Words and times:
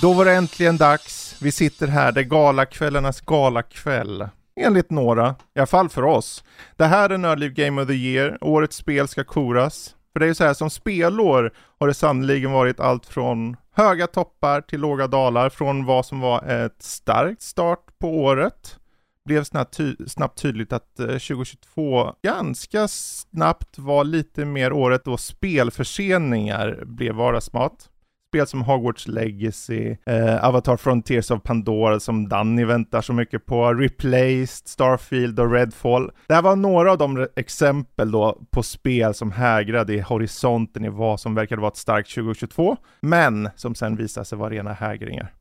Då 0.00 0.12
var 0.12 0.24
det 0.24 0.32
äntligen 0.32 0.76
dags. 0.76 1.36
Vi 1.38 1.52
sitter 1.52 1.86
här, 1.86 2.12
det 2.12 2.20
är 2.20 2.24
galakvällarnas 2.24 3.20
galakväll. 3.20 4.28
Enligt 4.56 4.90
några, 4.90 5.34
i 5.54 5.58
alla 5.58 5.66
fall 5.66 5.88
för 5.88 6.04
oss. 6.04 6.44
Det 6.76 6.84
här 6.84 7.10
är 7.10 7.18
Nördliv 7.18 7.54
Game 7.54 7.82
of 7.82 7.88
the 7.88 7.94
Year, 7.94 8.38
årets 8.40 8.76
spel 8.76 9.08
ska 9.08 9.24
koras. 9.24 9.96
För 10.12 10.20
det 10.20 10.26
är 10.26 10.28
ju 10.28 10.34
så 10.34 10.44
här, 10.44 10.54
som 10.54 10.70
spelår 10.70 11.52
har 11.80 11.88
det 11.88 11.94
sannoliken 11.94 12.52
varit 12.52 12.80
allt 12.80 13.06
från 13.06 13.56
höga 13.72 14.06
toppar 14.06 14.60
till 14.60 14.80
låga 14.80 15.06
dalar, 15.06 15.48
från 15.48 15.84
vad 15.84 16.06
som 16.06 16.20
var 16.20 16.42
ett 16.42 16.82
starkt 16.82 17.42
start 17.42 17.98
på 17.98 18.08
året. 18.08 18.76
Blev 19.24 19.44
snabbt, 19.44 19.76
ty 19.76 19.96
snabbt 20.06 20.38
tydligt 20.38 20.72
att 20.72 21.00
eh, 21.00 21.06
2022 21.06 22.12
ganska 22.22 22.88
snabbt 22.88 23.78
var 23.78 24.04
lite 24.04 24.44
mer 24.44 24.72
året 24.72 25.04
då 25.04 25.16
spelförseningar 25.16 26.82
blev 26.84 27.14
vardagsmat 27.14 27.89
spel 28.30 28.46
som 28.46 28.62
Hogwarts 28.62 29.08
Legacy, 29.08 29.96
eh, 30.06 30.44
Avatar 30.44 30.76
Frontiers 30.76 31.30
of 31.30 31.42
Pandora 31.42 32.00
som 32.00 32.28
Danny 32.28 32.64
väntar 32.64 33.00
så 33.00 33.12
mycket 33.12 33.46
på, 33.46 33.74
Replaced, 33.74 34.68
Starfield 34.68 35.40
och 35.40 35.52
Redfall. 35.52 36.10
Det 36.26 36.34
här 36.34 36.42
var 36.42 36.56
några 36.56 36.92
av 36.92 36.98
de 36.98 37.28
exempel 37.36 38.10
då 38.10 38.42
på 38.50 38.62
spel 38.62 39.14
som 39.14 39.32
hägrade 39.32 39.94
i 39.94 40.00
horisonten 40.00 40.84
i 40.84 40.88
vad 40.88 41.20
som 41.20 41.34
verkade 41.34 41.60
vara 41.60 41.70
ett 41.70 41.76
starkt 41.76 42.14
2022, 42.14 42.76
men 43.00 43.48
som 43.56 43.74
sen 43.74 43.96
visade 43.96 44.24
sig 44.24 44.38
vara 44.38 44.50
rena 44.50 44.72
hägringar. 44.72 45.32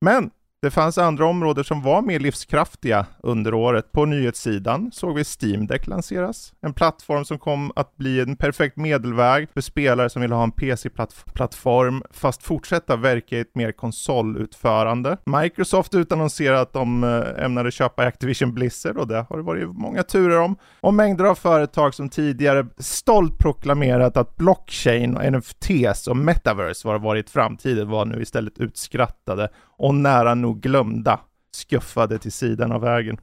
Men 0.00 0.30
det 0.64 0.70
fanns 0.70 0.98
andra 0.98 1.26
områden 1.26 1.64
som 1.64 1.82
var 1.82 2.02
mer 2.02 2.18
livskraftiga 2.18 3.06
under 3.22 3.54
året. 3.54 3.92
På 3.92 4.04
nyhetssidan 4.04 4.90
såg 4.92 5.14
vi 5.14 5.24
Steam 5.24 5.66
Deck 5.66 5.86
lanseras, 5.86 6.52
en 6.60 6.74
plattform 6.74 7.24
som 7.24 7.38
kom 7.38 7.72
att 7.76 7.96
bli 7.96 8.20
en 8.20 8.36
perfekt 8.36 8.76
medelväg 8.76 9.48
för 9.54 9.60
spelare 9.60 10.10
som 10.10 10.22
vill 10.22 10.32
ha 10.32 10.42
en 10.42 10.52
PC-plattform 10.52 12.02
fast 12.10 12.42
fortsätta 12.42 12.96
verka 12.96 13.36
i 13.36 13.40
ett 13.40 13.54
mer 13.54 13.72
konsolutförande. 13.72 15.16
Microsoft 15.26 15.94
utannonserade 15.94 16.60
att 16.60 16.72
de 16.72 17.04
eh, 17.04 17.44
ämnade 17.44 17.70
köpa 17.70 18.02
Activision 18.02 18.54
Blizzard 18.54 18.96
och 18.96 19.08
det 19.08 19.26
har 19.30 19.36
det 19.36 19.42
varit 19.42 19.68
många 19.68 20.02
turer 20.02 20.40
om. 20.40 20.56
Och 20.80 20.94
mängder 20.94 21.24
av 21.24 21.34
företag 21.34 21.94
som 21.94 22.08
tidigare 22.08 22.66
stolt 22.78 23.38
proklamerat 23.38 24.16
att 24.16 24.36
blockchain 24.36 25.16
och 25.16 25.32
NFTs 25.32 26.06
och 26.08 26.16
metaverse 26.16 26.88
var 26.88 26.98
varit 26.98 27.30
framtiden 27.30 27.88
var 27.88 28.04
nu 28.04 28.22
istället 28.22 28.58
utskrattade 28.58 29.48
och 29.76 29.94
nära 29.94 30.34
nog 30.34 30.60
glömda 30.60 31.20
skuffade 31.52 32.18
till 32.18 32.32
sidan 32.32 32.72
av 32.72 32.80
vägen. 32.80 33.18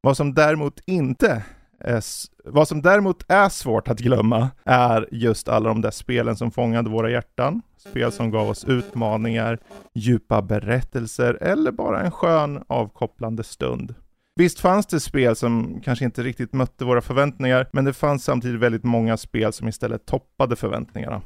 Vad 0.00 0.16
som 0.16 0.34
däremot 0.34 0.80
inte 0.86 1.42
är, 1.80 2.02
vad 2.44 2.68
som 2.68 2.82
däremot 2.82 3.24
är 3.28 3.48
svårt 3.48 3.88
att 3.88 3.98
glömma 3.98 4.50
är 4.64 5.08
just 5.10 5.48
alla 5.48 5.68
de 5.68 5.80
där 5.80 5.90
spelen 5.90 6.36
som 6.36 6.50
fångade 6.50 6.90
våra 6.90 7.10
hjärtan. 7.10 7.62
Spel 7.76 8.12
som 8.12 8.30
gav 8.30 8.48
oss 8.48 8.64
utmaningar, 8.64 9.58
djupa 9.94 10.42
berättelser 10.42 11.34
eller 11.40 11.72
bara 11.72 12.00
en 12.00 12.10
skön 12.10 12.64
avkopplande 12.66 13.44
stund. 13.44 13.94
Visst 14.34 14.60
fanns 14.60 14.86
det 14.86 15.00
spel 15.00 15.36
som 15.36 15.80
kanske 15.84 16.04
inte 16.04 16.22
riktigt 16.22 16.52
mötte 16.52 16.84
våra 16.84 17.00
förväntningar, 17.00 17.68
men 17.72 17.84
det 17.84 17.92
fanns 17.92 18.24
samtidigt 18.24 18.60
väldigt 18.60 18.84
många 18.84 19.16
spel 19.16 19.52
som 19.52 19.68
istället 19.68 20.06
toppade 20.06 20.56
förväntningarna 20.56 21.22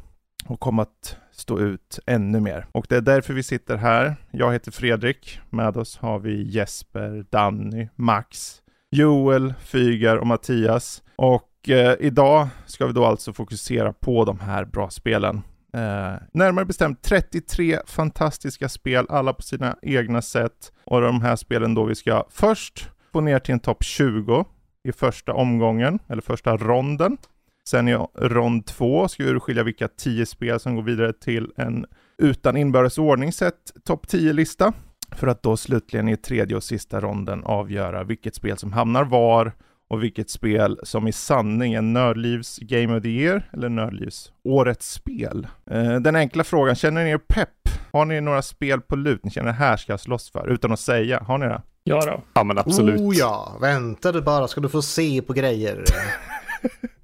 och 0.47 0.61
kom 0.61 0.79
att 0.79 1.17
stå 1.39 1.59
ut 1.59 1.99
ännu 2.07 2.41
mer. 2.41 2.67
Och 2.73 2.87
det 2.89 2.97
är 2.97 3.01
därför 3.01 3.35
vi 3.35 3.43
sitter 3.43 3.77
här. 3.77 4.17
Jag 4.31 4.53
heter 4.53 4.71
Fredrik. 4.71 5.41
Med 5.51 5.77
oss 5.77 5.99
har 5.99 6.19
vi 6.19 6.43
Jesper, 6.43 7.25
Danny, 7.31 7.89
Max, 7.95 8.57
Joel, 8.91 9.55
Fygar 9.61 10.17
och 10.17 10.27
Mattias. 10.27 11.03
Och 11.17 11.69
eh, 11.69 11.97
idag 12.01 12.49
ska 12.67 12.87
vi 12.87 12.93
då 12.93 13.05
alltså 13.05 13.33
fokusera 13.33 13.93
på 13.93 14.25
de 14.25 14.41
här 14.41 14.65
bra 14.65 14.91
spelen. 14.91 15.43
Eh, 15.75 16.15
närmare 16.33 16.65
bestämt 16.65 17.03
33 17.03 17.79
fantastiska 17.87 18.69
spel, 18.69 19.07
alla 19.09 19.33
på 19.33 19.43
sina 19.43 19.77
egna 19.83 20.23
sätt. 20.23 20.73
Och 20.85 21.01
de 21.01 21.21
här 21.21 21.37
spelen 21.37 21.75
då 21.75 21.85
vi 21.85 21.95
ska 21.95 22.25
först 22.31 22.91
få 23.13 23.21
ner 23.21 23.39
till 23.39 23.53
en 23.53 23.61
topp 23.61 23.85
20 23.85 24.45
i 24.85 24.93
första 24.93 25.33
omgången, 25.33 25.99
eller 26.09 26.23
första 26.23 26.57
ronden. 26.57 27.17
Sen 27.69 27.89
i 27.89 27.95
rond 28.15 28.67
två 28.67 29.09
ska 29.09 29.25
vi 29.25 29.31
urskilja 29.31 29.63
vilka 29.63 29.89
tio 29.89 30.27
spel 30.27 30.61
som 30.61 30.77
går 30.77 30.83
vidare 30.83 31.13
till 31.13 31.53
en 31.57 31.87
utan 32.19 32.57
inbördes 32.57 32.99
ordning 32.99 33.33
sett 33.33 33.73
topp 33.85 34.07
10-lista. 34.07 34.73
För 35.13 35.27
att 35.27 35.43
då 35.43 35.57
slutligen 35.57 36.09
i 36.09 36.17
tredje 36.17 36.57
och 36.57 36.65
sista 36.65 37.01
ronden 37.01 37.45
avgöra 37.45 38.05
vilket 38.05 38.35
spel 38.35 38.59
som 38.59 38.73
hamnar 38.73 39.05
var 39.05 39.53
och 39.89 40.03
vilket 40.03 40.31
spel 40.31 40.81
som 40.83 41.09
i 41.09 41.13
sanning 41.13 41.75
är 41.75 41.83
Nördlivs 41.83 42.59
Game 42.59 42.97
of 42.97 43.03
the 43.03 43.09
Year 43.09 43.51
eller 43.53 43.69
Nördlivs 43.69 44.33
Årets 44.45 44.93
Spel. 44.93 45.47
Eh, 45.71 45.95
den 45.97 46.17
enkla 46.17 46.45
frågan, 46.45 46.75
känner 46.75 47.05
ni 47.05 47.11
er 47.11 47.19
pepp? 47.19 47.49
Har 47.93 48.05
ni 48.05 48.21
några 48.21 48.43
spel 48.43 48.81
på 48.81 48.97
lut 48.97 49.25
ni 49.25 49.31
känner 49.31 49.53
här 49.53 49.77
ska 49.77 49.93
jag 49.93 50.01
slåss 50.01 50.31
för? 50.31 50.49
Utan 50.49 50.73
att 50.73 50.81
säga, 50.81 51.21
har 51.21 51.39
ni 51.39 51.47
det? 51.47 51.63
Ja 51.85 52.05
då. 52.07 52.23
Ja 52.35 52.45
men 52.45 52.59
absolut. 52.59 53.01
Oh 53.01 53.17
ja, 53.17 53.59
vänta 53.61 54.13
du 54.13 54.23
bara 54.23 54.49
ska 54.49 54.61
du 54.61 54.69
få 54.69 54.83
se 54.83 55.23
på 55.23 55.33
grejer. 55.33 55.85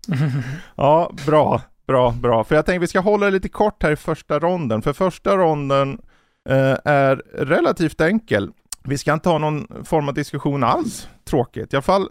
ja, 0.76 1.12
bra, 1.26 1.60
bra, 1.86 2.10
bra. 2.10 2.44
För 2.44 2.54
jag 2.54 2.66
tänker 2.66 2.80
vi 2.80 2.86
ska 2.86 3.00
hålla 3.00 3.26
det 3.26 3.32
lite 3.32 3.48
kort 3.48 3.82
här 3.82 3.90
i 3.92 3.96
första 3.96 4.38
ronden. 4.38 4.82
För 4.82 4.92
första 4.92 5.36
ronden 5.36 6.00
eh, 6.48 6.76
är 6.84 7.16
relativt 7.34 8.00
enkel. 8.00 8.50
Vi 8.84 8.98
ska 8.98 9.12
inte 9.12 9.28
ha 9.28 9.38
någon 9.38 9.84
form 9.84 10.08
av 10.08 10.14
diskussion 10.14 10.64
alls, 10.64 11.08
tråkigt. 11.24 11.72
I 11.72 11.76
alla 11.76 11.82
fall 11.82 12.08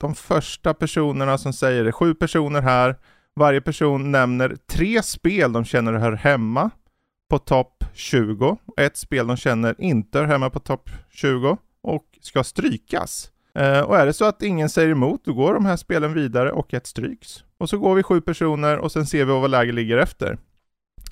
de 0.00 0.14
första 0.14 0.74
personerna 0.74 1.38
som 1.38 1.52
säger 1.52 1.84
det, 1.84 1.92
sju 1.92 2.14
personer 2.14 2.62
här. 2.62 2.96
Varje 3.36 3.60
person 3.60 4.12
nämner 4.12 4.56
tre 4.70 5.02
spel 5.02 5.52
de 5.52 5.64
känner 5.64 5.92
hör 5.92 6.12
hemma 6.12 6.70
på 7.30 7.38
topp 7.38 7.84
20. 7.94 8.56
Ett 8.76 8.96
spel 8.96 9.26
de 9.26 9.36
känner 9.36 9.74
inte 9.78 10.18
hör 10.18 10.26
hemma 10.26 10.50
på 10.50 10.60
topp 10.60 10.90
20 11.10 11.56
och 11.82 12.04
ska 12.20 12.44
strykas. 12.44 13.31
Uh, 13.58 13.80
och 13.80 13.96
är 13.96 14.06
det 14.06 14.12
så 14.12 14.24
att 14.24 14.42
ingen 14.42 14.68
säger 14.68 14.88
emot, 14.88 15.24
då 15.24 15.32
går 15.32 15.54
de 15.54 15.66
här 15.66 15.76
spelen 15.76 16.14
vidare 16.14 16.52
och 16.52 16.74
ett 16.74 16.86
stryks. 16.86 17.44
Och 17.58 17.68
så 17.68 17.78
går 17.78 17.94
vi 17.94 18.02
sju 18.02 18.20
personer 18.20 18.78
och 18.78 18.92
sen 18.92 19.06
ser 19.06 19.24
vi 19.24 19.32
vad 19.32 19.50
läget 19.50 19.74
ligger 19.74 19.98
efter. 19.98 20.38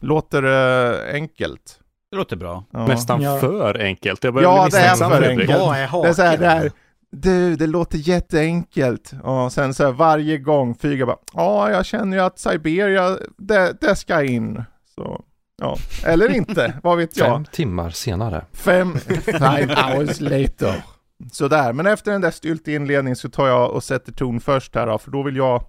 Låter 0.00 0.44
uh, 0.44 1.14
enkelt? 1.14 1.80
Det 2.10 2.16
låter 2.16 2.36
bra. 2.36 2.64
Ja. 2.70 2.86
Nästan 2.86 3.22
ja. 3.22 3.38
för 3.38 3.80
enkelt. 3.80 4.24
Jag 4.24 4.42
ja, 4.42 4.68
det 4.70 4.78
är 4.78 4.94
för 4.94 5.28
enkelt. 5.28 5.50
Vad 5.50 5.76
är 5.76 6.02
Det 6.02 6.08
är 6.08 6.12
så 6.12 6.22
här, 6.22 6.38
det 6.38 6.46
här, 6.46 6.72
du, 7.10 7.56
det 7.56 7.66
låter 7.66 7.98
jätteenkelt. 7.98 9.12
Och 9.22 9.52
sen 9.52 9.74
så 9.74 9.84
här, 9.84 9.92
varje 9.92 10.38
gång 10.38 10.74
Fyga 10.74 11.06
bara, 11.06 11.16
ja, 11.34 11.70
jag 11.70 11.86
känner 11.86 12.16
ju 12.16 12.22
att 12.22 12.38
Siberia, 12.38 13.18
det, 13.38 13.76
det 13.80 13.96
ska 13.96 14.24
in. 14.24 14.64
Så, 14.94 15.24
ja. 15.62 15.76
Eller 16.06 16.28
inte, 16.28 16.74
vad 16.82 16.98
vet 16.98 17.16
jag. 17.16 17.26
Fem 17.26 17.44
timmar 17.44 17.90
senare. 17.90 18.44
Fem, 18.52 18.98
five 19.24 19.74
hours 19.74 20.20
later. 20.20 20.82
Sådär, 21.32 21.72
men 21.72 21.86
efter 21.86 22.12
den 22.12 22.20
där 22.20 22.30
styltiga 22.30 22.76
inledningen 22.76 23.16
så 23.16 23.28
tar 23.28 23.48
jag 23.48 23.70
och 23.70 23.84
sätter 23.84 24.12
ton 24.12 24.40
först 24.40 24.74
här 24.74 24.86
då, 24.86 24.98
för 24.98 25.10
då 25.10 25.22
vill 25.22 25.36
jag 25.36 25.64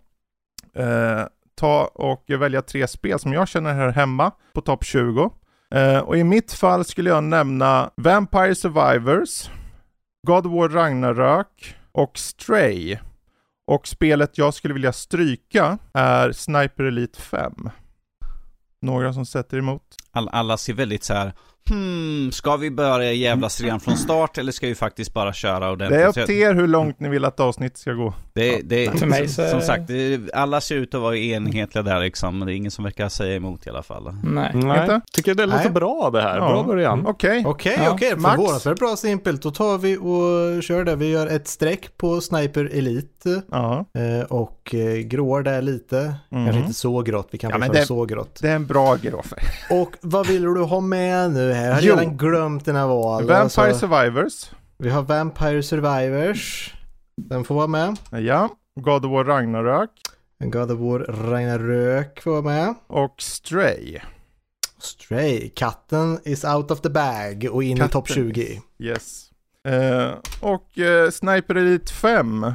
eh, 0.76 1.26
ta 1.56 1.86
och 1.86 2.24
välja 2.28 2.62
tre 2.62 2.88
spel 2.88 3.20
som 3.20 3.34
jag 3.34 3.48
känner 3.48 3.74
hör 3.74 3.90
hemma 3.90 4.32
på 4.54 4.62
topp 4.62 4.84
20. 4.84 5.32
Eh, 5.76 6.00
och 6.00 6.18
i 6.18 6.24
mitt 6.24 6.54
fall 6.54 6.86
skulle 6.86 7.10
jag 7.10 7.24
nämna 7.24 7.92
Vampire 7.96 8.56
Survivors, 8.56 9.50
God 10.28 10.46
of 10.46 10.54
War 10.54 10.70
Ragnarök 10.70 11.76
och 11.92 12.18
Stray. 12.18 12.98
Och 13.68 13.88
spelet 13.88 14.38
jag 14.38 14.54
skulle 14.54 14.74
vilja 14.74 14.94
stryka 14.94 15.78
är 15.94 16.32
Sniper 16.32 16.84
Elite 16.84 17.22
5. 17.22 17.70
Några 18.82 19.14
som 19.14 19.26
sätter 19.26 19.58
emot? 19.58 19.84
All, 20.12 20.30
alla 20.30 20.58
ser 20.58 20.74
väldigt 20.74 21.04
så 21.04 21.14
här 21.14 21.34
Hmm, 21.70 22.32
ska 22.32 22.58
vi 22.58 22.72
börja 22.72 23.14
jävlas 23.14 23.62
redan 23.62 23.80
från 23.80 23.98
start 23.98 24.38
eller 24.38 24.52
ska 24.52 24.68
vi 24.68 24.76
faktiskt 24.76 25.14
bara 25.14 25.34
köra 25.34 25.72
ordentligt? 25.72 26.00
Det 26.00 26.04
är 26.04 26.22
upp 26.22 26.28
till 26.28 26.36
er 26.36 26.54
hur 26.54 26.68
långt 26.68 27.00
ni 27.00 27.10
vill 27.10 27.26
att 27.26 27.40
avsnittet 27.40 27.78
ska 27.78 27.94
gå. 27.94 28.14
Det, 28.34 28.62
det, 28.64 29.00
för 29.00 29.06
mig 29.06 29.28
så... 29.28 29.48
Som 29.48 29.62
sagt, 29.62 29.88
det, 29.88 30.34
alla 30.34 30.62
ser 30.62 30.76
ut 30.76 30.96
att 30.96 31.02
vara 31.02 31.18
enhetliga 31.18 31.84
där 31.84 32.00
liksom, 32.00 32.40
men 32.40 32.46
det 32.46 32.54
är 32.54 32.56
ingen 32.56 32.72
som 32.72 32.84
verkar 32.84 33.10
säga 33.10 33.36
emot 33.36 33.68
i 33.68 33.70
alla 33.70 33.84
fall. 33.84 34.16
Nej, 34.24 34.52
Nej. 34.54 34.82
Inte? 34.82 35.02
tycker 35.14 35.36
det 35.36 35.46
låter 35.46 35.64
Nej. 35.64 35.72
bra 35.72 36.10
det 36.14 36.22
här. 36.22 36.38
Ja. 36.38 36.50
Bra 36.50 36.64
början. 36.64 37.06
Okej. 37.08 37.44
Okej, 37.46 37.90
okej. 37.92 38.10
Förvånansvärt 38.10 38.80
bra 38.80 38.96
simpelt. 38.96 39.42
Då 39.42 39.52
tar 39.52 39.78
vi 39.78 39.98
och 39.98 40.64
kör 40.64 40.84
det. 40.84 40.96
Vi 40.96 41.10
gör 41.10 41.28
ett 41.28 41.48
streck 41.48 41.98
på 41.98 42.22
Sniper 42.22 42.70
Elite. 42.74 43.42
Ja. 43.52 43.86
Eh, 43.94 44.26
och 44.26 44.76
eh, 44.76 44.98
gråar 44.98 45.44
där 45.44 45.62
lite. 45.62 45.98
Mm. 46.32 46.46
Kanske 46.46 46.62
inte 46.62 46.74
så 46.74 47.02
grått. 47.02 47.28
Vi 47.32 47.38
kan 47.38 47.50
ja, 47.50 47.58
väl 47.58 47.76
köra 47.76 47.86
så 47.86 48.06
grått. 48.06 48.40
Det 48.42 48.50
är 48.50 48.56
en 48.56 48.68
bra 48.68 48.96
grå. 48.96 49.24
och 49.70 49.96
vad 50.02 50.28
vill 50.28 50.42
du 50.42 50.62
ha 50.62 50.80
med 50.80 51.32
nu 51.32 51.51
här? 51.54 51.82
Jag 51.82 51.96
har 51.96 52.02
redan 52.02 52.18
glömt 52.18 52.66
dina 52.66 52.88
val. 52.88 53.28
Vampire 53.28 53.38
alltså. 53.38 53.80
Survivors. 53.80 54.50
Vi 54.78 54.90
har 54.90 55.02
Vampire 55.02 55.64
Survivors. 55.64 56.74
Den 57.18 57.44
får 57.44 57.56
vara 57.56 57.68
med. 57.68 57.98
Ja. 58.12 58.50
God 58.80 59.06
of 59.06 59.12
War 59.12 59.24
Ragnarök. 59.24 59.90
God 60.40 60.72
of 60.72 60.80
War 60.80 61.00
Ragnarök 61.00 62.26
var 62.26 62.42
med. 62.42 62.74
Och 62.88 63.16
Stray. 63.22 64.00
Stray, 64.82 65.50
katten 65.50 66.20
is 66.24 66.44
out 66.44 66.72
of 66.72 66.82
the 66.82 66.90
bag 66.90 67.48
och 67.52 67.64
in 67.64 67.78
katten. 67.78 67.90
i 67.90 67.92
topp 67.92 68.08
20. 68.08 68.62
Yes. 68.80 69.32
Uh, 69.68 70.14
och 70.42 70.78
uh, 70.78 71.10
Sniper 71.10 71.56
Elite 71.56 71.94
5. 71.94 72.44
Uh, 72.44 72.54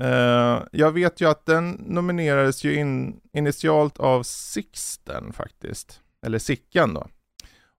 eh, 0.00 0.62
jag 0.72 0.92
vet 0.92 1.20
ju 1.20 1.30
att 1.30 1.46
den 1.46 1.70
nominerades 1.70 2.64
ju 2.64 2.74
in, 2.74 3.20
initialt 3.32 4.00
av 4.00 4.22
Sixten 4.22 5.32
faktiskt. 5.32 6.00
Eller 6.26 6.38
Sickan 6.38 6.94
då. 6.94 7.06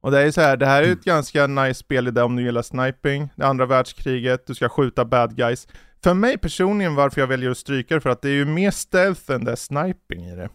Och 0.06 0.12
det 0.12 0.22
är 0.22 0.32
så 0.32 0.42
här, 0.42 0.58
det 0.58 0.66
här 0.66 0.78
är 0.78 0.84
ett 0.84 0.88
mm. 0.88 1.02
ganska 1.04 1.48
nice 1.48 1.80
spel 1.80 2.08
i 2.08 2.12
det 2.12 2.24
om 2.24 2.36
du 2.36 2.44
gillar 2.44 2.62
sniping, 2.62 3.30
det 3.36 3.46
andra 3.46 3.66
världskriget, 3.66 4.48
du 4.48 4.56
ska 4.56 4.70
skjuta 4.70 5.06
bad 5.06 5.36
guys. 5.36 5.68
För 6.04 6.14
mig 6.14 6.38
personligen 6.38 6.96
varför 6.96 7.22
jag 7.22 7.28
väljer 7.28 7.52
att 7.52 7.58
stryka 7.58 7.96
det 7.96 8.02
för 8.02 8.10
att 8.10 8.22
det 8.22 8.30
är 8.30 8.34
ju 8.34 8.46
mer 8.46 8.72
stealth 8.72 9.32
än 9.32 9.44
det 9.44 9.52
är 9.52 9.56
sniping 9.56 10.26
i 10.26 10.36
det. 10.36 10.50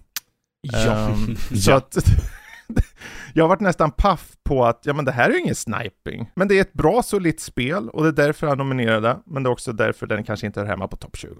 Ja. 0.60 1.08
Um, 1.08 1.36
så 1.56 1.72
att 1.72 1.96
jag 3.34 3.44
har 3.44 3.48
varit 3.48 3.60
nästan 3.60 3.90
paff 3.90 4.32
på 4.44 4.64
att, 4.64 4.80
ja 4.84 4.92
men 4.92 5.04
det 5.04 5.12
här 5.12 5.30
är 5.30 5.34
ju 5.34 5.40
ingen 5.40 5.54
sniping. 5.54 6.30
Men 6.34 6.48
det 6.48 6.56
är 6.56 6.60
ett 6.60 6.72
bra 6.72 7.02
solitt 7.02 7.40
spel 7.40 7.88
och 7.88 8.02
det 8.02 8.08
är 8.08 8.26
därför 8.26 8.46
jag 8.46 8.58
nominerade, 8.58 9.18
men 9.26 9.42
det 9.42 9.48
är 9.48 9.52
också 9.52 9.72
därför 9.72 10.06
den 10.06 10.24
kanske 10.24 10.46
inte 10.46 10.60
är 10.60 10.64
hemma 10.64 10.88
på 10.88 10.96
topp 10.96 11.16
20. 11.16 11.34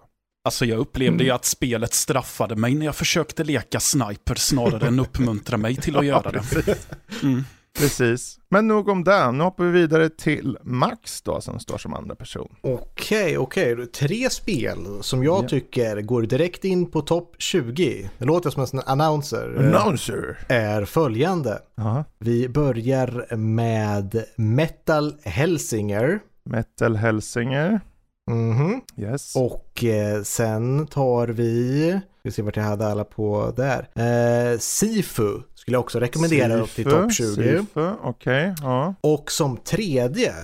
Alltså 0.44 0.64
jag 0.64 0.78
upplevde 0.78 1.14
mm. 1.14 1.26
ju 1.26 1.32
att 1.32 1.44
spelet 1.44 1.94
straffade 1.94 2.56
mig 2.56 2.74
när 2.74 2.86
jag 2.86 2.96
försökte 2.96 3.44
leka 3.44 3.80
sniper 3.80 4.34
snarare 4.34 4.86
än 4.86 5.00
uppmuntra 5.00 5.56
mig 5.56 5.76
till 5.76 5.96
att 5.96 6.06
göra 6.06 6.30
det. 6.30 6.42
Mm. 7.22 7.44
Precis. 7.78 8.38
Men 8.48 8.68
nog 8.68 8.88
om 8.88 9.04
det. 9.04 9.32
Nu 9.32 9.44
hoppar 9.44 9.64
vi 9.64 9.70
vidare 9.70 10.08
till 10.08 10.58
Max 10.62 11.22
då 11.22 11.40
som 11.40 11.60
står 11.60 11.78
som 11.78 11.94
andra 11.94 12.14
person. 12.14 12.56
Okej, 12.60 13.38
okej. 13.38 13.86
Tre 13.86 14.30
spel 14.30 14.78
som 15.00 15.24
jag 15.24 15.44
ja. 15.44 15.48
tycker 15.48 16.00
går 16.00 16.22
direkt 16.22 16.64
in 16.64 16.86
på 16.90 17.00
topp 17.00 17.34
20. 17.38 18.10
Det 18.18 18.24
låter 18.24 18.50
som 18.50 18.66
en 18.72 18.82
announcer. 18.86 19.56
Announcer. 19.58 20.38
Är 20.48 20.84
följande. 20.84 21.58
Aha. 21.78 22.04
Vi 22.18 22.48
börjar 22.48 23.36
med 23.36 24.24
Metal 24.36 25.14
Helsinger. 25.24 26.20
Metal 26.44 26.96
Helsinger. 26.96 27.80
Mhm. 28.30 28.80
Yes. 28.96 29.36
Och 29.36 29.84
eh, 29.84 30.22
sen 30.22 30.86
tar 30.86 31.28
vi, 31.28 32.00
vi 32.22 32.30
ser 32.30 32.42
vart 32.42 32.56
jag 32.56 32.64
hade 32.64 32.86
alla 32.86 33.04
på 33.04 33.52
där. 33.56 33.88
Eh, 33.94 34.58
Sifu 34.58 35.42
skulle 35.60 35.74
jag 35.74 35.80
också 35.80 36.00
rekommendera 36.00 36.52
Sifu, 36.52 36.62
upp 36.62 36.74
till 36.74 36.84
topp 36.84 37.12
20. 37.12 37.24
Sifu, 37.34 37.90
okej. 38.02 38.50
Okay, 38.50 38.54
ja. 38.62 38.94
Och 39.00 39.30
som 39.30 39.56
tredje 39.56 40.34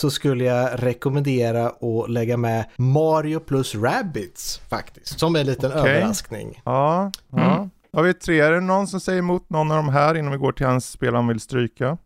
så 0.00 0.10
skulle 0.10 0.44
jag 0.44 0.70
rekommendera 0.82 1.66
att 1.66 2.10
lägga 2.10 2.36
med 2.36 2.64
Mario 2.76 3.40
plus 3.40 3.74
Rabbids 3.74 4.60
faktiskt. 4.70 5.18
Som 5.18 5.36
en 5.36 5.46
liten 5.46 5.72
okay. 5.72 5.90
överraskning. 5.90 6.62
Ja, 6.64 7.12
ja. 7.30 7.56
Mm. 7.56 7.70
Har 7.92 8.02
vi 8.02 8.14
tre? 8.14 8.40
Är 8.40 8.50
det 8.50 8.60
någon 8.60 8.86
som 8.86 9.00
säger 9.00 9.18
emot 9.18 9.50
någon 9.50 9.70
av 9.70 9.76
de 9.76 9.88
här 9.88 10.14
innan 10.14 10.32
vi 10.32 10.38
går 10.38 10.52
till 10.52 10.66
hans 10.66 10.90
spel 10.90 11.14
han 11.14 11.28
vill 11.28 11.40
stryka? 11.40 11.98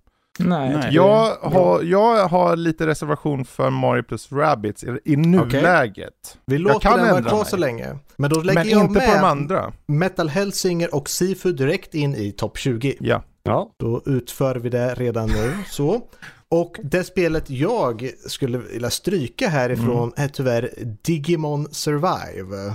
Nej. 0.45 0.71
Nej. 0.71 0.89
Jag, 0.95 1.37
har, 1.43 1.83
jag 1.83 2.29
har 2.29 2.57
lite 2.57 2.87
reservation 2.87 3.45
för 3.45 3.71
Mario 3.71 4.03
plus 4.03 4.33
Rabbids 4.33 4.85
i, 4.85 4.99
i 5.05 5.17
nuläget. 5.17 5.97
Okay. 5.99 6.41
Vi 6.47 6.59
låter 6.59 6.97
den 6.97 7.11
vara 7.11 7.23
kvar 7.23 7.45
så 7.45 7.57
länge. 7.57 7.99
Men 8.17 8.31
då 8.31 8.41
lägger 8.41 8.61
Men 8.61 8.69
jag 8.69 8.81
inte 8.81 8.99
med 8.99 9.09
på 9.09 9.15
de 9.15 9.25
andra. 9.25 9.73
Metal 9.87 10.29
Hellsinger 10.29 10.95
och 10.95 11.09
Sifu 11.09 11.53
direkt 11.53 11.95
in 11.95 12.15
i 12.15 12.33
topp 12.33 12.59
20. 12.59 12.97
Ja. 13.01 13.23
ja. 13.43 13.71
Då 13.77 14.03
utför 14.07 14.57
vi 14.57 14.69
det 14.69 14.95
redan 14.95 15.29
nu. 15.29 15.55
Så. 15.67 16.01
Och 16.49 16.77
det 16.83 17.05
spelet 17.05 17.51
jag 17.51 18.11
skulle 18.27 18.59
vilja 18.59 18.91
stryka 18.91 19.49
härifrån 19.49 20.13
mm. 20.17 20.25
är 20.25 20.29
tyvärr 20.29 20.71
Digimon 21.03 21.69
Survive. 21.71 22.75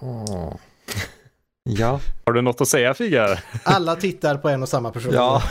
Oh. 0.00 0.54
Ja. 1.70 2.00
Har 2.26 2.32
du 2.32 2.42
något 2.42 2.60
att 2.60 2.68
säga 2.68 2.94
Figar? 2.94 3.40
Alla 3.62 3.96
tittar 3.96 4.36
på 4.36 4.48
en 4.48 4.62
och 4.62 4.68
samma 4.68 4.90
person. 4.90 5.12
Ja, 5.14 5.42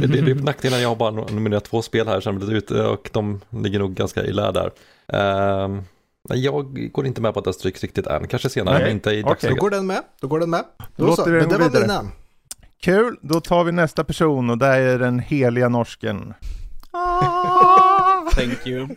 det, 0.00 0.06
det, 0.06 0.20
det 0.20 0.30
är 0.30 0.34
nackdelen. 0.34 0.80
Jag 0.80 0.88
har 0.88 0.96
bara 0.96 1.10
nominerat 1.10 1.64
två 1.64 1.82
spel 1.82 2.08
här 2.08 2.20
som 2.20 2.38
blivit 2.38 2.64
ute 2.64 2.82
och 2.82 3.10
de 3.12 3.40
ligger 3.50 3.78
nog 3.78 3.94
ganska 3.94 4.24
illa 4.24 4.52
där. 4.52 4.70
Uh, 5.14 5.82
jag 6.28 6.90
går 6.92 7.06
inte 7.06 7.20
med 7.20 7.34
på 7.34 7.38
att 7.38 7.44
det 7.44 7.52
stryks 7.52 7.82
riktigt 7.82 8.06
än, 8.06 8.26
kanske 8.26 8.48
senare, 8.48 8.78
men 8.78 8.90
inte 8.90 9.10
i 9.10 9.22
dagsläget. 9.22 9.44
Okay. 9.44 9.50
Då 9.50 9.60
går 9.60 9.70
den 9.70 9.86
med, 9.86 10.02
då 10.20 10.28
går 10.28 10.40
den 10.40 10.50
med. 10.50 10.64
Då, 10.96 11.06
då 11.06 11.16
så, 11.16 11.28
men 11.28 11.48
det 11.48 11.58
var 11.58 11.80
dina. 11.80 12.10
Kul, 12.80 13.18
då 13.22 13.40
tar 13.40 13.64
vi 13.64 13.72
nästa 13.72 14.04
person 14.04 14.50
och 14.50 14.58
det 14.58 14.66
är 14.66 14.98
den 14.98 15.18
heliga 15.18 15.68
norsken. 15.68 16.34
Thank 18.34 18.66
you. 18.66 18.88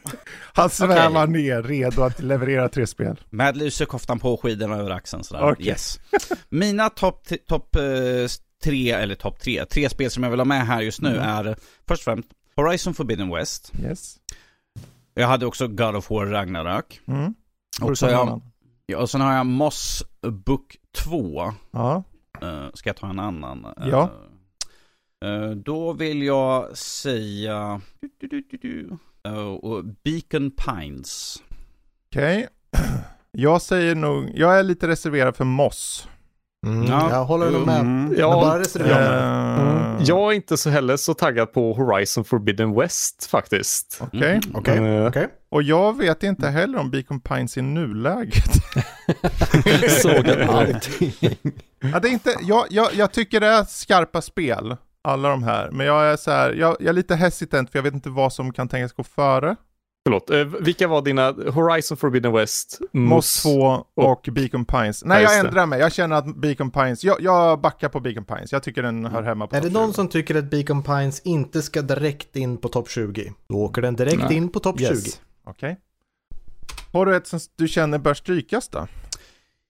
Han 0.54 0.70
svävar 0.70 1.24
okay. 1.24 1.42
ner, 1.42 1.64
redo 1.64 2.02
att 2.02 2.20
leverera 2.20 2.70
tre 2.70 2.88
spel. 2.88 3.20
Med 3.30 3.58
lusekoftan 3.58 4.20
på 4.20 4.38
skidorna 4.38 4.76
över 4.76 4.92
axeln 4.92 5.24
sådär. 5.24 5.52
Okay. 5.52 5.66
Yes. 5.66 6.00
Mina 6.50 6.90
topp 6.90 7.28
top, 7.48 7.76
eh, 7.76 7.82
tre, 8.64 8.92
eller 8.92 9.16
topp 9.16 9.40
tre, 9.40 9.66
tre 9.66 9.90
spel 9.90 10.12
som 10.12 10.24
jag 10.24 10.30
vill 10.30 10.40
ha 10.40 10.46
med 10.46 10.68
här 10.68 10.82
just 10.82 11.02
nu 11.02 11.10
mm. 11.10 11.22
är 11.22 11.56
först 11.88 12.00
och 12.02 12.04
främst 12.04 12.30
Horizon 12.56 12.94
Forbidden 12.94 13.30
West. 13.30 13.72
Yes. 13.84 14.18
Jag 15.14 15.28
hade 15.28 15.46
också 15.46 15.68
God 15.68 15.96
of 15.96 16.10
War 16.10 16.26
Ragnarök. 16.26 17.02
Mm. 17.08 17.34
Och, 17.82 17.98
så 17.98 18.06
jag, 18.06 18.42
ja, 18.86 18.98
och 18.98 19.10
sen 19.10 19.22
har 19.22 19.34
jag 19.34 19.46
Moss 19.46 20.04
Book 20.22 20.78
2. 20.96 21.54
Ja. 21.72 22.04
Uh, 22.44 22.68
ska 22.74 22.90
jag 22.90 22.98
ta 22.98 23.10
en 23.10 23.20
annan? 23.20 23.68
Ja. 23.78 24.10
Uh, 25.26 25.50
då 25.50 25.94
vill 25.94 26.24
jag 26.24 26.78
säga... 26.78 27.82
Du, 28.20 28.28
du, 28.28 28.58
du, 28.62 28.98
och 29.38 29.86
Beacon 30.04 30.52
Pines. 30.52 31.38
Okej. 32.12 32.48
Okay. 32.72 32.88
Jag 33.32 33.62
säger 33.62 33.96
nog, 33.96 34.32
jag 34.36 34.60
är 34.60 34.64
lite 34.64 34.88
reserverad 34.88 35.36
för 35.36 35.46
Moss. 35.46 36.08
Mm, 36.66 36.88
ja. 36.88 37.10
Jag 37.12 37.26
håller 37.26 37.52
nog 37.52 37.66
med. 37.66 37.80
Mm, 37.80 38.16
ja, 38.18 38.32
bara 38.32 38.60
reserverad. 38.60 40.00
Uh, 40.00 40.04
jag 40.06 40.32
är 40.32 40.36
inte 40.36 40.58
så 40.58 40.70
heller 40.70 40.98
så 40.98 41.14
taggad 41.14 41.54
på 41.54 41.74
Horizon 41.74 42.24
Forbidden 42.24 42.76
West 42.76 43.26
faktiskt. 43.26 43.98
Okej. 44.02 44.40
Okay. 44.54 44.78
Mm. 44.78 44.96
Okay. 44.96 45.08
Okay. 45.08 45.28
Och 45.50 45.64
jag 45.64 45.98
vet 45.98 46.24
inte 46.24 46.48
heller 46.48 46.80
om 46.80 46.92
Beacon 46.92 47.22
Pines 47.22 47.58
i 47.58 47.62
nuläget. 47.62 48.54
Sågat 50.02 50.50
allting. 50.50 51.14
ja, 51.80 52.00
det 52.00 52.08
är 52.08 52.12
inte, 52.12 52.36
jag, 52.42 52.66
jag, 52.70 52.94
jag 52.94 53.12
tycker 53.12 53.40
det 53.40 53.48
är 53.48 53.64
skarpa 53.64 54.22
spel 54.22 54.76
alla 55.02 55.30
de 55.30 55.44
här. 55.44 55.72
Men 55.72 55.86
jag 55.86 56.06
är 56.06 56.16
så 56.16 56.32
här, 56.32 56.54
jag, 56.54 56.78
jag 56.80 56.90
är 56.90 56.94
lite 56.94 57.16
hesitant 57.16 57.72
för 57.72 57.80
jag 57.80 57.84
vet 57.84 57.94
inte 57.94 58.10
vad 58.10 58.34
som 58.34 58.54
kan 58.54 58.68
tänkas 58.68 58.94
gå 58.94 59.04
före. 59.04 59.56
Förlåt, 60.06 60.30
eh, 60.30 60.44
vilka 60.44 60.88
var 60.88 61.02
dina 61.02 61.32
Horizon 61.32 61.98
Forbidden 61.98 62.34
West? 62.34 62.80
Moss 62.92 63.44
2 63.44 63.50
och, 63.50 64.12
och 64.12 64.30
Beacon 64.32 64.66
Pines. 64.66 65.04
Nej, 65.06 65.24
jag 65.24 65.40
ändrar 65.40 65.66
mig. 65.66 65.80
Jag 65.80 65.94
känner 65.94 66.16
att 66.16 66.36
Beacon 66.36 66.72
Pines, 66.72 67.04
jag, 67.04 67.22
jag 67.22 67.62
backar 67.62 67.90
på 67.90 68.00
Beacon 68.00 68.26
Pines. 68.26 68.52
Jag 68.52 68.64
tycker 68.64 68.84
den 68.84 69.06
hör 69.06 69.24
hemma 69.24 69.48
på 69.48 69.56
Är 69.56 69.62
det 69.62 69.70
någon 69.70 69.90
20. 69.90 69.94
som 69.94 70.08
tycker 70.08 70.36
att 70.36 70.46
Beacon 70.46 70.84
Pines 70.84 71.20
inte 71.20 71.62
ska 71.62 71.82
direkt 71.82 72.36
in 72.36 72.58
på 72.58 72.68
topp 72.68 72.90
20? 72.90 73.34
Då 73.50 73.56
åker 73.56 73.82
den 73.82 73.96
direkt 73.96 74.24
Nej. 74.24 74.38
in 74.38 74.50
på 74.50 74.60
topp 74.60 74.82
yes. 74.82 75.04
20. 75.04 75.12
Okej. 75.44 75.72
Okay. 75.72 75.76
Har 76.94 77.06
du 77.06 77.16
ett 77.16 77.28
som 77.28 77.40
du 77.56 77.68
känner 77.68 77.98
bör 77.98 78.14
strykas 78.14 78.70
då? 78.70 78.88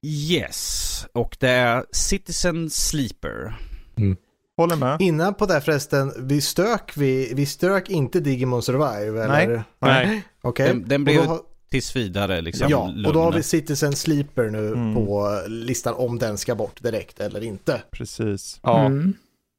Yes, 0.05 1.05
och 1.13 1.37
det 1.39 1.49
är 1.49 1.85
Citizen 1.91 2.69
Sleeper. 2.69 3.55
Mm. 3.97 4.17
Håller 4.59 4.75
med. 4.75 5.01
Innan 5.01 5.33
på 5.33 5.45
det 5.45 5.61
förresten, 5.61 6.13
vi 6.17 6.41
stök, 6.41 6.97
vi, 6.97 7.33
vi 7.35 7.45
stök 7.45 7.89
inte 7.89 8.19
Digimon 8.19 8.63
Survive 8.63 9.23
eller? 9.23 9.47
Nej. 9.47 9.63
Nej. 9.79 10.23
Okej. 10.41 10.63
Okay. 10.63 10.67
Den, 10.67 10.87
den 10.87 11.03
blev 11.03 11.25
har... 11.25 11.39
tills 11.71 11.95
vidare 11.95 12.41
liksom 12.41 12.67
Ja, 12.69 12.87
lugna. 12.87 13.07
och 13.07 13.13
då 13.13 13.21
har 13.21 13.31
vi 13.31 13.43
Citizen 13.43 13.95
Sleeper 13.95 14.49
nu 14.49 14.67
mm. 14.67 14.95
på 14.95 15.41
listan 15.47 15.93
om 15.93 16.19
den 16.19 16.37
ska 16.37 16.55
bort 16.55 16.83
direkt 16.83 17.19
eller 17.19 17.43
inte. 17.43 17.81
Precis. 17.91 18.59
Ja. 18.63 18.85
Mm. 18.85 19.13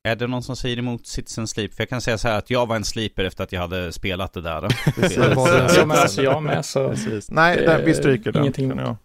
Är 0.08 0.16
det 0.16 0.26
någon 0.26 0.42
som 0.42 0.56
säger 0.56 0.78
emot 0.78 1.06
Citizen 1.06 1.48
Sleep? 1.48 1.74
För 1.74 1.82
jag 1.82 1.88
kan 1.88 2.00
säga 2.00 2.18
så 2.18 2.28
här 2.28 2.38
att 2.38 2.50
jag 2.50 2.66
var 2.66 2.76
en 2.76 2.84
sleeper 2.84 3.24
efter 3.24 3.44
att 3.44 3.52
jag 3.52 3.60
hade 3.60 3.92
spelat 3.92 4.32
det 4.32 4.40
där. 4.40 4.68
Precis. 5.00 5.16
jag 5.76 5.88
med, 5.88 5.96
alltså 5.96 6.22
jag 6.22 6.42
med 6.42 6.64
så. 6.64 6.88
Precis. 6.88 7.30
Nej, 7.30 7.56
det, 7.56 7.82
vi 7.86 7.94
stryker 7.94 8.32
den. 8.32 8.42
Ingenting. 8.42 8.72
Ja. 8.76 8.96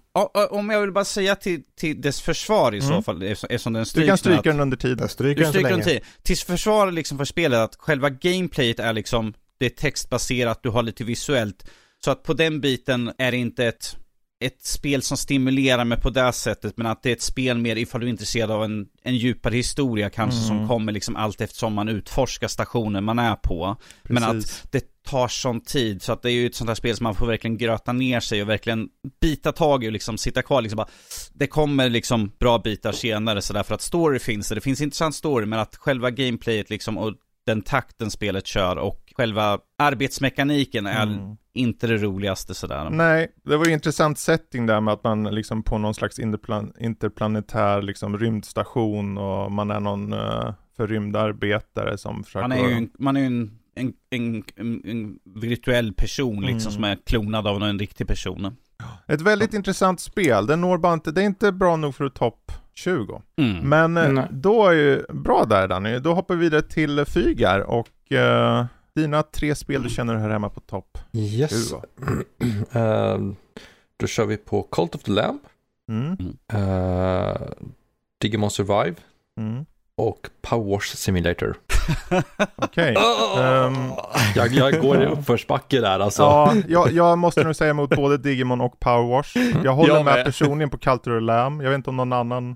Om 0.50 0.70
jag 0.70 0.82
vill 0.82 0.92
bara 0.92 1.06
säga 1.06 1.36
till, 1.36 1.64
till 1.76 2.02
dess 2.02 2.22
försvar 2.22 2.76
i 2.76 2.80
mm. 2.80 2.90
så 2.90 3.02
fall, 3.02 3.24
eftersom 3.24 3.74
den 3.74 3.86
stryks 3.86 4.04
Du 4.04 4.08
kan 4.08 4.18
stryka 4.18 4.42
den 4.52 4.60
under 4.60 4.78
tiden. 4.78 5.10
Stryker 5.10 5.44
du 5.44 5.50
stryker 5.50 5.70
den 5.70 5.82
tid. 5.82 6.02
Till 6.24 6.38
försvar 6.38 6.92
liksom 6.92 7.18
för 7.18 7.26
spelet, 7.26 7.60
att 7.60 7.76
själva 7.76 8.10
gameplayet 8.10 8.80
är 8.80 8.94
liksom, 8.94 9.34
det 9.58 9.66
är 9.66 9.70
textbaserat, 9.70 10.64
du 10.64 10.70
har 10.70 10.84
lite 10.84 11.04
visuellt. 11.04 11.70
Så 12.06 12.12
att 12.12 12.24
på 12.24 12.34
den 12.34 12.62
biten 12.62 13.12
är 13.18 13.32
det 13.32 13.38
inte 13.38 13.66
ett 13.66 13.98
ett 14.46 14.66
spel 14.66 15.02
som 15.02 15.18
stimulerar 15.18 15.86
mig 15.86 16.02
på 16.02 16.10
det 16.10 16.34
sättet, 16.34 16.78
men 16.78 16.88
att 16.88 17.04
det 17.04 17.10
är 17.10 17.14
ett 17.14 17.22
spel 17.22 17.58
mer 17.58 17.76
ifall 17.76 18.02
du 18.02 18.08
är 18.08 18.12
intresserad 18.12 18.52
av 18.52 18.64
en, 18.64 18.88
en 19.04 19.16
djupare 19.16 19.56
historia 19.56 20.10
kanske 20.10 20.38
mm. 20.38 20.48
som 20.48 20.68
kommer 20.68 20.92
liksom 20.92 21.16
allt 21.16 21.42
eftersom 21.42 21.74
man 21.74 21.90
utforskar 21.90 22.48
stationen 22.48 23.04
man 23.04 23.20
är 23.20 23.36
på. 23.36 23.78
Precis. 24.04 24.24
Men 24.24 24.24
att 24.24 24.68
det 24.72 25.04
tar 25.06 25.28
sån 25.28 25.62
tid, 25.62 26.02
så 26.02 26.14
att 26.14 26.22
det 26.22 26.32
är 26.32 26.34
ju 26.34 26.46
ett 26.46 26.56
sånt 26.56 26.70
här 26.70 26.76
spel 26.76 26.96
som 26.96 27.04
man 27.04 27.16
får 27.16 27.28
verkligen 27.28 27.58
gröta 27.58 27.94
ner 27.94 28.20
sig 28.20 28.42
och 28.42 28.50
verkligen 28.50 28.90
bita 29.22 29.52
tag 29.52 29.84
i 29.84 29.88
och 29.88 29.92
liksom 29.92 30.18
sitta 30.18 30.42
kvar 30.42 30.62
liksom 30.62 30.78
bara, 30.78 30.88
Det 31.34 31.48
kommer 31.48 31.90
liksom 31.90 32.32
bra 32.40 32.60
bitar 32.60 32.92
senare 32.92 33.42
så 33.42 33.54
därför 33.54 33.76
att 33.76 33.82
story 33.82 34.20
finns 34.20 34.50
det, 34.50 34.56
det 34.56 34.62
finns 34.62 34.82
intressant 34.82 35.16
story 35.16 35.46
men 35.46 35.60
att 35.60 35.76
själva 35.76 36.12
gameplayet 36.12 36.70
liksom 36.70 36.98
och 36.98 37.14
den 37.46 37.62
takten 37.62 38.12
spelet 38.12 38.48
kör 38.48 38.76
och 38.76 39.14
själva 39.16 39.60
arbetsmekaniken 39.78 40.88
är 40.88 41.04
mm. 41.04 41.38
Inte 41.56 41.88
det 41.88 41.98
roligaste 41.98 42.54
sådär. 42.54 42.90
Nej, 42.90 43.28
det 43.44 43.58
var 43.58 43.66
ju 43.66 43.74
intressant 43.74 44.20
setting 44.20 44.66
där 44.66 44.82
med 44.82 44.94
att 44.94 45.04
man 45.04 45.24
liksom 45.24 45.64
på 45.64 45.78
någon 45.78 45.94
slags 45.94 46.20
interplan 46.20 46.74
interplanetär 46.80 47.82
liksom 47.82 48.18
rymdstation 48.18 49.18
och 49.18 49.52
man 49.52 49.72
är 49.72 49.80
någon 49.80 50.14
uh, 50.14 50.54
förrymdarbetare 50.78 51.98
som 51.98 52.24
försöker... 52.24 52.48
Man 52.48 52.58
är 52.58 52.70
ju 52.70 52.74
en, 52.74 52.90
man 53.00 53.18
är 53.18 53.26
en, 53.26 53.60
en, 53.76 53.94
en, 54.10 54.44
en 54.86 55.20
virtuell 55.24 55.94
person 55.94 56.42
liksom 56.42 56.70
mm. 56.70 56.72
som 56.72 56.84
är 56.84 56.98
klonad 57.06 57.48
av 57.48 57.64
en 57.64 57.80
riktig 57.80 58.08
person. 58.08 58.56
Ett 59.08 59.22
väldigt 59.22 59.54
ja. 59.54 59.58
intressant 59.58 60.00
spel. 60.00 60.48
Den 60.48 60.62
når 60.62 60.78
bara 60.78 60.94
inte, 60.94 61.12
det 61.12 61.22
är 61.22 61.26
inte 61.26 61.52
bra 61.52 61.76
nog 61.76 61.96
för 61.96 62.06
att 62.06 62.16
topp 62.16 62.52
20. 62.74 63.22
Mm. 63.38 63.70
Men 63.70 63.98
eh, 63.98 64.12
Nej. 64.12 64.28
då 64.32 64.68
är 64.68 64.74
ju, 64.74 65.04
bra 65.10 65.46
där 65.46 65.68
Danny, 65.68 66.00
då 66.00 66.14
hoppar 66.14 66.36
vi 66.36 66.42
vidare 66.42 66.62
till 66.62 67.06
Fygar 67.06 67.60
och 67.60 67.88
uh, 68.12 68.66
dina 68.96 69.24
tre 69.24 69.56
spel 69.56 69.84
du 69.84 69.90
känner 69.90 70.16
hör 70.16 70.30
hemma 70.30 70.50
på 70.50 70.60
topp 70.60 70.98
Yes. 71.14 71.74
uh, 71.74 71.80
då 73.98 74.08
kör 74.08 74.26
vi 74.26 74.38
på 74.38 74.64
Cult 74.64 74.96
of 74.96 75.04
the 75.04 75.12
Lamb. 75.12 75.40
Mm. 75.90 76.18
Uh, 76.54 77.38
Digimon 78.22 78.52
Survive. 78.52 78.96
Mm. 79.40 79.66
Och 79.98 80.30
Power 80.42 80.72
Wash 80.72 80.96
Simulator. 80.96 81.56
Okej. 82.56 82.92
Okay. 82.92 82.96
Um, 83.36 83.92
jag, 84.36 84.54
jag 84.54 84.82
går 84.82 85.04
i 85.04 85.06
uppförsbacke 85.06 85.82
där 85.82 86.00
alltså. 86.00 86.22
Ja, 86.22 86.54
jag, 86.68 86.92
jag, 86.92 87.18
måste 87.18 87.44
nog 87.44 87.56
säga 87.56 87.70
emot 87.70 87.90
både 87.90 88.18
Digimon 88.18 88.62
och 88.62 88.80
Power 88.80 89.16
Wash. 89.16 89.38
Jag 89.64 89.74
håller 89.74 89.94
jag 89.94 90.06
med, 90.06 90.16
med 90.16 90.26
personligen 90.26 90.70
på 90.70 90.78
Cultural 90.78 91.26
Lamb. 91.26 91.62
Jag 91.62 91.70
vet 91.70 91.76
inte 91.76 91.90
om 91.90 91.98
någon 91.98 92.14
annan 92.14 92.56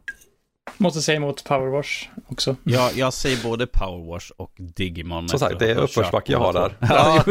Måste 0.77 1.01
säga 1.01 1.15
emot 1.15 1.43
Powerwash 1.43 2.09
också. 2.27 2.55
Ja, 2.63 2.91
jag 2.95 3.13
säger 3.13 3.43
både 3.43 3.67
Powerwash 3.67 4.31
och 4.37 4.51
Digimon. 4.57 5.29
Som 5.29 5.39
sagt, 5.39 5.59
det 5.59 5.71
är 5.71 5.75
uppförsbacke 5.75 6.31
jag 6.31 6.39
har 6.39 6.53
där. 6.53 6.75
Ja, 6.79 7.23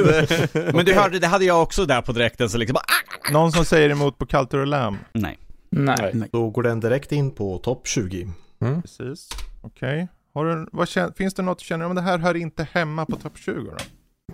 men 0.74 0.84
du 0.84 0.94
hörde, 0.94 1.18
det 1.18 1.26
hade 1.26 1.44
jag 1.44 1.62
också 1.62 1.86
där 1.86 2.02
på 2.02 2.12
direkten, 2.12 2.50
så 2.50 2.58
liksom 2.58 2.74
bara... 2.74 2.84
Ah! 2.86 3.32
Någon 3.32 3.52
som 3.52 3.64
säger 3.64 3.90
emot 3.90 4.18
på 4.18 4.26
Cultural 4.26 4.68
Lamb? 4.68 4.98
Nej. 5.12 5.38
Nej. 5.70 6.10
Nej. 6.14 6.28
Då 6.32 6.50
går 6.50 6.62
den 6.62 6.80
direkt 6.80 7.12
in 7.12 7.30
på 7.30 7.58
topp 7.58 7.86
20. 7.86 8.28
Mm. 8.60 8.82
Precis. 8.82 9.28
Okej. 9.62 10.08
Okay. 10.32 11.10
finns 11.16 11.34
det 11.34 11.42
något 11.42 11.58
du 11.58 11.64
känner, 11.64 11.86
om 11.86 11.94
det 11.94 12.02
här 12.02 12.18
hör 12.18 12.34
inte 12.34 12.66
hemma 12.72 13.06
på 13.06 13.16
topp 13.16 13.38
20 13.38 13.52
då? 13.52 13.76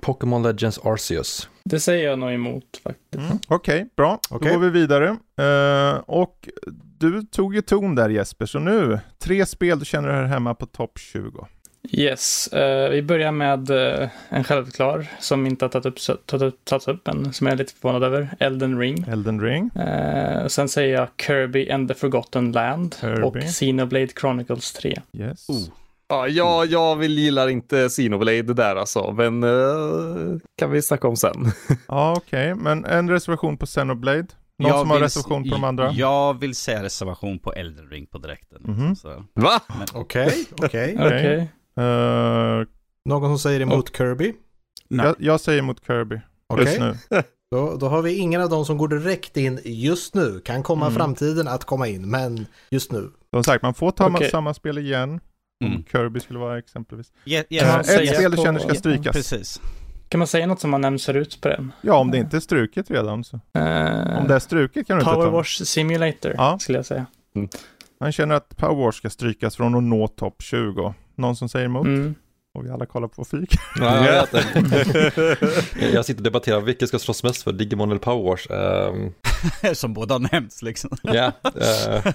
Pokémon 0.04 0.42
Legends 0.42 0.78
Arceus. 0.78 1.49
Det 1.64 1.80
säger 1.80 2.08
jag 2.08 2.18
nog 2.18 2.32
emot 2.32 2.80
faktiskt. 2.82 3.14
Mm. 3.14 3.38
Okej, 3.49 3.75
okay, 3.75 3.88
bra. 3.96 4.20
Okay. 4.30 4.52
Då 4.52 4.58
går 4.58 4.64
vi 4.64 4.70
vidare. 4.70 5.16
Uh, 5.40 6.00
och 6.06 6.49
du 6.99 7.23
tog 7.23 7.54
ju 7.54 7.62
ton 7.62 7.94
där 7.94 8.08
Jesper, 8.08 8.46
så 8.46 8.58
nu, 8.58 8.99
tre 9.18 9.46
spel 9.46 9.78
du 9.78 9.84
känner 9.84 10.08
hör 10.08 10.25
hemma 10.25 10.54
på 10.54 10.66
topp 10.66 10.99
20. 10.99 11.46
Yes, 11.90 12.49
uh, 12.52 12.88
vi 12.88 13.02
börjar 13.02 13.32
med 13.32 13.70
uh, 13.70 14.08
en 14.28 14.44
självklar 14.44 15.06
som 15.20 15.46
inte 15.46 15.64
har 15.64 15.70
tagit 15.70 15.87
upp, 15.87 16.26
tagit, 16.26 16.64
tagit 16.64 16.88
upp 16.88 17.06
men 17.06 17.32
som 17.32 17.46
jag 17.46 17.54
är 17.54 17.58
lite 17.58 17.73
förvånad 17.75 18.04
över. 18.04 18.28
Elden 18.38 18.78
Ring. 18.78 19.04
Elden 19.08 19.40
Ring. 19.40 19.70
Uh, 19.76 20.46
sen 20.46 20.68
säger 20.68 20.94
jag 20.94 21.08
Kirby 21.16 21.70
and 21.70 21.88
the 21.88 21.94
Forgotten 21.94 22.52
Land 22.52 22.96
Kirby. 23.00 23.23
och 23.23 23.37
Xenoblade 23.40 24.08
Chronicles 24.20 24.73
3. 24.73 25.00
Yes. 25.12 25.49
Oh. 25.49 25.84
Ja, 26.08 26.28
jag, 26.28 26.66
jag 26.66 26.96
vill, 26.96 27.18
gillar 27.18 27.49
inte 27.49 27.88
Xenoblade 27.88 28.54
där 28.54 28.76
alltså, 28.76 29.12
men 29.12 29.44
uh, 29.44 30.38
kan 30.58 30.70
vi 30.70 30.82
snacka 30.82 31.08
om 31.08 31.16
sen. 31.16 31.32
ja, 31.88 32.14
okej, 32.16 32.52
okay. 32.52 32.62
men 32.64 32.84
en 32.84 33.11
reservation 33.11 33.56
på 33.56 33.66
Xenoblade? 33.66 34.26
Någon 34.58 34.70
jag 34.70 34.80
som 34.80 34.90
har 34.90 35.00
reservation 35.00 35.44
på 35.44 35.50
de 35.50 35.64
andra? 35.64 35.92
Jag 35.92 36.40
vill 36.40 36.54
säga 36.54 36.82
reservation 36.82 37.38
på 37.38 37.52
Elden 37.52 37.88
Ring 37.88 38.06
på 38.06 38.18
direkten. 38.18 38.64
Mm 38.64 38.94
-hmm. 38.94 39.25
Va? 39.34 39.61
Okej, 39.94 40.46
okej. 40.62 40.96
Okej. 40.99 41.49
Eh, 41.76 42.66
någon 43.04 43.30
som 43.30 43.38
säger 43.38 43.61
emot 43.61 43.88
och... 43.88 43.96
Kirby? 43.96 44.34
Nej. 44.88 45.06
Jag, 45.06 45.16
jag, 45.18 45.40
säger 45.40 45.58
emot 45.58 45.87
Kirby. 45.87 46.20
Okay. 46.49 46.78
nu. 46.78 46.96
Då, 47.50 47.76
då, 47.76 47.88
har 47.88 48.02
vi 48.02 48.16
ingen 48.16 48.40
av 48.40 48.49
dem 48.49 48.64
som 48.64 48.78
går 48.78 48.88
direkt 48.88 49.37
in 49.37 49.61
just 49.64 50.14
nu. 50.14 50.40
Kan 50.40 50.62
komma 50.62 50.87
mm. 50.87 50.99
framtiden 50.99 51.49
att 51.49 51.64
komma 51.64 51.88
in, 51.88 52.11
men 52.11 52.46
just 52.70 52.92
nu. 52.92 53.11
Som 53.30 53.44
sagt, 53.44 53.62
man 53.62 53.75
får 53.75 53.90
ta 53.90 54.11
okay. 54.11 54.30
samma 54.30 54.54
spel 54.54 54.78
igen. 54.78 55.20
Om 55.61 55.66
mm. 55.66 55.84
Kirby 55.92 56.20
skulle 56.20 56.38
vara 56.38 56.58
exempelvis. 56.58 57.12
Yeah, 57.25 57.44
yeah, 57.50 57.75
uh, 57.75 57.80
ett 57.80 58.14
spel 58.16 58.30
du 58.30 58.37
känner 58.37 58.61
ska 58.61 58.75
strykas. 58.75 59.16
Precis. 59.16 59.61
Kan 60.08 60.18
man 60.18 60.26
säga 60.26 60.46
något 60.46 60.61
som 60.61 60.73
har 60.73 60.80
nämnts 60.80 61.06
förut 61.06 61.38
på 61.40 61.49
den? 61.49 61.73
Ja, 61.80 61.94
om 61.94 62.11
det 62.11 62.18
inte 62.18 62.37
är 62.37 62.40
struket 62.40 62.90
redan 62.90 63.25
så. 63.25 63.37
Uh, 63.37 63.42
om 64.18 64.28
det 64.28 64.34
är 64.34 64.38
struket 64.38 64.87
kan 64.87 64.99
du 64.99 65.04
Power 65.04 65.16
inte 65.16 65.25
ta. 65.25 65.30
Power 65.30 65.30
Wash 65.30 65.64
Simulator, 65.64 66.34
ja. 66.37 66.58
skulle 66.58 66.78
jag 66.78 66.87
säga. 66.87 67.06
Mm. 67.37 67.49
Han 68.00 68.12
känner 68.12 68.34
att 68.34 68.56
Power 68.56 68.87
Wash 68.87 68.92
ska 68.92 69.11
strykas 69.11 69.56
från 69.56 69.75
att 69.75 69.82
nå 69.82 70.08
topp 70.08 70.42
20. 70.42 70.94
Någon 71.14 71.37
som 71.37 71.49
säger 71.49 71.66
emot? 71.66 71.87
Mm. 71.87 72.14
Och 72.54 72.66
vi 72.66 72.70
alla 72.70 72.87
kollar 72.87 73.08
på 73.08 73.25
fik. 73.25 73.54
Ja, 73.80 74.06
jag, 74.06 74.28
jag 75.92 76.04
sitter 76.04 76.20
och 76.20 76.25
debatterar 76.25 76.61
vilket 76.61 76.88
ska 76.88 76.99
slåss 76.99 77.23
mest 77.23 77.42
för, 77.42 77.52
Digimon 77.52 77.90
eller 77.90 78.00
Power 78.00 78.30
Wash. 78.30 78.50
Um... 78.50 79.14
som 79.75 79.94
båda 79.94 80.14
har 80.14 80.32
nämnts 80.32 80.62
liksom. 80.62 80.90
ja, 81.02 81.32
uh... 81.46 82.12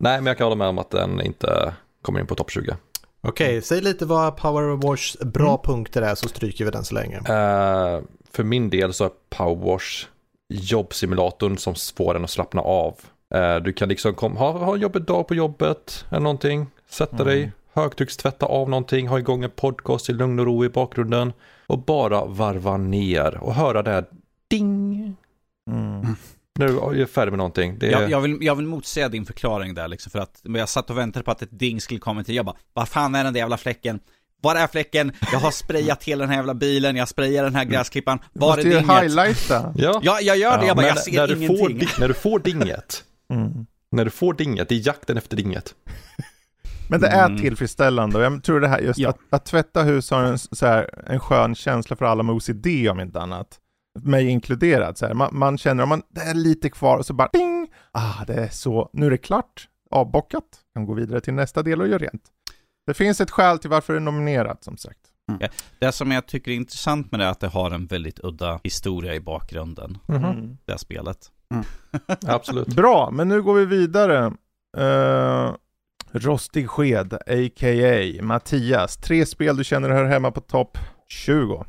nej 0.00 0.20
men 0.20 0.26
jag 0.26 0.38
kan 0.38 0.44
hålla 0.44 0.56
med 0.56 0.68
om 0.68 0.78
att 0.78 0.90
den 0.90 1.20
inte 1.20 1.74
kommer 2.02 2.20
in 2.20 2.26
på 2.26 2.34
topp 2.34 2.50
20. 2.50 2.76
Okej, 3.20 3.48
okay, 3.48 3.60
säg 3.60 3.80
lite 3.80 4.06
vad 4.06 4.36
Power 4.36 4.76
Wash 4.76 5.24
bra 5.24 5.48
mm. 5.48 5.60
punkter 5.64 6.02
är 6.02 6.14
så 6.14 6.28
stryker 6.28 6.64
vi 6.64 6.70
den 6.70 6.84
så 6.84 6.94
länge. 6.94 7.16
Uh, 7.16 8.04
för 8.30 8.44
min 8.44 8.70
del 8.70 8.92
så 8.92 9.04
är 9.04 9.10
Power 9.30 9.72
Wash 9.72 10.06
jobbsimulatorn 10.48 11.58
som 11.58 11.74
får 11.96 12.16
en 12.16 12.24
att 12.24 12.30
slappna 12.30 12.62
av. 12.62 12.94
Uh, 13.34 13.56
du 13.56 13.72
kan 13.72 13.88
liksom 13.88 14.14
kom, 14.14 14.36
ha, 14.36 14.52
ha 14.52 14.74
en 14.74 14.80
jobbig 14.80 15.02
dag 15.02 15.28
på 15.28 15.34
jobbet 15.34 16.04
eller 16.10 16.20
någonting, 16.20 16.66
sätta 16.88 17.14
mm. 17.14 17.26
dig, 17.26 17.52
högtryckstvätta 17.72 18.46
av 18.46 18.70
någonting, 18.70 19.08
ha 19.08 19.18
igång 19.18 19.44
en 19.44 19.50
podcast 19.50 20.10
i 20.10 20.12
lugn 20.12 20.38
och 20.38 20.46
ro 20.46 20.64
i 20.64 20.68
bakgrunden 20.68 21.32
och 21.66 21.78
bara 21.78 22.24
varva 22.24 22.76
ner 22.76 23.38
och 23.38 23.54
höra 23.54 23.82
det 23.82 23.90
här 23.90 24.04
ding. 24.48 25.16
Mm. 25.70 26.16
Du 26.66 27.02
är 27.02 27.06
färdig 27.06 27.32
med 27.32 27.38
någonting. 27.38 27.78
Det 27.78 27.86
är... 27.86 27.90
jag, 27.90 28.10
jag, 28.10 28.20
vill, 28.20 28.38
jag 28.40 28.54
vill 28.54 28.66
motsäga 28.66 29.08
din 29.08 29.26
förklaring 29.26 29.74
där 29.74 29.88
liksom, 29.88 30.10
för 30.10 30.18
att 30.18 30.40
jag 30.42 30.68
satt 30.68 30.90
och 30.90 30.98
väntade 30.98 31.24
på 31.24 31.30
att 31.30 31.42
ett 31.42 31.58
ding 31.58 31.80
skulle 31.80 32.00
komma 32.00 32.24
till. 32.24 32.34
Jag 32.34 32.46
bara, 32.46 32.56
vad 32.72 32.88
fan 32.88 33.14
är 33.14 33.24
den 33.24 33.32
där 33.32 33.40
jävla 33.40 33.56
fläcken? 33.56 34.00
Var 34.40 34.56
är 34.56 34.66
fläcken? 34.66 35.12
Jag 35.32 35.38
har 35.38 35.50
sprayat 35.50 36.04
hela 36.04 36.20
den 36.20 36.28
här 36.28 36.36
jävla 36.36 36.54
bilen, 36.54 36.96
jag 36.96 37.08
sprayar 37.08 37.44
den 37.44 37.54
här 37.54 37.62
mm. 37.62 37.72
gräsklippan. 37.72 38.18
Var 38.32 38.58
är 38.58 38.62
dinget? 38.62 38.86
Du 38.86 38.94
highlighta. 38.94 39.74
Ja. 39.76 40.00
ja, 40.02 40.20
jag 40.20 40.36
gör 40.36 40.58
det. 40.58 40.66
Jag 40.66 40.76
bara, 40.76 40.86
jag 40.86 40.98
ser 40.98 41.12
när 41.12 41.36
ingenting. 41.36 41.78
Du 41.78 41.86
får, 41.86 42.00
när 42.00 42.08
du 42.08 42.14
får 42.14 42.38
dinget, 42.38 43.04
mm. 43.32 43.66
när 43.90 44.04
du 44.04 44.10
får 44.10 44.34
dinget, 44.34 44.68
det 44.68 44.74
är 44.74 44.86
jakten 44.86 45.16
efter 45.16 45.36
dinget. 45.36 45.74
Men 46.88 47.00
det 47.00 47.08
är 47.08 47.26
mm. 47.26 47.40
tillfredsställande 47.40 48.18
och 48.18 48.24
jag 48.24 48.44
tror 48.44 48.60
det 48.60 48.68
här 48.68 48.78
just 48.80 48.98
ja. 48.98 49.08
att, 49.08 49.18
att 49.30 49.46
tvätta 49.46 49.82
hus 49.82 50.10
har 50.10 50.22
en, 50.22 50.38
så 50.38 50.66
här, 50.66 51.04
en 51.06 51.20
skön 51.20 51.54
känsla 51.54 51.96
för 51.96 52.04
alla 52.04 52.22
med 52.22 52.34
OCD 52.34 52.66
om 52.90 53.00
inte 53.00 53.20
annat 53.20 53.58
mig 54.04 54.28
inkluderad. 54.28 54.98
Så 54.98 55.06
här. 55.06 55.14
Man, 55.14 55.28
man, 55.32 55.58
känner 55.58 55.82
om 55.82 55.88
man, 55.88 56.02
det 56.08 56.20
är 56.20 56.34
lite 56.34 56.70
kvar 56.70 56.98
och 56.98 57.06
så 57.06 57.14
bara 57.14 57.28
ding! 57.32 57.68
Ah, 57.92 58.24
det 58.26 58.34
är 58.34 58.48
så, 58.48 58.90
nu 58.92 59.06
är 59.06 59.10
det 59.10 59.18
klart, 59.18 59.68
avbockat. 59.90 60.44
Kan 60.74 60.84
gå 60.84 60.94
vidare 60.94 61.20
till 61.20 61.34
nästa 61.34 61.62
del 61.62 61.80
och 61.80 61.88
göra 61.88 61.98
rent. 61.98 62.22
Det 62.86 62.94
finns 62.94 63.20
ett 63.20 63.30
skäl 63.30 63.58
till 63.58 63.70
varför 63.70 63.92
det 63.92 63.98
är 63.98 64.00
nominerat 64.00 64.64
som 64.64 64.76
sagt. 64.76 64.98
Mm. 65.30 65.50
Det 65.78 65.92
som 65.92 66.10
jag 66.10 66.26
tycker 66.26 66.50
är 66.50 66.54
intressant 66.54 67.10
med 67.10 67.20
det 67.20 67.24
är 67.24 67.30
att 67.30 67.40
det 67.40 67.48
har 67.48 67.70
en 67.70 67.86
väldigt 67.86 68.24
udda 68.24 68.60
historia 68.64 69.14
i 69.14 69.20
bakgrunden. 69.20 69.98
Mm. 70.08 70.56
Det 70.64 70.72
här 70.72 70.78
spelet. 70.78 71.30
Mm. 71.54 71.64
Absolut. 72.26 72.66
Bra, 72.66 73.10
men 73.10 73.28
nu 73.28 73.42
går 73.42 73.54
vi 73.54 73.64
vidare. 73.64 74.32
Uh, 74.78 75.54
rostig 76.12 76.68
sked, 76.68 77.14
a.k.a. 77.14 78.22
Mattias. 78.22 78.96
Tre 78.96 79.26
spel 79.26 79.56
du 79.56 79.64
känner 79.64 79.90
hör 79.90 80.04
hemma 80.04 80.30
på 80.30 80.40
topp 80.40 80.78
20. 81.08 81.64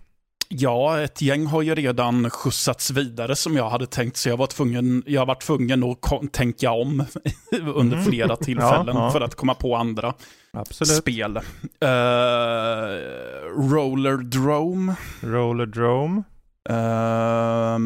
Ja, 0.52 1.00
ett 1.02 1.22
gäng 1.22 1.46
har 1.46 1.62
ju 1.62 1.76
redan 1.76 2.30
skjutsats 2.30 2.92
vidare 2.92 3.36
som 3.36 3.56
jag 3.56 3.70
hade 3.70 3.88
tänkt, 3.88 4.18
så 4.18 4.30
jag 4.30 4.38
var 4.38 4.48
tvungen, 4.48 5.04
jag 5.06 5.26
var 5.26 5.36
tvungen 5.36 5.84
att 5.84 6.34
tänka 6.34 6.72
om 6.72 7.06
under 7.52 7.98
mm. 7.98 8.06
flera 8.06 8.36
tillfällen 8.36 8.96
ja, 8.96 9.06
ja. 9.06 9.12
för 9.12 9.22
att 9.22 9.36
komma 9.36 9.54
på 9.54 9.76
andra 9.76 10.14
Absolut. 10.54 10.94
spel. 10.94 11.38
Uh, 11.38 11.42
Roller 13.72 14.18
Drome. 14.18 14.96
Roller 15.22 15.66
Drome. 15.66 16.24
Uh, 16.70 17.80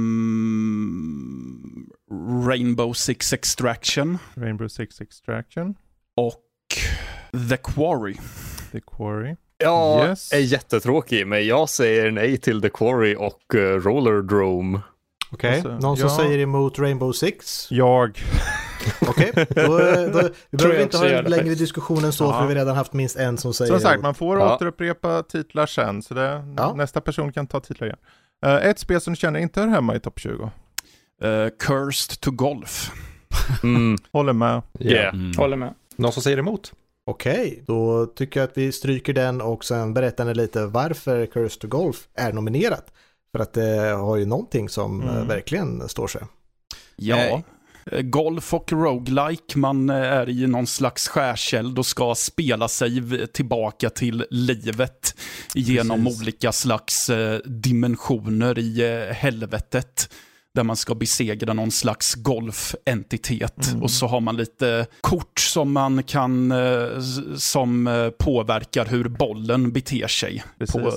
Rainbow 2.47 2.93
Six 2.93 3.33
Extraction. 3.33 4.17
Rainbow 4.35 4.67
Six 4.67 5.01
Extraction. 5.01 5.75
Och 6.15 6.43
The 7.49 7.57
Quarry. 7.57 8.15
The 8.71 8.81
Quarry. 8.81 9.35
Jag 9.63 10.09
yes. 10.09 10.33
är 10.33 10.39
jättetråkig, 10.39 11.27
men 11.27 11.47
jag 11.47 11.69
säger 11.69 12.11
nej 12.11 12.37
till 12.37 12.61
The 12.61 12.69
Quarry 12.69 13.15
och 13.15 13.41
uh, 13.55 13.59
Roller 13.59 14.21
Drome. 14.21 14.81
Okej, 15.31 15.59
okay. 15.59 15.71
alltså, 15.71 15.87
någon 15.87 15.97
som 15.97 16.07
ja. 16.07 16.17
säger 16.17 16.39
emot 16.39 16.79
Rainbow 16.79 17.11
Six? 17.11 17.71
Jag. 17.71 18.19
Okej, 19.01 19.29
okay. 19.29 19.45
då, 19.49 19.77
då 20.19 20.29
vi 20.49 20.57
behöver 20.57 20.81
inte 20.81 20.97
ha 20.97 21.05
en 21.07 21.25
längre 21.25 21.55
diskussion 21.55 22.05
än 22.05 22.13
så, 22.13 22.23
ja. 22.23 22.39
för 22.39 22.41
vi 22.41 22.53
har 22.53 22.55
redan 22.55 22.75
haft 22.75 22.93
minst 22.93 23.15
en 23.15 23.37
som 23.37 23.53
säger 23.53 23.71
Som 23.71 23.79
sagt, 23.79 24.01
man 24.01 24.15
får 24.15 24.39
ja. 24.39 24.55
återupprepa 24.55 25.23
titlar 25.23 25.65
sen, 25.65 26.01
så 26.01 26.13
det, 26.13 26.43
ja. 26.57 26.73
nästa 26.73 27.01
person 27.01 27.31
kan 27.31 27.47
ta 27.47 27.59
titlar 27.59 27.87
igen. 27.87 27.99
Uh, 28.45 28.67
ett 28.67 28.79
spel 28.79 29.01
som 29.01 29.13
du 29.13 29.17
känner 29.17 29.39
inte 29.39 29.61
hör 29.61 29.67
hemma 29.67 29.95
i 29.95 29.99
topp 29.99 30.19
20? 30.19 30.51
Uh, 31.23 31.29
eh, 31.29 31.49
Cursed 31.59 32.19
to 32.19 32.31
Golf. 32.31 32.91
Mm. 33.63 33.97
Håller 34.11 34.33
med. 34.33 34.61
Yeah, 34.79 35.13
mm. 35.13 35.31
håller 35.37 35.57
med. 35.57 35.73
Någon 35.95 36.11
som 36.11 36.23
säger 36.23 36.37
emot? 36.37 36.73
Okej, 37.05 37.47
okay, 37.51 37.63
då 37.67 38.05
tycker 38.05 38.39
jag 38.39 38.49
att 38.49 38.57
vi 38.57 38.71
stryker 38.71 39.13
den 39.13 39.41
och 39.41 39.65
sen 39.65 39.93
berättar 39.93 40.25
ni 40.25 40.33
lite 40.33 40.65
varför 40.65 41.25
Curse 41.25 41.59
to 41.59 41.67
Golf 41.67 42.07
är 42.13 42.33
nominerat. 42.33 42.93
För 43.31 43.39
att 43.39 43.53
det 43.53 43.95
har 43.97 44.17
ju 44.17 44.25
någonting 44.25 44.69
som 44.69 45.01
mm. 45.01 45.27
verkligen 45.27 45.89
står 45.89 46.07
sig. 46.07 46.21
Ja, 46.95 47.41
Eh, 47.91 48.01
golf 48.01 48.53
och 48.53 48.71
roguelike, 48.71 49.57
man 49.57 49.89
eh, 49.89 49.95
är 49.95 50.29
i 50.29 50.47
någon 50.47 50.67
slags 50.67 51.07
skärseld 51.07 51.79
och 51.79 51.85
ska 51.85 52.15
spela 52.15 52.67
sig 52.67 53.27
tillbaka 53.27 53.89
till 53.89 54.25
livet 54.29 55.15
genom 55.53 56.05
Precis. 56.05 56.21
olika 56.21 56.51
slags 56.51 57.09
eh, 57.09 57.39
dimensioner 57.45 58.59
i 58.59 59.07
helvetet 59.13 60.13
där 60.55 60.63
man 60.63 60.75
ska 60.75 60.95
besegra 60.95 61.53
någon 61.53 61.71
slags 61.71 62.15
golfentitet. 62.15 63.67
Mm. 63.67 63.83
Och 63.83 63.91
så 63.91 64.07
har 64.07 64.21
man 64.21 64.37
lite 64.37 64.87
kort 65.01 65.39
som 65.39 65.73
man 65.73 66.03
kan, 66.03 66.53
som 67.37 68.11
påverkar 68.19 68.85
hur 68.85 69.07
bollen 69.07 69.71
beter 69.71 70.07
sig 70.07 70.43
på, 70.71 70.91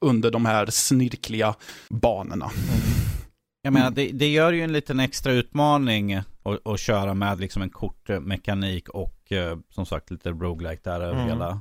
under 0.00 0.30
de 0.30 0.46
här 0.46 0.66
snirkliga 0.66 1.54
banorna. 1.88 2.44
Mm. 2.44 3.12
Jag 3.64 3.72
menar, 3.72 3.90
det, 3.90 4.10
det 4.12 4.28
gör 4.28 4.52
ju 4.52 4.62
en 4.62 4.72
liten 4.72 5.00
extra 5.00 5.32
utmaning 5.32 6.20
att 6.64 6.80
köra 6.80 7.14
med 7.14 7.40
liksom 7.40 7.62
en 7.62 7.70
kortmekanik 7.70 8.88
och 8.88 9.32
eh, 9.32 9.58
som 9.70 9.86
sagt 9.86 10.10
lite 10.10 10.30
roguelike 10.30 10.80
där 10.84 11.00
över 11.00 11.14
mm. 11.14 11.28
hela. 11.28 11.60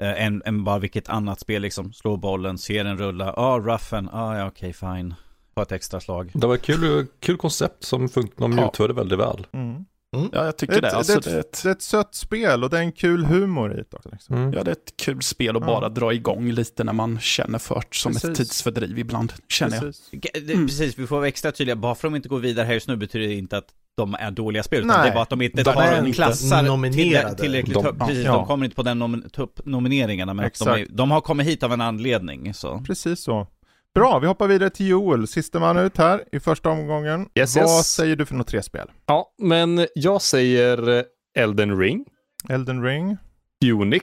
Eh, 0.00 0.24
än, 0.24 0.42
än 0.46 0.64
bara 0.64 0.78
vilket 0.78 1.08
annat 1.08 1.40
spel 1.40 1.62
liksom. 1.62 1.92
Slå 1.92 2.16
bollen, 2.16 2.58
se 2.58 2.82
den 2.82 2.98
rulla, 2.98 3.24
ja 3.24 3.32
ah, 3.36 3.58
ruffen, 3.58 4.08
ah, 4.12 4.38
ja 4.38 4.46
okej 4.46 4.70
okay, 4.70 4.96
fine. 4.96 5.14
På 5.60 5.64
ett 5.64 5.72
extra 5.72 6.00
slag. 6.00 6.30
Det 6.34 6.46
var 6.46 6.54
ett 6.54 6.62
kul, 6.62 7.06
kul 7.20 7.36
koncept 7.36 7.84
som 7.84 8.08
de 8.36 8.58
ja. 8.58 8.68
utförde 8.68 8.94
väldigt 8.94 9.18
väl. 9.18 9.46
Mm. 9.52 9.84
Mm. 10.16 10.30
Ja, 10.32 10.44
jag 10.44 10.56
tycker 10.56 10.74
det. 10.74 10.80
det, 10.80 10.90
alltså, 10.90 11.20
det, 11.20 11.30
är 11.30 11.40
ett, 11.40 11.62
det, 11.62 11.68
är 11.68 11.72
ett, 11.72 11.82
sött 11.82 12.14
spel 12.14 12.64
och 12.64 12.70
det 12.70 12.78
är 12.78 12.82
en 12.82 12.92
kul 12.92 13.24
humor 13.24 13.72
i 13.72 13.76
det 13.76 13.96
också. 13.96 14.08
Liksom. 14.12 14.36
Mm. 14.36 14.52
Ja, 14.52 14.64
det 14.64 14.70
är 14.70 14.72
ett 14.72 14.96
kul 14.96 15.22
spel 15.22 15.56
att 15.56 15.66
bara 15.66 15.88
dra 15.88 16.12
igång 16.12 16.50
lite 16.50 16.84
när 16.84 16.92
man 16.92 17.20
känner 17.20 17.58
för 17.58 17.82
som 17.90 18.12
Precis. 18.12 18.30
ett 18.30 18.36
tidsfördriv 18.36 18.98
ibland, 18.98 19.32
känner 19.48 19.80
Precis. 19.80 20.08
jag. 20.10 20.50
Mm. 20.50 20.66
Precis, 20.66 20.98
vi 20.98 21.06
får 21.06 21.16
vara 21.16 21.28
extra 21.28 21.52
tydliga. 21.52 21.76
Bara 21.76 21.94
för 21.94 22.08
att 22.08 22.12
de 22.12 22.16
inte 22.16 22.28
går 22.28 22.38
vidare 22.38 22.66
här 22.66 22.74
just 22.74 22.88
nu 22.88 22.96
betyder 22.96 23.28
det 23.28 23.34
inte 23.34 23.58
att 23.58 23.68
de 23.96 24.14
är 24.14 24.30
dåliga 24.30 24.62
spel, 24.62 24.78
utan 24.78 24.88
Nej, 24.88 25.02
det 25.02 25.08
är 25.08 25.14
bara 25.14 25.22
att 25.22 25.30
de 25.30 25.42
inte 25.42 25.62
de 25.62 25.72
tar 25.74 25.82
en 25.82 26.12
klassar 26.12 26.62
nominerade. 26.62 27.36
tillräckligt 27.36 27.74
de, 27.74 27.98
Precis, 27.98 28.24
ja. 28.24 28.32
de 28.32 28.46
kommer 28.46 28.64
inte 28.64 28.76
på 28.76 28.82
den 28.82 28.98
nom 28.98 29.24
nomineringarna, 29.64 30.34
men 30.34 30.50
de, 30.58 30.68
är, 30.68 30.86
de, 30.90 31.10
har 31.10 31.20
kommit 31.20 31.46
hit 31.46 31.62
av 31.62 31.72
en 31.72 31.80
anledning. 31.80 32.54
Så. 32.54 32.82
Precis 32.86 33.20
så. 33.20 33.46
Bra, 33.94 34.18
vi 34.18 34.26
hoppar 34.26 34.48
vidare 34.48 34.70
till 34.70 34.88
Joel, 34.88 35.26
sista 35.26 35.60
man 35.60 35.78
ut 35.78 35.96
här 35.96 36.24
i 36.32 36.40
första 36.40 36.70
omgången. 36.70 37.28
Yes, 37.34 37.56
Vad 37.56 37.64
yes. 37.64 37.92
säger 37.92 38.16
du 38.16 38.26
för 38.26 38.34
några 38.34 38.44
tre 38.44 38.62
spel? 38.62 38.90
Ja, 39.06 39.34
men 39.38 39.86
jag 39.94 40.22
säger 40.22 41.04
Elden 41.38 41.78
Ring. 41.78 42.04
Elden 42.48 42.82
Ring. 42.82 43.16
Unic. 43.64 44.02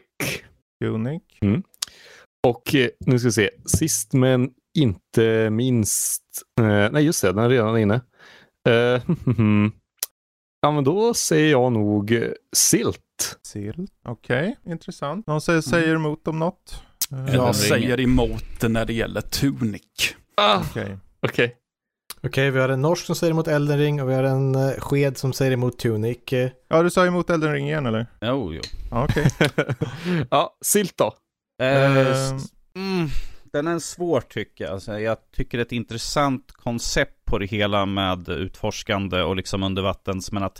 Unic. 0.85 1.21
Mm. 1.41 1.63
Och 2.47 2.75
eh, 2.75 2.89
nu 2.99 3.19
ska 3.19 3.27
vi 3.27 3.31
se, 3.31 3.49
sist 3.65 4.13
men 4.13 4.49
inte 4.77 5.49
minst, 5.49 6.23
eh, 6.59 6.91
nej 6.91 7.05
just 7.05 7.21
det, 7.21 7.31
den 7.31 7.43
är 7.43 7.49
redan 7.49 7.77
inne. 7.77 8.01
Eh, 8.69 8.73
ja 10.61 10.71
men 10.71 10.83
då 10.83 11.13
säger 11.13 11.51
jag 11.51 11.71
nog 11.71 12.23
Silt. 12.55 13.37
Silt, 13.41 13.91
okej, 14.03 14.55
okay. 14.61 14.73
intressant. 14.73 15.27
Någon 15.27 15.41
säger, 15.41 15.61
säger 15.61 15.95
emot 15.95 16.27
om 16.27 16.39
något? 16.39 16.83
Jag 17.09 17.29
mm. 17.29 17.53
säger 17.53 17.99
emot 17.99 18.61
när 18.61 18.85
det 18.85 18.93
gäller 18.93 19.21
Tunic. 19.21 20.15
Ah, 20.35 20.63
Okej. 20.69 20.97
Okay. 21.21 21.49
Okej, 22.17 22.29
okay. 22.29 22.49
vi 22.49 22.59
har 22.59 22.69
en 22.69 22.81
norsk 22.81 23.05
som 23.05 23.15
säger 23.15 23.31
emot 23.31 23.47
Elden 23.47 23.77
Ring 23.77 24.01
och 24.01 24.09
vi 24.09 24.13
har 24.13 24.23
en 24.23 24.55
uh, 24.55 24.71
sked 24.79 25.17
som 25.17 25.33
säger 25.33 25.51
emot 25.51 25.79
Tunic. 25.79 26.17
Ja, 26.67 26.83
du 26.83 26.89
sa 26.89 27.05
emot 27.05 27.29
Elden 27.29 27.53
Ring 27.53 27.67
igen 27.67 27.85
eller? 27.85 28.07
Jo, 28.21 28.53
jo. 28.53 28.61
Ja, 28.91 29.03
okej. 29.03 29.27
Okay. 29.39 29.75
ja, 30.31 30.57
Silt 30.61 30.97
då? 30.97 31.13
Uh, 31.63 32.39
mm, 32.75 33.09
den 33.51 33.67
är 33.67 33.79
svår 33.79 34.21
tycker 34.21 34.63
jag. 34.63 34.73
Alltså, 34.73 34.99
jag 34.99 35.17
tycker 35.35 35.57
det 35.57 35.61
är 35.61 35.65
ett 35.65 35.71
intressant 35.71 36.51
koncept 36.51 37.25
på 37.25 37.37
det 37.37 37.45
hela 37.45 37.85
med 37.85 38.29
utforskande 38.29 39.21
och 39.21 39.35
liksom 39.35 39.63
undervattens, 39.63 40.31
men 40.31 40.43
att 40.43 40.59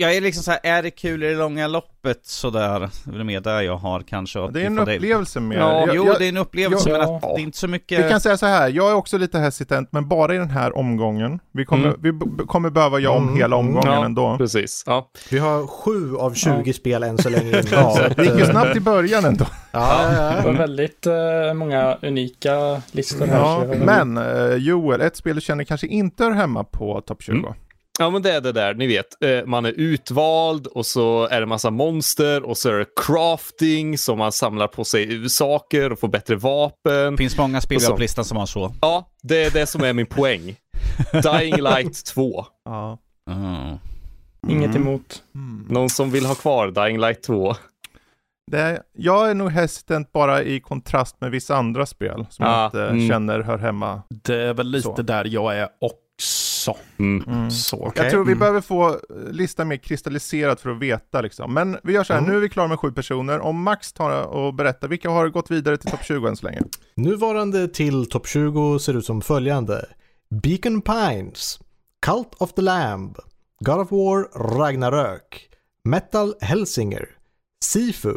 jag 0.00 0.16
är 0.16 0.20
liksom 0.20 0.42
så 0.42 0.50
här, 0.50 0.60
är 0.62 0.82
det 0.82 0.90
kul 0.90 1.22
i 1.22 1.26
det 1.26 1.34
långa 1.34 1.66
loppet 1.66 2.20
sådär? 2.22 2.90
Det 3.04 3.20
är 3.20 3.24
mer 3.24 3.40
där 3.40 3.60
jag 3.60 3.76
har 3.76 4.00
kanske 4.00 4.50
Det 4.50 4.62
är 4.62 4.66
en 4.66 4.78
upplevelse 4.78 5.40
mer. 5.40 5.56
Ja, 5.56 5.86
jag, 5.86 5.96
jo 5.96 6.06
jag, 6.06 6.18
det 6.18 6.24
är 6.24 6.28
en 6.28 6.36
upplevelse 6.36 6.90
jag, 6.90 6.98
men 6.98 7.16
att 7.16 7.22
det 7.22 7.28
är 7.28 7.38
inte 7.38 7.58
så 7.58 7.68
mycket. 7.68 8.04
Vi 8.04 8.08
kan 8.08 8.20
säga 8.20 8.36
så 8.36 8.46
här, 8.46 8.68
jag 8.68 8.90
är 8.90 8.94
också 8.94 9.18
lite 9.18 9.38
hesitant, 9.38 9.88
men 9.92 10.08
bara 10.08 10.34
i 10.34 10.38
den 10.38 10.50
här 10.50 10.76
omgången. 10.76 11.40
Vi 11.52 11.64
kommer, 11.64 11.86
mm. 11.88 12.00
vi 12.02 12.44
kommer 12.46 12.70
behöva 12.70 12.98
göra 12.98 13.16
om 13.16 13.22
mm. 13.22 13.36
hela 13.36 13.56
omgången 13.56 13.92
ja, 13.92 14.04
ändå. 14.04 14.36
Precis. 14.38 14.82
Ja. 14.86 15.10
Vi 15.30 15.38
har 15.38 15.66
sju 15.66 16.16
av 16.16 16.34
20 16.34 16.62
ja. 16.64 16.72
spel 16.72 17.02
än 17.02 17.18
så 17.18 17.28
länge. 17.28 17.62
ja, 17.70 17.98
det 18.16 18.24
gick 18.24 18.38
ju 18.38 18.46
snabbt 18.46 18.76
i 18.76 18.80
början 18.80 19.24
ändå. 19.24 19.46
Ja, 19.72 20.12
ja, 20.12 20.36
Det 20.36 20.46
var 20.46 20.52
väldigt 20.52 21.06
uh, 21.06 21.54
många 21.54 21.98
unika 22.02 22.82
listor 22.92 23.26
här. 23.26 23.38
Ja, 23.38 23.64
men 23.84 24.18
uh, 24.18 24.56
Joel, 24.56 25.00
ett 25.00 25.16
spel 25.16 25.34
du 25.34 25.40
känner 25.40 25.64
kanske 25.64 25.86
inte 25.86 26.24
hör 26.24 26.30
hemma 26.32 26.64
på 26.64 27.00
topp 27.00 27.22
20. 27.22 27.32
Mm. 27.32 27.54
Ja, 27.98 28.10
men 28.10 28.22
det 28.22 28.32
är 28.32 28.40
det 28.40 28.52
där, 28.52 28.74
ni 28.74 28.86
vet. 28.86 29.22
Eh, 29.24 29.46
man 29.46 29.64
är 29.64 29.72
utvald 29.72 30.66
och 30.66 30.86
så 30.86 31.28
är 31.30 31.40
det 31.40 31.46
massa 31.46 31.70
monster 31.70 32.42
och 32.42 32.56
så 32.56 32.68
är 32.68 32.78
det 32.78 32.86
crafting 33.06 33.98
så 33.98 34.16
man 34.16 34.32
samlar 34.32 34.66
på 34.66 34.84
sig 34.84 35.28
saker 35.28 35.92
och 35.92 36.00
får 36.00 36.08
bättre 36.08 36.36
vapen. 36.36 37.10
Det 37.10 37.16
finns 37.16 37.38
många 37.38 37.60
spel 37.60 37.80
på 37.80 37.96
listan 37.96 38.24
som 38.24 38.36
har 38.36 38.46
så. 38.46 38.74
Ja, 38.80 39.08
det 39.22 39.44
är 39.44 39.50
det 39.50 39.66
som 39.66 39.84
är 39.84 39.92
min 39.92 40.06
poäng. 40.06 40.56
Dying 41.22 41.56
Light 41.56 42.04
2. 42.04 42.46
Ja. 42.64 42.98
Mm. 43.30 43.78
Inget 44.48 44.76
emot. 44.76 45.22
Mm. 45.34 45.66
Någon 45.68 45.90
som 45.90 46.10
vill 46.10 46.26
ha 46.26 46.34
kvar 46.34 46.70
Dying 46.70 47.00
Light 47.00 47.22
2? 47.22 47.54
Det, 48.50 48.82
jag 48.92 49.30
är 49.30 49.34
nog 49.34 49.50
hesitant 49.50 50.12
bara 50.12 50.42
i 50.42 50.60
kontrast 50.60 51.20
med 51.20 51.30
vissa 51.30 51.56
andra 51.56 51.86
spel 51.86 52.26
som 52.30 52.46
ah, 52.46 52.60
jag 52.60 52.66
inte 52.66 52.82
mm. 52.82 53.08
känner 53.08 53.40
hör 53.40 53.58
hemma. 53.58 54.02
Det 54.08 54.42
är 54.42 54.54
väl 54.54 54.70
lite 54.70 54.82
så. 54.82 55.02
där 55.02 55.24
jag 55.24 55.56
är 55.56 55.68
också 56.20 56.50
så. 56.72 56.76
Mm. 56.98 57.24
Mm. 57.26 57.50
så 57.50 57.76
okay. 57.76 58.04
Jag 58.04 58.12
tror 58.12 58.24
vi 58.24 58.32
mm. 58.32 58.38
behöver 58.38 58.60
få 58.60 58.88
eh, 58.88 58.98
listan 59.30 59.68
mer 59.68 59.76
kristalliserad 59.76 60.60
för 60.60 60.70
att 60.70 60.78
veta 60.78 61.20
liksom. 61.20 61.54
Men 61.54 61.78
vi 61.82 61.92
gör 61.92 62.04
så 62.04 62.12
här, 62.12 62.20
mm. 62.20 62.30
nu 62.30 62.36
är 62.36 62.40
vi 62.40 62.48
klara 62.48 62.68
med 62.68 62.78
sju 62.78 62.92
personer. 62.92 63.40
Om 63.40 63.62
Max 63.62 63.92
tar 63.92 64.22
och 64.22 64.54
berättar, 64.54 64.88
vilka 64.88 65.10
har 65.10 65.28
gått 65.28 65.50
vidare 65.50 65.76
till 65.76 65.90
topp 65.90 66.04
20 66.04 66.28
än 66.28 66.36
så 66.36 66.46
länge? 66.46 66.60
Nuvarande 66.96 67.68
till 67.68 68.06
topp 68.06 68.26
20 68.26 68.78
ser 68.78 68.96
ut 68.96 69.06
som 69.06 69.20
följande. 69.22 69.86
Beacon 70.42 70.82
Pines, 70.82 71.60
Cult 72.06 72.34
of 72.38 72.52
the 72.52 72.62
Lamb, 72.62 73.16
God 73.60 73.78
of 73.78 73.90
War 73.92 74.28
Ragnarök, 74.58 75.48
Metal 75.84 76.34
Helsinger, 76.40 77.08
Sifu, 77.64 78.16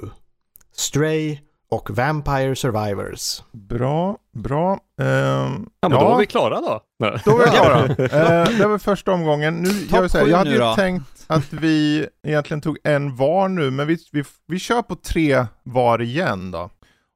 Stray 0.75 1.37
och 1.73 1.89
Vampire 1.89 2.55
Survivors. 2.55 3.43
Bra, 3.51 4.17
bra. 4.33 4.71
Um, 4.71 4.79
ja, 4.97 5.89
men 5.89 5.91
ja. 5.91 5.99
då 5.99 6.05
var 6.05 6.19
vi 6.19 6.25
klara 6.25 6.61
då. 6.61 6.81
Då 7.25 7.37
var 7.37 7.45
vi 7.45 7.51
klara. 7.51 7.83
uh, 7.83 8.57
det 8.57 8.67
var 8.67 8.77
första 8.77 9.11
omgången. 9.11 9.55
Nu, 9.55 9.69
jag, 9.91 10.11
säga, 10.11 10.27
jag 10.27 10.37
hade 10.37 10.49
ju 10.49 10.57
då. 10.57 10.75
tänkt 10.75 11.25
att 11.27 11.53
vi 11.53 12.07
egentligen 12.27 12.61
tog 12.61 12.77
en 12.83 13.15
var 13.15 13.47
nu, 13.47 13.71
men 13.71 13.87
vi, 13.87 13.97
vi, 14.11 14.23
vi 14.47 14.59
kör 14.59 14.81
på 14.81 14.95
tre 14.95 15.45
var 15.63 16.01
igen 16.01 16.51
då. 16.51 16.69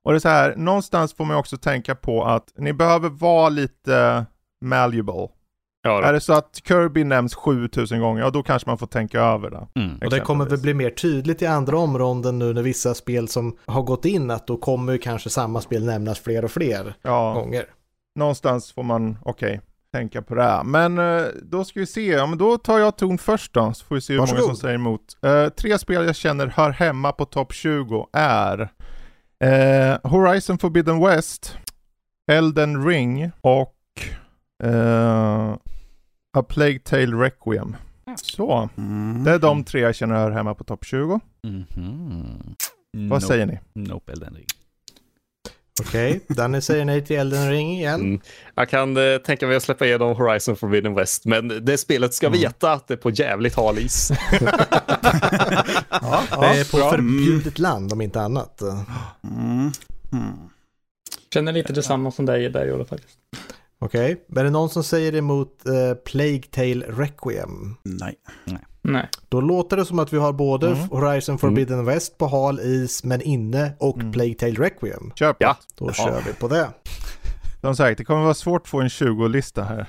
Och 0.04 0.12
det 0.12 0.18
är 0.18 0.20
så 0.20 0.30
här, 0.30 0.56
någonstans 0.56 1.14
får 1.14 1.26
man 1.26 1.38
också 1.38 1.58
tänka 1.58 1.96
på 1.96 2.26
att 2.26 2.54
ni 2.58 2.74
behöver 2.74 3.10
vara 3.10 3.50
lite 3.50 4.26
malleable. 4.62 5.28
Ja, 5.88 6.04
är 6.04 6.14
det 6.14 6.22
så 6.22 6.34
att 6.34 6.62
Kirby 6.68 7.04
nämns 7.04 7.36
7000 7.36 8.00
gånger, 8.00 8.22
ja 8.22 8.30
då 8.30 8.44
kanske 8.44 8.70
man 8.70 8.78
får 8.78 8.88
tänka 8.88 9.22
över 9.22 9.50
det. 9.50 9.82
Mm. 9.82 9.98
Och 10.04 10.10
det 10.10 10.20
kommer 10.20 10.46
väl 10.46 10.60
bli 10.60 10.74
mer 10.74 10.90
tydligt 10.90 11.42
i 11.42 11.46
andra 11.46 11.78
områden 11.78 12.40
nu 12.40 12.54
när 12.54 12.62
vissa 12.62 12.94
spel 12.94 13.28
som 13.28 13.58
har 13.66 13.82
gått 13.82 14.06
in, 14.06 14.32
att 14.32 14.48
då 14.48 14.58
kommer 14.58 14.98
kanske 14.98 15.30
samma 15.30 15.62
spel 15.62 15.86
nämnas 15.86 16.20
fler 16.20 16.44
och 16.46 16.52
fler 16.52 16.96
ja. 17.02 17.34
gånger. 17.34 17.66
Någonstans 18.16 18.72
får 18.72 18.84
man, 18.84 19.18
okej, 19.24 19.50
okay, 19.50 19.60
tänka 19.94 20.22
på 20.22 20.36
det. 20.36 20.44
Här. 20.44 20.64
Men 20.64 21.00
uh, 21.00 21.28
då 21.44 21.64
ska 21.64 21.80
vi 21.80 21.86
se, 21.86 22.06
ja, 22.06 22.26
men 22.26 22.38
då 22.38 22.58
tar 22.58 22.80
jag 22.80 22.98
ton 22.98 23.18
först 23.18 23.54
då, 23.54 23.74
så 23.74 23.86
får 23.86 23.96
vi 23.96 24.02
se 24.02 24.14
hur 24.14 24.20
Varsågod. 24.20 24.42
många 24.42 24.54
som 24.54 24.62
säger 24.62 24.76
emot. 24.76 25.18
Uh, 25.26 25.50
tre 25.50 25.80
spel 25.80 26.06
jag 26.06 26.16
känner 26.16 26.48
hör 26.48 26.70
hemma 26.70 27.12
på 27.12 27.26
topp 27.26 27.54
20 27.54 28.08
är 28.14 28.62
uh, 29.46 30.12
Horizon 30.12 30.58
Forbidden 30.58 31.00
West, 31.00 31.58
Elden 32.32 32.88
Ring 32.88 33.32
och 33.42 33.74
A 36.38 36.44
Plague 36.44 36.80
Tale 36.80 37.24
Requiem. 37.24 37.76
Så, 38.16 38.70
mm. 38.78 39.24
det 39.24 39.32
är 39.32 39.40
de 39.40 39.64
tre 39.64 39.82
jag 39.82 39.96
känner 39.96 40.16
hör 40.16 40.32
hemma 40.32 40.56
på 40.56 40.64
topp 40.64 40.86
20. 40.86 41.20
Mm 41.44 41.66
-hmm. 41.70 42.56
Vad 42.92 43.10
nope. 43.10 43.22
säger 43.22 43.46
ni? 43.46 43.60
Nope, 43.74 44.12
Elden 44.12 44.34
Ring. 44.34 44.46
Okej, 45.82 46.10
okay. 46.10 46.22
Danny 46.36 46.62
säger 46.62 46.86
nej 46.86 47.06
till 47.06 47.16
Elden 47.16 47.50
Ring 47.50 47.74
igen. 47.74 48.02
Mm. 48.02 48.22
Jag 48.56 48.70
kan 48.70 48.98
uh, 48.98 49.18
tänka 49.18 49.48
mig 49.48 49.56
att 49.56 49.64
släppa 49.64 49.86
igenom 49.86 50.16
Horizon 50.16 50.56
Forbidden 50.56 50.96
West, 50.96 51.26
men 51.26 51.66
det 51.66 51.78
spelet 51.78 52.14
ska 52.14 52.28
mm. 52.28 52.40
veta 52.40 52.72
att 52.72 52.88
det 52.88 52.94
är 52.94 52.98
på 52.98 53.10
jävligt 53.10 53.56
hal 53.56 53.80
is. 53.80 54.12
ja, 54.32 56.24
det 56.32 56.60
är 56.60 56.72
på 56.72 56.78
bra. 56.78 56.92
förbjudet 56.92 57.60
land 57.60 57.94
om 57.94 58.02
inte 58.02 58.22
annat. 58.22 58.62
Mm. 59.24 59.72
Känner 61.34 61.52
lite 61.52 61.74
detsamma 61.74 62.12
som 62.12 62.26
dig 62.26 62.50
där 62.50 62.66
Jolle 62.66 62.86
faktiskt. 62.86 63.20
Okej, 63.80 64.14
okay. 64.30 64.40
är 64.42 64.44
det 64.44 64.50
någon 64.50 64.70
som 64.70 64.84
säger 64.84 65.16
emot 65.16 65.64
uh, 65.68 65.94
Plague 66.06 66.42
Tale 66.52 66.86
Requiem? 66.90 67.76
Nej. 67.84 68.16
Nej. 68.46 68.58
Nej. 68.82 69.10
Då 69.30 69.42
låter 69.42 69.78
det 69.78 69.86
som 69.86 70.00
att 70.00 70.14
vi 70.14 70.18
har 70.18 70.34
både 70.34 70.68
Mm. 70.68 70.90
Horizon 70.90 71.38
Forbidden 71.38 71.86
West 71.86 72.18
på 72.18 72.28
hal 72.28 72.60
is 72.60 73.04
men 73.04 73.22
inne 73.22 73.72
och 73.80 73.98
Mm. 74.00 74.12
Plague 74.12 74.34
Tale 74.34 74.54
Requiem. 74.54 75.12
Köp 75.16 75.36
Ja. 75.40 75.58
det. 75.78 75.86
Då 75.86 75.92
kör 75.94 76.22
vi 76.28 76.34
på 76.34 76.48
det. 76.48 76.68
Som 77.62 77.76
sagt, 77.76 77.98
det 77.98 78.06
kommer 78.06 78.24
vara 78.24 78.34
svårt 78.34 78.62
att 78.62 78.68
få 78.68 78.82
en 78.82 78.88
20-lista 78.90 79.64
här. 79.64 79.86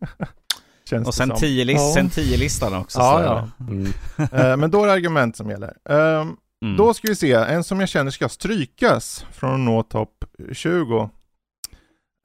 Känns 0.90 1.08
Och 1.08 1.14
sen 1.14 1.28
det 1.28 1.36
som. 1.36 1.48
10-listan 1.48 1.86
Ja. 1.88 1.94
sen 1.94 2.08
10-listan 2.24 2.74
också. 2.74 2.98
Ja, 2.98 3.18
så- 3.18 3.24
ja. 3.24 3.66
Mm. 3.72 3.86
Eh, 4.50 4.56
Men 4.56 4.70
då 4.70 4.82
är 4.82 4.86
det 4.86 4.92
argument 4.92 5.36
som 5.36 5.50
gäller. 5.50 5.74
Ehm, 5.90 6.36
Mm. 6.64 6.76
Då 6.76 6.94
ska 6.94 7.08
vi 7.08 7.16
se, 7.16 7.32
en 7.32 7.64
som 7.64 7.80
jag 7.80 7.88
känner 7.88 8.10
ska 8.10 8.28
strykas 8.28 9.26
från 9.32 9.54
att 9.54 9.60
nå 9.60 9.82
topp 9.82 10.24
20 10.52 11.10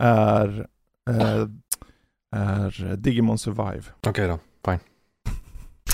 är, 0.04 0.68
eh, 1.10 1.48
är 2.36 2.96
Digimon 2.96 3.38
Survive. 3.38 3.84
Okej 4.08 4.28
då. 4.28 4.40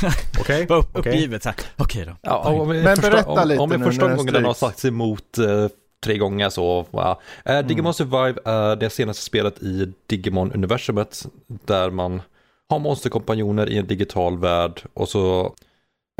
Okej? 0.40 0.66
Var 0.66 0.78
upp, 0.78 0.90
Okej. 0.94 1.12
uppgivet 1.12 1.44
så 1.44 1.50
här. 1.50 1.58
Okej 1.78 2.06
då. 2.06 2.16
Ja, 2.22 2.38
om 2.38 2.70
vi 2.70 2.84
Men 2.84 2.96
första, 2.96 3.12
berätta 3.12 3.30
om, 3.30 3.48
lite 3.48 3.62
om 3.62 3.70
nu 3.70 3.80
första 3.80 4.16
gången 4.16 4.34
den 4.34 4.46
har 4.46 4.54
sagts 4.54 4.86
emot 4.86 5.38
eh, 5.38 5.68
tre 6.04 6.18
gånger 6.18 6.50
så, 6.50 6.86
wow. 6.92 7.16
Eh, 7.46 7.60
Digimon 7.60 7.94
Survive 7.94 8.40
är 8.46 8.76
det 8.76 8.90
senaste 8.90 9.24
spelet 9.24 9.64
i 9.64 9.94
Digimon-universumet 10.08 11.26
där 11.48 11.90
man 11.90 12.22
har 12.70 12.80
monsterkompanjoner 12.80 13.70
i 13.70 13.78
en 13.78 13.88
digital 13.88 14.38
värld 14.38 14.82
och 14.94 15.10
så 15.10 15.56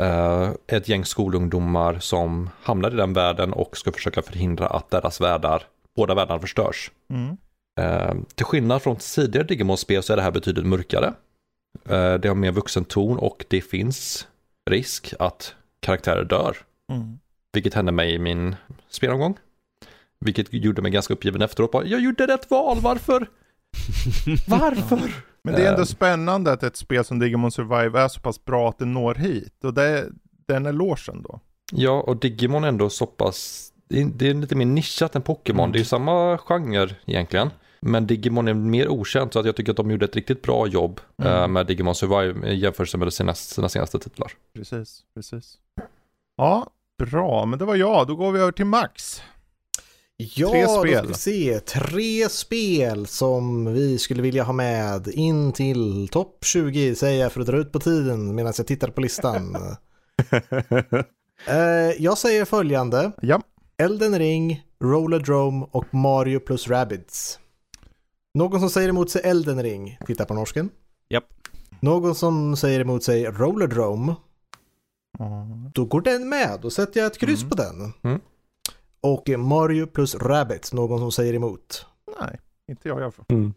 eh, 0.02 0.50
ett 0.66 0.88
gäng 0.88 1.04
skolungdomar 1.04 1.98
som 1.98 2.50
hamnar 2.62 2.90
i 2.90 2.96
den 2.96 3.12
världen 3.12 3.52
och 3.52 3.76
ska 3.76 3.92
försöka 3.92 4.22
förhindra 4.22 4.66
att 4.66 4.90
deras 4.90 5.20
världar, 5.20 5.62
båda 5.96 6.14
världarna 6.14 6.40
förstörs. 6.40 6.90
Mm. 7.10 7.36
Eh, 7.80 8.14
till 8.34 8.46
skillnad 8.46 8.82
från 8.82 8.96
tidigare 8.96 9.46
Digimon-spel 9.46 10.02
så 10.02 10.12
är 10.12 10.16
det 10.16 10.22
här 10.22 10.30
betydligt 10.30 10.66
mörkare. 10.66 11.06
Eh, 11.88 12.14
det 12.14 12.28
har 12.28 12.34
mer 12.34 12.52
vuxen 12.52 12.84
ton 12.84 13.18
och 13.18 13.44
det 13.48 13.60
finns 13.60 14.26
risk 14.70 15.14
att 15.18 15.54
karaktärer 15.80 16.24
dör. 16.24 16.56
Mm. 16.92 17.18
Vilket 17.52 17.74
hände 17.74 17.92
mig 17.92 18.14
i 18.14 18.18
min 18.18 18.56
spelomgång. 18.88 19.38
Vilket 20.20 20.52
gjorde 20.52 20.82
mig 20.82 20.90
ganska 20.90 21.14
uppgiven 21.14 21.42
efteråt. 21.42 21.72
Bara, 21.72 21.84
Jag 21.84 22.00
gjorde 22.00 22.26
rätt 22.26 22.50
val, 22.50 22.78
varför? 22.80 23.26
Varför? 24.48 25.14
Men 25.44 25.54
det 25.54 25.62
är 25.64 25.68
ändå 25.68 25.80
Ehm. 25.80 25.86
spännande 25.86 26.52
att 26.52 26.62
ett 26.62 26.76
spel 26.76 27.04
som 27.04 27.18
Digimon 27.18 27.52
Survive 27.52 28.00
är 28.00 28.08
så 28.08 28.20
pass 28.20 28.44
bra 28.44 28.68
att 28.68 28.78
det 28.78 28.84
når 28.84 29.14
hit. 29.14 29.64
Och 29.64 29.74
det 29.74 29.82
är 29.82 30.08
den 30.46 30.66
elogen 30.66 31.22
då. 31.22 31.40
Ja, 31.72 32.00
och 32.00 32.16
Digimon 32.16 32.64
är 32.64 32.68
ändå 32.68 32.90
så 32.90 33.06
pass, 33.06 33.68
det 33.88 34.00
är- 34.02 34.10
det 34.14 34.28
är 34.30 34.34
lite 34.34 34.54
mer 34.56 34.66
nischat 34.66 35.16
än 35.16 35.22
Pokémon. 35.22 35.72
Det 35.72 35.76
är 35.76 35.80
ju 35.80 35.84
samma 35.84 36.38
genre 36.38 36.94
egentligen. 37.06 37.50
Men 37.86 38.06
Digimon 38.06 38.48
är 38.48 38.54
mer 38.54 38.88
okänt 38.88 39.32
så 39.32 39.38
att 39.38 39.46
jag 39.46 39.56
tycker 39.56 39.70
att 39.70 39.76
de 39.76 39.90
gjorde 39.90 40.04
ett 40.04 40.16
riktigt 40.16 40.42
bra 40.42 40.66
jobb 40.66 41.00
Mm. 41.22 41.32
eh, 41.32 41.48
med 41.48 41.66
Digimon 41.66 41.94
Survive 41.94 42.48
i 42.48 42.54
jämförelse 42.54 42.98
med 42.98 43.12
sina, 43.12 43.34
sina 43.34 43.68
senaste 43.68 43.98
titlar. 43.98 44.32
Precis, 44.54 45.00
precis. 45.14 45.54
Ja, 46.36 46.66
bra. 46.98 47.46
Men 47.46 47.58
det 47.58 47.64
var 47.64 47.76
jag. 47.76 48.06
Då 48.06 48.16
går 48.16 48.32
vi 48.32 48.40
över 48.40 48.52
till 48.52 48.64
Max. 48.66 49.22
Ja, 50.16 50.50
Tre 50.50 50.62
då 50.62 50.68
ska 50.68 50.80
spel. 50.80 51.06
vi 51.08 51.14
se. 51.14 51.60
Tre 51.60 52.28
spel 52.28 53.06
som 53.06 53.72
vi 53.72 53.98
skulle 53.98 54.22
vilja 54.22 54.42
ha 54.42 54.52
med 54.52 55.08
in 55.08 55.52
till 55.52 56.08
topp 56.08 56.38
20 56.44 56.94
säger 56.94 57.22
jag 57.22 57.32
för 57.32 57.40
att 57.40 57.46
dra 57.46 57.56
ut 57.56 57.72
på 57.72 57.80
tiden 57.80 58.34
medan 58.34 58.52
jag 58.58 58.66
tittar 58.66 58.88
på 58.88 59.00
listan. 59.00 59.56
Eh, 61.46 61.56
jag 62.02 62.18
säger 62.18 62.44
följande. 62.44 63.12
Ja. 63.22 63.40
Elden 63.76 64.18
Ring, 64.18 64.62
Rollerdrome 64.84 65.66
och 65.70 65.94
Mario 65.94 66.38
plus 66.40 66.68
Rabbids. 66.68 67.38
Någon 68.34 68.60
som 68.60 68.70
säger 68.70 68.88
emot 68.88 69.10
sig 69.10 69.22
Elden 69.24 69.62
Ring, 69.62 69.98
titta 70.06 70.24
på 70.24 70.34
norsken. 70.34 70.70
Japp. 71.08 71.24
Någon 71.80 72.14
som 72.14 72.56
säger 72.56 72.80
emot 72.80 73.02
sig 73.04 73.24
Rollerdrome, 73.26 74.14
Mm. 75.18 75.70
då 75.74 75.84
går 75.84 76.00
den 76.00 76.28
med. 76.28 76.58
Då 76.62 76.70
sätter 76.70 77.00
jag 77.00 77.06
ett 77.06 77.18
kryss 77.18 77.40
Mm. 77.42 77.50
på 77.50 77.56
den. 77.56 77.92
Mm. 78.02 78.20
Och 79.00 79.28
Mario 79.38 79.86
plus 79.86 80.14
Rabbids, 80.14 80.72
någon 80.72 80.98
som 80.98 81.12
säger 81.12 81.34
emot. 81.34 81.86
Nej, 82.20 82.38
inte 82.68 82.88
jag 82.88 82.98
i 83.00 83.02
alla 83.02 83.10
fall. 83.12 83.24
Mm. 83.28 83.54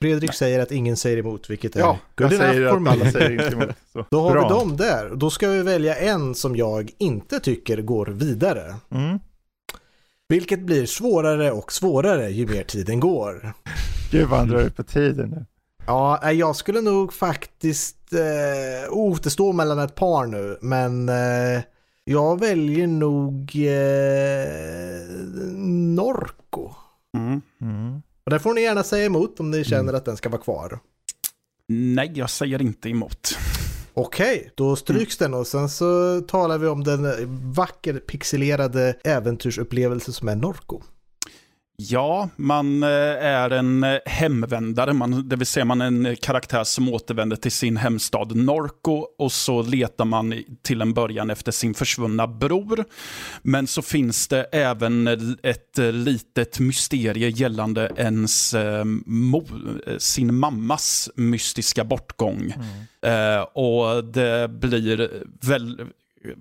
Fredrik 0.00 0.34
säger 0.34 0.60
att 0.60 0.72
ingen 0.72 0.96
säger 0.96 1.16
emot, 1.16 1.50
vilket 1.50 1.76
är 1.76 1.80
Ja, 1.80 1.98
jag 2.16 2.30
good 2.30 2.38
säger 2.38 2.60
enough 2.62 2.84
for 2.84 2.88
att 2.90 3.02
alla 3.02 3.10
säger 3.12 3.30
inte 3.44 3.56
emot. 3.56 3.76
Så. 3.92 4.04
Då 4.10 4.20
har 4.20 4.30
Bra. 4.32 4.42
vi 4.48 4.54
dem 4.54 4.76
där. 4.76 5.10
Då 5.14 5.30
ska 5.30 5.48
vi 5.48 5.62
välja 5.62 5.96
en 5.96 6.34
som 6.34 6.56
jag 6.56 6.90
inte 6.98 7.40
tycker 7.40 7.82
går 7.82 8.06
vidare. 8.06 8.74
Mm. 8.90 9.18
Vilket 10.28 10.60
blir 10.60 10.86
svårare 10.86 11.50
och 11.50 11.72
svårare 11.72 12.30
ju 12.30 12.46
mer 12.46 12.62
tiden 12.62 13.00
går. 13.00 13.52
Gud 14.10 14.28
vad 14.28 14.38
han 14.38 14.48
drar 14.48 14.60
ut 14.60 14.76
på 14.76 14.82
tiden 14.82 15.30
nu. 15.30 15.46
Ja, 15.86 16.20
nej, 16.22 16.36
jag 16.36 16.56
skulle 16.56 16.80
nog 16.80 17.12
faktiskt... 17.12 18.12
Eh, 18.12 18.90
oh, 18.90 19.18
det 19.22 19.30
står 19.30 19.52
mellan 19.52 19.78
ett 19.78 19.94
par 19.94 20.26
nu, 20.26 20.58
men 20.60 21.08
eh, 21.08 21.62
jag 22.04 22.40
väljer 22.40 22.86
nog 22.86 23.56
eh, 23.56 24.46
Norco. 25.94 26.74
Mm. 27.16 27.40
Mm. 27.60 28.02
Och 28.24 28.30
där 28.30 28.38
får 28.38 28.54
ni 28.54 28.60
gärna 28.60 28.82
säga 28.82 29.06
emot 29.06 29.40
om 29.40 29.50
ni 29.50 29.64
känner 29.64 29.92
att 29.92 30.04
den 30.04 30.16
ska 30.16 30.28
vara 30.28 30.42
kvar. 30.42 30.78
Nej, 31.68 32.12
jag 32.14 32.30
säger 32.30 32.62
inte 32.62 32.88
emot. 32.88 33.38
Okej, 33.98 34.50
då 34.54 34.76
stryks 34.76 35.18
den 35.18 35.34
och 35.34 35.46
sen 35.46 35.68
så 35.68 36.20
talar 36.20 36.58
vi 36.58 36.66
om 36.66 36.84
den 36.84 37.06
vacker 37.52 37.94
pixelerade 37.94 38.96
äventyrsupplevelse 39.04 40.12
som 40.12 40.28
är 40.28 40.36
Norco. 40.36 40.82
Ja, 41.78 42.28
man 42.36 42.82
eh, 42.82 42.88
är 42.88 43.50
en 43.50 43.84
eh, 43.84 43.98
hemvändare, 44.06 44.92
man, 44.92 45.28
det 45.28 45.36
vill 45.36 45.46
säga 45.46 45.64
man 45.64 45.80
är 45.80 45.86
en 45.86 46.16
karaktär 46.16 46.64
som 46.64 46.88
återvänder 46.88 47.36
till 47.36 47.52
sin 47.52 47.76
hemstad 47.76 48.36
Norco 48.36 49.06
och 49.18 49.32
så 49.32 49.62
letar 49.62 50.04
man 50.04 50.34
till 50.62 50.82
en 50.82 50.94
början 50.94 51.30
efter 51.30 51.52
sin 51.52 51.74
försvunna 51.74 52.26
bror. 52.26 52.84
Men 53.42 53.66
så 53.66 53.82
finns 53.82 54.28
det 54.28 54.42
även 54.42 55.06
ett 55.42 55.78
eh, 55.78 55.92
litet 55.92 56.58
mysterie 56.58 57.28
gällande 57.28 57.92
ens 57.96 58.54
sin 59.98 60.34
mammas 60.34 61.10
mystiska 61.14 61.84
bortgång. 61.84 62.54
Eh, 63.02 63.40
och 63.40 64.04
det 64.04 64.50
blir 64.50 65.10
väl 65.46 65.80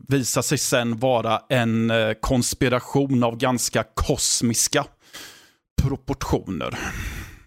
visar 0.08 0.42
sig 0.42 0.58
sen 0.58 0.98
vara 0.98 1.42
en 1.50 1.92
konspiration 2.22 3.24
av 3.24 3.38
ganska 3.38 3.84
kosmiska 3.94 4.86
proportioner. 5.84 6.80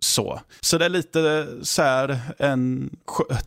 Så. 0.01 0.41
så 0.61 0.79
det 0.79 0.85
är 0.85 0.88
lite 0.88 1.47
så 1.62 1.83
här, 1.83 2.21
en, 2.38 2.91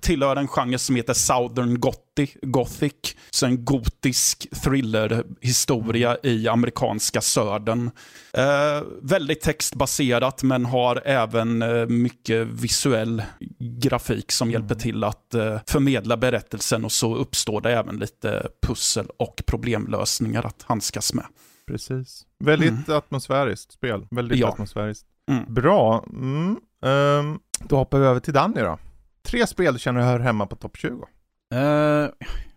tillhör 0.02 0.36
en 0.36 0.48
genre 0.48 0.78
som 0.78 0.96
heter 0.96 1.14
Southern 1.14 1.80
Gothic, 1.80 2.38
Gothic 2.42 3.16
så 3.30 3.46
en 3.46 3.66
gotisk 3.66 4.48
thrillerhistoria 4.64 6.18
i 6.24 6.48
amerikanska 6.48 7.22
södern. 7.22 7.92
Eh, 8.34 8.82
väldigt 9.02 9.42
textbaserat 9.42 10.44
men 10.44 10.66
har 10.66 11.02
även 11.06 11.62
eh, 11.62 11.88
mycket 11.88 12.48
visuell 12.48 13.24
grafik 13.60 14.32
som 14.32 14.52
hjälper 14.52 14.76
till 14.76 15.04
att 15.04 15.34
eh, 15.34 15.60
förmedla 15.68 16.18
berättelsen 16.18 16.86
och 16.86 16.92
så 16.92 17.16
uppstår 17.16 17.62
det 17.62 17.72
även 17.72 18.00
lite 18.00 18.48
pussel 18.68 19.08
och 19.18 19.44
problemlösningar 19.46 20.46
att 20.46 20.64
handskas 20.64 21.14
med. 21.14 21.26
Precis. 21.72 22.26
Väldigt 22.40 22.90
atmosfäriskt 22.90 23.72
spel. 23.72 24.08
Väldigt 24.12 24.40
Ja. 24.40 24.48
atmosfäriskt. 24.50 25.06
Mm. 25.32 25.54
Bra. 25.54 26.06
Mm. 26.14 26.58
Ehm, 26.86 27.40
då 27.60 27.76
hoppar 27.78 28.00
vi 28.00 28.06
över 28.06 28.20
till 28.20 28.34
Danny 28.34 28.62
då. 28.62 28.78
Tre 29.24 29.48
spel 29.48 29.80
känner 29.80 30.00
du 30.00 30.06
hör 30.06 30.20
hemma 30.20 30.46
på 30.46 30.56
topp 30.56 30.78
20. 30.78 31.06
Eh, 31.54 32.10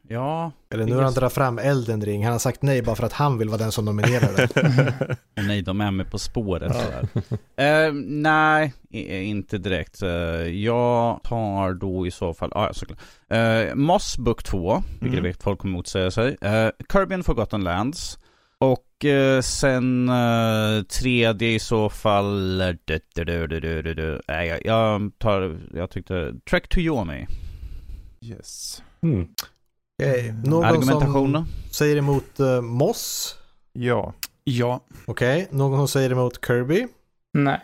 ja, 0.08 0.52
Eller 0.70 0.84
nu 0.84 0.94
har 0.94 1.02
han 1.02 1.12
dragit 1.14 1.32
fram 1.32 1.58
Elden 1.58 2.00
Ring. 2.04 2.24
Han 2.24 2.32
har 2.32 2.38
sagt 2.38 2.62
nej 2.62 2.82
bara 2.82 2.96
för 2.96 3.06
att 3.06 3.12
han 3.12 3.38
vill 3.38 3.48
vara 3.48 3.58
den 3.58 3.72
som 3.72 3.84
nominerar 3.84 4.28
och 4.44 5.16
nej, 5.46 5.62
de 5.62 5.80
är 5.80 5.90
med 5.90 6.10
på 6.10 6.18
spåret. 6.18 6.72
sådär. 6.76 7.08
Eh, 7.86 7.92
nej, 8.06 8.74
i- 8.90 9.16
inte 9.22 9.58
direkt. 9.58 10.02
Eh, 10.02 10.08
jag 10.48 11.20
tar 11.22 11.72
då 11.72 12.06
i 12.06 12.10
så 12.10 12.34
fall, 12.34 12.52
ah, 12.54 12.66
ja 12.66 12.74
såklart. 12.74 12.98
Uh, 13.34 13.74
Moss 13.74 14.18
Book 14.18 14.42
2, 14.42 14.82
vilket 14.88 15.02
Mm. 15.02 15.14
jag 15.14 15.22
vet 15.22 15.42
folk 15.42 15.58
kommer 15.60 15.72
motsäga 15.72 16.10
sig. 16.10 16.28
Uh, 16.30 16.70
Kirby 16.92 17.14
and 17.14 17.26
Forgotten 17.26 17.64
Lands. 17.64 18.18
Eh, 19.04 19.40
sen 19.40 20.08
uh, 20.08 20.82
tredje 20.82 21.48
i 21.48 21.58
så 21.58 21.88
fall... 21.88 22.58
Nej, 24.28 24.60
jag, 24.64 25.12
tar, 25.18 25.60
jag 25.74 25.90
tyckte 25.90 26.34
Trek 26.50 26.68
to 26.68 26.78
Yomi. 26.78 27.26
Yes. 28.20 28.82
Mm. 29.02 29.28
Okej, 30.02 30.34
Någon 30.44 30.82
som 30.82 31.46
säger 31.70 31.96
emot 31.96 32.40
uh, 32.40 32.60
Moss. 32.60 33.36
Ja. 33.72 34.14
Ja, 34.44 34.80
Okej, 35.06 35.48
någon 35.50 35.78
som 35.78 35.88
säger 35.88 36.10
emot 36.10 36.46
Kirby. 36.46 36.86
Nej. 37.32 37.60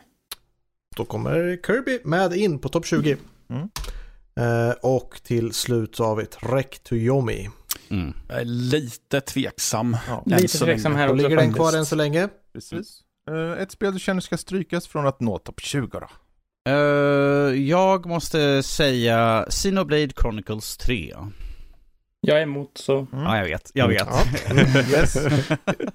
Då 0.96 1.04
kommer 1.04 1.58
Kirby 1.66 1.98
med 2.04 2.32
in 2.32 2.58
på 2.58 2.68
topp 2.68 2.86
20. 2.86 3.16
Mm. 3.48 3.68
Eh, 4.40 4.74
och 4.82 5.20
till 5.22 5.52
slut 5.52 5.96
så 5.96 6.04
har 6.04 6.16
vi 6.16 6.26
Trek 6.26 6.78
to 6.82 6.94
Yomi. 6.94 7.48
Mm. 7.90 8.12
jag 8.28 8.40
är 8.40 8.44
lite 8.44 9.20
tveksam. 9.20 9.96
ja. 10.08 10.22
Lite 10.26 10.58
tveksam 10.58 10.92
länge. 10.92 11.02
här 11.02 11.08
också 11.12 11.22
ligger 11.22 11.36
den 11.36 11.52
kvar 11.52 11.76
än 11.76 11.86
så 11.86 11.96
länge. 11.96 12.28
Precis. 12.52 13.00
Eh, 13.30 13.62
ett 13.62 13.72
spel 13.72 13.92
du 13.92 13.98
känner 13.98 14.20
ska 14.20 14.36
strykas 14.36 14.86
från 14.86 15.06
att 15.06 15.20
nå 15.20 15.38
topp 15.38 15.60
20 15.60 16.00
då? 16.00 16.08
Eh, 16.68 16.74
jag 17.54 18.06
måste 18.06 18.62
säga 18.62 19.46
Xenoblade 19.48 20.08
Chronicles 20.20 20.76
3. 20.76 21.14
Jag 22.20 22.38
är 22.38 22.42
emot 22.42 22.70
så. 22.74 22.98
Mm. 22.98 23.24
Ja, 23.24 23.36
jag 23.36 23.44
vet. 23.44 23.70
Jag 23.74 23.88
vet. 23.88 24.06
Ja. 24.08 24.22
Yes. 24.90 25.16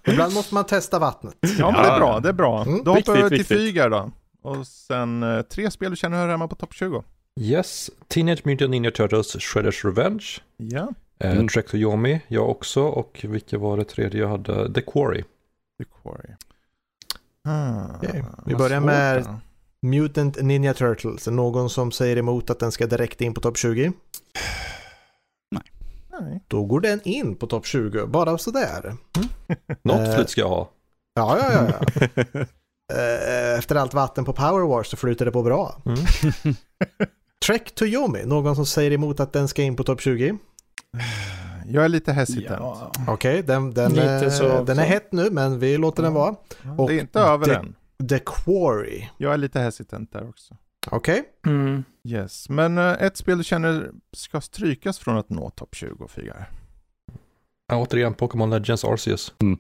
Ibland 0.08 0.34
måste 0.34 0.54
man 0.54 0.66
testa 0.66 1.00
vattnet. 1.00 1.36
Ja, 1.60 1.72
men 1.72 1.82
det 1.84 1.90
är 1.90 2.00
bra. 2.00 2.20
Det 2.20 2.30
är 2.30 2.34
bra. 2.34 2.64
Mm. 2.64 2.84
Då 2.84 2.94
hoppar 2.94 3.30
vi 3.30 3.38
till. 3.38 3.46
Fygar 3.46 3.90
då. 3.90 4.12
Och 4.42 4.68
sen 4.68 5.24
eh, 5.24 5.42
tre 5.42 5.72
spel 5.72 5.92
du 5.92 5.98
känner 5.98 6.18
hör 6.18 6.30
hemma 6.30 6.48
på 6.48 6.56
topp 6.56 6.74
20. 6.74 7.04
Yes, 7.40 7.92
Teenage 8.08 8.42
Mutant 8.46 8.72
Ninja 8.72 8.92
Turtles 8.92 9.28
Shredders 9.40 9.86
Revenge. 9.86 10.26
Ja, 10.58 10.90
Eh, 11.20 11.32
Mm. 11.32 11.48
Trek 11.48 11.68
to 11.68 11.76
Yomi, 11.78 12.22
jag 12.28 12.50
också. 12.50 12.82
Och 12.84 13.26
vilka 13.30 13.58
var 13.58 13.78
det 13.78 13.84
tredje 13.86 14.22
jag 14.22 14.28
hade? 14.30 14.74
The 14.74 14.82
Quarry. 14.82 15.24
The 15.80 15.86
Quarry. 16.04 16.30
Ah, 17.48 17.96
Okej, 17.98 18.26
vi 18.46 18.56
börjar 18.56 18.80
svårt 18.80 18.86
med- 18.86 19.24
då. 19.24 19.40
Mutant 19.88 20.42
Ninja 20.42 20.74
Turtles. 20.74 21.28
Någon 21.28 21.70
som 21.70 21.92
säger 21.92 22.18
emot 22.18 22.50
att 22.50 22.60
den 22.60 22.72
ska 22.72 22.88
direkt 22.88 23.22
in 23.22 23.34
på 23.34 23.42
topp 23.42 23.58
20? 23.58 23.92
Nej. 26.20 26.42
Då 26.48 26.64
går 26.66 26.80
den 26.80 27.02
in 27.04 27.36
på 27.36 27.48
topp 27.48 27.66
20, 27.66 28.06
bara 28.08 28.38
sådär. 28.38 28.96
Något 29.84 30.08
Eh. 30.08 30.16
flytt 30.16 30.30
ska 30.30 30.42
jag 30.42 30.50
ha. 30.50 30.70
Ja, 31.16 31.38
ja, 31.42 31.52
ja. 31.70 31.82
ja. 32.34 32.46
Eh, 32.94 33.58
Efter 33.60 33.76
allt 33.76 33.94
vatten 33.94 34.26
på 34.26 34.34
Power 34.34 34.68
Wars 34.68 34.88
så 34.88 34.98
flyter 34.98 35.26
det 35.26 35.32
på 35.32 35.44
bra. 35.44 35.82
Mm. 35.86 35.98
Trek 37.46 37.76
to 37.76 37.86
Yomi, 37.86 38.24
någon 38.26 38.56
som 38.56 38.66
säger 38.66 38.92
emot 38.92 39.20
att 39.20 39.34
den 39.34 39.48
ska 39.48 39.62
in 39.64 39.76
på 39.76 39.84
topp 39.84 40.02
20? 40.02 40.38
Jag 41.68 41.86
är 41.86 41.90
lite 41.90 42.14
hesitant. 42.14 42.60
Ja. 42.60 42.92
Okej, 43.08 43.44
den, 43.44 43.74
den, 43.74 43.92
Lite 43.92 44.04
är- 44.04 44.30
så 44.30 44.64
den 44.64 44.80
är 44.80 44.84
hett 44.86 45.12
nu 45.12 45.30
men 45.32 45.60
vi 45.60 45.78
låter 45.78 46.04
den 46.04 46.14
vara. 46.14 46.36
Och 46.78 46.88
det 46.90 46.96
är 46.96 47.00
inte 47.00 47.20
över 47.20 47.46
det- 47.46 47.56
än. 47.56 47.76
The 48.10 48.20
Quarry. 48.20 49.10
Jag 49.18 49.34
är 49.34 49.38
lite 49.38 49.60
hesitant 49.60 50.12
där 50.12 50.30
också. 50.30 50.58
Okej, 50.92 51.24
Mm. 51.48 51.84
Yes, 52.08 52.50
men 52.50 52.78
eh, 52.78 52.92
ett 52.92 53.18
spel 53.18 53.38
du 53.38 53.44
känner 53.44 53.92
ska 54.14 54.42
strykas 54.42 55.00
från 55.00 55.18
att 55.18 55.30
nå 55.30 55.50
topp 55.50 55.76
20 55.76 56.08
Fygar. 56.08 56.50
Ja, 57.68 57.76
återigen, 57.78 58.14
Pokémon 58.14 58.50
Legends 58.50 58.86
Arceus. 58.86 59.34
Mm. 59.42 59.60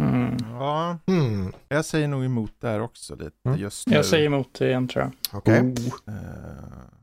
Mm. 0.00 0.36
Ja, 0.52 0.98
hmm. 1.06 1.52
jag 1.68 1.84
säger 1.84 2.08
nog 2.08 2.24
emot 2.24 2.52
där 2.60 2.80
också 2.80 3.14
lite 3.14 3.36
Mm. 3.46 3.58
just 3.60 3.86
nu. 3.88 3.96
Jag 3.96 4.04
säger 4.04 4.26
emot 4.26 4.60
igen 4.60 4.88
tror 4.88 5.04
jag. 5.04 5.38
okej. 5.38 5.74
Eh, 6.08 6.14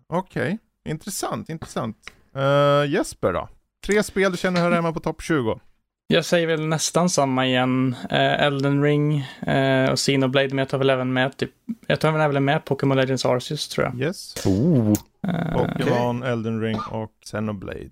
Okej, 0.07 0.57
intressant, 0.89 1.49
intressant. 1.49 1.97
Eh, 2.35 2.91
Jesper 2.91 3.33
då? 3.33 3.49
Tre 3.85 4.03
spel 4.03 4.31
du 4.31 4.37
känner 4.37 4.61
hör 4.61 4.71
hemma 4.71 4.93
på 4.93 4.99
topp 4.99 5.21
20. 5.21 5.59
Jag 6.07 6.25
säger 6.25 6.47
väl 6.47 6.67
nästan 6.67 7.09
samma 7.09 7.45
igen. 7.47 7.95
Eh, 8.09 8.43
Elden 8.43 8.83
Ring 8.83 9.19
eh, 9.47 9.91
och 9.91 9.97
Xenoblade, 9.97 10.49
men 10.49 10.57
jag 10.57 10.69
tar 10.69 10.77
väl 10.77 10.89
även 10.89 11.13
med 11.13 11.37
typ, 11.37 11.51
jag 11.87 11.99
tar 11.99 12.11
väl 12.11 12.21
även 12.21 12.45
med 12.45 12.65
Pokémon 12.65 12.97
Legends 12.97 13.25
Arceus 13.25 13.67
tror 13.67 13.85
jag. 13.85 14.01
Yes. 14.01 14.45
Oh. 14.45 14.93
Eh, 15.27 15.53
Pokémon, 15.53 16.23
Elden 16.23 16.61
Ring 16.61 16.79
och 16.91 17.11
Xenoblade. 17.25 17.89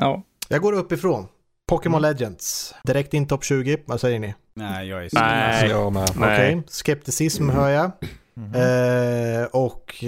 Ja. 0.00 0.22
Jag 0.48 0.60
går 0.60 0.72
uppifrån. 0.72 1.26
Pokémon 1.68 2.02
Legends. 2.02 2.74
Direkt 2.84 3.14
in 3.14 3.26
topp 3.26 3.44
20, 3.44 3.76
vad 3.86 4.00
säger 4.00 4.18
ni? 4.18 4.34
Nej, 4.54 4.88
jag 4.88 5.04
är 5.04 5.08
Nej. 5.12 5.60
Så 5.60 5.66
jag 5.66 5.92
med. 5.92 6.10
Nej. 6.16 6.34
Okej, 6.34 6.62
skepticism 6.68 7.48
hör 7.48 7.68
jag. 7.68 7.90
Mhm. 8.34 8.54
Eh, 8.54 9.44
och 9.44 10.04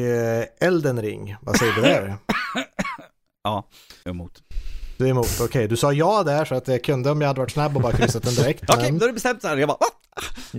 Elden 0.60 1.02
Ring, 1.02 1.36
vad 1.40 1.56
säger 1.56 1.72
du 1.72 1.80
där? 1.82 2.14
Ja, 3.44 3.68
emot. 4.04 4.42
Du 4.98 5.06
är 5.06 5.10
emot, 5.10 5.40
okej. 5.40 5.68
Du 5.68 5.76
sa 5.76 5.92
ja 5.92 6.22
där 6.22 6.44
så 6.44 6.54
att 6.54 6.68
jag 6.68 6.84
kunde 6.84 7.10
om 7.10 7.20
jag 7.20 7.28
hade 7.28 7.40
varit 7.40 7.50
snabb 7.50 7.76
och 7.76 7.82
bara 7.82 7.92
kryssat 7.92 8.22
den 8.22 8.34
direkt. 8.34 8.62
Okej, 8.70 8.90
men... 8.90 8.98
då 8.98 9.04
är 9.04 9.08
det 9.08 9.12
bestämt 9.14 9.42
så 9.42 9.48
här. 9.48 9.56
Jag 9.56 9.68
bara, 9.68 9.78
va? 9.80 9.86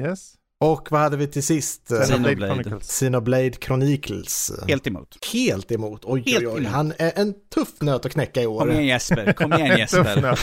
Yes. 0.10 0.34
Och 0.60 0.88
vad 0.92 1.02
hade 1.02 1.18
vi 1.18 1.28
till 1.28 1.44
sist? 1.44 1.82
Xenoblade. 2.04 2.54
Chronicles. 2.54 2.88
Xenoblade 2.88 3.52
Chronicles. 3.62 4.52
Helt 4.68 4.88
emot. 4.88 5.18
Helt 5.34 5.72
emot. 5.72 6.02
Oj, 6.06 6.24
Helt 6.26 6.38
oj, 6.40 6.48
oj. 6.48 6.58
emot. 6.58 6.72
Han 6.72 6.94
är 6.98 7.12
en 7.16 7.34
tuff 7.56 7.82
nöt 7.82 8.06
att 8.06 8.12
knäcka 8.12 8.42
i 8.42 8.46
Kom 8.46 8.54
år. 8.54 8.72
igen 8.72 8.86
Jesper, 8.86 9.34
kom 9.34 9.54
igen 9.54 9.78
Jesper. 9.78 10.40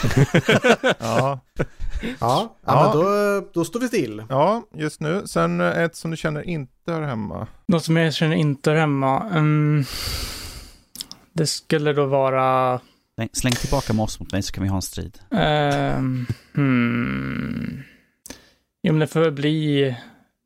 Ja. 0.99 1.39
Ja, 2.19 2.57
ja, 2.65 2.83
men 2.83 3.01
då, 3.01 3.47
då 3.53 3.65
står 3.65 3.79
vi 3.79 3.87
still. 3.87 4.23
ja, 4.29 4.63
just 4.75 4.99
nu. 5.01 5.23
Sen 5.25 5.61
eh, 5.61 5.83
ett 5.83 5.95
som 5.95 6.11
du 6.11 6.17
känner 6.17 6.41
inte 6.49 6.91
hör 6.91 7.01
hemma. 7.01 7.47
Något 7.65 7.83
som 7.83 7.97
jag 7.97 8.13
känner 8.13 8.35
inte 8.35 8.69
hör 8.69 8.77
hemma. 8.77 9.21
Mm, 9.29 9.85
det 11.33 11.47
skulle 11.47 11.93
då 11.93 12.05
vara... 12.05 12.79
Släng, 13.15 13.29
släng 13.33 13.53
tillbaka 13.53 13.93
moss 13.93 14.19
mot 14.19 14.31
mig 14.31 14.41
så 14.43 14.53
kan 14.53 14.63
vi 14.63 14.69
ha 14.69 14.75
en 14.75 14.81
strid. 14.81 15.19
Um, 15.29 16.27
hmm. 16.55 17.83
Jo, 18.83 18.93
men 18.93 18.99
det 18.99 19.07
får 19.07 19.19
väl 19.19 19.31
bli 19.31 19.85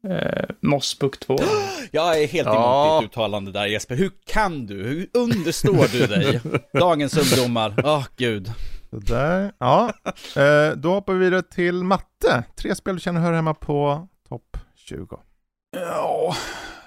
uh, 0.07 0.45
Mossbook 0.61 1.19
2. 1.19 1.37
Jag 1.91 2.21
är 2.21 2.27
helt 2.27 2.45
Ja. 2.47 2.87
emot 2.89 3.01
ditt 3.03 3.11
uttalande 3.11 3.51
där 3.51 3.65
Jesper. 3.65 3.95
Hur 3.95 4.11
kan 4.25 4.65
du? 4.65 4.83
Hur 4.83 5.07
understår 5.13 5.87
du 5.91 6.07
dig? 6.07 6.41
Dagens 6.79 7.17
ungdomar. 7.17 7.73
Åh 7.83 8.05
gud. 8.17 8.51
Sådär. 8.89 9.51
Ja, 9.57 9.93
eh, 10.35 10.71
då 10.77 10.93
hoppar 10.93 11.13
vi 11.13 11.19
vidare 11.19 11.41
till 11.41 11.83
matte. 11.83 12.43
Tre 12.55 12.75
spel 12.75 12.95
du 12.95 13.01
känner 13.01 13.21
hör 13.21 13.33
hemma 13.33 13.53
på 13.53 14.07
topp 14.29 14.57
20. 14.75 15.19
Ja, 15.77 16.35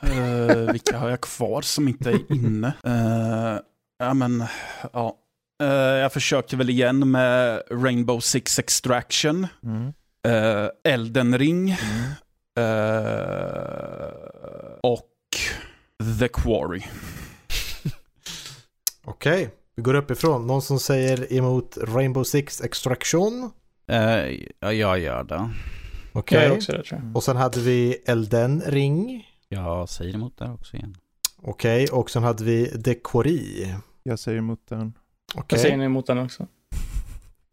eh, 0.03 0.73
vilka 0.73 0.99
har 0.99 1.11
jag 1.11 1.21
kvar 1.21 1.63
som 1.63 1.89
inte 1.89 2.11
är 2.11 2.33
inne? 2.33 2.67
Eh, 2.85 3.57
ja, 3.99 4.15
men, 4.15 4.45
ja. 4.93 5.17
Eh, 5.63 5.69
jag 5.77 6.13
försöker 6.13 6.57
väl 6.57 6.71
igen 6.71 7.11
med 7.11 7.63
Rainbow 7.71 8.21
Six 8.21 8.59
Extraction, 8.59 9.47
Mm. 9.63 9.93
eh, 10.27 10.69
Elden 10.93 11.39
Ring 11.39 11.71
Mm. 11.71 12.13
eh, 12.59 14.09
och 14.83 15.11
The 16.21 16.29
Quarry. 16.29 16.83
Okej, 19.05 19.51
vi 19.77 19.83
går 19.83 19.95
uppifrån. 19.95 20.47
Någon 20.47 20.63
som 20.63 20.81
säger 20.81 21.33
emot 21.33 21.79
Rainbow 21.83 22.25
Six 22.25 22.61
Extraction. 22.61 23.51
Uh, 23.93 24.33
ja, 24.61 24.73
jag 24.73 24.99
gör 24.99 25.25
det. 25.25 25.51
Okej. 26.13 26.59
Det 26.67 26.91
jag. 26.91 27.17
Och 27.17 27.23
sen 27.25 27.37
hade 27.37 27.61
vi 27.61 28.03
Elden 28.07 28.63
Ring. 28.67 29.27
Jag 29.49 29.89
säger 29.89 30.15
emot 30.15 30.39
där 30.39 30.53
också 30.55 30.77
igen. 30.77 30.97
Okej, 31.43 31.87
och 31.89 32.11
sen 32.11 32.23
hade 32.23 32.45
vi 32.45 32.83
The 32.83 32.95
Quarry. 32.95 33.67
Jag 34.09 34.19
säger 34.19 34.39
emot 34.39 34.59
den. 34.69 34.93
Jag 35.49 35.61
säger 35.61 35.83
emot 35.83 36.07
den 36.07 36.19
också. 36.19 36.47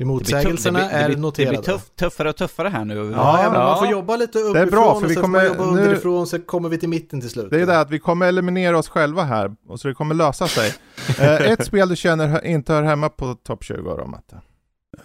motsägelserna 0.03 0.79
det 0.79 0.85
blir, 0.85 0.97
det 0.97 1.03
är 1.03 1.07
blir, 1.09 1.17
noterade. 1.17 1.55
Det 1.57 1.61
blir 1.63 1.73
tuff, 1.73 1.89
tuffare 1.95 2.29
och 2.29 2.35
tuffare 2.35 2.69
här 2.69 2.85
nu. 2.85 2.95
Ja, 2.95 3.43
ja, 3.43 3.51
men 3.51 3.59
man 3.59 3.77
får 3.77 3.87
jobba 3.87 4.15
lite 4.15 4.39
uppifrån 4.39 4.67
är 4.67 4.71
bra, 4.71 4.95
för 4.99 5.05
och 5.05 5.11
vi 5.11 5.15
kommer- 5.15 5.39
får 5.39 5.47
man 5.49 5.57
jobba 5.57 5.71
nu- 5.75 5.81
underifrån 5.81 6.27
så 6.27 6.39
kommer 6.41 6.69
vi 6.69 6.77
till 6.77 6.89
mitten 6.89 7.21
till 7.21 7.29
slut. 7.29 7.49
Det 7.49 7.61
är 7.61 7.65
det 7.65 7.79
att 7.79 7.89
vi 7.91 7.99
kommer 7.99 8.25
eliminera 8.27 8.77
oss 8.77 8.89
själva 8.89 9.23
här, 9.23 9.55
och 9.67 9.79
så 9.79 9.87
det 9.87 9.93
kommer 9.93 10.15
lösa 10.15 10.47
sig. 10.47 10.73
Eh, 11.19 11.51
ett 11.51 11.65
spel 11.65 11.89
du 11.89 11.95
känner 11.95 12.45
inte 12.45 12.73
hör 12.73 12.83
hemma 12.83 13.09
på 13.09 13.35
topp 13.35 13.63
20 13.63 13.95
då, 13.97 14.05
Matte? 14.07 14.41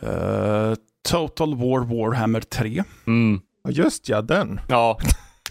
Eh, 0.00 0.74
Total 1.08 1.54
War 1.54 1.80
Warhammer 1.80 2.40
3. 2.40 2.84
Mm. 3.06 3.40
Just 3.68 4.08
ja, 4.08 4.22
den. 4.22 4.60
Ja. 4.68 4.98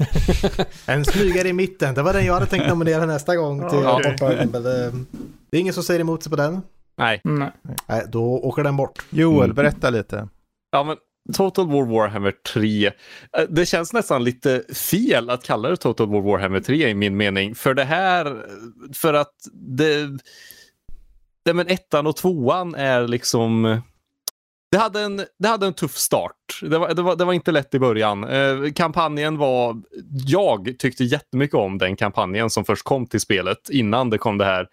En 0.86 1.06
smygare 1.06 1.48
i 1.48 1.54
mitten, 1.54 1.96
det 1.96 2.02
var 2.02 2.14
den 2.14 2.26
jag 2.26 2.34
hade 2.34 2.46
tänkt 2.46 2.68
nominera 2.68 3.06
nästa 3.06 3.36
gång 3.36 3.70
till 3.70 3.80
Ja, 3.84 4.02
okej. 4.16 4.48
men 4.52 4.64
det, 4.64 4.92
det 5.52 5.58
är 5.58 5.62
ingen 5.62 5.74
som 5.74 5.84
säger 5.84 6.00
emot 6.00 6.24
sig 6.24 6.30
på 6.30 6.36
den. 6.36 6.62
Nej. 6.98 7.22
Nej. 7.24 7.52
Nej, 7.88 8.04
då 8.08 8.24
åker 8.24 8.64
den 8.64 8.78
bort. 8.78 9.06
Joel, 9.10 9.44
Mm. 9.44 9.56
berätta 9.56 9.90
lite. 9.90 10.28
Ja, 10.72 10.84
men 10.84 10.98
Total 11.34 11.68
War 11.68 11.86
Warhammer 11.86 12.34
3. 12.54 12.86
Eh, 12.88 12.92
Det 13.50 13.66
känns 13.66 13.94
nästan 13.94 14.24
lite 14.24 14.64
fel 14.74 15.30
att 15.30 15.44
kalla 15.44 15.70
det 15.70 15.78
Total 15.78 16.08
War 16.10 16.22
Warhammer 16.22 16.60
3 16.60 16.90
i 16.90 16.94
min 16.94 17.18
mening. 17.18 17.56
För 17.56 17.74
det 17.74 17.84
här, 17.84 18.46
för 18.94 19.14
att 19.14 19.34
det... 19.54 20.08
det 21.46 21.54
men 21.54 21.68
ettan 21.68 22.08
och 22.08 22.16
tvåan 22.16 22.76
är 22.76 23.08
liksom... 23.08 23.82
Det 24.72 24.78
hade 24.78 25.02
en, 25.02 25.26
det 25.40 25.48
hade 25.48 25.68
en 25.68 25.74
tuff 25.74 25.98
start. 25.98 26.36
Det 26.62 26.78
var, 26.78 26.94
det 26.94 27.02
var, 27.02 27.16
det 27.16 27.26
var 27.26 27.34
inte 27.34 27.52
lätt 27.52 27.76
i 27.76 27.80
början. 27.80 28.24
Eh, 28.24 28.72
kampanjen 28.76 29.38
var... 29.38 29.82
Jag 30.28 30.76
tyckte 30.80 31.04
jättemycket 31.04 31.56
om 31.56 31.78
den 31.78 31.96
kampanjen 31.96 32.50
som 32.50 32.66
först 32.66 32.84
kom 32.84 33.08
till 33.08 33.20
spelet 33.20 33.70
innan 33.70 34.10
det 34.10 34.18
kom 34.18 34.38
det 34.38 34.46
här 34.46 34.68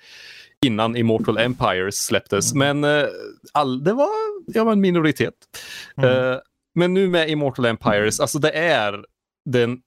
innan 0.67 0.97
Immortal 0.97 1.39
Empires 1.39 1.95
släpptes. 1.95 2.55
Men 2.55 2.85
eh, 2.85 3.05
all, 3.53 3.85
det 3.85 3.93
var, 3.93 4.09
jag 4.47 4.65
var 4.65 4.73
en 4.73 4.81
minoritet. 4.81 5.35
Mm. 5.97 6.33
Eh, 6.33 6.39
men 6.75 6.95
nu 6.95 7.09
med 7.09 7.31
Immortal 7.31 7.65
Empires, 7.65 8.21
alltså 8.21 8.39
det 8.39 8.51
är 8.51 9.05
den 9.45 9.79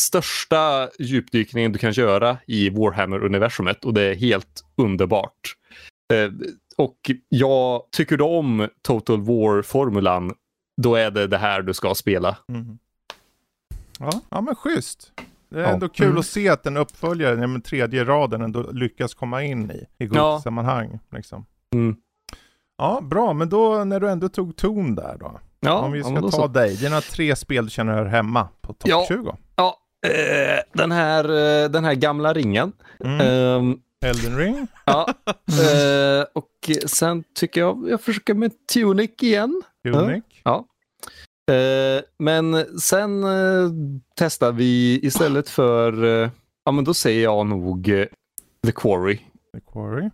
största 0.00 0.88
djupdykningen 0.98 1.72
du 1.72 1.78
kan 1.78 1.92
göra 1.92 2.36
i 2.46 2.70
Warhammer-universumet 2.70 3.84
och 3.84 3.94
det 3.94 4.02
är 4.02 4.14
helt 4.14 4.64
underbart. 4.76 5.54
Eh, 6.12 6.30
och 6.80 7.10
jag 7.28 7.82
tycker 7.92 8.16
du 8.16 8.24
om 8.24 8.68
Total 8.82 9.20
War-formulan, 9.22 10.34
då 10.82 10.94
är 10.94 11.10
det 11.10 11.26
det 11.26 11.38
här 11.38 11.62
du 11.62 11.74
ska 11.74 11.94
spela. 11.94 12.36
Mm. 12.48 12.78
Ja, 13.98 14.10
ja, 14.30 14.40
men 14.40 14.54
schysst. 14.54 15.12
Det 15.48 15.58
är 15.58 15.62
Ja. 15.62 15.68
ändå 15.68 15.88
kul 15.88 16.06
Mm. 16.06 16.18
att 16.18 16.26
se 16.26 16.48
att 16.48 16.66
en 16.66 16.76
uppföljare, 16.76 17.40
ja, 17.40 17.46
men 17.46 17.62
tredje 17.62 18.04
raden, 18.04 18.40
ändå 18.42 18.70
lyckas 18.72 19.14
komma 19.14 19.42
in 19.42 19.70
i, 19.70 20.04
i 20.04 20.08
Ja. 20.12 20.40
sammanhang. 20.44 20.98
Liksom. 21.12 21.46
Mm. 21.74 21.96
Ja, 22.78 23.00
bra, 23.02 23.32
men 23.32 23.48
då 23.48 23.84
när 23.84 24.00
du 24.00 24.10
ändå 24.10 24.28
tog 24.28 24.56
ton 24.56 24.94
där 24.94 25.16
då. 25.20 25.40
Ja, 25.60 25.78
Om 25.78 25.92
vi 25.92 26.02
ska 26.02 26.20
ta 26.20 26.30
så. 26.30 26.46
dig, 26.46 26.76
dina 26.76 27.00
tre 27.00 27.36
spel 27.36 27.64
du 27.64 27.70
känner 27.70 27.92
hör 27.92 28.04
hemma 28.06 28.48
på 28.60 28.72
topp 28.72 28.88
Ja. 28.90 29.04
20. 29.08 29.36
Ja, 29.56 29.76
eh, 30.06 30.62
den, 30.72 30.92
här, 30.92 31.24
eh, 31.64 31.70
den 31.70 31.84
här 31.84 31.94
gamla 31.94 32.32
ringen. 32.34 32.72
Mm. 33.04 33.20
Ehm, 33.20 33.78
Elden 34.04 34.36
ring. 34.36 34.66
Ja. 34.84 35.14
Eh, 35.50 36.24
och 36.32 36.70
sen 36.86 37.24
tycker 37.34 37.60
jag 37.60 37.88
jag 37.88 38.00
försöker 38.00 38.34
med 38.34 38.52
Tunic 38.72 39.10
igen. 39.20 39.62
Tunic. 39.84 40.24
Eh, 41.50 42.02
men 42.18 42.78
sen 42.80 43.24
eh, 43.24 43.70
testar 44.16 44.52
vi 44.52 45.00
istället 45.02 45.48
för, 45.48 46.04
eh, 46.04 46.30
ja 46.64 46.72
men 46.72 46.84
då 46.84 46.94
säger 46.94 47.22
jag 47.22 47.46
nog 47.46 47.88
eh, 47.88 48.06
The 48.66 48.72
Quarry. 48.72 49.16
The 49.54 49.60
Quarry. 49.72 50.10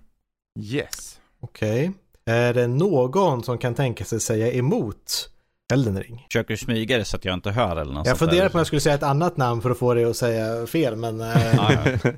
Yes. 0.61 1.21
Okej. 1.41 1.93
Är 2.27 2.55
det 2.55 2.67
någon 2.67 3.43
som 3.43 3.59
kan 3.59 3.75
tänka 3.75 4.05
sig 4.05 4.21
säga 4.21 4.53
emot 4.53 5.31
Elden 5.73 6.03
ring? 6.03 6.27
Försöker 6.31 6.57
smyga 6.57 6.99
det 6.99 7.05
så 7.05 7.17
att 7.17 7.25
jag 7.25 7.35
inte 7.35 7.51
hör 7.51 7.77
eller 7.77 7.93
något 7.93 8.07
Jag 8.07 8.19
funderar 8.19 8.49
på 8.49 8.55
om 8.55 8.59
jag 8.59 8.67
skulle 8.67 8.81
säga 8.81 8.95
ett 8.95 9.03
annat 9.03 9.37
namn 9.37 9.63
för 9.63 9.71
att 9.71 9.79
få 9.79 9.95
dig 9.95 10.05
att 10.05 10.17
säga 10.17 10.67
fel, 10.67 10.97
men 10.97 11.21
eh, 11.21 11.55
Ja, 11.57 11.73
ja. 11.73 12.11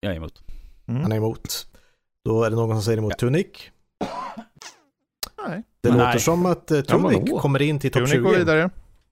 Jag 0.00 0.12
är 0.12 0.16
emot. 0.16 0.42
Mm. 0.88 1.02
han 1.02 1.12
är 1.12 1.16
emot. 1.16 1.66
Då 2.24 2.44
är 2.44 2.50
det 2.50 2.56
någon 2.56 2.76
som 2.76 2.82
säger 2.82 2.98
emot 2.98 3.18
Tunic. 3.18 3.46
Nej. 5.48 5.62
Det 5.82 5.88
Nej. 5.90 5.98
låter 6.06 6.18
som 6.18 6.46
att 6.46 6.64
Ja, 6.68 6.74
men 6.76 6.84
Tunic 7.12 7.30
då. 7.30 7.38
kommer 7.38 7.62
in 7.62 7.78
till 7.78 7.90
topp 7.90 8.06
Tunic 8.08 8.22
går 8.22 8.32
20. 8.32 8.38
vidare. 8.38 8.70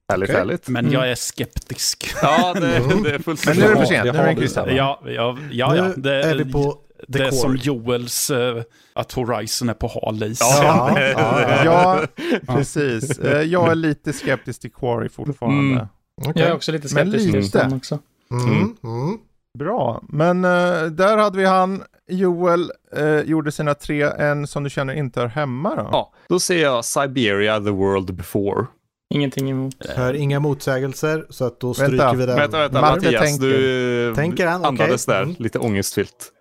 Härligt, 0.09 0.29
Okej. 0.29 0.39
härligt. 0.39 0.67
Men 0.69 0.85
Mm. 0.85 0.93
jag 0.93 1.11
är 1.11 1.15
skeptisk. 1.15 2.13
Ja, 2.21 2.53
det, 2.53 2.77
Mm. 2.77 3.03
det 3.03 3.11
är 3.15 3.19
fullt 3.19 3.45
Men 3.47 3.57
nu 3.57 3.63
är 3.63 3.69
det 3.69 3.75
för 3.75 3.85
sent. 3.85 4.03
Nu 4.13 4.19
är 4.19 4.27
det 4.27 4.35
Christian. 4.35 4.75
Ja, 4.75 5.01
ja, 5.05 5.37
ja. 5.51 5.75
ja. 5.75 5.93
Det, 5.97 6.23
är 6.23 6.35
vi 6.35 6.51
på 6.51 6.77
det 7.07 7.19
är 7.19 7.31
som. 7.31 7.55
Joels, 7.55 8.29
eh, 8.29 8.61
att 8.93 9.11
Horizon 9.11 9.69
är 9.69 9.73
på 9.73 9.87
hal 9.87 10.23
is. 10.23 10.39
Ja, 10.63 10.99
ja, 10.99 11.41
ja. 11.65 11.65
Ja, 11.65 12.07
precis. 12.55 13.19
Eh, 13.19 13.41
Jag 13.41 13.71
är 13.71 13.75
lite 13.75 14.13
skeptisk 14.13 14.61
till 14.61 14.71
Quarry 14.71 15.09
fortfarande. 15.09 15.73
Mm. 15.75 15.87
Okej. 16.21 16.33
Jag 16.35 16.49
är 16.49 16.55
också 16.55 16.71
lite 16.71 16.95
Men 16.95 17.05
skeptisk 17.11 17.31
till 17.31 17.41
lite. 17.41 17.57
den 17.57 17.73
också. 17.73 17.99
Mm. 18.31 18.75
Mm. 18.83 19.17
Bra, 19.59 20.01
men 20.09 20.45
eh, 20.45 20.83
där 20.85 21.17
hade 21.17 21.37
vi 21.37 21.45
han. 21.45 21.83
Joel 22.07 22.71
eh, 22.95 23.19
gjorde 23.19 23.51
sina 23.51 23.73
tre, 23.73 24.01
en 24.03 24.47
som 24.47 24.63
du 24.63 24.69
känner 24.69 24.93
inte 24.93 25.19
hör 25.19 25.27
hemma 25.27 25.75
då. 25.75 25.89
Ja, 25.91 26.13
då 26.29 26.39
säger 26.39 26.63
jag 26.63 26.85
Siberia, 26.85 27.59
the 27.59 27.69
world 27.69 28.13
before. 28.15 28.65
Ingenting 29.13 29.49
emot. 29.49 29.85
Hör 29.89 30.13
inga 30.13 30.39
motsägelser, 30.39 31.25
så 31.29 31.45
att 31.45 31.59
då 31.59 31.73
stryker 31.73 31.91
Vänta. 31.97 32.13
vi 32.13 32.25
den. 32.25 32.35
Vänta, 32.35 32.59
vänta, 32.59 32.81
Matte 32.81 32.95
Mattias, 33.05 33.21
tänker. 33.21 33.47
du 33.47 34.13
Tänker 34.15 34.47
han? 34.47 34.65
Andades 34.65 35.05
där, 35.05 35.23
Mm. 35.23 35.35
lite 35.39 35.59
ångestfyllt. 35.59 36.31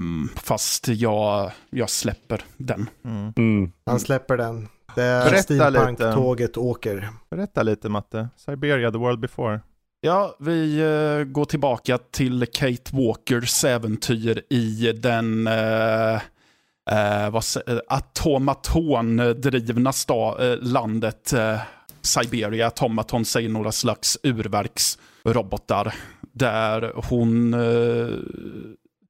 Mm, 0.00 0.28
fast 0.36 0.88
jag, 0.88 1.50
jag 1.70 1.90
släpper 1.90 2.44
den. 2.56 2.90
Mm. 3.04 3.32
Mm. 3.36 3.72
Han 3.86 4.00
släpper 4.00 4.36
den. 4.36 4.68
Det 4.94 5.02
är 5.02 5.24
Berätta 5.30 5.42
steampunk-tåget 5.42 6.56
åker. 6.56 7.08
Berätta 7.30 7.62
lite 7.62 7.88
Matte. 7.88 8.28
Siberia, 8.36 8.90
the 8.90 8.98
world 8.98 9.20
before. 9.20 9.60
Ja, 10.04 10.36
vi 10.38 10.80
eh, 10.80 11.24
går 11.24 11.44
tillbaka 11.44 11.98
till 11.98 12.46
Kate 12.52 12.90
Walkers 12.92 13.64
äventyr 13.64 14.42
i 14.50 14.92
den 14.92 15.46
eh, 15.46 16.14
eh 16.90 17.30
vad, 17.30 17.42
sä- 17.42 17.70
eh, 17.72 17.78
sta, 19.92 20.46
eh, 20.52 20.58
landet 20.58 21.32
eh, 21.32 21.60
Siberia. 22.00 22.64
Automaton 22.64 23.24
säger 23.24 23.48
några 23.48 23.72
slags 23.72 24.18
urverksrobotar. 24.22 25.94
Där 26.32 26.92
hon, 26.94 27.54
eh, 27.54 28.18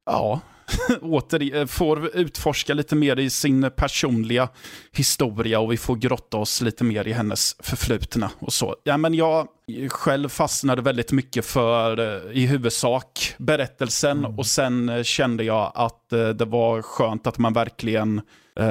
ja, 0.07 0.41
åter 1.03 1.57
eh, 1.57 1.67
får 1.67 2.17
utforska 2.17 2.75
lite 2.75 2.97
mer 2.97 3.19
i 3.19 3.31
sin 3.31 3.71
personliga 3.77 4.49
historia 4.93 5.61
och 5.61 5.73
vi 5.73 5.77
får 5.77 5.97
grotta 5.97 6.37
oss 6.37 6.61
lite 6.61 6.85
mer 6.85 7.09
i 7.09 7.13
hennes 7.13 7.57
förflutna 7.59 8.31
och 8.39 8.53
så. 8.53 8.77
Ja, 8.85 8.97
men 8.97 9.15
jag 9.15 9.49
själv 9.89 10.29
fastnade 10.29 10.83
väldigt 10.83 11.13
mycket 11.13 11.47
för 11.47 11.99
eh, 11.99 12.33
i 12.33 12.47
huvudsak 12.47 13.35
berättelsen 13.39 14.25
och 14.25 14.47
sen 14.47 14.89
eh, 14.89 15.03
kände 15.03 15.45
jag 15.45 15.73
att 15.75 16.09
det 16.11 16.45
var 16.45 16.83
skönt 16.83 17.27
att 17.27 17.39
man 17.39 17.53
verkligen 17.53 18.19
eh, 18.59 18.65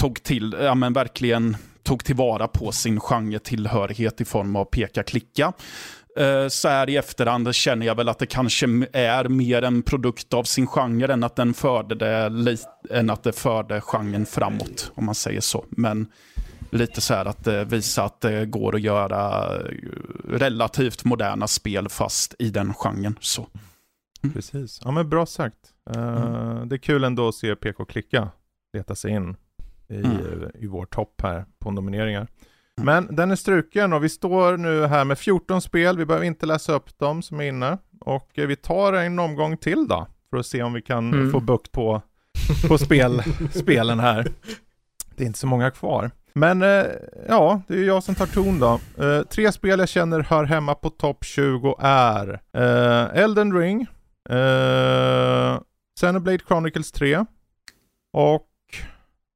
tog 0.00 0.22
till, 0.22 0.56
ja 0.60 0.74
men 0.74 0.92
verkligen 0.92 1.56
tog 1.84 2.04
tillvara 2.04 2.48
på 2.48 2.72
sin 2.72 3.00
genretillhörighet 3.00 4.20
i 4.20 4.24
form 4.24 4.56
av 4.56 4.64
peka-klicka. 4.64 5.52
Eh, 6.16 6.48
Så 6.48 6.68
här 6.68 6.90
i 6.90 6.96
efterhand 6.96 7.54
känner 7.54 7.86
jag 7.86 7.94
väl 7.94 8.08
att 8.08 8.18
det 8.18 8.26
kanske 8.26 8.66
är 8.92 9.28
mer 9.28 9.62
en 9.62 9.82
produkt 9.82 10.34
av 10.34 10.44
sin 10.44 10.66
genre 10.66 11.12
än 11.12 11.24
att 11.24 11.36
den 11.36 11.54
förde 11.54 11.94
det, 11.94 12.56
än 12.90 13.10
att 13.10 13.22
det 13.22 13.32
förde 13.32 13.80
genren 13.80 14.26
framåt, 14.26 14.92
om 14.94 15.04
man 15.04 15.14
säger 15.14 15.40
så. 15.40 15.64
Men 15.70 16.06
lite 16.70 17.00
så 17.00 17.14
här 17.14 17.24
att 17.24 17.46
eh, 17.46 17.60
visa 17.64 18.04
att 18.04 18.20
det 18.20 18.46
går 18.46 18.74
att 18.74 18.80
göra 18.80 19.52
eh, 19.56 19.60
relativt 20.28 21.04
moderna 21.04 21.46
spel 21.46 21.88
fast 21.88 22.34
i 22.38 22.50
den 22.50 22.74
genren. 22.74 23.16
Så. 23.20 23.46
Precis. 24.34 24.80
Ja 24.84 24.90
men 24.90 25.08
bra 25.08 25.26
sagt. 25.26 25.56
Eh, 25.90 26.64
Det 26.64 26.74
är 26.76 26.78
kul 26.78 27.04
ändå 27.04 27.28
att 27.28 27.34
se 27.34 27.56
PK 27.56 27.84
Klicka 27.84 28.28
leta 28.72 28.94
sig 28.94 29.10
in 29.10 29.36
i, 29.88 29.94
Mm. 29.96 30.50
i 30.54 30.66
vår 30.66 30.86
topp 30.86 31.20
här 31.22 31.44
på 31.58 31.70
nomineringar. 31.70 32.26
Men 32.82 33.16
den 33.16 33.30
är 33.30 33.36
struken 33.36 33.92
och 33.92 34.04
vi 34.04 34.08
står 34.08 34.56
nu 34.56 34.86
här 34.86 35.04
med 35.04 35.18
14 35.18 35.60
spel. 35.60 35.98
Vi 35.98 36.06
behöver 36.06 36.26
inte 36.26 36.46
läsa 36.46 36.72
upp 36.72 36.98
dem 36.98 37.22
som 37.22 37.40
är 37.40 37.44
inne. 37.44 37.78
Och 38.00 38.38
eh, 38.38 38.46
vi 38.46 38.56
tar 38.56 38.92
en 38.92 39.18
omgång 39.18 39.56
till 39.56 39.86
då. 39.88 40.06
För 40.30 40.36
att 40.36 40.46
se 40.46 40.62
om 40.62 40.72
vi 40.72 40.82
kan 40.82 41.12
Mm. 41.14 41.32
få 41.32 41.40
bukt 41.40 41.72
på, 41.72 42.02
på 42.68 42.78
spel, 42.78 43.22
spelen 43.52 44.00
här. 44.00 44.26
Det 45.16 45.22
är 45.24 45.26
inte 45.26 45.38
så 45.38 45.46
många 45.46 45.70
kvar. 45.70 46.10
Men 46.32 46.62
eh, 46.62 46.84
ja, 47.28 47.62
det 47.68 47.74
är 47.74 47.84
jag 47.84 48.02
som 48.02 48.14
tar 48.14 48.26
ton 48.26 48.58
då. 48.60 48.80
Eh, 49.04 49.22
tre 49.22 49.52
spel 49.52 49.78
jag 49.78 49.88
känner 49.88 50.20
hör 50.20 50.44
hemma 50.44 50.74
på 50.74 50.90
topp 50.90 51.24
20 51.24 51.76
är 51.80 52.40
eh, 52.52 53.22
Elden 53.22 53.58
Ring, 53.58 53.86
eh, 54.30 55.58
Xenoblade 55.96 56.38
Chronicles 56.48 56.92
3 56.92 57.24
och 58.12 58.48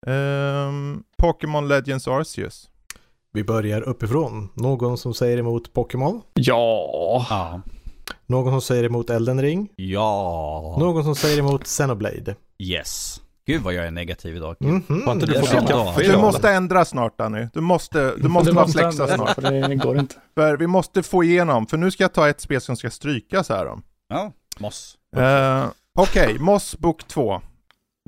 ehm, 0.06 1.02
Pokémon 1.18 1.68
Legends 1.68 2.08
Arceus. 2.08 2.70
Vi 3.32 3.44
börjar 3.44 3.80
uppifrån. 3.80 4.48
Någon 4.54 4.98
som 4.98 5.14
säger 5.14 5.38
emot 5.38 5.72
Pokémon? 5.72 6.22
Ja. 6.34 7.26
Ja. 7.30 7.60
Någon 8.26 8.52
som 8.52 8.60
säger 8.60 8.84
emot 8.84 9.10
Elden 9.10 9.42
Ring? 9.42 9.68
Ja. 9.76 10.76
Någon 10.80 11.04
som 11.04 11.14
säger 11.14 11.38
emot 11.38 11.64
Xenoblade? 11.64 12.34
Yes. 12.58 13.20
Gud 13.46 13.62
vad 13.62 13.74
jag 13.74 13.86
är 13.86 13.90
negativ 13.90 14.36
idag. 14.36 14.56
Har 15.04 15.12
inte 15.12 15.26
du 15.26 15.32
kaffe 15.32 16.02
Du 16.02 16.16
måste 16.16 16.50
ändra 16.50 16.84
snart 16.84 17.18
Danny. 17.18 17.46
Du 17.54 17.60
måste, 17.60 18.14
du 18.16 18.28
måste 18.28 18.52
vara 18.52 18.68
flexa 18.68 19.06
snart. 19.06 19.34
För 19.34 19.42
det 19.42 19.74
går 19.74 19.98
inte. 19.98 20.14
För 20.34 20.56
vi 20.56 20.66
måste 20.66 21.02
få 21.02 21.24
igenom, 21.24 21.66
för 21.66 21.76
nu 21.76 21.90
ska 21.90 22.04
jag 22.04 22.12
ta 22.12 22.28
ett 22.28 22.40
spel 22.40 22.60
som 22.60 22.76
ska 22.76 22.90
strykas 22.90 23.48
här 23.48 23.64
då. 23.64 23.80
Ja, 24.08 24.32
Moss. 24.58 24.96
Uh, 25.16 25.66
Okej, 25.98 26.38
Moss 26.38 26.78
Book 26.78 27.08
2. 27.08 27.40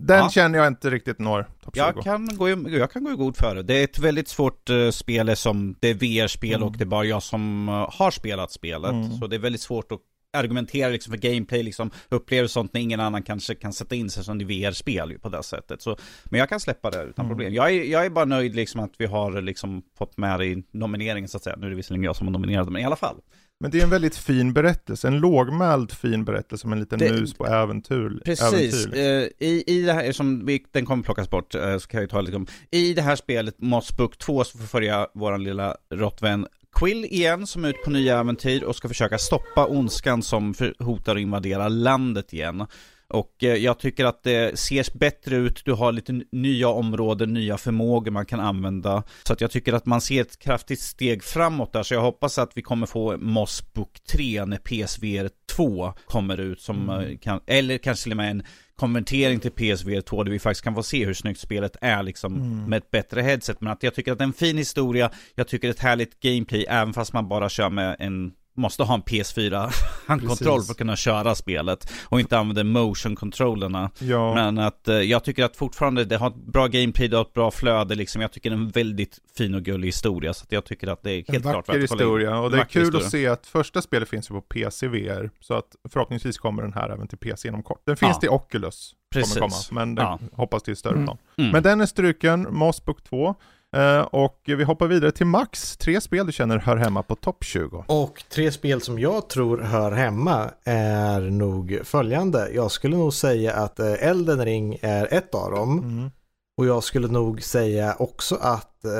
Den 0.02 0.18
Ja. 0.18 0.30
känner 0.30 0.58
jag 0.58 0.66
inte 0.68 0.90
riktigt 0.90 1.18
når 1.18 1.42
topp 1.64 1.74
20. 1.76 1.80
Jag 1.80 2.02
kan, 2.04 2.36
gå 2.36 2.48
i, 2.48 2.78
jag 2.78 2.90
kan 2.92 3.04
gå 3.04 3.10
i 3.12 3.14
god 3.14 3.36
för 3.36 3.54
det. 3.54 3.62
Det 3.62 3.74
är 3.74 3.84
ett 3.84 3.98
väldigt 3.98 4.28
svårt 4.28 4.70
uh, 4.70 4.90
spel 4.90 5.36
som 5.36 5.76
det 5.80 5.88
är 5.88 5.94
VR-spel 5.94 6.54
Mm. 6.54 6.68
och 6.68 6.76
det 6.78 6.84
är 6.84 6.86
bara 6.86 7.04
jag 7.04 7.22
som 7.22 7.68
eh, 7.68 7.74
har 7.92 8.10
spelat 8.10 8.52
spelet. 8.52 8.90
Mm. 8.90 9.10
Så 9.18 9.26
det 9.26 9.36
är 9.36 9.40
väldigt 9.40 9.60
svårt 9.60 9.92
att 9.92 10.00
argumentera 10.32 10.88
liksom 10.88 11.10
för 11.12 11.18
gameplay, 11.18 11.62
liksom 11.62 11.90
uppleva 12.08 12.48
sånt 12.48 12.72
när 12.74 12.80
ingen 12.80 13.00
annan 13.00 13.22
kanske 13.22 13.54
kan 13.54 13.72
sätta 13.72 13.94
in 13.94 14.10
sig 14.10 14.24
som 14.24 14.38
det 14.38 14.44
VR-spel 14.44 15.18
på 15.22 15.28
det 15.28 15.42
sättet. 15.42 15.82
Så, 15.82 15.96
men 16.24 16.40
jag 16.40 16.48
kan 16.48 16.60
släppa 16.60 16.90
det 16.90 17.02
utan 17.02 17.24
Mm. 17.24 17.28
problem. 17.36 17.54
Jag 17.54 17.70
är, 17.70 17.84
jag 17.84 18.06
är 18.06 18.10
bara 18.10 18.24
nöjd 18.24 18.54
liksom 18.56 18.80
att 18.80 18.92
vi 18.98 19.06
har 19.06 19.42
liksom 19.42 19.82
fått 19.98 20.16
med 20.18 20.38
det 20.40 20.46
i 20.46 20.62
nomineringen 20.72 21.28
så 21.28 21.36
att 21.36 21.42
säga. 21.42 21.56
Nu 21.56 21.66
är 21.66 21.70
det 21.70 21.76
visserligen 21.76 22.04
jag 22.04 22.16
som 22.16 22.26
har 22.26 22.32
nominerat 22.32 22.68
men 22.72 22.82
i 22.82 22.84
alla 22.84 22.96
fall. 22.96 23.16
Men 23.62 23.70
det 23.70 23.78
är 23.78 23.82
en 23.82 23.90
väldigt 23.90 24.16
fin 24.16 24.52
berättelse, 24.52 25.08
en 25.08 25.18
lågmäld 25.20 25.92
fin 25.92 26.24
berättelse 26.24 26.66
om 26.66 26.72
en 26.72 26.80
liten 26.80 26.98
Det- 26.98 27.12
mus 27.12 27.34
på 27.34 27.46
äventyr. 27.46 28.20
Precis, 28.24 28.86
äventyr. 28.86 28.98
eh, 29.40 29.48
i, 29.48 29.64
i 29.66 29.82
det 29.82 29.92
här, 29.92 30.12
som 30.12 30.58
den 30.72 30.86
kommer 30.86 31.02
plockas 31.02 31.30
bort, 31.30 31.54
eh, 31.54 31.78
så 31.78 31.88
kan 31.88 32.00
jag 32.00 32.10
ta 32.10 32.20
lite 32.20 32.36
om. 32.36 32.46
I 32.70 32.94
det 32.94 33.02
här 33.02 33.16
spelet, 33.16 33.54
Moss 33.58 33.96
Book 33.96 34.18
2, 34.18 34.44
så 34.44 34.58
får 34.58 34.66
följa 34.66 35.06
vår 35.14 35.38
lilla 35.38 35.76
råttvän 35.94 36.46
Quill 36.74 37.04
igen, 37.04 37.46
som 37.46 37.64
är 37.64 37.68
ute 37.68 37.78
på 37.84 37.90
nya 37.90 38.18
äventyr 38.20 38.62
och 38.62 38.76
ska 38.76 38.88
försöka 38.88 39.18
stoppa 39.18 39.66
ondskan 39.66 40.22
som 40.22 40.54
hotar 40.78 41.16
att 41.16 41.20
invadera 41.22 41.68
landet 41.68 42.32
igen. 42.32 42.66
Och 43.10 43.44
eh, 43.44 43.54
jag 43.54 43.78
tycker 43.78 44.04
att 44.04 44.22
det 44.22 44.58
ser 44.58 44.98
bättre 44.98 45.36
ut, 45.36 45.62
du 45.64 45.72
har 45.72 45.92
lite 45.92 46.20
nya 46.32 46.68
områden, 46.68 47.32
nya 47.32 47.58
förmågor 47.58 48.10
man 48.10 48.26
kan 48.26 48.40
använda. 48.40 49.02
Så 49.22 49.32
att 49.32 49.40
jag 49.40 49.50
tycker 49.50 49.72
att 49.72 49.86
man 49.86 50.00
ser 50.00 50.20
ett 50.20 50.38
kraftigt 50.38 50.80
steg 50.80 51.24
framåt 51.24 51.72
där, 51.72 51.82
så 51.82 51.94
jag 51.94 52.00
hoppas 52.00 52.38
att 52.38 52.52
vi 52.54 52.62
kommer 52.62 52.86
få 52.86 53.16
Moss 53.16 53.72
Book 53.72 54.00
3 54.10 54.44
när 54.44 54.56
PSVR 54.56 55.30
2 55.56 55.92
kommer 56.06 56.40
ut, 56.40 56.60
som 56.60 56.90
eh, 56.90 57.18
kan, 57.18 57.40
eller 57.46 57.78
kanske 57.78 58.02
till 58.02 58.12
och 58.12 58.16
med 58.16 58.30
en 58.30 58.42
konvertering 58.76 59.40
till 59.40 59.50
PSVR 59.50 60.00
2 60.00 60.24
där 60.24 60.32
vi 60.32 60.38
faktiskt 60.38 60.64
kan 60.64 60.74
få 60.74 60.82
se 60.82 61.04
hur 61.04 61.14
snyggt 61.14 61.40
spelet 61.40 61.76
är 61.80 62.02
liksom 62.02 62.34
Mm. 62.36 62.64
med 62.70 62.76
ett 62.76 62.90
bättre 62.90 63.22
headset. 63.22 63.60
Men 63.60 63.72
att 63.72 63.82
jag 63.82 63.94
tycker 63.94 64.12
att 64.12 64.18
det 64.18 64.24
är 64.24 64.26
en 64.26 64.32
fin 64.32 64.58
historia, 64.58 65.10
jag 65.34 65.48
tycker 65.48 65.68
det 65.68 65.70
är 65.70 65.74
ett 65.74 65.80
härligt 65.80 66.20
gameplay 66.20 66.66
även 66.68 66.92
fast 66.92 67.12
man 67.12 67.28
bara 67.28 67.48
kör 67.48 67.70
med 67.70 67.96
en 67.98 68.32
måste 68.60 68.82
ha 68.82 68.94
en 68.94 69.02
PS4-handkontroll 69.02 70.28
Precis. 70.56 70.66
för 70.66 70.72
att 70.72 70.78
kunna 70.78 70.96
köra 70.96 71.34
spelet. 71.34 71.92
Och 72.04 72.20
inte 72.20 72.38
använda 72.38 72.62
motion-controllerna. 72.64 73.90
Ja, 73.98 74.34
Men 74.34 74.58
att 74.58 74.88
eh, 74.88 74.94
jag 74.94 75.24
tycker 75.24 75.44
att 75.44 75.56
fortfarande 75.56 76.04
det 76.04 76.16
har 76.16 76.28
ett 76.28 76.36
bra 76.46 76.66
gameplay, 76.66 77.08
det 77.08 77.16
har 77.16 77.22
ett 77.24 77.32
bra 77.34 77.50
flöde 77.50 77.94
liksom. 77.94 78.22
Jag 78.22 78.32
tycker 78.32 78.50
det 78.50 78.56
är 78.56 78.58
en 78.58 78.68
väldigt 78.70 79.18
fin 79.36 79.54
och 79.54 79.62
gullig 79.62 79.88
historia. 79.88 80.34
Så 80.34 80.46
jag 80.48 80.64
tycker 80.64 80.86
att 80.88 81.02
det 81.02 81.10
är 81.12 81.18
en 81.18 81.24
helt 81.28 81.42
klart 81.44 81.54
vacker 81.68 81.72
värt 81.80 81.90
att 81.90 81.92
historia. 82.00 82.38
Och 82.38 82.50
det 82.50 82.58
är 82.60 82.64
kul 82.64 82.82
historia. 82.82 83.04
att 83.06 83.10
se 83.10 83.26
att 83.28 83.46
första 83.46 83.82
spelet 83.82 84.08
finns 84.08 84.30
ju 84.30 84.34
på 84.34 84.40
PC 84.40 84.88
VR. 84.88 85.30
Så 85.40 85.54
att 85.54 85.76
förhoppningsvis 85.92 86.38
kommer 86.38 86.62
den 86.62 86.72
här 86.72 86.90
även 86.90 87.08
till 87.08 87.18
PC 87.18 87.48
inom 87.48 87.62
kort. 87.62 87.82
Den 87.86 87.96
finns 87.96 88.12
Ja. 88.16 88.20
till 88.20 88.28
Oculus. 88.30 88.94
Precis. 89.12 89.38
Komma, 89.38 89.54
men 89.70 89.94
den 89.94 90.04
Ja. 90.04 90.18
hoppas 90.32 90.62
till 90.62 90.76
större 90.76 90.92
Mm. 90.94 91.04
plan. 91.04 91.18
Mm. 91.38 91.50
Men 91.50 91.62
den 91.62 91.80
är 91.80 91.86
struken, 91.86 92.46
Mossbook 92.50 93.04
2. 93.04 93.34
Eh, 93.76 94.00
och 94.00 94.40
vi 94.44 94.64
hoppar 94.64 94.86
vidare 94.86 95.12
till 95.12 95.26
Max. 95.26 95.76
Tre 95.76 96.00
spel 96.00 96.26
du 96.26 96.32
känner 96.32 96.58
hör 96.58 96.76
hemma 96.76 97.02
på 97.02 97.14
topp 97.16 97.44
20. 97.44 97.84
Och 97.86 98.24
tre 98.28 98.52
spel 98.52 98.80
som 98.80 98.98
jag 98.98 99.28
tror 99.28 99.58
hör 99.58 99.92
hemma 99.92 100.50
är 100.64 101.20
nog 101.20 101.80
följande. 101.84 102.50
Jag 102.54 102.70
skulle 102.70 102.96
nog 102.96 103.14
säga 103.14 103.52
att 103.52 103.80
eh, 103.80 104.08
Elden 104.08 104.44
Ring 104.44 104.78
är 104.82 105.14
ett 105.14 105.34
av 105.34 105.50
dem. 105.50 105.78
Mm. 105.78 106.10
Och 106.56 106.66
jag 106.66 106.84
skulle 106.84 107.08
nog 107.08 107.42
säga 107.42 107.96
också 107.98 108.34
att 108.40 108.84
eh, 108.84 108.90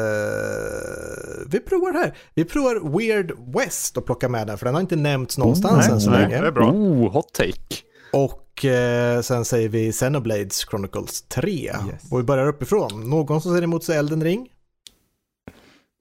vi 1.47 1.61
provar 1.61 1.93
det 1.93 1.99
här. 1.99 2.17
Vi 2.35 2.45
provar 2.45 2.99
Weird 2.99 3.33
West 3.57 3.97
och 3.97 4.07
plocka 4.07 4.29
med 4.29 4.47
den 4.47 4.59
för 4.59 4.67
den 4.67 4.75
har 4.75 4.81
inte 4.81 4.97
nämnts 4.97 5.39
någonstans 5.39 5.87
nej, 5.87 5.95
än 5.95 6.01
så 6.01 6.11
nej, 6.11 6.21
länge. 6.21 6.41
det 6.41 6.47
är 6.47 6.53
bra. 6.53 6.71
Oh, 6.71 7.13
hot 7.13 7.33
take. 7.33 7.83
Och 8.13 8.65
eh, 8.65 9.21
sen 9.21 9.45
säger 9.45 9.69
vi 9.69 9.93
Xenoblades 9.93 10.59
Chronicles 10.71 11.23
3. 11.23 11.53
Yes. 11.53 11.75
Och 12.11 12.19
vi 12.19 12.23
börjar 12.23 12.49
uppifrån. 12.49 13.11
Någon 13.11 13.41
som 13.41 13.53
säger 13.53 13.63
emot 13.63 13.85
sig 13.85 13.97
Elden 13.97 14.25
Ring? 14.25 14.49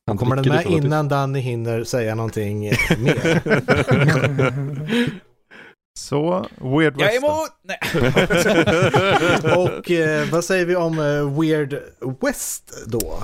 Han 0.09 0.17
Kommer 0.17 0.35
den 0.35 0.53
med 0.53 0.65
innan 0.65 1.07
Danny 1.07 1.39
hinner 1.39 1.83
säga 1.83 2.15
någonting 2.15 2.59
mer? 2.99 3.41
Så, 5.99 6.47
Weird 6.61 6.93
Jag 7.01 7.05
West. 7.07 7.17
är 7.17 7.21
då. 7.21 7.27
emot! 7.27 7.49
Nej. 7.63 7.79
Och 9.77 9.91
eh, 9.91 10.29
vad 10.29 10.43
säger 10.45 10.65
vi 10.65 10.75
om 10.75 10.99
eh, 10.99 11.39
Weird 11.39 11.73
West 12.21 12.73
då? 12.85 13.23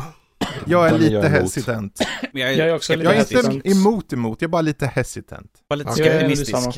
Jag 0.66 0.88
är 0.88 0.92
Den 0.92 1.00
är 1.00 1.04
lite 1.04 1.14
jag 1.14 1.26
emot. 1.26 1.42
hesitant. 1.42 2.00
Jag 2.34 2.56
Jag 2.56 2.68
är 2.70 2.76
också 2.76 2.94
lite 2.96 3.04
Jag 3.06 3.14
är 3.14 3.18
hesitant. 3.18 3.54
inte 3.54 3.70
emot 3.70 4.14
emot, 4.14 4.42
jag 4.42 4.48
är 4.50 4.52
bara 4.52 4.62
lite 4.62 4.86
hesitant. 4.88 5.52
var 5.68 5.78
lite 5.78 5.90
är 6.04 6.16
optimistisk. 6.18 6.52
samma. 6.52 6.74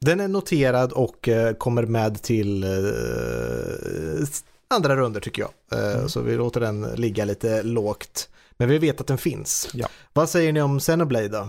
Den 0.00 0.20
är 0.20 0.28
noterad 0.28 0.92
och 0.92 1.28
eh, 1.28 1.54
kommer 1.54 1.82
med 1.82 2.22
till 2.22 2.64
eh, 2.64 2.68
andra 4.74 4.96
runder 4.96 5.20
tycker 5.20 5.42
jag. 5.42 5.50
Eh, 5.80 6.06
Så 6.06 6.20
vi 6.20 6.36
låter 6.36 6.60
den 6.60 6.82
ligga 6.82 7.24
lite 7.24 7.62
lågt. 7.62 8.28
Men 8.56 8.68
vi 8.68 8.78
vet 8.78 9.00
att 9.00 9.06
den 9.06 9.18
finns. 9.18 9.70
Ja. 9.74 9.88
Vad 10.12 10.28
säger 10.28 10.52
ni 10.52 10.62
om 10.62 10.78
Xenoblade 10.80 11.28
då? 11.28 11.48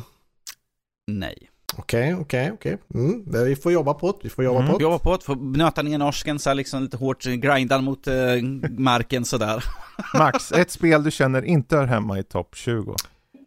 Nej. 1.12 1.50
Okej, 1.78 2.16
okej, 2.16 2.52
okej. 2.54 2.78
Mm, 2.94 3.24
Vi 3.46 3.56
får 3.56 3.72
jobba 3.72 3.94
på 3.94 4.12
det. 4.12 4.18
Vi 4.22 4.30
får 4.30 4.44
jobba 4.44 4.60
Mm. 4.60 4.72
på 4.72 4.78
det. 4.78 4.84
Jobba 4.84 5.00
på 5.00 5.14
att 5.14 5.24
få 5.24 5.36
nöta 5.36 5.82
ner 5.82 5.98
norsken 5.98 6.40
så 6.40 6.50
här 6.50 6.56
liksom 6.56 6.84
lite 6.84 6.98
hårt, 6.98 7.24
grinda 7.24 7.82
mot 7.82 8.08
eh, 8.08 8.14
marken 8.78 9.26
sådär. 9.26 9.64
Max, 10.14 10.52
ett 10.52 10.72
spel 10.72 11.04
du 11.04 11.12
känner 11.12 11.42
inte 11.42 11.78
hör 11.78 11.86
hemma 11.86 12.20
i 12.20 12.24
topp 12.24 12.56
20. 12.56 12.96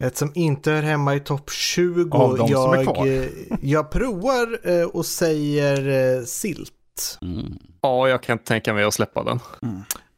Ett 0.01 0.17
som 0.17 0.33
inte 0.35 0.71
hör 0.71 0.83
hemma 0.83 1.15
i 1.15 1.21
topp 1.21 1.51
20. 1.51 2.17
Av 2.17 2.37
de 2.39 2.49
som 2.49 2.55
jag, 2.57 2.81
är 2.81 2.85
kvar. 2.85 3.07
eh, 3.07 3.59
jag 3.63 3.91
provar 3.91 4.59
eh, 4.71 4.85
och 4.87 5.07
säger 5.07 6.17
eh, 6.19 6.25
Silt. 6.25 7.19
Mm. 7.23 7.59
Ja, 7.81 8.09
jag 8.09 8.23
kan 8.23 8.33
inte 8.35 8.45
tänka 8.45 8.75
mig 8.75 8.85
att 8.85 8.95
släppa 8.95 9.25
den. 9.25 9.41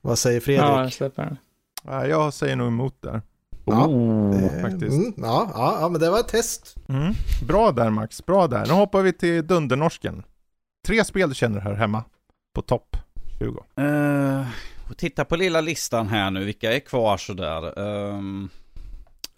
Vad 0.00 0.18
säger 0.18 0.40
Fredrik? 0.40 0.64
Ja, 0.64 0.82
jag 0.82 0.92
släpper 0.92 1.22
den. 1.24 1.36
Jag 2.10 2.34
säger 2.34 2.56
nog 2.56 2.66
emot 2.68 2.94
där. 3.00 3.22
Ja, 3.64 3.86
Oh. 3.86 4.44
Eh, 4.44 4.62
faktiskt. 4.62 4.96
Mm, 4.96 5.12
ja, 5.16 5.50
ja, 5.54 5.78
ja, 5.80 5.88
men 5.88 6.00
det 6.00 6.10
var 6.10 6.20
ett 6.20 6.28
test. 6.28 6.74
Mm. 6.88 7.14
Bra 7.48 7.72
där 7.72 7.90
Max, 7.90 8.26
bra 8.26 8.46
där. 8.46 8.66
Nu 8.66 8.72
hoppar 8.72 9.02
vi 9.02 9.12
till 9.12 9.46
Dundernorsken. 9.46 10.22
Tre 10.86 11.04
spel 11.04 11.28
du 11.28 11.34
känner 11.34 11.60
hör 11.60 11.74
hemma 11.74 12.04
på 12.54 12.62
topp 12.62 12.96
20. 13.38 13.64
Uh, 13.82 14.46
titta 14.96 15.24
på 15.24 15.36
lilla 15.36 15.60
listan 15.60 16.08
här 16.08 16.30
nu, 16.30 16.44
vilka 16.44 16.72
är 16.72 16.78
kvar 16.80 17.16
sådär? 17.16 17.78
Ehm, 17.78 18.48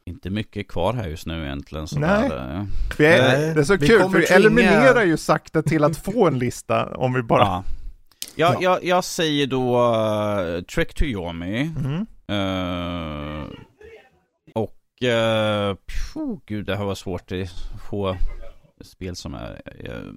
inte 0.07 0.31
mycket 0.31 0.69
kvar 0.69 0.93
här 0.93 1.09
just 1.09 1.27
nu 1.27 1.45
egentligen. 1.45 1.87
Nej. 1.97 2.29
Sådär. 2.29 2.55
eh. 2.55 2.65
Vi 2.99 3.07
är, 3.07 3.23
Nej, 3.39 3.55
det 3.55 3.61
är 3.61 3.65
så 3.65 3.77
vi 3.77 3.87
kul, 3.87 4.01
för 4.01 4.09
vi 4.09 4.27
tvinga- 4.27 4.37
eliminerar 4.37 5.05
ju 5.05 5.17
sakta 5.17 5.63
till 5.63 5.85
att 5.85 5.97
få 5.97 6.27
en 6.27 6.39
lista 6.39 6.95
om 6.97 7.13
vi 7.13 7.23
bara... 7.23 7.45
Ja. 7.45 7.65
Jag, 8.37 8.55
Ja. 8.55 8.59
jag, 8.63 8.85
jag 8.85 9.05
säger 9.05 9.47
då 9.47 9.93
uh, 10.59 10.63
Trek 10.63 10.95
to 10.95 11.05
Yomi. 11.05 11.71
Mm. 11.85 12.07
Eh. 15.03 15.71
Uh, 15.71 15.75
pjo, 15.75 16.41
gud, 16.47 16.67
det 16.67 16.77
här 16.77 16.85
var 16.85 16.95
svårt 16.95 17.33
att 17.33 17.49
få 17.89 18.17
spel 18.81 19.17
som 19.17 19.35
är... 19.35 19.63
eh, 19.79 20.13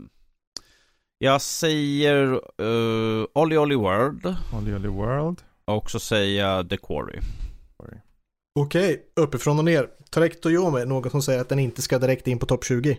jag 1.18 1.42
säger 1.42 2.42
uh, 2.62 3.26
Olly 3.34 3.58
Olly 3.58 3.76
World. 3.76 4.36
Olly 4.54 4.76
Olly 4.76 4.88
World. 4.88 5.42
Och 5.66 5.92
så 5.92 6.00
säger 6.00 6.44
jag 6.44 6.70
The 6.70 6.78
Quarry. 6.78 7.20
Okej, 8.60 9.04
uppifrån 9.16 9.60
och 9.60 9.66
ner. 9.66 9.90
Torektoyomi, 10.10 10.86
någon 10.86 11.12
som 11.12 11.22
säger 11.22 11.42
att 11.42 11.50
den 11.50 11.60
inte 11.60 11.82
ska 11.82 12.00
direkt 12.00 12.28
in 12.28 12.40
på 12.40 12.46
topp 12.46 12.66
20. 12.66 12.98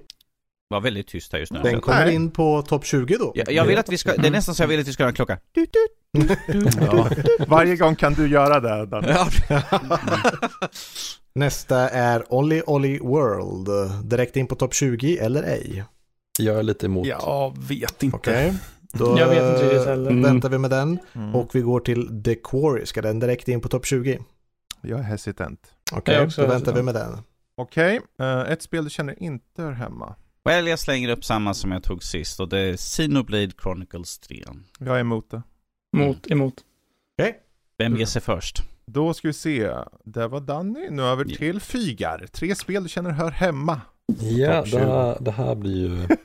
Var 0.69 0.81
väldigt 0.81 1.09
tyst 1.09 1.33
här 1.33 1.39
just 1.39 1.53
nu. 1.53 1.61
Den 1.63 1.81
kommer 1.81 2.11
in 2.11 2.31
på 2.31 2.63
topp 2.63 2.85
20 2.87 3.17
då. 3.17 3.33
Jag, 3.35 3.53
jag 3.53 3.65
vill 3.65 3.79
att 3.79 3.89
vi 3.89 3.99
ska, 3.99 4.17
det 4.17 4.27
är 4.27 4.31
nästan 4.31 4.55
så 4.55 4.63
jag 4.63 4.69
vill 4.69 4.81
att 4.81 4.89
vi 4.89 4.93
ska 4.93 5.03
ha 5.03 5.09
en 5.09 5.15
klocka. 5.15 5.39
Tut, 5.55 5.73
tut. 5.73 5.93
Ja. 6.81 7.11
Varje 7.47 7.77
gång 7.77 7.97
kan 7.97 8.15
du 8.15 8.29
göra 8.29 8.61
det. 8.61 8.87
Dan. 8.87 9.05
Ja. 9.09 9.29
Nästa 11.37 11.89
är 11.89 12.33
Olly 12.35 12.63
Olly 12.67 12.99
World. 12.99 13.69
Direkt 14.05 14.37
in 14.37 14.47
på 14.47 14.55
topp 14.55 14.75
20 14.75 15.19
eller 15.19 15.43
ej? 15.43 15.85
Jag 16.39 16.59
är 16.59 16.63
lite 16.63 16.87
emot. 16.87 17.07
Jag 17.07 17.59
vet 17.69 18.03
inte. 18.03 18.17
Okej. 18.17 18.55
Då 18.93 19.19
Jag 19.19 19.29
vet 19.29 19.55
inte 19.55 19.65
riktigt 19.65 19.87
heller. 19.89 20.23
väntar 20.23 20.49
vi 20.49 20.59
med 20.59 20.71
den. 20.71 20.99
Mm. 21.13 21.35
Och 21.35 21.55
vi 21.55 21.61
går 21.61 21.81
till 21.81 22.23
The 22.23 22.35
Quarry. 22.35 22.87
Ska 22.87 23.03
den 23.03 23.19
direkt 23.19 23.49
in 23.49 23.61
på 23.61 23.69
topp 23.69 23.87
20? 23.87 24.19
Jag 24.81 24.99
är 24.99 25.03
hesitant. 25.03 25.61
Okej, 25.93 26.15
är 26.15 26.35
då 26.37 26.47
väntar 26.47 26.75
vi 26.75 26.83
med 26.83 26.95
den. 26.95 27.19
Okej, 27.57 28.01
eh, 28.19 28.41
ett 28.41 28.63
spel 28.63 28.85
du 28.85 28.91
känner 28.91 29.23
inte 29.23 29.63
hör 29.63 29.73
hemma. 29.73 30.15
Well, 30.45 30.67
jag 30.67 30.79
slänger 30.79 31.09
upp 31.09 31.25
samma 31.25 31.55
som 31.55 31.73
jag 31.73 31.83
tog 31.83 32.03
sist 32.03 32.41
och 32.41 32.49
det 32.49 32.59
är 32.59 32.77
Xenoblade 32.77 33.51
Chronicles 33.63 34.19
3. 34.19 34.45
Jag 34.79 34.97
är 34.97 35.01
emot 35.01 35.31
det. 35.31 35.43
Mot, 35.97 36.31
emot. 36.31 36.55
Vem 37.79 37.97
ger 37.97 38.07
sig 38.07 38.23
först? 38.23 38.63
Då 38.91 39.15
ska 39.15 39.29
vi 39.29 39.33
se. 39.35 39.71
Det 40.05 40.29
var 40.29 40.41
Danny. 40.41 40.91
Nu 40.91 41.03
över 41.03 41.25
Ja. 41.29 41.37
till 41.37 41.61
Fygar. 41.61 42.27
Tre 42.33 42.55
spel 42.55 42.83
du 42.83 42.89
känner 42.89 43.11
hör 43.11 43.31
hemma. 43.31 43.81
Ja, 44.21 44.65
det 44.65 44.79
här, 44.79 45.17
det 45.21 45.31
här 45.31 45.55
blir 45.55 45.73
ju... 45.89 46.07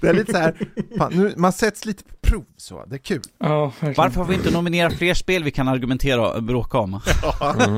Det 0.00 0.08
är 0.08 0.14
lite 0.14 0.32
så 0.32 0.38
här, 0.38 0.54
fan, 0.98 1.12
nu, 1.14 1.34
man 1.36 1.52
sätts 1.52 1.84
lite 1.84 2.04
på 2.04 2.14
prov 2.22 2.44
så. 2.56 2.84
Det 2.86 2.96
är 2.96 2.98
kul. 2.98 3.22
Ja. 3.38 3.72
Varför 3.96 4.20
har 4.20 4.24
vi 4.24 4.34
inte 4.34 4.50
nominerat 4.50 4.94
fler 4.94 5.14
spel 5.14 5.44
vi 5.44 5.50
kan 5.50 5.68
argumentera 5.68 6.30
och 6.32 6.42
bråka 6.42 6.78
om? 6.78 7.00
Mm. 7.66 7.76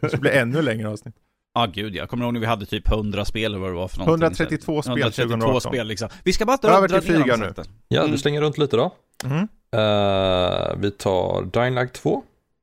Det 0.00 0.08
ska 0.08 0.16
bli 0.16 0.30
ännu 0.30 0.62
längre 0.62 0.88
avsnitt. 0.88 1.14
Ja 1.54 1.62
ah, 1.62 1.66
gud, 1.66 1.94
jag 1.94 2.08
kommer 2.08 2.24
ihåg 2.24 2.32
när 2.32 2.40
vi 2.40 2.46
hade 2.46 2.66
typ 2.66 2.92
100 2.92 3.24
spel 3.24 3.44
eller 3.44 3.58
vad 3.58 3.70
det 3.70 3.74
var 3.74 3.88
för 3.88 3.98
någonting. 3.98 4.22
132 4.24 4.82
spel 4.82 4.92
132 4.98 5.22
2018. 5.36 5.60
spel 5.72 5.86
liksom. 5.86 6.08
Vi 6.24 6.32
ska 6.32 6.46
bara 6.46 6.56
dra, 6.56 6.68
Över 6.70 7.00
till 7.00 7.20
dem 7.20 7.40
nu. 7.40 7.52
sen. 7.56 7.64
Ja, 7.88 8.00
Mm. 8.00 8.12
du 8.12 8.18
slänger 8.18 8.40
runt 8.40 8.58
lite 8.58 8.76
då. 8.76 8.94
Mm. 9.24 9.38
Eh, 9.72 10.76
vi 10.78 10.90
tar 10.90 11.42
Dying 11.52 11.74
Light 11.74 11.92
2, 11.92 12.22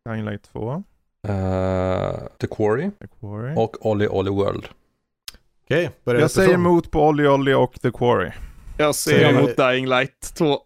Dying 0.09 0.25
Light 0.25 0.43
2. 0.53 0.83
eh, 1.27 1.33
The 2.39 2.47
Quarry 2.47 2.91
The 3.01 3.07
Quarry. 3.19 3.53
och 3.55 3.85
Olly 3.85 4.07
Olly 4.07 4.31
World. 4.31 4.65
Okej, 5.65 5.89
börjar 6.05 6.21
jag 6.21 6.31
säger 6.31 6.53
emot 6.53 6.91
på 6.91 7.07
Olly 7.07 7.27
Olly 7.27 7.53
och 7.53 7.73
The 7.81 7.91
Quarry. 7.91 8.31
Jag 8.77 8.95
Säger 8.95 9.21
jag- 9.21 9.31
emot 9.39 9.57
Dying 9.57 9.87
Light 9.87 10.33
2. 10.37 10.45
Oh. 10.45 10.59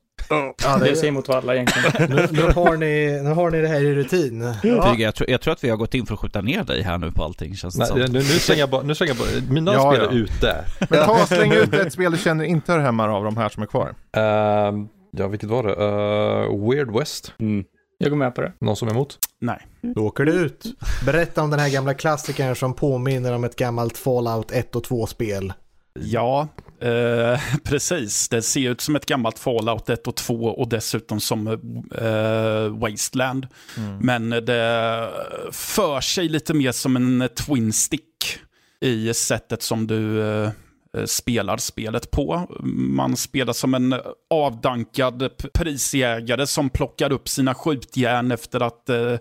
Ja, 0.64 0.78
Det 0.78 0.96
säger 0.96 1.08
emot 1.12 1.30
alla 1.30 1.56
egentligen. 1.56 2.10
Nu, 2.16 2.28
nu, 2.32 2.42
har 2.42 2.78
ni, 2.78 3.22
nu 3.24 3.30
har 3.30 3.52
ni 3.52 3.62
det 3.62 3.68
här 3.68 3.82
i 3.84 3.96
rutin. 3.96 4.54
Figa, 4.62 4.94
jag, 4.98 5.16
tror, 5.16 5.30
jag 5.30 5.42
tror 5.42 5.54
att 5.54 5.64
vi 5.64 5.70
har 5.70 5.78
gått 5.78 5.94
in 5.94 6.06
för 6.06 6.14
att 6.14 6.20
skjuta 6.20 6.42
ner 6.42 6.64
dig 6.64 6.82
här 6.82 6.98
nu 6.98 7.12
på 7.12 7.24
allting 7.24 7.56
känns 7.56 7.76
det 7.76 7.80
Nej, 7.80 7.88
som. 7.88 8.00
nu, 8.00 8.08
nu 8.20 8.22
slänger 8.24 8.60
jag 8.62 8.70
bara, 8.70 8.82
nu 8.84 8.96
slänger 8.96 9.16
jag 9.16 9.18
bara 9.18 9.54
mina 9.54 9.74
Ja, 9.74 9.92
spel 9.92 10.04
ja. 10.04 10.12
är 10.12 10.16
ute. 10.16 10.66
Men 10.90 11.06
ta 11.06 11.12
och 11.22 11.28
släng 11.28 11.52
ut 11.54 11.74
ett 11.74 11.94
spel 11.94 12.12
du 12.12 12.18
känner 12.18 12.44
inte 12.46 12.72
hör 12.72 12.80
hemma 12.80 13.10
av 13.10 13.24
de 13.24 13.38
här 13.38 13.50
som 13.50 13.64
är 13.64 13.68
kvar. 13.68 13.96
Eh, 14.12 14.22
ja, 15.12 15.28
vilket 15.28 15.50
var 15.50 15.64
det? 15.64 15.74
Eh, 15.74 16.70
Weird 16.70 16.92
West. 17.00 17.34
Mm. 17.40 17.66
Jag 17.98 18.10
går 18.10 18.18
med 18.18 18.36
på 18.36 18.42
det. 18.42 18.54
Någon 18.60 18.76
som 18.76 18.88
är 18.88 18.92
emot? 18.92 19.20
Nej. 19.40 19.68
Då 19.82 20.06
åker 20.06 20.26
det 20.26 20.32
ut. 20.32 20.66
Berätta 21.06 21.42
om 21.42 21.50
den 21.50 21.60
här 21.60 21.70
gamla 21.70 21.94
klassikern 21.94 22.56
som 22.56 22.74
påminner 22.74 23.34
om 23.34 23.44
ett 23.44 23.56
gammalt 23.56 23.98
Fallout 23.98 24.52
1 24.52 24.76
och 24.76 24.86
2-spel. 24.86 25.54
Ja, 26.00 26.48
eh, 26.82 27.40
precis. 27.64 28.30
Det 28.30 28.42
ser 28.42 28.70
ut 28.70 28.82
som 28.82 28.96
ett 28.96 29.06
gammalt 29.06 29.40
Fallout 29.40 29.90
1 29.90 30.08
och 30.08 30.16
2 30.16 30.34
och 30.34 30.70
dessutom 30.70 31.20
som 31.20 31.48
eh, 31.96 32.80
Wasteland. 32.80 33.48
Mm. 33.78 33.98
Men 33.98 34.30
det 34.30 35.10
för 35.52 36.02
sig 36.02 36.30
lite 36.30 36.54
mer 36.54 36.72
som 36.72 36.96
en 36.96 37.30
twin 37.36 37.74
stick 37.74 38.40
i 38.82 39.14
sättet 39.14 39.62
som 39.62 39.88
du 39.88 40.22
eh, 40.22 40.50
spelar 41.06 41.58
spelet 41.58 42.12
på. 42.12 42.48
Man 42.74 43.18
spelar 43.18 43.54
som 43.54 43.74
en 43.74 43.96
avdankad 44.30 45.30
prisjägare 45.54 46.48
som 46.48 46.70
plockar 46.70 47.12
upp 47.12 47.30
sina 47.30 47.54
skjutjärn 47.54 48.32
efter 48.32 48.60
att 48.60 48.90
eh, 48.90 49.16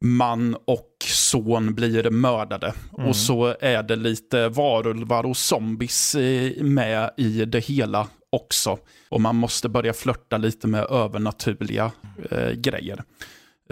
man 0.00 0.56
och 0.64 0.88
son 1.06 1.74
blir 1.74 2.10
mördade. 2.10 2.74
Mm. 2.98 3.08
Och 3.08 3.16
så 3.16 3.56
är 3.60 3.82
det 3.82 3.96
lite 3.96 4.48
varulvar 4.48 5.26
och 5.26 5.36
zombies 5.36 6.14
eh, 6.14 6.62
med 6.62 7.10
i 7.16 7.44
det 7.44 7.60
hela 7.60 8.08
också. 8.30 8.78
Och 9.08 9.20
man 9.20 9.36
måste 9.36 9.68
börja 9.68 9.92
flörta 9.92 10.36
lite 10.36 10.66
med 10.66 10.86
övernaturliga 10.90 11.92
eh, 12.30 12.50
grejer. 12.50 13.04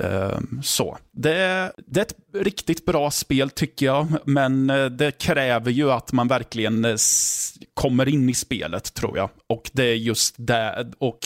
Ehm, 0.00 0.60
så. 0.62 0.98
Det, 1.12 1.72
det 1.86 2.00
är 2.00 2.04
ett 2.04 2.14
riktigt 2.34 2.86
bra 2.86 3.10
spel 3.10 3.50
tycker 3.50 3.86
jag, 3.86 4.06
men 4.24 4.70
eh, 4.70 4.86
det 4.86 5.18
kräver 5.18 5.70
ju 5.70 5.90
att 5.90 6.12
man 6.12 6.28
verkligen 6.28 6.84
eh, 6.84 6.96
kommer 7.74 8.08
in 8.08 8.28
i 8.28 8.34
spelet 8.34 8.94
tror 8.94 9.16
jag. 9.18 9.30
Och 9.46 9.70
det 9.72 9.84
är 9.84 9.94
just 9.94 10.34
det, 10.38 10.90
och 10.98 11.18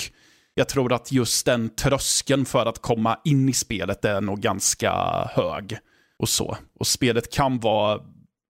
jag 0.54 0.68
tror 0.68 0.92
att 0.92 1.12
just 1.12 1.46
den 1.46 1.68
tröskeln 1.68 2.44
för 2.44 2.66
att 2.66 2.78
komma 2.82 3.18
in 3.24 3.48
i 3.48 3.52
spelet 3.52 4.04
är 4.04 4.20
nog 4.20 4.40
ganska 4.40 4.92
hög. 5.34 5.78
Och 6.18 6.28
så. 6.28 6.56
Och 6.80 6.86
spelet 6.86 7.32
kan 7.32 7.58
vara 7.58 8.00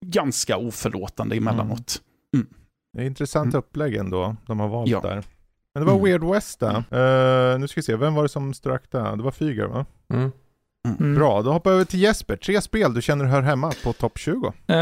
ganska 0.05 0.57
oförlåtande 0.57 1.35
emellanåt. 1.35 2.01
Det 2.93 3.01
är 3.01 3.05
intressant 3.05 3.45
Mm. 3.53 3.59
upplägg 3.59 3.95
ändå, 3.95 4.35
de 4.47 4.59
har 4.59 4.67
valt 4.67 4.89
Ja. 4.91 5.01
där. 5.01 5.23
Men 5.73 5.83
det 5.83 5.91
var 5.91 5.93
Mm. 5.99 6.05
Weird 6.05 6.23
West 6.23 6.59
där. 6.59 6.75
Eh, 7.53 7.59
nu 7.59 7.67
ska 7.67 7.79
vi 7.79 7.83
se, 7.83 7.95
vem 7.95 8.13
var 8.13 8.23
det 8.23 8.29
som 8.29 8.53
strök 8.53 8.91
där? 8.91 9.15
Det 9.15 9.23
var 9.23 9.31
Fyger 9.31 9.65
va? 9.65 9.85
Mm. 10.13 10.31
Mm. 10.99 11.15
Bra, 11.15 11.41
då 11.41 11.51
hoppar 11.51 11.71
jag 11.71 11.75
över 11.75 11.85
till 11.85 12.01
Jesper. 12.01 12.35
Tre 12.35 12.61
spel 12.61 12.93
du 12.93 13.01
känner 13.01 13.25
hör 13.25 13.41
hemma 13.41 13.71
på 13.83 13.93
topp 13.93 14.17
20. 14.17 14.53
Eh, 14.67 14.77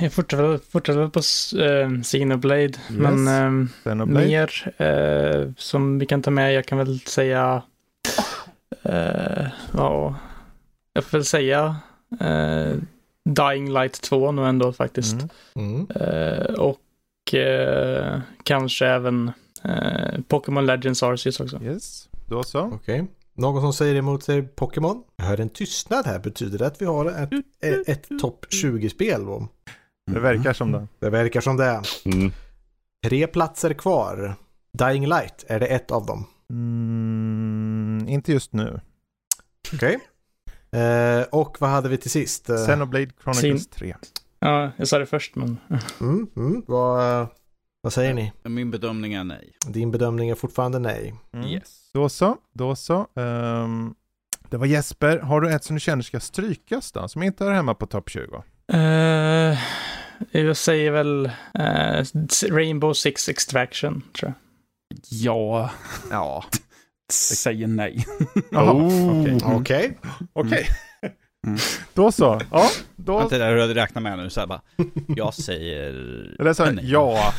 jag 0.00 0.12
fortsätter, 0.12 0.60
fortsätter 0.70 1.08
på 1.08 1.20
uh, 1.62 2.02
Xenoblade, 2.02 2.72
men 2.88 3.28
ehm, 3.28 3.68
Xenoblade. 3.82 4.26
mer 4.26 4.74
eh, 4.76 5.52
som 5.56 5.98
vi 5.98 6.06
kan 6.06 6.22
ta 6.22 6.30
med. 6.30 6.54
Jag 6.54 6.66
kan 6.66 6.78
väl 6.78 7.00
säga, 7.00 7.62
eh, 8.82 9.46
ja, 9.72 10.14
jag 10.92 11.04
får 11.04 11.18
väl 11.18 11.24
säga 11.24 11.76
eh, 12.20 12.74
Dying 13.24 13.72
Light 13.72 14.00
2 14.02 14.32
nu 14.32 14.44
ändå 14.44 14.72
faktiskt. 14.72 15.16
Mm. 15.54 15.74
Mm. 15.74 15.86
Eh, 15.90 16.54
och 16.54 17.34
eh, 17.34 18.20
kanske 18.42 18.86
även 18.86 19.32
eh, 19.64 20.20
Pokémon 20.28 20.66
Legends 20.66 21.02
Arceus 21.02 21.40
också. 21.40 21.62
Yes, 21.62 22.08
då 22.28 22.42
så. 22.42 22.60
Okej. 22.60 23.04
Någon 23.36 23.62
som 23.62 23.72
säger 23.72 23.94
emot 23.94 24.22
sig 24.22 24.42
Pokémon? 24.42 25.02
Jag 25.16 25.24
hör 25.24 25.40
en 25.40 25.48
tystnad 25.48 26.06
här. 26.06 26.18
Betyder 26.18 26.58
det 26.58 26.66
att 26.66 26.82
vi 26.82 26.86
har 26.86 27.06
ett, 27.06 27.32
ett, 27.60 27.88
ett 27.88 28.18
topp 28.20 28.46
20-spel 28.50 29.24
då? 29.24 29.48
Det 30.12 30.20
verkar 30.20 30.52
som 30.52 30.72
det. 30.72 30.86
Det 30.98 31.10
verkar 31.10 31.40
som 31.40 31.56
det. 31.56 31.82
Mm. 32.04 32.32
Tre 33.06 33.26
platser 33.26 33.72
kvar. 33.74 34.34
Dying 34.78 35.06
Light, 35.06 35.44
är 35.48 35.60
det 35.60 35.66
ett 35.66 35.90
av 35.90 36.06
dem? 36.06 36.24
Mm, 36.50 38.06
inte 38.08 38.32
just 38.32 38.52
nu. 38.52 38.80
Okej. 39.74 39.98
Eh, 40.70 41.22
och 41.30 41.56
vad 41.60 41.70
hade 41.70 41.88
vi 41.88 41.96
till 41.96 42.10
sist? 42.10 42.50
Eh, 42.50 42.56
Xenoblade 42.56 43.10
Chronicles 43.22 43.62
Sin- 43.62 43.70
3. 43.70 43.96
Ja, 44.38 44.70
jag 44.76 44.88
sa 44.88 44.98
det 44.98 45.06
först, 45.06 45.36
men 45.36 45.58
mm, 46.00 46.26
mm, 46.36 46.62
vad, 46.66 47.26
vad 47.86 47.92
säger 47.92 48.14
ni? 48.14 48.32
Min 48.42 48.70
bedömning 48.70 49.14
är 49.14 49.24
nej. 49.24 49.52
Din 49.66 49.90
bedömning 49.90 50.30
är 50.30 50.34
fortfarande 50.34 50.78
nej. 50.78 51.14
Mm. 51.32 51.46
Yes. 51.46 51.90
Då 51.92 52.08
så, 52.08 52.36
då 52.54 52.76
så. 52.76 53.06
Ehm, 53.16 53.94
det 54.50 54.56
var 54.56 54.66
Jesper. 54.66 55.18
Har 55.18 55.40
du 55.40 55.54
ett 55.54 55.64
som 55.64 55.76
du 55.76 55.80
känner 55.80 56.02
ska 56.02 56.20
strykas 56.20 56.92
då? 56.92 57.08
Som 57.08 57.22
inte 57.22 57.44
hör 57.44 57.52
hemma 57.52 57.74
på 57.74 57.86
topp 57.86 58.10
20? 58.10 58.42
Eh, 58.72 59.58
jag 60.30 60.56
säger 60.56 60.90
väl 60.90 61.26
eh, 61.54 62.04
Rainbow 62.50 62.92
Six 62.92 63.28
Extraction, 63.28 64.02
tror 64.18 64.32
jag. 64.32 64.34
Ja, 65.10 65.70
Ja. 66.10 66.44
säger 67.12 67.66
nej. 67.66 68.06
Oh. 68.52 69.26
okej. 69.26 69.38
Okej. 69.44 69.98
Okej. 70.32 70.68
Mm. 71.46 71.58
Då 71.94 72.12
så. 72.12 72.40
Ja, 72.50 72.68
då. 72.96 73.18
Allt 73.18 73.30
det 73.30 73.38
där 73.38 73.54
du 73.54 73.74
räknar 73.74 74.02
med 74.02 74.18
nu 74.18 74.30
så 74.30 74.40
här 74.40 74.46
bara. 74.46 74.60
Jag 75.08 75.34
säger... 75.34 75.90
Eller 76.40 76.52
så 76.52 76.64
här, 76.64 76.72
nej. 76.72 76.90
ja, 76.90 77.32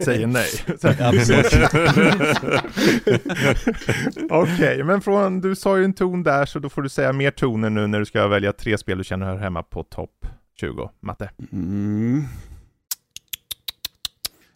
säger 0.00 0.26
nej. 0.26 0.48
Okej, 4.30 4.84
men 4.84 5.00
från, 5.00 5.40
du 5.40 5.56
sa 5.56 5.78
ju 5.78 5.84
en 5.84 5.92
ton 5.92 6.22
där 6.22 6.46
så 6.46 6.58
då 6.58 6.68
får 6.68 6.82
du 6.82 6.88
säga 6.88 7.12
mer 7.12 7.30
toner 7.30 7.70
nu 7.70 7.86
när 7.86 7.98
du 7.98 8.04
ska 8.04 8.26
välja 8.26 8.52
tre 8.52 8.78
spel 8.78 8.98
du 8.98 9.04
känner 9.04 9.26
hör 9.26 9.36
hemma 9.36 9.62
på 9.62 9.82
topp 9.82 10.26
20. 10.60 10.90
Matte. 11.00 11.30
Mm. 11.52 12.24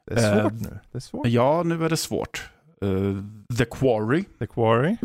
Det 0.07 0.15
är 0.15 0.41
svårt 0.43 0.53
Eh, 0.53 0.59
nu. 0.61 0.79
Det 0.93 0.99
är 0.99 1.01
svårt. 1.01 1.27
Ja, 1.27 1.63
nu 1.63 1.85
är 1.85 1.89
det 1.89 1.97
svårt. 1.97 2.49
Eh, 2.83 3.57
The 3.59 3.65
Quarry, 3.65 4.25
The 4.39 4.47
Quarry. 4.47 4.97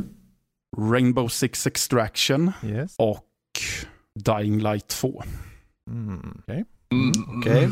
Rainbow 0.78 1.28
Six 1.28 1.68
Extraction 1.68 2.52
Yes. 2.64 2.96
och 2.98 3.26
Dying 4.26 4.60
Light 4.60 4.88
2. 4.88 5.24
Mm, 5.92 6.38
okej. 6.42 6.66
Okej. 7.38 7.70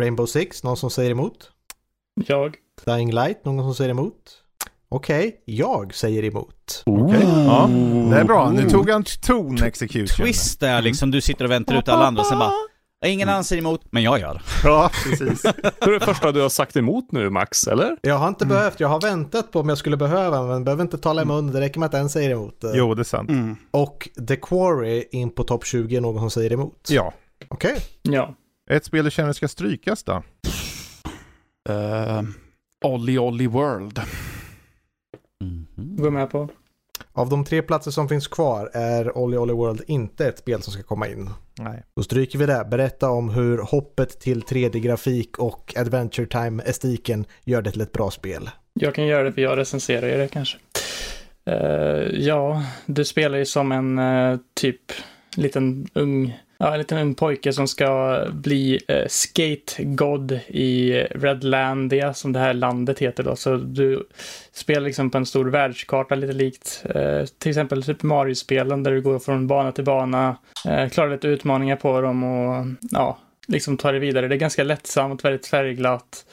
Rainbow 0.00 0.26
Six, 0.26 0.62
någon 0.62 0.76
som 0.76 0.90
säger 0.90 1.10
emot? 1.10 1.50
Jag. 2.26 2.56
Dying 2.84 3.12
Light, 3.12 3.44
någon 3.44 3.58
som 3.58 3.74
säger 3.74 3.90
emot? 3.90 4.14
Okej, 4.88 5.42
jag 5.44 5.94
säger 5.94 6.24
emot. 6.24 6.82
Okej, 6.86 7.20
ja. 7.46 7.68
Det 8.10 8.16
är 8.16 8.24
bra. 8.24 8.50
Nu 8.50 8.70
tog 8.70 8.90
han 8.90 9.04
ton 9.22 9.62
execution. 9.62 10.06
Twist 10.26 10.60
där 10.60 10.82
liksom, 10.82 11.10
du 11.10 11.20
sitter 11.20 11.44
och 11.44 11.50
väntar 11.50 11.78
ut 11.78 11.88
alla 11.88 12.06
andra 12.06 12.20
och 12.20 12.26
sen 12.26 12.38
bara... 12.38 12.52
Ingen 13.04 13.28
annan 13.28 13.44
säger 13.44 13.62
emot, 13.62 13.80
men 13.90 14.02
jag 14.02 14.20
gör. 14.20 14.42
Ja, 14.64 14.90
precis. 15.04 15.42
Det 15.80 15.84
är 15.86 15.90
det 15.90 16.00
första 16.00 16.32
du 16.32 16.40
har 16.40 16.48
sagt 16.48 16.76
emot 16.76 17.12
nu 17.12 17.30
Max, 17.30 17.66
eller? 17.66 17.96
Jag 18.02 18.18
har 18.18 18.28
inte 18.28 18.46
behövt, 18.46 18.80
jag 18.80 18.88
har 18.88 19.00
väntat 19.00 19.50
på 19.52 19.60
om 19.60 19.68
jag 19.68 19.78
skulle 19.78 19.96
behöva, 19.96 20.42
men 20.42 20.64
behöver 20.64 20.82
inte 20.82 20.98
tala 20.98 21.22
i 21.22 21.24
mun, 21.24 21.52
det 21.52 21.60
räcker 21.60 21.80
med 21.80 21.86
att 21.86 21.94
en 21.94 22.08
säger 22.08 22.30
emot. 22.30 22.64
Jo, 22.74 22.94
det 22.94 23.02
är 23.02 23.04
sant. 23.04 23.30
Mm. 23.30 23.56
Och 23.70 24.08
The 24.28 24.36
Quarry 24.36 25.08
in 25.12 25.30
på 25.30 25.44
topp 25.44 25.66
20 25.66 25.96
är 25.96 26.00
någon 26.00 26.18
som 26.20 26.30
säger 26.30 26.52
emot. 26.52 26.88
Ja. 26.90 27.12
Okej. 27.48 27.76
Ja. 28.02 28.34
Ett 28.70 28.84
spel 28.84 29.04
du 29.04 29.10
känner 29.10 29.32
ska 29.32 29.48
strykas 29.48 30.04
då? 30.04 30.22
Uh, 31.70 32.22
Olly 32.84 33.18
Olly 33.18 33.46
World. 33.46 34.00
Går 35.76 36.10
med 36.10 36.30
på. 36.30 36.48
Av 37.12 37.28
de 37.28 37.44
tre 37.44 37.62
platser 37.62 37.90
som 37.90 38.08
finns 38.08 38.28
kvar 38.28 38.70
är 38.74 39.18
Olly 39.18 39.36
Olly 39.36 39.52
World 39.52 39.82
inte 39.86 40.26
ett 40.26 40.38
spel 40.38 40.62
som 40.62 40.72
ska 40.72 40.82
komma 40.82 41.08
in. 41.08 41.30
Nej. 41.58 41.82
Då 41.96 42.02
stryker 42.02 42.38
vi 42.38 42.46
det. 42.46 42.66
Berätta 42.70 43.10
om 43.10 43.30
hur 43.30 43.58
hoppet 43.58 44.20
till 44.20 44.42
3D-grafik 44.42 45.38
och 45.38 45.74
Adventure 45.76 46.26
Time-estiken 46.26 47.24
gör 47.44 47.62
det 47.62 47.70
till 47.70 47.80
ett 47.80 47.92
bra 47.92 48.10
spel. 48.10 48.50
Jag 48.74 48.94
kan 48.94 49.06
göra 49.06 49.22
det 49.22 49.32
för 49.32 49.40
jag 49.40 49.58
recenserar 49.58 50.08
ju 50.08 50.16
det 50.16 50.28
kanske. 50.28 50.58
Eh, 51.44 51.54
ja, 52.12 52.62
du 52.86 53.04
spelar 53.04 53.38
ju 53.38 53.44
som 53.44 53.72
en 53.72 53.98
eh, 53.98 54.38
typ 54.54 54.80
liten 55.36 55.88
ung, 55.94 56.38
ja, 56.62 56.72
en 56.72 56.78
liten 56.78 57.14
pojke 57.14 57.52
som 57.52 57.68
ska 57.68 58.20
bli 58.32 58.80
eh, 58.88 59.06
skate 59.08 59.84
god 59.84 60.32
i 60.46 60.92
Redlandia, 61.10 62.14
som 62.14 62.32
det 62.32 62.38
här 62.38 62.54
landet 62.54 62.98
heter 62.98 63.22
då. 63.22 63.36
Så 63.36 63.56
du 63.56 64.08
spelar 64.52 64.80
liksom 64.80 65.10
på 65.10 65.18
en 65.18 65.26
stor 65.26 65.44
världskarta, 65.44 66.14
lite 66.14 66.32
likt 66.32 66.84
eh, 66.94 67.24
till 67.38 67.50
exempel 67.50 67.82
Super 67.82 68.06
Mario-spelen 68.06 68.82
där 68.82 68.90
du 68.92 69.00
går 69.00 69.18
från 69.18 69.46
bana 69.46 69.72
till 69.72 69.84
bana, 69.84 70.36
eh, 70.68 70.88
klarar 70.88 71.10
lite 71.10 71.28
utmaningar 71.28 71.76
på 71.76 72.00
dem 72.00 72.22
och 72.24 72.66
ja, 72.90 73.18
liksom 73.48 73.76
tar 73.76 73.92
det 73.92 73.98
vidare. 73.98 74.28
Det 74.28 74.34
är 74.34 74.38
ganska 74.38 74.64
lättsamt, 74.64 75.24
väldigt 75.24 75.46
färgglatt. 75.46 76.24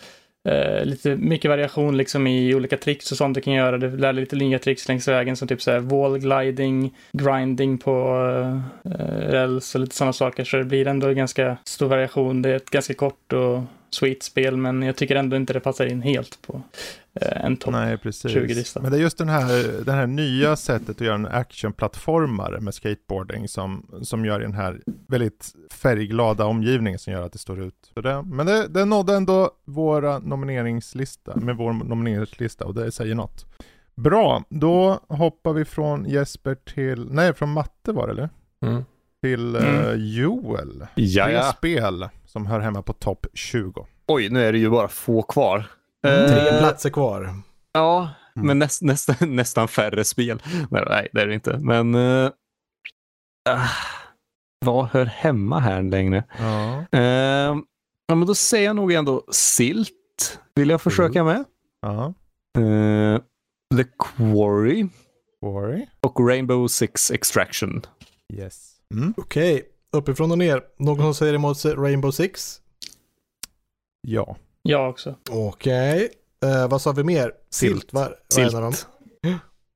Eh, 0.48 0.86
lite 0.86 1.16
mycket 1.16 1.50
variation 1.50 1.98
liksom 1.98 2.28
i 2.28 2.56
olika 2.56 2.78
tricks 2.78 3.12
och 3.12 3.18
sånt 3.18 3.36
du 3.36 3.42
kan 3.42 3.54
göra. 3.54 3.78
Du 3.78 3.98
lär 3.98 4.14
dig 4.14 4.22
lite 4.22 4.36
nya 4.36 4.60
tricks 4.60 4.88
längs 4.88 5.08
vägen 5.08 5.36
som 5.36 5.48
typ 5.48 5.62
så 5.62 5.72
här 5.72 5.80
wall 5.80 6.20
gliding, 6.20 6.96
grinding 7.14 7.78
på 7.78 7.92
eh, 8.86 8.90
räls 9.30 9.76
och 9.76 9.82
lite 9.82 9.96
sådana 9.96 10.14
saker. 10.14 10.44
Så 10.44 10.58
det 10.58 10.64
blir 10.64 10.88
ändå 10.88 11.14
ganska 11.14 11.58
stor 11.64 11.88
variation. 11.88 12.42
Det 12.42 12.50
är 12.50 12.56
ett 12.56 12.70
ganska 12.70 12.94
kort 12.94 13.34
och 13.34 13.64
sweet 13.90 14.24
spel 14.24 14.58
men 14.58 14.82
jag 14.82 14.96
tycker 14.96 15.16
ändå 15.16 15.36
inte 15.36 15.54
det 15.54 15.60
passar 15.60 15.86
in 15.86 16.02
helt 16.02 16.42
på 16.42 16.62
en 17.22 17.58
topp. 17.58 17.72
Nej, 17.72 17.98
precis. 17.98 18.32
20-lista. 18.36 18.82
Men 18.82 18.92
det 18.92 18.98
är 18.98 19.02
just 19.02 19.18
den 19.18 19.30
här, 19.30 19.84
den 19.86 19.96
här 19.96 20.08
nya 20.08 20.56
sättet 20.56 20.90
att 20.90 21.02
göra 21.02 21.16
en 21.16 21.26
actionplattformare 21.28 22.60
med 22.62 22.74
skateboarding 22.74 23.48
som, 23.48 23.86
som 24.02 24.26
gör 24.26 24.40
den 24.40 24.54
här 24.54 24.82
väldigt 25.08 25.52
färgglada 25.72 26.46
omgivningen 26.46 27.00
som 27.00 27.14
gör 27.14 27.26
att 27.26 27.34
det 27.34 27.40
står 27.40 27.62
ut. 27.62 27.92
Så 27.94 28.02
det, 28.02 28.22
men 28.22 28.46
det, 28.46 28.68
det 28.68 28.86
nådde 28.86 29.14
ändå 29.16 29.52
våra 29.66 30.20
nomineringslista, 30.20 31.36
med 31.36 31.56
vår 31.56 31.74
nomineringslista 31.74 32.66
och 32.66 32.74
det 32.74 32.92
säger 32.92 33.16
något. 33.16 33.46
Bra, 33.96 34.44
då 34.50 35.00
hoppar 35.10 35.54
vi 35.54 35.66
från 35.66 36.06
Jesper 36.06 36.56
till, 36.56 37.08
nej 37.12 37.34
från 37.34 37.52
Matte 37.52 37.92
var 37.92 38.08
det 38.08 38.14
eller? 38.14 38.30
Mm. 38.66 38.84
Till 39.24 39.56
Mm. 39.56 39.86
eh, 39.86 39.94
Joel. 39.94 40.86
Ja, 40.96 41.26
Tre 41.26 41.44
spel 41.44 42.08
som 42.26 42.46
hör 42.46 42.60
hemma 42.60 42.82
på 42.82 42.94
topp 42.94 43.26
20. 43.34 43.88
Oj, 44.08 44.30
nu 44.30 44.44
är 44.44 44.52
det 44.52 44.58
ju 44.60 44.70
bara 44.70 44.88
få 44.88 45.22
kvar. 45.22 45.66
Tre 46.04 46.48
Eh, 46.50 46.60
platser 46.60 46.90
kvar. 46.90 47.34
Ja, 47.74 48.10
Mm. 48.36 48.48
men 48.48 48.60
näst, 48.60 48.82
nästan, 48.82 49.16
nästan 49.36 49.68
färre 49.68 50.04
spel. 50.04 50.42
Nej, 50.72 51.08
det 51.14 51.22
är 51.22 51.28
det 51.28 51.34
inte. 51.34 51.58
Men 51.58 51.96
uh, 51.96 52.32
vad 54.66 54.86
hör 54.86 55.06
hemma 55.06 55.60
här 55.60 55.82
längre? 55.82 56.24
Ja. 56.40 56.86
Eh, 56.92 57.56
ja, 58.08 58.16
men 58.16 58.26
då 58.26 58.36
säger 58.36 58.66
jag 58.66 58.76
nog 58.76 58.92
ändå 58.92 59.24
Silt. 59.32 60.40
Vill 60.56 60.70
jag 60.70 60.82
försöka 60.82 61.24
med. 61.24 61.44
Ja. 61.82 62.14
Eh, 62.58 63.22
The 63.78 63.84
Quarry 64.00 64.88
Quarry. 65.42 65.86
och 66.02 66.28
Rainbow 66.28 66.68
Six 66.68 67.12
Extraction. 67.12 67.82
Yes. 68.34 68.72
Mm. 68.94 69.14
Okej, 69.18 69.64
uppifrån 69.92 70.32
och 70.32 70.38
ner. 70.38 70.64
Någon 70.78 70.98
som 71.02 71.14
säger 71.14 71.34
emot 71.34 71.58
sig 71.58 71.74
Rainbow 71.74 72.12
Six? 72.12 72.62
Ja. 74.08 74.36
Jag 74.62 74.90
också. 74.90 75.16
Okej. 75.30 76.10
Eh, 76.46 76.68
vad 76.68 76.82
sa 76.82 76.92
vi 76.92 77.04
mer? 77.04 77.32
Silt, 77.52 77.94
var, 77.94 78.16
var 78.36 78.44
en 78.44 78.56
av 78.56 78.62
dem. 78.62 78.74
Silt. 78.74 78.90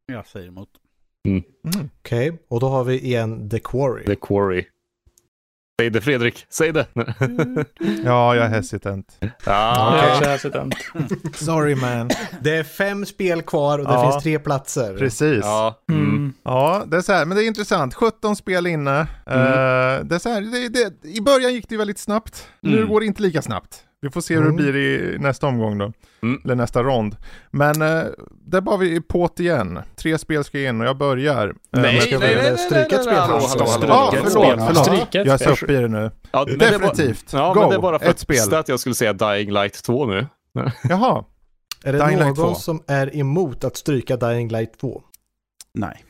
Jag 0.06 0.28
säger 0.28 0.48
emot. 0.48 0.70
Mm. 1.28 1.44
Okej, 2.00 2.40
och 2.50 2.60
då 2.60 2.70
har 2.70 2.84
vi 2.84 3.00
igen 3.00 3.50
The 3.50 3.60
Quarry. 3.60 4.06
The 4.06 4.16
Quarry. 4.16 4.66
Säg 5.82 5.90
det 5.90 6.02
Fredrik, 6.02 6.46
säg 6.50 6.72
det. 6.74 6.88
Ja, 8.06 8.36
jag 8.36 8.46
är 8.46 8.50
hesitant. 8.50 9.18
Jag 9.20 9.30
ah, 9.46 9.94
är 9.96 10.00
Okej. 10.00 10.12
också 10.18 10.30
hesitant. 10.30 10.76
Sorry 11.36 11.76
man. 11.76 12.10
Det 12.42 12.56
är 12.58 12.64
fem 12.64 13.06
spel 13.06 13.42
kvar 13.42 13.80
och 13.80 13.86
det 13.86 13.92
Ja. 13.94 14.12
finns 14.12 14.24
tre 14.24 14.40
platser. 14.40 14.98
Precis. 14.98 15.40
Ja. 15.44 15.82
Ja. 15.88 15.94
Mm. 15.94 16.34
Mm. 16.46 16.90
det 16.90 16.98
är 16.98 17.02
så 17.02 17.14
här, 17.14 17.26
men 17.26 17.38
det 17.38 17.44
är 17.44 17.48
intressant. 17.48 17.94
17 17.94 18.36
spel 18.36 18.68
inne. 18.68 19.00
Eh, 19.00 20.06
det 20.06 20.16
är 20.16 20.20
så 20.20 20.30
här, 20.30 20.42
det, 20.42 20.70
det, 20.70 21.08
I 21.10 21.22
början 21.22 21.54
gick 21.54 21.70
det 21.70 21.78
väldigt 21.78 22.00
snabbt. 22.00 22.48
Nu 22.62 22.78
Mm. 22.78 22.90
går 22.90 23.00
det 23.00 23.06
inte 23.06 23.22
lika 23.22 23.42
snabbt. 23.42 23.84
Vi 24.04 24.10
får 24.10 24.22
se 24.22 24.34
hur 24.36 24.42
Mm. 24.42 24.56
det 24.58 24.72
blir 24.72 24.76
i 24.78 25.18
nästa 25.20 25.48
omgång 25.48 25.78
då. 25.78 25.92
Mm. 26.24 26.42
Eller 26.46 26.56
nästa 26.56 26.84
rond. 26.84 27.16
Men 27.52 27.82
eh, 27.82 28.04
där 28.46 28.62
var 28.62 28.78
vi 28.78 29.02
på 29.02 29.30
det 29.36 29.44
igen. 29.44 29.80
Tre 29.96 30.18
spel 30.18 30.44
ska 30.44 30.60
in 30.60 30.82
och 30.82 30.88
jag 30.88 30.98
börjar. 30.98 31.48
Eh, 31.48 31.54
Nej, 31.72 31.94
med- 31.94 32.02
ska 32.04 32.20
nej, 32.20 32.36
nej, 32.36 32.50
nej, 32.50 32.58
stryka 32.58 32.96
ett 32.96 33.04
spel 33.04 33.16
hallå, 33.16 33.40
först? 33.40 33.60
hallå, 33.60 33.66
hallå. 33.72 33.86
Ja, 33.88 34.14
förlåt, 34.24 34.68
förlåt. 34.68 34.86
Stryka 34.86 35.22
ett 35.22 35.28
Jag 35.28 35.42
är 35.42 35.56
så 35.56 35.64
uppe 35.66 35.74
i 35.74 35.76
det 35.76 35.88
nu. 35.88 36.12
Ja, 36.32 36.46
men 36.48 36.58
det 36.58 36.66
var- 36.78 36.80
Definitivt. 36.80 37.34
Ja, 37.34 37.54
Go. 37.54 37.60
men 37.60 37.70
det 37.70 37.76
är 37.76 37.80
bara 37.80 38.00
för 38.00 38.06
Ett 38.06 38.12
att 38.12 38.20
spel. 38.20 38.54
att 38.54 38.68
jag 38.70 38.80
skulle 38.80 38.96
säga 38.96 39.14
Dying 39.14 39.52
Light 39.52 39.84
2 39.84 40.06
nu. 40.06 40.28
Jaha. 40.90 41.24
Är 41.84 41.94
det 41.94 42.00
Dying 42.06 42.20
Light 42.20 42.38
någon 42.38 42.54
2. 42.54 42.56
som 42.56 42.84
är 42.88 43.16
emot 43.18 43.64
att 43.64 43.78
stryka 43.78 44.16
Dying 44.18 44.50
Light 44.50 44.80
2? 44.80 45.02
Nej. 45.74 46.04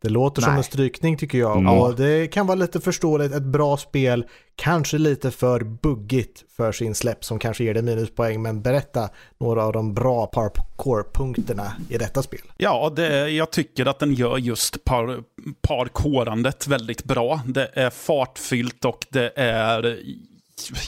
Det 0.00 0.08
låter 0.08 0.42
som 0.42 0.50
Nej. 0.50 0.58
en 0.58 0.64
strykning 0.64 1.16
tycker 1.16 1.38
jag. 1.38 1.56
Mm. 1.56 1.74
Och 1.74 1.96
det 1.96 2.26
kan 2.32 2.46
vara 2.46 2.54
lite 2.54 2.80
förståeligt. 2.80 3.34
Ett 3.34 3.42
bra 3.42 3.76
spel, 3.76 4.26
kanske 4.56 4.98
lite 4.98 5.30
för 5.30 5.60
buggigt 5.60 6.44
för 6.56 6.72
sin 6.72 6.94
släpp 6.94 7.24
som 7.24 7.38
kanske 7.38 7.64
ger 7.64 7.74
det 7.74 7.82
minuspoäng. 7.82 8.42
Men 8.42 8.62
berätta 8.62 9.08
några 9.38 9.64
av 9.64 9.72
de 9.72 9.94
bra 9.94 10.26
parkour-punkterna 10.26 11.72
i 11.88 11.98
detta 11.98 12.22
spel. 12.22 12.40
Ja, 12.56 12.92
det, 12.96 13.30
jag 13.30 13.50
tycker 13.50 13.86
att 13.86 13.98
den 13.98 14.14
gör 14.14 14.38
just 14.38 14.84
par, 14.84 15.22
parkårandet 15.60 16.66
väldigt 16.66 17.04
bra. 17.04 17.40
Det 17.46 17.70
är 17.74 17.90
fartfyllt 17.90 18.84
och 18.84 19.06
det 19.10 19.32
är 19.36 19.98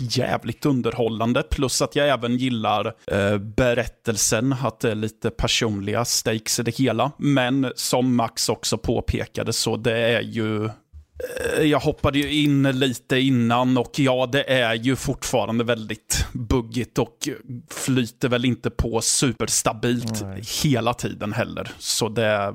jävligt 0.01 0.66
underhållande. 0.66 1.43
Plus 1.43 1.83
att 1.83 1.97
jag 1.97 2.09
även 2.09 2.37
gillar 2.37 2.95
eh, 3.07 3.39
berättelsen, 3.39 4.53
att 4.62 4.81
det 4.81 4.91
är 4.91 4.95
lite 4.95 5.31
personliga 5.31 6.05
stakes 6.05 6.59
i 6.59 6.62
det 6.62 6.77
hela. 6.77 7.12
Men 7.18 7.73
som 7.75 8.16
Max 8.16 8.49
också 8.49 8.79
påpekade 8.79 9.53
så 9.53 9.77
det 9.77 9.99
är 9.99 10.21
ju 10.21 10.64
eh, 10.64 11.62
jag 11.62 11.81
hoppade 11.81 12.18
ju 12.18 12.43
in 12.43 12.62
lite 12.62 13.18
innan 13.18 13.79
och 13.79 13.99
ja, 13.99 14.29
det 14.33 14.51
är 14.51 14.75
ju 14.75 14.97
fortfarande 14.97 15.64
väldigt 15.64 16.27
buggigt 16.33 16.99
och 16.99 17.29
flyter 17.71 18.29
väl 18.29 18.45
inte 18.45 18.71
på 18.71 19.01
superstabilt 19.01 20.23
Nej. 20.23 20.43
hela 20.62 20.95
tiden 20.95 21.33
heller. 21.33 21.71
Så 21.79 22.09
det, 22.09 22.55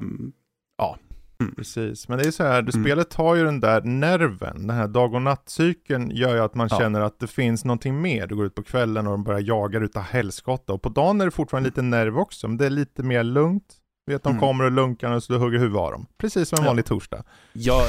mm. 1.39 1.55
Precis, 1.55 2.07
men 2.09 2.17
det 2.17 2.27
är 2.27 2.31
så 2.31 2.43
här, 2.43 2.59
Mm. 2.59 2.71
spelet 2.71 3.13
har 3.13 3.35
ju 3.35 3.43
den 3.45 3.59
där 3.59 3.81
nerven, 3.81 4.67
den 4.67 4.77
här 4.77 4.87
dag 4.87 5.13
och 5.13 5.21
nattcykeln 5.21 6.11
gör 6.11 6.35
ju 6.35 6.41
att 6.41 6.55
man 6.55 6.67
Ja. 6.71 6.77
känner 6.79 7.01
att 7.01 7.19
det 7.19 7.27
finns 7.27 7.65
någonting 7.65 8.01
mer. 8.01 8.27
Du 8.27 8.35
går 8.35 8.45
ut 8.45 8.55
på 8.55 8.63
kvällen 8.63 9.07
och 9.07 9.11
de 9.11 9.23
börjar 9.23 9.39
jaga 9.41 9.79
utav 9.79 10.03
helskotta 10.03 10.73
och 10.73 10.81
på 10.81 10.89
dagen 10.89 11.21
är 11.21 11.25
det 11.25 11.31
fortfarande 11.31 11.69
lite 11.69 11.81
nerv 11.81 12.17
också, 12.19 12.47
men 12.47 12.57
det 12.57 12.65
är 12.65 12.69
lite 12.69 13.03
mer 13.03 13.23
lugnt. 13.23 13.75
Vet 14.07 14.23
de 14.23 14.29
Mm. 14.29 14.39
kommer 14.39 14.63
och 14.63 14.71
lunkar 14.71 15.11
och 15.11 15.23
så 15.23 15.33
du 15.33 15.39
hugger 15.39 15.59
huvudet 15.59 15.79
av 15.81 15.91
dem. 15.91 16.05
Precis 16.17 16.49
som 16.49 16.57
en 16.59 16.63
Ja. 16.63 16.69
vanlig 16.69 16.85
torsdag. 16.85 17.23
Jag, 17.53 17.81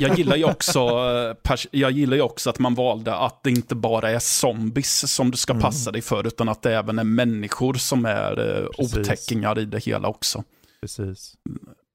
jag, 0.00 0.18
gillar 0.18 0.36
ju 0.36 0.44
också, 0.50 0.78
eh, 1.50 1.56
jag 1.70 1.90
gillar 1.90 2.16
ju 2.16 2.22
också 2.22 2.50
att 2.50 2.58
man 2.58 2.74
valde 2.74 3.14
att 3.14 3.42
det 3.42 3.50
inte 3.50 3.74
bara 3.74 4.10
är 4.10 4.18
zombies 4.18 5.12
som 5.14 5.30
du 5.30 5.36
ska 5.36 5.52
Mm. 5.52 5.62
passa 5.62 5.92
dig 5.92 6.02
för, 6.02 6.26
utan 6.26 6.48
att 6.48 6.62
det 6.62 6.74
även 6.76 6.98
är 6.98 7.04
människor 7.04 7.74
som 7.74 8.04
är 8.06 8.30
eh, 8.60 8.66
Precis. 8.76 8.96
otäckingar 8.96 9.58
i 9.58 9.64
det 9.64 9.84
hela 9.84 10.08
också. 10.08 10.44
Precis. 10.80 11.34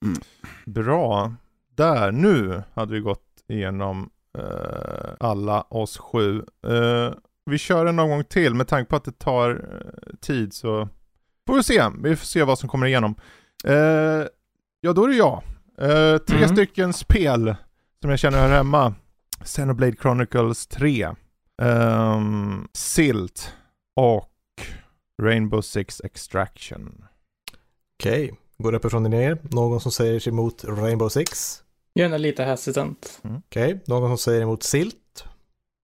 Mm. 0.03 0.21
Bra. 0.65 1.33
Där, 1.75 2.11
nu 2.11 2.63
hade 2.73 2.93
vi 2.93 2.99
gått 2.99 3.25
igenom 3.47 4.09
eh, 4.37 5.13
alla 5.19 5.61
oss 5.61 5.97
sju. 5.97 6.37
Eh, 6.67 7.13
vi 7.45 7.57
kör 7.57 7.85
en 7.85 7.99
omgång 7.99 8.23
till 8.23 8.53
med 8.53 8.67
tanke 8.67 8.89
på 8.89 8.95
att 8.95 9.03
det 9.03 9.19
tar 9.19 9.49
eh, 9.51 10.15
tid 10.21 10.53
så 10.53 10.89
får 11.47 11.55
vi 11.55 11.63
se. 11.63 11.83
Vi 12.03 12.15
får 12.15 12.25
se 12.25 12.43
vad 12.43 12.59
som 12.59 12.69
kommer 12.69 12.87
igenom. 12.87 13.15
Eh, 13.65 13.73
ja, 14.81 14.93
då 14.95 15.03
är 15.03 15.07
det 15.07 15.15
jag. 15.15 15.43
Eh, 15.77 16.17
tre 16.17 16.37
Mm. 16.37 16.49
stycken 16.55 16.93
spel 16.93 17.55
som 18.01 18.09
jag 18.09 18.19
känner 18.19 18.37
hör 18.39 18.49
hemma. 18.49 18.93
Xenoblade 19.43 19.95
Chronicles 20.01 20.67
3. 20.67 21.09
ehm, 21.61 22.67
Silt 22.73 23.53
och 23.95 24.29
Rainbow 25.21 25.61
Six 25.61 26.01
Extraction. 26.03 27.05
Okej, 27.99 28.33
går 28.63 28.73
uppifrån 28.73 29.05
och 29.05 29.11
ner. 29.11 29.37
Någon 29.41 29.79
som 29.81 29.91
säger 29.91 30.19
sig 30.19 30.31
emot 30.33 30.63
Rainbow 30.67 31.09
Six? 31.09 31.59
Jag 31.93 32.11
är 32.13 32.17
lite 32.17 32.43
hesitant. 32.43 33.21
Okej, 33.47 33.83
någon 33.85 34.09
som 34.09 34.17
säger 34.17 34.41
emot 34.41 34.63
Silt? 34.63 35.23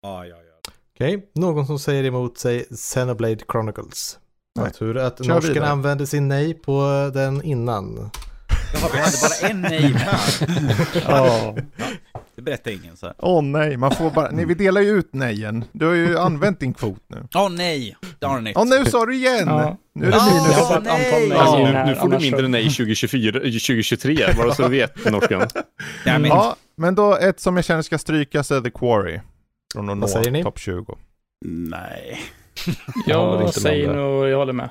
Ja, 0.01 0.25
ja, 0.25 0.36
ja. 0.36 0.71
Okej, 0.95 1.30
någon 1.36 1.67
som 1.67 1.80
säger 1.80 2.03
emot 2.03 2.38
sig 2.38 2.65
Xenoblade 2.75 3.38
Chronicles? 3.51 4.19
Nej. 4.59 4.71
Tur 4.71 4.97
att 4.97 5.25
Kör 5.25 5.34
norsken 5.34 5.53
vidare. 5.53 5.69
använde 5.69 6.07
sin 6.07 6.27
nej 6.27 6.53
på 6.53 6.82
den 7.13 7.41
innan. 7.43 8.09
Jaha, 8.73 8.89
vi 8.93 8.99
hade 8.99 9.17
bara 9.21 9.49
en 9.49 9.61
nej 9.61 9.93
här. 9.93 10.21
Ja. 11.07 11.55
Det 12.39 12.43
berättar 12.43 12.71
ingen 12.71 12.97
så 12.97 13.05
här. 13.05 13.15
Åh 13.17 13.43
nej, 13.43 13.77
man 13.77 13.91
får 13.91 14.09
bara, 14.11 14.29
nej 14.31 14.45
vi 14.45 14.53
delar 14.53 14.81
ju 14.81 14.89
ut 14.89 15.13
nejen. 15.13 15.65
Du 15.71 15.85
har 15.85 15.93
ju 15.93 16.17
använt 16.17 16.59
din 16.59 16.73
kvot 16.73 17.03
nu. 17.07 17.27
Åh 17.35 17.49
nej, 17.49 17.95
darn 18.19 18.47
it. 18.47 18.57
Åh 18.57 18.65
nu 18.65 18.85
sa 18.85 19.05
du 19.05 19.15
igen! 19.15 19.47
Ja. 19.47 19.77
Nu 19.95 20.07
är 20.07 20.11
det 20.11 20.17
Ah, 20.17 20.25
minus. 20.25 20.55
Har 20.57 20.77
ett 20.77 20.83
nej. 20.83 21.31
Alltså, 21.31 21.57
nu, 21.57 21.83
nu 21.85 21.95
får 21.95 22.09
du 22.09 22.19
mindre 22.19 22.47
nej 22.47 22.63
2024, 22.69 23.39
2023, 23.39 24.17
bara 24.37 24.53
så 24.53 24.61
du 24.63 24.69
vet 24.69 25.11
norskan. 25.11 25.47
Ja, 26.05 26.17
men, 26.19 26.25
Ja, 26.25 26.55
men 26.77 26.95
då 26.95 27.15
ett 27.17 27.39
som 27.39 27.55
jag 27.55 27.65
känner 27.65 27.81
ska 27.81 27.97
strykas 27.97 28.51
är 28.51 28.61
The 28.61 28.71
Quarry. 28.71 29.19
Från 29.73 29.89
att 29.89 29.97
nå 29.97 30.43
topp 30.43 30.59
20. 30.59 30.97
Nej. 31.45 32.19
Jag 33.05 33.53
säger 33.53 33.93
nog, 33.93 34.27
jag 34.27 34.37
håller 34.37 34.53
med. 34.53 34.69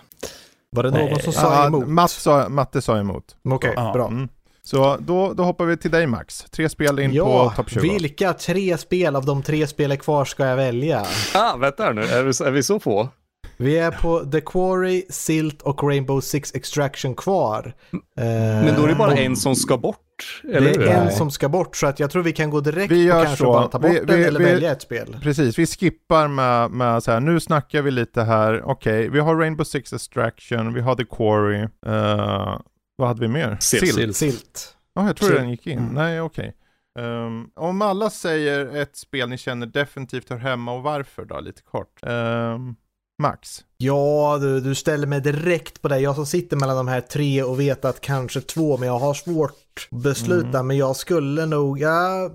Var 0.70 0.82
det 0.82 0.90
någon 0.90 1.00
Nej. 1.10 1.22
som 1.22 1.32
sa 1.32 1.62
Ah, 1.62 1.66
emot? 1.66 1.88
Matt 1.88 2.10
sa, 2.10 2.48
Matte 2.48 2.82
sa 2.82 2.98
emot. 2.98 3.36
Okej, 3.48 3.72
Ja. 3.76 3.92
bra. 3.92 4.06
Mm. 4.08 4.28
Så 4.70 4.96
då, 5.00 5.32
då 5.32 5.42
hoppar 5.42 5.64
vi 5.64 5.76
till 5.76 5.90
dig 5.90 6.06
Max. 6.06 6.38
Tre 6.50 6.68
spel 6.68 6.98
in 6.98 7.12
Ja, 7.12 7.24
på 7.50 7.56
topp 7.56 7.70
20. 7.70 7.80
vilka 7.80 8.32
tre 8.32 8.78
spel 8.78 9.16
av 9.16 9.24
de 9.24 9.42
tre 9.42 9.66
spelen 9.66 9.96
kvar 9.98 10.24
ska 10.24 10.46
jag 10.46 10.56
välja? 10.56 11.06
Ah, 11.34 11.56
vänta 11.56 11.92
nu, 11.92 12.02
är 12.02 12.22
vi, 12.22 12.32
så- 12.32 12.44
är 12.44 12.50
vi 12.50 12.62
så 12.62 12.80
få? 12.80 13.08
Vi 13.56 13.78
är 13.78 13.90
på 13.90 14.18
The 14.20 14.40
Quarry, 14.40 15.02
Silt 15.10 15.62
och 15.62 15.82
Rainbow 15.82 16.20
Six 16.20 16.54
Extraction 16.54 17.14
kvar. 17.14 17.74
Eh, 17.92 18.24
Men 18.24 18.74
då 18.76 18.82
är 18.84 18.88
det 18.88 18.94
bara 18.94 19.14
en 19.14 19.36
som 19.36 19.54
ska 19.56 19.76
bort, 19.76 20.42
eller 20.54 20.78
Det 20.78 20.90
är 20.90 21.04
en 21.06 21.12
som 21.12 21.30
ska 21.30 21.48
bort 21.48 21.76
så 21.76 21.86
att 21.86 22.00
jag 22.00 22.10
tror 22.10 22.22
vi 22.22 22.32
kan 22.32 22.50
gå 22.50 22.60
direkt 22.60 22.92
Vi 22.92 23.04
gör 23.04 23.16
och 23.18 23.24
kanske 23.24 23.44
så. 23.44 23.52
bara 23.52 23.68
ta 23.68 23.78
bort 23.78 23.90
Vi- 23.90 24.04
den 24.04 24.16
vi- 24.16 24.24
eller 24.24 24.38
vi- 24.38 24.44
välja 24.44 24.72
ett 24.72 24.82
spel. 24.82 25.16
Precis, 25.22 25.58
vi 25.58 25.66
skippar 25.66 26.28
med, 26.28 26.70
med 26.70 27.02
så 27.02 27.10
här, 27.12 27.20
nu 27.20 27.40
snackar 27.40 27.82
vi 27.82 27.90
lite 27.90 28.22
här, 28.22 28.62
okej, 28.64 29.08
vi 29.08 29.18
har 29.20 29.36
Rainbow 29.36 29.64
Six 29.64 29.92
Extraction, 29.92 30.74
vi 30.74 30.80
har 30.80 30.94
The 30.94 31.04
Quarry, 31.04 31.60
eh, 31.86 32.58
vad 32.98 33.08
hade 33.08 33.20
vi 33.20 33.28
mer? 33.28 33.56
Silt. 33.60 33.94
Silt. 33.94 34.16
Silt. 34.16 34.76
Ja, 34.94 35.06
jag 35.06 35.16
tror 35.16 35.28
Silt. 35.28 35.40
den 35.40 35.50
gick 35.50 35.66
in. 35.66 35.78
Mm. 35.78 35.94
Nej, 35.94 36.20
okej. 36.20 36.54
Ehm, 36.98 37.50
om 37.54 37.82
alla 37.82 38.10
säger 38.10 38.76
ett 38.76 38.96
spel 38.96 39.28
ni 39.28 39.38
känner 39.38 39.66
definitivt 39.66 40.30
hör 40.30 40.36
hemma 40.36 40.72
och 40.72 40.82
varför 40.82 41.24
då, 41.24 41.40
lite 41.40 41.62
kort. 41.62 42.00
Ehm, 42.02 42.76
Max? 43.22 43.64
Ja, 43.76 44.38
du, 44.40 44.60
du 44.60 44.74
ställer 44.74 45.06
mig 45.06 45.20
direkt 45.20 45.82
på 45.82 45.88
det. 45.88 45.98
Jag 45.98 46.14
som 46.14 46.26
sitter 46.26 46.56
mellan 46.56 46.76
de 46.76 46.88
här 46.88 47.00
tre 47.00 47.42
och 47.42 47.60
vet 47.60 47.84
att 47.84 48.00
kanske 48.00 48.40
två, 48.40 48.76
men 48.76 48.88
jag 48.88 48.98
har 48.98 49.14
svårt 49.14 49.88
att 49.90 50.02
besluta. 50.02 50.48
Mm. 50.48 50.66
Men 50.66 50.76
jag 50.76 50.96
skulle 50.96 51.46
nog, 51.46 51.80
ja, 51.80 52.30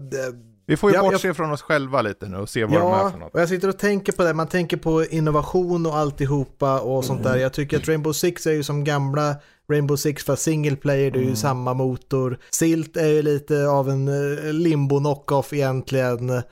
Vi 0.66 0.78
får 0.78 0.92
ju 0.92 0.96
Ja, 0.98 1.02
bortse 1.12 1.34
från 1.34 1.52
oss 1.52 1.62
själva 1.62 2.02
lite 2.02 2.26
nu 2.26 2.38
och 2.38 2.50
se 2.50 2.64
vad 2.66 2.74
de 2.74 2.78
är 2.78 2.98
Ja, 2.98 3.12
för 3.12 3.18
något. 3.18 3.34
och 3.34 3.42
jag 3.42 3.50
sitter 3.50 3.68
och 3.70 3.78
tänker 3.80 4.14
på 4.14 4.24
det. 4.24 4.34
Man 4.34 4.48
tänker 4.48 4.78
på 4.78 5.06
innovation 5.06 5.86
och 5.86 5.96
alltihopa 5.98 6.80
och 6.80 7.06
sånt 7.06 7.20
Mm. 7.20 7.32
där. 7.32 7.40
Jag 7.40 7.54
tycker 7.54 7.78
att 7.78 7.88
Rainbow 7.88 8.14
Six 8.14 8.48
är 8.48 8.52
ju 8.52 8.64
som 8.64 8.84
gamla 8.84 9.36
Rainbow 9.72 9.96
Six 9.96 10.24
för 10.24 10.36
single 10.36 10.76
player. 10.76 11.12
Det 11.12 11.18
är 11.18 11.22
ju 11.22 11.26
Mm. 11.26 11.36
samma 11.36 11.74
motor. 11.74 12.38
Silt 12.52 12.98
är 12.98 13.08
ju 13.08 13.22
lite 13.22 13.68
av 13.68 13.90
en 13.90 14.08
eh, 14.08 14.54
limbo 14.54 15.00
knockoff 15.00 15.54
egentligen. 15.54 16.30
eh, 16.30 16.44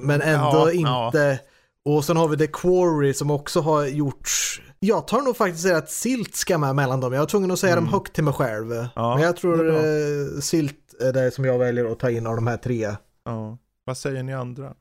Men 0.00 0.22
ändå 0.22 0.70
Ja, 0.72 0.72
inte. 0.72 1.38
Och 1.84 2.04
sen 2.04 2.16
har 2.16 2.28
vi 2.28 2.36
The 2.36 2.46
Quarry 2.46 3.14
som 3.14 3.30
också 3.30 3.60
har 3.60 3.84
gjorts. 3.86 4.60
Jag 4.80 5.06
tar 5.08 5.20
nog 5.22 5.36
faktiskt 5.36 5.62
säga 5.62 5.76
att 5.76 5.90
Silt 5.90 6.36
ska 6.36 6.58
med 6.58 6.74
mellan 6.74 7.00
dem. 7.00 7.12
Jag 7.12 7.20
var 7.20 7.26
tvungen 7.26 7.50
att 7.50 7.58
säga 7.58 7.74
dem 7.74 7.84
Mm. 7.84 7.92
högt 7.94 8.12
till 8.14 8.24
mig 8.24 8.34
själv. 8.34 8.86
Ja, 8.96 9.14
Men 9.14 9.24
jag 9.24 9.36
tror 9.36 9.68
eh, 9.76 10.40
Silt 10.40 10.74
är 11.00 11.12
det 11.12 11.30
som 11.30 11.44
jag 11.44 11.58
väljer 11.58 11.92
att 11.92 11.98
ta 11.98 12.10
in 12.10 12.26
av 12.26 12.34
de 12.36 12.46
här 12.46 12.56
tre. 12.56 12.88
Ja. 13.32 13.58
Vad 13.84 13.96
säger 13.96 14.22
ni 14.22 14.34
andra? 14.34 14.74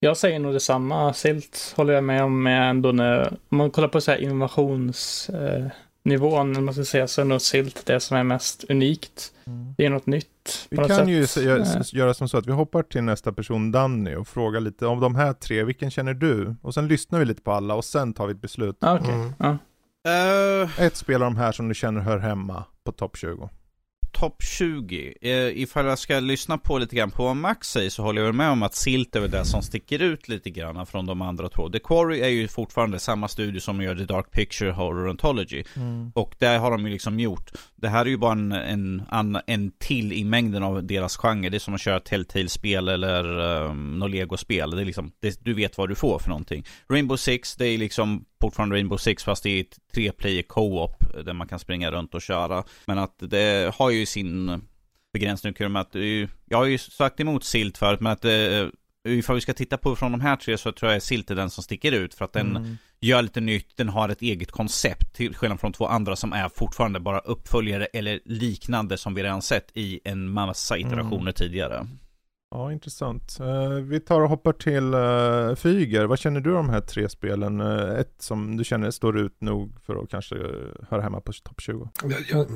Jag 0.00 0.16
säger 0.16 0.38
nog 0.38 0.52
detsamma. 0.52 1.12
Silt 1.12 1.74
håller 1.76 1.94
jag 1.94 2.04
med 2.04 2.22
om, 2.24 2.46
ändå 2.46 2.92
när, 2.92 3.28
om 3.48 3.58
man 3.58 3.70
kollar 3.70 3.88
på 3.88 4.00
så 4.00 4.10
här 4.10 4.18
innovations... 4.18 5.28
Eh, 5.30 5.66
man 6.60 6.74
ska 6.74 6.84
säga, 6.84 7.08
så 7.08 7.20
är 7.20 7.24
nog 7.24 7.40
Silt 7.42 7.86
det 7.86 8.00
som 8.00 8.16
är 8.16 8.22
mest 8.24 8.64
unikt. 8.68 9.32
Det 9.76 9.86
är 9.86 9.90
något 9.90 10.06
nytt. 10.06 10.66
Vi 10.70 10.76
kan 10.76 10.88
sätt. 10.88 11.08
ju 11.08 11.26
göra, 11.98 12.14
som 12.14 12.28
så 12.28 12.38
att 12.38 12.46
vi 12.46 12.52
hoppar 12.52 12.82
till 12.82 13.02
nästa 13.02 13.32
person, 13.32 13.72
Danny, 13.72 14.14
och 14.14 14.28
frågar 14.28 14.60
lite 14.60 14.86
om 14.86 15.00
de 15.00 15.14
här 15.14 15.32
tre, 15.32 15.64
vilken 15.64 15.90
känner 15.90 16.14
du? 16.14 16.54
Och 16.62 16.74
sen 16.74 16.88
lyssnar 16.88 17.18
vi 17.18 17.24
lite 17.24 17.42
på 17.42 17.52
alla 17.52 17.74
och 17.74 17.84
sen 17.84 18.12
tar 18.12 18.26
vi 18.26 18.32
ett 18.32 18.40
beslut. 18.40 18.76
ah, 18.80 18.98
Okej, 18.98 19.14
Mm. 19.14 19.32
ja. 19.38 19.58
Eh, 20.62 20.80
Ett 20.86 20.96
spel 20.96 21.14
av 21.22 21.30
de 21.30 21.36
här 21.36 21.52
som 21.52 21.68
du 21.68 21.74
känner 21.74 22.00
hör 22.00 22.18
hemma 22.18 22.64
på 22.84 22.92
topp 22.92 23.16
20. 23.16 23.48
Topp 24.18 24.42
20. 24.42 25.14
Uh, 25.24 25.62
ifall 25.62 25.86
jag 25.86 25.98
ska 25.98 26.20
lyssna 26.20 26.58
på 26.58 26.78
lite 26.78 26.96
grann 26.96 27.10
på 27.10 27.24
vad 27.24 27.36
Max 27.36 27.68
säger 27.68 27.90
så 27.90 28.02
håller 28.02 28.22
jag 28.22 28.34
med 28.34 28.50
om 28.50 28.62
att 28.62 28.74
Silt 28.74 29.16
är 29.16 29.20
väl 29.20 29.30
det 29.30 29.44
som 29.44 29.62
sticker 29.62 30.02
ut 30.02 30.28
lite 30.28 30.50
grann 30.50 30.86
från 30.86 31.06
de 31.06 31.22
andra 31.22 31.48
två. 31.48 31.70
The 31.70 31.78
Quarry 31.78 32.20
är 32.20 32.28
ju 32.28 32.48
fortfarande 32.48 32.98
samma 32.98 33.28
studio 33.28 33.60
som 33.60 33.82
gör 33.82 33.96
The 33.96 34.04
Dark 34.04 34.30
Picture 34.30 34.70
Horror 34.70 35.10
Anthology. 35.10 35.64
Och 36.14 36.34
där 36.38 36.58
har 36.58 36.70
de 36.70 36.86
ju 36.86 36.92
liksom 36.92 37.20
gjort, 37.20 37.50
det 37.76 37.88
här 37.88 38.00
är 38.00 38.10
ju 38.10 38.16
bara 38.16 38.32
en, 38.32 38.52
en, 38.52 39.02
en, 39.12 39.38
en 39.46 39.70
till 39.78 40.12
i 40.12 40.24
mängden 40.24 40.62
av 40.62 40.84
deras 40.84 41.16
genre. 41.16 41.48
Det 41.48 41.56
är 41.56 41.58
som 41.58 41.74
att 41.74 41.80
köra 41.80 42.00
Telltale-spel 42.00 42.88
eller 42.88 43.38
um, 43.40 43.98
något 43.98 44.10
Lego-spel. 44.10 44.70
Det 44.70 44.80
är 44.80 44.84
liksom, 44.84 45.12
det, 45.20 45.44
du 45.44 45.54
vet 45.54 45.78
vad 45.78 45.88
du 45.88 45.94
får 45.94 46.18
för 46.18 46.28
någonting. 46.28 46.64
Rainbow 46.88 47.16
Six, 47.16 47.56
det 47.56 47.66
är 47.66 47.78
liksom 47.78 48.24
fortfarande 48.40 48.74
Rainbow 48.76 48.96
Six 48.98 49.24
fast 49.24 49.42
det 49.42 49.50
är 49.50 49.60
ett 49.60 49.78
tre 49.94 50.12
player 50.12 50.42
co-op 50.42 51.04
där 51.24 51.32
man 51.32 51.48
kan 51.48 51.58
springa 51.58 51.90
runt 51.90 52.14
och 52.14 52.22
köra. 52.22 52.64
Men 52.86 52.98
att 52.98 53.14
det 53.18 53.74
har 53.74 53.90
ju 53.90 54.06
sin 54.06 54.60
begränsning 55.12 55.54
med 55.72 55.80
att, 55.80 55.92
det 55.92 55.98
är 55.98 56.02
ju- 56.04 56.28
jag 56.44 56.58
har 56.58 56.64
ju 56.64 56.78
sagt 56.78 57.20
emot 57.20 57.44
Silt 57.44 57.78
förut 57.78 58.00
men 58.00 58.12
att 58.12 58.24
eh, 58.24 58.66
ifall 59.08 59.34
vi 59.34 59.40
ska 59.40 59.52
titta 59.54 59.76
på 59.78 59.96
från 59.96 60.12
de 60.12 60.20
här 60.20 60.36
tre 60.36 60.58
så 60.58 60.72
tror 60.72 60.92
jag 60.92 61.02
Silt 61.02 61.30
är 61.30 61.34
den 61.34 61.50
som 61.50 61.64
sticker 61.64 61.92
ut 61.92 62.14
för 62.14 62.24
att 62.24 62.32
den 62.32 62.56
Mm. 62.56 62.76
gör 63.00 63.22
lite 63.22 63.40
nytt, 63.40 63.76
den 63.76 63.88
har 63.88 64.08
ett 64.08 64.22
eget 64.22 64.50
koncept 64.50 65.14
till 65.14 65.34
skillnad 65.34 65.60
från 65.60 65.72
två 65.72 65.86
andra 65.86 66.16
som 66.16 66.32
är 66.32 66.48
fortfarande 66.48 67.00
bara 67.00 67.18
uppföljare 67.18 67.84
eller 67.86 68.20
liknande 68.24 68.98
som 68.98 69.14
vi 69.14 69.22
redan 69.22 69.42
sett 69.42 69.70
i 69.74 70.00
en 70.04 70.28
massa 70.28 70.78
iterationer 70.78 71.20
Mm. 71.20 71.32
tidigare. 71.34 71.86
Ja, 72.50 72.72
intressant. 72.72 73.38
Eh, 73.40 73.68
vi 73.70 74.00
tar 74.00 74.20
och 74.20 74.28
hoppar 74.28 74.52
till 74.52 74.94
uh, 74.94 75.54
Fyger. 75.54 76.04
Vad 76.04 76.18
känner 76.18 76.40
du 76.40 76.50
om 76.50 76.66
de 76.66 76.72
här 76.72 76.80
tre 76.80 77.08
spelen? 77.08 77.60
Eh, 77.60 77.94
ett 78.00 78.14
som 78.18 78.56
du 78.56 78.64
känner 78.64 78.90
står 78.90 79.18
ut 79.18 79.40
nog 79.40 79.72
för 79.86 80.02
att 80.02 80.10
kanske 80.10 80.34
höra 80.88 81.00
hemma 81.02 81.20
på 81.20 81.32
topp 81.32 81.60
20. 81.60 81.88
Jag, 82.02 82.12
jag, 82.30 82.46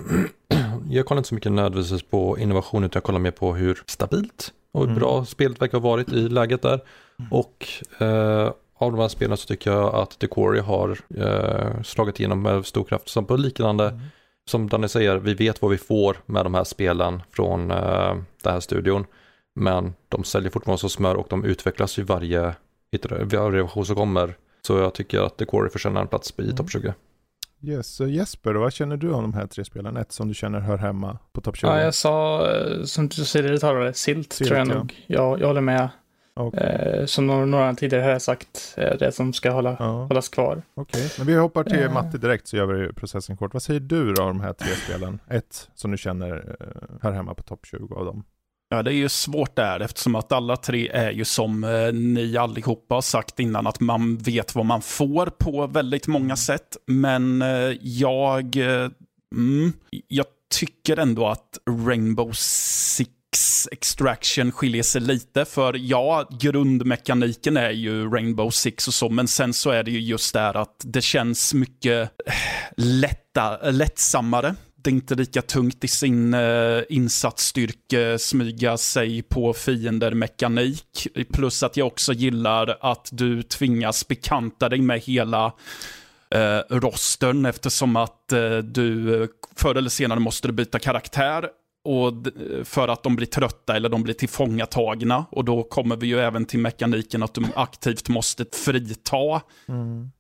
jag 0.91 1.07
kollar 1.07 1.19
inte 1.19 1.29
så 1.29 1.35
mycket 1.35 1.53
nödvändigtvis 1.53 2.03
på 2.03 2.39
innovation 2.39 2.85
utan 2.85 2.99
jag 2.99 3.05
kollar 3.05 3.19
mer 3.19 3.31
på 3.31 3.55
hur 3.55 3.83
stabilt 3.87 4.53
och 4.73 4.81
hur 4.81 4.89
Mm. 4.89 4.99
bra 5.01 5.25
spelet 5.25 5.63
verkar 5.63 5.79
ha 5.81 5.89
varit 5.91 6.13
i 6.13 6.29
läget 6.29 6.63
där. 6.63 6.81
Och 7.31 7.67
eh, 8.03 8.53
av 8.79 8.93
de 8.93 9.01
här 9.01 9.09
spelen 9.09 9.37
så 9.37 9.47
tycker 9.47 9.71
jag 9.71 9.95
att 9.95 10.19
The 10.19 10.27
Quarry 10.27 10.61
har 10.61 10.99
eh, 11.17 11.83
slagit 11.83 12.21
igenom 12.21 12.43
med 12.43 12.67
stor 12.67 12.85
kraft. 12.85 13.09
Som 13.09 13.25
på 13.27 13.37
liknande, 13.37 13.89
Mm. 13.89 14.01
som 14.51 14.69
Danny 14.69 14.89
säger, 14.89 15.17
vi 15.17 15.35
vet 15.35 15.63
vad 15.63 15.71
vi 15.71 15.79
får 15.79 16.17
med 16.27 16.45
de 16.47 16.55
här 16.55 16.65
spelen 16.65 17.23
från 17.31 17.71
eh, 17.71 18.15
den 18.43 18.53
här 18.53 18.61
studion. 18.61 19.05
Men 19.55 19.95
de 20.09 20.25
säljer 20.25 20.51
fortfarande 20.51 20.81
så 20.81 20.89
smör 20.89 21.15
och 21.15 21.27
de 21.31 21.45
utvecklas 21.45 21.99
ju 21.99 22.03
varje, 22.03 22.55
varje 23.25 23.63
version 23.63 23.87
som 23.87 23.97
kommer. 23.97 24.35
Så 24.67 24.79
jag 24.79 24.95
tycker 24.95 25.21
att 25.21 25.37
The 25.39 25.45
Quarry 25.45 25.71
förtjänar 25.71 26.01
en 26.01 26.09
plats 26.09 26.35
i 26.39 26.43
Mm. 26.43 26.57
topp 26.57 26.71
20. 26.71 26.95
Yes, 27.63 27.87
så 27.87 28.07
Jesper, 28.07 28.55
vad 28.55 28.73
känner 28.73 28.97
du 28.97 29.11
om 29.13 29.23
de 29.23 29.35
här 29.35 29.47
tre 29.47 29.65
spelen? 29.65 29.97
Ett 29.97 30.13
som 30.13 30.29
du 30.29 30.35
känner 30.35 30.61
hör 30.61 30.77
hemma 30.77 31.19
på 31.33 31.41
topp 31.41 31.57
20. 31.57 31.67
ja, 31.67 31.81
jag 31.81 31.95
sa, 31.95 32.47
eh, 32.53 32.83
som 32.85 33.09
du 33.09 33.25
tidigare 33.25 33.59
talade, 33.59 33.93
Silt, 33.95 34.33
Silt, 34.33 34.49
tror 34.49 34.59
jag 34.59 34.69
ja. 34.69 34.75
nog. 34.75 35.05
Jag, 35.07 35.41
jag 35.41 35.47
håller 35.47 35.61
med. 35.61 35.89
Och, 36.35 36.55
Eh, 36.55 37.07
som 37.07 37.27
några, 37.27 37.45
några 37.47 37.75
tidigare 37.75 38.13
har 38.13 38.19
sagt, 38.19 38.75
är 38.77 38.99
det 38.99 39.13
som 39.13 39.33
ska 39.33 39.51
hålla, 39.51 39.77
ja, 39.79 40.05
hållas 40.05 40.29
kvar. 40.29 40.63
okej. 40.75 41.11
Men 41.19 41.27
vi 41.27 41.35
hoppar 41.35 41.65
till 41.65 41.83
Eh. 41.83 41.93
Matti 41.93 42.19
direkt 42.19 42.47
så 42.49 42.57
gör 42.57 42.67
vi 42.67 42.93
processen 42.93 43.37
kort. 43.37 43.53
Vad 43.53 43.63
säger 43.63 43.81
du 43.81 44.13
då 44.13 44.23
om 44.23 44.29
de 44.29 44.41
här 44.41 44.53
tre 44.53 44.69
spelen? 44.75 45.21
Ett 45.29 45.69
som 45.75 45.91
du 45.91 45.97
känner 45.99 46.37
uh, 46.37 46.99
hör 47.03 47.13
hemma 47.13 47.35
på 47.35 47.43
topp 47.43 47.67
20 47.67 47.95
av 47.95 48.05
dem. 48.05 48.25
Ja, 48.73 48.83
det 48.83 48.91
är 48.91 48.95
ju 48.95 49.09
svårt 49.09 49.57
där 49.57 49.81
eftersom 49.81 50.15
att 50.15 50.33
alla 50.33 50.57
tre 50.57 50.89
är 50.89 51.11
ju 51.11 51.25
som 51.25 51.65
eh, 51.65 51.93
ni 51.93 52.37
allihopa 52.37 52.95
har 52.95 53.03
sagt 53.03 53.41
innan 53.41 53.67
att 53.67 53.81
man 53.81 54.17
vet 54.17 54.55
vad 54.55 54.67
man 54.67 54.83
får 54.83 55.27
på 55.27 55.67
väldigt 55.67 56.07
många 56.07 56.37
sätt. 56.37 56.77
Men 56.87 57.43
eh, 57.43 57.73
jag, 57.81 58.57
eh, 58.57 58.91
mm, 59.37 59.73
jag 60.09 60.27
tycker 60.55 60.97
ändå 60.97 61.27
att 61.27 61.59
Rainbow 61.87 62.33
Six 62.33 63.69
Extraction 63.73 64.53
skiljer 64.53 64.83
sig 64.83 65.01
lite. 65.01 65.45
För 65.45 65.75
ja, 65.79 66.29
grundmekaniken 66.41 67.57
är 67.57 67.71
ju 67.71 68.11
Rainbow 68.11 68.51
Six 68.51 68.89
och 68.89 68.95
så, 68.95 69.09
men 69.09 69.29
sen 69.29 69.53
så 69.53 69.71
är 69.71 69.83
det 69.83 69.91
ju 69.91 70.01
just 70.01 70.35
där 70.35 70.57
att 70.57 70.77
det 70.85 71.03
känns 71.03 71.55
mycket 71.55 72.11
eh, 72.27 72.35
lätta, 72.77 73.71
lättsammare. 73.71 74.55
Det 74.83 74.91
är 74.91 74.93
inte 74.93 75.15
lika 75.15 75.43
tungt 75.43 75.85
i 75.85 75.89
sin 75.89 76.35
eh, 76.35 76.83
insatsstyrke, 76.89 78.19
smyga 78.19 78.77
sig 78.77 79.23
på 79.23 79.53
fiender 79.53 80.15
mekanik. 80.15 81.07
Plus 81.33 81.63
att 81.63 81.77
jag 81.77 81.87
också 81.87 82.13
gillar 82.13 82.79
att 82.81 83.09
du 83.13 83.43
tvingas 83.43 84.09
bekanta 84.09 84.69
dig 84.69 84.81
med 84.81 85.01
hela 85.01 85.53
eh, 86.35 86.61
rostern 86.69 87.47
eftersom 87.47 87.97
att 87.97 88.33
eh, 88.33 88.59
du 88.59 89.23
eh, 89.23 89.29
förr 89.57 89.75
eller 89.75 89.91
senare 89.91 90.21
måste 90.21 90.49
du 90.49 90.53
byta 90.53 90.79
karaktär 90.79 91.49
och 91.85 92.13
för 92.65 92.89
att 92.89 93.03
de 93.03 93.17
blir 93.17 93.27
trötta 93.27 93.77
eller 93.77 93.89
de 93.89 94.03
blir 94.03 94.15
tillfångatagna. 94.15 95.27
Och 95.31 95.45
då 95.45 95.63
kommer 95.63 95.97
vi 95.97 96.07
ju 96.07 96.19
även 96.21 96.45
till 96.45 96.59
mekaniken 96.59 97.23
att 97.23 97.35
du 97.35 97.43
aktivt 97.55 98.09
måste 98.09 98.45
frita 98.53 99.41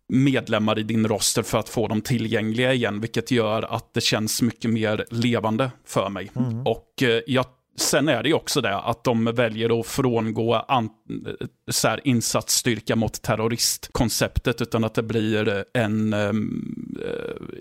medlemmar 0.08 0.78
i 0.78 0.82
din 0.82 1.08
roster 1.08 1.42
för 1.42 1.58
att 1.58 1.68
få 1.68 1.88
dem 1.88 2.00
tillgängliga 2.00 2.72
igen, 2.72 3.00
vilket 3.00 3.30
gör 3.30 3.62
att 3.74 3.94
det 3.94 4.00
känns 4.00 4.42
mycket 4.42 4.70
mer 4.70 5.04
levande 5.10 5.70
för 5.86 6.08
mig. 6.08 6.30
Och 6.64 7.02
eh, 7.02 7.20
jag, 7.26 7.46
sen 7.76 8.08
är 8.08 8.22
det 8.22 8.28
ju 8.28 8.34
också 8.34 8.60
det 8.60 8.78
att 8.78 9.04
de 9.04 9.24
väljer 9.24 9.80
att 9.80 9.86
frångå 9.86 10.54
an, 10.54 10.84
eh, 10.84 11.46
så 11.70 11.88
här, 11.88 12.00
insatsstyrka 12.04 12.96
mot 12.96 13.22
terroristkonceptet, 13.22 14.62
utan 14.62 14.84
att 14.84 14.94
det 14.94 15.02
blir 15.02 15.64
en 15.74 16.14
um, 16.14 16.98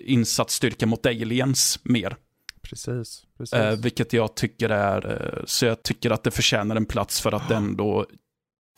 insatsstyrka 0.06 0.86
mot 0.86 1.06
aliens 1.06 1.80
mer. 1.84 2.16
Precis, 2.62 3.24
precis. 3.38 3.54
Eh, 3.54 3.78
vilket 3.80 4.14
jag 4.14 4.36
tycker 4.36 4.70
är, 4.70 5.12
eh, 5.38 5.44
så 5.46 5.66
jag 5.66 5.84
tycker 5.84 6.12
att 6.12 6.24
det 6.24 6.32
förtjänar 6.32 6.76
en 6.76 6.86
plats 6.86 7.22
för 7.22 7.32
att 7.32 7.52
ändå 7.52 8.06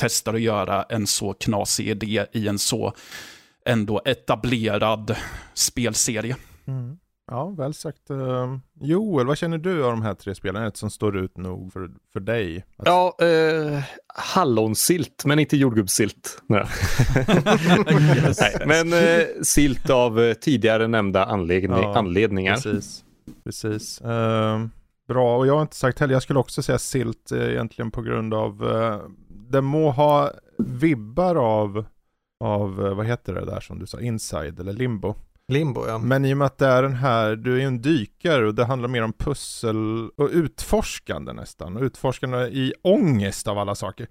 testar 0.02 0.34
att 0.34 0.42
göra 0.42 0.84
en 0.84 1.08
så 1.08 1.34
knasig 1.34 1.88
idé 1.90 2.26
i 2.32 2.48
en 2.48 2.60
så 2.60 2.94
ändå 3.66 4.02
etablerad 4.06 5.16
spelserie. 5.54 6.36
Mm. 6.68 6.98
Ja, 7.32 7.50
väl 7.50 7.74
sagt. 7.74 8.10
Eh, 8.10 8.58
Joel, 8.82 9.28
vad 9.28 9.38
känner 9.38 9.58
du 9.58 9.84
av 9.86 9.92
de 9.92 10.02
här 10.02 10.14
tre 10.14 10.36
spelen? 10.36 10.64
Ett 10.64 10.78
som 10.78 10.90
står 10.90 11.18
ut 11.18 11.38
nog 11.38 11.74
för, 11.74 11.90
för 12.14 12.20
dig? 12.20 12.66
Att- 12.78 12.86
Ja, 12.88 13.18
eh, 13.22 13.80
hallonsilt, 14.16 15.26
men 15.26 15.40
inte 15.40 15.58
jordgubbssilt. 15.58 16.42
Nej. 16.48 16.66
Nej, 18.40 18.64
men 18.66 18.94
eh, 18.94 19.26
silt 19.44 19.90
av 19.90 20.22
eh, 20.22 20.34
tidigare 20.34 20.88
nämnda 20.88 21.26
anledning, 21.26 21.72
Ja, 21.72 21.98
anledningar. 21.98 22.54
Precis. 22.56 23.04
Precis. 23.44 24.02
Eh, 24.02 24.66
bra, 25.08 25.38
och 25.38 25.48
jag 25.48 25.54
har 25.54 25.62
inte 25.62 25.76
sagt 25.76 26.00
heller, 26.00 26.14
jag 26.14 26.24
skulle 26.24 26.40
också 26.40 26.64
säga 26.64 26.80
silt 26.80 27.32
eh, 27.32 27.50
egentligen 27.50 27.92
på 27.92 28.02
grund 28.02 28.34
av, 28.34 28.64
uh, 28.64 29.02
det 29.28 29.62
må 29.62 29.92
ha 29.92 30.32
vibbar 30.58 31.36
av, 31.36 31.86
av, 32.44 32.86
eh, 32.86 32.94
vad 32.94 33.06
heter 33.06 33.34
det 33.34 33.46
där 33.46 33.60
som 33.60 33.80
du 33.80 33.88
sa, 33.88 34.00
inside 34.00 34.60
eller 34.60 34.74
limbo. 34.74 35.16
Limbo 35.48 35.88
ja. 35.88 35.98
Men 35.98 36.26
i 36.26 36.34
och 36.34 36.38
med 36.38 36.46
att 36.46 36.58
det 36.58 36.68
är 36.68 36.84
den 36.84 36.96
här, 36.96 37.36
du 37.36 37.54
är 37.54 37.60
ju 37.60 37.66
en 37.66 37.82
dykare 37.82 38.48
och 38.48 38.56
det 38.56 38.66
handlar 38.66 38.90
mer 38.90 39.02
om 39.02 39.14
pussel 39.14 40.10
och 40.18 40.30
utforskande 40.32 41.34
nästan. 41.34 41.78
Utforskande 41.78 42.38
i 42.38 42.74
ångest 42.82 43.48
av 43.48 43.58
alla 43.58 43.76
saker. 43.76 44.08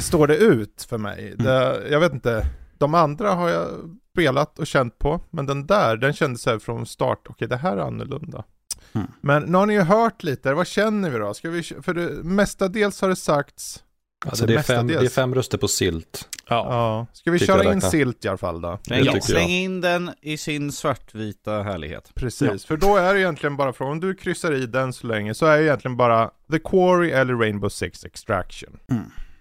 Står 0.00 0.26
det 0.26 0.36
ut 0.36 0.86
för 0.88 0.98
mig. 0.98 1.34
Det, 1.36 1.82
jag 1.90 2.00
vet 2.00 2.12
inte, 2.12 2.46
de 2.78 2.94
andra 2.94 3.30
har 3.30 3.48
jag 3.48 3.68
spelat 4.14 4.58
och 4.58 4.66
känt 4.66 4.98
på, 4.98 5.20
men 5.30 5.46
den 5.46 5.66
där, 5.66 5.96
den 5.96 6.12
kändes 6.12 6.42
så 6.42 6.50
här 6.50 6.58
från 6.58 6.86
start, 6.86 7.26
okej 7.28 7.48
det 7.48 7.56
här 7.56 7.76
är 7.76 7.80
annorlunda. 7.80 8.44
Mm. 8.92 9.06
Men 9.20 9.42
nu 9.42 9.58
har 9.58 9.66
ni 9.66 9.74
ju 9.74 9.80
hört 9.80 10.22
lite, 10.22 10.54
vad 10.54 10.66
känner 10.66 11.10
vi 11.10 11.18
då? 11.18 11.34
Ska 11.34 11.50
vi, 11.50 11.62
för 11.62 11.94
det, 11.94 12.24
mestadels 12.24 13.00
har 13.00 13.08
det 13.08 13.16
sagts, 13.16 13.84
Alltså 14.26 14.46
det 14.46 14.54
är, 14.54 14.62
fem, 14.62 14.86
det 14.86 14.94
är 14.94 15.08
fem 15.08 15.34
röster 15.34 15.58
på 15.58 15.68
silt. 15.68 16.28
Ja. 16.48 16.66
ja, 16.70 17.06
ska 17.12 17.30
vi 17.30 17.38
Tycker 17.38 17.52
köra 17.52 17.72
in 17.72 17.80
silt 17.80 18.24
i 18.24 18.28
alla 18.28 18.38
fall 18.38 18.60
då? 18.60 18.78
Släng, 18.82 19.04
Det 19.04 19.12
tycker 19.12 19.20
släng 19.20 19.48
in 19.48 19.80
den 19.80 20.10
i 20.20 20.36
sin 20.36 20.72
svartvita 20.72 21.62
härlighet. 21.62 22.10
Precis, 22.14 22.64
för 22.64 22.76
då 22.76 22.96
är 22.96 23.14
det 23.14 23.20
egentligen 23.20 23.56
bara 23.56 23.72
från, 23.72 23.90
om 23.90 24.00
du 24.00 24.14
kryssar 24.14 24.52
i 24.52 24.66
den 24.66 24.92
så 24.92 25.06
länge, 25.06 25.34
så 25.34 25.46
är 25.46 25.58
det 25.58 25.64
egentligen 25.64 25.96
bara 25.96 26.30
The 26.50 26.58
Quarry 26.58 27.10
eller 27.10 27.34
Rainbow 27.34 27.68
Six 27.68 28.04
Extraction. 28.04 28.78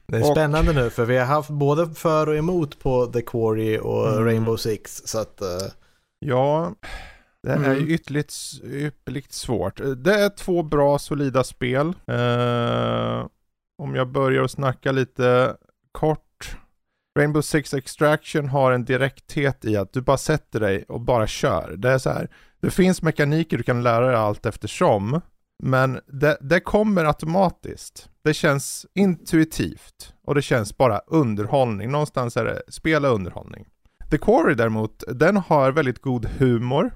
Det 0.08 0.18
är 0.18 0.22
Och- 0.22 0.28
spännande 0.36 0.74
nu 0.74 0.90
för 0.90 1.06
vi 1.06 1.18
har 1.18 1.26
haft 1.26 1.50
både 1.50 1.90
för 1.96 2.30
och 2.30 2.36
emot 2.36 2.80
på 2.80 3.06
The 3.06 3.22
Quarry 3.22 3.78
och 3.80 4.08
Mm. 4.14 4.26
Rainbow 4.26 4.56
Six. 4.58 5.02
Så 5.06 5.20
att, 5.20 5.42
eh, 5.42 5.48
Ja, 6.26 6.74
det 7.44 7.52
är 7.52 7.56
Mm. 7.58 7.90
ytterligt, 7.90 8.34
ypperligt 8.64 9.34
svårt. 9.34 9.82
Det 9.98 10.14
är 10.14 10.30
två 10.30 10.64
bra, 10.64 11.00
solida 11.00 11.44
spel. 11.44 11.88
Eh, 12.08 13.26
om 13.78 13.96
jag 13.96 14.08
börjar 14.12 14.44
att 14.44 14.52
snacka 14.52 14.92
lite 14.92 15.56
kort. 15.92 16.58
Rainbow 17.20 17.42
Six 17.42 17.74
Extraction 17.74 18.50
har 18.50 18.72
en 18.72 18.86
direkthet 18.86 19.66
i 19.66 19.78
att 19.78 19.94
du 19.94 20.02
bara 20.02 20.18
sätter 20.18 20.60
dig 20.60 20.86
och 20.88 21.02
bara 21.02 21.28
kör. 21.28 21.74
Det 21.78 21.90
är 21.90 21.98
så 21.98 22.10
här, 22.10 22.30
det 22.62 22.70
finns 22.70 23.02
mekaniker 23.02 23.58
du 23.58 23.64
kan 23.64 23.84
lära 23.84 24.06
dig 24.08 24.16
allt 24.16 24.46
eftersom, 24.46 25.22
men 25.64 26.00
det, 26.08 26.38
det 26.42 26.60
kommer 26.60 27.06
automatiskt. 27.06 28.10
Det 28.24 28.34
känns 28.34 28.86
intuitivt 28.94 30.14
och 30.24 30.36
det 30.36 30.42
känns 30.42 30.78
bara 30.78 31.00
underhållning. 31.00 31.92
Någonstans 31.92 32.38
är 32.38 32.46
det 32.46 32.62
spela 32.68 33.08
underhållning. 33.08 33.66
The 34.12 34.18
Quarry 34.18 34.56
däremot, 34.56 35.04
den 35.08 35.38
har 35.38 35.72
väldigt 35.72 36.02
god 36.02 36.26
humor 36.26 36.94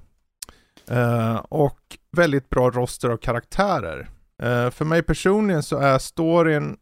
eh, 0.90 1.36
och 1.36 1.98
väldigt 2.12 2.50
bra 2.50 2.70
roster 2.70 3.08
av 3.08 3.16
karaktärer. 3.16 4.08
Eh, 4.42 4.70
för 4.70 4.84
mig 4.84 5.02
personligen 5.02 5.62
så 5.62 5.78
är 5.78 5.98
storyn 5.98 6.76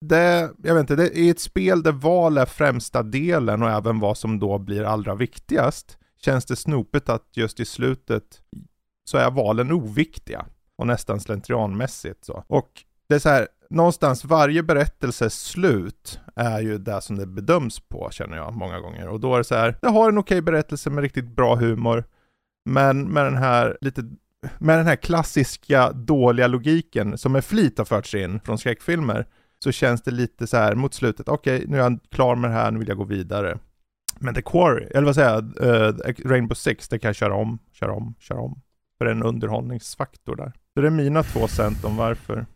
det, 0.00 0.50
jag 0.62 0.74
vet 0.74 0.80
inte, 0.80 0.96
det 0.96 1.18
är 1.18 1.30
ett 1.30 1.40
spel 1.40 1.82
där 1.82 1.92
val 1.92 2.38
är 2.38 2.46
främsta 2.46 3.02
delen 3.02 3.62
och 3.62 3.70
även 3.70 4.00
vad 4.00 4.18
som 4.18 4.38
då 4.38 4.58
blir 4.58 4.84
allra 4.84 5.14
viktigast. 5.14 5.98
Känns 6.20 6.44
det 6.44 6.56
snopet 6.56 7.08
att 7.08 7.26
just 7.32 7.60
i 7.60 7.64
slutet 7.64 8.42
så 9.04 9.18
är 9.18 9.30
valen 9.30 9.72
oviktiga 9.72 10.46
och 10.78 10.86
nästan 10.86 11.20
slentrianmässigt 11.20 12.24
så. 12.24 12.44
Och 12.46 12.68
det 13.08 13.14
är 13.14 13.18
så 13.18 13.28
här, 13.28 13.48
någonstans 13.70 14.24
varje 14.24 14.62
berättelses 14.62 15.40
slut 15.40 16.20
är 16.36 16.60
ju 16.60 16.78
det 16.78 17.00
som 17.00 17.16
det 17.16 17.26
bedöms 17.26 17.80
på 17.80 18.08
känner 18.10 18.36
jag 18.36 18.54
många 18.54 18.80
gånger. 18.80 19.08
Och 19.08 19.20
då 19.20 19.34
är 19.34 19.38
det 19.38 19.44
så 19.44 19.54
här, 19.54 19.78
det 19.82 19.88
har 19.88 20.08
en 20.08 20.18
okej 20.18 20.42
berättelse 20.42 20.90
med 20.90 21.02
riktigt 21.02 21.28
bra 21.36 21.54
humor, 21.54 22.04
men 22.70 23.08
med 23.08 23.24
den 23.24 23.36
här 23.36 23.78
lite 23.80 24.02
med 24.58 24.78
den 24.78 24.86
här 24.86 24.96
klassiska 24.96 25.92
dåliga 25.92 26.46
logiken 26.46 27.18
som 27.18 27.32
med 27.32 27.44
flit 27.44 27.78
har 27.78 27.84
förts 27.84 28.14
in 28.14 28.40
från 28.40 28.58
skräckfilmer 28.58 29.26
så 29.64 29.72
känns 29.72 30.02
det 30.02 30.10
lite 30.10 30.46
så 30.46 30.56
här 30.56 30.74
mot 30.74 30.94
slutet, 30.94 31.28
okej 31.28 31.56
okay, 31.56 31.68
nu 31.68 31.76
är 31.76 31.82
jag 31.82 31.98
klar 32.10 32.36
med 32.36 32.50
det 32.50 32.54
här, 32.54 32.70
nu 32.70 32.78
vill 32.78 32.88
jag 32.88 32.96
gå 32.96 33.04
vidare. 33.04 33.58
Men 34.18 34.34
The 34.34 34.42
Quarry, 34.42 34.84
eller 34.84 35.06
vad 35.06 35.14
säger 35.14 35.30
jag, 35.30 35.44
uh, 35.66 35.98
Rainbow 36.24 36.54
Six, 36.54 36.88
det 36.88 36.98
kan 36.98 37.08
jag 37.08 37.16
köra 37.16 37.34
om, 37.34 37.58
köra 37.72 37.92
om, 37.92 38.14
köra 38.18 38.40
om. 38.40 38.60
För 38.98 39.04
det 39.04 39.10
är 39.10 39.14
en 39.14 39.22
underhållningsfaktor 39.22 40.36
där. 40.36 40.52
Så 40.78 40.82
det 40.82 40.88
är 40.88 40.90
mina 40.90 41.22
två 41.22 41.48
cent 41.48 41.84
om 41.84 41.96
varför. 41.96 42.46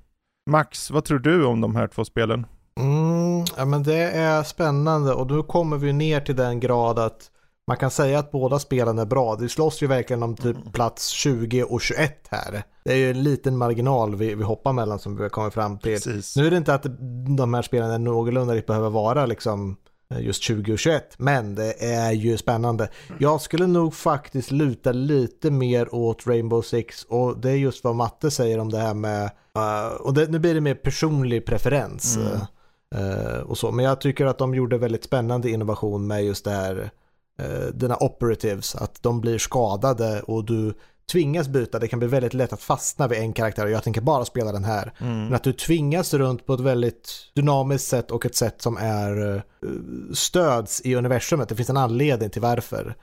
Max, 0.51 0.91
vad 0.91 1.05
tror 1.05 1.19
du 1.19 1.45
om 1.45 1.61
de 1.61 1.77
här 1.77 1.89
två 1.89 2.05
spelen? 2.05 2.47
Mm, 2.81 3.45
ja 3.57 3.65
men 3.65 3.83
det 3.83 4.11
är 4.11 4.43
spännande 4.43 5.13
och 5.13 5.31
nu 5.31 5.43
kommer 5.43 5.77
vi 5.77 5.93
ner 5.93 6.21
till 6.21 6.37
den 6.37 6.61
grad 6.61 6.99
att 6.99 7.31
man 7.67 7.77
kan 7.77 7.91
säga 7.91 8.19
att 8.19 8.31
båda 8.31 8.59
spelen 8.59 8.99
är 8.99 9.07
bra. 9.07 9.37
Det 9.37 9.49
slåss 9.49 9.83
ju 9.83 9.87
verkligen 9.87 10.23
om 10.23 10.37
typ 10.37 10.57
mm. 10.57 10.73
plats 10.73 11.09
20 11.09 11.63
och 11.63 11.81
21 11.81 12.29
här. 12.31 12.63
Det 12.85 12.93
är 12.93 12.97
ju 12.97 13.11
en 13.11 13.23
liten 13.23 13.57
marginal 13.57 14.17
vi, 14.17 14.35
vi 14.35 14.45
hoppar 14.45 14.73
mellan 14.73 14.99
som 14.99 15.17
vi 15.17 15.29
kommer 15.29 15.51
fram 15.51 15.79
till. 15.79 15.93
Precis. 15.93 16.37
Nu 16.37 16.47
är 16.47 16.51
det 16.51 16.57
inte 16.57 16.75
att 16.75 16.87
de 17.39 17.55
här 17.55 17.63
spelen 17.63 17.91
är 17.91 17.99
någorlunda 17.99 18.63
behöver 18.67 18.91
vara 18.91 19.27
liksom 19.27 19.77
just 20.21 20.43
20 20.43 20.73
och 20.73 20.79
21, 20.79 21.15
men 21.17 21.55
det 21.55 21.85
är 21.85 22.13
ju 22.13 22.37
spännande. 22.37 22.89
Jag 23.19 23.41
skulle 23.41 23.67
nog 23.67 23.95
faktiskt 23.95 24.51
luta 24.51 24.93
lite 24.93 25.51
mer 25.51 25.95
åt 25.95 26.27
Rainbow 26.27 26.63
Six 26.63 27.05
och 27.05 27.39
det 27.39 27.51
är 27.51 27.57
just 27.57 27.85
vad 27.85 27.95
Matte 27.95 28.31
säger 28.31 28.59
om 28.59 28.71
det 28.71 28.79
här 28.79 28.95
med, 28.95 29.31
uh, 29.59 30.01
och 30.01 30.15
det, 30.15 30.31
nu 30.31 30.39
blir 30.39 30.55
det 30.55 30.61
mer 30.61 30.75
personlig 30.75 31.47
preferens. 31.47 32.17
Mm. 32.17 32.41
Uh, 32.95 33.41
och 33.41 33.59
så. 33.59 33.73
Men 33.73 33.85
jag 33.85 34.01
tycker 34.01 34.27
att 34.27 34.39
de 34.39 34.55
gjorde 34.55 34.79
väldigt 34.79 35.05
spännande 35.05 35.51
innovation 35.51 36.07
med 36.07 36.25
just 36.25 36.45
det 36.45 36.51
här 36.51 36.91
eh, 37.39 37.67
dina 37.75 37.97
operatives, 37.97 38.75
att 38.75 39.03
de 39.03 39.21
blir 39.21 39.39
skadade 39.39 40.23
och 40.23 40.45
du 40.45 40.75
tvingas 41.07 41.49
byta, 41.49 41.79
det 41.79 41.89
kan 41.89 41.99
bli 41.99 42.09
väldigt 42.09 42.35
lätt 42.35 42.53
att 42.53 42.63
fastna 42.63 43.09
vid 43.09 43.19
en 43.19 43.33
karaktär 43.33 43.65
och 43.65 43.71
jag 43.71 43.85
tänker 43.85 44.01
bara 44.01 44.25
spela 44.25 44.53
den 44.53 44.65
här. 44.65 44.93
Mm. 44.99 45.25
Men 45.25 45.35
att 45.35 45.45
du 45.45 45.53
tvingas 45.53 46.15
runt 46.15 46.47
på 46.47 46.55
ett 46.55 46.61
väldigt 46.61 47.13
dynamiskt 47.35 47.89
sätt 47.89 48.11
och 48.11 48.27
ett 48.27 48.35
sätt 48.35 48.63
som 48.63 48.77
är 48.77 49.21
uh, 49.21 49.41
stöds 50.13 50.81
i 50.81 50.95
universumet. 50.95 51.49
Det 51.49 51.57
finns 51.57 51.71
en 51.71 51.77
anledning 51.77 52.31
till 52.31 52.43
varför. 52.43 52.97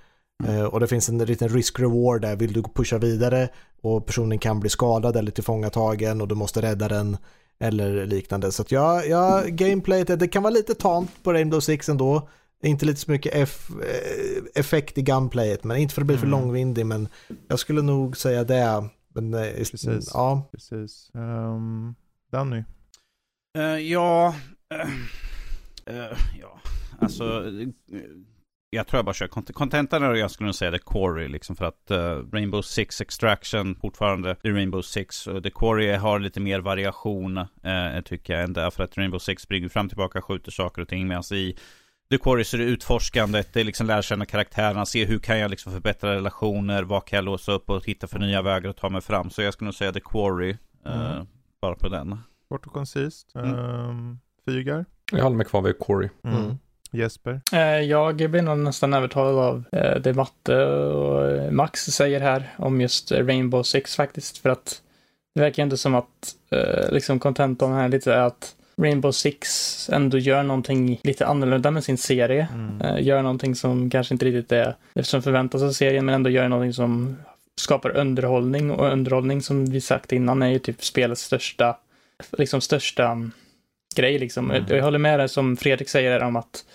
Mm. 0.43 0.55
Uh, 0.55 0.65
och 0.65 0.79
det 0.79 0.87
finns 0.87 1.09
en 1.09 1.17
liten 1.17 1.49
risk-reward 1.49 2.21
där. 2.21 2.35
Vill 2.35 2.53
du 2.53 2.63
pusha 2.63 2.97
vidare 2.97 3.49
och 3.81 4.05
personen 4.05 4.39
kan 4.39 4.59
bli 4.59 4.69
skadad 4.69 5.15
eller 5.15 5.31
tillfångatagen 5.31 6.21
och 6.21 6.27
du 6.27 6.35
måste 6.35 6.61
rädda 6.61 6.87
den 6.87 7.17
eller 7.59 8.05
liknande. 8.05 8.51
Så 8.51 8.61
att 8.61 8.71
ja, 8.71 9.03
ja 9.03 9.43
gameplayet, 9.47 10.19
det 10.19 10.27
kan 10.27 10.43
vara 10.43 10.53
lite 10.53 10.75
tamt 10.75 11.23
på 11.23 11.33
Rainbow 11.33 11.59
Six 11.59 11.89
ändå. 11.89 12.29
Inte 12.63 12.85
lite 12.85 12.99
så 12.99 13.11
mycket 13.11 13.35
eff, 13.35 13.69
eh, 13.69 14.43
effekt 14.55 14.97
i 14.97 15.01
gunplayet, 15.01 15.63
men 15.63 15.77
inte 15.77 15.93
för 15.93 16.01
att 16.01 16.07
bli 16.07 16.17
för 16.17 16.27
mm. 16.27 16.39
långvindig, 16.39 16.85
men 16.85 17.07
jag 17.47 17.59
skulle 17.59 17.81
nog 17.81 18.17
säga 18.17 18.43
det. 18.43 18.89
Men, 19.13 19.33
eh, 19.33 19.53
precis. 19.55 20.11
Ja. 20.13 20.49
precis. 20.51 21.11
Um, 21.13 21.95
Danny? 22.31 22.63
Uh, 23.57 23.63
ja, 23.63 24.35
uh, 24.73 24.89
uh, 25.95 26.17
ja, 26.41 26.59
alltså 26.99 27.43
jag 28.71 28.87
tror 28.87 28.97
jag 28.97 29.05
bara 29.05 29.13
kör 29.13 29.27
kontentan 29.53 30.03
och 30.03 30.17
jag 30.17 30.31
skulle 30.31 30.47
nog 30.47 30.55
säga 30.55 30.71
The 30.71 30.79
Quarry 30.79 31.27
liksom 31.27 31.55
för 31.55 31.65
att 31.65 31.91
uh, 31.91 32.31
Rainbow 32.33 32.61
Six 32.61 33.01
Extraction 33.01 33.75
fortfarande 33.75 34.35
är 34.43 34.51
Rainbow 34.51 34.81
Six 34.81 35.27
och 35.27 35.43
The 35.43 35.49
Quarry 35.49 35.91
har 35.91 36.19
lite 36.19 36.39
mer 36.39 36.59
variation 36.59 37.37
uh, 37.37 38.01
tycker 38.05 38.33
jag 38.33 38.43
än 38.43 38.53
det 38.53 38.71
för 38.71 38.83
att 38.83 38.97
Rainbow 38.97 39.19
Six 39.19 39.43
springer 39.43 39.69
fram 39.69 39.89
tillbaka 39.89 40.21
skjuter 40.21 40.51
saker 40.51 40.81
och 40.81 40.87
ting 40.87 41.07
medan 41.07 41.23
i 41.31 41.57
The 42.11 42.17
Quarry 42.17 42.43
så 42.43 42.57
är 42.57 42.59
det 42.61 42.65
utforskandet, 42.65 43.53
det 43.53 43.59
är 43.59 43.63
liksom 43.63 43.87
lära 43.87 44.01
känna 44.01 44.25
karaktärerna, 44.25 44.85
se 44.85 45.05
hur 45.05 45.19
kan 45.19 45.39
jag 45.39 45.51
liksom 45.51 45.73
förbättra 45.73 46.15
relationer, 46.15 46.83
vad 46.83 47.05
kan 47.05 47.17
jag 47.17 47.25
låsa 47.25 47.51
upp 47.51 47.69
och 47.69 47.85
hitta 47.85 48.07
för 48.07 48.19
nya 48.19 48.41
vägar 48.41 48.69
att 48.69 48.77
ta 48.77 48.89
mig 48.89 49.01
fram. 49.01 49.29
Så 49.29 49.41
jag 49.41 49.53
skulle 49.53 49.65
nog 49.65 49.75
säga 49.75 49.91
The 49.91 49.99
Quarry, 49.99 50.57
mm. 50.85 50.99
uh, 50.99 51.23
bara 51.61 51.75
på 51.75 51.89
den. 51.89 52.19
Kort 52.49 52.65
och 52.65 52.73
koncist. 52.73 53.35
Mm. 53.35 53.53
Um, 53.53 54.19
Fygar? 54.45 54.85
Jag 55.11 55.23
håller 55.23 55.37
mig 55.37 55.45
kvar 55.45 55.61
vid 55.61 55.79
Quarry. 55.79 56.09
Mm. 56.23 56.37
mm. 56.37 56.57
Jesper? 56.91 57.41
Uh, 57.53 57.59
jag 57.81 58.15
blir 58.15 58.41
nog 58.41 58.57
nästan 58.57 58.93
övertalad 58.93 59.35
av 59.35 59.55
uh, 59.57 60.01
det 60.01 60.13
Matte 60.13 60.65
och 60.65 61.53
Max 61.53 61.85
säger 61.85 62.19
här 62.19 62.53
om 62.57 62.81
just 62.81 63.11
Rainbow 63.11 63.63
Six 63.63 63.95
faktiskt. 63.95 64.37
För 64.37 64.49
att 64.49 64.81
det 65.35 65.41
verkar 65.41 65.63
inte 65.63 65.77
som 65.77 65.95
att 65.95 66.35
liksom 66.89 67.19
contentan 67.19 67.73
här 67.73 67.89
lite 67.89 68.13
är 68.13 68.21
att 68.21 68.55
Rainbow 68.79 69.11
Six 69.11 69.89
ändå 69.93 70.17
gör 70.17 70.43
någonting 70.43 70.99
lite 71.03 71.25
annorlunda 71.25 71.71
med 71.71 71.83
sin 71.83 71.97
serie. 71.97 72.47
Mm. 72.53 72.81
Uh, 72.81 73.03
gör 73.03 73.21
någonting 73.21 73.55
som 73.55 73.89
kanske 73.89 74.13
inte 74.13 74.25
riktigt 74.25 74.51
är 74.51 74.75
det 74.93 75.03
som 75.03 75.21
förväntas 75.21 75.61
av 75.61 75.71
serien, 75.71 76.05
men 76.05 76.15
ändå 76.15 76.29
gör 76.29 76.47
någonting 76.47 76.73
som 76.73 77.17
skapar 77.55 77.97
underhållning. 77.97 78.71
Och 78.71 78.91
underhållning, 78.91 79.41
som 79.41 79.65
vi 79.65 79.81
sagt 79.81 80.11
innan, 80.11 80.41
är 80.41 80.47
ju 80.47 80.59
typ 80.59 80.83
spelets 80.83 81.21
största, 81.21 81.77
liksom 82.37 82.61
största 82.61 83.29
grej 83.95 84.19
liksom. 84.19 84.51
Mm. 84.51 84.65
Jag 84.69 84.83
håller 84.83 84.99
med 84.99 85.19
det 85.19 85.29
som 85.29 85.57
Fredrik 85.57 85.89
säger 85.89 86.23
om 86.23 86.35
att 86.35 86.65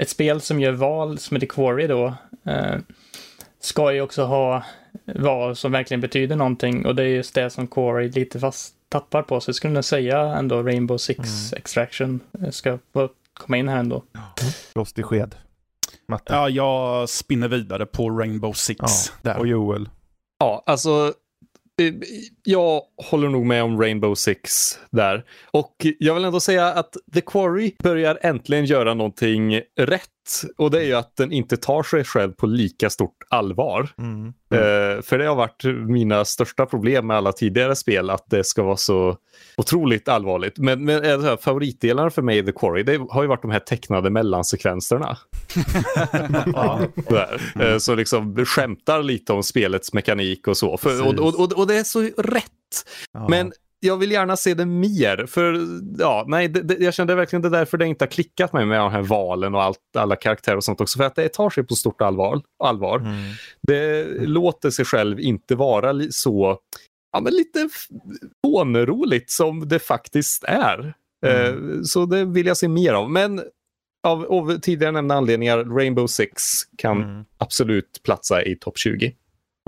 ett 0.00 0.08
spel 0.08 0.40
som 0.40 0.60
gör 0.60 0.72
val, 0.72 1.18
som 1.18 1.36
är 1.36 1.40
The 1.40 1.46
Quarry 1.46 1.86
då, 1.86 2.06
uh, 2.46 2.76
ska 3.60 3.92
ju 3.92 4.00
också 4.00 4.24
ha 4.24 4.64
val 5.14 5.56
som 5.56 5.72
verkligen 5.72 6.00
betyder 6.00 6.36
någonting 6.36 6.86
och 6.86 6.94
det 6.94 7.02
är 7.02 7.06
just 7.06 7.34
det 7.34 7.50
som 7.50 7.66
Quarry 7.66 8.08
lite 8.10 8.40
fast 8.40 8.75
tappar 8.88 9.22
på. 9.22 9.40
Så 9.40 9.48
jag 9.48 9.56
skulle 9.56 9.74
nog 9.74 9.84
säga 9.84 10.20
ändå 10.20 10.62
Rainbow 10.62 10.96
Six 10.96 11.18
mm. 11.18 11.58
Extraction 11.58 12.20
ska 12.50 12.78
få 12.92 13.08
komma 13.32 13.56
in 13.56 13.68
här 13.68 13.78
ändå. 13.78 14.04
Lost 14.74 14.98
i 14.98 15.02
sked. 15.02 15.34
Matte. 16.08 16.32
Ja, 16.32 16.48
jag 16.48 17.08
spinner 17.08 17.48
vidare 17.48 17.86
på 17.86 18.10
Rainbow 18.10 18.52
Six. 18.52 18.78
Ja, 18.80 18.88
där. 19.22 19.38
Och 19.38 19.46
Joel. 19.46 19.88
Ja, 20.38 20.62
alltså 20.66 21.12
jag 22.42 22.82
håller 23.10 23.28
nog 23.28 23.46
med 23.46 23.62
om 23.62 23.80
Rainbow 23.80 24.14
Six 24.14 24.78
där. 24.90 25.24
Och 25.50 25.86
jag 25.98 26.14
vill 26.14 26.24
ändå 26.24 26.40
säga 26.40 26.66
att 26.66 26.96
The 27.14 27.20
Quarry 27.20 27.72
börjar 27.82 28.18
äntligen 28.22 28.64
göra 28.64 28.94
någonting 28.94 29.60
rätt. 29.76 30.10
Och 30.56 30.70
det 30.70 30.78
är 30.78 30.84
ju 30.84 30.94
att 30.94 31.16
den 31.16 31.32
inte 31.32 31.56
tar 31.56 31.82
sig 31.82 32.04
själv 32.04 32.32
på 32.32 32.46
lika 32.46 32.90
stort 32.90 33.16
allvar. 33.30 33.88
Mm. 33.98 34.32
Mm. 34.50 35.02
för 35.02 35.18
det 35.18 35.26
har 35.26 35.34
varit 35.34 35.64
mina 35.88 36.24
största 36.24 36.66
problem 36.66 37.06
med 37.06 37.16
alla 37.16 37.32
tidigare 37.32 37.76
spel, 37.76 38.10
att 38.10 38.24
det 38.30 38.44
ska 38.44 38.62
vara 38.62 38.76
så 38.76 39.16
otroligt 39.56 40.08
allvarligt. 40.08 40.58
Men, 40.58 40.84
men 40.84 41.04
äh, 41.04 41.36
favoritdelarna 41.36 42.10
för 42.10 42.22
mig 42.22 42.38
i 42.38 42.42
The 42.42 42.52
Quarry, 42.52 42.82
det 42.82 43.00
har 43.10 43.22
ju 43.22 43.28
varit 43.28 43.42
de 43.42 43.50
här 43.50 43.60
tecknade 43.60 44.10
mellansekvenserna. 44.10 45.18
ja. 46.52 46.80
mm. 47.54 47.80
Så 47.80 47.94
liksom 47.94 48.46
skämtar 48.46 49.02
lite 49.02 49.32
om 49.32 49.42
spelets 49.42 49.92
mekanik 49.92 50.48
och 50.48 50.56
så. 50.56 50.76
För, 50.76 51.06
och, 51.06 51.14
och, 51.14 51.40
och, 51.40 51.52
och, 51.52 51.66
det 51.66 51.76
är 51.76 51.84
så 51.84 52.00
rätt. 52.18 52.52
Ja. 53.12 53.28
Men 53.28 53.52
jag 53.86 53.96
vill 53.96 54.12
gärna 54.12 54.36
se 54.36 54.54
det 54.54 54.66
mer. 54.66 55.26
För 55.26 55.60
ja, 55.98 56.24
nej, 56.28 56.48
det, 56.48 56.62
det, 56.62 56.74
jag 56.78 56.94
kände 56.94 57.14
verkligen 57.14 57.42
det 57.42 57.48
är 57.48 57.50
därför 57.50 57.78
det 57.78 57.86
inte 57.86 58.04
har 58.04 58.10
klickat 58.10 58.52
mig 58.52 58.66
med 58.66 58.80
de 58.80 58.92
här 58.92 59.02
valen 59.02 59.54
och 59.54 59.62
allt, 59.62 59.78
alla 59.96 60.16
karaktärer 60.16 60.56
och 60.56 60.64
sånt 60.64 60.80
också. 60.80 60.98
För 60.98 61.04
att 61.04 61.14
det 61.14 61.28
tar 61.28 61.50
sig 61.50 61.64
på 61.64 61.74
stort 61.74 62.00
allvar. 62.00 62.42
allvar. 62.64 62.98
Mm. 62.98 63.32
Det 63.62 64.02
mm. 64.02 64.24
låter 64.24 64.70
sig 64.70 64.84
själv 64.84 65.20
inte 65.20 65.54
vara 65.54 65.94
så, 66.10 66.58
ja 67.12 67.20
men 67.20 67.32
lite 67.32 67.68
fåneroligt 68.46 69.30
som 69.30 69.68
det 69.68 69.78
faktiskt 69.78 70.44
är. 70.44 70.94
Mm. 71.26 71.74
Eh, 71.76 71.82
så 71.82 72.06
det 72.06 72.24
vill 72.24 72.46
jag 72.46 72.56
se 72.56 72.68
mer 72.68 72.92
av. 72.92 73.10
Men 73.10 73.42
av, 74.06 74.24
av 74.24 74.58
tidigare 74.58 74.92
nämnda 74.92 75.14
anledningar, 75.14 75.64
Rainbow 75.64 76.06
Six 76.06 76.42
kan 76.78 77.02
mm. 77.02 77.24
absolut 77.38 78.00
platsa 78.04 78.42
i 78.42 78.56
topp 78.56 78.78
20. 78.78 79.14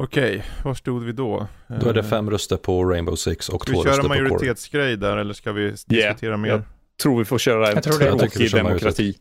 Okej, 0.00 0.44
var 0.64 0.74
stod 0.74 1.02
vi 1.02 1.12
då? 1.12 1.46
Då 1.80 1.88
är 1.88 1.94
det 1.94 2.04
fem 2.04 2.30
röster 2.30 2.56
på 2.56 2.84
Rainbow 2.84 3.14
Six 3.14 3.48
och 3.48 3.66
två 3.66 3.82
röster 3.82 3.90
på 3.90 3.94
Core. 3.94 3.94
Ska 3.94 4.12
vi 4.12 4.18
köra 4.18 4.28
majoritetsgrej 4.28 4.96
där 4.96 5.16
eller 5.16 5.34
ska 5.34 5.52
vi 5.52 5.70
diskutera 5.70 6.22
yeah, 6.22 6.38
mer? 6.38 6.48
Jag 6.48 6.62
tror 7.02 7.18
vi 7.18 7.24
får 7.24 7.38
köra 7.38 7.72
en 7.72 7.82
tråkig 7.82 8.52
demokrati. 8.52 9.18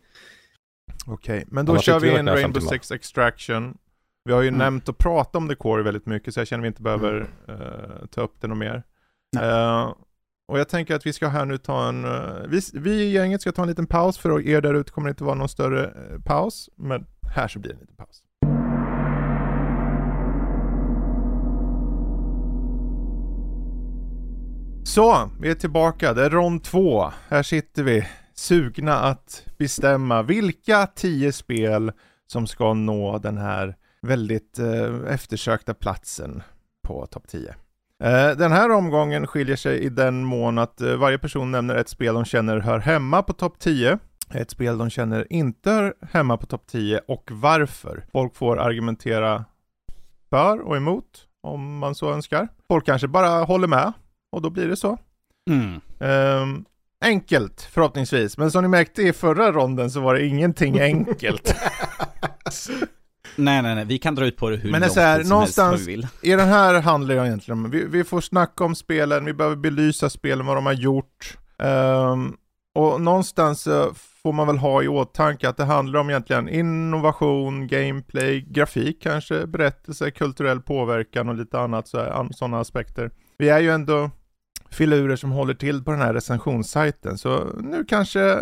Okej, 1.05 1.45
men 1.47 1.65
då 1.65 1.71
Annars 1.71 1.83
kör 1.83 1.99
vi 1.99 2.09
fem 2.09 2.27
Rainbow. 2.27 2.59
Six 2.59 2.91
Extraction. 2.91 3.77
Vi 4.25 4.33
har 4.33 4.41
ju 4.41 4.47
Mm. 4.47 4.57
nämnt 4.57 4.89
och 4.89 4.97
pratat 4.97 5.35
om 5.35 5.49
The 5.49 5.55
Core 5.55 5.83
väldigt 5.83 6.05
mycket, 6.05 6.33
så 6.33 6.39
jag 6.39 6.47
känner 6.47 6.61
vi 6.61 6.67
inte 6.67 6.81
behöver 6.81 7.27
eh, 7.47 8.07
ta 8.11 8.21
upp 8.21 8.35
det 8.41 8.47
något 8.47 8.57
mer. 8.57 8.83
Eh, 9.41 9.93
och 10.47 10.59
jag 10.59 10.69
tänker 10.69 10.95
att 10.95 11.05
vi 11.05 11.13
ska 11.13 11.27
här 11.27 11.45
nu 11.45 11.57
ta 11.57 11.89
en, 11.89 12.05
eh, 12.05 12.47
vi, 12.47 12.61
vi 12.73 12.91
i 12.91 13.11
gänget 13.11 13.41
ska 13.41 13.51
ta 13.51 13.61
en 13.61 13.67
liten 13.67 13.87
paus, 13.87 14.17
för 14.17 14.47
er 14.47 14.61
där 14.61 14.73
ute 14.73 14.91
kommer 14.91 15.07
det 15.07 15.11
inte 15.11 15.23
vara 15.23 15.35
någon 15.35 15.49
större 15.49 15.85
eh, 15.85 16.19
paus, 16.25 16.69
men 16.75 17.05
här 17.35 17.47
så 17.47 17.59
blir 17.59 17.69
det 17.69 17.75
en 17.75 17.81
liten 17.81 17.95
paus. 17.95 18.23
Så, 24.87 25.29
vi 25.39 25.49
är 25.49 25.55
tillbaka. 25.55 26.13
Det 26.13 26.25
är 26.25 26.29
rond 26.29 26.63
två. 26.63 27.11
Här 27.29 27.43
sitter 27.43 27.83
vi, 27.83 28.07
sugna 28.33 28.93
att 28.93 29.45
bestämma 29.57 30.21
vilka 30.21 30.87
tio 30.87 31.31
spel 31.31 31.91
som 32.27 32.47
ska 32.47 32.73
nå 32.73 33.17
den 33.17 33.37
här 33.37 33.75
väldigt 34.01 34.59
eh, 34.59 35.13
eftersökta 35.13 35.73
platsen 35.73 36.43
på 36.87 37.05
topp 37.05 37.27
10. 37.27 37.49
Eh, 38.03 38.37
den 38.37 38.51
här 38.51 38.71
omgången 38.71 39.27
skiljer 39.27 39.55
sig 39.55 39.79
i 39.79 39.89
den 39.89 40.23
mån 40.23 40.57
att 40.57 40.81
eh, 40.81 40.95
varje 40.95 41.17
person 41.17 41.51
nämner 41.51 41.75
ett 41.75 41.89
spel 41.89 42.13
de 42.13 42.25
känner 42.25 42.59
hör 42.59 42.79
hemma 42.79 43.23
på 43.23 43.33
topp 43.33 43.59
10, 43.59 43.99
ett 44.33 44.51
spel 44.51 44.77
de 44.77 44.89
känner 44.89 45.33
inte 45.33 45.71
hör 45.71 45.93
hemma 46.11 46.37
på 46.37 46.45
topp 46.45 46.67
10 46.67 47.01
och 47.07 47.29
varför. 47.31 48.05
Folk 48.11 48.35
får 48.35 48.59
argumentera 48.59 49.45
för 50.29 50.59
och 50.59 50.77
emot 50.77 51.27
om 51.43 51.77
man 51.77 51.95
så 51.95 52.13
önskar. 52.13 52.47
Folk 52.67 52.85
kanske 52.85 53.07
bara 53.07 53.29
håller 53.43 53.67
med 53.67 53.93
och 54.31 54.41
då 54.41 54.49
blir 54.49 54.67
det 54.67 54.75
så. 54.77 54.97
Mm. 55.49 55.81
Ehm, 55.99 56.65
enkelt 57.05 57.61
förhoppningsvis, 57.71 58.37
men 58.37 58.51
som 58.51 58.61
ni 58.63 58.67
märkte 58.67 59.01
i 59.01 59.13
förra 59.13 59.51
ronden 59.51 59.91
så 59.91 59.99
var 59.99 60.13
det 60.15 60.25
ingenting 60.25 60.79
enkelt. 60.81 61.55
Nej, 63.35 63.61
nej, 63.61 63.75
nej. 63.75 63.85
Vi 63.85 63.97
kan 63.97 64.15
dra 64.15 64.25
ut 64.25 64.37
på 64.37 64.49
det 64.49 64.55
hur 64.57 64.71
Men 64.71 64.81
det 64.81 64.87
är 64.87 64.89
lång 64.89 64.93
så 64.95 64.99
här, 65.01 65.13
som 65.13 65.17
helst 65.17 65.29
någonstans- 65.29 65.71
vad 65.71 65.79
vi 65.79 65.85
vill. 65.85 66.07
I 66.21 66.31
den 66.31 66.47
här 66.47 66.81
handlar 66.81 67.15
det 67.15 67.27
egentligen 67.27 67.65
om, 67.65 67.71
vi, 67.71 67.85
vi 67.85 68.03
får 68.03 68.21
snacka 68.21 68.63
om 68.63 68.75
spelen, 68.75 69.25
vi 69.25 69.33
behöver 69.33 69.55
belysa 69.55 70.09
spelen, 70.09 70.45
vad 70.45 70.57
de 70.57 70.65
har 70.65 70.73
gjort. 70.73 71.37
Ehm, 71.59 72.33
och 72.75 73.01
någonstans 73.01 73.61
så 73.61 73.93
får 74.23 74.33
man 74.33 74.47
väl 74.47 74.57
ha 74.57 74.83
i 74.83 74.87
åtanke 74.87 75.49
att 75.49 75.57
det 75.57 75.63
handlar 75.63 75.99
om 75.99 76.09
egentligen 76.09 76.49
innovation, 76.49 77.67
gameplay, 77.67 78.41
grafik 78.41 79.01
kanske, 79.01 79.47
berättelse, 79.47 80.11
kulturell 80.11 80.61
påverkan 80.61 81.29
och 81.29 81.35
lite 81.35 81.59
annat 81.59 81.87
sådana 81.87 82.59
aspekter. 82.59 83.11
Vi 83.37 83.49
är 83.49 83.59
ju 83.59 83.71
ändå 83.71 84.11
filurer 84.71 85.15
som 85.15 85.31
håller 85.31 85.53
till 85.53 85.83
på 85.83 85.91
den 85.91 86.01
här 86.01 86.13
recensionssajten, 86.13 87.17
så 87.17 87.43
nu 87.59 87.85
kanske 87.85 88.37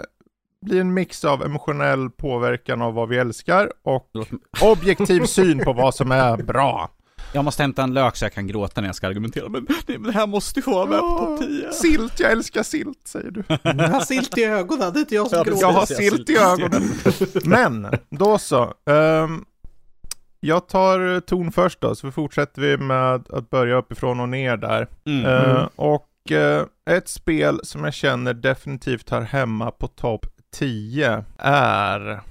blir 0.61 0.81
en 0.81 0.93
mix 0.93 1.25
av 1.25 1.43
emotionell 1.43 2.09
påverkan 2.09 2.81
av 2.81 2.93
vad 2.93 3.09
vi 3.09 3.17
älskar 3.17 3.71
och 3.83 4.09
objektiv 4.61 5.21
syn 5.25 5.59
på 5.59 5.73
vad 5.73 5.95
som 5.95 6.11
är 6.11 6.37
bra. 6.37 6.89
Jag 7.33 7.45
måste 7.45 7.63
hämta 7.63 7.83
en 7.83 7.93
lök 7.93 8.15
så 8.15 8.25
jag 8.25 8.33
kan 8.33 8.47
gråta 8.47 8.81
när 8.81 8.87
jag 8.87 8.95
ska 8.95 9.07
argumentera. 9.07 9.49
Men, 9.49 9.67
nej, 9.69 9.97
men 9.97 10.03
det 10.03 10.11
här 10.11 10.27
måste 10.27 10.59
ju 10.59 10.71
vara 10.71 10.85
med 10.85 10.99
på 10.99 11.17
topp 11.17 11.39
10. 11.39 11.71
Silt, 11.71 12.19
jag 12.19 12.31
älskar 12.31 12.63
silt, 12.63 13.07
säger 13.07 13.31
du. 13.31 13.43
Jag 13.63 13.89
har 13.89 14.01
silt 14.01 14.37
i 14.37 14.43
ögonen, 14.43 14.93
det 14.93 14.99
är 14.99 15.01
inte 15.01 15.15
jag 15.15 15.29
som 15.29 15.37
Ja, 15.37 15.43
gråter. 15.43 15.61
Jag 15.61 15.71
har 15.71 15.85
silt 15.85 16.29
i 16.29 16.37
ögonen. 16.37 16.83
Men, 17.43 17.87
då 18.09 18.37
så. 18.37 18.73
Ehm, 18.89 19.45
jag 20.39 20.67
tar 20.67 21.19
ton 21.19 21.51
först 21.51 21.81
då, 21.81 21.95
så 21.95 22.11
fortsätter 22.11 22.61
vi 22.61 22.77
med 22.77 23.25
att 23.29 23.49
börja 23.49 23.75
uppifrån 23.75 24.19
och 24.19 24.29
ner 24.29 24.57
där. 24.57 24.87
Mm. 25.05 25.25
Eh, 25.25 25.67
och 25.75 26.07
ett 26.89 27.07
spel 27.07 27.59
som 27.63 27.83
jag 27.83 27.93
känner 27.93 28.33
definitivt 28.33 29.09
hör 29.09 29.21
hemma 29.21 29.71
på 29.71 29.87
topp 29.87 30.25
10 30.53 31.23
är 31.37 32.21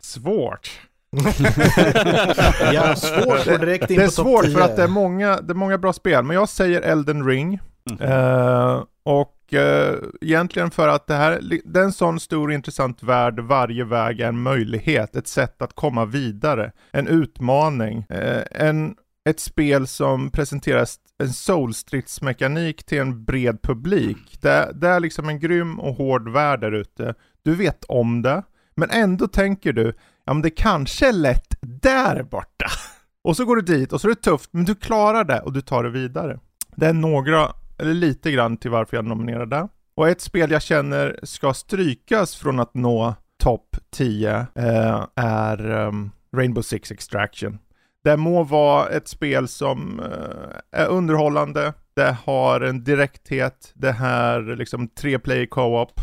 svårt. 0.00 0.80
Ja, 2.72 2.96
svårt 2.96 3.44
gå 3.44 3.56
direkt 3.56 3.90
in 3.90 3.96
Det 3.96 4.02
är 4.02 4.06
på 4.06 4.12
svårt 4.12 4.44
10. 4.44 4.54
för 4.54 4.60
att 4.60 4.76
det 4.76 4.82
är, 4.82 4.88
många, 4.88 5.40
det 5.40 5.52
är 5.52 5.54
många 5.54 5.78
bra 5.78 5.92
spel, 5.92 6.24
men 6.24 6.36
jag 6.36 6.48
säger 6.48 6.82
Elden 6.82 7.26
Ring. 7.26 7.60
Mm. 7.90 8.12
Eh, 8.12 8.82
och 9.04 9.54
eh, 9.54 9.94
egentligen 10.20 10.70
för 10.70 10.88
att 10.88 11.06
det 11.06 11.14
här, 11.14 11.40
det 11.64 11.80
är 11.80 11.84
en 11.84 11.92
sån 11.92 12.20
stor 12.20 12.48
och 12.48 12.54
intressant 12.54 13.02
värld, 13.02 13.40
varje 13.40 13.84
väg 13.84 14.20
är 14.20 14.28
en 14.28 14.42
möjlighet, 14.42 15.16
ett 15.16 15.28
sätt 15.28 15.62
att 15.62 15.74
komma 15.74 16.04
vidare, 16.04 16.72
en 16.90 17.08
utmaning, 17.08 18.06
eh, 18.08 18.42
en, 18.50 18.94
ett 19.24 19.40
spel 19.40 19.86
som 19.86 20.30
presenteras 20.30 20.98
en 21.18 21.32
soulstridsmekanik 21.32 22.84
till 22.84 22.98
en 22.98 23.24
bred 23.24 23.62
publik. 23.62 24.38
Det, 24.40 24.72
det 24.74 24.88
är 24.88 25.00
liksom 25.00 25.28
en 25.28 25.40
grym 25.40 25.80
och 25.80 25.94
hård 25.94 26.28
värld 26.28 26.60
där 26.60 26.72
ute. 26.72 27.14
Du 27.42 27.54
vet 27.54 27.84
om 27.84 28.22
det, 28.22 28.42
men 28.74 28.90
ändå 28.90 29.28
tänker 29.28 29.72
du, 29.72 29.94
ja 30.24 30.32
men 30.34 30.42
det 30.42 30.50
kanske 30.50 31.08
är 31.08 31.12
lätt 31.12 31.54
där 31.60 32.22
borta. 32.22 32.66
Och 33.24 33.36
så 33.36 33.44
går 33.44 33.56
du 33.56 33.62
dit 33.62 33.92
och 33.92 34.00
så 34.00 34.08
är 34.08 34.14
det 34.14 34.20
tufft, 34.20 34.50
men 34.52 34.64
du 34.64 34.74
klarar 34.74 35.24
det 35.24 35.40
och 35.40 35.52
du 35.52 35.60
tar 35.60 35.84
det 35.84 35.90
vidare. 35.90 36.38
Det 36.76 36.86
är 36.86 36.92
några, 36.92 37.52
eller 37.78 37.94
lite 37.94 38.30
grann 38.30 38.56
till 38.56 38.70
varför 38.70 38.96
jag 38.96 39.04
nominerar 39.04 39.46
det. 39.46 39.68
Och 39.94 40.08
ett 40.08 40.20
spel 40.20 40.50
jag 40.50 40.62
känner 40.62 41.20
ska 41.22 41.54
strykas 41.54 42.36
från 42.36 42.60
att 42.60 42.74
nå 42.74 43.14
topp 43.42 43.76
10 43.90 44.46
eh, 44.54 45.06
är 45.14 45.70
ehm, 45.70 46.10
Rainbow 46.36 46.62
Six 46.62 46.90
Extraction. 46.90 47.58
Det 48.04 48.16
må 48.16 48.42
vara 48.42 48.88
ett 48.88 49.08
spel 49.08 49.48
som 49.48 50.00
eh, 50.00 50.80
är 50.80 50.86
underhållande, 50.86 51.72
det 51.94 52.16
har 52.24 52.60
en 52.60 52.84
direkthet, 52.84 53.72
det 53.74 53.92
här 53.92 54.56
liksom 54.56 54.88
tre 54.88 55.18
player 55.18 55.46
co-op 55.46 56.00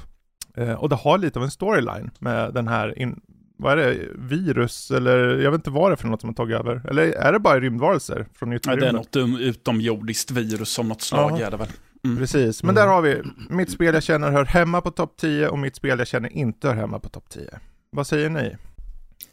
eh, 0.58 0.74
och 0.74 0.90
det 0.90 0.96
har 0.96 1.18
lite 1.18 1.40
av 1.40 1.46
en 1.46 1.52
storyline 1.52 2.12
med 2.20 2.54
den 2.54 2.68
här 2.68 3.00
in, 3.00 3.22
vad 3.58 3.72
är 3.72 3.78
det, 3.78 3.98
virus 4.16 4.92
eller 4.92 5.38
jag 5.38 5.52
vet 5.52 5.60
inte 5.60 5.70
vad 5.70 5.92
det 5.92 5.94
är 5.94 5.96
för 5.96 6.08
något 6.08 6.22
som 6.22 6.30
har 6.30 6.36
tagit 6.36 6.60
över. 6.60 6.82
Eller 6.90 7.04
är 7.04 7.34
det 7.34 7.40
bara 7.40 7.60
rymdvarelser 7.60 8.28
från 8.34 8.54
yttre 8.54 8.72
Ja, 8.72 8.76
det 8.76 8.88
är 8.88 8.94
något 8.94 9.16
utomjordiskt 9.40 10.32
virus 10.32 10.80
av 10.80 10.86
något 10.86 11.02
slag 11.02 11.32
Ja. 11.40 11.46
är 11.46 11.52
det 11.52 11.58
väl. 11.58 11.68
Mm. 12.04 12.18
Precis, 12.18 12.64
men 12.64 12.76
där 12.76 12.88
har 12.88 13.02
vi 13.02 13.22
mitt 13.50 13.72
spel 13.72 13.94
jag 13.94 14.04
känner 14.04 14.32
hör 14.32 14.46
hemma 14.46 14.82
på 14.82 14.92
topp 14.92 15.18
10 15.18 15.48
och 15.48 15.60
mitt 15.60 15.76
spel 15.76 16.00
jag 16.00 16.08
känner 16.08 16.30
inte 16.30 16.68
hör 16.68 16.76
hemma 16.76 17.00
på 17.00 17.10
topp 17.10 17.30
10. 17.30 17.44
Vad 17.92 18.08
säger 18.08 18.30
ni? 18.30 18.56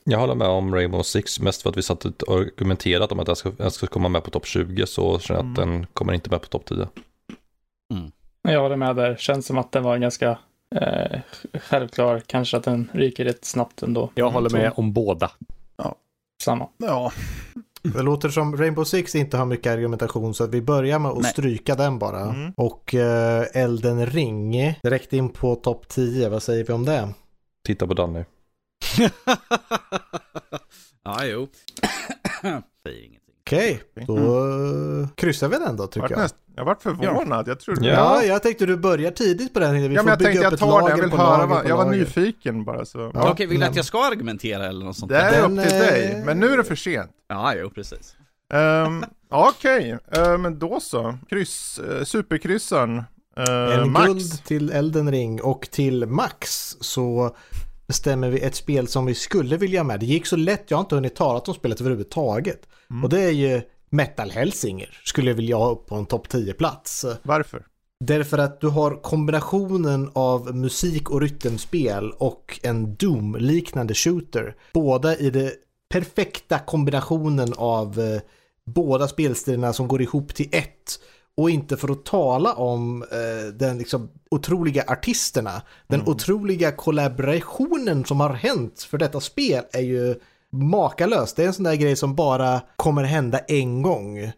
Jag 0.08 0.18
håller 0.18 0.34
med 0.34 0.48
om 0.48 0.74
Rainbow 0.74 1.02
Six, 1.02 1.40
mest 1.40 1.62
för 1.62 1.70
att 1.70 1.76
vi 1.76 1.82
satt 1.82 2.04
och 2.04 2.34
argumenterat 2.40 3.12
om 3.12 3.20
att 3.20 3.26
den 3.26 3.36
ska, 3.36 3.50
den 3.50 3.70
ska 3.70 3.86
komma 3.86 4.08
med 4.08 4.24
på 4.24 4.30
topp 4.30 4.46
20, 4.46 4.86
så 4.86 5.18
känner 5.18 5.40
jag 5.40 5.50
att 5.52 5.58
Mm. 5.58 5.70
den 5.70 5.86
kommer 5.86 6.12
inte 6.12 6.30
med 6.30 6.40
på 6.42 6.46
topp 6.46 6.64
10. 6.64 6.88
Jag 8.42 8.60
håller 8.60 8.76
med 8.76 8.96
där. 8.96 9.16
Känns 9.16 9.46
som 9.46 9.58
att 9.58 9.72
den 9.72 9.82
var 9.82 9.98
ganska 9.98 10.38
eh, 10.74 11.20
självklar. 11.60 12.22
Kanske 12.26 12.56
att 12.56 12.64
den 12.64 12.88
ryker 12.92 13.24
rätt 13.24 13.44
snabbt 13.44 13.82
ändå. 13.82 14.10
Jag 14.14 14.30
håller 14.30 14.50
med 14.50 14.72
om 14.76 14.92
båda. 14.92 15.30
Samma. 16.42 16.68
Ja, 16.76 17.12
Det 17.82 18.02
låter 18.02 18.28
som 18.28 18.56
Rainbow 18.56 18.84
Six 18.84 19.14
inte 19.14 19.36
har 19.36 19.44
mycket 19.46 19.72
argumentation 19.72 20.34
så 20.34 20.44
att 20.44 20.50
vi 20.54 20.62
börjar 20.62 20.98
med 20.98 21.10
att 21.10 21.22
Nej. 21.22 21.30
stryka 21.32 21.74
den 21.74 21.98
bara. 21.98 22.20
Mm. 22.20 22.52
Och 22.56 22.94
eh, 22.94 23.44
Elden 23.54 24.06
Ring 24.06 24.52
direkt 24.82 25.12
in 25.12 25.28
på 25.28 25.54
topp 25.54 25.88
10, 25.88 26.28
vad 26.28 26.42
säger 26.42 26.64
vi 26.64 26.72
om 26.72 26.84
det? 26.84 27.08
Titta 27.66 27.86
på 27.86 27.94
Danny. 27.94 28.24
Ja, 31.04 31.24
jo. 31.24 31.48
Säger 32.82 32.98
ingenting. 32.98 33.20
Okej, 33.46 33.82
då 34.06 34.16
eh, 34.16 35.08
kryssar 35.14 35.48
vi 35.48 35.56
den 35.58 35.76
då 35.76 35.82
Jag 35.82 35.90
tycker 35.90 36.10
jag. 36.10 36.18
näst, 36.18 36.34
jag 36.56 36.64
vart 36.64 36.82
förvånad, 36.82 37.48
jag 37.48 37.60
trodde... 37.60 37.86
Ja. 37.88 37.94
Ja, 37.94 38.22
jag 38.24 38.42
tänkte 38.42 38.66
du 38.66 38.76
börjar 38.76 39.10
tidigt 39.10 39.54
på 39.54 39.60
den. 39.60 39.74
Vi 39.74 39.94
Ja, 39.94 40.02
får 40.02 40.04
men 40.04 40.10
jag 40.10 40.18
bygga 40.18 40.30
tänkte 40.32 40.46
upp 40.46 40.60
jag 40.60 40.70
tar 40.70 40.82
det, 40.82 40.90
jag 40.90 40.96
vill 41.02 41.10
höra 41.18 41.46
lager 41.46 41.68
jag 41.68 41.76
var 41.76 41.84
lager. 41.84 41.98
nyfiken 41.98 42.64
bara 42.64 42.84
så. 42.84 43.10
Ja, 43.14 43.30
Okej, 43.30 43.46
vill 43.46 43.60
du 43.60 43.66
att 43.66 43.76
jag 43.76 43.84
ska 43.84 44.04
argumentera 44.04 44.66
eller 44.66 44.84
något 44.84 44.96
sånt 44.96 45.12
Det 45.12 45.18
är? 45.18 45.42
Den, 45.42 45.58
upp 45.58 45.64
till 45.68 45.78
dig, 45.78 46.22
men 46.26 46.40
nu 46.40 46.52
är 46.52 46.56
det 46.56 46.64
för 46.64 46.74
sent. 46.76 47.10
Ja, 47.28 47.54
jo, 47.54 47.70
precis. 47.70 48.16
Um, 48.54 49.04
Okej, 49.30 49.98
eh, 50.12 50.38
men 50.38 50.58
då 50.58 50.80
så. 50.80 51.18
Kryss, 51.30 51.80
uh, 51.90 52.04
superkryssaren. 52.04 52.96
Uh, 53.48 53.78
En 53.78 53.92
Max. 53.92 54.06
guld 54.06 54.44
till 54.44 54.70
Elden 54.70 55.10
Ring 55.10 55.42
och 55.42 55.68
till 55.70 56.06
Max 56.06 56.76
så 56.80 57.36
bestämmer 57.86 58.30
vi 58.30 58.40
ett 58.40 58.54
spel 58.54 58.88
som 58.88 59.06
vi 59.06 59.14
skulle 59.14 59.56
vilja 59.56 59.80
ha 59.80 59.84
med. 59.84 60.00
Det 60.00 60.06
gick 60.06 60.26
så 60.26 60.36
lätt, 60.36 60.64
jag 60.68 60.76
har 60.76 60.82
inte 60.82 60.94
hunnit 60.94 61.16
tala 61.16 61.38
om 61.38 61.54
spelet 61.54 61.80
överhuvudtaget. 61.80 62.68
Mm. 62.90 63.04
Och 63.04 63.10
det 63.10 63.20
är 63.20 63.30
ju 63.30 63.62
Metal 63.90 64.30
Helsinger, 64.30 65.00
skulle 65.04 65.30
jag 65.30 65.36
vilja 65.36 65.56
ha 65.56 65.70
upp 65.70 65.86
på 65.86 65.94
en 65.94 66.06
topp 66.06 66.26
10-plats. 66.28 67.06
Varför? 67.22 67.66
Därför 68.04 68.38
att 68.38 68.60
du 68.60 68.68
har 68.68 69.02
kombinationen 69.02 70.10
av 70.12 70.56
musik 70.56 71.10
och 71.10 71.20
rytmspel 71.20 72.10
och 72.10 72.60
en 72.62 72.94
Doom-liknande 72.94 73.94
shooter. 73.94 74.56
Båda 74.72 75.16
i 75.16 75.30
det 75.30 75.52
perfekta 75.88 76.58
kombinationen 76.58 77.52
av 77.56 78.00
eh, 78.00 78.20
båda 78.66 79.08
spelstilarna 79.08 79.72
som 79.72 79.88
går 79.88 80.02
ihop 80.02 80.34
till 80.34 80.48
ett. 80.52 81.00
Och 81.36 81.50
inte 81.50 81.76
för 81.76 81.92
att 81.92 82.04
tala 82.04 82.52
om 82.54 83.02
eh, 83.02 83.52
den 83.54 83.78
liksom 83.78 84.10
otroliga 84.30 84.84
artisterna. 84.86 85.62
Den 85.86 86.02
otroliga 86.08 86.72
kollaborationen 86.72 88.04
som 88.04 88.20
har 88.20 88.34
hänt 88.34 88.82
för 88.82 88.98
detta 88.98 89.20
spel 89.20 89.62
är 89.72 89.80
ju 89.80 90.14
makalöst. 90.52 91.36
Det 91.36 91.42
är 91.42 91.46
en 91.46 91.52
sån 91.52 91.64
där 91.64 91.74
grej 91.74 91.96
som 91.96 92.14
bara 92.14 92.60
kommer 92.76 93.04
hända 93.04 93.38
en 93.38 93.82
gång. 93.82 94.18
Eh, 94.18 94.32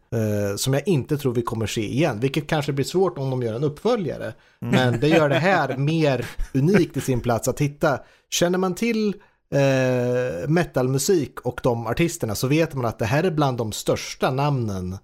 som 0.56 0.74
jag 0.74 0.88
inte 0.88 1.18
tror 1.18 1.34
vi 1.34 1.42
kommer 1.42 1.66
se 1.66 1.92
igen. 1.92 2.20
Vilket 2.20 2.46
kanske 2.46 2.72
blir 2.72 2.84
svårt 2.84 3.18
om 3.18 3.30
de 3.30 3.42
gör 3.42 3.54
en 3.54 3.64
uppföljare. 3.64 4.34
Men 4.58 5.00
det 5.00 5.08
gör 5.08 5.28
det 5.28 5.38
här 5.38 5.76
mer 5.76 6.26
unikt 6.54 6.96
i 6.96 7.00
sin 7.00 7.20
plats 7.20 7.48
att 7.48 7.60
hitta. 7.60 8.00
Känner 8.30 8.58
man 8.58 8.74
till 8.74 9.14
eh, 9.54 10.48
metalmusik 10.48 11.40
och 11.40 11.60
de 11.62 11.86
artisterna 11.86 12.34
så 12.34 12.46
vet 12.46 12.74
man 12.74 12.84
att 12.84 12.98
det 12.98 13.04
här 13.04 13.24
är 13.24 13.30
bland 13.30 13.58
de 13.58 13.72
största 13.72 14.30
namnen 14.30 14.98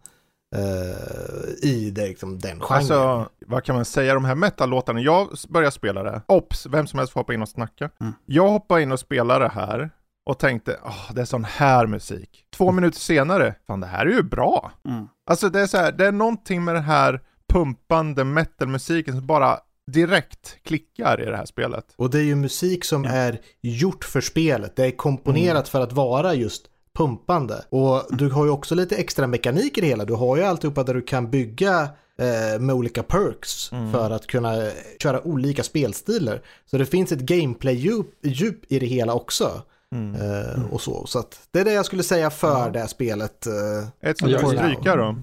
eh, 0.55 1.69
i 1.69 1.91
det, 1.91 2.07
liksom, 2.07 2.39
den 2.39 2.61
genren. 2.61 2.79
Alltså, 2.79 3.29
vad 3.47 3.65
kan 3.65 3.77
man 3.77 3.85
säga, 3.85 4.15
de 4.15 4.25
här 4.25 4.35
metal-låtarna, 4.35 5.01
jag 5.01 5.29
började 5.49 5.73
spela 5.73 6.03
det. 6.03 6.23
Ops, 6.29 6.67
vem 6.67 6.87
som 6.87 6.99
helst 6.99 7.13
får 7.13 7.21
hoppa 7.21 7.35
in 7.35 7.43
och 7.43 7.49
snacka. 7.49 7.91
Mm. 8.01 8.13
Jag 8.27 8.49
hoppade 8.49 8.83
in 8.83 8.93
och 8.93 9.01
spelade 9.01 9.45
det 9.45 9.51
här 9.51 9.91
och 10.27 10.39
tänkte, 10.39 10.79
åh, 10.85 11.13
det 11.15 11.21
är 11.21 11.25
sån 11.25 11.45
här 11.45 11.87
musik. 11.87 12.45
Två 12.57 12.73
minuter 12.73 12.99
senare, 12.99 13.55
fan 13.67 13.81
det 13.81 13.87
här 13.87 14.07
är 14.07 14.11
ju 14.11 14.23
bra. 14.23 14.73
Mm. 14.89 15.09
Alltså 15.31 15.49
det 15.49 15.61
är 15.61 15.67
så 15.67 15.77
här, 15.77 15.93
det 15.93 16.07
är 16.07 16.13
någonting 16.13 16.65
med 16.65 16.75
den 16.75 16.85
här 16.85 17.21
pumpande 17.53 18.25
metalmusiken 18.25 19.15
som 19.17 19.27
bara 19.27 19.59
direkt 19.93 20.63
klickar 20.63 21.23
i 21.23 21.25
det 21.31 21.37
här 21.37 21.45
spelet. 21.47 21.85
Och 21.97 22.11
det 22.11 22.19
är 22.19 22.23
ju 22.23 22.35
musik 22.35 22.85
som 22.85 23.05
Ja. 23.05 23.11
är 23.11 23.41
gjort 23.61 24.05
för 24.05 24.21
spelet. 24.21 24.77
Det 24.77 24.87
är 24.87 24.91
komponerat 24.91 25.69
för 25.69 25.81
att 25.81 25.93
vara 25.93 26.35
just 26.35 26.67
pumpande. 26.99 27.65
Och 27.69 28.03
du 28.11 28.31
har 28.31 28.45
ju 28.45 28.51
också 28.51 28.75
lite 28.75 28.97
extra 28.97 29.27
mekanik 29.27 29.79
i 29.79 29.81
det 29.81 29.87
hela. 29.87 30.05
Du 30.05 30.15
har 30.15 30.37
ju 30.37 30.43
alltihopa 30.43 30.83
där 30.83 30.95
du 30.95 31.03
kan 31.03 31.31
bygga 31.31 31.89
eh, 32.19 32.61
med 32.61 32.75
olika 32.75 33.03
perks 33.03 33.69
för 33.93 34.11
att 34.11 34.27
kunna 34.27 34.71
köra 35.03 35.27
olika 35.27 35.63
spelstilar. 35.63 36.43
Så 36.71 36.79
det 36.79 36.87
finns 36.87 37.13
ett 37.13 37.21
gameplay-djup 37.21 38.07
djup 38.23 38.73
i 38.73 38.79
det 38.79 38.87
hela 38.87 39.15
också. 39.15 39.63
Eh, 39.95 40.73
och 40.73 40.81
så. 40.81 41.07
så 41.07 41.19
att 41.19 41.41
det 41.51 41.61
är 41.61 41.65
det 41.65 41.73
jag 41.73 41.87
skulle 41.87 42.03
säga 42.03 42.31
för 42.31 42.71
det 42.71 42.79
här 42.79 42.87
spelet. 42.87 43.47
Eh, 43.47 44.11
Ett 44.11 44.19
som 44.19 44.29
Ja, 44.29 44.37
du 44.37 44.43
får 44.45 44.55
ja. 44.55 44.63
stryka 44.63 44.97
då. 44.97 45.17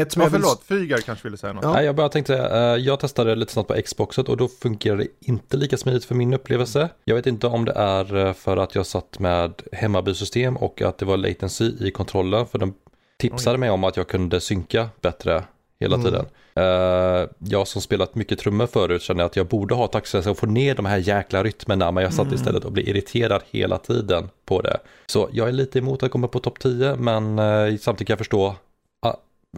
Ett 0.00 0.12
som 0.12 0.20
Ja, 0.22 0.26
jag 0.26 0.30
vill... 0.32 0.40
förlåt, 0.42 0.62
Fygar 0.64 0.98
kanske 0.98 1.28
ville 1.28 1.36
säga 1.36 1.52
något. 1.52 1.64
Ja. 1.64 1.72
Nej, 1.72 1.84
jag 1.84 1.94
bara 1.96 2.08
tänkte, 2.08 2.36
eh, 2.36 2.58
jag 2.60 3.00
testade 3.00 3.34
lite 3.34 3.52
snabbt 3.52 3.68
på 3.68 3.82
Xboxet 3.82 4.28
och 4.28 4.36
då 4.36 4.48
fungerar 4.48 4.96
det 4.96 5.06
inte 5.20 5.56
lika 5.56 5.76
smidigt 5.76 6.04
för 6.04 6.14
min 6.14 6.34
upplevelse. 6.34 6.88
Jag 7.04 7.14
vet 7.14 7.26
inte 7.26 7.46
om 7.46 7.64
det 7.64 7.72
är 7.72 8.16
eh, 8.26 8.32
för 8.32 8.56
att 8.56 8.74
jag 8.74 8.86
satt 8.86 9.18
med 9.18 9.52
hemmabysystem 9.72 10.56
och 10.56 10.82
att 10.82 10.98
det 10.98 11.04
var 11.04 11.16
latency 11.16 11.72
i 11.80 11.90
kontrollen, 11.90 12.46
för 12.46 12.58
de 12.58 12.74
tipsade 13.18 13.58
mig 13.58 13.70
om 13.70 13.84
att 13.84 13.96
jag 13.96 14.08
kunde 14.08 14.40
synka 14.40 14.88
bättre 15.00 15.44
hela 15.80 15.94
Mm. 15.94 16.06
tiden. 16.06 16.26
Eh, 16.54 17.28
jag 17.38 17.68
som 17.68 17.82
spelat 17.82 18.14
mycket 18.14 18.38
trummor 18.38 18.66
förut 18.66 19.02
känner 19.02 19.24
att 19.24 19.36
jag 19.36 19.46
borde 19.46 19.74
ha 19.74 19.88
access 19.92 20.26
och 20.26 20.38
få 20.38 20.46
ner 20.46 20.74
de 20.74 20.86
här 20.86 20.98
jäkla 20.98 21.42
rytmerna, 21.44 21.90
men 21.90 22.04
jag 22.04 22.12
satt 22.12 22.32
istället 22.32 22.64
och 22.64 22.72
blev 22.72 22.88
irriterad 22.88 23.42
hela 23.50 23.78
tiden 23.78 24.28
på 24.44 24.60
det. 24.60 24.78
Så 25.06 25.28
jag 25.32 25.48
är 25.48 25.52
lite 25.52 25.78
emot 25.78 26.02
att 26.02 26.10
komma 26.10 26.28
på 26.28 26.38
topp 26.40 26.58
10, 26.58 26.96
men 26.96 27.36
samtidigt 27.78 28.06
kan 28.06 28.12
jag 28.12 28.18
förstå 28.18 28.54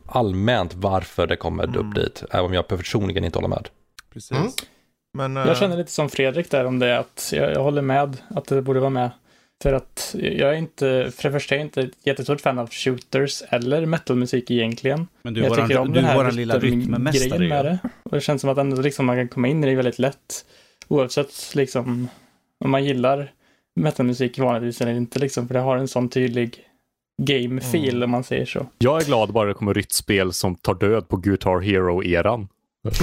allmänt 0.07 0.74
varför 0.74 1.26
det 1.26 1.36
kommer 1.36 1.64
Mm. 1.64 1.76
upp 1.88 1.95
dit, 1.95 2.24
även 2.30 2.47
om 2.47 2.55
jag 2.55 2.68
personligen 2.68 3.24
inte 3.24 3.38
håller 3.38 3.49
med. 3.49 3.68
Precis. 4.12 4.30
Mm. 4.38 4.51
Men, 5.18 5.36
eh, 5.36 5.47
Jag 5.47 5.57
känner 5.57 5.76
lite 5.76 5.90
som 5.90 6.09
Fredrik 6.09 6.51
där 6.51 6.64
om 6.64 6.78
det, 6.78 6.99
att 6.99 7.30
jag, 7.36 7.53
jag 7.53 7.62
håller 7.62 7.82
med 7.82 8.16
att 8.28 8.47
det 8.47 8.62
borde 8.62 8.80
vara 8.80 8.90
med. 8.90 9.11
För 9.62 9.72
att 9.72 10.14
jag 10.18 10.51
är 10.51 10.55
inte, 10.55 11.11
för 11.16 11.22
det 11.28 11.32
första 11.32 11.55
är 11.55 11.59
jag 11.59 11.66
inte 11.66 11.80
ett 11.80 12.07
jättestort 12.07 12.40
fan 12.40 12.59
av 12.59 12.70
shooters 12.70 13.43
eller 13.49 13.86
metalmusik 13.86 14.51
egentligen. 14.51 15.07
Men 15.22 15.34
du 15.34 15.45
är 15.45 15.49
våran, 15.49 15.68
tycker 15.68 15.80
om 15.80 15.88
du 15.88 15.95
den 15.95 16.05
är 16.05 16.09
här 16.09 16.16
våran 16.16 16.36
lilla 16.36 16.59
rytmmästare 16.59 17.28
grejen 17.38 17.49
med 17.49 17.64
det. 17.64 17.78
Och 18.03 18.11
det 18.11 18.20
känns 18.20 18.40
som 18.40 18.51
att 18.51 18.59
ändå 18.59 18.82
liksom 18.82 19.07
man 19.07 19.16
kan 19.16 19.28
komma 19.28 19.49
in 19.49 19.64
i 19.64 19.66
det 19.66 19.74
väldigt 19.74 19.99
lätt. 19.99 20.45
Oavsett 20.88 21.55
liksom 21.55 22.09
om 22.64 22.70
man 22.70 22.84
gillar 22.84 23.32
metalmusik 23.76 24.38
vanligtvis 24.38 24.80
eller 24.80 24.93
inte 24.93 25.18
liksom. 25.18 25.47
För 25.47 25.55
det 25.55 25.61
har 25.61 25.76
en 25.76 25.88
sån 25.88 26.09
tydlig 26.09 26.64
game-feel 27.25 27.89
Mm. 27.91 28.03
om 28.03 28.11
man 28.11 28.25
säger 28.25 28.47
så. 28.47 28.66
Jag 28.79 29.03
är 29.03 29.07
glad 29.07 29.33
bara 29.33 29.49
det 29.49 29.55
kommer 29.55 29.75
ryttspel 29.75 30.33
som 30.33 30.55
tar 30.55 30.75
död 30.75 31.09
på 31.09 31.16
Guitar 31.16 31.61
Hero-eran. 31.61 32.49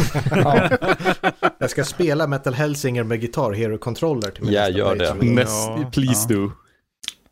Jag 1.58 1.70
ska 1.70 1.84
spela 1.84 2.28
Metal 2.28 2.54
Hellsinger 2.54 3.04
med 3.04 3.20
Guitar 3.22 3.52
Hero-controller 3.52 4.32
till 4.32 4.44
min 4.44 4.54
Ja, 4.54 4.70
gör 4.70 4.96
det. 4.96 5.06
playthrough. 5.06 5.36
Mest, 5.36 5.68
Ja. 5.68 5.90
please 5.94 6.34
do. 6.34 6.52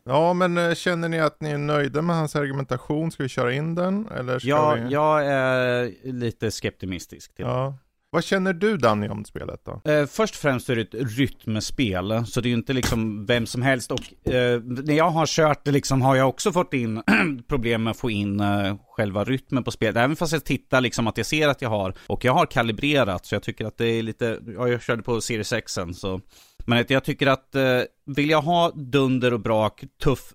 Ja, 0.04 0.32
men 0.32 0.58
eh, 0.58 0.74
känner 0.74 1.08
ni 1.08 1.20
att 1.20 1.40
ni 1.40 1.50
är 1.50 1.58
nöjda 1.58 2.02
med 2.02 2.16
hans 2.16 2.36
argumentation? 2.36 3.10
Ska 3.10 3.22
vi 3.22 3.28
köra 3.28 3.52
in 3.52 3.74
den? 3.74 4.08
Eller 4.18 4.38
ska 4.38 4.48
Ja, 4.48 4.74
vi... 4.74 4.92
jag 4.92 5.26
är 5.26 5.90
lite 6.12 6.50
skeptimistisk 6.50 7.34
till 7.34 7.44
det. 7.44 7.50
ja. 7.50 7.74
Vad 8.10 8.24
känner 8.24 8.52
du 8.52 8.76
Danny 8.76 9.08
om 9.08 9.24
spelet 9.24 9.60
då? 9.64 9.90
Eh, 9.90 10.06
först 10.06 10.34
och 10.34 10.40
främst 10.40 10.70
är 10.70 10.76
det 10.76 10.82
ett 10.82 11.18
rytmspel, 11.18 12.26
så 12.26 12.40
det 12.40 12.46
är 12.46 12.50
ju 12.50 12.56
inte 12.56 12.72
liksom 12.72 13.26
vem 13.26 13.46
som 13.46 13.62
helst. 13.62 13.90
Och 13.90 14.32
eh, 14.32 14.60
när 14.62 14.94
jag 14.94 15.10
har 15.10 15.26
kört 15.26 15.64
det 15.64 15.70
liksom 15.70 16.02
har 16.02 16.16
jag 16.16 16.28
också 16.28 16.52
fått 16.52 16.74
in 16.74 17.02
problem 17.48 17.82
med 17.82 17.90
att 17.90 17.96
få 17.96 18.10
in 18.10 18.40
eh, 18.40 18.76
själva 18.96 19.24
rytmen 19.24 19.64
på 19.64 19.70
spelet. 19.70 19.96
Även 19.96 20.16
fast 20.16 20.32
jag 20.32 20.44
tittar 20.44 20.80
liksom 20.80 21.06
att 21.06 21.16
jag 21.16 21.26
ser 21.26 21.48
att 21.48 21.62
jag 21.62 21.68
har, 21.68 21.94
och 22.06 22.24
jag 22.24 22.32
har 22.32 22.46
kalibrerat, 22.46 23.26
så 23.26 23.34
jag 23.34 23.42
tycker 23.42 23.64
att 23.64 23.78
det 23.78 23.86
är 23.86 24.02
lite, 24.02 24.38
ja, 24.56 24.68
jag 24.68 24.82
körde 24.82 25.02
på 25.02 25.20
Series 25.20 25.52
X 25.52 25.78
så. 25.94 26.20
Men 26.66 26.84
jag 26.88 27.04
tycker 27.04 27.26
att, 27.26 27.54
eh, 27.54 27.80
vill 28.06 28.30
jag 28.30 28.42
ha 28.42 28.70
dunder 28.70 29.32
och 29.32 29.40
brak, 29.40 29.84
tuff 30.02 30.32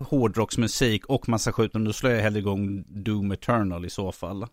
hårdrocksmusik 0.00 1.06
och 1.06 1.28
massa 1.28 1.52
skjutande, 1.52 1.88
då 1.88 1.92
slår 1.92 2.12
jag 2.12 2.22
hellre 2.22 2.38
igång 2.38 2.84
Doom 2.88 3.32
Eternal 3.32 3.84
i 3.84 3.90
så 3.90 4.12
fall 4.12 4.46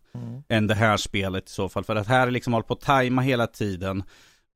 än 0.50 0.68
det 0.68 0.76
här 0.76 0.98
spelet 0.98 1.50
i 1.50 1.52
så 1.52 1.70
fall. 1.70 1.84
För 1.84 1.96
att 1.96 2.08
här 2.08 2.28
är 2.28 2.32
liksom 2.32 2.54
håller 2.54 2.68
på 2.68 2.74
att 2.74 2.82
tajma 2.82 3.22
hela 3.22 3.48
tiden. 3.48 4.04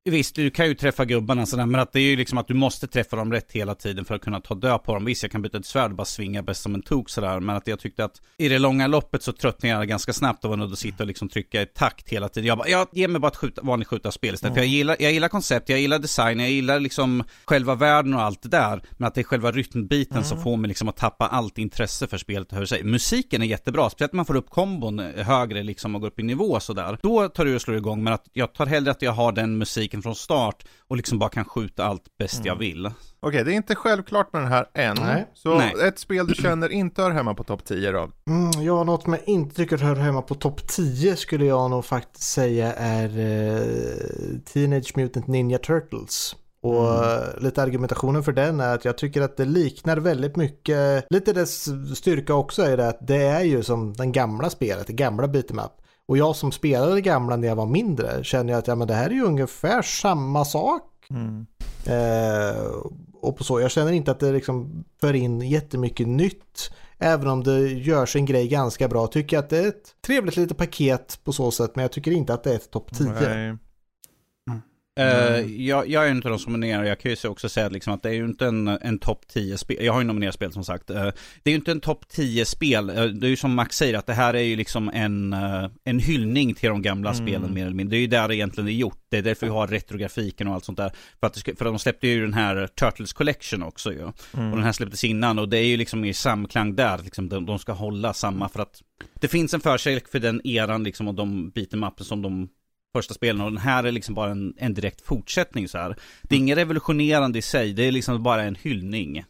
Visst, 0.09 0.35
du 0.35 0.49
kan 0.49 0.67
ju 0.67 0.73
träffa 0.73 1.05
gubbarna 1.05 1.45
sådär, 1.45 1.65
men 1.65 1.81
att 1.81 1.93
det 1.93 1.99
är 1.99 2.03
ju 2.03 2.15
liksom 2.15 2.37
att 2.37 2.47
du 2.47 2.53
måste 2.53 2.87
träffa 2.87 3.15
dem 3.15 3.31
rätt 3.31 3.51
hela 3.51 3.75
tiden 3.75 4.05
för 4.05 4.15
att 4.15 4.21
kunna 4.21 4.39
ta 4.39 4.55
död 4.55 4.83
på 4.83 4.93
dem. 4.93 5.05
Visst, 5.05 5.23
jag 5.23 5.31
kan 5.31 5.41
byta 5.41 5.57
ett 5.57 5.65
svärd 5.65 5.91
och 5.91 5.97
bara 5.97 6.05
svinga 6.05 6.43
bäst 6.43 6.61
som 6.61 6.75
en 6.75 6.81
tok 6.81 7.09
sådär, 7.09 7.39
men 7.39 7.55
att 7.55 7.67
jag 7.67 7.79
tyckte 7.79 8.05
att 8.05 8.21
i 8.37 8.49
det 8.49 8.59
långa 8.59 8.87
loppet 8.87 9.23
så 9.23 9.31
tröttnade 9.31 9.75
jag 9.75 9.87
ganska 9.87 10.13
snabbt 10.13 10.43
och 10.43 10.49
var 10.49 10.57
nödd 10.57 10.71
att 10.71 10.79
sitta 10.79 11.03
och 11.03 11.07
liksom 11.07 11.29
trycka 11.29 11.61
i 11.61 11.65
takt 11.65 12.09
hela 12.09 12.29
tiden. 12.29 12.47
Jag 12.47 12.57
bara, 12.57 12.67
ja, 12.67 12.85
ge 12.91 13.07
mig 13.07 13.21
bara 13.21 13.27
ett 13.27 13.35
skjuta, 13.35 13.61
vanligt 13.61 13.87
skjutarspel 13.87 14.33
istället. 14.33 14.53
För 14.53 14.61
jag 14.61 14.67
gillar, 14.67 14.95
jag 14.99 15.11
gillar 15.11 15.27
koncept, 15.27 15.69
jag 15.69 15.79
gillar 15.79 15.99
design, 15.99 16.39
jag 16.39 16.49
gillar 16.49 16.79
liksom 16.79 17.23
själva 17.45 17.75
världen 17.75 18.13
och 18.13 18.21
allt 18.21 18.41
det 18.41 18.49
där. 18.49 18.81
Men 18.91 19.07
att 19.07 19.15
det 19.15 19.21
är 19.21 19.23
själva 19.23 19.51
rytmbiten 19.51 20.23
som 20.23 20.43
får 20.43 20.57
mig 20.57 20.67
liksom 20.67 20.89
att 20.89 20.97
tappa 20.97 21.27
allt 21.27 21.57
intresse 21.57 22.07
för 22.07 22.17
spelet 22.17 22.51
och 22.51 22.57
hur 22.57 22.65
säger. 22.65 22.83
Musiken 22.83 23.41
är 23.41 23.45
jättebra, 23.45 23.89
speciellt 23.89 24.13
när 24.13 24.17
man 24.17 24.25
får 24.25 24.35
upp 24.35 24.49
kombon 24.49 24.99
högre 24.99 25.63
liksom 25.63 25.95
och 25.95 26.01
går 26.01 26.07
upp 26.07 26.19
i 26.19 26.23
nivå 26.23 26.59
sådär. 26.59 26.97
Då 27.01 27.27
tar 27.27 27.45
du 27.45 27.55
och 27.55 27.61
slår 27.61 27.77
igång, 27.77 28.03
men 28.03 28.13
att 28.13 28.25
jag 28.33 28.53
tar 28.53 28.65
hellre 28.65 28.91
att 28.91 29.01
jag 29.01 29.11
har 29.11 29.31
den 29.31 29.57
musiken 29.57 29.96
från 30.01 30.15
start 30.15 30.65
och 30.87 30.97
liksom 30.97 31.19
bara 31.19 31.29
kan 31.29 31.45
skjuta 31.45 31.85
allt 31.85 32.17
bäst 32.19 32.45
jag 32.45 32.55
vill. 32.55 32.91
Okej, 33.19 33.43
det 33.43 33.53
är 33.53 33.55
inte 33.55 33.75
självklart 33.75 34.33
med 34.33 34.41
den 34.41 34.51
här 34.51 34.69
än. 34.73 34.97
Nej. 34.99 35.27
Så 35.33 35.57
Nej. 35.57 35.73
ett 35.87 35.99
spel 35.99 36.27
du 36.27 36.35
känner 36.35 36.71
inte 36.71 37.01
hör 37.01 37.11
hemma 37.11 37.33
på 37.33 37.43
topp 37.43 37.65
10 37.65 37.91
då? 37.91 38.09
Mm, 38.29 38.51
ja, 38.65 38.83
något 38.83 39.03
som 39.03 39.13
jag 39.13 39.27
inte 39.27 39.55
tycker 39.55 39.77
hör 39.77 39.95
hemma 39.95 40.21
på 40.21 40.35
topp 40.35 40.67
10 40.67 41.15
skulle 41.15 41.45
jag 41.45 41.69
nog 41.69 41.85
faktiskt 41.85 42.29
säga 42.29 42.73
är 42.73 43.19
eh, 43.19 44.39
Teenage 44.53 44.97
Mutant 44.97 45.27
Ninja 45.27 45.57
Turtles. 45.57 46.35
Och 46.61 47.05
eh, 47.05 47.41
lite 47.41 47.61
argumentationen 47.61 48.23
för 48.23 48.31
den 48.31 48.59
är 48.59 48.75
att 48.75 48.85
jag 48.85 48.97
tycker 48.97 49.21
att 49.21 49.37
det 49.37 49.45
liknar 49.45 49.97
väldigt 49.97 50.35
mycket, 50.35 51.05
lite 51.09 51.33
dess 51.33 51.67
styrka 51.97 52.33
också 52.33 52.61
är 52.61 52.77
det 52.77 52.87
att 52.87 53.07
det 53.07 53.23
är 53.23 53.43
ju 53.43 53.63
som 53.63 53.93
den 53.93 54.11
gamla 54.11 54.49
spelet, 54.49 54.87
det 54.87 54.93
gamla 54.93 55.27
beat'em 55.27 55.65
up. 55.65 55.71
Och 56.07 56.17
jag 56.17 56.35
som 56.35 56.51
spelade 56.51 56.93
det 56.93 57.01
gamla 57.01 57.35
när 57.35 57.47
jag 57.47 57.55
var 57.55 57.65
mindre 57.65 58.23
känner 58.23 58.53
jag 58.53 58.59
att 58.59 58.67
ja, 58.67 58.75
men 58.75 58.87
det 58.87 58.93
här 58.93 59.09
är 59.09 59.13
ju 59.13 59.23
ungefär 59.23 59.81
samma 59.81 60.45
sak. 60.45 60.83
Eh, 61.85 62.65
och 63.21 63.37
på 63.37 63.43
så, 63.43 63.59
jag 63.59 63.71
känner 63.71 63.91
inte 63.91 64.11
att 64.11 64.19
det 64.19 64.31
liksom 64.31 64.83
för 65.01 65.13
in 65.13 65.41
jättemycket 65.41 66.07
nytt. 66.07 66.71
Även 66.97 67.27
om 67.27 67.43
det 67.43 67.59
gör 67.59 68.05
sin 68.05 68.25
grej 68.25 68.47
ganska 68.47 68.87
bra. 68.87 69.07
Tycker 69.07 69.37
jag 69.37 69.43
att 69.43 69.49
det 69.49 69.57
är 69.57 69.67
ett 69.67 69.95
trevligt 70.05 70.37
litet 70.37 70.57
paket 70.57 71.19
på 71.23 71.33
så 71.33 71.51
sätt. 71.51 71.71
Men 71.75 71.81
jag 71.81 71.91
tycker 71.91 72.11
inte 72.11 72.33
att 72.33 72.43
det 72.43 72.51
är 72.51 72.55
ett 72.55 72.71
topp 72.71 72.97
10. 72.97 73.09
Nej. 73.09 73.57
Eh, 74.97 75.39
jag, 75.65 75.89
jag 75.89 76.07
är 76.07 76.11
inte 76.11 76.29
de 76.29 76.39
som 76.39 76.53
nominerar, 76.53 76.83
jag 76.83 76.99
kan 76.99 77.11
ju 77.11 77.15
så 77.15 77.29
också 77.29 77.49
säga 77.49 77.69
liksom 77.69 77.93
att 77.93 78.03
det 78.03 78.09
är 78.09 78.13
ju 78.13 78.25
inte 78.25 78.45
en, 78.45 78.67
en 78.67 78.99
topp 78.99 79.27
10 79.27 79.57
spel, 79.57 79.77
jag 79.85 79.93
har 79.93 79.99
ju 79.99 80.07
nominerat 80.07 80.35
spel 80.35 80.51
som 80.51 80.63
sagt. 80.63 80.89
Eh, 80.89 81.03
det 81.43 81.49
är 81.49 81.51
ju 81.51 81.55
inte 81.55 81.71
en 81.71 81.79
topp 81.79 82.07
10 82.07 82.45
spel, 82.45 82.89
Eh, 82.89 83.05
det 83.05 83.27
är 83.27 83.29
ju 83.29 83.35
som 83.35 83.55
Max 83.55 83.77
säger 83.77 83.97
att 83.97 84.05
det 84.05 84.13
här 84.13 84.33
är 84.33 84.41
ju 84.41 84.55
liksom 84.55 84.89
en, 84.93 85.33
en 85.83 85.99
hyllning 85.99 86.53
till 86.53 86.69
de 86.69 86.81
gamla 86.81 87.13
spelen 87.13 87.53
mer 87.53 87.65
eller 87.65 87.75
mindre. 87.75 87.95
Det 87.95 87.99
är 87.99 88.01
ju 88.01 88.07
där 88.07 88.27
det 88.27 88.35
egentligen 88.35 88.67
är 88.67 88.71
gjort, 88.71 88.99
det 89.09 89.17
är 89.17 89.21
därför 89.21 89.45
vi 89.45 89.51
har 89.51 89.67
retrografiken 89.67 90.47
och 90.47 90.53
allt 90.53 90.65
sånt 90.65 90.77
där. 90.77 90.91
För 91.19 91.27
att, 91.27 91.35
ska, 91.35 91.55
för 91.55 91.65
att 91.65 91.71
de 91.71 91.79
släppte 91.79 92.07
ju 92.07 92.21
den 92.21 92.33
här 92.33 92.67
Turtles 92.67 93.13
Collection 93.13 93.63
också 93.63 93.93
ju. 93.93 94.03
Och 94.03 94.13
den 94.31 94.63
här 94.63 94.71
släpptes 94.71 95.03
innan 95.03 95.39
och 95.39 95.49
det 95.49 95.57
är 95.57 95.65
ju 95.65 95.77
liksom 95.77 96.05
i 96.05 96.13
samklang 96.13 96.75
där, 96.75 96.97
liksom, 97.03 97.29
de, 97.29 97.45
de 97.45 97.59
ska 97.59 97.71
hålla 97.71 98.13
samma 98.13 98.49
för 98.49 98.59
att 98.59 98.81
det 99.13 99.27
finns 99.27 99.53
en 99.53 99.61
förkärlek 99.61 100.07
för 100.07 100.19
den 100.19 100.47
eran 100.47 100.83
liksom 100.83 101.07
och 101.07 101.13
de 101.13 101.49
beatemappen 101.49 102.05
som 102.05 102.21
de 102.21 102.49
första 102.97 103.13
spelen 103.13 103.41
och 103.41 103.51
den 103.51 103.57
här 103.61 103.83
är 103.83 103.91
liksom 103.91 104.15
bara 104.15 104.31
en, 104.31 104.53
en 104.57 104.73
direkt 104.73 105.01
fortsättning 105.01 105.67
så 105.67 105.77
här. 105.77 105.95
Det 106.23 106.35
är 106.35 106.39
inget 106.39 106.57
revolutionerande 106.57 107.39
i 107.39 107.41
sig, 107.41 107.73
det 107.73 107.83
är 107.83 107.91
liksom 107.91 108.23
bara 108.23 108.43
en 108.43 108.55
hyllning 108.55 109.23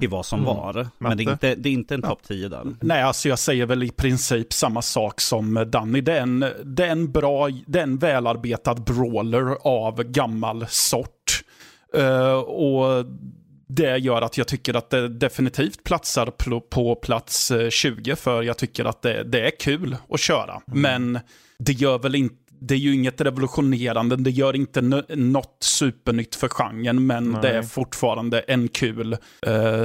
till 0.00 0.08
vad 0.08 0.26
som 0.26 0.44
var. 0.44 0.88
Men 0.98 1.16
det 1.16 1.22
är, 1.24 1.30
inte, 1.32 1.54
det 1.54 1.68
är 1.68 1.72
inte 1.72 1.94
en 1.94 2.02
topp 2.02 2.22
10 2.28 2.48
där. 2.48 2.64
Nej, 2.80 3.02
alltså 3.02 3.28
jag 3.28 3.38
säger 3.38 3.66
väl 3.66 3.82
i 3.82 3.90
princip 3.90 4.52
samma 4.52 4.82
sak 4.82 5.20
som 5.20 5.64
Danny. 5.70 6.00
Det 6.00 6.12
är 6.12 6.20
en, 6.22 6.40
det 6.64 6.84
är 6.84 6.90
en 6.90 7.12
bra, 7.12 7.48
det 7.66 7.78
är 7.78 7.82
en 7.82 7.98
välarbetad 7.98 8.74
brawler 8.74 9.56
av 9.66 10.02
gammal 10.02 10.66
sort. 10.68 11.44
Eh, 11.96 12.32
och 12.34 13.06
det 13.68 13.96
gör 13.96 14.22
att 14.22 14.38
jag 14.38 14.46
tycker 14.48 14.74
att 14.74 14.90
det 14.90 15.08
definitivt 15.08 15.84
platsar 15.84 16.26
pl- 16.26 16.60
på 16.60 16.94
plats 16.94 17.50
eh, 17.50 17.70
20 17.70 18.16
för 18.16 18.42
jag 18.42 18.58
tycker 18.58 18.84
att 18.84 19.02
det, 19.02 19.24
det 19.24 19.46
är 19.46 19.52
kul 19.60 19.96
att 20.10 20.20
köra. 20.20 20.60
Men 20.66 21.18
det 21.58 21.72
gör 21.72 21.98
väl 21.98 22.14
inte 22.14 22.43
det 22.68 22.74
är 22.74 22.78
ju 22.78 22.94
inget 22.94 23.20
revolutionerande, 23.20 24.16
det 24.16 24.30
gör 24.30 24.56
inte 24.56 24.80
något 25.16 25.56
supernytt 25.60 26.34
för 26.34 26.48
genren, 26.48 27.06
men 27.06 27.30
Nej. 27.30 27.42
det 27.42 27.48
är 27.50 27.62
fortfarande 27.62 28.40
en 28.40 28.68
kul, 28.68 29.16
eh, 29.46 29.82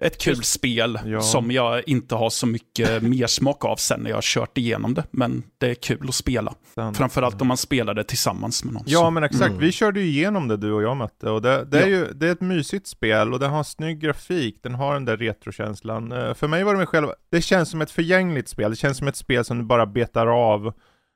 ett 0.00 0.18
kul 0.18 0.44
spel 0.44 0.98
Ja. 1.04 1.20
som 1.20 1.50
jag 1.50 1.88
inte 1.88 2.14
har 2.14 2.30
så 2.30 2.46
mycket 2.46 3.02
mer 3.12 3.26
smak 3.26 3.64
av 3.64 3.76
sen 3.76 4.00
när 4.00 4.10
jag 4.10 4.16
har 4.16 4.22
kört 4.22 4.58
igenom 4.58 4.94
det. 4.94 5.04
Men 5.10 5.42
det 5.58 5.70
är 5.70 5.74
kul 5.74 6.06
att 6.08 6.14
spela. 6.14 6.54
Sant. 6.74 6.96
Framförallt 6.96 7.40
om 7.42 7.48
man 7.48 7.56
spelar 7.56 7.94
det 7.94 8.04
tillsammans 8.04 8.64
med 8.64 8.74
någon. 8.74 8.82
Ja 8.86 8.98
Så- 9.00 9.10
men 9.10 9.24
exakt, 9.24 9.46
Mm. 9.50 9.58
vi 9.60 9.72
körde 9.72 10.00
ju 10.00 10.06
igenom 10.06 10.48
det 10.48 10.56
du 10.56 10.72
och 10.72 10.82
jag 10.82 10.96
Matte 10.96 11.30
och 11.30 11.42
det, 11.42 11.64
det 11.64 11.78
är 11.78 11.82
Ja. 11.82 11.88
ju 11.88 12.12
det 12.12 12.28
är 12.28 12.32
ett 12.32 12.40
mysigt 12.40 12.86
spel 12.86 13.32
och 13.32 13.40
det 13.40 13.46
har 13.46 13.62
snygg 13.64 14.00
grafik, 14.00 14.60
den 14.62 14.74
har 14.74 14.94
den 14.94 15.04
där 15.04 15.16
retrokänslan. 15.16 16.12
Eh, 16.12 16.34
För 16.34 16.48
mig 16.48 16.64
var 16.64 16.72
det 16.72 16.78
med 16.78 16.88
själva, 16.88 17.12
det 17.30 17.42
känns 17.42 17.70
som 17.70 17.80
ett 17.80 17.90
förgängligt 17.90 18.48
spel, 18.48 18.70
det 18.70 18.76
känns 18.76 18.98
som 18.98 19.08
ett 19.08 19.16
spel 19.16 19.44
som 19.44 19.58
du 19.58 19.64
bara 19.64 19.86
betar 19.86 20.26
av. 20.26 20.72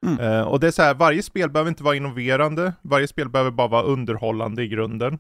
Mm. 0.06 0.18
Eh, 0.20 0.42
och 0.42 0.60
det 0.60 0.66
är 0.66 0.70
så 0.70 0.82
här, 0.82 0.94
varje 0.94 1.22
spel 1.22 1.50
behöver 1.50 1.68
inte 1.68 1.82
vara 1.84 1.96
innoverande, 1.96 2.72
varje 2.82 3.08
spel 3.08 3.28
behöver 3.28 3.50
bara 3.50 3.68
vara 3.68 3.82
underhållande 3.82 4.62
i 4.62 4.68
grunden. 4.68 5.18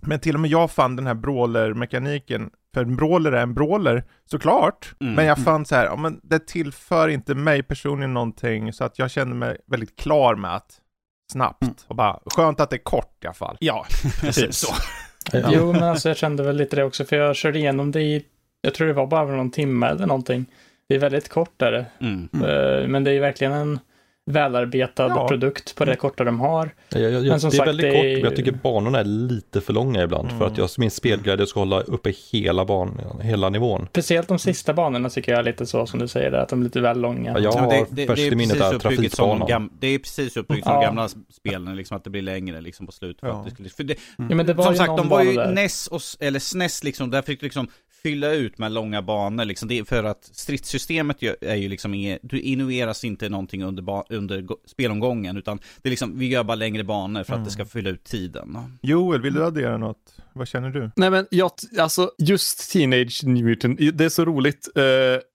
Men 0.00 0.20
till 0.20 0.34
och 0.34 0.40
med 0.40 0.50
jag 0.50 0.70
fann 0.70 0.96
den 0.96 1.06
här 1.06 1.14
brawler-mekaniken, 1.14 2.50
för 2.74 2.82
en 2.82 2.96
brawler 2.96 3.32
är 3.32 3.42
en 3.42 3.54
brawler, 3.54 4.04
såklart. 4.24 4.94
Mm. 5.00 5.14
Men 5.14 5.24
jag 5.24 5.38
fann 5.38 5.64
så 5.66 5.74
här, 5.74 5.84
ja, 5.84 5.96
men 5.96 6.20
det 6.22 6.46
tillför 6.46 7.08
inte 7.08 7.34
mig 7.34 7.62
personligen 7.62 8.14
någonting, 8.14 8.72
så 8.72 8.84
att 8.84 8.98
jag 8.98 9.10
kände 9.10 9.34
mig 9.34 9.56
väldigt 9.66 9.96
klar 9.98 10.34
med 10.34 10.54
att 10.56 10.78
snabbt, 11.32 11.62
Mm. 11.62 11.74
och 11.88 11.96
bara 11.96 12.20
skönt 12.26 12.60
att 12.60 12.70
det 12.70 12.76
är 12.76 12.82
kort 12.84 13.24
i 13.24 13.26
alla 13.26 13.34
fall. 13.34 13.56
Ja, 13.60 13.86
precis 14.20 14.56
så. 14.56 14.74
Ja. 15.32 15.48
Jo, 15.52 15.72
men 15.72 15.82
alltså 15.82 16.08
jag 16.08 16.16
kände 16.16 16.42
väl 16.42 16.56
lite 16.56 16.76
det 16.76 16.84
också, 16.84 17.04
för 17.04 17.16
jag 17.16 17.36
körde 17.36 17.58
igenom 17.58 17.90
det 17.92 18.00
i, 18.00 18.24
jag 18.60 18.74
tror 18.74 18.86
det 18.86 18.92
var 18.92 19.06
bara 19.06 19.36
någon 19.36 19.50
timme 19.50 19.86
eller 19.86 20.06
någonting. 20.06 20.46
Det 20.88 20.94
är 20.94 20.98
väldigt 20.98 21.28
kort 21.28 21.52
där, 21.56 21.86
Mm. 22.00 22.28
Eh, 22.34 22.88
men 22.88 23.04
det 23.04 23.12
är 23.12 23.20
verkligen 23.20 23.52
en 23.52 23.80
välarbetad 24.30 25.08
Ja. 25.08 25.28
produkt 25.28 25.74
på 25.74 25.84
det 25.84 25.96
korta 25.96 26.24
de 26.24 26.40
har. 26.40 26.70
Jag, 26.88 27.02
jag, 27.12 27.26
Men 27.26 27.40
som 27.40 27.50
det 27.50 27.56
är 27.56 27.58
sagt, 27.58 27.68
väldigt 27.68 27.86
det 27.86 27.92
kort, 27.92 28.02
men 28.04 28.20
jag 28.20 28.36
tycker 28.36 28.52
banorna 28.52 29.00
är 29.00 29.04
lite 29.04 29.60
för 29.60 29.72
långa 29.72 30.02
ibland. 30.02 30.28
För 30.28 30.36
Mm. 30.36 30.48
att 30.52 30.58
jag, 30.58 30.70
min 30.78 30.90
spelglädje 30.90 31.46
ska 31.46 31.60
hålla 31.60 31.80
uppe 31.80 32.12
hela, 32.32 32.64
ban, 32.64 33.00
hela 33.22 33.48
nivån. 33.48 33.86
Speciellt 33.90 34.28
de 34.28 34.38
sista 34.38 34.74
banorna 34.74 35.10
tycker 35.10 35.32
jag 35.32 35.38
är 35.38 35.44
lite 35.44 35.66
så 35.66 35.86
som 35.86 36.00
du 36.00 36.08
säger, 36.08 36.30
där, 36.30 36.38
att 36.38 36.48
de 36.48 36.60
är 36.60 36.64
lite 36.64 36.80
väl 36.80 37.00
långa. 37.00 37.30
Ja, 37.30 37.38
jag 37.38 37.54
Ja, 37.54 37.60
har 37.60 37.70
det, 37.70 37.86
det, 37.90 38.06
först 38.06 38.22
i 38.22 38.34
minnet 38.34 38.58
precis 38.58 38.74
är 38.74 38.78
trafikbanan. 38.78 39.48
gam, 39.48 39.70
Det 39.80 39.86
är 39.86 39.98
precis 39.98 40.36
uppbyggt 40.36 40.64
som 40.64 40.72
Ja. 40.74 40.80
de 40.80 40.84
gamla 40.86 41.08
spelen, 41.32 41.76
liksom 41.76 41.96
att 41.96 42.04
det 42.04 42.10
blir 42.10 42.22
längre 42.22 42.60
liksom 42.60 42.86
på 42.86 42.92
slutet. 42.92 43.20
För 43.20 43.26
Ja. 43.28 43.38
att 43.38 43.44
det 43.44 43.50
skulle, 43.50 43.68
för 43.68 43.84
det, 43.84 43.94
Ja, 44.18 44.34
men 44.34 44.46
det 44.46 44.54
var 44.54 44.64
som 44.64 44.74
sagt, 44.76 44.96
de 44.96 45.08
var 45.08 45.22
ju 45.22 45.32
där. 45.34 45.52
NES 45.52 45.86
och, 45.86 46.00
eller 46.20 46.38
SNES 46.38 46.84
liksom, 46.84 47.10
där 47.10 47.22
fick 47.22 47.40
du 47.40 47.46
liksom 47.46 47.68
fylla 48.02 48.32
ut 48.32 48.58
med 48.58 48.72
långa 48.72 49.02
banor 49.02 49.44
liksom. 49.44 49.68
Det 49.68 49.78
är 49.78 49.84
för 49.84 50.04
att 50.04 50.24
stridssystemet 50.32 51.16
är 51.40 51.54
ju 51.54 51.68
liksom 51.68 51.94
inget, 51.94 52.18
du 52.22 52.40
innoveras 52.40 53.04
inte 53.04 53.28
någonting 53.28 53.62
under, 53.64 54.04
under 54.12 54.46
spelomgången, 54.66 55.36
utan 55.36 55.58
det 55.82 55.88
är 55.88 55.90
liksom, 55.90 56.18
vi 56.18 56.28
gör 56.28 56.44
bara 56.44 56.54
längre 56.54 56.84
banor 56.84 57.24
för 57.24 57.32
att 57.32 57.36
Mm. 57.36 57.44
det 57.44 57.50
ska 57.50 57.64
fylla 57.64 57.90
ut 57.90 58.04
tiden. 58.04 58.58
Joel, 58.82 59.20
vill 59.22 59.34
du 59.34 59.44
addera 59.44 59.76
något? 59.78 60.16
Vad 60.32 60.48
känner 60.48 60.70
du? 60.70 60.90
Nej 60.96 61.10
men 61.10 61.26
jag, 61.30 61.50
alltså 61.78 62.10
just 62.18 62.72
Teenage 62.72 63.24
Mutant, 63.24 63.78
det 63.94 64.04
är 64.04 64.08
så 64.08 64.24
roligt. 64.24 64.68
eh, 64.76 64.82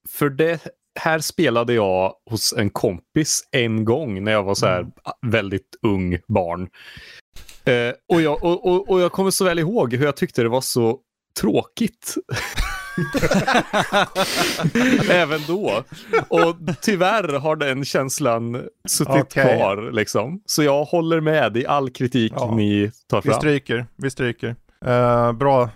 för 0.09 0.29
det 0.29 0.67
här 0.99 1.19
spelade 1.19 1.73
jag 1.73 2.13
hos 2.29 2.53
en 2.57 2.69
kompis 2.69 3.41
en 3.51 3.85
gång 3.85 4.23
när 4.23 4.31
jag 4.31 4.43
var 4.43 4.55
så 4.55 4.65
här 4.65 4.85
väldigt 5.27 5.75
ung 5.81 6.19
barn. 6.27 6.61
Eh, 7.65 7.93
och, 8.13 8.21
jag, 8.21 8.43
och, 8.43 8.65
och, 8.67 8.89
och 8.89 8.99
jag 9.01 9.11
kommer 9.11 9.31
så 9.31 9.45
väl 9.45 9.59
ihåg 9.59 9.93
hur 9.93 10.05
jag 10.05 10.17
tyckte 10.17 10.43
det 10.43 10.49
var 10.49 10.61
så 10.61 10.99
tråkigt. 11.41 12.15
Även 15.09 15.39
då. 15.47 15.83
Och 16.27 16.55
tyvärr 16.81 17.39
har 17.39 17.55
den 17.55 17.85
känslan 17.85 18.63
suttit 18.87 19.15
Okej. 19.15 19.57
kvar. 19.57 19.91
Liksom. 19.91 20.41
Så 20.45 20.63
jag 20.63 20.83
håller 20.83 21.21
med 21.21 21.57
i 21.57 21.65
all 21.65 21.89
kritik 21.89 22.33
Ja. 22.35 22.55
ni 22.55 22.91
tar 23.09 23.21
Vi 23.21 23.29
fram. 23.29 23.39
stryker, 23.39 23.87
vi 23.95 24.09
stryker. 24.09 24.55
Eh, 24.85 25.31
bra. 25.31 25.63
Eh, 25.63 25.69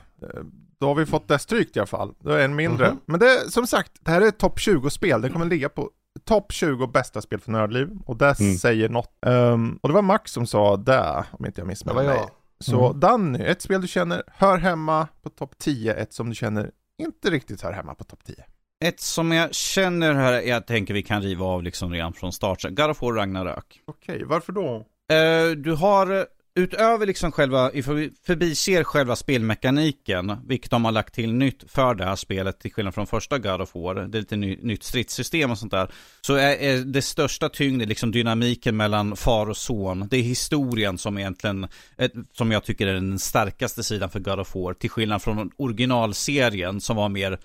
Då 0.79 0.88
har 0.88 0.95
vi 0.95 1.05
fått 1.05 1.27
det 1.27 1.39
strykt 1.39 1.75
i 1.77 1.79
alla 1.79 1.88
fall. 1.88 2.13
Då 2.19 2.31
är 2.31 2.39
en 2.45 2.55
mindre. 2.55 2.88
Mhm. 2.88 2.99
Men 3.05 3.19
det 3.19 3.51
som 3.51 3.67
sagt, 3.67 3.91
det 4.01 4.11
här 4.11 4.21
är 4.21 4.31
topp 4.31 4.59
20-spel. 4.59 5.21
Det 5.21 5.29
kommer 5.29 5.45
ligga 5.45 5.69
på 5.69 5.89
topp 6.25 6.51
20 6.51 6.88
bästa 6.88 7.21
spel 7.21 7.39
för 7.39 7.51
nördliv. 7.51 7.89
Och 8.05 8.17
det 8.17 8.39
Mm. 8.39 8.55
säger 8.55 8.89
något. 8.89 9.09
Ehm, 9.25 9.79
och 9.81 9.89
det 9.89 9.95
var 9.95 10.01
Max 10.01 10.31
som 10.31 10.47
sa 10.47 10.77
det, 10.77 11.25
om 11.31 11.45
inte 11.45 11.61
jag 11.61 11.67
Det 11.67 11.69
missminner 11.69 12.03
var 12.03 12.13
mig. 12.13 12.19
Så 12.61 12.88
Mm. 12.88 12.99
Danny, 12.99 13.39
ett 13.43 13.61
spel 13.61 13.81
du 13.81 13.88
känner 13.88 14.23
hör 14.27 14.57
hemma 14.57 15.07
på 15.23 15.29
topp 15.29 15.57
10, 15.57 15.93
ett 15.93 16.13
som 16.13 16.29
du 16.29 16.35
känner 16.35 16.71
inte 17.01 17.29
riktigt 17.29 17.61
hör 17.61 17.71
hemma 17.71 17.95
på 17.95 18.03
topp 18.03 18.23
10. 18.25 18.35
Ett 18.83 18.99
som 18.99 19.31
jag 19.31 19.53
känner 19.55 20.13
här, 20.13 20.41
jag 20.41 20.67
tänker 20.67 20.93
vi 20.93 21.03
kan 21.03 21.21
riva 21.21 21.45
av 21.45 21.63
liksom 21.63 21.91
redan 21.93 22.13
från 22.13 22.31
start. 22.33 22.63
God 22.69 22.89
of 22.89 23.01
War 23.01 23.13
Ragnarök. 23.13 23.81
Okej, 23.85 24.23
varför 24.25 24.53
då? 24.53 24.75
Eh, 25.15 25.51
du 25.57 25.73
har, 25.73 26.25
utöver 26.56 27.06
liksom 27.06 27.32
själva, 27.32 27.72
ifall 27.73 27.95
vi 27.95 28.11
förbiser 28.26 28.84
själva 28.84 29.15
spelmekaniken, 29.15 30.38
vilket 30.48 30.72
de 30.72 30.86
har 30.86 30.91
lagt 30.91 31.14
till 31.14 31.34
nytt 31.34 31.64
för 31.68 31.95
det 31.95 32.06
här 32.06 32.15
spelet, 32.15 32.60
till 32.60 32.73
skillnad 32.73 32.94
från 32.94 33.07
första 33.07 33.38
God 33.38 33.61
of 33.61 33.76
War, 33.76 33.95
det 33.95 34.18
är 34.18 34.22
lite 34.22 34.36
ny, 34.36 34.57
nytt 34.61 34.84
stridssystem 34.84 35.52
och 35.52 35.57
sånt 35.57 35.72
där, 35.72 35.91
så 36.22 36.36
är, 36.36 36.56
är 36.56 36.78
det 36.78 37.02
största 37.02 37.49
tyngden 37.49 37.90
liksom 37.90 38.11
dynamiken 38.11 38.78
mellan 38.78 39.15
far 39.15 39.49
och 39.49 39.57
son. 39.57 40.07
Det 40.11 40.18
är 40.18 40.22
historien 40.22 40.98
som 40.98 41.18
egentligen, 41.18 41.68
ett, 41.98 42.14
som 42.34 42.52
jag 42.52 42.64
tycker 42.64 42.88
är 42.88 42.94
den 42.94 43.19
starkaste 43.19 43.84
sidan 43.84 44.10
för 44.10 44.19
God 44.19 44.40
of 44.40 44.56
War, 44.56 44.73
till 44.73 44.90
skillnad 44.90 45.22
från 45.22 45.52
originalserien 45.57 46.82
som 46.82 46.95
var 46.95 47.10
mer 47.10 47.40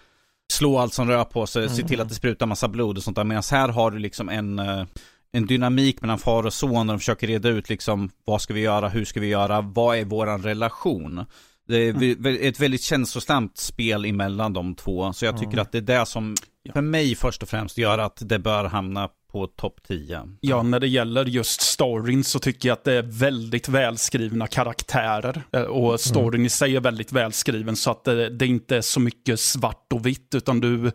slå 0.52 0.78
allt 0.78 0.94
som 0.94 1.08
rör 1.08 1.24
på 1.24 1.46
sig, 1.46 1.68
se 1.68 1.82
till 1.82 2.00
att 2.00 2.08
det 2.08 2.14
sprutar 2.14 2.46
massa 2.46 2.68
blod 2.68 2.96
och 2.96 3.02
sånt 3.02 3.16
där. 3.16 3.24
Medan 3.24 3.42
här 3.50 3.68
har 3.68 3.90
du 3.90 3.98
liksom 3.98 4.28
en, 4.28 4.58
eh, 4.58 4.84
en 5.32 5.46
dynamik 5.46 6.00
mellan 6.00 6.18
far 6.18 6.46
och 6.46 6.52
son 6.52 6.80
och 6.80 6.86
de 6.86 6.98
försöker 6.98 7.26
reda 7.26 7.48
ut 7.48 7.68
liksom 7.68 8.10
vad 8.24 8.42
ska 8.42 8.54
vi 8.54 8.60
göra, 8.60 8.88
hur 8.88 9.04
ska 9.04 9.20
vi 9.20 9.26
göra, 9.26 9.60
vad 9.60 9.96
är 9.96 10.04
våran 10.04 10.42
relation? 10.42 11.26
Det 11.68 11.76
är 11.76 12.44
ett 12.48 12.60
väldigt 12.60 12.82
känslosamt 12.82 13.58
spel 13.58 14.04
emellan 14.04 14.52
de 14.52 14.74
två, 14.74 15.12
så 15.12 15.24
jag 15.24 15.38
tycker 15.38 15.58
att 15.58 15.72
det 15.72 15.78
är 15.78 15.82
det 15.82 16.06
som 16.06 16.34
för 16.72 16.80
mig 16.80 17.14
först 17.14 17.42
och 17.42 17.48
främst 17.48 17.78
gör 17.78 17.98
att 17.98 18.22
det 18.28 18.38
bör 18.38 18.64
hamna 18.64 19.08
på 19.36 19.46
topp 19.46 19.80
10. 19.88 20.22
Ja, 20.40 20.62
när 20.62 20.80
det 20.80 20.88
gäller 20.88 21.24
just 21.24 21.60
storyn 21.60 22.24
så 22.24 22.38
tycker 22.38 22.68
jag 22.68 22.76
att 22.76 22.84
det 22.84 22.92
är 22.92 23.02
väldigt 23.02 23.68
välskrivna 23.68 24.46
karaktärer. 24.46 25.42
Eh, 25.52 25.62
och 25.62 26.00
storyn 26.00 26.46
i 26.46 26.48
sig 26.48 26.76
är 26.76 26.80
väldigt 26.80 27.12
välskriven 27.12 27.76
så 27.76 27.90
att 27.90 28.04
det, 28.04 28.28
det 28.28 28.46
inte 28.46 28.76
är 28.76 28.80
så 28.80 29.00
mycket 29.00 29.40
svart 29.40 29.92
och 29.94 30.06
vitt 30.06 30.34
utan 30.34 30.60
du, 30.60 30.92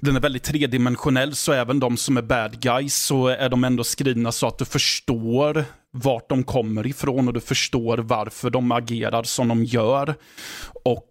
den 0.00 0.16
är 0.16 0.20
väldigt 0.20 0.42
tredimensionell 0.42 1.34
så 1.34 1.52
även 1.52 1.80
de 1.80 1.96
som 1.96 2.16
är 2.16 2.22
bad 2.22 2.60
guys 2.60 2.96
så 2.96 3.28
är 3.28 3.48
de 3.48 3.64
ändå 3.64 3.84
skrivna 3.84 4.32
så 4.32 4.46
att 4.46 4.58
du 4.58 4.64
förstår 4.64 5.64
vart 5.90 6.28
de 6.28 6.44
kommer 6.44 6.86
ifrån 6.86 7.28
och 7.28 7.34
du 7.34 7.40
förstår 7.40 7.98
varför 7.98 8.50
de 8.50 8.72
agerar 8.72 9.22
som 9.22 9.48
de 9.48 9.64
gör. 9.64 10.14
Och 10.84 11.07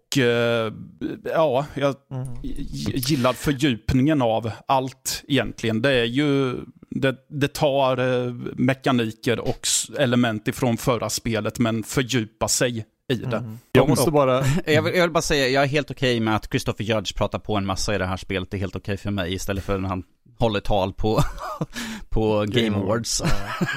ja, 1.23 1.65
jag 1.75 1.95
g- 2.43 2.93
gillar 2.95 3.33
fördjupningen 3.33 4.21
av 4.21 4.51
allt 4.67 5.23
egentligen. 5.27 5.81
Det 5.81 5.91
är 5.91 6.05
ju, 6.05 6.55
det, 6.89 7.15
det 7.29 7.47
tar 7.53 7.97
eh, 7.97 8.33
mekaniker 8.55 9.39
och 9.39 9.67
element 9.97 10.47
ifrån 10.47 10.77
förra 10.77 11.09
spelet 11.09 11.59
men 11.59 11.83
fördjupar 11.83 12.47
sig 12.47 12.85
i 13.13 13.15
det. 13.15 13.37
Jag 13.71 13.89
måste 13.89 14.11
bara... 14.11 14.43
Jag 14.65 14.81
vill, 14.81 14.95
jag 14.95 15.01
vill 15.01 15.11
bara 15.11 15.21
säga, 15.21 15.47
jag 15.47 15.63
är 15.63 15.67
helt 15.67 15.91
okej 15.91 16.19
med 16.19 16.35
att 16.35 16.49
Christopher 16.49 16.83
Judge 16.83 17.15
pratar 17.15 17.39
på 17.39 17.55
en 17.55 17.65
massa 17.65 17.95
i 17.95 17.97
det 17.97 18.05
här 18.05 18.17
spelet. 18.17 18.51
Det 18.51 18.57
är 18.57 18.59
helt 18.59 18.75
okej 18.75 18.97
för 18.97 19.11
mig 19.11 19.33
istället 19.33 19.63
för 19.63 19.77
när 19.79 19.89
han 19.89 20.03
håller 20.39 20.59
tal 20.59 20.93
på, 20.93 21.21
på 22.09 22.45
Game 22.47 22.77
Awards. 22.77 23.23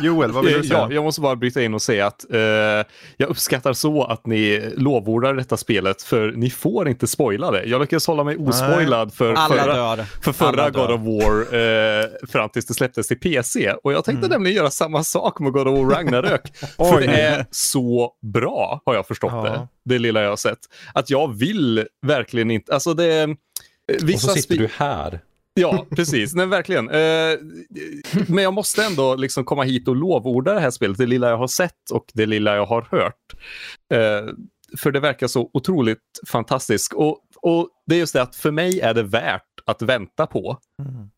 Joel, 0.02 0.32
vad 0.32 0.44
vill 0.44 0.54
du 0.54 0.62
säga? 0.68 0.78
Ja, 0.80 0.92
jag 0.92 1.04
måste 1.04 1.20
bara 1.20 1.36
bryta 1.36 1.62
in 1.62 1.74
och 1.74 1.82
säga 1.82 2.06
att 2.06 2.30
eh, 2.32 2.40
jag 3.16 3.28
uppskattar 3.28 3.72
så 3.72 4.04
att 4.04 4.26
ni 4.26 4.72
lovordar 4.76 5.34
detta 5.34 5.56
spelet, 5.56 6.02
för 6.02 6.32
ni 6.32 6.50
får 6.50 6.88
inte 6.88 7.06
spoila 7.06 7.50
det. 7.50 7.64
Jag 7.64 7.80
lyckades 7.80 8.06
hålla 8.06 8.24
mig 8.24 8.36
ospoilad 8.36 9.14
för 9.14 9.34
Alla 9.34 9.54
förra, 9.54 9.74
dör. 9.96 10.04
för 10.22 10.32
förra. 10.32 10.70
God 10.70 10.90
of 10.90 11.00
War 11.00 11.54
eh, 11.54 12.06
fram 12.28 12.48
tills 12.48 12.66
det 12.66 12.74
släpptes 12.74 13.08
till 13.08 13.18
PC. 13.20 13.72
Och 13.72 13.92
jag 13.92 14.04
tänkte 14.04 14.28
nämligen 14.28 14.56
göra 14.56 14.70
samma 14.70 15.04
sak 15.04 15.40
med 15.40 15.52
God 15.52 15.68
of 15.68 15.78
War 15.78 15.90
Ragnarök. 15.96 16.56
för 16.76 17.00
det 17.00 17.20
är 17.20 17.46
så 17.50 18.12
bra, 18.22 18.82
har 18.86 18.94
jag 18.94 19.06
förstått 19.06 19.32
Ja. 19.34 19.42
det. 19.42 19.68
Det 19.84 19.98
lilla 19.98 20.22
jag 20.22 20.28
har 20.28 20.36
sett. 20.36 20.58
Att 20.94 21.10
jag 21.10 21.38
vill 21.38 21.86
verkligen 22.06 22.50
inte, 22.50 22.74
alltså 22.74 22.94
det... 22.94 23.24
Och 23.24 24.08
Vissa 24.08 24.28
så 24.28 24.34
sitter 24.34 24.56
du 24.56 24.68
här. 24.76 25.20
Ja, 25.60 25.86
precis. 25.96 26.34
Nej, 26.34 26.46
verkligen. 26.46 26.90
Eh, 26.90 27.38
men 28.28 28.44
jag 28.44 28.54
måste 28.54 28.84
ändå 28.84 29.16
liksom 29.16 29.44
komma 29.44 29.62
hit 29.62 29.88
och 29.88 29.96
lovorda 29.96 30.54
det 30.54 30.60
här 30.60 30.70
spelet, 30.70 30.98
det 30.98 31.06
lilla 31.06 31.28
jag 31.28 31.38
har 31.38 31.46
sett 31.46 31.90
och 31.92 32.04
det 32.14 32.26
lilla 32.26 32.56
jag 32.56 32.66
har 32.66 32.88
hört. 32.90 33.34
Eh, 33.94 34.34
för 34.78 34.92
det 34.92 35.00
verkar 35.00 35.26
så 35.26 35.50
otroligt 35.52 35.98
fantastiskt. 36.28 36.92
Och, 36.92 37.18
och 37.42 37.68
det 37.86 37.94
är 37.94 37.98
just 37.98 38.12
det 38.12 38.22
att 38.22 38.36
för 38.36 38.50
mig 38.50 38.80
är 38.80 38.94
det 38.94 39.02
värt 39.02 39.42
att 39.66 39.82
vänta 39.82 40.26
på. 40.26 40.58
Mm. 40.82 41.10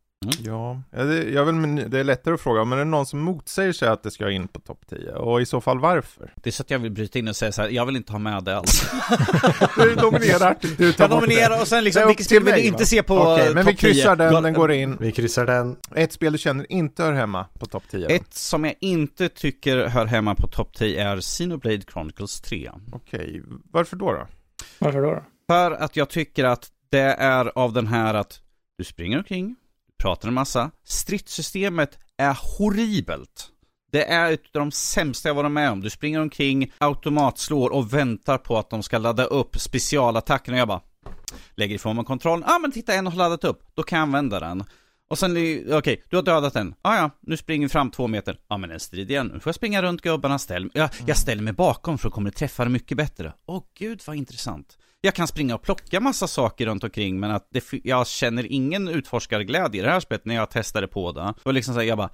Ja, 0.44 0.82
ja, 0.90 1.04
det, 1.04 1.30
jag 1.30 1.44
vill, 1.44 1.90
det 1.90 2.00
är 2.00 2.04
lättare 2.04 2.34
att 2.34 2.40
fråga, 2.40 2.64
men 2.64 2.78
är 2.78 2.84
det 2.84 2.90
någon 2.90 3.06
som 3.06 3.20
motsäger 3.20 3.72
sig 3.72 3.88
att 3.88 4.02
det 4.02 4.10
ska 4.10 4.30
in 4.30 4.48
på 4.48 4.60
topp 4.60 4.80
10? 4.90 5.12
Och 5.12 5.40
i 5.42 5.46
så 5.46 5.60
fall 5.60 5.78
varför? 5.78 6.32
Det 6.36 6.50
är 6.50 6.52
så 6.52 6.62
att 6.62 6.70
jag 6.70 6.78
vill 6.78 6.90
bryta 6.90 7.18
in 7.18 7.28
och 7.28 7.36
säga 7.36 7.52
så 7.52 7.62
här, 7.62 7.68
jag 7.68 7.86
vill 7.86 7.96
inte 7.96 8.12
ha 8.12 8.18
med 8.18 8.44
det 8.44 8.56
alls. 8.56 8.90
Du 9.76 9.96
nominerar, 9.96 10.56
du 10.76 10.92
tar 10.92 11.04
Jag 11.04 11.10
nominerar 11.10 11.60
och 11.60 11.68
sen 11.68 11.84
liksom, 11.84 12.06
vilket 12.06 12.26
spel 12.26 12.42
vill 12.44 12.54
du 12.54 12.58
mig, 12.58 12.66
inte 12.66 12.78
va? 12.78 12.86
se 12.86 13.02
på 13.02 13.18
Okej, 13.18 13.54
men 13.54 13.66
vi 13.66 13.72
topp 13.72 13.80
10? 13.80 13.92
kryssar 13.92 14.16
den, 14.16 14.42
den 14.42 14.52
går 14.54 14.72
in. 14.72 14.96
Vi 15.00 15.12
kryssar 15.12 15.46
den. 15.46 15.76
Ett 15.94 16.12
spel 16.12 16.32
du 16.32 16.38
känner 16.38 16.72
inte 16.72 17.02
hör 17.02 17.12
hemma 17.12 17.46
på 17.58 17.66
topp 17.66 17.82
10? 17.90 18.08
då? 18.08 18.14
Ett 18.14 18.34
som 18.34 18.64
jag 18.64 18.74
inte 18.80 19.28
tycker 19.28 19.86
hör 19.86 20.06
hemma 20.06 20.34
på 20.34 20.46
topp 20.46 20.74
10 20.76 21.08
är 21.08 21.20
Xenoblade 21.20 21.82
Chronicles 21.92 22.40
3. 22.40 22.70
Okej, 22.92 23.42
varför 23.70 23.96
då 23.96 24.12
då? 24.12 24.26
Varför 24.78 25.02
då? 25.02 25.10
då? 25.10 25.22
För 25.48 25.70
att 25.70 25.96
jag 25.96 26.08
tycker 26.08 26.44
att 26.44 26.68
det 26.90 26.98
är 27.18 27.58
av 27.58 27.72
den 27.72 27.86
här 27.86 28.14
att 28.14 28.40
du 28.78 28.84
springer 28.84 29.18
omkring, 29.18 29.56
pratar 30.02 30.28
en 30.28 30.34
massa, 30.34 30.70
stridssystemet 30.84 31.98
är 32.16 32.36
horribelt. 32.58 33.48
Det 33.92 34.04
är 34.04 34.32
ett 34.32 34.56
av 34.56 34.60
de 34.60 34.70
sämsta 34.72 35.28
jag 35.28 35.34
varit 35.34 35.50
med 35.50 35.70
om. 35.70 35.80
Du 35.80 35.90
springer 35.90 36.20
omkring, 36.20 36.72
automatslår 36.78 37.70
och 37.70 37.94
väntar 37.94 38.38
på 38.38 38.58
att 38.58 38.70
de 38.70 38.82
ska 38.82 38.98
ladda 38.98 39.24
upp 39.24 39.60
specialattacken 39.60 40.54
och 40.54 40.60
jag 40.60 40.68
bara 40.68 40.80
lägger 41.54 41.74
ifrån 41.74 41.96
mig 41.96 42.04
kontrollen. 42.04 42.44
Ja 42.48 42.54
ah, 42.54 42.58
men 42.58 42.72
titta 42.72 42.94
en 42.94 43.06
har 43.06 43.16
laddat 43.16 43.44
upp, 43.44 43.62
då 43.74 43.82
kan 43.82 43.98
jag 43.98 44.02
använda 44.02 44.40
den. 44.40 44.64
Och 45.12 45.18
sen, 45.18 45.30
okej, 45.30 45.76
okay, 45.76 45.96
du 46.08 46.16
har 46.16 46.22
dödat 46.22 46.54
den. 46.54 46.74
Ah, 46.82 46.96
ja, 46.96 47.10
nu 47.20 47.36
springer 47.36 47.68
fram 47.68 47.90
två 47.90 48.08
meter. 48.08 48.32
Ja 48.48 48.54
ah, 48.54 48.58
men 48.58 48.70
en 48.70 48.80
strid 48.80 49.10
igen, 49.10 49.26
nu 49.26 49.40
får 49.40 49.48
jag 49.48 49.54
springa 49.54 49.82
runt 49.82 50.00
gubbarna, 50.00 50.38
ställ 50.38 50.70
jag, 50.74 50.90
jag 51.06 51.16
ställer 51.16 51.42
mig 51.42 51.52
bakom 51.52 51.98
för 51.98 52.08
att 52.08 52.14
kommer 52.14 52.30
träffa 52.30 52.64
det 52.64 52.70
mycket 52.70 52.96
bättre. 52.96 53.32
Åh 53.46 53.58
oh, 53.58 53.62
gud 53.78 54.02
vad 54.06 54.16
intressant. 54.16 54.78
Jag 55.00 55.14
kan 55.14 55.26
springa 55.26 55.54
och 55.54 55.62
plocka 55.62 56.00
massa 56.00 56.26
saker 56.26 56.66
runt 56.66 56.84
omkring 56.84 57.20
men 57.20 57.30
att 57.30 57.48
det, 57.50 57.64
jag 57.84 58.06
känner 58.06 58.52
ingen 58.52 58.88
utforskarglädje 58.88 59.80
i 59.80 59.84
det 59.84 59.90
här 59.90 60.00
spelet 60.00 60.24
när 60.24 60.34
jag 60.34 60.50
testade 60.50 60.86
på 60.86 61.12
det. 61.12 61.34
Var 61.42 61.52
liksom 61.52 61.74
såhär, 61.74 61.86
jag 61.86 61.98
bara 61.98 62.10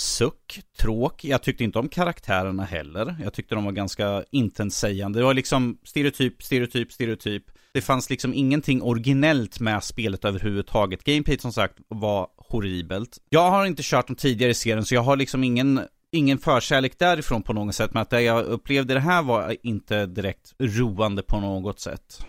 Suck, 0.00 0.60
tråk, 0.78 1.24
jag 1.24 1.42
tyckte 1.42 1.64
inte 1.64 1.78
om 1.78 1.88
karaktärerna 1.88 2.64
heller. 2.64 3.16
Jag 3.22 3.32
tyckte 3.32 3.54
de 3.54 3.64
var 3.64 3.72
ganska 3.72 4.24
intenssägande. 4.30 5.18
Det 5.18 5.24
var 5.24 5.34
liksom 5.34 5.78
stereotyp, 5.84 6.42
stereotyp, 6.42 6.92
stereotyp. 6.92 7.44
Det 7.72 7.80
fanns 7.80 8.10
liksom 8.10 8.34
ingenting 8.34 8.82
originellt 8.82 9.60
med 9.60 9.84
spelet 9.84 10.24
överhuvudtaget. 10.24 11.04
Gameplay 11.04 11.38
som 11.38 11.52
sagt 11.52 11.78
var 11.88 12.28
horribelt. 12.48 13.18
Jag 13.28 13.50
har 13.50 13.66
inte 13.66 13.82
kört 13.84 14.06
de 14.06 14.16
tidigare 14.16 14.50
i 14.50 14.54
serien 14.54 14.84
så 14.84 14.94
jag 14.94 15.02
har 15.02 15.16
liksom 15.16 15.44
ingen 15.44 15.80
ingen 16.12 16.38
förkärlek 16.38 16.98
därifrån 16.98 17.42
på 17.42 17.52
något 17.52 17.74
sätt, 17.74 17.94
men 17.94 18.02
att 18.02 18.10
det 18.10 18.22
jag 18.22 18.44
upplevde 18.44 18.94
det 18.94 19.00
här 19.00 19.22
var 19.22 19.56
inte 19.62 20.06
direkt 20.06 20.54
roande 20.58 21.22
på 21.22 21.40
något 21.40 21.80
sätt. 21.80 22.26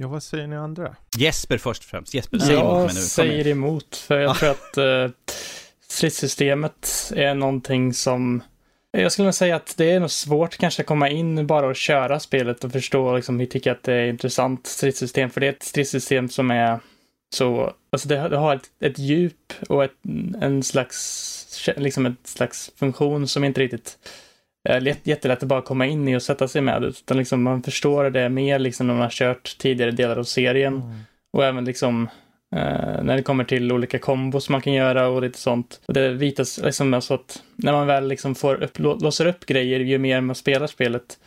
Ja, 0.00 0.08
vad 0.08 0.22
säger 0.22 0.46
ni 0.46 0.56
andra? 0.56 0.96
Jesper 1.18 1.58
först 1.58 1.82
och 1.82 1.88
främst. 1.88 2.14
Jesper, 2.14 2.38
säg 2.38 2.54
emot 2.54 2.64
mig 2.64 2.72
Jag 2.72 2.82
nu. 2.82 2.86
Kom 2.86 2.94
säger 2.94 3.46
emot, 3.46 3.96
för 3.96 4.18
jag 4.20 4.36
tror 4.36 4.50
att 4.50 4.78
uh, 4.78 5.10
stridssystemet 5.88 7.12
är 7.16 7.34
någonting 7.34 7.94
som 7.94 8.42
jag 8.90 9.12
skulle 9.12 9.26
nog 9.26 9.34
säga 9.34 9.56
att 9.56 9.74
det 9.76 9.90
är 9.90 10.00
nog 10.00 10.10
svårt 10.10 10.56
kanske 10.56 10.82
att 10.82 10.86
komma 10.86 11.08
in 11.08 11.46
bara 11.46 11.66
och 11.66 11.76
köra 11.76 12.20
spelet 12.20 12.64
och 12.64 12.72
förstå 12.72 13.16
liksom 13.16 13.40
hur 13.40 13.46
tycker 13.46 13.70
jag 13.70 13.76
att 13.76 13.82
det 13.82 13.94
är 13.94 14.06
intressant 14.06 14.66
stridssystem. 14.66 15.30
För 15.30 15.40
det 15.40 15.46
är 15.46 15.52
ett 15.52 15.62
stridssystem 15.62 16.28
som 16.28 16.50
är 16.50 16.80
så, 17.34 17.72
alltså 17.92 18.08
det, 18.08 18.28
det 18.28 18.36
har 18.36 18.56
ett, 18.56 18.70
ett 18.80 18.98
djup 18.98 19.52
och 19.68 19.84
ett, 19.84 19.94
en 20.40 20.62
slags, 20.62 21.70
liksom 21.76 22.06
ett 22.06 22.26
slags 22.26 22.70
funktion 22.76 23.28
som 23.28 23.44
inte 23.44 23.60
riktigt 23.60 23.98
är 24.68 24.80
lätt, 24.80 25.06
jättelätt 25.06 25.42
att 25.42 25.48
bara 25.48 25.62
komma 25.62 25.86
in 25.86 26.08
i 26.08 26.16
och 26.16 26.22
sätta 26.22 26.48
sig 26.48 26.62
med. 26.62 26.84
Utan 26.84 27.16
liksom 27.16 27.42
man 27.42 27.62
förstår 27.62 28.10
det 28.10 28.28
mer 28.28 28.58
liksom 28.58 28.86
när 28.86 28.94
man 28.94 29.02
har 29.02 29.10
kört 29.10 29.56
tidigare 29.58 29.90
delar 29.90 30.16
av 30.16 30.24
serien. 30.24 30.74
Mm. 30.74 30.98
Och 31.32 31.44
även 31.44 31.64
liksom 31.64 32.08
eh, 32.56 33.02
när 33.02 33.16
det 33.16 33.22
kommer 33.22 33.44
till 33.44 33.72
olika 33.72 33.98
kombos 33.98 34.48
man 34.48 34.60
kan 34.60 34.72
göra 34.72 35.08
och 35.08 35.22
lite 35.22 35.38
sånt. 35.38 35.80
Och 35.86 35.94
det 35.94 36.08
vitas 36.08 36.60
liksom 36.62 36.94
alltså 36.94 37.14
att 37.14 37.42
när 37.56 37.72
man 37.72 37.86
väl 37.86 38.08
liksom 38.08 38.34
får 38.34 38.62
upp, 38.62 38.78
lå- 38.78 39.02
låser 39.02 39.26
upp 39.26 39.46
grejer 39.46 39.80
ju 39.80 39.98
mer 39.98 40.20
man 40.20 40.36
spelar 40.36 40.66
spelet, 40.66 41.18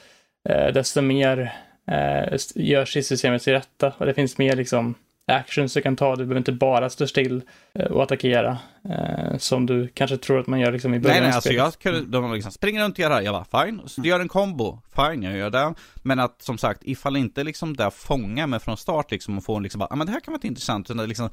eh, 0.49 0.73
desto 0.73 1.01
mer 1.01 1.53
eh, 1.91 2.37
görs 2.55 2.97
i 2.97 3.03
systemet 3.03 3.41
till 3.41 3.53
rätta. 3.53 3.93
Och 3.97 4.05
det 4.05 4.13
finns 4.13 4.37
mer 4.37 4.55
liksom 4.55 4.95
actions 5.27 5.73
du 5.73 5.81
kan 5.81 5.95
ta. 5.95 6.11
Du 6.15 6.25
behöver 6.25 6.37
inte 6.37 6.51
bara 6.51 6.89
stå 6.89 7.07
still 7.07 7.41
eh, 7.73 7.85
och 7.85 8.03
attackera 8.03 8.57
eh, 8.89 9.37
som 9.37 9.65
du 9.65 9.87
kanske 9.87 10.17
tror 10.17 10.39
att 10.39 10.47
man 10.47 10.59
gör 10.59 10.71
liksom 10.71 10.93
i 10.93 10.99
början 10.99 11.17
Nej 11.17 11.27
nej, 11.27 11.35
alltså 11.35 11.51
jag 11.51 11.79
kunde, 11.79 12.17
de 12.17 12.33
liksom 12.33 12.51
springer 12.51 12.83
runt 12.83 12.95
och 12.95 12.99
gör 12.99 13.09
det 13.09 13.15
här, 13.15 13.21
jag 13.21 13.33
bara 13.33 13.65
fine, 13.65 13.81
så 13.85 14.01
du 14.01 14.09
gör 14.09 14.19
en 14.19 14.27
kombo, 14.27 14.79
fine 14.95 15.23
jag 15.23 15.37
gör 15.37 15.49
det. 15.49 15.73
Men 15.95 16.19
att 16.19 16.41
som 16.41 16.57
sagt, 16.57 16.81
ifall 16.83 17.17
inte 17.17 17.43
liksom 17.43 17.75
det 17.75 17.91
fångar 17.91 18.47
mig 18.47 18.59
från 18.59 18.77
start 18.77 19.11
liksom 19.11 19.37
och 19.37 19.43
får 19.43 19.61
liksom 19.61 19.79
bara, 19.79 19.87
ah, 19.91 19.95
men 19.95 20.07
det 20.07 20.13
här 20.13 20.19
kan 20.19 20.31
vara 20.31 20.41
intressant, 20.43 20.91
utan 20.91 21.09
liksom, 21.09 21.29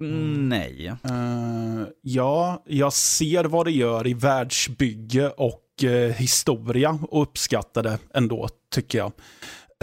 mm, 0.00 0.48
nej. 0.48 0.86
Eh, 0.86 1.86
ja, 2.02 2.64
jag 2.66 2.92
ser 2.92 3.44
vad 3.44 3.66
det 3.66 3.72
gör 3.72 4.06
i 4.06 4.14
världsbygge 4.14 5.28
och 5.28 5.84
eh, 5.84 6.12
historia 6.12 6.98
och 7.02 7.22
uppskattar 7.22 7.82
det 7.82 7.98
ändå, 8.14 8.48
tycker 8.74 8.98
jag. 8.98 9.12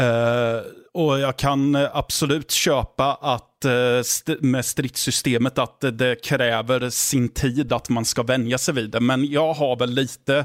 Eh, 0.02 0.62
och 0.94 1.20
jag 1.20 1.38
kan 1.38 1.76
absolut 1.76 2.52
köpa 2.52 3.14
att 3.14 3.66
eh, 3.66 4.00
st 4.00 4.36
med 4.40 4.66
stridssystemet 4.66 5.58
att 5.58 5.82
det- 5.82 5.92
det 5.92 6.24
kräver 6.24 6.90
sin 6.90 7.30
tid 7.30 7.74
att 7.74 7.90
man 7.90 8.06
ska 8.06 8.24
vänja 8.24 8.58
sig 8.58 8.74
vid 8.74 8.90
det. 8.92 9.00
Men 9.00 9.26
jag 9.26 9.54
har 9.54 9.76
väl 9.80 9.90
lite 9.90 10.38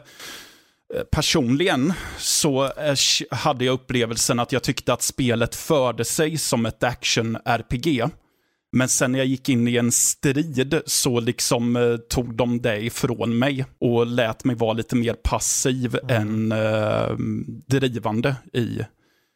eh, 0.94 1.02
Personligen 1.12 1.92
så 2.18 2.70
hade 3.30 3.64
jag 3.64 3.72
upplevelsen 3.72 4.38
att 4.38 4.52
jag 4.52 4.62
tyckte 4.62 4.92
att 4.92 5.02
spelet 5.02 5.54
förde 5.54 6.04
sig 6.04 6.38
som 6.38 6.66
ett 6.66 6.82
action-RPG. 6.82 8.10
Men 8.72 8.88
sen 8.88 9.12
när 9.12 9.18
jag 9.18 9.26
gick 9.28 9.48
in 9.48 9.68
i 9.68 9.76
en 9.76 9.92
strid 9.92 10.80
så 10.86 11.20
liksom 11.20 11.76
eh, 11.76 11.96
tog 11.96 12.36
de 12.36 12.60
det 12.62 12.80
ifrån 12.84 13.38
mig 13.38 13.64
och 13.80 14.06
lät 14.06 14.44
mig 14.44 14.56
vara 14.56 14.72
lite 14.72 14.96
mer 14.96 15.14
passiv 15.14 15.98
än 16.08 16.52
eh, 16.52 17.10
drivande 17.68 18.36
i 18.52 18.78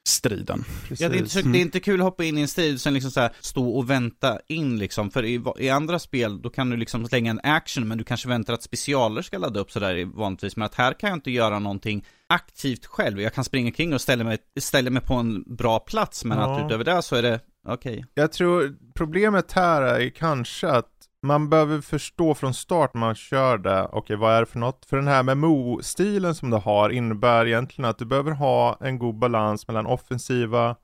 striden. 0.07 0.65
Ja, 0.99 1.09
det, 1.09 1.16
är 1.16 1.19
inte, 1.19 1.31
så- 1.31 1.41
det 1.41 1.59
är 1.59 1.62
inte 1.62 1.81
kul 1.81 2.01
att 2.01 2.05
hoppa 2.05 2.24
in 2.24 2.39
i 2.39 2.41
en 2.41 2.49
strid 2.49 2.74
och 2.74 2.81
sen 2.81 2.95
liksom 2.95 3.11
så 3.11 3.20
här 3.20 3.33
stå 3.41 3.69
och 3.70 3.91
vänta 3.91 4.39
in 4.49 4.78
liksom. 4.78 5.11
För 5.11 5.24
i, 5.24 5.43
i 5.59 5.70
andra 5.70 5.99
spel, 5.99 6.43
då 6.43 6.51
kan 6.51 6.70
du 6.70 6.77
liksom 6.77 7.07
slänga 7.09 7.31
en 7.31 7.41
action, 7.43 7.89
men 7.89 7.99
du 7.99 8.05
kanske 8.05 8.28
väntar 8.28 8.55
att 8.55 8.62
specialer 8.62 9.23
ska 9.23 9.39
ladda 9.39 9.61
upp 9.61 9.70
sådär 9.70 9.97
i- 9.97 10.05
vanligtvis. 10.05 10.57
Men 10.57 10.66
att 10.66 10.74
här 10.74 10.93
kan 10.93 11.09
jag 11.11 11.16
inte 11.16 11.31
göra 11.31 11.59
någonting 11.59 12.05
aktivt 12.28 12.87
själv. 12.87 13.20
Jag 13.20 13.35
kan 13.35 13.45
springa 13.45 13.70
kring 13.70 13.95
och 13.95 14.01
ställa 14.01 14.24
mig, 14.24 14.39
ställa 14.61 14.91
mig 14.91 15.03
på 15.03 15.15
en 15.15 15.57
bra 15.57 15.78
plats, 15.78 16.24
men 16.24 16.39
Ja. 16.39 16.57
att 16.59 16.66
utöver 16.66 16.85
det 16.85 17.03
så 17.03 17.16
är 17.16 17.23
det, 17.23 17.41
okej. 17.69 18.05
Jag 18.15 18.33
tror 18.33 18.77
problemet 18.95 19.53
här 19.53 19.83
är 19.83 20.09
kanske 20.11 20.69
att 20.69 20.95
man 21.27 21.48
behöver 21.48 21.81
förstå 21.81 22.35
från 22.35 22.55
start 22.55 22.94
när 22.94 23.01
man 23.01 23.15
kör 23.15 23.59
det, 23.59 23.89
okej 23.93 24.16
vad 24.16 24.32
är 24.35 24.40
det 24.40 24.47
för 24.47 24.59
något? 24.59 24.86
För 24.86 24.97
den 24.97 25.09
här 25.09 25.23
med 25.23 25.36
Mo-stilen 25.36 26.35
som 26.35 26.51
du 26.51 26.57
har 26.57 26.90
innebär 26.90 27.47
egentligen 27.47 27.90
att 27.90 27.98
du 27.98 28.05
behöver 28.05 28.31
ha 28.32 28.77
en 28.81 28.98
god 28.98 29.19
balans 29.19 29.69
mellan 29.69 29.86
offensiva 29.86 30.77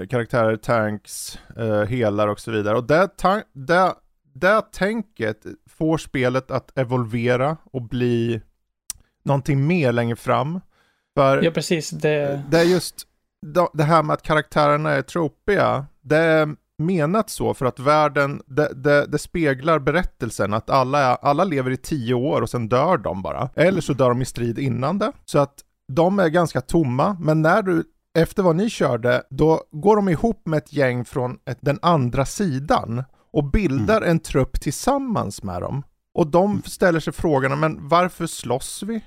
eh, 0.00 0.06
karaktärer, 0.06 0.56
tanks, 0.56 1.38
eh, 1.56 1.82
helar 1.82 2.28
och 2.28 2.40
så 2.40 2.50
vidare. 2.50 2.76
Och 2.76 2.84
det, 2.84 3.08
det, 3.52 3.94
det 4.34 4.62
tänket 4.72 5.46
får 5.70 5.98
spelet 5.98 6.50
att 6.50 6.78
evolvera 6.78 7.56
och 7.72 7.82
bli 7.82 8.40
någonting 9.24 9.66
mer 9.66 9.92
längre 9.92 10.16
fram. 10.16 10.60
För 11.16 11.42
Ja, 11.42 11.50
precis. 11.50 11.90
Det, 11.90 12.42
det 12.50 12.58
är 12.58 12.64
just 12.64 12.94
det- 13.46 13.68
det 13.72 13.84
här 13.84 14.02
med 14.02 14.14
att 14.14 14.22
karaktärerna 14.22 14.90
är 14.90 15.02
tropiga. 15.02 15.86
Det 16.00 16.16
är 16.16 16.56
menat 16.78 17.30
så 17.30 17.54
för 17.54 17.66
att 17.66 17.78
världen, 17.78 18.42
det, 18.46 18.72
det, 18.74 19.06
det 19.06 19.18
speglar 19.18 19.78
berättelsen 19.78 20.54
att 20.54 20.70
alla, 20.70 21.14
alla 21.14 21.44
lever 21.44 21.70
i 21.70 21.76
tio 21.76 22.14
år 22.14 22.40
och 22.40 22.50
sen 22.50 22.68
dör 22.68 22.96
de 22.96 23.22
bara. 23.22 23.50
Eller 23.54 23.80
så 23.80 23.92
dör 23.92 24.08
de 24.08 24.22
i 24.22 24.24
strid 24.24 24.58
innan 24.58 24.98
det. 24.98 25.12
Så 25.24 25.38
att 25.38 25.54
de 25.92 26.18
är 26.18 26.28
ganska 26.28 26.60
tomma, 26.60 27.16
men 27.20 27.42
när 27.42 27.62
du 27.62 27.84
efter 28.18 28.42
vad 28.42 28.56
ni 28.56 28.70
körde, 28.70 29.22
då 29.30 29.62
går 29.70 29.96
de 29.96 30.08
ihop 30.08 30.46
med 30.46 30.58
ett 30.58 30.72
gäng 30.72 31.04
från 31.04 31.38
ett, 31.44 31.58
den 31.60 31.78
andra 31.82 32.26
sidan 32.26 33.04
och 33.32 33.44
bildar 33.44 34.02
en 34.02 34.20
trupp 34.20 34.60
tillsammans 34.60 35.42
med 35.42 35.62
dem. 35.62 35.82
Och 36.14 36.26
de 36.26 36.62
ställer 36.66 37.00
sig 37.00 37.12
frågan, 37.12 37.60
men 37.60 37.88
varför 37.88 38.26
slåss 38.26 38.82
vi? 38.82 39.04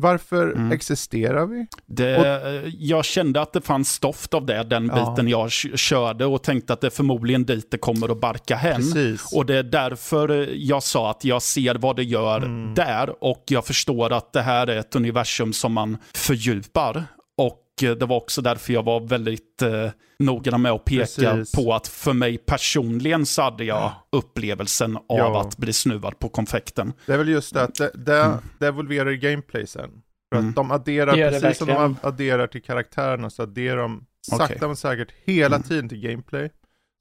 Varför 0.00 0.52
Mm. 0.52 0.72
existerar 0.72 1.46
vi? 1.46 1.66
Det, 1.86 2.72
jag 2.78 3.04
kände 3.04 3.40
att 3.40 3.52
det 3.52 3.60
fanns 3.60 3.92
stoft 3.92 4.34
av 4.34 4.46
det, 4.46 4.62
den 4.62 4.90
Ja. 4.94 5.10
biten 5.10 5.28
jag 5.28 5.50
körde 5.52 6.26
och 6.26 6.42
tänkte 6.42 6.72
att 6.72 6.80
det 6.80 6.86
är 6.86 6.90
förmodligen 6.90 7.44
dit 7.44 7.70
det 7.70 7.78
kommer 7.78 8.08
att 8.12 8.20
barka 8.20 8.56
hem. 8.56 8.76
Precis. 8.76 9.32
Och 9.32 9.46
det 9.46 9.54
är 9.56 9.62
därför 9.62 10.48
jag 10.54 10.82
sa 10.82 11.10
att 11.10 11.24
jag 11.24 11.42
ser 11.42 11.74
vad 11.74 11.96
det 11.96 12.04
gör 12.04 12.36
Mm. 12.36 12.74
där 12.74 13.24
och 13.24 13.44
jag 13.48 13.66
förstår 13.66 14.12
att 14.12 14.32
det 14.32 14.42
här 14.42 14.66
är 14.66 14.76
ett 14.76 14.96
universum 14.96 15.52
som 15.52 15.72
man 15.72 15.96
fördjupar. 16.14 17.04
Och 17.38 17.58
det 17.80 18.06
var 18.06 18.16
också 18.16 18.42
därför 18.42 18.72
jag 18.72 18.82
var 18.82 19.00
väldigt 19.00 19.62
eh, 19.62 19.90
noggrann 20.18 20.62
med 20.62 20.72
att 20.72 20.84
peka 20.84 21.00
Precis. 21.34 21.52
på 21.52 21.74
att 21.74 21.88
för 21.88 22.12
mig 22.12 22.38
personligen 22.38 23.26
så 23.26 23.42
hade 23.42 23.64
jag 23.64 23.92
upplevelsen 24.12 24.96
av 24.96 25.02
Ja. 25.08 25.40
att 25.40 25.56
bli 25.56 25.72
snuvad 25.72 26.18
på 26.18 26.28
konfekten. 26.28 26.92
Det 27.06 27.12
är 27.12 27.18
väl 27.18 27.28
just 27.28 27.54
det 27.54 27.62
att 27.62 27.74
det, 27.74 27.90
det, 27.94 28.22
Mm. 28.22 28.38
det 28.58 28.66
evolverar 28.66 29.10
i 29.10 29.16
gameplay 29.16 29.66
sen. 29.66 29.90
För 30.32 30.38
Mm. 30.38 30.48
att 30.48 30.56
de 30.56 30.70
adderar, 30.70 31.12
precis 31.30 31.58
som 31.58 31.66
de 31.68 31.96
adderar 32.02 32.46
till 32.46 32.62
karaktärerna 32.62 33.30
så 33.30 33.42
adderar 33.42 33.76
de 33.76 34.04
sakta 34.30 34.44
Okej. 34.44 34.58
men 34.60 34.76
säkert 34.76 35.08
hela 35.24 35.56
Mm. 35.56 35.68
tiden 35.68 35.88
till 35.88 36.00
gameplay. 36.00 36.50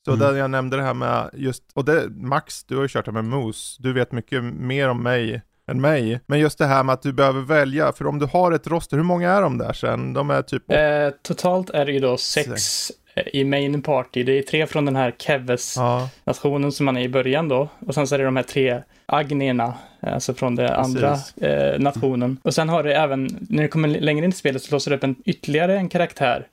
Så 0.05 0.13
Mm. 0.13 0.19
där 0.27 0.35
jag 0.39 0.49
nämnde 0.51 0.77
det 0.77 0.83
här 0.83 0.93
med 0.93 1.29
just, 1.33 1.63
och 1.73 1.85
det, 1.85 2.09
Max, 2.09 2.63
du 2.63 2.75
har 2.75 2.81
ju 2.81 2.87
kört 2.87 3.05
det 3.05 3.11
med 3.11 3.25
Moose, 3.25 3.81
du 3.83 3.93
vet 3.93 4.11
mycket 4.11 4.43
mer 4.43 4.89
om 4.89 5.03
mig 5.03 5.41
än 5.67 5.81
mig. 5.81 6.19
Men 6.25 6.39
just 6.39 6.57
det 6.57 6.65
här 6.65 6.83
med 6.83 6.93
att 6.93 7.01
du 7.01 7.13
behöver 7.13 7.41
välja, 7.41 7.91
för 7.91 8.07
om 8.07 8.19
du 8.19 8.25
har 8.25 8.51
ett 8.51 8.67
roster, 8.67 8.97
hur 8.97 9.03
många 9.03 9.31
är 9.31 9.41
de 9.41 9.57
där 9.57 9.73
sen? 9.73 10.13
De 10.13 10.29
är 10.29 10.41
typ 10.41 10.71
Eh, 10.71 11.09
totalt 11.21 11.69
är 11.69 11.85
det 11.85 11.91
ju 11.91 11.99
då 11.99 12.17
sex 12.17 12.91
eh, 13.15 13.23
i 13.33 13.43
main 13.43 13.81
party. 13.81 14.23
Det 14.23 14.37
är 14.37 14.41
tre 14.41 14.67
från 14.67 14.85
den 14.85 14.95
här 14.95 15.11
Keves-nationen 15.17 16.63
Ja, 16.63 16.71
som 16.71 16.85
man 16.85 16.97
är 16.97 17.01
i 17.01 17.09
början 17.09 17.49
då. 17.49 17.69
Och 17.87 17.93
sen 17.93 18.07
så 18.07 18.15
är 18.15 18.19
det 18.19 18.25
de 18.25 18.35
här 18.35 18.43
tre 18.43 18.81
Agnierna, 19.05 19.73
alltså 20.01 20.33
från 20.33 20.55
den 20.55 20.73
andra 20.73 21.17
eh, 21.41 21.79
nationen. 21.79 22.37
Och 22.43 22.53
sen 22.53 22.69
har 22.69 22.83
det 22.83 22.95
även, 22.95 23.47
när 23.49 23.63
det 23.63 23.69
kommer 23.69 23.87
längre 23.87 24.25
in 24.25 24.31
i 24.31 24.35
spelet 24.35 24.61
så 24.63 24.75
låser 24.75 24.91
det 24.91 24.97
upp 24.97 25.03
en, 25.03 25.15
ytterligare 25.25 25.77
en 25.77 25.89
karaktär. 25.89 26.47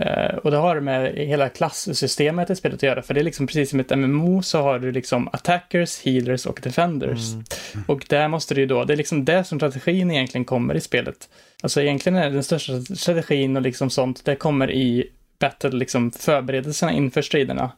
Eh, 0.00 0.36
och 0.36 0.50
det 0.50 0.56
har 0.56 0.80
med 0.80 1.14
hela 1.14 1.48
klasssystemet 1.48 2.50
i 2.50 2.56
spelet 2.56 2.74
att 2.76 2.82
göra, 2.82 3.02
för 3.02 3.14
det 3.14 3.20
är 3.20 3.24
liksom 3.24 3.46
precis 3.46 3.70
som 3.70 3.80
ett 3.80 3.90
MMO 3.98 4.42
så 4.42 4.62
har 4.62 4.78
du 4.78 4.92
liksom 4.92 5.28
attackers, 5.32 6.00
healers 6.04 6.46
och 6.46 6.60
defenders. 6.62 7.32
Mm. 7.32 7.84
Och 7.88 8.06
där 8.08 8.28
måste 8.28 8.54
du 8.54 8.60
ju 8.60 8.66
då, 8.66 8.84
det 8.84 8.92
är 8.92 8.96
liksom 8.96 9.24
där 9.24 9.42
som 9.42 9.58
strategin 9.58 10.10
egentligen 10.10 10.44
kommer 10.44 10.74
i 10.74 10.80
spelet. 10.80 11.28
Alltså 11.62 11.82
egentligen 11.82 12.16
är 12.18 12.30
den 12.30 12.42
största 12.44 12.80
strategin 12.80 13.56
och 13.56 13.62
liksom 13.62 13.90
sånt, 13.90 14.24
det 14.24 14.36
kommer 14.36 14.70
i 14.70 15.08
battle, 15.38 15.70
liksom 15.70 16.10
förberedelserna 16.12 16.92
inför 16.92 17.22
striderna. 17.22 17.70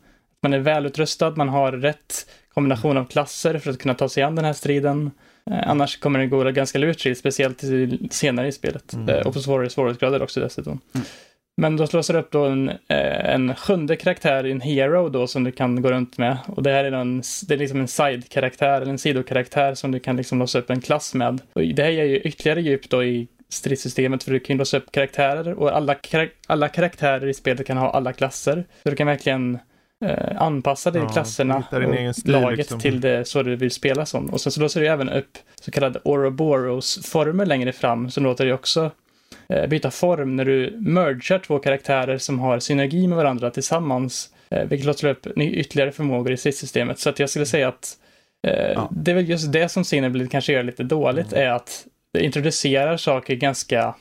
Man 0.42 0.52
är 0.52 0.58
välutrustad, 0.58 1.30
man 1.36 1.48
har 1.48 1.72
rätt 1.72 2.26
kombination 2.54 2.96
av 2.96 3.04
klasser 3.04 3.58
för 3.58 3.70
att 3.70 3.78
kunna 3.78 3.94
ta 3.94 4.08
sig 4.08 4.22
an 4.22 4.34
den 4.34 4.44
här 4.44 4.52
striden. 4.52 5.10
Eh, 5.50 5.70
annars 5.70 6.00
kommer 6.00 6.18
det 6.18 6.26
gå 6.26 6.44
ganska 6.44 6.78
lurigt, 6.78 7.18
speciellt 7.18 7.64
i- 7.64 8.08
senare 8.10 8.48
i 8.48 8.52
spelet. 8.52 8.92
Mm. 8.92 9.08
Eh, 9.08 9.26
och 9.26 9.34
på 9.34 9.40
svårare 9.40 9.70
svårighetsgrader 9.70 10.22
också 10.22 10.40
dessutom. 10.40 10.80
Men 11.60 11.76
då 11.76 11.86
slås 11.86 12.06
det 12.06 12.18
upp 12.18 12.30
då 12.30 12.44
en, 12.44 12.68
eh, 12.68 13.34
en 13.34 13.54
sjunde 13.54 13.96
karaktär, 13.96 14.44
en 14.44 14.60
hero 14.60 15.08
då, 15.08 15.26
som 15.26 15.44
du 15.44 15.52
kan 15.52 15.82
gå 15.82 15.90
runt 15.90 16.18
med. 16.18 16.36
Och 16.46 16.62
det 16.62 16.70
här 16.70 16.84
är, 16.84 16.92
en, 16.92 17.22
det 17.48 17.54
är 17.54 17.58
liksom 17.58 17.80
en 17.80 17.88
side-karaktär, 17.88 18.80
eller 18.80 18.92
en 18.92 18.98
sidokaraktär 18.98 19.74
som 19.74 19.90
du 19.90 19.98
kan 20.00 20.16
liksom 20.16 20.38
låsa 20.38 20.58
upp 20.58 20.70
en 20.70 20.80
klass 20.80 21.14
med. 21.14 21.40
Och 21.52 21.62
det 21.62 21.82
här 21.82 21.90
ger 21.90 22.04
ju 22.04 22.16
ytterligare 22.20 22.60
djup 22.60 22.90
då 22.90 23.04
i 23.04 23.28
stridssystemet, 23.48 24.24
för 24.24 24.32
du 24.32 24.40
kan 24.40 24.54
ju 24.54 24.58
låsa 24.58 24.76
upp 24.76 24.92
karaktärer 24.92 25.54
och 25.54 25.76
alla, 25.76 25.96
alla 26.46 26.68
karaktärer 26.68 27.26
i 27.26 27.34
spelet 27.34 27.66
kan 27.66 27.76
ha 27.76 27.90
alla 27.90 28.12
klasser. 28.12 28.64
Så 28.82 28.90
du 28.90 28.96
kan 28.96 29.06
verkligen 29.06 29.58
eh, 30.04 30.42
anpassa 30.42 30.90
dig 30.90 31.02
Ja, 31.02 31.08
klasserna 31.08 31.56
och 31.56 32.16
stil, 32.16 32.32
laget 32.32 32.58
liksom. 32.58 32.80
till 32.80 33.00
det 33.00 33.28
så 33.28 33.42
du 33.42 33.56
vill 33.56 33.70
spela 33.70 34.06
som. 34.06 34.26
Och 34.26 34.40
sen 34.40 34.52
så 34.52 34.60
låser 34.60 34.80
du 34.80 34.86
även 34.86 35.08
upp 35.08 35.38
så 35.60 35.70
kallade 35.70 36.00
Ouroboros-former 36.04 37.46
längre 37.46 37.72
fram, 37.72 38.10
som 38.10 38.24
låter 38.24 38.44
dig 38.44 38.54
också 38.54 38.90
byta 39.68 39.90
form 39.90 40.36
när 40.36 40.44
du 40.44 40.76
mergar 40.80 41.38
två 41.38 41.58
karaktärer 41.58 42.18
som 42.18 42.38
har 42.38 42.58
synergi 42.58 43.06
med 43.06 43.16
varandra 43.16 43.50
tillsammans, 43.50 44.30
eh, 44.50 44.64
vilket 44.64 44.86
låter 44.86 45.08
upp 45.08 45.26
ytterligare 45.36 45.92
förmågor 45.92 46.32
i 46.32 46.36
stridssystemet. 46.36 46.98
Så 46.98 47.10
att 47.10 47.18
jag 47.18 47.30
skulle 47.30 47.46
säga 47.46 47.68
att 47.68 47.96
eh, 48.46 48.72
Ja. 48.72 48.88
det 48.92 49.10
är 49.10 49.14
väl 49.14 49.28
just 49.28 49.52
det 49.52 49.68
som 49.68 49.84
Cineblade 49.84 50.28
kanske 50.30 50.52
gör 50.52 50.62
lite 50.62 50.82
dåligt, 50.82 51.32
är 51.32 51.48
att 51.48 51.86
det 52.12 52.24
introducerar 52.24 52.96
saker 52.96 53.34
ganska 53.34 53.94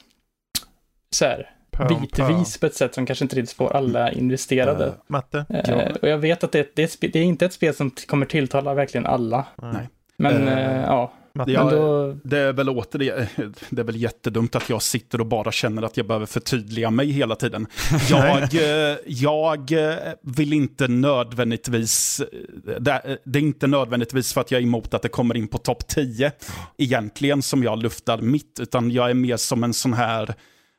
så 1.16 1.26
här, 1.26 1.50
bitvis 1.90 2.58
på 2.58 2.66
ett 2.66 2.76
sätt 2.76 2.94
som 2.94 3.06
kanske 3.06 3.26
inte 3.26 3.36
riktigt 3.36 3.58
får 3.58 3.76
alla 3.76 4.12
investerade. 4.12 4.86
Eh, 4.86 4.92
Matte? 5.08 5.46
Eh, 5.50 5.96
och 6.02 6.10
jag 6.10 6.18
vet 6.18 6.44
att 6.44 6.52
det, 6.52 6.76
det, 6.76 6.84
är 6.84 7.12
det 7.12 7.20
är 7.20 7.24
inte 7.24 7.46
ett 7.46 7.54
spel 7.54 7.74
som 7.74 7.92
kommer 7.92 8.26
tilltala 8.26 8.74
verkligen 8.74 9.06
alla. 9.06 9.46
Nej. 9.56 9.90
Men 10.18 10.48
Eh, 10.48 10.76
eh, 10.78 10.82
ja, 10.82 11.14
Ja, 11.48 11.70
då, 11.72 12.16
Det 12.24 12.38
är 12.38 12.54
väl 12.54 12.70
återigen, 12.70 13.28
det 13.70 13.82
är 13.82 13.86
väl 13.86 13.96
jättedumt 13.96 14.56
att 14.56 14.70
jag 14.70 14.82
sitter 14.82 15.22
och 15.22 15.28
bara 15.28 15.52
känner 15.52 15.82
att 15.82 15.98
jag 15.98 16.08
behöver 16.08 16.26
förtydliga 16.26 16.92
mig 16.92 17.12
hela 17.12 17.36
tiden. 17.36 17.68
Jag, 18.10 18.56
eh, 18.56 18.98
jag 19.06 19.72
eh, 19.72 19.96
vill 20.22 20.54
inte 20.54 20.88
nödvändigtvis, 20.88 22.22
det, 22.80 23.20
det 23.24 23.40
är 23.40 23.44
inte 23.44 23.68
nödvändigtvis 23.68 24.34
för 24.34 24.42
att 24.42 24.52
jag 24.52 24.60
är 24.60 24.64
emot 24.64 24.94
att 24.94 25.02
det 25.02 25.10
kommer 25.10 25.38
in 25.38 25.48
på 25.48 25.58
topp 25.58 25.88
10 25.88 26.32
egentligen 26.78 27.42
som 27.42 27.64
jag 27.64 27.84
luftar 27.84 28.18
mitt, 28.18 28.60
utan 28.60 28.92
jag 28.92 29.10
är 29.10 29.14
mer 29.14 29.38
som 29.38 29.64
en 29.64 29.74
sån 29.74 29.94
här 29.94 30.36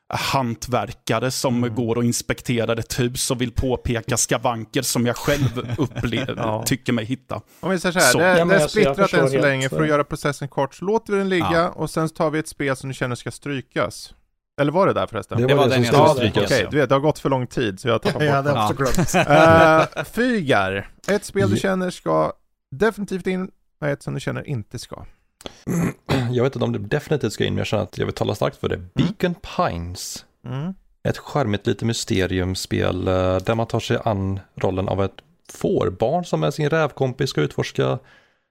hantverkare 0.09 1.31
som 1.31 1.75
går 1.75 1.95
och 1.95 2.03
inspekterar 2.03 2.77
ett 2.77 2.99
hus 2.99 3.31
och 3.31 3.41
vill 3.41 3.51
påpeka 3.51 4.17
skavanker 4.17 4.81
som 4.81 5.05
jag 5.05 5.15
själv 5.17 5.75
upplever, 5.77 6.35
Ja. 6.37 6.63
tycker 6.65 6.93
mig 6.93 7.05
hitta. 7.05 7.41
Om 7.59 7.71
vi 7.71 7.79
säger 7.79 7.93
så 7.93 7.99
här, 7.99 8.11
Så. 8.11 8.17
det, 8.19 8.25
Ja, 8.39 8.45
det 8.45 8.51
är 8.51 8.53
alltså, 8.53 8.69
splittrat 8.69 8.99
än 8.99 9.27
så 9.27 9.33
helt, 9.33 9.41
länge 9.41 9.69
för 9.69 9.81
att 9.81 9.87
göra 9.87 10.03
processen 10.03 10.47
kort, 10.47 10.75
så 10.75 10.85
låter 10.85 11.13
vi 11.13 11.19
den 11.19 11.29
ligga 11.29 11.49
Ja. 11.53 11.69
och 11.69 11.89
sen 11.89 12.09
tar 12.09 12.29
vi 12.29 12.39
ett 12.39 12.47
spel 12.47 12.75
som 12.75 12.89
du 12.89 12.93
känner 12.95 13.15
ska 13.15 13.31
strykas. 13.31 14.13
Eller 14.61 14.71
var 14.71 14.87
det 14.87 14.93
där 14.93 15.07
förresten? 15.07 15.41
Det 15.41 15.47
Det 15.47 15.53
var 15.55 15.63
var 15.63 15.69
det 15.69 15.75
den 15.75 15.85
som 15.85 15.95
jag 15.99 16.09
skulle 16.09 16.31
sa. 16.31 16.31
Okej, 16.39 16.47
strykas. 16.47 16.71
du 16.71 16.77
vet, 16.77 16.89
det 16.89 16.95
har 16.95 16.99
gått 16.99 17.19
för 17.19 17.29
lång 17.29 17.47
tid 17.47 17.79
så 17.79 17.87
jag 17.87 17.93
har 17.93 17.99
tappat 17.99 18.23
Jag 18.23 18.43
bort 18.43 18.53
hade 18.55 18.71
också 18.71 19.13
glömt. 19.13 19.95
Eh, 19.97 20.03
Fygar, 20.03 20.89
ett 21.07 21.25
spel 21.25 21.49
du 21.49 21.57
känner 21.57 21.89
ska 21.89 22.33
definitivt 22.71 23.27
in 23.27 23.49
och 23.81 23.87
ett 23.87 24.03
som 24.03 24.13
du 24.13 24.19
känner 24.19 24.47
inte 24.47 24.79
ska. 24.79 25.05
Jag 26.31 26.43
vet 26.43 26.55
inte 26.55 26.65
om 26.65 26.73
det 26.73 26.79
definitivt 26.79 27.33
ska 27.33 27.45
in, 27.45 27.53
men 27.53 27.57
jag 27.57 27.67
känner 27.67 27.83
att 27.83 27.97
jag 27.97 28.05
vill 28.05 28.15
tala 28.15 28.35
starkt 28.35 28.57
för 28.57 28.69
det. 28.69 28.77
Beacon 28.77 29.35
Pines. 29.35 30.25
Mm. 30.45 30.73
Ett 31.03 31.17
charmigt 31.17 31.67
lite 31.67 31.85
mysteriumspel 31.85 33.07
eh, 33.07 33.37
där 33.37 33.55
man 33.55 33.67
tar 33.67 33.79
sig 33.79 33.99
an 34.05 34.39
rollen 34.55 34.89
av 34.89 35.03
ett 35.03 35.15
fårbarn 35.51 36.25
som 36.25 36.39
med 36.39 36.53
sin 36.53 36.69
rävkompis 36.69 37.29
ska 37.29 37.41
utforska 37.41 37.99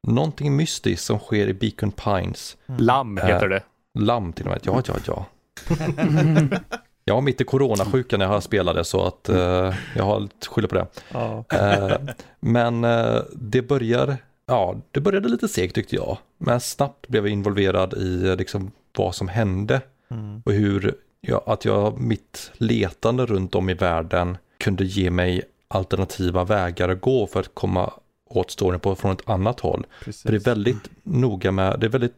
någonting 0.06 0.56
mystiskt 0.56 1.05
som 1.05 1.19
sker 1.19 1.48
i 1.48 1.55
Beacon 1.55 1.93
Pines. 1.93 2.56
Lamm 2.78 3.16
heter 3.16 3.48
det. 3.48 3.62
Lamm 3.98 4.32
till 4.32 4.44
och 4.47 4.51
med, 4.51 4.60
ja, 4.62 4.82
ja, 4.86 4.94
ja. 5.06 5.27
Jag 7.09 7.15
var 7.15 7.23
mitt 7.23 7.40
i 7.40 7.44
coronasjuka 7.44 8.16
när 8.16 8.32
jag 8.32 8.43
spelade 8.43 8.85
så 8.85 9.06
att 9.06 9.28
eh, 9.28 9.74
jag 9.97 10.05
har 10.05 10.20
lite 10.20 10.47
skylla 10.48 10.69
på 10.69 10.74
det. 10.74 10.86
Ja. 11.12 11.44
Eh, 11.48 11.97
men 12.40 12.85
eh, 12.85 13.20
det 13.32 13.62
börjar, 13.62 14.16
ja, 14.49 14.77
det 14.91 15.01
började 15.01 15.29
lite 15.29 15.49
segt 15.49 15.75
tyckte 15.75 15.97
jag. 15.97 16.19
Men 16.39 16.61
snabbt 16.61 17.09
blev 17.09 17.27
jag 17.27 17.33
involverad 17.33 17.95
i 17.95 18.27
eh, 18.29 18.37
liksom 18.37 18.70
vad 18.97 19.15
som 19.15 19.29
hände 19.29 19.81
Mm. 20.11 20.43
och 20.47 20.53
hur 20.53 20.95
jag, 21.20 21.43
att 21.47 21.65
jag 21.65 22.01
mitt 22.01 22.51
letande 22.55 23.27
runt 23.27 23.55
om 23.55 23.70
i 23.70 23.75
världen 23.75 24.37
kunde 24.59 24.85
ge 24.85 25.11
mig 25.11 25.43
alternativa 25.69 26.45
vägar 26.45 26.89
att 26.89 27.01
gå 27.01 27.27
för 27.27 27.41
att 27.41 27.55
komma 27.55 27.93
åt 28.31 28.51
storyn 28.51 28.81
på 28.81 28.95
från 28.95 29.12
ett 29.12 29.29
annat 29.29 29.61
håll. 29.61 29.87
Precis. 30.05 30.23
För 30.23 30.31
det 30.31 30.37
är 30.37 30.41
väldigt 30.41 30.91
noga 31.03 31.51
med, 31.53 31.81
det 31.81 31.87
är 31.87 31.91
väldigt 31.91 32.15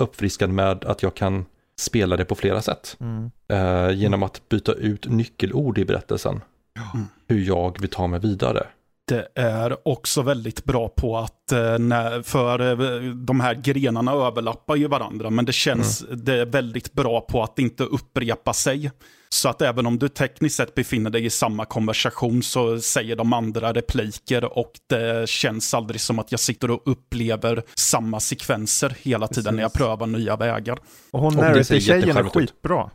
uppfriskande 0.00 0.54
med 0.54 0.84
att 0.84 1.02
jag 1.02 1.14
kan 1.14 1.46
spela 1.78 2.16
det 2.16 2.24
på 2.24 2.34
flera 2.34 2.62
sätt. 2.62 2.96
Mm. 3.00 3.30
Eh, 3.48 3.90
genom 3.90 4.22
att 4.22 4.48
byta 4.48 4.72
ut 4.72 5.08
nyckelord 5.08 5.78
i 5.78 5.84
berättelsen. 5.84 6.40
Mm. 6.94 7.06
Hur 7.26 7.40
jag 7.40 7.80
vill 7.80 7.90
ta 7.90 8.06
mig 8.06 8.20
vidare. 8.20 8.66
Det 9.10 9.28
är 9.34 9.88
också 9.88 10.22
väldigt 10.22 10.64
bra 10.64 10.88
på 10.88 11.18
att, 11.18 11.52
eh, 11.52 11.78
när, 11.78 12.22
för 12.22 12.60
eh, 12.60 13.12
de 13.14 13.40
här 13.40 13.54
grenarna 13.54 14.12
överlappar 14.12 14.76
ju 14.76 14.88
varandra, 14.88 15.30
men 15.30 15.44
det 15.44 15.52
känns, 15.52 16.04
det 16.10 16.34
är 16.34 16.46
väldigt 16.46 16.92
bra 16.92 17.20
på 17.20 17.42
att 17.42 17.58
inte 17.58 17.84
upprepa 17.84 18.52
sig. 18.52 18.90
Så 19.28 19.48
att 19.48 19.62
även 19.62 19.86
om 19.86 19.98
du 19.98 20.08
tekniskt 20.08 20.56
sett 20.56 20.74
befinner 20.74 21.10
dig 21.10 21.24
i 21.24 21.30
samma 21.30 21.64
konversation 21.64 22.42
så 22.42 22.80
säger 22.80 23.16
de 23.16 23.32
andra 23.32 23.72
repliker 23.72 24.58
och 24.58 24.72
det 24.88 25.28
känns 25.28 25.74
aldrig 25.74 26.00
som 26.00 26.18
att 26.18 26.30
jag 26.30 26.40
sitter 26.40 26.70
och 26.70 26.82
upplever 26.84 27.62
samma 27.74 28.20
sekvenser 28.20 28.96
hela 29.02 29.28
tiden 29.28 29.56
när 29.56 29.62
jag 29.62 29.72
Precis. 29.72 29.86
prövar 29.86 30.06
nya 30.06 30.36
vägar. 30.36 30.78
Och 31.10 31.20
hon 31.20 31.34
narrator-tjejen 31.34 32.16
är 32.16 32.22
skitbra. 32.22 32.90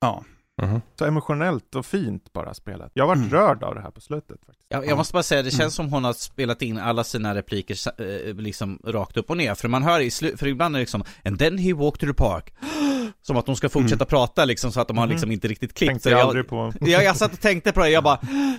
Ja. 0.00 0.24
Mhm. 0.62 0.80
Så 0.98 1.04
emotionellt 1.04 1.74
och 1.74 1.86
fint 1.86 2.32
bara 2.32 2.54
spelet. 2.54 2.90
Jag 2.94 3.04
har 3.04 3.08
varit 3.08 3.18
Mm. 3.18 3.30
rörd 3.30 3.62
av 3.62 3.74
det 3.74 3.80
här 3.80 3.90
på 3.90 4.00
slutet. 4.00 4.38
faktiskt. 4.46 4.66
Jag, 4.68 4.86
jag 4.86 4.96
måste 4.98 5.12
bara 5.12 5.22
säga, 5.22 5.42
det 5.42 5.50
känns 5.50 5.74
som 5.74 5.92
hon 5.92 6.04
har 6.04 6.12
spelat 6.12 6.62
in 6.62 6.78
alla 6.78 7.04
sina 7.04 7.34
repliker 7.34 7.76
eh, 8.28 8.34
liksom 8.34 8.78
rakt 8.84 9.16
upp 9.16 9.30
och 9.30 9.36
ner. 9.36 9.54
För 9.54 9.68
man 9.68 9.82
hör 9.82 10.00
i 10.00 10.08
slu- 10.08 10.36
för 10.36 10.46
ibland 10.46 10.74
är 10.74 10.78
det 10.78 10.82
liksom 10.82 11.04
And 11.24 11.38
then 11.38 11.58
he 11.58 11.72
walked 11.74 12.00
to 12.00 12.06
the 12.06 12.14
park. 12.14 12.52
Som 13.22 13.36
att 13.36 13.46
de 13.46 13.56
ska 13.56 13.68
fortsätta 13.68 14.04
prata 14.04 14.44
liksom 14.44 14.72
så 14.72 14.80
att 14.80 14.88
de 14.88 14.98
har 14.98 15.06
liksom 15.06 15.30
inte 15.32 15.48
riktigt 15.48 15.74
klippt. 15.74 15.90
Tänkte 15.90 16.02
Så 16.08 16.10
jag 16.12 16.20
jag, 16.20 16.26
aldrig 16.26 16.48
på. 16.48 16.72
jag, 16.80 17.04
jag 17.04 17.16
satt 17.16 17.32
och 17.32 17.40
tänkte 17.40 17.72
på 17.72 17.80
det, 17.80 17.88
jag 17.88 18.04
bara... 18.04 18.18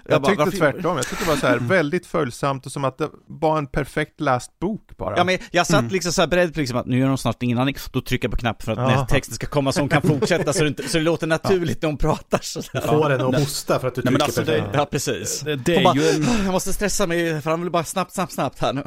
Jag, 0.10 0.22
bara, 0.22 0.30
tyckte 0.30 0.44
varför- 0.46 0.58
tvärtom. 0.58 0.98
Jag 0.98 1.08
tyckte 1.08 1.24
det 1.26 1.30
var 1.30 1.38
så 1.38 1.48
här 1.48 1.58
väldigt 1.58 2.06
följsamt 2.08 2.66
och 2.66 2.72
som 2.72 2.86
att 2.86 2.98
det 2.98 3.10
var 3.28 3.58
en 3.58 3.68
perfekt 3.68 4.22
läst 4.22 4.60
bok 4.60 4.98
bara. 4.98 5.18
Ja 5.18 5.24
men 5.24 5.38
jag 5.52 5.68
satt 5.68 5.92
liksom 5.92 6.12
så 6.14 6.22
här 6.22 6.28
beredd 6.28 6.54
på 6.54 6.60
liksom 6.60 6.78
att 6.78 6.86
nu 6.86 7.00
gör 7.00 7.08
de 7.08 7.18
snart 7.18 7.44
ingen 7.44 7.58
aning, 7.58 7.76
då 7.92 8.02
trycker 8.02 8.26
jag 8.28 8.32
på 8.32 8.38
knappen 8.38 8.66
för 8.66 8.82
att 8.82 8.92
Ja. 8.92 9.06
texten 9.10 9.36
ska 9.36 9.48
komma 9.48 9.72
så 9.72 9.80
hon 9.80 9.90
kan 9.90 10.02
fortsätta 10.02 10.54
så 10.54 10.64
det, 10.64 10.68
inte, 10.68 10.90
så 10.90 10.98
det 10.98 11.04
låter 11.04 11.28
naturligt 11.28 11.82
när 11.82 11.90
hon 11.90 11.98
pratar 11.98 12.40
sådär. 12.42 12.88
Får 12.88 13.10
en 13.12 13.22
att 13.22 13.36
hosta 13.40 13.80
för 13.80 13.88
att 13.88 13.96
du 13.96 14.02
Nej, 14.02 14.12
trycker 14.12 14.24
alltså, 14.26 14.42
perfekt. 14.46 14.72
det- 14.72 14.78
Ja 14.78 14.86
precis. 14.86 15.40
Det, 15.42 15.56
det 15.56 15.76
är 15.76 15.84
bara, 15.84 15.96
ju 15.96 16.10
en... 16.10 16.26
jag 16.44 16.52
måste 16.52 16.74
stressa 16.74 17.08
mig 17.08 17.42
för 17.42 17.50
han 17.50 17.62
vill 17.62 17.72
bara 17.72 17.84
snabbt, 17.84 18.14
snabbt, 18.14 18.32
snabbt 18.34 18.60
här 18.60 18.74
nu. 18.74 18.84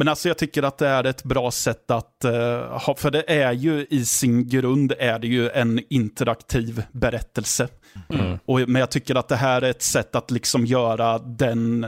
Men 0.00 0.08
alltså 0.08 0.28
jag 0.28 0.38
tycker 0.38 0.62
att 0.62 0.78
det 0.78 0.88
är 0.88 1.04
ett 1.04 1.24
bra 1.24 1.50
sätt 1.50 1.90
att 1.90 2.24
eh, 2.24 2.78
ha, 2.86 2.94
för 2.98 3.10
det 3.10 3.30
är 3.30 3.52
ju 3.52 3.86
i 3.90 4.04
sin 4.04 4.48
grund 4.48 4.92
är 4.98 5.18
det 5.18 5.26
ju 5.26 5.50
en 5.50 5.80
interaktiv 5.90 6.82
berättelse. 6.92 7.68
Mm. 8.08 8.38
Och, 8.44 8.60
men 8.68 8.80
jag 8.80 8.90
tycker 8.90 9.14
att 9.14 9.28
det 9.28 9.36
här 9.36 9.62
är 9.62 9.70
ett 9.70 9.82
sätt 9.82 10.14
att 10.14 10.30
liksom 10.30 10.66
göra 10.66 11.18
den 11.18 11.86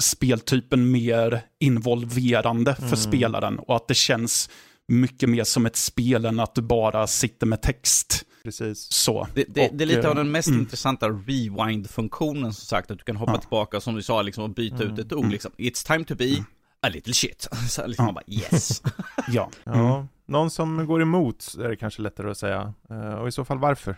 speltypen 0.00 0.90
mer 0.90 1.40
involverande 1.60 2.74
för 2.74 2.96
spelaren 2.96 3.58
och 3.58 3.76
att 3.76 3.88
det 3.88 3.94
känns 3.94 4.50
mycket 4.88 5.28
mer 5.28 5.44
som 5.44 5.66
ett 5.66 5.76
spel 5.76 6.24
än 6.24 6.40
att 6.40 6.54
du 6.54 6.62
bara 6.62 7.06
sitter 7.06 7.46
med 7.46 7.62
text. 7.62 8.22
Precis. 8.44 8.92
Så. 8.92 9.28
Det, 9.34 9.44
det, 9.48 9.68
Och, 9.68 9.76
det 9.76 9.84
är 9.84 9.86
lite 9.86 10.08
av 10.08 10.12
eh, 10.12 10.16
den 10.16 10.30
mest 10.30 10.48
mm. 10.48 10.60
intressanta 10.60 11.08
rewind-funktionen 11.08 12.52
som 12.54 12.66
sagt, 12.66 12.90
att 12.90 12.98
du 12.98 13.04
kan 13.04 13.16
hoppa 13.16 13.32
Ja. 13.32 13.40
tillbaka 13.40 13.80
som 13.80 13.94
du 13.94 14.02
sa 14.02 14.22
liksom 14.22 14.44
och 14.44 14.50
byta 14.50 14.82
Mm. 14.82 14.92
ut 14.92 14.98
ett 14.98 15.12
ord 15.12 15.30
liksom. 15.30 15.52
It's 15.58 15.86
time 15.86 16.04
to 16.04 16.14
be 16.14 16.44
a 16.82 16.88
little 16.88 17.14
shit. 17.14 17.48
Så 17.68 17.86
liksom 17.86 18.02
Ja. 18.06 18.12
man 18.12 18.14
bara 18.14 18.24
yes. 18.52 18.82
Ja. 19.28 19.50
Ja, 19.64 20.06
någon 20.26 20.50
som 20.50 20.86
går 20.86 21.02
emot 21.02 21.54
är 21.64 21.68
det 21.68 21.76
kanske 21.76 22.02
lättare 22.02 22.30
att 22.30 22.38
säga. 22.38 22.72
Eh, 22.90 23.14
och 23.14 23.28
i 23.28 23.32
så 23.32 23.44
fall 23.44 23.58
varför? 23.58 23.96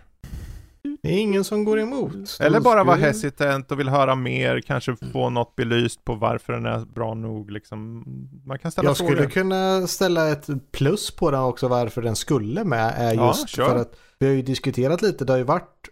Det 1.03 1.09
är 1.09 1.19
ingen 1.19 1.45
som 1.45 1.65
går 1.65 1.81
emot. 1.81 2.15
Eller 2.41 2.61
bara 2.61 2.85
vara 2.85 2.97
hesitant 2.97 3.73
och 3.73 3.81
vill 3.81 3.89
höra 3.89 4.15
mer, 4.15 4.61
kanske 4.61 4.97
få 5.13 5.31
något 5.31 5.57
belyst 5.57 6.05
på 6.05 6.15
varför 6.15 6.53
den 6.53 6.67
är 6.67 6.79
bra 6.79 7.15
nog. 7.15 7.51
Liksom. 7.51 8.05
Man 8.47 8.59
kan 8.59 8.71
ställa 8.71 8.89
Jag 8.89 8.97
frågor. 8.97 9.13
skulle 9.15 9.31
kunna 9.31 9.87
ställa 9.87 10.29
ett 10.29 10.49
plus 10.73 11.11
på 11.11 11.31
den 11.31 11.41
också 11.41 11.69
varför 11.69 12.03
den 12.03 12.17
skulle 12.17 12.65
med 12.65 12.95
är 12.97 13.15
Ja, 13.15 13.27
just 13.29 13.49
kör. 13.49 13.69
för 13.69 13.77
att 13.77 13.97
vi 14.19 14.27
har 14.27 14.35
ju 14.35 14.43
diskuterat 14.43 15.03
lite, 15.03 15.25
det 15.25 15.33
har 15.33 15.39
ju 15.39 15.45
varit 15.45 15.89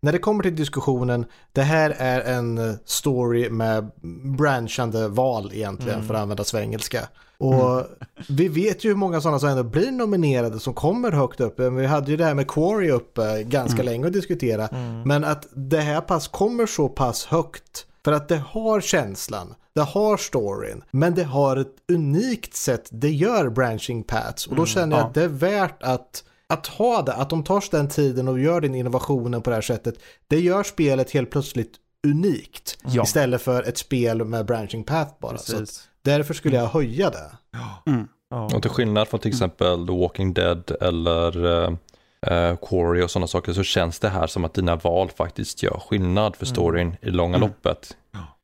när 0.00 0.12
det 0.12 0.18
kommer 0.18 0.42
till 0.42 0.56
diskussionen, 0.56 1.26
det 1.52 1.62
här 1.62 1.94
är 1.98 2.20
en 2.20 2.58
eh, 2.58 2.74
story 2.84 3.50
med 3.50 3.90
branchande 4.38 5.08
val 5.08 5.50
egentligen 5.54 5.94
Mm. 5.94 6.06
för 6.06 6.14
att 6.14 6.20
använda 6.20 6.44
svengelska. 6.44 7.08
Och 7.38 7.86
vi 8.28 8.48
vet 8.48 8.84
ju 8.84 8.88
hur 8.88 8.96
många 8.96 9.20
sådana 9.20 9.38
som 9.38 9.48
ändå 9.48 9.62
blir 9.62 9.90
nominerade 9.90 10.60
som 10.60 10.74
kommer 10.74 11.12
högt 11.12 11.40
upp. 11.40 11.60
Vi 11.60 11.86
hade 11.86 12.10
ju 12.10 12.16
det 12.16 12.24
här 12.24 12.34
med 12.34 12.48
Quarry 12.48 12.90
uppe 12.90 13.42
ganska 13.42 13.82
länge 13.82 14.06
att 14.06 14.12
diskutera. 14.12 14.66
Mm. 14.68 15.02
Men 15.02 15.24
att 15.24 15.46
det 15.54 15.80
här 15.80 16.00
pass 16.00 16.28
kommer 16.28 16.66
så 16.66 16.88
pass 16.88 17.24
högt 17.26 17.86
för 18.04 18.12
att 18.12 18.28
det 18.28 18.42
har 18.50 18.80
känslan, 18.80 19.54
det 19.74 19.80
har 19.80 20.16
storyn, 20.16 20.84
men 20.90 21.14
det 21.14 21.24
har 21.24 21.56
ett 21.56 21.74
unikt 21.92 22.56
sätt 22.56 22.88
det 22.90 23.10
gör 23.10 23.48
branching 23.48 24.02
paths. 24.02 24.46
Och 24.46 24.56
då 24.56 24.66
känner 24.66 24.96
jag 24.96 25.04
ja. 25.04 25.08
att 25.08 25.14
det 25.14 25.22
är 25.22 25.28
värt 25.28 25.82
att, 25.82 26.24
att 26.52 26.66
ha 26.66 27.02
det, 27.02 27.12
att 27.12 27.30
de 27.30 27.44
tar 27.44 27.60
sig 27.60 27.70
den 27.72 27.88
tiden 27.88 28.28
och 28.28 28.40
gör 28.40 28.60
den 28.60 28.74
innovationen 28.74 29.42
på 29.42 29.50
det 29.50 29.56
här 29.56 29.62
sättet. 29.62 29.94
Det 30.28 30.40
gör 30.40 30.62
spelet 30.62 31.10
helt 31.10 31.30
plötsligt 31.30 31.72
unikt 32.06 32.78
Ja. 32.86 33.02
istället 33.02 33.42
för 33.42 33.62
ett 33.68 33.78
spel 33.78 34.24
med 34.24 34.46
branching 34.46 34.84
path 34.84 35.12
bara. 35.20 35.38
Så 35.38 35.58
Precis. 35.58 35.88
därför 36.02 36.34
skulle 36.34 36.56
jag 36.56 36.66
höja 36.66 37.10
det. 37.10 37.30
Ja. 38.30 38.50
Och 38.54 38.62
till 38.62 38.70
skillnad 38.70 39.08
från 39.08 39.20
till 39.20 39.28
exempel 39.30 39.86
The 39.86 39.92
Walking 39.92 40.34
Dead 40.34 40.70
eller 40.80 41.36
uh, 41.46 42.56
Quarry 42.56 43.02
och 43.02 43.10
sådana 43.10 43.26
saker 43.26 43.52
så 43.52 43.62
känns 43.62 43.98
det 43.98 44.08
här 44.08 44.26
som 44.26 44.44
att 44.44 44.54
dina 44.54 44.76
val 44.76 45.10
faktiskt 45.16 45.62
gör 45.62 45.80
skillnad 45.88 46.36
för 46.36 46.46
storyn 46.46 46.96
i 47.02 47.10
långa 47.10 47.36
Mm. 47.36 47.48
loppet. 47.48 47.96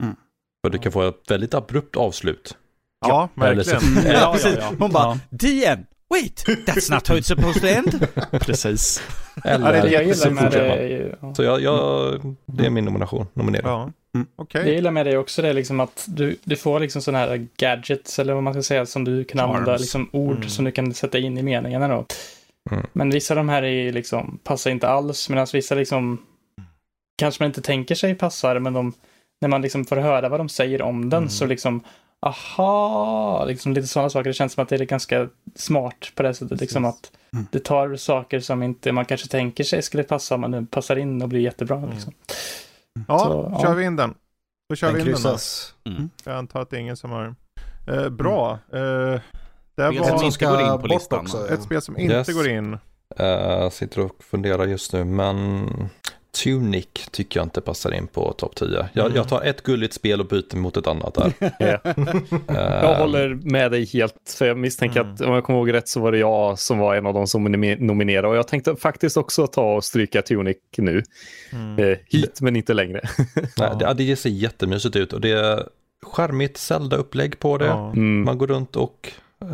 Mm. 0.02 0.16
För 0.64 0.70
du 0.70 0.78
kan 0.78 0.92
få 0.92 1.02
ett 1.02 1.30
väldigt 1.30 1.54
abrupt 1.54 1.96
avslut. 1.96 2.56
ja, 3.06 3.28
Eller 3.42 3.62
så- 3.62 3.70
verkligen. 3.70 4.12
Ja, 4.20 4.32
precis. 4.32 4.54
ja, 4.56 4.62
ja. 4.70 4.76
Hon 4.78 4.92
bara, 4.92 5.18
DN, 5.30 5.86
wait, 6.22 6.44
that's 6.66 6.94
not 6.94 7.08
how 7.08 7.16
it's 7.16 7.22
supposed 7.26 7.62
to 7.62 7.68
end. 7.68 8.08
Precis. 8.46 9.02
Eller, 9.44 9.72
det 9.72 9.78
är 9.78 9.82
Det 9.82 9.90
jag 9.90 10.04
gillar 10.04 10.30
med 10.30 10.52
det 10.52 11.16
ja. 11.22 11.34
Så 11.34 11.42
jag, 11.42 11.60
jag, 11.60 12.36
det 12.46 12.66
är 12.66 12.70
min 12.70 12.84
nomination, 12.84 13.26
nominering. 13.34 13.66
Ja. 13.66 13.90
Mm. 14.14 14.26
Okej. 14.36 14.62
Det 14.62 14.68
jag 14.68 14.74
gillar 14.76 14.90
med 14.90 15.06
det 15.06 15.16
också 15.18 15.42
det 15.42 15.48
är 15.48 15.52
liksom 15.54 15.80
att 15.80 16.04
du, 16.08 16.36
du 16.44 16.56
får 16.56 16.80
liksom 16.80 17.02
sådana 17.02 17.18
här 17.26 17.46
gadgets 17.56 18.18
eller 18.18 18.34
vad 18.34 18.42
man 18.42 18.52
ska 18.54 18.62
säga 18.62 18.86
som 18.86 19.04
du 19.04 19.24
kan 19.24 19.40
använda, 19.40 19.70
Charms. 19.70 19.80
liksom 19.80 20.08
ord 20.12 20.36
Mm. 20.36 20.48
som 20.48 20.64
du 20.64 20.70
kan 20.70 20.94
sätta 20.94 21.18
in 21.18 21.38
i 21.38 21.42
meningarna 21.42 21.88
då. 21.88 22.04
Mm. 22.70 22.86
Men 22.92 23.10
vissa 23.10 23.34
av 23.34 23.36
de 23.36 23.48
här 23.48 23.62
är 23.62 23.92
liksom, 23.92 24.38
passar 24.44 24.70
inte 24.70 24.88
alls 24.88 25.28
medan 25.28 25.46
vissa 25.52 25.74
liksom 25.74 26.18
kanske 27.18 27.42
man 27.42 27.46
inte 27.50 27.62
tänker 27.62 27.94
sig 27.94 28.14
passar 28.14 28.58
men 28.58 28.72
de, 28.72 28.92
när 29.40 29.48
man 29.48 29.62
liksom 29.62 29.84
får 29.84 29.96
höra 29.96 30.28
vad 30.28 30.40
de 30.40 30.48
säger 30.48 30.82
om 30.82 31.10
den 31.10 31.18
Mm. 31.18 31.30
så 31.30 31.46
liksom 31.46 31.80
aha, 32.26 33.44
liksom 33.44 33.72
lite 33.72 33.86
sådana 33.86 34.10
saker. 34.10 34.30
Det 34.30 34.34
känns 34.34 34.52
som 34.52 34.62
att 34.62 34.68
det 34.68 34.76
är 34.76 34.84
ganska 34.84 35.28
smart 35.54 36.12
på 36.14 36.22
det 36.22 36.34
sättet. 36.34 36.60
Liksom 36.60 36.84
att 36.84 37.10
Mm. 37.32 37.46
det 37.52 37.58
tar 37.64 37.96
saker 37.96 38.40
som 38.40 38.62
inte 38.62 38.92
man 38.92 39.04
kanske 39.04 39.28
tänker 39.28 39.64
sig 39.64 39.82
skulle 39.82 40.02
passa 40.02 40.36
men 40.36 40.50
det 40.50 40.66
passar 40.70 40.96
in 40.96 41.22
och 41.22 41.28
blir 41.28 41.40
jättebra. 41.40 41.76
Mm. 41.76 41.90
Liksom. 41.90 42.12
Ja, 43.08 43.18
Så, 43.18 43.48
ja. 43.52 43.60
kör 43.62 43.74
vi 43.74 43.84
in 43.84 43.96
den. 43.96 44.14
Då 44.68 44.76
kör 44.76 44.86
Den 44.86 44.94
vi 44.96 45.00
in 45.00 45.06
den 45.06 45.14
då. 45.14 45.18
kryssas. 45.28 45.74
Mm. 45.86 46.10
Jag 46.24 46.36
antar 46.36 46.60
att 46.62 46.70
det 46.70 46.76
är 46.76 46.80
ingen 46.80 46.96
som 46.96 47.10
har... 47.10 47.34
Eh, 47.86 48.08
bra. 48.08 48.52
Eh, 48.72 48.78
det 48.78 49.20
var 49.76 49.92
som 49.92 50.04
som 50.04 50.14
inte 50.26 50.30
ska 50.34 50.50
går 50.50 50.60
in 50.60 50.80
på 50.80 50.86
listan. 50.86 51.18
också. 51.20 51.48
ett 51.48 51.62
spel 51.62 51.82
som 51.82 51.98
inte 51.98 52.14
Yes. 52.14 52.34
går 52.34 52.48
in. 52.48 52.78
Uh, 53.20 53.70
sitter 53.70 54.00
och 54.04 54.24
funderar 54.24 54.66
just 54.66 54.92
nu, 54.92 55.04
men 55.04 55.66
Tunic 56.34 56.86
tycker 57.10 57.40
jag 57.40 57.46
inte 57.46 57.60
passar 57.60 57.94
in 57.94 58.06
på 58.06 58.32
topp 58.32 58.54
10. 58.56 58.88
Jag, 58.92 59.04
Mm. 59.06 59.16
jag 59.16 59.28
tar 59.28 59.42
ett 59.42 59.62
gulligt 59.62 59.94
spel 59.94 60.20
och 60.20 60.26
byter 60.26 60.56
mot 60.56 60.76
ett 60.76 60.86
annat 60.86 61.14
där. 61.14 61.32
Jag 61.58 61.80
Eh, 62.92 62.98
håller 62.98 63.34
med 63.34 63.70
dig 63.70 63.84
helt, 63.86 64.34
för 64.38 64.46
jag 64.46 64.58
misstänker 64.58 65.00
Mm. 65.00 65.14
att 65.14 65.20
om 65.20 65.32
jag 65.34 65.44
kommer 65.44 65.58
ihåg 65.58 65.72
rätt 65.72 65.88
så 65.88 66.00
var 66.00 66.12
det 66.12 66.18
jag 66.18 66.58
som 66.58 66.78
var 66.78 66.94
en 66.94 67.06
av 67.06 67.14
de 67.14 67.26
som 67.26 67.48
nomi- 67.48 67.76
nominerade 67.80 68.28
och 68.28 68.36
jag 68.36 68.48
tänkte 68.48 68.76
faktiskt 68.76 69.16
också 69.16 69.46
ta 69.46 69.74
och 69.74 69.84
stryka 69.84 70.22
Tunic 70.22 70.56
nu. 70.76 71.02
Mm. 71.52 71.78
Eh, 71.90 71.98
hit 72.06 72.40
men 72.40 72.56
inte 72.56 72.74
längre. 72.74 73.00
Nej, 73.58 73.70
det, 73.78 73.94
det 73.94 74.16
ser 74.16 74.30
jättemysigt 74.30 74.96
ut 74.96 75.12
och 75.12 75.20
det 75.20 75.30
är 75.30 75.68
skärmigt 76.02 76.56
Zelda-upplägg 76.56 77.38
på 77.38 77.58
det. 77.58 77.68
Mm. 77.70 78.24
Man 78.24 78.38
går 78.38 78.46
runt 78.46 78.76
och 78.76 79.12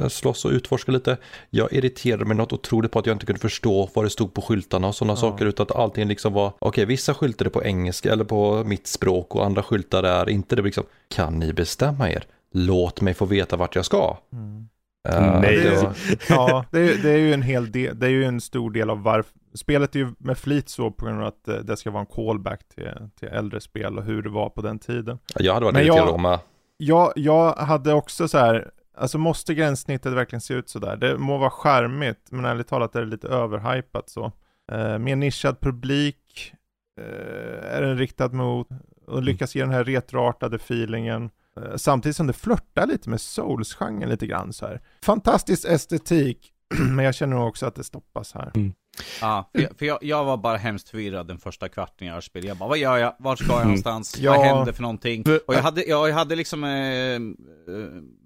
slåss 0.09 0.45
och 0.45 0.51
utforskar 0.51 0.93
lite. 0.93 1.17
Jag 1.51 1.73
irriterade 1.73 2.25
mig 2.25 2.37
något 2.37 2.53
otroligt 2.53 2.91
på 2.93 2.99
att 2.99 3.07
jag 3.07 3.15
inte 3.15 3.27
kunde 3.27 3.41
förstå 3.41 3.91
vad 3.95 4.05
det 4.05 4.11
stod 4.11 4.35
på 4.35 4.43
skyltarna 4.43 4.89
och 4.89 4.95
sådana 4.95 5.13
Ja. 5.13 5.17
saker 5.17 5.47
utan 5.47 5.65
att 5.65 5.77
allting 5.77 6.09
liksom 6.09 6.33
var, 6.33 6.53
okej 6.59 6.85
vissa 6.85 7.15
skyltar 7.15 7.47
är 7.47 7.51
på 7.51 7.65
engelska 7.65 8.13
eller 8.13 8.25
på 8.25 8.65
mitt 8.65 8.87
språk 8.87 9.35
och 9.35 9.45
andra 9.47 9.63
skyltar 9.63 10.03
är 10.03 10.29
inte 10.29 10.57
det 10.57 10.63
liksom, 10.63 10.85
kan 11.15 11.39
ni 11.39 11.53
bestämma 11.53 12.11
er? 12.11 12.25
Låt 12.53 13.01
mig 13.01 13.15
få 13.15 13.25
veta 13.25 13.57
vart 13.57 13.77
jag 13.77 13.85
ska. 13.85 14.17
Mm. 14.33 14.69
Eh, 15.09 15.41
Nej. 15.41 15.57
det 15.57 15.83
var- 15.83 15.95
Ja, 16.29 16.65
det 16.71 16.79
är, 16.81 17.03
det 17.03 17.11
är 17.11 17.19
ju 17.19 17.35
en 17.35 17.43
hel 17.43 17.73
del, 17.73 17.99
det 17.99 18.07
är 18.07 18.11
ju 18.11 18.25
en 18.25 18.41
stor 18.41 18.71
del 18.71 18.91
av 18.91 19.03
varför, 19.03 19.33
spelet 19.55 19.95
är 19.95 19.99
ju 19.99 20.09
med 20.19 20.39
flit 20.39 20.69
så 20.69 20.91
på 20.91 21.05
grund 21.07 21.21
av 21.21 21.27
att 21.27 21.49
eh, 21.49 21.55
det 21.55 21.77
ska 21.77 21.91
vara 21.91 22.01
en 22.01 22.07
callback 22.07 22.61
till, 22.75 22.89
till 23.21 23.29
äldre 23.29 23.61
spel 23.61 23.99
och 23.99 24.05
hur 24.05 24.23
det 24.23 24.29
var 24.31 24.49
på 24.51 24.61
den 24.63 24.79
tiden. 24.79 25.19
Jag 25.39 25.55
hade 25.55 25.67
varit 25.67 25.77
irriterad 25.77 25.99
jag- 25.99 26.15
om 26.15 26.25
jag, 26.25 26.41
Jag, 26.77 27.13
jag 27.17 27.53
hade 27.53 27.93
också 27.95 28.29
så 28.29 28.39
här, 28.39 28.71
alltså 29.01 29.19
måste 29.19 29.55
gränssnittet 29.55 30.13
verkligen 30.13 30.41
se 30.41 30.55
ut 30.55 30.69
sådär? 30.69 30.97
Det 30.97 31.19
må 31.19 31.39
vara 31.39 31.51
charmigt, 31.51 32.31
men 32.31 32.45
ärligt 32.45 32.69
talat 32.69 32.97
är 32.97 33.01
det 33.01 33.07
lite 33.07 33.29
överhypat 33.29 34.11
så. 34.11 34.33
Eh, 34.73 34.99
mer 34.99 35.17
nischad 35.17 35.61
publik 35.61 36.53
eh, 37.01 37.77
är 37.77 37.83
den 37.83 37.99
riktad 37.99 38.29
mot 38.29 38.69
och 39.07 39.23
lyckas 39.23 39.55
ge 39.55 39.63
den 39.63 39.71
här 39.71 39.85
retroartade 39.85 40.57
feelingen. 40.57 41.31
Eh, 41.57 41.77
samtidigt 41.77 42.17
som 42.17 42.27
det 42.27 42.33
flörtar 42.33 42.87
lite 42.87 43.11
med 43.11 43.21
Souls-genren 43.21 44.09
lite 44.09 44.27
grann 44.27 44.53
så 44.53 44.67
här. 44.67 44.81
Fantastisk 45.03 45.69
estetik, 45.69 46.53
men 46.91 47.05
jag 47.05 47.15
känner 47.15 47.37
nog 47.37 47.49
också 47.49 47.67
att 47.67 47.75
det 47.75 47.85
stoppas 47.85 48.35
här. 48.35 48.51
Mm. 48.55 48.73
Ja, 49.21 49.51
för, 49.53 49.61
jag, 49.63 49.79
för 49.79 49.87
jag, 49.87 49.99
jag 50.03 50.25
var 50.25 50.37
bara 50.37 50.57
hemskt 50.57 50.89
förvirrad 50.89 51.27
den 51.27 51.39
första 51.39 51.69
kvarten 51.69 52.07
jag 52.09 52.25
spelade. 52.25 52.49
Jag 52.49 52.57
bara, 52.57 52.69
vad 52.69 52.79
gör 52.79 52.99
jag? 52.99 53.15
Vart 53.19 53.39
ska 53.39 53.47
jag 53.49 53.57
Mm. 53.57 53.67
någonstans? 53.69 54.19
Ja. 54.19 54.31
Vad 54.37 54.47
händer 54.47 54.73
för 54.73 54.83
någonting? 54.83 55.25
Och 55.47 55.55
jag 55.55 55.63
hade, 55.63 55.83
jag, 55.85 56.13
hade 56.13 56.37
liksom 56.37 56.65
eh, 56.65 56.71
eh, 56.71 57.21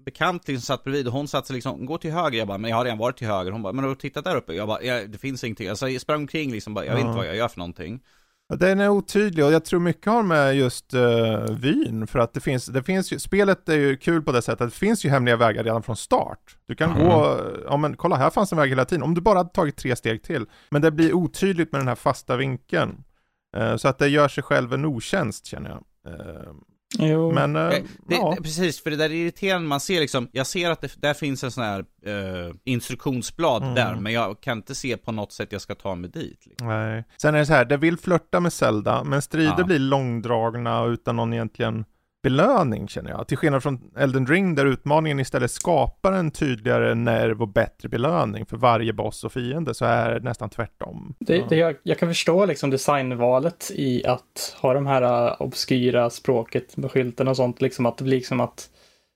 bekant 0.04 0.48
liksom 0.48 0.62
satt 0.62 0.84
bredvid 0.84 1.06
och 1.06 1.12
hon 1.12 1.28
satt 1.28 1.46
sig 1.46 1.54
liksom, 1.54 1.86
gå 1.86 1.98
till 1.98 2.10
höger. 2.12 2.38
Jag 2.38 2.48
bara, 2.48 2.58
men 2.58 2.70
jag 2.70 2.76
har 2.76 2.84
redan 2.84 2.98
varit 2.98 3.16
till 3.16 3.26
höger. 3.26 3.50
Hon 3.52 3.62
bara, 3.62 3.72
men 3.72 3.84
har 3.84 3.90
du 3.90 3.96
tittat 3.96 4.24
där 4.24 4.36
uppe? 4.36 4.52
Jag 4.54 4.68
bara, 4.68 4.80
det 5.06 5.18
finns 5.20 5.44
ingenting. 5.44 5.68
Alltså, 5.68 5.88
jag 5.88 6.00
sprang 6.00 6.20
omkring 6.20 6.52
liksom, 6.52 6.74
bara, 6.74 6.84
jag 6.84 6.94
vet 6.94 7.04
inte 7.04 7.16
vad 7.16 7.26
jag 7.26 7.36
gör 7.36 7.48
för 7.48 7.58
någonting. 7.58 8.00
Den 8.48 8.80
är 8.80 8.88
otydlig 8.88 9.44
och 9.44 9.52
jag 9.52 9.64
tror 9.64 9.80
mycket 9.80 10.12
har 10.12 10.22
med 10.22 10.56
just 10.56 10.94
uh, 10.94 11.50
vyn 11.50 12.06
för 12.06 12.18
att 12.18 12.32
det 12.32 12.40
finns, 12.40 12.66
det 12.66 12.82
finns 12.82 13.12
ju, 13.12 13.18
spelet 13.18 13.68
är 13.68 13.76
ju 13.76 13.96
kul 13.96 14.22
på 14.22 14.32
det 14.32 14.42
sättet 14.42 14.60
att 14.60 14.70
det 14.70 14.76
finns 14.76 15.04
ju 15.04 15.08
hemliga 15.10 15.36
vägar 15.36 15.64
redan 15.64 15.82
från 15.82 15.96
start. 15.96 16.56
Du 16.66 16.74
kan 16.74 16.90
Mm. 16.90 17.04
gå, 17.08 17.40
ja 17.66 17.76
men 17.76 17.96
kolla 17.96 18.16
här 18.16 18.30
fanns 18.30 18.52
en 18.52 18.58
väg 18.58 18.68
hela 18.68 18.84
tiden, 18.84 19.02
om 19.02 19.14
du 19.14 19.20
bara 19.20 19.38
hade 19.38 19.50
tagit 19.50 19.76
tre 19.76 19.96
steg 19.96 20.22
till. 20.22 20.46
Men 20.70 20.82
det 20.82 20.90
blir 20.90 21.12
otydligt 21.12 21.72
med 21.72 21.80
den 21.80 21.88
här 21.88 21.94
fasta 21.94 22.36
vinkeln. 22.36 23.04
Eh, 23.56 23.76
så 23.76 23.88
att 23.88 23.98
det 23.98 24.08
gör 24.08 24.28
sig 24.28 24.42
själv 24.44 24.72
en 24.72 24.84
otjänst 24.84 25.46
känner 25.46 25.70
jag. 25.70 26.12
Eh, 26.14 26.52
Jo, 26.98 27.32
men, 27.32 27.56
eh, 27.56 27.62
Eh, 27.62 27.82
det, 28.08 28.14
ja. 28.14 28.34
det, 28.36 28.42
precis, 28.42 28.82
för 28.82 28.90
det 28.90 28.96
där 28.96 29.04
är 29.04 29.14
irriterande, 29.14 29.68
man 29.68 29.80
ser 29.80 30.00
liksom, 30.00 30.28
jag 30.32 30.46
ser 30.46 30.70
att 30.70 30.80
det 30.80 31.00
där 31.00 31.14
finns 31.14 31.44
en 31.44 31.50
sån 31.50 31.64
här 31.64 31.78
eh, 32.06 32.54
instruktionsblad 32.64 33.62
Mm. 33.62 33.74
där, 33.74 33.94
men 33.94 34.12
jag 34.12 34.40
kan 34.40 34.58
inte 34.58 34.74
se 34.74 34.96
på 34.96 35.12
något 35.12 35.32
sätt 35.32 35.52
jag 35.52 35.60
ska 35.60 35.74
ta 35.74 35.94
mig 35.94 36.10
dit. 36.10 36.46
Liksom. 36.46 36.68
Nej. 36.68 37.04
Sen 37.22 37.34
är 37.34 37.38
det 37.38 37.46
så 37.46 37.52
här, 37.52 37.64
det 37.64 37.76
vill 37.76 37.96
flörta 37.98 38.40
med 38.40 38.52
Zelda, 38.52 39.04
men 39.04 39.22
strider 39.22 39.54
Ja. 39.58 39.64
blir 39.64 39.78
långdragna 39.78 40.84
utan 40.84 41.16
någon 41.16 41.32
egentligen 41.32 41.84
belöning 42.24 42.88
känner 42.88 43.10
jag. 43.10 43.28
Till 43.28 43.36
skillnad 43.36 43.62
från 43.62 43.80
Elden 43.96 44.26
Ring 44.26 44.54
där 44.54 44.66
utmaningen 44.66 45.20
istället 45.20 45.50
skapar 45.50 46.12
en 46.12 46.30
tydligare 46.30 46.94
nerv 46.94 47.42
och 47.42 47.48
bättre 47.48 47.88
belöning 47.88 48.46
för 48.46 48.56
varje 48.56 48.92
boss 48.92 49.24
och 49.24 49.32
fiende 49.32 49.74
så 49.74 49.84
är 49.84 50.14
det 50.14 50.20
nästan 50.20 50.50
tvärtom. 50.50 51.14
Det, 51.18 51.44
det 51.48 51.56
jag, 51.56 51.76
jag 51.82 51.98
kan 51.98 52.08
förstå 52.08 52.46
liksom 52.46 52.70
designvalet 52.70 53.70
i 53.74 54.06
att 54.06 54.56
ha 54.60 54.74
de 54.74 54.86
här 54.86 55.02
uh, 55.02 55.42
obskyra 55.42 56.10
språket 56.10 56.76
med 56.76 56.90
skylten 56.90 57.28
och 57.28 57.36
sånt, 57.36 57.60
liksom 57.60 57.86
att 57.86 57.98
det 57.98 58.04
blir 58.04 58.16
liksom 58.16 58.40
att 58.40 58.68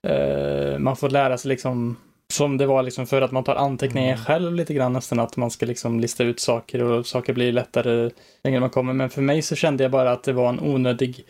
eh, 0.07 0.79
man 0.79 0.95
får 0.95 1.09
lära 1.09 1.37
sig 1.37 1.49
liksom 1.49 1.97
som 2.33 2.57
det 2.57 2.65
var 2.65 2.83
liksom 2.83 3.07
för 3.07 3.21
att 3.21 3.31
man 3.31 3.43
tar 3.43 3.55
anteckningar 3.55 4.13
Mm. 4.13 4.25
själv 4.25 4.53
lite 4.53 4.73
grann 4.73 4.93
nästan 4.93 5.19
att 5.19 5.37
man 5.37 5.51
ska 5.51 5.65
liksom 5.65 5.99
lista 5.99 6.23
ut 6.23 6.39
saker 6.39 6.83
och 6.83 7.05
saker 7.05 7.33
blir 7.33 7.51
lättare 7.51 8.09
längre 8.43 8.59
man 8.59 8.69
kommer. 8.69 8.93
Men 8.93 9.09
för 9.09 9.21
mig 9.21 9.41
så 9.41 9.55
kände 9.55 9.83
jag 9.83 9.91
bara 9.91 10.11
att 10.11 10.23
det 10.23 10.33
var 10.33 10.49
en 10.49 10.59
onödig 10.59 11.25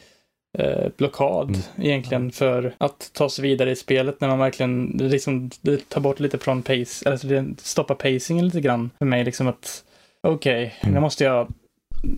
eh, 0.58 0.88
blockad 0.98 1.50
Mm. 1.50 1.62
egentligen 1.88 2.32
för 2.32 2.74
att 2.78 3.10
ta 3.14 3.30
sig 3.30 3.42
vidare 3.42 3.72
i 3.72 3.76
spelet 3.76 4.22
när 4.22 4.28
man 4.28 4.40
verkligen 4.40 4.86
liksom 4.88 5.50
tar 5.88 6.02
bort 6.02 6.20
lite 6.20 6.38
från 6.38 6.62
pace, 6.64 7.10
alltså 7.10 7.28
det 7.28 7.46
stoppar 7.58 7.96
pacingen 7.96 8.46
lite 8.46 8.62
grann 8.62 8.90
för 8.98 9.06
mig 9.06 9.24
liksom 9.24 9.48
att 9.48 9.84
Okej, 10.22 10.76
nu 10.84 11.00
måste 11.00 11.24
jag 11.24 11.54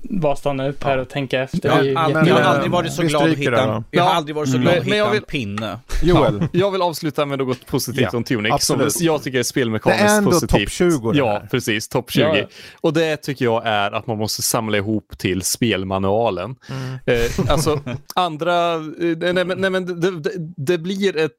bara 0.03 0.35
stanna 0.35 0.67
upp 0.69 0.83
här 0.83 0.97
och 0.97 1.09
tänka 1.09 1.41
efter. 1.41 1.69
Jag 1.69 1.83
Det 1.83 1.89
är 1.91 1.95
har, 1.95 2.03
aldrig, 2.03 2.15
men, 2.23 2.27
jag 2.27 2.35
har 2.43 2.53
aldrig 2.53 2.71
varit 2.71 2.93
så 2.93 3.01
glad 3.03 3.23
att 3.23 3.29
det 3.29 3.35
hitta 3.35 3.61
en, 3.75 3.83
jag 3.91 4.03
har 4.03 4.09
Ja. 4.11 4.15
aldrig 4.15 4.35
varit 4.35 4.49
så 4.49 4.55
Mm. 4.55 4.61
glad 4.63 4.73
att 4.77 4.79
men 4.79 4.85
hitta 4.85 4.97
jag 4.97 5.09
vill- 5.11 5.17
en 5.19 5.23
pinne. 5.25 5.79
Joel, 6.03 6.47
Jag 6.51 6.71
vill 6.71 6.81
avsluta 6.81 7.25
med 7.25 7.39
något 7.39 7.65
positivt 7.65 8.09
Ja, 8.11 8.17
om 8.17 8.23
Tunic 8.23 8.51
absolut. 8.53 8.93
som 8.93 9.05
jag 9.05 9.23
tycker 9.23 9.37
är 9.37 9.39
det 9.39 9.43
spelmekaniskt 9.43 10.03
är 10.03 10.17
ändå 10.17 10.31
positivt. 10.31 10.59
topp 10.59 10.69
20 10.71 11.11
det 11.11 11.17
Ja, 11.17 11.27
här. 11.31 11.47
precis. 11.51 11.87
Topp 11.87 12.11
20. 12.11 12.21
Ja. 12.37 12.45
Och 12.81 12.93
det 12.93 13.17
tycker 13.17 13.45
jag 13.45 13.65
är 13.67 13.91
att 13.91 14.07
man 14.07 14.17
måste 14.17 14.41
samla 14.41 14.77
ihop 14.77 15.17
till 15.17 15.41
spelmanualen. 15.41 16.55
Mm. 16.69 16.99
Eh, 17.05 17.51
alltså, 17.53 17.79
andra... 18.15 18.73
Eh, 18.73 18.81
nej, 19.17 19.45
men, 19.45 19.57
nej, 19.57 19.69
men 19.69 19.99
det, 20.01 20.19
det, 20.19 20.31
det 20.57 20.77
blir 20.77 21.17
ett 21.17 21.31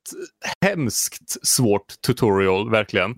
hemskt 0.64 1.46
svårt 1.46 2.00
tutorial, 2.06 2.70
verkligen. 2.70 3.14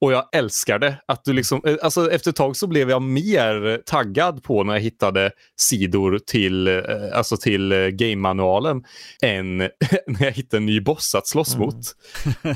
Och 0.00 0.12
jag 0.12 0.28
älskar 0.32 0.78
det. 0.78 1.02
Att 1.08 1.24
du 1.24 1.32
liksom, 1.32 1.60
eh, 1.66 1.76
alltså, 1.82 2.10
efter 2.10 2.30
ett 2.30 2.36
tag 2.36 2.56
så 2.56 2.66
blev 2.66 2.90
jag 2.90 3.02
mer 3.02 3.82
taggad 3.86 4.42
på 4.42 4.64
när 4.64 4.72
jag 4.72 4.80
hittade 4.80 5.30
sidor 5.60 6.18
till, 6.26 6.66
eh, 6.68 6.82
alltså 7.14 7.36
till 7.36 7.72
eh, 7.72 7.78
game-manualen 7.78 8.84
än 9.22 9.56
när 10.06 10.24
jag 10.24 10.32
hittade 10.32 10.56
en 10.56 10.66
ny 10.66 10.80
boss 10.80 11.14
att 11.14 11.28
slåss 11.28 11.54
Mm. 11.54 11.66
mot. 11.66 11.76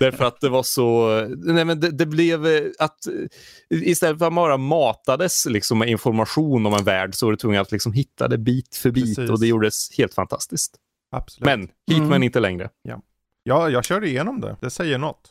Därför 0.00 0.24
att 0.24 0.40
det 0.40 0.48
var 0.48 0.62
så... 0.62 1.08
Nej, 1.36 1.64
men 1.64 1.80
det, 1.80 1.90
det 1.90 2.06
blev 2.06 2.46
att 2.78 2.98
istället 3.74 4.18
för 4.18 4.26
att 4.26 4.32
man 4.32 4.42
bara 4.44 4.56
matades 4.56 5.46
liksom, 5.46 5.78
med 5.78 5.88
information 5.88 6.66
om 6.66 6.74
en 6.74 6.84
värld 6.84 7.14
så 7.14 7.26
var 7.26 7.30
du 7.32 7.36
tvungen 7.36 7.60
att 7.60 7.72
liksom 7.72 7.92
hitta 7.92 8.28
det 8.28 8.38
bit 8.38 8.76
för 8.76 8.90
bit 8.90 9.16
Precis. 9.16 9.30
och 9.30 9.40
det 9.40 9.46
gjordes 9.46 9.98
helt 9.98 10.14
fantastiskt. 10.14 10.76
Absolut. 11.12 11.44
Men 11.46 11.60
hit 11.62 11.70
Mm. 11.98 12.08
men 12.08 12.22
inte 12.22 12.40
längre. 12.40 12.68
Ja, 13.42 13.70
jag 13.70 13.84
körde 13.84 14.08
igenom 14.08 14.40
det. 14.40 14.56
Det 14.60 14.70
säger 14.70 14.98
något. 14.98 15.30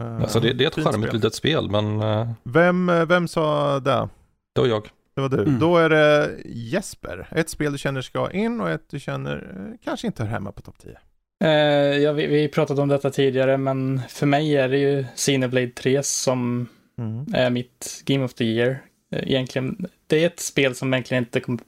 Eh, 0.00 0.16
Alltså 0.20 0.40
det, 0.40 0.52
det 0.52 0.64
är 0.64 0.68
ett 0.68 0.74
charmigt 0.74 1.08
spel. 1.08 1.14
litet 1.14 1.34
spel, 1.34 1.70
men 1.70 2.00
eh, 2.02 2.30
Vem, 2.42 2.88
eh, 2.88 3.04
vem 3.06 3.28
sa 3.28 3.80
det? 3.80 4.08
det 4.54 4.60
var 4.60 4.68
jag. 4.68 4.88
Det 5.14 5.20
var 5.20 5.28
du. 5.28 5.42
Mm. 5.42 5.58
Då 5.58 5.76
är 5.76 5.88
det 5.90 6.36
Jesper. 6.44 7.28
Ett 7.30 7.48
spel 7.48 7.72
du 7.72 7.78
känner 7.78 8.00
ska 8.02 8.30
in 8.30 8.60
och 8.60 8.70
ett 8.70 8.84
du 8.90 9.00
känner 9.00 9.52
kanske 9.84 10.06
inte 10.06 10.22
hör 10.24 10.30
hemma 10.30 10.52
på 10.52 10.62
topp 10.62 10.76
10. 10.82 10.98
Eh, 11.44 11.98
ja, 11.98 12.12
vi, 12.12 12.26
vi 12.26 12.48
pratade 12.48 12.82
om 12.82 12.88
detta 12.88 13.10
tidigare, 13.10 13.56
men 13.56 14.00
för 14.08 14.26
mig 14.26 14.56
är 14.56 14.68
det 14.68 14.78
ju 14.78 15.04
Xenoblade 15.14 15.68
3 15.70 16.02
som 16.02 16.66
Mm. 16.98 17.26
är 17.34 17.50
mitt 17.50 18.02
Game 18.04 18.24
of 18.24 18.34
the 18.34 18.44
Year. 18.44 18.82
Egentligen, 19.16 19.86
det 20.06 20.22
är 20.22 20.26
ett 20.26 20.40
spel 20.40 20.74
som 20.74 20.94
egentligen 20.94 21.24
inte 21.24 21.40
kommer, 21.40 21.60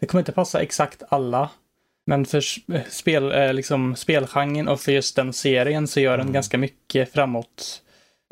det 0.00 0.06
kommer 0.06 0.20
inte 0.20 0.32
passa 0.32 0.60
exakt 0.60 1.02
alla. 1.08 1.50
Men 2.06 2.24
för 2.24 2.40
spel, 2.90 3.32
eh, 3.32 3.54
liksom 3.54 3.96
spelgenren 3.96 4.68
och 4.68 4.80
för 4.80 4.92
just 4.92 5.16
den 5.16 5.32
serien 5.32 5.86
så 5.86 6.00
gör 6.00 6.16
den 6.16 6.20
Mm. 6.26 6.32
ganska 6.32 6.58
mycket 6.58 7.12
framåt. 7.12 7.82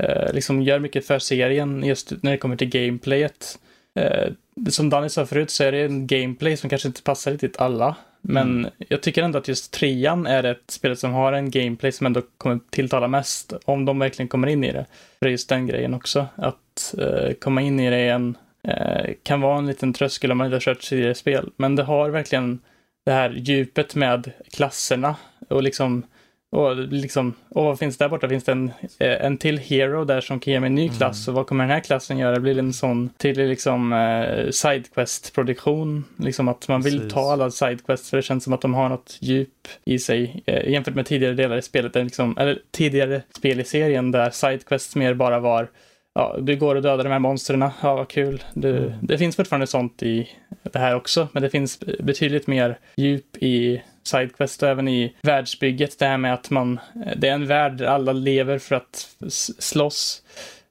Eh, 0.03 0.33
liksom 0.33 0.63
gör 0.63 0.79
mycket 0.79 1.07
för 1.07 1.19
serien 1.19 1.85
just 1.85 2.13
när 2.23 2.31
det 2.31 2.39
kommer 2.39 2.57
till 2.57 2.69
gameplayet. 2.69 3.59
Eh, 4.01 4.33
som 4.71 4.91
Danny 4.91 5.09
sa 5.09 5.27
förut 5.27 5.51
så 5.51 5.65
är 5.65 5.73
det 5.73 5.81
en 5.83 6.07
gameplay 6.07 6.57
som 6.57 6.71
kanske 6.71 6.89
inte 6.89 7.03
passar 7.03 7.31
riktigt 7.31 7.61
alla. 7.61 7.97
Men 8.21 8.67
jag 8.89 9.03
tycker 9.03 9.23
ändå 9.23 9.39
att 9.39 9.49
just 9.49 9.73
trean 9.73 10.27
är 10.27 10.45
ett 10.45 10.71
spel 10.71 10.97
som 10.97 11.13
har 11.13 11.33
en 11.33 11.51
gameplay 11.51 11.93
som 11.93 12.07
ändå 12.07 12.23
kommer 12.39 12.61
tilltala 12.71 13.09
mest. 13.09 13.53
Om 13.65 13.85
de 13.85 13.99
verkligen 13.99 14.29
kommer 14.29 14.47
in 14.47 14.65
i 14.65 14.73
det. 14.73 14.87
För 15.19 15.27
det 15.27 15.29
är 15.29 15.31
just 15.33 15.49
den 15.49 15.67
grejen 15.67 15.95
också. 15.95 16.27
Att 16.37 16.95
komma 17.41 17.61
in 17.63 17.81
i 17.81 17.91
det 17.91 17.97
är 17.97 18.15
en, 18.15 18.37
eh, 18.69 19.11
kan 19.23 19.41
vara 19.41 19.59
en 19.59 19.67
liten 19.67 19.93
tröskel 19.93 20.33
om 20.33 20.39
man 20.39 20.47
inte 20.47 20.55
har 20.55 20.61
kört 20.61 20.81
tidigare 20.81 21.15
spel. 21.15 21.51
Men 21.57 21.77
det 21.77 21.83
har 21.83 22.11
verkligen 22.11 22.61
det 23.05 23.13
här 23.13 23.31
djupet 23.31 23.95
med 23.95 24.33
klasserna. 24.53 25.17
Och 25.49 25.63
liksom, 25.63 26.03
och 26.51 26.77
liksom, 26.77 27.35
och 27.49 27.65
vad 27.65 27.79
finns 27.79 27.99
där 27.99 28.09
borta? 28.09 28.29
Finns 28.29 28.45
det 28.45 28.53
en, 28.53 28.73
eh, 28.99 29.25
en 29.25 29.39
till 29.39 29.59
hero 29.59 30.05
där 30.05 30.21
som 30.21 30.41
kan 30.41 30.53
ge 30.53 30.61
mig 30.61 30.67
en 30.67 30.75
ny 30.75 30.89
klass? 30.89 31.29
Och 31.29 31.35
vad 31.35 31.47
kommer 31.47 31.65
den 31.65 31.71
här 31.71 31.81
klassen 31.81 32.19
göra? 32.19 32.41
Blir 32.41 32.55
det 32.55 32.61
en 32.61 32.73
sån 32.73 33.09
tydlig 33.09 33.49
liksom 33.49 33.93
eh, 33.93 34.51
sidequest-produktion? 34.51 36.05
Liksom 36.17 36.49
att 36.49 36.69
man 36.69 36.83
vill 36.83 36.99
Precis. 36.99 37.13
ta 37.13 37.33
alla 37.33 37.51
sidequests 37.51 38.11
för 38.11 38.17
det 38.17 38.23
känns 38.23 38.45
som 38.45 38.53
att 38.53 38.61
de 38.61 38.75
har 38.75 38.89
något 38.89 39.19
djup 39.21 39.69
i 39.85 39.99
sig. 39.99 40.43
Eh, 40.47 40.71
jämfört 40.71 40.95
med 40.95 41.07
tidigare 41.07 41.35
delar 41.35 41.57
i 41.57 41.63
spelet, 41.63 41.95
liksom, 41.95 42.39
eller 42.39 42.59
tidigare 42.71 43.23
spel 43.37 43.61
i 43.61 43.65
serien 43.65 44.11
där 44.11 44.31
sidequests 44.31 44.97
mer 44.97 45.15
bara 45.15 45.41
var 45.41 45.69
Ja, 46.15 46.37
du 46.41 46.57
går 46.57 46.75
och 46.75 46.83
dödar 46.83 47.05
de 47.05 47.11
här 47.11 47.19
monstren. 47.19 47.61
Ja, 47.83 47.95
vad 47.95 48.09
kul. 48.09 48.45
Du, 48.55 48.77
Mm. 48.77 48.93
Det 49.03 49.19
finns 49.19 49.37
fortfarande 49.37 49.67
sånt 49.67 50.03
i 50.03 50.31
det 50.63 50.79
här 50.79 50.95
också, 50.95 51.29
men 51.33 51.43
det 51.43 51.51
finns 51.51 51.81
betydligt 52.01 52.47
mer 52.47 52.79
djup 52.97 53.37
i 53.37 53.83
Sidequest 54.03 54.63
och 54.63 54.69
även 54.69 54.89
i 54.89 55.15
världsbygget. 55.23 55.99
Det 55.99 56.07
här 56.07 56.19
med 56.19 56.35
att 56.35 56.51
man, 56.51 56.81
det 57.17 57.29
är 57.29 57.33
en 57.33 57.47
värld 57.47 57.77
där 57.77 57.87
alla 57.87 58.13
lever 58.13 58.59
för 58.59 58.77
att 58.77 59.17
slåss 59.59 60.23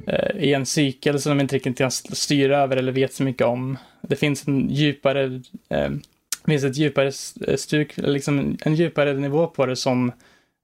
eh, 0.07 0.43
i 0.43 0.53
en 0.53 0.65
cykel 0.65 1.21
som 1.21 1.37
de 1.37 1.41
inte 1.41 1.55
riktigt 1.55 1.77
kan 1.77 1.91
styra 1.91 2.57
över 2.57 2.77
eller 2.77 2.91
vet 2.91 3.13
så 3.13 3.23
mycket 3.23 3.47
om. 3.47 3.77
Det 4.01 4.15
finns 4.15 4.47
en 4.47 4.69
djupare, 4.69 5.41
eh, 5.69 5.89
finns 6.45 6.63
ett 6.63 6.77
djupare 6.77 7.11
stuk, 7.57 7.93
liksom 7.97 8.57
en 8.65 8.75
djupare 8.75 9.13
nivå 9.13 9.47
på 9.47 9.65
det 9.65 9.75
som 9.75 10.11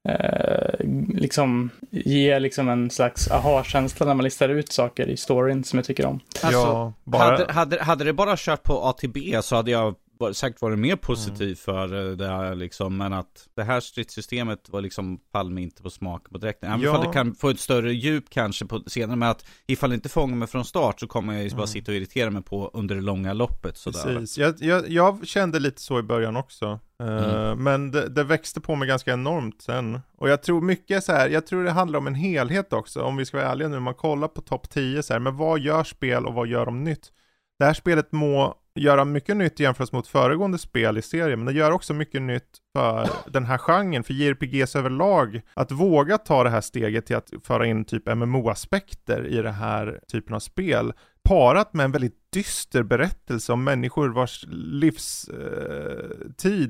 eh, 0.09 0.85
liksom 1.13 1.69
ger 1.91 2.39
liksom 2.39 2.69
en 2.69 2.89
slags 2.89 3.31
aha-känsla 3.31 4.05
när 4.05 4.13
man 4.13 4.23
listar 4.23 4.49
ut 4.49 4.71
saker 4.71 5.09
i 5.09 5.17
storyn 5.17 5.63
som 5.63 5.80
jag 5.80 5.85
tycker 5.85 6.05
om. 6.05 6.19
Alltså, 6.43 6.59
ja, 6.59 6.93
bara... 7.03 7.23
Hade, 7.23 7.53
hade, 7.53 7.84
hade 7.84 8.03
det 8.03 8.13
bara 8.13 8.35
kört 8.38 8.63
på 8.63 8.73
ATB 8.73 9.17
så 9.41 9.55
hade 9.55 9.71
jag 9.71 9.95
säkert 10.33 10.61
varit 10.61 10.79
mer 10.79 10.95
positiv 10.95 11.43
Mm. 11.47 11.55
för 11.55 12.09
eh, 12.11 12.17
det 12.17 12.27
här 12.27 12.55
liksom. 12.55 12.97
Men 12.97 13.13
att 13.13 13.47
det 13.55 13.63
här 13.63 13.79
stridssystemet 13.79 14.69
var 14.69 14.81
liksom, 14.81 15.19
mig 15.45 15.63
inte 15.63 15.83
på 15.83 15.89
smak 15.89 16.29
på 16.29 16.37
direkten. 16.37 16.69
Även 16.69 16.81
Ja. 16.81 16.89
ifall 16.91 17.07
det 17.07 17.13
kan 17.13 17.35
få 17.35 17.49
ett 17.49 17.59
större 17.59 17.93
djup 17.93 18.29
kanske 18.29 18.65
på 18.65 18.83
senare. 18.87 19.17
Men 19.17 19.29
att 19.29 19.45
ifall 19.67 19.89
det 19.89 19.93
inte 19.95 20.09
fångar 20.09 20.35
mig 20.35 20.47
från 20.47 20.65
start 20.65 20.99
så 20.99 21.07
kommer 21.07 21.33
jag 21.33 21.43
ju 21.43 21.49
bara 21.49 21.55
Mm. 21.55 21.67
sitta 21.67 21.91
och 21.91 21.95
irritera 21.95 22.29
mig 22.29 22.41
på 22.43 22.71
under 22.73 22.95
det 22.95 23.01
långa 23.01 23.33
loppet. 23.33 23.77
Sådär. 23.77 24.03
Precis. 24.03 24.37
Jag, 24.37 24.55
jag, 24.59 24.89
jag 24.89 25.27
kände 25.27 25.59
lite 25.59 25.81
så 25.81 25.99
i 25.99 26.03
början 26.03 26.35
också. 26.35 26.79
Eh, 27.01 27.07
Mm. 27.39 27.63
Men 27.63 27.91
det, 27.91 28.09
det 28.09 28.23
växte 28.23 28.61
på 28.61 28.75
mig 28.75 28.87
ganska 28.87 29.13
enormt 29.13 29.61
sen. 29.61 29.99
Och 30.17 30.29
jag 30.29 30.43
tror 30.43 30.61
mycket 30.61 31.03
så 31.03 31.11
här, 31.11 31.29
jag 31.29 31.47
tror 31.47 31.63
det 31.63 31.71
handlar 31.71 31.99
om 31.99 32.07
en 32.07 32.15
helhet 32.15 32.73
också. 32.73 33.01
Om 33.01 33.17
vi 33.17 33.25
ska 33.25 33.37
vara 33.37 33.47
ärliga 33.51 33.67
nu, 33.67 33.79
man 33.79 33.93
kollar 33.93 34.27
på 34.27 34.41
topp 34.41 34.69
10 34.69 35.03
så 35.03 35.13
här, 35.13 35.19
men 35.19 35.37
vad 35.37 35.59
gör 35.59 35.83
spel 35.83 36.25
och 36.25 36.33
vad 36.33 36.47
gör 36.47 36.65
de 36.65 36.83
nytt? 36.83 37.11
Det 37.59 37.65
här 37.65 37.73
spelet 37.73 38.11
må 38.11 38.55
göra 38.80 39.06
mycket 39.06 39.38
nytt 39.38 39.60
jämfört 39.60 39.91
mot 39.91 40.07
föregående 40.07 40.57
spel 40.57 40.97
i 40.97 41.01
serien, 41.01 41.39
men 41.39 41.53
det 41.53 41.60
gör 41.60 41.72
också 41.72 41.93
mycket 41.93 42.22
nytt 42.22 42.57
för 42.76 43.10
den 43.31 43.45
här 43.45 43.57
genren, 43.57 44.03
för 44.03 44.14
JRPGs 44.14 44.76
överlag. 44.76 45.41
Att 45.53 45.72
våga 45.72 46.18
ta 46.18 46.43
det 46.43 46.49
här 46.49 46.61
steget 46.61 47.06
till 47.06 47.15
att 47.15 47.34
föra 47.43 47.65
in 47.65 47.85
typ 47.85 48.15
MMO-aspekter 48.15 49.27
i 49.27 49.41
det 49.41 49.51
här 49.51 49.99
typen 50.11 50.35
av 50.35 50.39
spel, 50.39 50.93
parat 51.23 51.73
med 51.73 51.84
en 51.84 51.91
väldigt 51.91 52.31
dyster 52.34 52.84
berättelse 52.84 53.53
om 53.53 53.64
människor 53.64 54.10
vars 54.10 54.45
livstid 54.49 55.34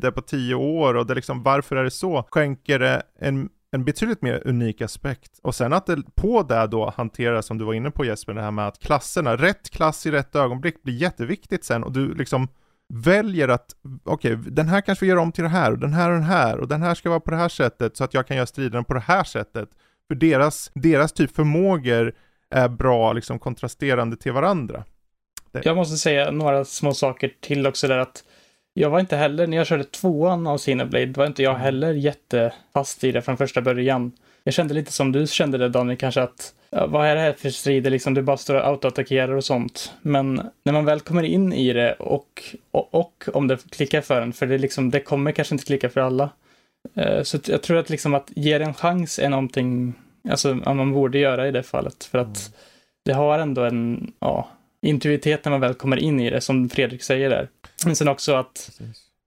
är 0.03 0.11
på 0.11 0.21
tio 0.21 0.55
år 0.55 0.93
och 0.93 1.05
det 1.05 1.15
liksom, 1.15 1.43
varför 1.43 1.75
är 1.75 1.83
det 1.83 1.91
så? 1.91 2.27
Skänker 2.31 2.79
det 2.79 3.01
en 3.19 3.49
en 3.71 3.85
betydligt 3.85 4.21
mer 4.21 4.47
unik 4.47 4.81
aspekt. 4.81 5.39
Och 5.43 5.55
sen 5.55 5.73
att 5.73 5.85
det 5.85 6.03
på 6.15 6.43
det 6.43 6.67
då 6.67 6.93
hanteras, 6.97 7.45
som 7.45 7.57
du 7.57 7.65
var 7.65 7.73
inne 7.73 7.91
på 7.91 8.05
Jesper, 8.05 8.33
det 8.33 8.41
här 8.41 8.51
med 8.51 8.67
att 8.67 8.79
klasserna, 8.79 9.35
rätt 9.35 9.69
klass 9.69 10.05
i 10.05 10.11
rätt 10.11 10.35
ögonblick 10.35 10.83
blir 10.83 10.93
jätteviktigt 10.93 11.63
sen 11.63 11.83
och 11.83 11.91
du 11.91 12.13
liksom 12.13 12.47
väljer 12.93 13.47
att, 13.47 13.75
okej, 14.03 14.35
den 14.35 14.67
här 14.67 14.81
kanske 14.81 15.05
vi 15.05 15.09
gör 15.09 15.17
om 15.17 15.31
till 15.31 15.43
det 15.43 15.49
här 15.49 15.71
och 15.71 15.79
den 15.79 15.93
här 15.93 16.09
och 16.09 16.15
den 16.15 16.23
här 16.23 16.57
och 16.57 16.67
den 16.67 16.81
här 16.81 16.95
ska 16.95 17.09
vara 17.09 17.19
på 17.19 17.31
det 17.31 17.37
här 17.37 17.49
sättet 17.49 17.97
så 17.97 18.03
att 18.03 18.13
jag 18.13 18.27
kan 18.27 18.37
göra 18.37 18.47
striderna 18.47 18.83
på 18.83 18.93
det 18.93 18.99
här 18.99 19.23
sättet. 19.23 19.69
För 20.07 20.15
deras, 20.15 20.71
deras 20.73 21.13
typ 21.13 21.35
förmågor 21.35 22.13
är 22.49 22.69
bra 22.69 23.13
liksom 23.13 23.39
kontrasterande 23.39 24.17
till 24.17 24.31
varandra. 24.31 24.83
Jag 25.51 25.75
måste 25.75 25.97
säga 25.97 26.31
några 26.31 26.65
små 26.65 26.93
saker 26.93 27.31
till 27.41 27.67
också 27.67 27.87
där 27.87 27.97
att 27.97 28.23
jag 28.73 28.89
var 28.89 28.99
inte 28.99 29.15
heller, 29.15 29.47
när 29.47 29.57
jag 29.57 29.67
körde 29.67 29.83
tvåan 29.83 30.47
av 30.47 30.57
Xenoblade, 30.57 31.11
var 31.11 31.25
inte 31.25 31.43
jag 31.43 31.55
heller 31.55 31.93
jättefast 31.93 33.03
i 33.03 33.11
det 33.11 33.21
från 33.21 33.37
första 33.37 33.61
början. 33.61 34.11
Jag 34.43 34.53
kände 34.53 34.73
lite 34.73 34.91
som 34.91 35.11
du 35.11 35.27
kände 35.27 35.57
det 35.57 35.69
Daniel, 35.69 35.97
kanske 35.97 36.21
att 36.21 36.53
ja, 36.69 36.87
vad 36.87 37.07
är 37.07 37.15
det 37.15 37.21
här 37.21 37.33
för 37.33 37.49
strider 37.49 37.89
liksom, 37.89 38.13
du 38.13 38.21
bara 38.21 38.37
står 38.37 38.55
och 38.55 38.67
autoattackerar 38.67 39.33
och 39.33 39.43
sånt. 39.43 39.93
Men 40.01 40.41
när 40.63 40.73
man 40.73 40.85
väl 40.85 40.99
kommer 40.99 41.23
in 41.23 41.53
i 41.53 41.73
det 41.73 41.93
och, 41.93 42.43
och, 42.71 42.95
och 42.95 43.25
om 43.33 43.47
det 43.47 43.69
klickar 43.69 44.01
för 44.01 44.21
en, 44.21 44.33
för 44.33 44.45
det, 44.45 44.57
liksom, 44.57 44.89
det 44.89 44.99
kommer 44.99 45.31
kanske 45.31 45.55
inte 45.55 45.65
klicka 45.65 45.89
för 45.89 46.01
alla. 46.01 46.29
Eh, 46.95 47.23
Så 47.23 47.37
jag 47.45 47.61
tror 47.61 47.77
att 47.77 47.89
liksom 47.89 48.13
att 48.13 48.31
ge 48.35 48.57
det 48.57 48.65
en 48.65 48.73
chans 48.73 49.19
är 49.19 49.29
någonting, 49.29 49.93
alltså 50.29 50.53
man 50.53 50.93
borde 50.93 51.19
göra 51.19 51.47
i 51.47 51.51
det 51.51 51.63
fallet. 51.63 52.03
För 52.03 52.17
att 52.17 52.55
det 53.05 53.13
har 53.13 53.39
ändå 53.39 53.63
en, 53.63 54.13
ja, 54.19 54.47
intuitet 54.81 55.45
när 55.45 55.51
man 55.51 55.61
väl 55.61 55.73
kommer 55.73 55.97
in 55.97 56.19
i 56.19 56.29
det, 56.29 56.41
som 56.41 56.69
Fredrik 56.69 57.03
säger 57.03 57.29
där. 57.29 57.49
Men 57.85 57.95
sen 57.95 58.07
också 58.07 58.33
att 58.35 58.79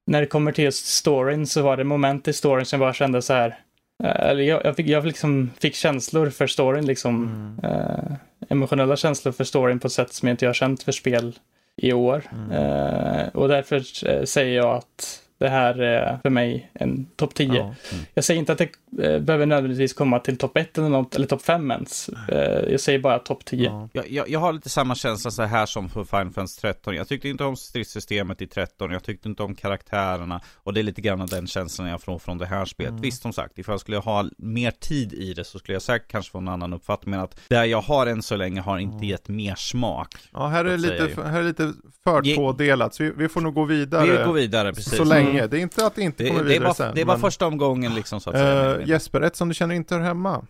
när 0.07 0.21
det 0.21 0.27
kommer 0.27 0.53
till 0.53 0.65
just 0.65 0.87
storyn 0.87 1.47
så 1.47 1.63
var 1.63 1.77
det 1.77 1.85
moment 1.85 2.29
i 2.29 2.33
storyn 2.33 2.67
som 2.67 2.81
jag 2.81 2.87
bara 2.87 2.95
kände 2.95 3.23
så 3.23 3.33
här, 3.33 3.59
eh, 4.05 4.21
eller 4.31 4.43
jag, 4.43 4.65
jag, 4.65 4.77
fick, 4.77 4.87
jag 4.87 5.07
liksom 5.07 5.51
fick 5.61 5.75
känslor 5.75 6.31
för 6.31 6.47
storyn, 6.47 6.87
liksom 6.87 7.23
Mm. 7.63 7.75
eh, 7.75 8.17
emotionella 8.49 8.97
känslor 8.97 9.33
för 9.33 9.45
storyn 9.45 9.81
på 9.81 9.87
ett 9.87 9.93
sätt 9.93 10.13
som 10.13 10.29
jag 10.29 10.35
inte 10.35 10.47
har 10.47 10.55
känt 10.55 10.83
för 10.83 10.93
spel 10.93 11.39
i 11.77 11.93
år. 11.93 12.23
Mm. 12.33 12.51
Eh, 12.51 13.29
och 13.29 13.49
därför 13.49 14.09
eh, 14.09 14.25
säger 14.25 14.57
jag 14.57 14.77
att 14.77 15.22
det 15.43 15.49
här 15.49 15.79
är 15.79 16.19
för 16.23 16.31
mig 16.31 16.71
en 16.75 17.07
topp 17.17 17.35
10. 17.35 17.55
Ja. 17.55 17.75
Jag 18.15 18.25
säger 18.25 18.41
inte 18.41 18.53
att 18.53 18.59
det 18.59 18.69
eh, 19.05 19.21
behöver 19.21 19.47
nödvändigtvis 19.47 19.93
komma 19.93 20.19
till 20.19 20.39
topp 20.39 20.57
1 20.57 20.79
eller 20.79 20.89
något, 20.89 21.15
eller 21.17 21.27
topp 21.27 21.43
5 21.43 21.71
ens. 21.71 22.09
Eh, 22.09 22.71
jag 22.71 22.81
säger 22.81 22.99
bara 22.99 23.19
topp 23.19 23.45
10. 23.45 23.65
Ja. 23.65 23.89
Jag, 23.93 24.11
jag, 24.11 24.29
jag 24.29 24.41
har 24.41 24.53
lite 24.53 24.69
samma 24.69 24.95
känsla 24.95 25.31
så 25.31 25.43
här 25.43 25.67
som 25.67 25.89
för 25.89 26.05
Final 26.05 26.33
Fantasy 26.33 26.61
13. 26.61 26.95
Jag 26.95 27.09
tyckte 27.09 27.29
inte 27.29 27.45
om 27.45 27.57
stridssystemet 27.57 28.43
i 28.43 28.47
13, 28.47 28.91
jag 28.91 29.05
tyckte 29.05 29.29
inte 29.29 29.43
om 29.43 29.55
karaktärerna. 29.55 30.41
Och 30.55 30.75
det 30.75 30.81
är 30.81 30.83
lite 30.83 31.01
grann 31.01 31.27
den 31.27 31.47
känslan 31.47 31.89
jag 31.89 32.03
får 32.03 32.19
från 32.19 32.39
det 32.39 32.47
här 32.47 32.65
spelet. 32.65 32.91
Mm. 32.91 33.03
Visst, 33.03 33.23
som 33.23 33.33
sagt, 33.33 33.59
ifall 33.59 33.73
jag 33.73 33.81
skulle 33.81 33.97
ha 33.97 34.29
mer 34.39 34.71
tid 34.71 35.13
i 35.13 35.35
det 35.35 35.45
så 35.45 35.59
skulle 35.59 35.75
jag 35.75 35.83
säkert 35.83 36.11
kanske 36.11 36.33
få 36.33 36.39
en 36.39 36.49
annan 36.49 36.73
uppfattning. 36.73 37.11
Men 37.11 37.21
att 37.21 37.41
det 37.49 37.67
jag 37.67 37.81
har 37.81 38.07
än 38.07 38.23
så 38.23 38.37
länge 38.37 38.61
har 38.61 38.79
inte 38.79 39.07
gett 39.07 39.29
mer 39.29 39.55
smak. 39.55 40.15
Ja, 40.33 40.47
här 40.47 40.65
är, 40.65 40.79
lite, 40.79 41.23
här 41.23 41.41
är 41.41 41.45
lite 41.45 41.73
för 42.05 42.35
tvådelat, 42.35 42.95
så 42.95 43.03
vi, 43.03 43.13
vi 43.17 43.29
får 43.29 43.41
nog 43.41 43.55
gå 43.55 43.65
vidare 43.65 44.19
Vi 44.19 44.25
går 44.25 44.33
vidare, 44.33 44.75
precis. 44.75 44.97
så 44.97 45.05
länge. 45.05 45.32
Det 45.33 45.59
är 45.59 45.61
inte 45.61 45.87
att 45.87 45.95
det 45.95 46.03
inte 46.03 46.23
Det, 46.25 46.29
kommer 46.31 46.45
det, 46.45 46.49
är 46.49 46.53
vidare 46.53 46.65
bara, 46.65 46.75
sen. 46.75 46.95
det 46.95 47.05
bara 47.05 47.17
men, 47.17 47.21
första 47.21 47.47
omgången 47.47 47.95
liksom 47.95 48.21
så 48.21 48.31
att 48.31 48.37
säga. 48.37 48.81
eh, 48.81 48.89
Jesper, 48.89 49.21
ett 49.21 49.37
som 49.37 49.49
du 49.49 49.55
känner 49.55 49.75
inte 49.75 49.95
hör 49.95 50.03
hemma. 50.03 50.47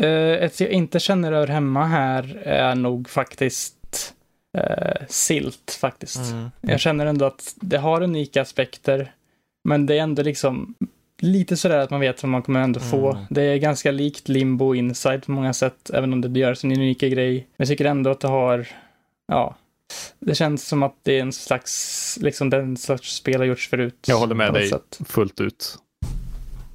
Eh, 0.00 0.08
ett 0.44 0.60
jag 0.60 0.70
inte 0.70 1.00
känner 1.00 1.32
hör 1.32 1.46
hemma 1.46 1.84
här 1.86 2.42
är 2.44 2.74
nog 2.74 3.08
faktiskt 3.08 4.14
eh, 4.58 5.02
Silt 5.08 5.78
faktiskt. 5.80 6.30
Mm. 6.32 6.50
Jag 6.60 6.80
känner 6.80 7.06
ändå 7.06 7.24
att 7.24 7.54
det 7.60 7.78
har 7.78 8.02
unika 8.02 8.42
aspekter, 8.42 9.12
men 9.64 9.86
det 9.86 9.98
är 9.98 10.02
ändå 10.02 10.22
liksom 10.22 10.74
lite 11.20 11.56
sådär 11.56 11.78
att 11.78 11.90
man 11.90 12.00
vet 12.00 12.22
vad 12.22 12.30
man 12.30 12.42
kommer 12.42 12.60
ändå 12.60 12.80
få. 12.80 13.10
Mm. 13.12 13.24
Det 13.30 13.42
är 13.42 13.56
ganska 13.56 13.90
likt 13.90 14.28
Limbo 14.28 14.74
Inside 14.74 15.24
på 15.26 15.32
många 15.32 15.52
sätt, 15.52 15.90
även 15.94 16.12
om 16.12 16.20
det 16.20 16.40
gör 16.40 16.54
sin 16.54 16.72
unika 16.72 17.08
grej. 17.08 17.34
Men 17.34 17.44
jag 17.56 17.68
tycker 17.68 17.84
ändå 17.84 18.10
att 18.10 18.20
det 18.20 18.28
har, 18.28 18.68
ja, 19.28 19.56
det 20.18 20.34
känns 20.34 20.66
som 20.68 20.82
att 20.82 20.96
det 21.02 21.18
är 21.18 21.22
en 21.22 21.32
slags, 21.32 22.18
liksom 22.20 22.50
den 22.50 22.76
sorts 22.76 23.14
spel 23.16 23.40
har 23.40 23.44
gjorts 23.44 23.68
förut. 23.68 24.04
Jag 24.06 24.18
håller 24.18 24.34
med 24.34 24.52
dig 24.54 24.68
sätt. 24.68 24.98
fullt 25.06 25.40
ut. 25.40 25.78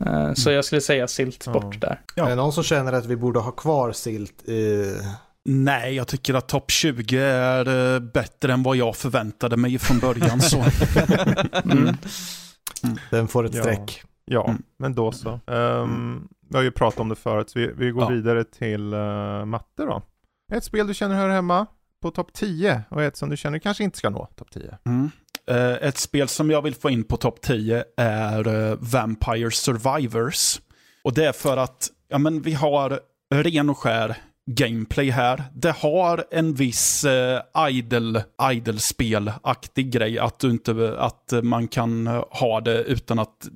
Eh, 0.06 0.34
Så 0.34 0.52
jag 0.52 0.65
skulle 0.65 0.81
säga 0.81 1.07
Silt 1.07 1.44
Ja. 1.45 1.52
bort 1.53 1.81
där. 1.81 2.02
Ja. 2.15 2.26
Är 2.26 2.30
det 2.30 2.35
någon 2.35 2.53
som 2.53 2.64
känner 2.64 2.94
att 2.94 3.06
vi 3.06 3.15
borde 3.15 3.39
ha 3.39 3.52
kvar 3.52 3.91
Silt 3.91 4.44
i... 4.49 4.94
Nej, 5.49 5.94
jag 5.95 6.07
tycker 6.07 6.34
att 6.34 6.48
topp 6.48 6.72
20 6.72 7.18
är 7.19 7.94
eh, 7.95 7.99
bättre 7.99 8.53
än 8.53 8.64
vad 8.64 8.76
jag 8.77 8.95
förväntade 8.95 9.57
mig 9.57 9.77
från 9.80 9.99
början. 9.99 10.41
Så. 10.41 10.65
Mm. 12.84 12.98
Den 13.11 13.27
får 13.27 13.45
ett 13.45 13.56
Ja. 13.56 13.61
streck. 13.61 14.03
Ja, 14.26 14.44
Mm. 14.49 14.61
men 14.80 14.95
då 14.95 15.11
så. 15.11 15.39
Ehm, 15.48 16.27
Vi 16.49 16.56
har 16.56 16.64
ju 16.64 16.72
pratat 16.72 16.99
om 16.99 17.10
det 17.10 17.15
förut, 17.15 17.49
så 17.49 17.60
vi, 17.60 17.72
vi 17.77 17.91
går 17.91 18.03
Ja. 18.03 18.10
vidare 18.10 18.44
till 18.44 18.94
uh, 18.94 19.45
matte 19.45 19.84
då. 19.84 20.02
Ett 20.53 20.64
spel 20.64 20.88
du 20.88 20.94
känner 20.94 21.15
hör 21.15 21.30
hemma 21.30 21.65
på 22.02 22.11
topp 22.11 22.34
10 22.34 22.82
och 22.90 23.03
ett 23.03 23.18
som 23.18 23.30
du 23.30 23.38
känner 23.38 23.60
kanske 23.60 23.84
inte 23.84 23.98
ska 23.98 24.10
nå 24.10 24.26
topp 24.36 24.52
10. 24.52 24.78
Mm. 24.86 25.11
Eh, 25.48 25.88
Ett 25.88 25.98
spel 25.98 26.28
som 26.28 26.52
jag 26.52 26.61
vill 26.61 26.76
få 26.76 26.90
in 26.90 27.03
på 27.03 27.18
topp 27.18 27.41
10 27.41 27.84
är 27.98 28.48
eh, 28.72 28.76
Vampire 28.80 29.52
Survivors. 29.52 30.60
Och 31.03 31.14
det 31.14 31.26
är 31.26 31.32
för 31.34 31.57
att 31.57 31.88
ja, 32.10 32.18
men 32.18 32.41
vi 32.41 32.53
har 32.53 32.99
ren 33.34 33.69
och 33.69 33.78
skär 33.78 34.18
gameplay 34.48 35.10
här. 35.10 35.44
Det 35.53 35.72
har 35.72 36.26
en 36.32 36.53
viss 36.53 37.03
eh, 37.03 37.41
idle, 37.69 38.24
idle-spelaktig 38.52 39.91
grej, 39.91 40.19
att, 40.19 40.40
du 40.40 40.49
inte, 40.49 40.95
att 40.98 41.34
man 41.44 41.68
kan 41.68 42.07
eh, 42.07 42.24
ha 42.30 42.61
det 42.61 42.84
utan 42.84 43.19
att, 43.19 43.48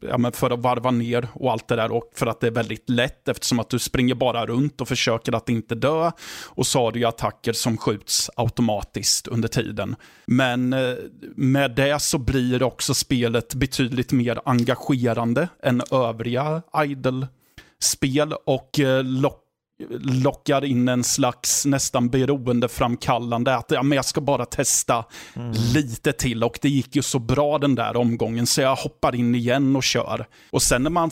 ja, 0.00 0.18
men 0.18 0.32
för 0.32 0.50
att 0.50 0.60
varva 0.60 0.90
ner 0.90 1.28
och 1.32 1.52
allt 1.52 1.68
det 1.68 1.76
där 1.76 1.92
och 1.92 2.10
för 2.14 2.26
att 2.26 2.40
det 2.40 2.46
är 2.46 2.50
väldigt 2.50 2.90
lätt 2.90 3.28
eftersom 3.28 3.60
att 3.60 3.70
du 3.70 3.78
springer 3.78 4.14
bara 4.14 4.46
runt 4.46 4.80
och 4.80 4.88
försöker 4.88 5.34
att 5.34 5.48
inte 5.48 5.74
dö. 5.74 6.10
Och 6.46 6.66
så 6.66 6.80
har 6.80 6.92
du 6.92 6.98
ju 6.98 7.06
attacker 7.06 7.52
som 7.52 7.76
skjuts 7.76 8.30
automatiskt 8.36 9.28
under 9.28 9.48
tiden. 9.48 9.96
Men 10.26 10.72
eh, 10.72 10.94
med 11.36 11.70
det 11.70 12.02
så 12.02 12.18
blir 12.18 12.62
också 12.62 12.94
spelet 12.94 13.54
betydligt 13.54 14.12
mer 14.12 14.40
engagerande 14.44 15.48
än 15.62 15.82
övriga 15.90 16.62
idle-spel 16.84 18.32
och 18.46 18.80
eh, 18.80 19.04
lock 19.04 19.44
lockar 20.00 20.64
in 20.64 20.88
en 20.88 21.04
slags 21.04 21.66
nästan 21.66 22.08
beroendeframkallande 22.08 23.56
att 23.56 23.70
ja, 23.70 23.82
men 23.82 23.96
jag 23.96 24.04
ska 24.04 24.20
bara 24.20 24.44
testa 24.44 25.04
lite 25.74 26.12
till 26.12 26.44
och 26.44 26.58
det 26.62 26.68
gick 26.68 26.96
ju 26.96 27.02
så 27.02 27.18
bra 27.18 27.58
den 27.58 27.74
där 27.74 27.96
omgången 27.96 28.46
så 28.46 28.60
jag 28.60 28.76
hoppar 28.76 29.14
in 29.14 29.34
igen 29.34 29.76
och 29.76 29.82
kör. 29.82 30.26
Och 30.50 30.62
sen 30.62 30.82
när 30.82 30.90
man, 30.90 31.10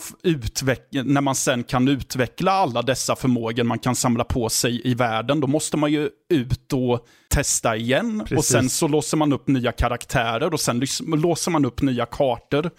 när 0.90 1.20
man 1.20 1.34
sen 1.34 1.64
kan 1.64 1.88
utveckla 1.88 2.52
alla 2.52 2.82
dessa 2.82 3.16
förmågor 3.16 3.64
man 3.64 3.78
kan 3.78 3.94
samla 3.94 4.24
på 4.24 4.48
sig 4.48 4.80
i 4.84 4.94
världen, 4.94 5.40
då 5.40 5.46
måste 5.46 5.76
man 5.76 5.92
ju 5.92 6.10
ut 6.28 6.72
och 6.72 7.06
testa 7.28 7.76
igen. 7.76 8.20
Och 8.20 8.28
Precis. 8.28 8.52
sen 8.52 8.70
så 8.70 8.88
låser 8.88 9.16
man 9.16 9.32
upp 9.32 9.48
nya 9.48 9.72
karaktärer 9.72 10.52
och 10.52 10.60
sen 10.60 10.86
låser 11.06 11.50
man 11.50 11.64
upp 11.64 11.82
nya 11.82 12.06
kartor 12.06 12.70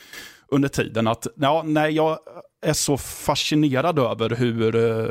under 0.50 0.70
tiden. 0.70 1.08
Att, 1.08 1.28
ja, 1.36 1.62
nej, 1.66 1.92
jag 1.96 2.20
är 2.62 2.74
så 2.74 2.98
fascinerad 2.98 4.00
över 4.00 4.30
hur 4.30 4.76
eh, 4.76 5.06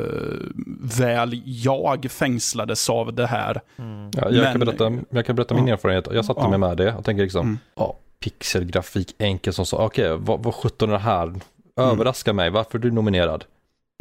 väl 0.98 1.42
jag 1.44 2.06
fängslades 2.10 2.90
av 2.90 3.14
det 3.14 3.26
här. 3.26 3.60
Ja, 3.76 3.84
jag, 4.12 4.32
kan 4.44 4.58
Men- 4.58 4.60
berätta, 4.60 4.92
jag 5.10 5.26
kan 5.26 5.36
berätta 5.36 5.54
min 5.54 5.66
Ja. 5.66 5.72
erfarenhet. 5.74 6.08
Jag 6.12 6.24
satte 6.24 6.40
Ja. 6.40 6.48
mig 6.50 6.58
med 6.58 6.76
det 6.76 6.94
och 6.94 7.04
tänker 7.04 7.22
liksom, 7.22 7.40
Mm. 7.46 7.58
ja, 7.74 7.96
pixelgrafik, 8.20 9.14
enkelt 9.18 9.56
som 9.56 9.66
så, 9.66 9.78
okej, 9.78 10.16
vad, 10.18 10.42
vad 10.42 10.54
17 10.54 10.88
är 10.88 10.92
det 10.92 10.98
här? 10.98 11.34
Överraska 11.76 12.32
mig, 12.32 12.50
varför 12.50 12.78
är 12.78 12.82
du 12.82 12.90
nominerad? 12.90 13.44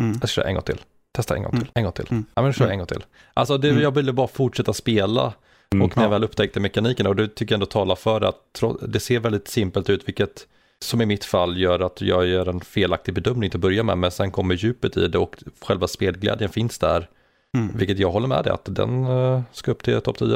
Mm. 0.01 0.11
Jag 0.11 0.17
ska 0.17 0.27
köra 0.27 0.47
en 0.47 0.53
gång 0.53 0.63
till. 0.63 0.81
Testa 1.11 1.35
en 1.35 1.43
gång 1.43 1.51
till, 1.51 1.59
Mm. 1.61 1.71
en 1.73 1.83
gång 1.83 1.93
till. 1.93 2.05
Mm. 2.11 2.25
Ja 2.35 2.41
men 2.41 2.53
kör 2.53 2.61
jag 2.65 2.67
Mm. 2.67 2.73
en 2.73 2.77
gång 2.79 2.87
till. 2.87 3.03
Alltså 3.33 3.57
det, 3.57 3.69
Mm. 3.69 3.81
jag 3.81 3.91
ville 3.91 4.13
bara 4.13 4.27
fortsätta 4.27 4.73
spela 4.73 5.33
Mm. 5.73 5.85
och 5.85 5.97
när 5.97 6.03
jag 6.03 6.09
Ja. 6.09 6.11
väl 6.13 6.23
upptäckte 6.23 6.59
mekaniken 6.59 7.07
och 7.07 7.15
det 7.15 7.27
tycker 7.27 7.53
jag 7.53 7.57
ändå 7.57 7.65
talar 7.65 7.95
för 7.95 8.21
att 8.21 8.63
det 8.87 8.99
ser 8.99 9.19
väldigt 9.19 9.47
simpelt 9.47 9.89
ut 9.89 10.07
vilket 10.07 10.47
som 10.85 11.01
i 11.01 11.05
mitt 11.05 11.25
fall 11.25 11.57
gör 11.57 11.79
att 11.79 12.01
jag 12.01 12.25
gör 12.27 12.45
en 12.49 12.59
felaktig 12.61 13.13
bedömning 13.13 13.49
till 13.49 13.57
att 13.57 13.61
börja 13.61 13.83
med 13.83 13.97
men 13.97 14.11
sen 14.11 14.31
kommer 14.31 14.55
djupet 14.55 14.97
i 14.97 15.07
det 15.07 15.17
och 15.17 15.35
själva 15.61 15.87
spelglädjen 15.87 16.49
finns 16.49 16.79
där. 16.79 17.09
Mm. 17.57 17.77
Vilket 17.77 17.99
jag 17.99 18.11
håller 18.11 18.27
med 18.27 18.43
dig 18.43 18.53
att 18.53 18.65
den 18.75 19.05
eh, 19.05 19.41
ska 19.51 19.71
upp 19.71 19.83
till 19.83 20.01
topp 20.01 20.17
10. 20.17 20.27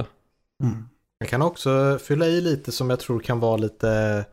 Mm. 0.64 0.86
Jag 1.20 1.30
kan 1.30 1.42
också 1.42 2.00
fylla 2.04 2.26
i 2.26 2.42
lite 2.42 2.72
som 2.72 2.90
jag 2.90 3.00
tror 3.00 3.20
kan 3.20 3.40
vara 3.40 3.58
lite 3.58 4.26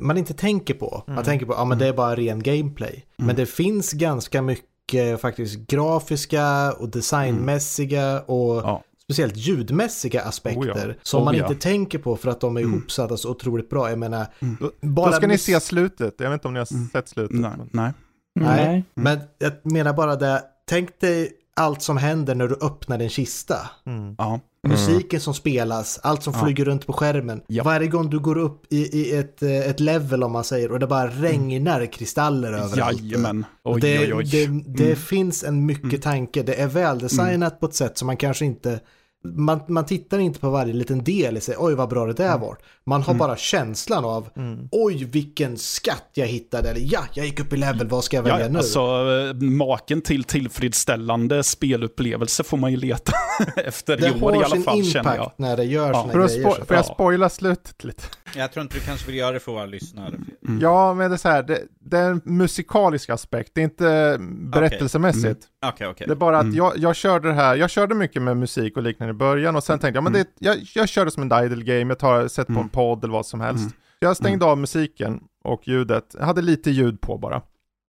man 0.00 0.18
inte 0.18 0.34
tänker 0.34 0.74
på. 0.74 1.02
Man 1.06 1.14
Mm. 1.14 1.24
tänker 1.24 1.46
på, 1.46 1.52
ja 1.52 1.64
men 1.64 1.78
det 1.78 1.86
är 1.86 1.92
bara 1.92 2.14
ren 2.16 2.42
gameplay. 2.42 3.04
Men 3.16 3.36
det 3.36 3.46
finns 3.46 3.92
ganska 3.92 4.42
mycket 4.42 5.20
faktiskt 5.20 5.58
grafiska 5.58 6.72
och 6.72 6.88
designmässiga 6.88 8.20
och 8.20 8.56
Ja. 8.56 8.82
Speciellt 9.10 9.36
ljudmässiga 9.36 10.22
aspekter 10.22 10.60
Oh 10.60 10.88
ja. 10.88 10.94
som 11.02 11.20
Oh 11.20 11.24
man 11.24 11.36
ja. 11.36 11.48
inte 11.48 11.60
tänker 11.62 11.98
på 11.98 12.16
för 12.16 12.30
att 12.30 12.40
de 12.40 12.56
är 12.56 12.60
Mm. 12.60 12.74
ihopsatta 12.74 13.16
så 13.16 13.30
otroligt 13.30 13.70
bra. 13.70 13.90
Jag 13.90 13.98
menar, 13.98 14.26
Då, 14.60 14.70
bara 14.80 15.10
då 15.10 15.16
ska 15.16 15.26
ni 15.26 15.38
se 15.38 15.60
slutet. 15.60 16.14
Jag 16.18 16.30
vet 16.30 16.34
inte 16.38 16.48
om 16.48 16.54
ni 16.54 16.58
har 16.60 16.72
Mm. 16.74 16.88
sett 16.88 17.08
slutet. 17.08 17.36
Nej, 17.40 17.50
men- 17.58 17.68
nej. 17.72 17.92
Nej. 18.40 18.66
Nej. 18.66 18.84
Men 18.94 19.18
jag 19.38 19.72
menar 19.72 19.92
bara 19.92 20.16
det, 20.16 20.42
tänk 20.68 21.00
dig 21.00 21.32
allt 21.56 21.82
som 21.82 21.96
händer 21.96 22.34
när 22.34 22.48
du 22.48 22.54
öppnar 22.62 22.98
en 22.98 23.08
kista. 23.08 23.56
Mm. 23.86 24.14
Ja. 24.18 24.40
Musiken 24.68 25.20
som 25.20 25.34
spelas, 25.34 26.00
allt 26.02 26.22
som 26.22 26.32
Ja. 26.36 26.44
flyger 26.44 26.64
runt 26.64 26.86
på 26.86 26.92
skärmen. 26.92 27.42
Ja. 27.46 27.64
Varje 27.64 27.88
gång 27.88 28.10
du 28.10 28.18
går 28.18 28.38
upp 28.38 28.72
i, 28.72 28.98
i 28.98 29.16
ett, 29.16 29.42
eh, 29.42 29.50
ett 29.70 29.80
level 29.80 30.22
om 30.24 30.32
man 30.32 30.44
säger 30.44 30.72
och 30.72 30.78
det 30.78 30.86
bara 30.86 31.08
regnar 31.08 31.86
kristaller 31.86 32.52
överallt. 32.52 33.00
Jajamän. 33.02 33.44
Oj, 33.64 33.80
det, 33.80 33.98
oj, 33.98 34.14
oj. 34.14 34.24
det, 34.24 34.46
det 34.66 34.84
Mm. 34.84 34.96
finns 34.96 35.44
en 35.44 35.66
mycket 35.66 36.02
tanke, 36.02 36.42
det 36.42 36.54
är 36.54 36.66
väldesignat 36.66 37.60
på 37.60 37.66
ett 37.66 37.74
sätt 37.74 37.98
som 37.98 38.06
man 38.06 38.16
kanske 38.16 38.44
inte 38.44 38.80
man, 39.24 39.60
man 39.68 39.86
tittar 39.86 40.18
inte 40.18 40.40
på 40.40 40.50
varje 40.50 40.72
liten 40.74 41.04
del 41.04 41.36
i 41.36 41.40
sig, 41.40 41.54
oj 41.58 41.74
vad 41.74 41.88
bra 41.88 42.06
det 42.06 42.12
där 42.12 42.38
var. 42.38 42.56
Man 42.86 43.02
har 43.02 43.14
bara 43.14 43.36
känslan 43.36 44.04
av, 44.04 44.28
Mm. 44.36 44.68
oj 44.72 45.04
vilken 45.04 45.58
skatt 45.58 46.08
jag 46.14 46.26
hittade, 46.26 46.70
eller 46.70 46.80
ja, 46.92 47.00
jag 47.14 47.26
gick 47.26 47.40
upp 47.40 47.52
i 47.52 47.56
level, 47.56 47.88
vad 47.88 48.04
ska 48.04 48.16
jag 48.16 48.22
välja 48.22 48.40
Ja, 48.40 48.48
nu? 48.48 48.58
alltså, 48.58 48.80
eh, 48.80 49.34
maken 49.34 50.00
till 50.02 50.24
tillfredsställande 50.24 51.42
spelupplevelse 51.42 52.44
får 52.44 52.56
man 52.56 52.70
ju 52.70 52.76
leta 52.76 53.12
efter 53.64 53.96
det 53.96 54.08
i 54.08 54.22
år 54.22 54.32
i 54.32 54.36
har 54.36 54.42
alla 54.44 54.54
sin 54.54 54.62
fall 54.62 54.84
känner 54.84 55.10
jag. 55.10 55.22
impact 55.24 55.38
när 55.38 55.56
det 55.56 55.64
gör 55.64 55.88
Ja. 55.88 56.08
Får, 56.12 56.20
jag 56.20 56.30
spo- 56.30 56.42
får 56.66 56.76
jag 56.76 56.78
Ja. 56.78 56.82
spoila 56.94 57.28
slutet 57.28 57.84
lite? 57.84 58.02
Jag 58.36 58.52
tror 58.52 58.62
inte 58.62 58.74
du 58.76 58.80
kanske 58.80 59.06
vill 59.06 59.14
göra 59.16 59.32
det 59.32 59.40
för 59.40 59.52
våra 59.52 59.66
lyssnare. 59.66 60.14
Mm. 60.48 60.60
Ja, 60.60 60.94
men 60.94 61.10
det 61.10 61.14
är 61.14 61.18
så 61.18 61.28
här, 61.28 61.42
det, 61.42 61.62
det 61.80 61.98
är 61.98 62.10
en 62.10 62.20
musikalisk 62.24 63.10
aspekt, 63.10 63.50
det 63.54 63.60
är 63.60 63.64
inte 63.64 64.16
berättelsemässigt. 64.58 65.46
Okej, 65.66 65.86
okej. 65.86 66.06
Det 66.06 66.12
är 66.12 66.16
bara 66.16 66.38
att 66.38 66.42
Mm. 66.44 66.56
jag, 66.56 66.72
jag 66.76 66.96
körde 66.96 67.28
det 67.28 67.34
här, 67.34 67.56
jag 67.56 67.70
körde 67.70 67.94
mycket 67.94 68.22
med 68.22 68.36
musik 68.36 68.76
och 68.76 68.82
liknande 68.82 69.10
i 69.10 69.14
början 69.14 69.56
och 69.56 69.64
sen 69.64 69.78
tänkte 69.78 69.96
jag, 69.96 70.04
men 70.04 70.12
det, 70.12 70.26
jag, 70.38 70.56
jag 70.74 70.88
kör 70.88 71.04
det 71.04 71.10
som 71.10 71.30
en 71.32 71.44
idle 71.44 71.64
game, 71.64 71.90
jag 71.90 71.98
tar, 71.98 72.28
sätter 72.28 72.46
på 72.46 72.58
Mm. 72.58 72.62
en 72.62 72.68
podd 72.68 73.04
eller 73.04 73.12
vad 73.12 73.26
som 73.26 73.40
helst. 73.40 73.60
Mm. 73.64 73.72
Jag 73.98 74.16
stängde 74.16 74.44
av 74.44 74.58
musiken 74.58 75.20
och 75.44 75.68
ljudet, 75.68 76.14
jag 76.18 76.26
hade 76.26 76.42
lite 76.42 76.70
ljud 76.70 77.00
på 77.00 77.18
bara. 77.18 77.42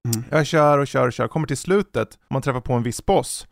Mm. 0.08 0.24
Jag 0.30 0.46
kör 0.46 0.78
och 0.78 0.88
kör 0.88 1.08
och 1.08 1.14
kör, 1.14 1.28
kommer 1.28 1.48
till 1.48 1.58
slutet, 1.58 2.08
man 2.30 2.42
träffar 2.42 2.62
på 2.62 2.74
en 2.74 2.84
viss 2.84 3.06
boss. 3.06 3.48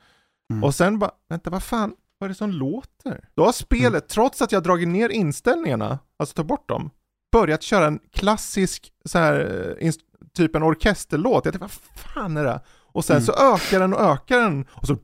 Mm. 0.52 0.64
Och 0.64 0.76
sen 0.76 1.00
bara, 1.00 1.12
vänta 1.30 1.50
vad 1.50 1.64
fan, 1.64 1.94
vad 2.24 2.28
är 2.28 2.30
det 2.30 2.36
som 2.38 2.52
låter? 2.52 3.28
Då 3.36 3.46
har 3.46 3.52
spelet, 3.52 3.88
Mm. 3.94 4.02
trots 4.08 4.42
att 4.42 4.52
jag 4.52 4.64
dragit 4.64 4.88
ner 4.88 5.10
inställningarna, 5.10 6.00
alltså 6.20 6.36
ta 6.36 6.44
bort 6.44 6.70
dem, 6.70 6.90
börjat 7.32 7.62
köra 7.62 7.88
en 7.88 8.00
klassisk, 8.14 8.92
så 9.06 9.20
här, 9.20 9.76
eh, 9.82 9.92
typ 10.38 10.56
en 10.56 10.64
orkesterlåt. 10.64 11.46
Jag 11.46 11.54
tänkte, 11.54 11.60
vad 11.60 11.72
fan 11.98 12.38
är 12.38 12.44
det? 12.44 12.62
Och 12.94 13.06
sen 13.06 13.16
Mm. 13.16 13.26
så 13.26 13.34
ökar 13.34 13.80
den 13.80 13.94
och 13.94 14.02
ökar 14.02 14.40
den, 14.40 14.66
och 14.72 14.88
så 14.88 14.98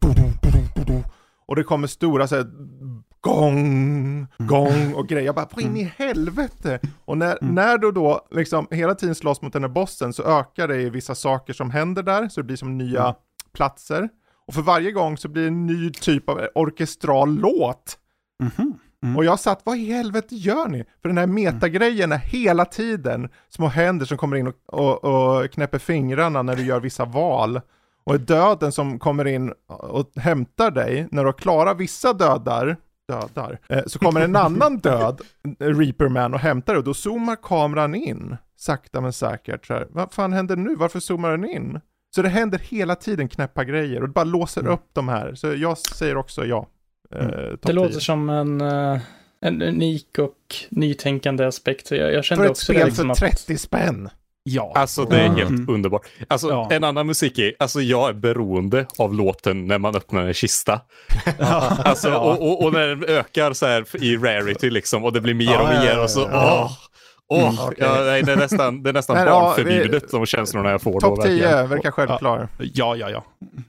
och 1.48 1.56
det 1.56 1.64
kommer 1.64 1.88
stora 1.88 2.28
så 2.28 2.36
här, 2.36 2.46
gong, 3.22 4.28
gong 4.38 4.94
och 4.94 5.08
grejer. 5.08 5.26
Jag 5.26 5.36
bara, 5.36 5.48
vad 5.56 5.64
in 5.64 5.78
i 5.78 5.84
helvete? 5.98 6.80
Och 7.06 7.18
när, 7.18 7.38
när 7.42 7.78
du 7.78 7.92
då 7.92 8.28
liksom 8.32 8.68
hela 8.72 8.96
tiden 8.96 9.16
slåss 9.16 9.42
mot 9.42 9.54
den 9.54 9.64
här 9.64 9.70
bossen 9.70 10.14
så 10.14 10.24
ökar 10.24 10.68
det 10.68 10.82
i 10.82 10.90
vissa 10.90 11.16
saker 11.16 11.54
som 11.54 11.72
händer 11.72 12.04
där, 12.04 12.30
så 12.30 12.40
det 12.42 12.46
blir 12.46 12.56
som 12.58 12.78
nya 12.78 13.16
platser. 13.54 14.10
Och 14.50 14.56
för 14.56 14.62
varje 14.62 14.92
gång 14.92 15.18
så 15.18 15.28
blir 15.28 15.42
det 15.42 15.48
en 15.48 15.66
ny 15.66 15.92
typ 15.92 16.30
av 16.30 16.48
orkestral 16.56 17.36
låt. 17.36 17.98
Mhm. 18.44 19.18
Och 19.18 19.26
jag 19.26 19.40
satt, 19.40 19.62
vad 19.64 19.78
i 19.78 19.86
helvete 19.86 20.36
gör 20.36 20.68
ni? 20.68 20.86
För 21.02 21.10
den 21.10 21.18
här 21.18 21.28
metagrejen 21.28 22.12
är 22.12 22.18
hela 22.18 22.66
tiden 22.66 23.30
små 23.50 23.68
händer 23.68 24.06
som 24.06 24.18
kommer 24.18 24.38
in 24.38 24.48
och, 24.48 24.56
och, 24.66 25.04
och 25.04 25.52
knäpper 25.52 25.80
fingrarna 25.80 26.42
när 26.42 26.56
du 26.56 26.64
gör 26.64 26.80
vissa 26.80 27.06
val. 27.06 27.62
Och 28.04 28.20
döden 28.20 28.72
som 28.72 29.00
kommer 29.00 29.28
in 29.28 29.54
och 29.68 30.12
hämtar 30.16 30.72
dig, 30.72 31.08
när 31.12 31.24
du 31.24 31.28
har 31.28 31.34
klarat 31.34 31.78
vissa 31.78 32.14
dödar, 32.14 32.78
dödar, 33.08 33.60
eh, 33.70 33.84
så 33.88 34.00
kommer 34.00 34.22
en 34.22 34.36
annan 34.36 34.78
död, 34.84 35.22
Reaperman, 35.60 36.34
och 36.34 36.40
hämtar 36.40 36.74
dig 36.74 36.78
och 36.78 36.86
då 36.86 36.94
zoomar 36.94 37.36
kameran 37.36 37.96
in, 37.96 38.38
sakta 38.58 39.02
men 39.02 39.14
säkert. 39.14 39.66
Så 39.66 39.74
här, 39.74 39.88
vad 39.90 40.14
fan 40.14 40.34
händer 40.34 40.56
nu? 40.56 40.76
Varför 40.76 41.00
zoomar 41.00 41.32
den 41.32 41.46
in? 41.46 41.80
Så 42.16 42.22
det 42.22 42.30
händer 42.30 42.60
hela 42.64 42.96
tiden 42.96 43.28
knäppa 43.30 43.64
grejer 43.64 44.02
och 44.02 44.08
det 44.08 44.14
bara 44.14 44.24
låser 44.26 44.68
upp 44.68 44.86
de 44.94 45.08
här. 45.10 45.36
Så 45.36 45.54
jag 45.56 45.78
säger 45.78 46.18
också 46.18 46.46
ja. 46.46 46.68
Eh, 47.16 47.26
topp 47.28 47.60
Det 47.62 47.74
låter 47.74 47.92
10. 47.92 48.00
som 48.02 48.30
en, 48.30 48.62
eh, 48.62 49.00
en 49.42 49.62
unik 49.62 50.18
och 50.20 50.36
nytänkande 50.70 51.46
aspekt. 51.46 51.88
Så 51.88 51.96
jag, 51.96 52.14
jag 52.14 52.24
kände 52.26 52.44
För 52.44 52.46
ett 52.46 52.52
också 52.52 52.74
det 52.74 52.80
spel 52.80 52.88
liksom 52.88 53.16
för 53.16 53.26
att... 53.26 53.32
30 53.38 53.58
spänn. 53.58 54.10
Ja. 54.44 54.72
Alltså 54.76 55.06
det 55.06 55.18
är 55.20 55.26
Mm. 55.26 55.38
helt 55.38 55.70
underbart. 55.70 56.08
Alltså 56.28 56.50
Ja. 56.50 56.68
en 56.72 56.84
annan 56.84 57.08
musik 57.08 57.38
är, 57.40 57.54
alltså 57.60 57.82
jag 57.82 58.10
är 58.10 58.14
beroende 58.14 58.86
av 58.98 59.14
låten 59.14 59.68
när 59.68 59.78
man 59.78 59.96
öppnar 59.96 60.26
en 60.28 60.34
kista. 60.34 60.82
Alltså, 61.40 62.14
och, 62.14 62.42
och, 62.42 62.64
och 62.66 62.74
när 62.74 62.88
den 62.88 63.04
ökar 63.04 63.54
så 63.54 63.66
här 63.66 64.04
i 64.04 64.18
rarity 64.18 64.70
liksom 64.70 65.04
och 65.06 65.14
det 65.14 65.22
blir 65.22 65.34
mer 65.34 65.46
Ja, 65.46 65.62
och 65.68 65.74
ja, 65.74 65.80
mer 65.80 65.90
ja, 65.94 66.04
och 66.04 66.10
så, 66.10 66.20
ja. 66.32 66.72
Åh. 67.30 67.44
Åh, 67.44 67.66
okej. 67.68 67.78
ja, 67.80 67.96
nej, 68.04 68.24
det 68.24 68.32
är 68.32 68.38
nästan, 68.38 68.84
det 68.84 68.90
är 68.90 68.94
nästan 68.94 69.16
Men, 69.16 69.26
ja, 69.28 69.54
vi- 69.58 69.64
barnförbjudet 69.64 70.12
de 70.12 70.26
känslorna 70.26 70.70
jag 70.72 70.82
får. 70.82 71.00
Topp 71.00 71.22
10 71.24 71.42
verkligen. 71.42 71.70
verkar 71.70 71.92
självklar. 71.92 72.48
ja, 72.60 72.96
ja, 72.96 73.10
ja. 73.10 73.24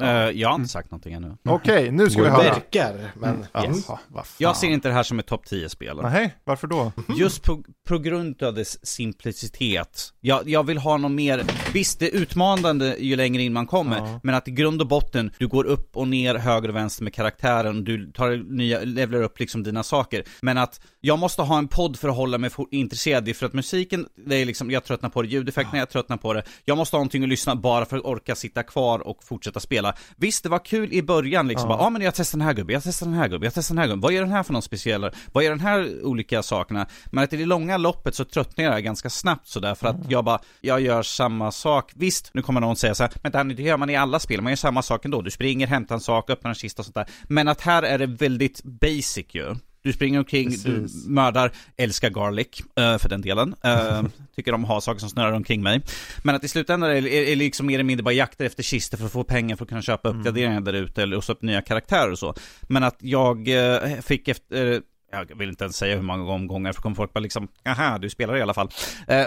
Eh, 0.05 0.31
jag 0.31 0.49
har 0.49 0.55
inte 0.57 0.69
sagt 0.69 0.91
någonting 0.91 1.13
ännu. 1.13 1.37
Okej, 1.49 1.91
nu 1.91 2.11
ska 2.11 2.23
vi 2.23 2.29
höra. 2.29 2.43
Verkar, 2.43 2.95
men... 3.15 3.45
Mm. 3.55 3.75
fan. 3.75 3.99
Jag 4.39 4.57
ser 4.57 4.67
inte 4.69 4.89
det 4.89 4.95
här 4.95 5.03
som 5.03 5.19
ett 5.19 5.27
topp 5.27 5.45
10-spel. 5.51 5.99
Nej, 6.03 6.35
varför 6.45 6.67
då? 6.67 6.93
Just 7.19 7.43
på, 7.43 7.63
på 7.89 7.99
grund 7.99 8.43
av 8.43 8.55
dess 8.55 8.87
simplicitet. 8.87 10.13
Jag, 10.21 10.49
jag 10.49 10.67
vill 10.67 10.79
ha 10.79 10.97
något 10.97 11.11
mer, 11.13 11.43
visst 11.73 11.99
det 11.99 12.07
är 12.15 12.17
utmanande 12.21 12.97
ju 12.99 13.17
längre 13.17 13.43
in 13.43 13.53
man 13.53 13.67
kommer, 13.67 13.97
Ja. 13.99 14.21
men 14.23 14.35
att 14.35 14.49
i 14.49 14.51
grund 14.51 14.81
och 14.81 14.87
botten, 14.89 15.31
du 15.39 15.49
går 15.49 15.65
upp 15.65 15.97
och 15.97 16.09
ner, 16.09 16.35
höger 16.35 16.69
och 16.69 16.77
vänster 16.77 17.05
med 17.05 17.15
karaktären, 17.15 17.85
du 17.85 18.13
tar 18.13 18.31
nya, 18.57 18.81
levlar 18.81 19.23
upp 19.23 19.39
liksom 19.41 19.63
dina 19.63 19.83
saker. 19.83 20.25
Men 20.43 20.59
att 20.59 20.81
jag 21.01 21.19
måste 21.19 21.43
ha 21.43 21.59
en 21.59 21.69
podd 21.69 21.97
för 21.99 22.09
att 22.09 22.17
hålla 22.17 22.39
mig 22.39 22.51
intresserad 22.71 23.29
i, 23.29 23.35
för 23.35 23.47
att 23.47 23.50
musiken, 23.53 24.07
det 24.27 24.37
är 24.37 24.47
liksom, 24.47 24.71
jag 24.71 24.85
tröttnar 24.85 25.09
på 25.11 25.23
det, 25.23 25.29
ljudeffekterna, 25.29 25.79
jag 25.79 25.91
tröttnar 25.91 26.17
på 26.17 26.33
det. 26.33 26.43
Jag 26.65 26.77
måste 26.79 26.97
ha 26.97 26.99
någonting 26.99 27.23
att 27.23 27.29
lyssna 27.29 27.57
bara 27.57 27.85
för 27.85 27.97
att 27.97 28.05
orka 28.05 28.35
sitta 28.35 28.63
kvar 28.63 28.99
och 28.99 29.25
fortsätta 29.25 29.61
spela. 29.61 29.95
Visst, 30.17 30.43
det 30.43 30.49
var 30.49 30.65
kul 30.65 30.93
i 30.93 31.03
början 31.03 31.49
liksom, 31.49 31.71
ja 31.71 31.77
Ja. 31.81 31.87
ah, 31.87 31.91
men 31.91 32.03
jag 32.03 32.15
testar 32.15 32.39
den 32.39 32.47
här 32.47 32.55
gubben, 32.55 32.75
jag 32.75 32.83
testar 32.83 33.07
den 33.07 33.15
här 33.15 33.29
gubben, 33.29 33.45
jag 33.45 33.55
testar 33.55 33.75
den 33.75 33.83
här 33.83 33.89
gubben, 33.89 34.01
vad 34.01 34.13
är 34.13 34.21
den 34.21 34.33
här 34.33 34.43
för 34.43 34.53
någon 34.53 34.63
speciell, 34.63 35.11
vad 35.33 35.45
är 35.45 35.51
den 35.51 35.61
här 35.61 36.05
olika 36.05 36.43
sakerna? 36.43 36.87
Men 37.07 37.25
att 37.25 37.33
i 37.33 37.37
det 37.37 37.47
långa 37.47 37.77
loppet 37.77 38.15
så 38.15 38.25
tröttnar 38.25 38.65
jag 38.65 38.85
ganska 38.85 39.11
snabbt 39.11 39.49
sådär 39.49 39.75
för 39.75 39.87
att 39.89 39.97
jag 40.09 40.25
bara, 40.25 40.39
jag 40.61 40.81
gör 40.81 41.03
samma 41.03 41.53
sak. 41.53 41.93
Visst, 41.95 42.31
nu 42.35 42.43
kommer 42.43 42.61
någon 42.61 42.77
säga 42.77 42.95
så 42.95 43.03
här, 43.03 43.13
men 43.23 43.33
Danny, 43.33 43.55
det 43.55 43.63
gör 43.63 43.77
man 43.77 43.91
i 43.91 43.97
alla 43.97 44.19
spel, 44.19 44.41
man 44.43 44.53
gör 44.53 44.57
samma 44.57 44.83
sak 44.83 45.05
ändå. 45.05 45.23
Du 45.23 45.31
springer, 45.31 45.67
hämtar 45.67 45.95
en 45.95 46.01
sak, 46.01 46.31
öppnar 46.31 46.49
en 46.49 46.55
kista 46.55 46.83
och 46.83 46.87
sånt 46.87 46.95
där. 46.95 47.07
Men 47.29 47.49
att 47.49 47.61
här 47.61 47.83
är 47.83 47.99
det 47.99 48.07
väldigt 48.07 48.63
basic 48.65 49.27
ju. 49.31 49.55
Du 49.83 49.93
springer 49.93 50.19
omkring, 50.19 50.51
du 50.51 50.57
Precis. 50.57 51.07
mördar, 51.07 51.53
älskar 51.77 52.11
garlic, 52.11 52.49
eh, 52.77 52.99
för 52.99 53.09
den 53.09 53.21
delen. 53.21 53.55
Eh, 53.65 54.03
tycker 54.37 54.55
om 54.55 54.65
att 54.65 54.69
ha 54.69 54.81
saker 54.81 55.01
som 55.01 55.09
snurrar 55.11 55.33
omkring 55.33 55.63
mig. 55.63 55.81
Men 56.23 56.35
att 56.35 56.45
i 56.45 56.49
slutändan 56.49 56.91
är 56.91 57.03
det 57.03 57.35
liksom 57.37 57.67
mer 57.67 57.75
eller 57.75 57.85
mindre 57.85 58.05
bara 58.05 58.15
jakter 58.15 58.45
efter 58.45 58.63
kistor 58.63 58.99
för 58.99 59.07
att 59.07 59.13
få 59.13 59.25
pengar 59.25 59.57
för 59.57 59.65
att 59.65 59.69
kunna 59.69 59.83
köpa 59.83 60.09
uppgraderingar 60.09 60.61
där 60.61 60.73
ute 60.73 61.03
eller 61.03 61.17
låsa 61.17 61.33
upp 61.33 61.43
nya 61.43 61.63
karaktärer 61.63 62.11
och 62.11 62.19
så. 62.19 62.35
Men 62.63 62.85
att 62.85 62.97
jag 62.99 63.49
eh, 63.49 64.01
fick 64.01 64.29
efter, 64.29 64.83
jag 65.13 65.39
vill 65.39 65.49
inte 65.49 65.65
ens 65.65 65.77
säga 65.77 65.97
hur 65.97 66.03
många 66.03 66.33
omgångar 66.33 66.73
för 66.73 66.83
kommer 66.83 66.97
folk 66.97 67.13
bara 67.13 67.21
liksom, 67.21 67.49
aha, 67.69 67.99
du 67.99 68.11
spelar 68.11 68.37
i 68.37 68.43
alla 68.43 68.55
fall. 68.55 68.71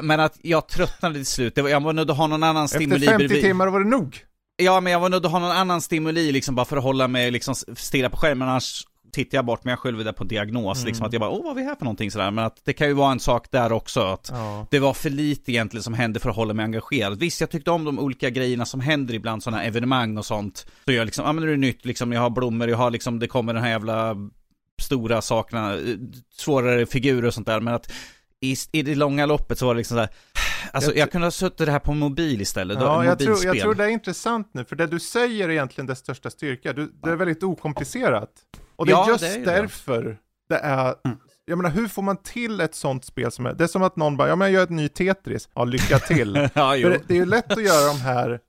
Men 0.02 0.20
att 0.20 0.38
jag 0.42 0.68
tröttnade 0.68 1.16
till 1.16 1.26
slut, 1.26 1.58
jag 1.58 1.84
var 1.84 1.94
nödd 1.94 2.12
att 2.12 2.18
ha 2.18 2.28
någon 2.28 2.44
annan 2.44 2.66
Efter 2.66 2.78
stimuli 2.78 3.06
50 3.06 3.18
bredvid. 3.18 3.44
timmar 3.44 3.68
var 3.68 3.80
det 3.80 3.90
nog. 3.90 4.18
Ja, 4.56 4.80
men 4.80 4.94
jag 4.94 5.00
var 5.00 5.10
nödd 5.10 5.26
att 5.26 5.32
ha 5.32 5.40
någon 5.40 5.52
annan 5.52 5.82
stimuli 5.82 6.32
liksom 6.32 6.56
bara 6.56 6.66
för 6.66 6.78
att 6.78 6.84
hålla 6.84 7.08
mig 7.08 7.32
liksom 7.32 7.56
stilla 7.76 8.10
på 8.10 8.18
skärmen, 8.18 8.50
annars 8.50 8.84
tittar 9.14 9.38
jag 9.38 9.46
bort 9.46 9.64
mig 9.64 9.78
själv 9.78 10.00
är 10.00 10.04
där 10.04 10.12
på 10.12 10.24
diagnos 10.24 10.86
liksom 10.86 11.06
att 11.06 11.14
jag 11.14 11.20
bara, 11.20 11.30
åh 11.30 11.44
vad 11.44 11.52
är 11.52 11.56
vi 11.56 11.64
här 11.64 11.76
för 11.76 11.86
någonting 11.86 12.12
sådär, 12.12 12.32
men 12.32 12.46
att 12.46 12.62
det 12.66 12.74
kan 12.74 12.88
ju 12.88 12.94
vara 12.94 13.12
en 13.12 13.20
sak 13.20 13.48
där 13.52 13.72
också 13.72 14.02
att 14.02 14.30
Ja. 14.34 14.68
det 14.72 14.80
var 14.80 14.94
för 14.94 15.10
lite 15.10 15.52
egentligen 15.52 15.84
som 15.84 15.94
hände 15.94 16.20
för 16.20 16.30
att 16.30 16.36
hålla 16.36 16.54
mig 16.54 16.64
engagerad. 16.64 17.20
Visst, 17.20 17.42
jag 17.42 17.50
tyckte 17.50 17.72
om 17.72 17.86
de 17.86 18.00
olika 18.00 18.30
grejerna 18.30 18.66
som 18.66 18.80
händer 18.80 19.14
ibland, 19.14 19.44
sådana 19.44 19.64
evenemang 19.64 20.18
och 20.18 20.26
sånt. 20.26 20.66
Så 20.86 20.92
jag 20.92 21.06
liksom, 21.06 21.26
ja 21.26 21.34
men 21.34 21.44
nu 21.44 21.50
är 21.50 21.56
det 21.56 21.62
nytt, 21.62 21.86
liksom, 21.86 22.12
jag 22.14 22.22
har 22.22 22.30
blommor, 22.30 22.70
jag 22.70 22.78
har 22.78 22.92
liksom, 22.92 23.20
det 23.20 23.28
kommer 23.28 23.54
den 23.54 23.64
här 23.64 23.70
jävla 23.70 24.16
stora 24.82 25.22
sakerna, 25.22 25.74
eh, 25.74 25.80
svårare 26.38 26.86
figurer 26.86 27.28
och 27.28 27.34
sånt 27.34 27.48
där, 27.48 27.60
men 27.60 27.74
att 27.74 27.92
i, 28.42 28.56
i 28.72 28.82
det 28.82 28.96
långa 28.96 29.26
loppet 29.26 29.58
så 29.58 29.66
var 29.66 29.74
det 29.74 29.78
liksom 29.78 29.96
sådär, 29.98 30.10
alltså 30.72 30.92
Jag 30.92 30.98
jag, 30.98 31.12
kunde 31.12 31.28
ha 31.28 31.32
suttit 31.32 31.66
det 31.66 31.72
här 31.72 31.80
på 31.80 31.94
mobil 31.94 32.42
istället, 32.42 32.78
Ja, 32.80 33.06
jag 33.06 33.20
tror, 33.20 33.46
jag 33.46 33.60
tror 33.60 33.76
det 33.76 33.84
är 33.84 33.88
intressant 33.90 34.50
nu, 34.52 34.66
för 34.66 34.76
det 34.76 34.88
du 34.88 35.00
säger 35.00 35.46
är 35.50 35.52
egentligen 35.52 35.88
dess 35.88 36.00
största 36.00 36.30
styrka. 36.30 36.74
Du, 36.74 36.92
det 37.04 37.10
är 37.10 37.16
väldigt 37.16 37.44
okomplicerat. 37.44 38.30
Och 38.76 38.86
det 38.86 38.92
är 38.92 38.94
Ja, 38.96 39.08
just 39.10 39.20
det 39.20 39.28
är 39.30 39.38
ju 39.38 39.46
det. 39.46 39.52
därför 39.52 40.18
det 40.50 40.58
är... 40.58 40.96
Jag 41.46 41.58
menar, 41.58 41.70
hur 41.70 41.88
får 41.88 42.02
man 42.02 42.18
till 42.18 42.62
ett 42.62 42.76
sånt 42.76 43.06
spel 43.06 43.32
som 43.32 43.46
är... 43.46 43.54
Det 43.54 43.64
är 43.64 43.68
som 43.68 43.84
att 43.84 43.96
någon 43.96 44.18
bara, 44.18 44.28
ja 44.28 44.36
men 44.36 44.46
jag 44.48 44.54
gör 44.54 44.64
ett 44.64 44.70
ny 44.70 44.90
Tetris. 44.90 45.50
Ja, 45.54 45.64
lycka 45.64 46.00
till. 46.00 46.36
ja, 46.54 46.76
det, 46.76 47.02
det 47.08 47.14
är 47.14 47.18
ju 47.18 47.26
lätt 47.26 47.52
att 47.52 47.64
göra 47.64 47.88
de 47.88 48.02
här, 48.02 48.40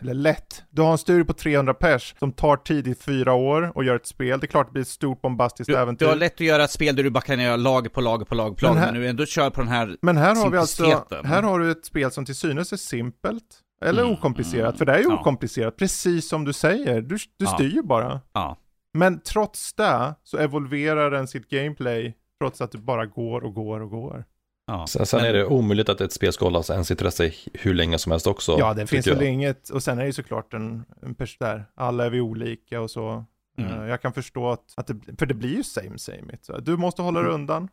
eller 0.00 0.14
lätt, 0.14 0.62
du 0.70 0.82
har 0.82 0.92
en 0.92 0.98
studio 0.98 1.24
på 1.24 1.32
300 1.32 1.74
pers 1.74 2.14
som 2.18 2.32
tar 2.32 2.56
tid 2.56 2.88
i 2.88 2.94
fyra 2.94 3.32
år 3.34 3.72
och 3.74 3.84
gör 3.84 3.96
ett 3.96 4.06
spel. 4.06 4.40
Det 4.40 4.44
är 4.46 4.48
klart 4.48 4.66
det 4.66 4.72
blir 4.72 4.82
ett 4.82 4.88
stort 4.88 5.22
bombastiskt 5.22 5.68
Du, 5.72 5.76
äventyr. 5.76 6.04
du 6.06 6.10
har 6.10 6.16
lätt 6.16 6.34
att 6.34 6.40
göra 6.40 6.64
ett 6.64 6.70
spel 6.70 6.96
där 6.96 7.02
du 7.02 7.10
bara 7.10 7.20
kan 7.20 7.40
göra 7.40 7.56
lager 7.56 7.90
på 7.90 8.00
lager 8.00 8.24
på 8.24 8.34
lager 8.34 8.54
på 8.54 8.66
Men 8.66 8.74
lager, 8.74 8.80
här- 8.86 8.92
men 8.92 9.00
du 9.02 9.08
ändå 9.08 9.26
kör 9.26 9.50
på 9.50 9.60
den 9.60 9.68
här 9.70 9.96
Men 10.02 10.16
här 10.16 10.34
har 10.36 10.50
vi 10.50 10.58
alltså, 10.58 11.04
här 11.24 11.42
har 11.42 11.58
du 11.58 11.70
ett 11.70 11.84
spel 11.84 12.10
som 12.10 12.24
till 12.24 12.34
synes 12.36 12.72
är 12.72 12.76
simpelt. 12.76 13.44
Eller 13.84 14.02
Mm, 14.02 14.14
okomplicerat, 14.14 14.64
mm, 14.68 14.78
för 14.78 14.84
det 14.84 14.92
är 14.92 14.98
ju 14.98 15.04
ja. 15.04 15.20
okomplicerat, 15.20 15.76
precis 15.76 16.28
som 16.28 16.44
du 16.44 16.52
säger. 16.52 17.00
Du, 17.00 17.16
du 17.16 17.44
Ja. 17.44 17.46
styr 17.46 17.68
ju 17.74 17.82
bara. 17.82 18.20
Ja. 18.32 18.56
Men 18.94 19.20
trots 19.20 19.72
det 19.74 20.14
så 20.24 20.38
evolverar 20.38 21.10
den 21.10 21.28
sitt 21.28 21.48
gameplay, 21.50 22.14
trots 22.40 22.60
att 22.60 22.72
du 22.72 22.78
bara 22.78 23.06
går 23.06 23.44
och 23.44 23.54
går 23.54 23.80
och 23.80 23.90
går. 23.90 24.24
Ja. 24.70 24.86
Sen, 24.86 25.06
sen 25.06 25.20
är 25.24 25.32
det 25.32 25.44
omöjligt 25.46 25.88
att 25.88 26.00
ett 26.00 26.12
spel 26.12 26.32
ska 26.32 26.44
hålla 26.44 26.62
ens 26.70 26.90
intresse 26.90 27.32
hur 27.54 27.74
länge 27.74 27.98
som 27.98 28.12
helst 28.12 28.26
också. 28.26 28.56
ja, 28.58 28.74
det 28.74 28.86
finns 28.86 29.06
väl 29.06 29.22
inget, 29.22 29.68
och 29.68 29.82
sen 29.82 29.98
är 29.98 30.02
det 30.02 30.06
ju 30.06 30.12
såklart 30.12 30.54
en, 30.54 30.84
en 31.02 31.14
pers 31.14 31.38
där, 31.38 31.64
alla 31.74 32.04
är 32.06 32.10
vi 32.10 32.20
olika 32.20 32.80
och 32.80 32.90
så. 32.90 33.24
Mm. 33.58 33.72
Eh, 33.82 33.88
jag 33.88 34.02
kan 34.02 34.12
förstå 34.12 34.50
att, 34.50 34.74
att 34.76 34.86
det, 34.86 34.96
för 35.18 35.26
det 35.26 35.34
blir 35.34 35.56
ju 35.56 35.62
same 35.62 35.98
same 35.98 36.32
it. 36.34 36.44
Så 36.44 36.58
Du 36.58 36.76
måste 36.76 37.02
hålla 37.02 37.20
Mm. 37.20 37.28
dig 37.30 37.34
undan. 37.34 37.68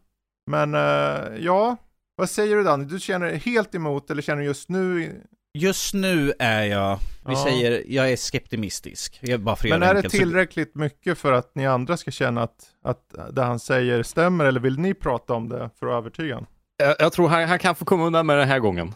Men 0.52 0.74
eh, 0.76 1.38
ja, 1.46 1.78
vad 2.16 2.30
säger 2.30 2.56
du 2.56 2.64
Danny? 2.64 2.86
Du 2.86 3.00
känner 3.00 3.34
helt 3.34 3.76
emot, 3.76 4.12
eller 4.12 4.22
känner 4.22 4.44
just 4.44 4.70
nu 4.70 5.14
Just 5.54 5.94
nu 5.94 6.34
är 6.40 6.64
jag, 6.64 7.00
vi 7.26 7.34
Ja. 7.34 7.44
säger, 7.44 7.84
jag 7.88 8.12
är 8.12 8.16
skeptimistisk. 8.16 9.20
Jag 9.22 9.40
bara 9.40 9.56
för 9.56 9.70
Men 9.70 9.84
är 9.84 9.88
det 9.94 9.96
enkelt. 9.96 10.12
Så- 10.14 10.18
tillräckligt 10.18 10.76
mycket 10.76 11.18
för 11.18 11.32
att 11.34 11.56
ni 11.56 11.68
andra 11.68 11.98
ska 11.98 12.12
känna 12.12 12.44
att, 12.44 12.66
att 12.84 13.16
det 13.32 13.42
han 13.44 13.60
säger 13.60 14.04
stämmer, 14.04 14.46
eller 14.46 14.60
vill 14.60 14.80
ni 14.80 14.94
prata 14.94 15.34
om 15.34 15.50
det 15.50 15.70
för 15.80 15.88
att 15.88 15.94
övertyga 15.94 16.36
honom? 16.36 16.48
Jag, 16.78 16.96
jag 17.00 17.14
tror 17.14 17.30
han, 17.30 17.50
han 17.50 17.60
kan 17.60 17.76
få 17.76 17.86
komma 17.86 18.06
undan 18.06 18.26
med 18.26 18.38
den 18.38 18.48
här 18.48 18.60
gången. 18.60 18.94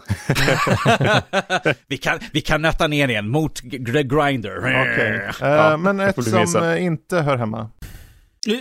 vi, 1.88 1.98
kan, 1.98 2.20
vi 2.34 2.42
kan 2.42 2.62
nöta 2.62 2.88
ner 2.88 3.08
igen 3.08 3.30
mot 3.30 3.56
The 3.72 4.04
Grinder. 4.04 4.58
Okej. 4.58 5.30
Eh, 5.42 5.50
Ja, 5.50 5.78
men 5.78 5.98
det 5.98 6.06
ett 6.06 6.24
som 6.24 6.40
visa. 6.42 6.76
eh, 6.78 6.84
inte 6.86 7.22
hör 7.22 7.38
hemma. 7.38 7.70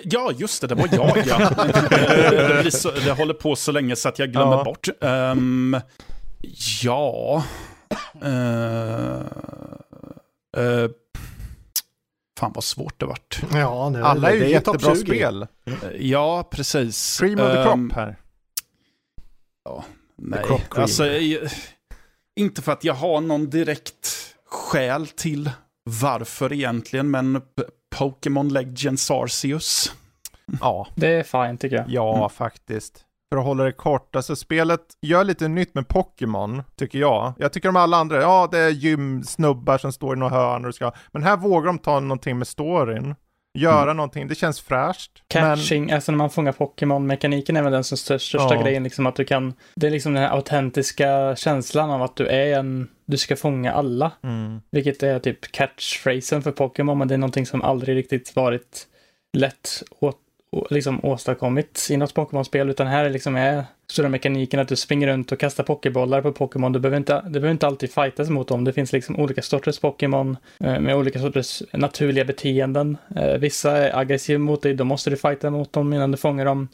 Ja, 0.05 0.31
just 0.37 0.61
det, 0.61 0.67
det 0.67 0.75
var 0.75 0.89
jag 0.93 1.23
ja. 1.27 1.39
det, 2.65 2.71
så, 2.71 2.91
det 2.91 3.11
håller 3.13 3.35
på 3.35 3.57
så 3.57 3.73
länge 3.73 3.97
så 3.97 4.09
att 4.09 4.19
jag 4.19 4.33
glömmer 4.33 4.57
Ja. 4.57 4.65
bort. 4.65 4.89
Ehm, 5.01 5.77
ja... 6.83 7.43
Uh, 8.25 9.23
fan 12.39 12.53
vad 12.55 12.65
svårt 12.65 13.01
det 13.01 13.07
vart. 13.07 13.41
Ja, 13.55 13.89
nu, 13.89 14.03
Alla 14.03 14.31
är 14.31 14.35
ju 14.35 14.49
jättebra 14.49 14.95
20. 14.95 15.07
spel. 15.07 15.43
Eh, 15.43 15.49
Ja, 15.99 16.49
precis. 16.53 17.19
Cream 17.21 17.41
of 17.41 17.53
the 17.53 17.59
Ehm, 17.59 17.89
crop 17.91 17.97
här. 17.97 18.17
Nej, 20.17 20.43
crop 20.45 20.61
cream. 20.71 20.83
alltså 20.83 21.07
eh, 21.07 21.51
inte 22.37 22.63
för 22.63 22.73
att 22.73 22.85
jag 22.85 22.95
har 22.95 23.21
någon 23.21 23.51
direkt 23.51 24.09
skäl 24.47 25.07
till 25.07 25.51
varför 26.03 26.53
egentligen, 26.53 27.11
men 27.11 27.43
Pokémon 27.97 28.49
Legends 28.49 29.11
Arceus. 29.11 29.93
Ja, 30.61 30.87
Det 30.95 31.09
är 31.09 31.23
fine 31.47 31.59
tycker 31.59 31.77
jag. 31.77 31.85
ja 31.89 32.17
Mm. 32.17 32.29
faktiskt. 32.31 33.05
För 33.33 33.37
att 33.39 33.45
hålla 33.45 33.65
det 33.65 33.73
kort, 33.73 34.17
alltså 34.17 34.37
spelet 34.37 34.81
gör 35.03 35.25
lite 35.25 35.49
nytt 35.49 35.75
med 35.75 35.89
Pokémon, 35.89 36.63
tycker 36.77 36.99
jag. 36.99 37.33
Jag 37.39 37.53
tycker 37.53 37.69
de 37.69 37.77
alla 37.77 37.97
andra, 37.97 38.21
ja 38.21 38.49
det 38.51 38.59
är 38.59 38.69
gymsnubbar 38.71 39.79
som 39.79 39.93
står 39.93 40.17
i 40.17 40.19
några 40.19 40.35
hörn 40.37 40.65
och 40.65 40.75
ska, 40.75 40.93
men 41.13 41.23
här 41.23 41.37
vågar 41.37 41.67
de 41.67 41.79
ta 41.79 42.01
någonting 42.01 42.39
med 42.39 42.47
storyn. 42.49 43.15
Göra 43.55 43.83
Mm. 43.83 43.97
någonting. 43.97 44.29
Det 44.29 44.35
känns 44.35 44.61
fräscht. 44.61 45.11
Catching, 45.29 45.93
alltså 45.93 46.13
när 46.13 46.17
man 46.17 46.31
fångar 46.31 46.53
Pokémon, 46.53 47.07
mekaniken 47.07 47.57
är 47.57 47.63
väl 47.63 47.73
den 47.73 47.85
som 47.85 47.97
största, 47.99 48.39
största 48.39 48.55
Ja. 48.55 48.63
grejen, 48.63 48.83
liksom 48.83 49.07
att 49.07 49.17
du 49.17 49.25
kan, 49.25 49.55
det 49.75 49.87
är 49.87 49.91
liksom 49.91 50.15
den 50.15 50.23
här 50.23 50.31
autentiska 50.31 51.37
känslan 51.37 51.91
av 51.91 52.03
att 52.03 52.17
du 52.17 52.27
är 52.27 52.59
en, 52.59 52.89
du 53.07 53.17
ska 53.17 53.37
fånga 53.37 53.73
alla. 53.73 54.13
Men, 54.21 54.47
mm. 54.47 54.61
Vilket 54.71 55.03
är 55.03 55.19
typ 55.19 55.53
catchphrasen 55.53 56.43
för 56.43 56.53
Pokémon, 56.53 56.99
men 56.99 57.09
det 57.09 57.15
är 57.15 57.19
någonting 57.19 57.47
som 57.47 57.63
aldrig 57.63 57.97
riktigt 57.97 58.37
varit 58.37 58.87
lätt 59.33 59.83
å, 60.01 60.13
å, 60.53 60.67
liksom 60.71 61.05
åstadkommit 61.05 61.89
i 61.91 61.97
något 61.97 62.15
Pokémon-spel, 62.15 62.71
utan 62.71 62.87
här 62.87 63.05
är 63.05 63.11
liksom 63.11 63.37
är 63.37 63.65
stora 63.91 64.09
mekaniken 64.09 64.61
att 64.61 64.69
du 64.69 64.77
springer 64.77 65.07
runt 65.07 65.33
och 65.33 65.39
kastar 65.41 65.65
Pokébollar 65.65 66.23
på 66.23 66.33
Pokémon. 66.33 66.73
Du 66.73 66.79
behöver 66.79 66.97
inte, 66.97 67.23
du 67.25 67.31
behöver 67.31 67.51
inte 67.51 67.67
alltid 67.67 67.93
fightas 67.93 68.31
mot 68.31 68.49
dem. 68.49 68.65
Det 68.65 68.73
finns 68.73 68.93
liksom 68.93 69.17
olika 69.21 69.43
sorters 69.43 69.79
Pokémon 69.79 70.37
eh, 70.61 70.81
med 70.81 70.97
olika 70.97 71.19
sorters 71.19 71.62
naturliga 71.73 72.25
beteenden. 72.25 72.97
Eh, 73.17 73.33
Vissa 73.33 73.77
är 73.77 73.99
aggressiva 73.99 74.39
mot 74.39 74.62
dig, 74.62 74.75
då 74.75 74.85
måste 74.85 75.11
du 75.11 75.17
fighta 75.17 75.51
mot 75.51 75.73
dem 75.73 75.93
innan 75.93 76.11
du 76.11 76.17
fångar 76.17 76.45
dem. 76.45 76.69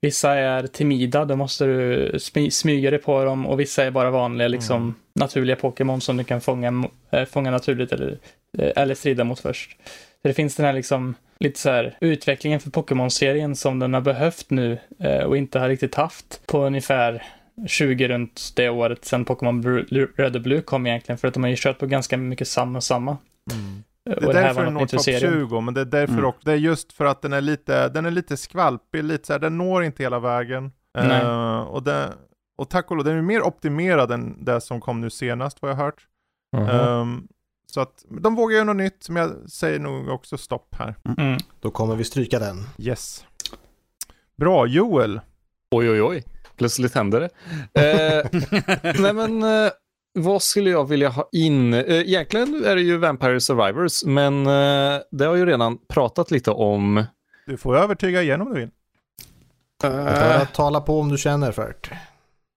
Vissa 0.00 0.34
är 0.34 0.66
timida, 0.66 1.24
då 1.24 1.36
måste 1.36 1.64
du 1.64 2.10
smy- 2.12 2.50
smyga 2.50 2.90
dig 2.90 2.98
på 2.98 3.24
dem 3.24 3.46
och 3.46 3.60
vissa 3.60 3.84
är 3.84 3.90
bara 3.90 4.10
vanliga, 4.10 4.48
liksom 4.48 4.94
naturliga 5.14 5.56
Pokémon 5.56 6.00
som 6.00 6.16
du 6.16 6.24
kan 6.24 6.40
fånga, 6.40 6.84
eh, 7.10 7.24
fånga 7.24 7.50
naturligt 7.50 7.92
eller, 7.92 8.18
eller 8.58 8.94
strida 8.94 9.24
mot 9.24 9.40
först. 9.40 9.76
Så 10.22 10.28
det 10.28 10.34
finns 10.34 10.56
den 10.56 10.66
här 10.66 10.72
liksom 10.72 11.14
lite 11.42 11.60
så 11.60 11.70
här 11.70 11.96
utvecklingen 12.00 12.60
för 12.60 12.70
Pokémon-serien 12.70 13.54
som 13.56 13.78
den 13.78 13.94
har 13.94 14.00
behövt 14.00 14.50
nu 14.50 14.78
eh, 14.98 15.22
och 15.24 15.36
inte 15.36 15.58
har 15.58 15.68
riktigt 15.68 15.94
haft 15.94 16.46
på 16.46 16.64
ungefär 16.64 17.22
20 17.66 18.08
runt 18.08 18.52
det 18.56 18.68
året 18.68 19.04
sedan 19.04 19.24
Pokémon 19.24 19.86
Red 20.16 20.36
och 20.36 20.42
Blue 20.42 20.62
kom 20.62 20.86
egentligen 20.86 21.18
för 21.18 21.28
att 21.28 21.34
de 21.34 21.42
har 21.42 21.50
ju 21.50 21.56
kört 21.58 21.78
på 21.78 21.86
ganska 21.86 22.16
mycket 22.16 22.48
samma 22.48 22.80
samma. 22.80 23.10
Eh, 23.10 23.16
Det 24.04 24.26
Och 24.26 24.34
är 24.34 24.42
därför 24.42 24.64
den 24.64 24.74
når 24.74 24.86
topp 24.86 25.00
serien. 25.00 25.20
20, 25.48 25.60
men 25.60 25.74
det 25.74 25.80
är 25.80 25.84
därför 25.84 26.12
Mm. 26.14 26.24
också, 26.24 26.40
det 26.44 26.52
är 26.52 26.56
just 26.56 26.92
för 26.92 27.04
att 27.04 27.22
den 27.22 27.32
är 27.32 27.40
lite, 27.40 27.88
den 27.88 28.06
är 28.06 28.10
lite 28.10 28.36
skvalpig, 28.36 29.04
lite 29.04 29.26
så 29.26 29.32
här, 29.32 29.40
den 29.40 29.58
når 29.58 29.84
inte 29.84 30.02
hela 30.02 30.18
vägen. 30.18 30.72
Eh, 30.98 31.60
och, 31.60 31.82
det, 31.82 32.08
och 32.58 32.70
tack 32.70 32.90
och 32.90 32.96
lov, 32.96 33.04
den 33.04 33.18
är 33.18 33.22
mer 33.22 33.42
optimerad 33.42 34.10
än 34.10 34.44
det 34.44 34.60
som 34.60 34.80
kom 34.80 35.00
nu 35.00 35.10
senast, 35.10 35.62
vad 35.62 35.70
jag 35.70 35.76
har 35.76 35.84
hört. 35.84 36.06
Mhm. 36.56 36.68
Ehm, 36.68 37.28
så 37.74 37.80
att 37.80 38.04
de 38.08 38.34
vågar 38.34 38.54
göra 38.54 38.64
något 38.64 38.76
nytt, 38.76 39.08
men 39.08 39.22
jag 39.22 39.50
säger 39.50 39.78
nog 39.78 40.08
också 40.08 40.38
stopp 40.38 40.74
här. 40.78 40.94
Mm. 41.18 41.38
Då 41.60 41.70
kommer 41.70 41.96
vi 41.96 42.04
stryka 42.04 42.38
den. 42.38 42.68
Yes. 42.78 43.24
Bra, 44.36 44.66
Joel. 44.66 45.20
Oj, 45.70 45.90
oj, 45.90 46.02
oj. 46.02 46.24
Plötsligt 46.56 46.94
händer 46.94 47.20
det. 47.20 47.30
Eh, 47.80 48.40
nej, 49.00 49.12
men 49.12 49.42
eh, 49.42 49.70
vad 50.12 50.42
skulle 50.42 50.70
jag 50.70 50.88
vilja 50.88 51.08
ha 51.08 51.28
in? 51.32 51.74
Eh, 51.74 51.82
egentligen 51.84 52.64
är 52.64 52.76
det 52.76 52.82
ju 52.82 52.96
Vampire 52.96 53.40
Survivors, 53.40 54.04
men 54.04 54.46
eh, 54.46 55.00
det 55.10 55.24
har 55.24 55.30
jag 55.30 55.38
ju 55.38 55.46
redan 55.46 55.78
pratat 55.88 56.30
lite 56.30 56.50
om. 56.50 57.04
Du 57.46 57.56
får 57.56 57.76
övertyga 57.76 58.22
igen 58.22 58.40
om 58.40 58.54
du 58.54 58.60
vill. 58.60 58.70
Eh, 59.84 60.44
Tala 60.46 60.80
på 60.80 61.00
om 61.00 61.08
du 61.08 61.18
känner 61.18 61.52
för 61.52 61.76
det. 61.80 61.98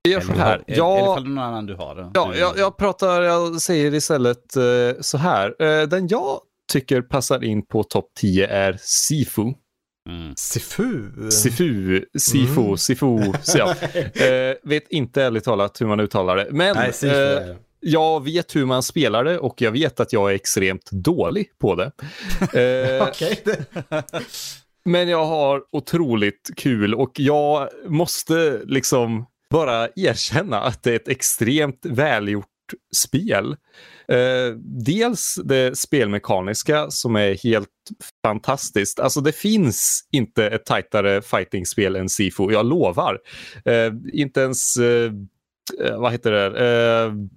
Jag 0.10 0.22
gör 0.23 0.27
så 0.27 0.34
här. 0.34 0.53
Eller, 0.56 0.64
eller 0.68 0.77
Jag, 0.77 0.99
ifall 1.02 1.23
någon 1.27 1.38
annan 1.38 1.65
du 1.65 1.76
har. 1.76 2.11
ja, 2.14 2.30
Du- 2.34 2.40
jag, 2.40 2.57
jag 2.57 2.77
pratar, 2.77 3.22
jag 3.22 3.61
säger 3.61 3.94
istället 3.94 4.56
eh, 4.56 5.02
så 5.02 5.18
här. 5.18 5.56
Eh, 5.64 5.88
den 5.88 6.07
jag 6.07 6.40
tycker 6.72 7.02
passar 7.02 7.44
in 7.44 7.65
på 7.65 7.84
topp 7.84 8.06
10 8.19 8.48
är 8.48 8.77
Sifu. 8.82 9.41
Mm. 10.10 10.34
Sifu. 10.36 11.10
Sifu, 11.32 12.06
Sifu, 12.18 12.61
Mm. 12.61 12.77
Sifu. 12.77 13.18
Så, 13.41 13.57
ja. 13.57 13.76
eh, 14.26 14.56
vet 14.64 14.84
inte 14.90 15.23
ärligt 15.23 15.44
talat 15.44 15.82
hur 15.82 15.88
man 15.88 15.99
uttalar 15.99 16.36
det. 16.36 16.48
Men 16.52 16.76
Nej, 16.76 16.94
Sifu 16.94 17.34
eh, 17.38 17.56
jag 17.80 18.23
vet 18.23 18.56
hur 18.56 18.65
man 18.65 18.84
spelar 18.84 19.23
det 19.23 19.40
och 19.40 19.61
jag 19.61 19.72
vet 19.72 19.99
att 19.99 20.14
jag 20.14 20.32
är 20.32 20.36
extremt 20.36 20.91
dålig 20.91 21.48
på 21.60 21.76
det. 21.76 21.91
Eh, 22.60 23.07
Okej. 23.07 23.44
men 24.86 25.10
jag 25.10 25.26
har 25.26 25.61
otroligt 25.72 26.49
kul 26.57 26.94
och 26.95 27.11
jag 27.15 27.69
måste 27.88 28.61
liksom 28.65 29.26
bara 29.52 29.90
erkänna 29.96 30.62
att 30.62 30.84
det 30.84 30.92
är 30.92 30.96
ett 30.96 31.08
extremt 31.08 31.86
välgjort 31.86 32.46
spel. 32.96 33.56
Eh, 34.08 34.58
dels 34.64 35.40
det 35.44 35.78
spelmekaniska 35.78 36.90
som 36.90 37.16
är 37.16 37.44
helt 37.44 37.70
fantastiskt. 38.26 39.00
Alltså 39.00 39.22
det 39.22 39.32
finns 39.32 40.08
inte 40.12 40.48
ett 40.48 40.66
tajtare 40.66 41.22
fightingspel 41.22 41.96
än 41.96 42.10
Sifu, 42.10 42.52
jag 42.52 42.66
lovar. 42.66 43.20
Eh, 43.66 43.94
inte 44.14 44.42
ens, 44.42 44.78
eh, 44.78 45.12
vad 45.98 46.12
heter 46.12 46.32
det, 46.32 47.28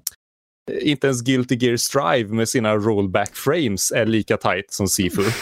inte 0.83 1.07
ens 1.07 1.23
Guilty 1.23 1.57
Gear 1.61 1.77
Strive 1.77 2.35
med 2.35 2.49
sina 2.49 2.77
rollback 2.77 3.37
frames 3.37 3.93
är 3.93 4.07
lika 4.07 4.37
tight 4.37 4.73
som 4.73 4.89
Sifu. 4.89 5.23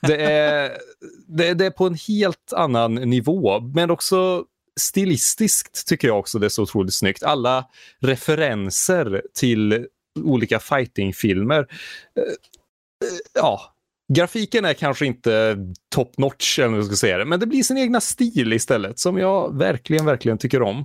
Det, 0.00 0.16
är, 0.16 0.78
det, 1.26 1.54
det 1.54 1.66
är 1.66 1.70
på 1.70 1.86
en 1.86 1.94
helt 2.08 2.52
annan 2.52 2.94
nivå, 2.94 3.60
men 3.60 3.90
också 3.90 4.44
stilistiskt 4.80 5.86
tycker 5.88 6.08
jag 6.08 6.18
också 6.18 6.38
det 6.38 6.46
är 6.46 6.50
så 6.50 6.62
otroligt 6.62 6.94
snyggt. 6.94 7.22
Alla 7.22 7.64
referenser 8.00 9.22
till 9.34 9.86
olika 10.24 10.58
fightingfilmer. 10.58 11.60
Eh, 11.60 12.22
ja, 13.34 13.74
grafiken 14.12 14.64
är 14.64 14.74
kanske 14.74 15.06
inte 15.06 15.56
top 15.94 16.18
notch 16.18 16.58
eller 16.58 16.76
jag 16.76 16.86
ska 16.86 16.96
säga 16.96 17.18
det, 17.18 17.24
men 17.24 17.40
det 17.40 17.46
blir 17.46 17.62
sin 17.62 17.78
egna 17.78 18.00
stil 18.00 18.52
istället 18.52 18.98
som 18.98 19.18
jag 19.18 19.58
verkligen, 19.58 20.06
verkligen 20.06 20.38
tycker 20.38 20.62
om. 20.62 20.84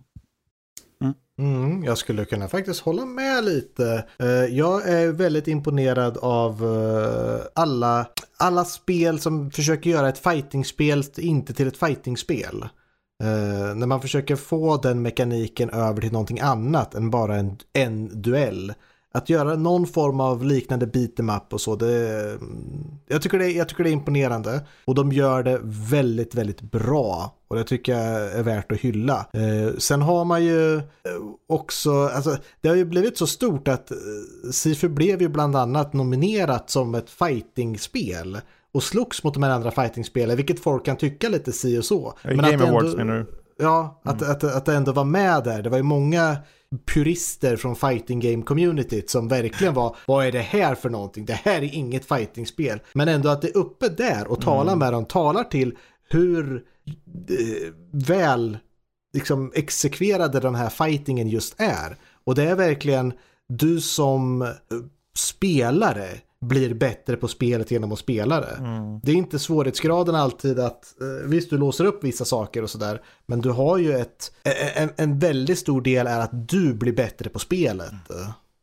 Mm, 1.39 1.83
jag 1.83 1.97
skulle 1.97 2.25
kunna 2.25 2.47
faktiskt 2.47 2.81
hålla 2.81 3.05
med 3.05 3.43
lite. 3.45 4.05
Eh, 4.19 4.27
jag 4.27 4.89
är 4.89 5.11
väldigt 5.11 5.47
imponerad 5.47 6.17
av 6.17 6.51
eh, 6.63 7.45
alla, 7.55 8.07
alla 8.37 8.65
spel 8.65 9.19
som 9.19 9.51
försöker 9.51 9.89
göra 9.89 10.09
ett 10.09 10.17
fightingspel 10.17 11.03
inte 11.17 11.53
till 11.53 11.67
ett 11.67 11.77
fightingspel. 11.77 12.65
Uh, 13.23 13.75
när 13.75 13.87
man 13.87 14.01
försöker 14.01 14.35
få 14.35 14.77
den 14.77 15.01
mekaniken 15.01 15.69
över 15.69 16.01
till 16.01 16.11
någonting 16.11 16.39
annat 16.39 16.95
än 16.95 17.09
bara 17.09 17.35
en, 17.35 17.57
en 17.73 18.21
duell. 18.21 18.73
Att 19.17 19.29
göra 19.29 19.55
någon 19.55 19.87
form 19.87 20.19
av 20.19 20.43
liknande 20.45 20.85
beat'em 20.85 21.37
up 21.37 21.53
och 21.53 21.61
så, 21.61 21.75
det, 21.75 22.37
jag, 23.07 23.21
tycker 23.21 23.39
det, 23.39 23.51
jag 23.51 23.69
tycker 23.69 23.83
det 23.83 23.89
är 23.89 23.93
imponerande. 23.93 24.61
Och 24.85 24.95
de 24.95 25.11
gör 25.11 25.43
det 25.43 25.59
väldigt, 25.63 26.35
väldigt 26.35 26.61
bra. 26.61 27.35
Och 27.47 27.55
det 27.55 27.63
tycker 27.63 27.91
jag 27.97 28.31
är 28.31 28.43
värt 28.43 28.71
att 28.71 28.77
hylla. 28.77 29.25
Eh, 29.33 29.77
sen 29.77 30.01
har 30.01 30.25
man 30.25 30.43
ju 30.43 30.75
eh, 30.77 30.81
också, 31.49 32.07
alltså 32.07 32.37
det 32.61 32.69
har 32.69 32.75
ju 32.75 32.85
blivit 32.85 33.17
så 33.17 33.27
stort 33.27 33.67
att 33.67 33.91
eh, 33.91 33.97
Sifu 34.51 34.89
blev 34.89 35.21
ju 35.21 35.29
bland 35.29 35.55
annat 35.55 35.93
nominerat 35.93 36.69
som 36.69 36.95
ett 36.95 37.09
fightingspel. 37.09 38.37
Och 38.71 38.83
slogs 38.83 39.23
mot 39.23 39.33
de 39.33 39.43
här 39.43 39.49
andra 39.51 39.71
fightingspelen, 39.71 40.37
vilket 40.37 40.59
folk 40.59 40.85
kan 40.85 40.97
tycka 40.97 41.29
lite 41.29 41.51
si 41.51 41.79
och 41.79 41.85
så. 41.85 42.13
I 42.23 42.27
att 42.27 42.51
Game 42.51 42.69
Awards 42.69 42.85
ändå- 42.85 42.97
menar 42.97 43.13
du? 43.13 43.25
Ja, 43.57 44.01
att, 44.03 44.21
att, 44.21 44.43
att 44.43 44.65
det 44.65 44.75
ändå 44.75 44.91
var 44.91 45.03
med 45.03 45.43
där. 45.43 45.61
Det 45.61 45.69
var 45.69 45.77
ju 45.77 45.83
många 45.83 46.37
purister 46.85 47.57
från 47.57 47.75
fighting 47.75 48.19
game 48.19 48.43
communityt 48.43 49.09
som 49.09 49.27
verkligen 49.27 49.73
var, 49.73 49.95
vad 50.07 50.25
är 50.25 50.31
det 50.31 50.39
här 50.39 50.75
för 50.75 50.89
någonting? 50.89 51.25
Det 51.25 51.33
här 51.33 51.61
är 51.61 51.73
inget 51.75 52.05
fightingspel. 52.05 52.79
Men 52.93 53.07
ändå 53.07 53.29
att 53.29 53.41
det 53.41 53.47
är 53.47 53.57
uppe 53.57 53.89
där 53.89 54.27
och 54.27 54.41
talar 54.41 54.75
med 54.75 54.93
dem, 54.93 55.05
talar 55.05 55.43
till 55.43 55.77
hur 56.09 56.55
eh, 57.29 57.73
väl 57.91 58.57
liksom 59.13 59.51
exekverade 59.55 60.39
den 60.39 60.55
här 60.55 60.69
fightingen 60.69 61.27
just 61.27 61.55
är. 61.57 61.97
Och 62.23 62.35
det 62.35 62.43
är 62.43 62.55
verkligen 62.55 63.13
du 63.47 63.81
som 63.81 64.41
eh, 64.41 64.49
spelare 65.17 66.09
blir 66.47 66.73
bättre 66.73 67.15
på 67.15 67.27
spelet 67.27 67.71
genom 67.71 67.91
att 67.91 67.99
spela 67.99 68.39
det. 68.41 68.57
Det 69.03 69.11
är 69.11 69.15
inte 69.15 69.39
svårighetsgraden 69.39 70.15
alltid 70.15 70.59
att, 70.59 70.85
eh, 71.01 71.29
visst 71.29 71.49
du 71.49 71.57
låser 71.57 71.85
upp 71.85 72.03
vissa 72.03 72.25
saker 72.25 72.63
och 72.63 72.69
sådär, 72.69 73.01
men 73.25 73.41
du 73.41 73.49
har 73.49 73.77
ju 73.77 73.93
ett, 73.93 74.31
en, 74.75 74.89
en 74.97 75.19
väldigt 75.19 75.59
stor 75.59 75.81
del 75.81 76.07
är 76.07 76.19
att 76.19 76.47
du 76.49 76.73
blir 76.73 76.93
bättre 76.93 77.29
på 77.29 77.39
spelet. 77.39 77.91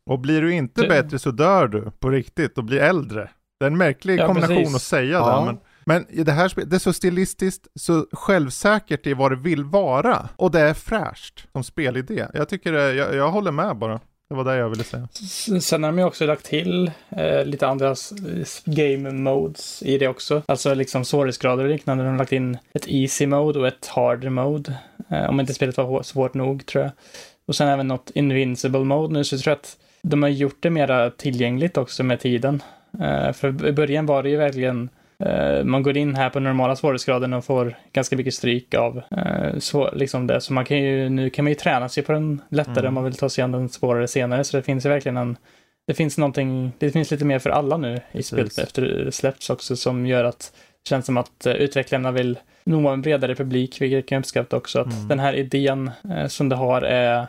Och 0.09 0.19
blir 0.19 0.41
du 0.41 0.53
inte 0.53 0.81
Det- 0.81 0.87
bättre 0.87 1.19
så 1.19 1.31
dör 1.31 1.67
du 1.67 1.91
på 1.99 2.09
riktigt 2.09 2.57
och 2.57 2.63
blir 2.63 2.79
äldre. 2.79 3.29
Det 3.59 3.65
är 3.65 3.71
en 3.71 3.77
märklig 3.77 4.19
Ja, 4.19 4.25
kombination 4.27 4.57
precis. 4.57 4.75
att 4.75 4.81
säga 4.81 5.11
Ja. 5.11 5.39
det. 5.39 5.45
Men, 5.45 5.57
men 5.85 6.05
i 6.19 6.23
det 6.23 6.31
här 6.31 6.47
spelet, 6.47 6.69
det 6.69 6.77
är 6.77 6.79
så 6.79 6.93
stilistiskt, 6.93 7.67
så 7.79 8.05
självsäkert 8.11 9.07
i 9.07 9.13
vad 9.13 9.31
det 9.31 9.35
vill 9.35 9.63
vara. 9.63 10.29
Och 10.35 10.51
det 10.51 10.59
är 10.59 10.73
fräscht 10.73 11.47
som 11.51 11.63
spelidé. 11.63 12.27
Jag 12.33 12.49
tycker 12.49 12.71
det, 12.71 12.93
jag, 12.93 13.15
jag 13.15 13.31
håller 13.31 13.51
med 13.51 13.77
bara. 13.77 13.99
Det 14.31 14.35
var 14.35 14.43
det 14.43 14.57
jag 14.57 14.69
ville 14.69 14.83
säga. 14.83 15.07
Sen 15.61 15.83
har 15.83 15.91
de 15.91 15.97
ju 15.99 16.05
också 16.05 16.25
lagt 16.25 16.45
till 16.45 16.91
eh, 17.09 17.45
lite 17.45 17.67
andra 17.67 17.95
game 18.65 19.11
modes 19.11 19.83
i 19.83 19.97
det 19.97 20.07
också. 20.07 20.41
Alltså 20.45 20.73
liksom 20.73 21.05
svårighetsgrader 21.05 21.63
och 21.63 21.69
liknande. 21.69 22.03
De 22.03 22.09
har 22.09 22.17
lagt 22.17 22.31
in 22.31 22.57
ett 22.73 22.87
easy 22.87 23.27
mode 23.27 23.59
och 23.59 23.67
ett 23.67 23.87
hard 23.87 24.31
mode. 24.31 24.73
Eh, 25.09 25.29
om 25.29 25.39
inte 25.39 25.53
spelet 25.53 25.77
var 25.77 26.03
svårt 26.03 26.33
nog 26.33 26.65
tror 26.65 26.83
jag. 26.83 26.91
Och 27.45 27.55
sen 27.55 27.67
även 27.67 27.87
något 27.87 28.11
invincible 28.15 28.83
mode 28.83 29.13
nu 29.13 29.23
så 29.23 29.35
jag 29.35 29.41
tror 29.41 29.51
jag 29.51 29.57
att 29.57 29.77
de 30.01 30.23
har 30.23 30.29
gjort 30.29 30.57
det 30.59 30.69
mera 30.69 31.09
tillgängligt 31.09 31.77
också 31.77 32.03
med 32.03 32.19
tiden. 32.19 32.63
Eh, 33.01 33.31
för 33.31 33.67
i 33.67 33.71
början 33.71 34.05
var 34.05 34.23
det 34.23 34.29
ju 34.29 34.37
verkligen 34.37 34.89
man 35.63 35.83
går 35.83 35.97
in 35.97 36.15
här 36.15 36.29
på 36.29 36.39
normala 36.39 36.75
svårighetsgraden 36.75 37.33
och 37.33 37.45
får 37.45 37.75
ganska 37.93 38.15
mycket 38.17 38.33
stryk 38.33 38.73
av 38.73 39.01
eh, 39.11 39.59
svår, 39.59 39.89
liksom 39.93 40.27
det. 40.27 40.41
Så 40.41 40.53
man 40.53 40.65
kan 40.65 40.77
ju, 40.77 41.09
nu 41.09 41.29
kan 41.29 41.45
man 41.45 41.51
ju 41.51 41.55
träna 41.55 41.89
sig 41.89 42.03
på 42.03 42.11
den 42.11 42.41
lättare 42.49 42.87
om 42.87 42.93
man 42.93 43.03
vill 43.03 43.15
ta 43.15 43.29
sig 43.29 43.43
an 43.43 43.51
den 43.51 43.69
svårare 43.69 44.07
senare. 44.07 44.43
Så 44.43 44.57
det 44.57 44.63
finns 44.63 44.85
ju 44.85 44.89
verkligen 44.89 45.17
en, 45.17 45.37
det 45.87 45.93
finst 45.93 46.17
någonting, 46.17 46.71
det 46.77 46.91
finns 46.91 47.11
lite 47.11 47.25
mer 47.25 47.39
för 47.39 47.49
alla 47.49 47.77
nu 47.77 47.95
i 47.95 47.99
Precis. 48.11 48.27
spelet 48.27 48.57
efter 48.57 48.81
det 48.81 49.11
släppts 49.11 49.49
också 49.49 49.75
som 49.75 50.05
gör 50.05 50.23
att 50.23 50.53
det 50.83 50.89
känns 50.89 51.05
som 51.05 51.17
att 51.17 51.45
eh, 51.45 51.53
utvecklarna 51.53 52.11
vill 52.11 52.39
nå 52.63 52.89
en 52.89 53.01
bredare 53.01 53.35
publik, 53.35 53.81
vilket 53.81 53.95
jag 53.97 54.05
kan 54.07 54.19
uppskatta 54.19 54.57
också. 54.57 54.79
Att 54.79 54.93
Mm. 54.93 55.07
den 55.07 55.19
här 55.19 55.33
idén 55.33 55.91
eh, 56.15 56.27
som 56.27 56.49
det 56.49 56.55
har 56.55 56.81
är 56.81 57.27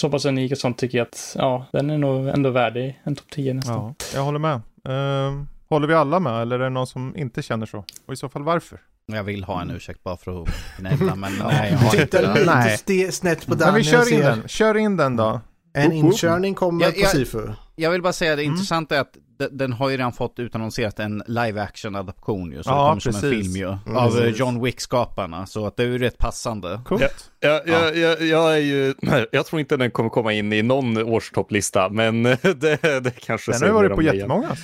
så 0.00 0.10
pass 0.10 0.24
unik 0.24 0.52
och 0.52 0.58
sånt 0.58 0.78
tycker 0.78 0.98
jag 0.98 1.04
att, 1.04 1.36
ja, 1.38 1.66
den 1.72 1.90
är 1.90 1.98
nog 1.98 2.28
ändå 2.28 2.50
värdig 2.50 3.00
en 3.04 3.16
topp 3.16 3.30
10 3.30 3.54
nästan. 3.54 3.74
Ja, 3.74 3.94
jag 4.14 4.22
håller 4.22 4.38
med. 4.38 4.60
Ehm, 4.88 5.46
håller 5.72 5.88
vi 5.88 5.94
alla 5.94 6.20
med 6.20 6.42
eller 6.42 6.58
är 6.60 6.64
det 6.64 6.70
någon 6.70 6.86
som 6.86 7.16
inte 7.16 7.42
känner 7.42 7.66
så? 7.66 7.84
Och 8.06 8.12
i 8.12 8.16
så 8.16 8.28
fall 8.28 8.42
varför? 8.42 8.80
Jag 9.06 9.24
vill 9.24 9.44
ha 9.44 9.62
en 9.62 9.70
ursäkt 9.70 10.02
bara 10.02 10.16
för 10.16 10.42
att 10.42 10.48
gnälla, 10.78 11.14
men 11.14 11.32
nej, 11.48 11.70
jag 11.72 11.78
har 11.78 12.00
inte 12.00 12.22
den. 12.22 12.34
lite 12.34 12.46
Nej. 12.54 12.76
ste- 12.86 13.10
snett 13.10 13.46
på 13.46 13.50
Men 13.50 13.58
Danny 13.58 13.78
vi 13.78 13.84
kör 13.84 14.12
in 14.12 14.20
den, 14.20 14.48
kör 14.48 14.76
in 14.76 14.96
den 14.96 15.16
då. 15.16 15.40
en 15.74 15.92
inkörning 15.92 16.54
kommer 16.54 16.84
Ja, 16.84 16.90
på 16.90 16.96
ja. 17.00 17.08
Sifu. 17.08 17.48
Jag 17.76 17.90
vill 17.90 18.02
bara 18.02 18.12
säga, 18.12 18.36
det 18.36 18.42
Mm. 18.42 18.52
intressanta 18.54 18.96
är 18.96 19.00
att 19.00 19.12
de- 19.38 19.48
den 19.52 19.72
har 19.72 19.88
ju 19.88 19.96
redan 19.96 20.12
fått 20.12 20.38
utannonserat 20.38 20.98
en 20.98 21.22
live 21.26 21.62
action 21.62 21.96
adaption 21.96 22.52
ju, 22.52 22.62
så 22.62 22.70
Ja, 22.70 22.82
det 22.84 22.88
kommer 22.88 23.00
som 23.00 23.14
en 23.14 23.20
precis. 23.20 23.54
film 23.54 23.56
ju, 23.56 23.66
Mm, 23.86 23.96
av 23.96 24.08
eh, 24.10 24.16
precis. 24.22 24.40
John 24.40 24.62
Wick-skaparna, 24.64 25.46
så 25.46 25.66
att 25.66 25.76
det 25.76 25.82
är 25.82 25.86
ju 25.86 25.98
rätt 25.98 26.18
passande. 26.18 26.80
Coolt. 26.84 27.30
Jag, 27.40 27.68
jag, 27.68 27.96
jag, 27.96 28.22
jag, 28.22 28.52
är 28.54 28.58
ju, 28.60 28.94
jag 29.32 29.46
tror 29.46 29.60
inte 29.60 29.76
den 29.76 29.90
kommer 29.90 30.10
komma 30.10 30.32
in 30.32 30.52
i 30.52 30.62
någon 30.62 30.96
årstopplista, 30.98 31.88
men 31.88 32.22
det, 32.42 33.00
det 33.04 33.10
kanske 33.20 33.52
Den 33.52 33.62
har 33.62 33.72
varit 33.72 33.94
på 33.94 34.02
jättemånga. 34.02 34.56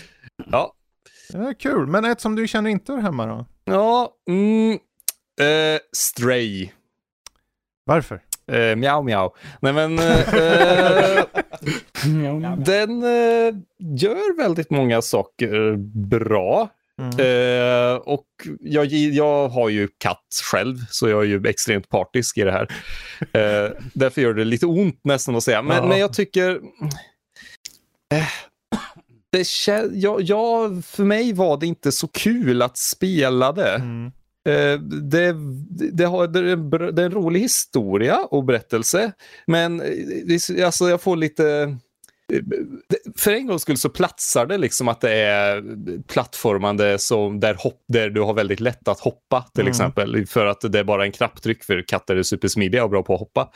Ja, 1.33 1.39
Det 1.39 1.49
är 1.49 1.55
kul, 1.55 1.87
men 1.87 2.05
ett 2.05 2.21
som 2.21 2.35
du 2.37 2.49
känner 2.49 2.71
inte 2.71 2.93
hör 2.93 3.01
hemma 3.01 3.27
då? 3.27 3.47
ja 3.65 4.13
mm, 4.29 4.73
eh, 5.41 5.81
Stray. 5.93 6.71
Varför? 7.85 8.23
Eh, 8.53 8.77
mjau 8.77 9.03
mjau. 9.03 9.31
Nej 9.61 9.73
men, 9.73 9.99
eh, 9.99 11.25
den 12.65 13.03
eh, 13.03 13.55
gör 13.79 14.37
väldigt 14.37 14.71
många 14.71 15.03
saker 15.03 15.77
bra. 16.09 16.69
Mm. 17.01 17.11
Eh, 17.21 17.97
och 17.97 18.27
jag, 18.61 18.87
jag 18.87 19.49
har 19.49 19.69
ju 19.69 19.89
katt 19.99 20.27
själv, 20.53 20.77
så 20.91 21.09
jag 21.09 21.21
är 21.23 21.27
ju 21.27 21.43
extremt 21.49 21.89
partisk 21.89 22.39
i 22.39 22.43
det 22.43 22.53
här. 22.53 22.69
Eh, 23.21 23.71
därför 23.95 24.21
gör 24.21 24.35
det 24.35 24.45
lite 24.45 24.67
ont 24.67 25.01
nästan 25.05 25.37
att 25.37 25.43
säga. 25.43 25.63
Men, 25.63 25.77
Ja. 25.77 25.87
men 25.89 25.99
jag 25.99 26.13
tycker... 26.13 26.61
Eh, 28.15 28.25
det, 29.33 29.49
jag, 29.93 30.23
jag, 30.23 30.85
för 30.85 31.05
mig 31.05 31.33
var 31.33 31.57
det 31.57 31.67
inte 31.67 31.93
så 31.93 32.09
kul 32.09 32.63
att 32.63 32.79
spela 32.79 33.53
det. 33.53 33.75
Mm. 33.75 34.07
Eh, 34.49 34.81
det, 34.81 35.35
det, 35.93 36.05
har, 36.05 36.27
det, 36.93 37.03
är 37.03 37.05
en, 37.05 37.13
rolig 37.13 37.41
historia 37.41 38.19
och 38.31 38.45
berättelse, 38.45 39.13
men 39.47 39.81
eh, 39.81 40.67
alltså 40.67 40.89
jag 40.89 41.03
får 41.03 41.17
lite... 41.17 41.77
För 43.17 43.33
en 43.33 43.47
gångs 43.47 43.63
skull 43.63 43.77
så 43.79 43.89
platsar 43.89 44.47
det 44.47 44.59
liksom 44.59 44.89
att 44.89 45.01
det 45.01 45.13
är 45.13 45.63
plattformande 46.03 46.99
som 46.99 47.41
där, 47.41 47.55
hopp, 47.55 47.85
där 47.89 48.11
du 48.11 48.21
har 48.21 48.35
väldigt 48.35 48.61
lätt 48.61 48.89
att 48.89 49.01
hoppa 49.01 49.43
till 49.55 49.61
Mm. 49.61 49.71
exempel. 49.71 50.27
För 50.27 50.47
att 50.47 50.61
det 50.73 50.79
är 50.79 50.85
bara 50.85 51.05
en 51.05 51.13
knapptryck 51.13 51.65
för 51.65 51.85
katter 51.89 52.17
är 52.17 52.23
supersmidiga 52.23 52.85
och 52.85 52.91
bra 52.91 53.03
på 53.03 53.15
att 53.15 53.21
hoppa. 53.21 53.51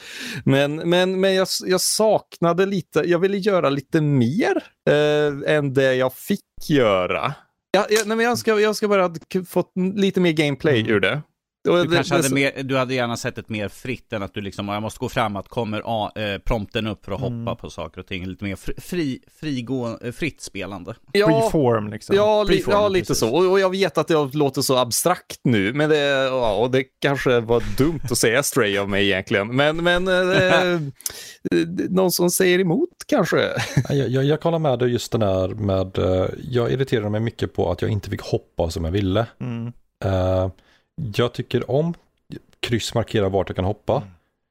Men, 0.45 0.77
men, 0.77 1.21
men 1.21 1.35
jag, 1.35 1.49
jag 1.67 1.81
saknade 1.81 2.67
lite, 2.67 3.01
jag 3.07 3.19
ville 3.19 3.37
göra 3.39 3.71
lite 3.71 4.01
mer 4.01 4.63
eh, 4.91 5.55
än 5.57 5.75
det 5.75 5.95
jag 5.95 6.15
fick 6.15 6.41
göra. 6.69 7.35
Ja, 7.73 7.87
ja, 7.91 8.01
nej, 8.07 8.17
men 8.17 8.27
jag 8.27 8.39
ska, 8.39 8.61
jag 8.61 8.77
ska 8.77 8.89
bara 8.89 9.15
fått 9.49 9.73
lite 9.95 10.21
mer 10.21 10.33
gameplay 10.33 10.81
Mm. 10.81 10.93
ur 10.93 11.01
det. 11.01 11.23
Du 11.65 11.71
det- 11.85 11.95
kanske 11.97 12.15
det- 12.15 12.23
hade, 12.23 12.35
mer, 12.35 12.63
du 12.63 12.77
hade 12.77 12.95
gärna 12.95 13.17
sett 13.17 13.39
ett 13.39 13.49
mer 13.49 13.69
fritt 13.69 14.13
än 14.13 14.23
att 14.23 14.35
du 14.35 14.41
liksom, 14.41 14.69
jag 14.69 14.83
måste 14.83 14.99
gå 14.99 15.09
fram 15.09 15.37
att 15.37 15.49
kommer 15.49 15.83
A, 15.85 16.13
eh, 16.17 16.39
prompten 16.39 16.87
upp 16.87 17.05
för 17.05 17.13
att 17.13 17.21
hoppa 17.21 17.33
Mm. 17.35 17.57
på 17.57 17.71
saker 17.71 18.01
och 18.01 18.07
ting. 18.07 18.27
Lite 18.27 18.45
mer 18.45 18.57
fri, 18.57 18.75
fri, 18.79 19.21
frigå, 19.41 19.99
eh, 20.03 20.13
fritt 20.13 20.41
spelande. 20.43 20.95
ja, 21.13 21.27
Freeform 21.27 21.89
liksom. 21.91 22.17
Ja, 22.17 22.43
li, 22.43 22.49
Freeform, 22.49 22.75
ja 22.75 22.89
lite 22.89 23.07
precis. 23.07 23.19
så. 23.21 23.35
Och, 23.37 23.51
och 23.51 23.61
jag 23.61 23.71
vet 23.71 23.99
att 23.99 24.09
det 24.09 24.35
låter 24.35 24.63
så 24.63 24.77
abstrakt 24.77 25.41
nu, 25.45 25.73
men 25.73 25.91
det, 25.91 25.99
ja, 26.27 26.55
och 26.55 26.71
det 26.71 26.85
kanske 27.01 27.41
var 27.41 27.63
dumt 27.79 28.01
att 28.11 28.19
säga 28.19 28.43
Stray 28.43 28.79
av 28.79 28.89
mig 28.89 29.05
egentligen. 29.11 29.57
Men, 29.57 29.77
men 29.85 30.09
eh, 30.09 30.81
någon 31.89 32.11
som 32.13 32.31
säger 32.31 32.59
emot 32.59 32.89
kanske? 33.07 33.37
Ja, 33.89 33.95
Jag, 33.95 34.09
jag, 34.09 34.25
jag 34.25 34.39
hålla 34.43 34.59
med 34.59 34.79
dig 34.79 34.89
just 34.93 35.13
den 35.13 35.21
där 35.21 35.49
med, 35.49 35.99
eh, 35.99 36.27
jag 36.51 36.73
irriterade 36.73 37.11
mig 37.11 37.21
mycket 37.21 37.55
på 37.55 37.71
att 37.73 37.83
jag 37.83 37.91
inte 37.91 38.11
fick 38.11 38.21
hoppa 38.23 38.71
som 38.71 38.85
jag 38.85 38.93
ville. 38.93 39.27
Mm. 39.41 39.73
Eh, 40.05 40.51
jag 41.17 41.33
tycker 41.33 41.71
om 41.71 41.95
kryss 42.61 42.95
markerar 42.95 43.29
vart 43.31 43.49
jag 43.49 43.57
kan 43.57 43.65
hoppa. 43.65 44.03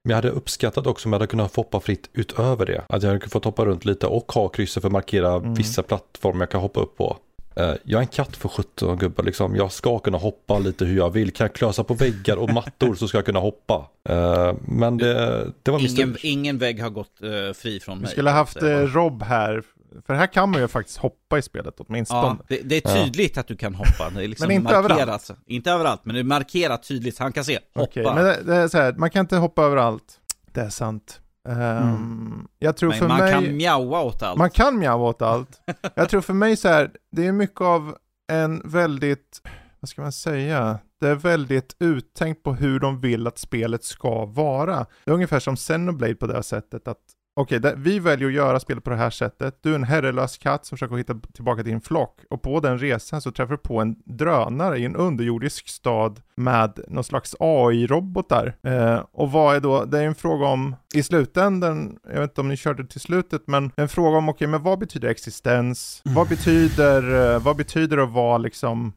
Men 0.03 0.09
jag 0.09 0.15
hade 0.15 0.29
uppskattat 0.29 0.87
också 0.87 1.07
om 1.09 1.13
jag 1.13 1.19
hade 1.19 1.27
kunnat 1.27 1.51
få 1.51 1.61
hoppa 1.61 1.79
fritt 1.79 2.09
utöver 2.13 2.65
det. 2.65 2.81
Att 2.89 3.03
jag 3.03 3.09
hade 3.13 3.29
fått 3.29 3.45
hoppa 3.45 3.65
runt 3.65 3.85
lite 3.85 4.07
och 4.07 4.31
ha 4.31 4.47
krysset 4.47 4.81
för 4.81 4.87
att 4.89 4.93
markera 4.93 5.33
Mm. 5.35 5.53
vissa 5.53 5.83
plattformar 5.83 6.41
jag 6.41 6.49
kan 6.49 6.61
hoppa 6.61 6.79
upp 6.79 6.97
på. 6.97 7.17
Eh, 7.55 7.73
jag 7.83 7.97
är 7.97 8.01
en 8.01 8.07
katt 8.07 8.35
för 8.37 8.49
17 8.49 8.97
gubbar 8.97 9.23
liksom. 9.23 9.55
Jag 9.55 9.71
ska 9.71 9.99
kunna 9.99 10.17
hoppa 10.17 10.59
lite 10.59 10.85
hur 10.85 10.97
jag 10.97 11.09
vill. 11.09 11.31
Kan 11.31 11.45
jag 11.45 11.53
klösa 11.53 11.83
på 11.83 11.93
väggar 11.93 12.37
och 12.37 12.49
mattor 12.53 12.95
så 12.95 13.07
ska 13.07 13.17
jag 13.17 13.25
kunna 13.25 13.39
hoppa. 13.39 13.89
Eh, 14.09 14.53
men 14.61 14.97
det, 14.97 15.51
det 15.63 15.71
var 15.71 15.79
min 15.79 15.89
Ingen, 15.91 16.17
ingen 16.21 16.57
vägg 16.57 16.81
har 16.81 16.89
gått 16.89 17.21
eh, 17.21 17.53
fri 17.53 17.79
från 17.79 17.97
Vi 17.97 18.01
mig. 18.01 18.11
skulle 18.11 18.29
ha 18.29 18.37
haft 18.37 18.57
Rob 18.93 19.23
här, 19.23 19.63
för 20.05 20.13
här 20.13 20.27
kan 20.27 20.49
man 20.51 20.61
ju 20.61 20.67
faktiskt 20.67 20.97
hoppa 20.97 21.37
i 21.37 21.41
spelet 21.41 21.75
åtminstone. 21.77 22.21
Ja, 22.21 22.37
det, 22.49 22.61
det 22.63 22.85
är 22.85 23.03
tydligt 23.03 23.37
att 23.37 23.47
du 23.47 23.55
kan 23.55 23.75
hoppa. 23.75 24.09
Det 24.15 24.23
är 24.23 24.27
liksom 24.27 24.47
Men 24.47 24.55
inte 24.55 24.73
markerat. 24.73 24.99
överallt. 24.99 25.31
Inte 25.45 25.71
överallt, 25.71 26.01
men 26.05 26.13
det 26.15 26.19
är 26.21 26.23
markerat 26.23 26.83
tydligt. 26.83 27.19
Han 27.19 27.33
kan 27.33 27.45
se, 27.45 27.59
hoppa. 27.73 27.83
Okej, 27.89 28.03
men 28.03 28.15
det, 28.25 28.43
det 28.45 28.55
är 28.55 28.67
så 28.67 28.77
här, 28.77 28.93
man 28.93 29.09
kan 29.09 29.19
inte 29.19 29.37
hoppa 29.37 29.63
överallt. 29.63 30.19
Det 30.51 30.61
är 30.61 30.69
sant. 30.69 31.21
Ehm, 31.49 32.47
Jag 32.59 32.77
tror 32.77 32.89
men 32.89 32.99
för 32.99 33.07
man 33.07 33.19
mig... 33.19 33.31
kan 33.33 33.55
mjaua 33.57 34.01
åt 34.01 34.23
allt. 34.23 34.37
Man 34.37 34.49
kan 34.49 34.79
mjaua 34.79 35.09
åt 35.09 35.21
allt. 35.21 35.61
Jag 35.95 36.09
tror 36.09 36.21
för 36.21 36.33
mig 36.33 36.55
så 36.57 36.67
här, 36.67 36.91
det 37.11 37.27
är 37.27 37.31
mycket 37.31 37.61
av 37.61 37.95
en 38.31 38.61
väldigt, 38.65 39.41
vad 39.79 39.89
ska 39.89 40.01
man 40.01 40.11
säga, 40.11 40.79
det 41.01 41.07
är 41.07 41.15
väldigt 41.15 41.75
uttänkt 41.79 42.43
på 42.43 42.53
hur 42.53 42.79
de 42.79 43.01
vill 43.01 43.27
att 43.27 43.37
spelet 43.37 43.83
ska 43.83 44.25
vara. 44.25 44.85
Det 45.05 45.11
är 45.11 45.15
ungefär 45.15 45.39
som 45.39 45.55
Xenoblade 45.55 46.15
på 46.15 46.27
det 46.27 46.43
sättet 46.43 46.87
att 46.87 46.97
Okej, 47.33 47.57
okay, 47.57 47.73
vi 47.77 47.99
väljer 47.99 48.27
att 48.27 48.33
göra 48.33 48.59
spelet 48.59 48.83
på 48.83 48.89
det 48.89 48.95
här 48.95 49.09
sättet. 49.09 49.57
Du 49.61 49.71
är 49.71 49.75
en 49.75 49.83
herrelös 49.83 50.37
katt 50.37 50.65
som 50.65 50.77
försöker 50.77 50.95
hitta 50.95 51.15
tillbaka 51.33 51.63
till 51.63 51.71
din 51.71 51.81
flock. 51.81 52.19
Och 52.29 52.41
på 52.41 52.59
den 52.59 52.77
resan 52.79 53.21
så 53.21 53.31
träffar 53.31 53.51
du 53.51 53.57
på 53.57 53.81
en 53.81 53.95
drönare 54.05 54.77
i 54.77 54.85
en 54.85 54.95
underjordisk 54.95 55.67
stad 55.67 56.21
med 56.35 56.79
någon 56.87 57.03
slags 57.03 57.35
AI-robotar. 57.39 58.55
Eh, 58.63 59.03
och 59.11 59.31
vad 59.31 59.55
är 59.55 59.59
då, 59.59 59.85
det 59.85 59.99
är 59.99 60.03
en 60.03 60.15
fråga 60.15 60.47
om, 60.47 60.75
i 60.93 61.03
slutändan, 61.03 61.99
jag 62.03 62.19
vet 62.19 62.31
inte 62.31 62.41
om 62.41 62.47
ni 62.47 62.57
körde 62.57 62.87
till 62.87 63.01
slutet, 63.01 63.41
men 63.47 63.71
en 63.75 63.89
fråga 63.89 64.17
om, 64.17 64.29
okej, 64.29 64.47
men 64.47 64.63
vad 64.63 64.79
betyder 64.79 65.09
existens? 65.09 66.01
Vad 66.05 66.29
betyder, 66.29 67.33
eh, 67.33 67.39
vad 67.39 67.57
betyder 67.57 67.97
det 67.97 68.03
att 68.03 68.11
vara 68.11 68.37
liksom 68.37 68.93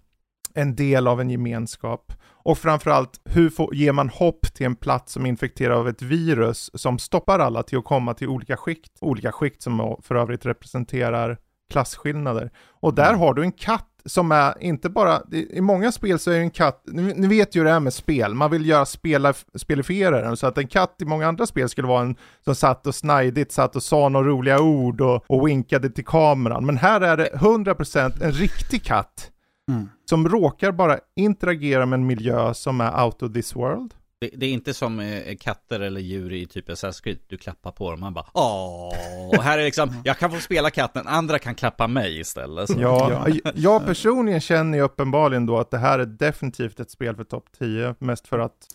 en 0.54 0.76
del 0.76 1.08
av 1.08 1.20
en 1.20 1.30
gemenskap? 1.30 2.12
Och 2.44 2.58
framförallt, 2.58 3.20
hur 3.24 3.50
får, 3.50 3.74
ger 3.74 3.92
man 3.92 4.08
hopp 4.08 4.54
till 4.54 4.66
en 4.66 4.76
plats 4.76 5.12
som 5.12 5.24
är 5.24 5.28
infekterad 5.28 5.78
av 5.78 5.88
ett 5.88 6.02
virus 6.02 6.70
som 6.74 6.98
stoppar 6.98 7.38
alla 7.38 7.62
till 7.62 7.78
att 7.78 7.84
komma 7.84 8.14
till 8.14 8.28
olika 8.28 8.56
skikt? 8.56 8.92
Olika 9.00 9.32
skikt 9.32 9.62
som 9.62 9.96
för 10.02 10.14
övrigt 10.14 10.46
representerar 10.46 11.38
klasskillnader. 11.72 12.50
Och 12.80 12.94
där 12.94 13.14
har 13.14 13.34
du 13.34 13.42
en 13.42 13.52
katt 13.52 13.88
som 14.06 14.32
är 14.32 14.62
inte 14.62 14.90
bara, 14.90 15.22
i 15.32 15.60
många 15.60 15.92
spel 15.92 16.18
så 16.18 16.30
är 16.30 16.38
en 16.38 16.50
katt, 16.50 16.82
ni, 16.86 17.02
ni 17.02 17.26
vet 17.26 17.56
ju 17.56 17.60
hur 17.60 17.64
det 17.64 17.70
är 17.70 17.80
med 17.80 17.94
spel, 17.94 18.34
man 18.34 18.50
vill 18.50 18.66
göra 18.66 18.86
spela, 18.86 19.32
spelifiera 19.54 20.20
den, 20.20 20.36
så 20.36 20.46
att 20.46 20.58
en 20.58 20.66
katt 20.66 20.96
i 20.98 21.04
många 21.04 21.28
andra 21.28 21.46
spel 21.46 21.68
skulle 21.68 21.88
vara 21.88 22.02
en 22.02 22.16
som 22.44 22.54
satt 22.54 22.86
och 22.86 22.94
snajdigt, 22.94 23.52
satt 23.52 23.76
och 23.76 23.82
sa 23.82 24.08
några 24.08 24.28
roliga 24.28 24.60
ord 24.60 25.00
och, 25.00 25.24
och 25.26 25.48
winkade 25.48 25.90
till 25.90 26.04
kameran. 26.04 26.66
Men 26.66 26.76
här 26.76 27.00
är 27.00 27.16
det 27.16 27.30
100% 27.34 28.24
en 28.24 28.32
riktig 28.32 28.84
katt 28.84 29.30
Mm. 29.68 29.88
som 30.04 30.28
råkar 30.28 30.72
bara 30.72 30.98
interagera 31.16 31.86
med 31.86 31.96
en 31.96 32.06
miljö 32.06 32.54
som 32.54 32.80
är 32.80 33.04
out 33.04 33.22
of 33.22 33.32
this 33.32 33.56
world. 33.56 33.94
Det, 34.20 34.30
det 34.36 34.46
är 34.46 34.50
inte 34.50 34.74
som 34.74 35.00
eh, 35.00 35.36
katter 35.40 35.80
eller 35.80 36.00
djur 36.00 36.32
i 36.32 36.46
typ 36.46 36.68
Assassin's 36.68 37.02
Creed. 37.02 37.18
Du 37.28 37.36
klappar 37.36 37.70
på 37.70 37.90
dem, 37.90 38.00
man 38.00 38.14
bara 38.14 38.26
åh. 38.32 38.94
Och 39.28 39.42
här 39.42 39.58
är 39.58 39.64
liksom, 39.64 39.94
jag 40.04 40.18
kan 40.18 40.30
få 40.30 40.40
spela 40.40 40.70
katten, 40.70 41.06
andra 41.06 41.38
kan 41.38 41.54
klappa 41.54 41.86
mig 41.86 42.20
istället. 42.20 42.70
Så. 42.70 42.80
Ja, 42.80 43.26
jag 43.54 43.86
personligen 43.86 44.40
känner 44.40 44.78
ju 44.78 44.84
uppenbarligen 44.84 45.46
då 45.46 45.58
att 45.58 45.70
det 45.70 45.78
här 45.78 45.98
är 45.98 46.06
definitivt 46.06 46.80
ett 46.80 46.90
spel 46.90 47.16
för 47.16 47.24
topp 47.24 47.44
10, 47.58 47.94
mest 47.98 48.28
för 48.28 48.38
att 48.38 48.66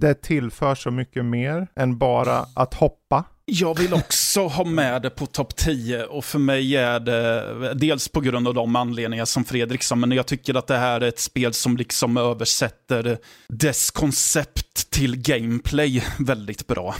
det 0.00 0.22
tillför 0.22 0.74
så 0.74 0.90
mycket 0.90 1.24
mer 1.24 1.66
än 1.76 1.98
bara 1.98 2.46
att 2.54 2.74
hoppa. 2.74 3.24
Jag 3.52 3.78
vill 3.78 3.94
också 3.94 4.46
ha 4.46 4.64
med 4.64 5.02
det 5.02 5.10
på 5.10 5.26
topp 5.26 5.56
10 5.56 6.04
och 6.04 6.24
för 6.24 6.38
mig 6.38 6.76
är 6.76 7.00
det 7.00 7.74
dels 7.74 8.08
på 8.08 8.20
grund 8.20 8.48
av 8.48 8.54
de 8.54 8.76
anledningar 8.76 9.24
som 9.24 9.44
Fredrik 9.44 9.82
sa, 9.82 9.94
men 9.94 10.12
jag 10.12 10.26
tycker 10.26 10.54
att 10.54 10.66
det 10.66 10.76
här 10.76 11.00
är 11.00 11.08
ett 11.08 11.18
spel 11.18 11.52
som 11.52 11.76
liksom 11.76 12.16
översätter 12.16 13.18
dess 13.48 13.90
koncept 13.90 14.90
till 14.90 15.16
gameplay 15.16 16.04
väldigt 16.18 16.66
bra, 16.66 16.94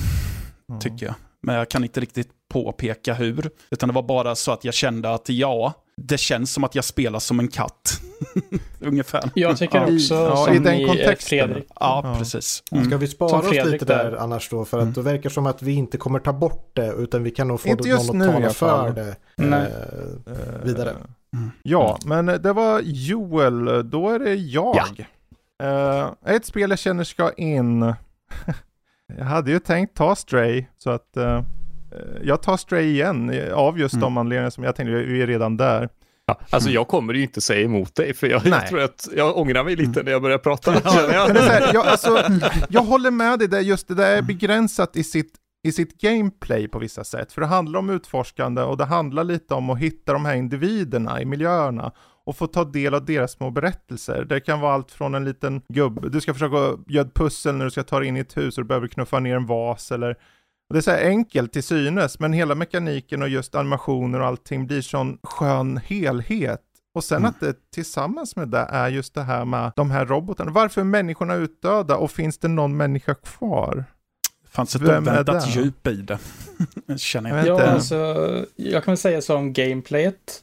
tycker 0.81 1.07
jag. 1.07 1.15
Men 1.43 1.55
jag 1.55 1.69
kan 1.69 1.85
inte 1.85 2.01
riktigt 2.01 2.29
påpeka 2.49 3.15
hur, 3.15 3.51
utan 3.71 3.89
det 3.89 3.93
var 3.95 4.03
bara 4.03 4.35
så 4.35 4.53
att 4.53 4.65
jag 4.65 4.75
kände 4.75 5.15
att 5.15 5.29
ja, 5.29 5.73
det 6.03 6.19
känns 6.19 6.53
som 6.53 6.65
att 6.65 6.75
jag 6.75 6.85
spelar 6.85 7.19
som 7.19 7.41
en 7.41 7.49
katt. 7.49 8.01
Ungefär. 8.81 9.31
Jag 9.35 9.57
tycker 9.59 9.83
också 9.95 10.15
Ja, 10.15 10.37
som 10.47 10.55
i 10.55 10.59
den 10.59 10.75
i, 10.75 10.87
kontexten. 10.87 11.39
Fredrik. 11.49 11.67
Ja, 11.81 12.01
Ja. 12.05 12.17
precis. 12.19 12.63
Ska 12.67 12.77
Mm. 12.77 12.99
vi 12.99 13.07
spara 13.09 13.39
oss 13.39 13.49
Fredrik 13.49 13.73
lite 13.73 13.85
där 13.85 14.11
där. 14.11 14.17
annars 14.17 14.51
då? 14.51 14.65
För 14.65 14.77
att 14.79 14.83
Mm. 14.83 14.93
det 14.95 15.03
verkar 15.03 15.31
som 15.31 15.47
att 15.47 15.63
vi 15.63 15.73
inte 15.73 15.97
kommer 15.99 16.19
ta 16.19 16.33
bort 16.33 16.71
det 16.75 16.93
utan 16.93 17.23
vi 17.23 17.31
kan 17.31 17.49
nog 17.49 17.61
få 17.61 17.69
Inte 17.69 17.89
just 17.89 18.13
någon 18.13 18.23
att 18.23 18.33
tala 18.35 18.51
för 18.51 18.91
det. 18.93 19.17
Nej. 19.37 19.73
Eh, 20.27 20.65
Vidare. 20.65 20.91
Mm. 21.37 21.51
Ja, 21.63 21.99
men 22.05 22.27
det 22.27 22.53
var 22.53 22.81
Joel. 22.85 23.91
Då 23.91 24.09
är 24.11 24.19
det 24.19 24.35
jag. 24.35 25.07
Eh, 25.63 26.11
ett 26.27 26.47
spel 26.47 26.71
jag 26.71 26.79
känner 26.79 27.05
ska 27.05 27.33
in. 27.33 27.81
jag 29.19 29.25
hade 29.25 29.51
ju 29.51 29.59
tänkt 29.59 29.97
ta 29.97 30.17
Stray, 30.17 30.65
så 30.79 30.91
att 30.91 31.17
eh, 31.17 31.43
jag 32.23 32.43
tar 32.43 32.57
Stray 32.57 32.85
igen 32.85 33.31
eh, 33.31 33.53
av 33.55 33.79
just 33.79 33.95
Mm. 33.95 34.03
de 34.03 34.17
anledningar 34.19 34.51
som 34.51 34.65
jag 34.65 34.77
tänkte, 34.77 34.93
vi 34.93 35.23
är 35.23 35.27
redan 35.27 35.57
där. 35.57 35.89
Ja, 36.27 36.39
alltså 36.51 36.71
jag 36.71 36.89
kommer 36.89 37.15
ju 37.15 37.23
inte 37.23 37.41
säga 37.41 37.65
emot 37.65 37.95
dig 37.95 38.15
för 38.15 38.27
jag, 38.27 38.47
jag 38.47 38.67
tror 38.67 38.81
att 38.81 39.09
jag 39.17 39.37
ångrar 39.37 39.65
mig 39.65 39.77
lite 39.77 40.03
när 40.03 40.13
jag 40.13 40.23
börjar 40.23 40.39
prata. 40.39 40.75
jag. 41.13 41.29
Men 41.35 41.43
här, 41.43 41.71
jag, 41.75 41.87
alltså, 41.87 42.23
jag 42.69 42.83
håller 42.83 43.11
med 43.11 43.39
dig 43.39 43.49
där, 43.49 43.61
just 43.61 43.89
det 43.89 43.95
där 43.95 44.17
är 44.17 44.23
begränsat 44.23 44.97
i 44.97 45.05
sitt, 45.05 45.33
i 45.69 45.73
sitt 45.73 46.01
gameplay 46.01 46.69
på 46.69 46.79
vissa 46.79 47.05
sätt. 47.05 47.33
För 47.33 47.41
det 47.41 47.47
handlar 47.47 47.79
om 47.79 47.91
utforskande 47.91 48.63
och 48.63 48.77
det 48.77 48.85
handlar 48.85 49.25
lite 49.25 49.55
om 49.55 49.71
att 49.71 49.79
hitta 49.79 50.13
de 50.13 50.25
här 50.25 50.35
individerna 50.35 51.23
i 51.23 51.25
miljöerna 51.25 51.93
och 52.27 52.37
få 52.37 52.47
ta 52.47 52.65
del 52.65 52.95
av 52.95 53.05
deras 53.05 53.33
små 53.33 53.51
berättelser. 53.51 54.25
Det 54.29 54.41
kan 54.41 54.61
vara 54.61 54.75
allt 54.75 54.91
från 54.91 55.15
en 55.15 55.25
liten 55.25 55.63
gubbe, 55.69 56.09
du 56.09 56.21
ska 56.21 56.33
försöka 56.35 56.57
göra 56.89 57.07
ett 57.07 57.15
pussel 57.15 57.55
när 57.55 57.65
du 57.65 57.71
ska 57.71 57.83
ta 57.83 57.99
dig 57.99 58.09
in 58.09 58.17
i 58.17 58.21
ett 58.21 58.37
hus 58.37 58.59
och 58.59 58.65
du 58.65 58.69
behöver 58.69 58.89
knuffa 58.89 59.21
ner 59.21 59.37
en 59.37 59.47
vas 59.47 59.93
eller 59.93 60.17
och 60.71 60.75
det 60.75 60.79
är 60.79 60.83
så 60.83 60.91
här 60.91 61.05
enkelt 61.09 61.53
till 61.53 61.63
synes, 61.63 62.19
men 62.19 62.33
hela 62.33 62.55
mekaniken 62.55 63.23
och 63.23 63.29
just 63.29 63.55
animationer 63.55 64.21
och 64.21 64.27
allting 64.27 64.67
blir 64.67 64.81
sån 64.83 65.19
skön 65.23 65.77
helhet. 65.87 66.61
Och 66.95 67.05
sen 67.05 67.17
Mm. 67.19 67.29
att 67.31 67.41
det 67.41 67.71
tillsammans 67.75 68.37
med 68.37 68.49
det 68.49 68.67
är 68.71 68.89
just 68.89 69.15
det 69.15 69.23
här 69.23 69.45
med 69.45 69.73
de 69.77 69.91
här 69.91 70.07
robotarna. 70.07 70.51
Varför 70.51 70.81
är 70.81 70.85
människorna 70.85 71.35
utdöda 71.35 71.97
och 71.97 72.11
finns 72.11 72.39
det 72.39 72.49
någon 72.49 72.77
människa 72.77 73.15
kvar? 73.15 73.85
fanns 74.51 74.75
ett 74.77 74.83
Vem 74.83 75.09
är 75.09 75.13
oväntat 75.13 75.45
det? 75.55 75.61
djup 75.61 75.87
i 75.87 75.93
det. 75.97 76.19
Känner 76.99 77.31
Jag 77.37 77.47
Ja, 77.47 77.53
inte. 77.55 77.71
alltså, 77.71 77.97
jag 78.57 78.85
kan 78.85 78.93
väl 78.93 78.99
säga 78.99 79.23
som 79.23 79.53
gameplayet 79.53 80.43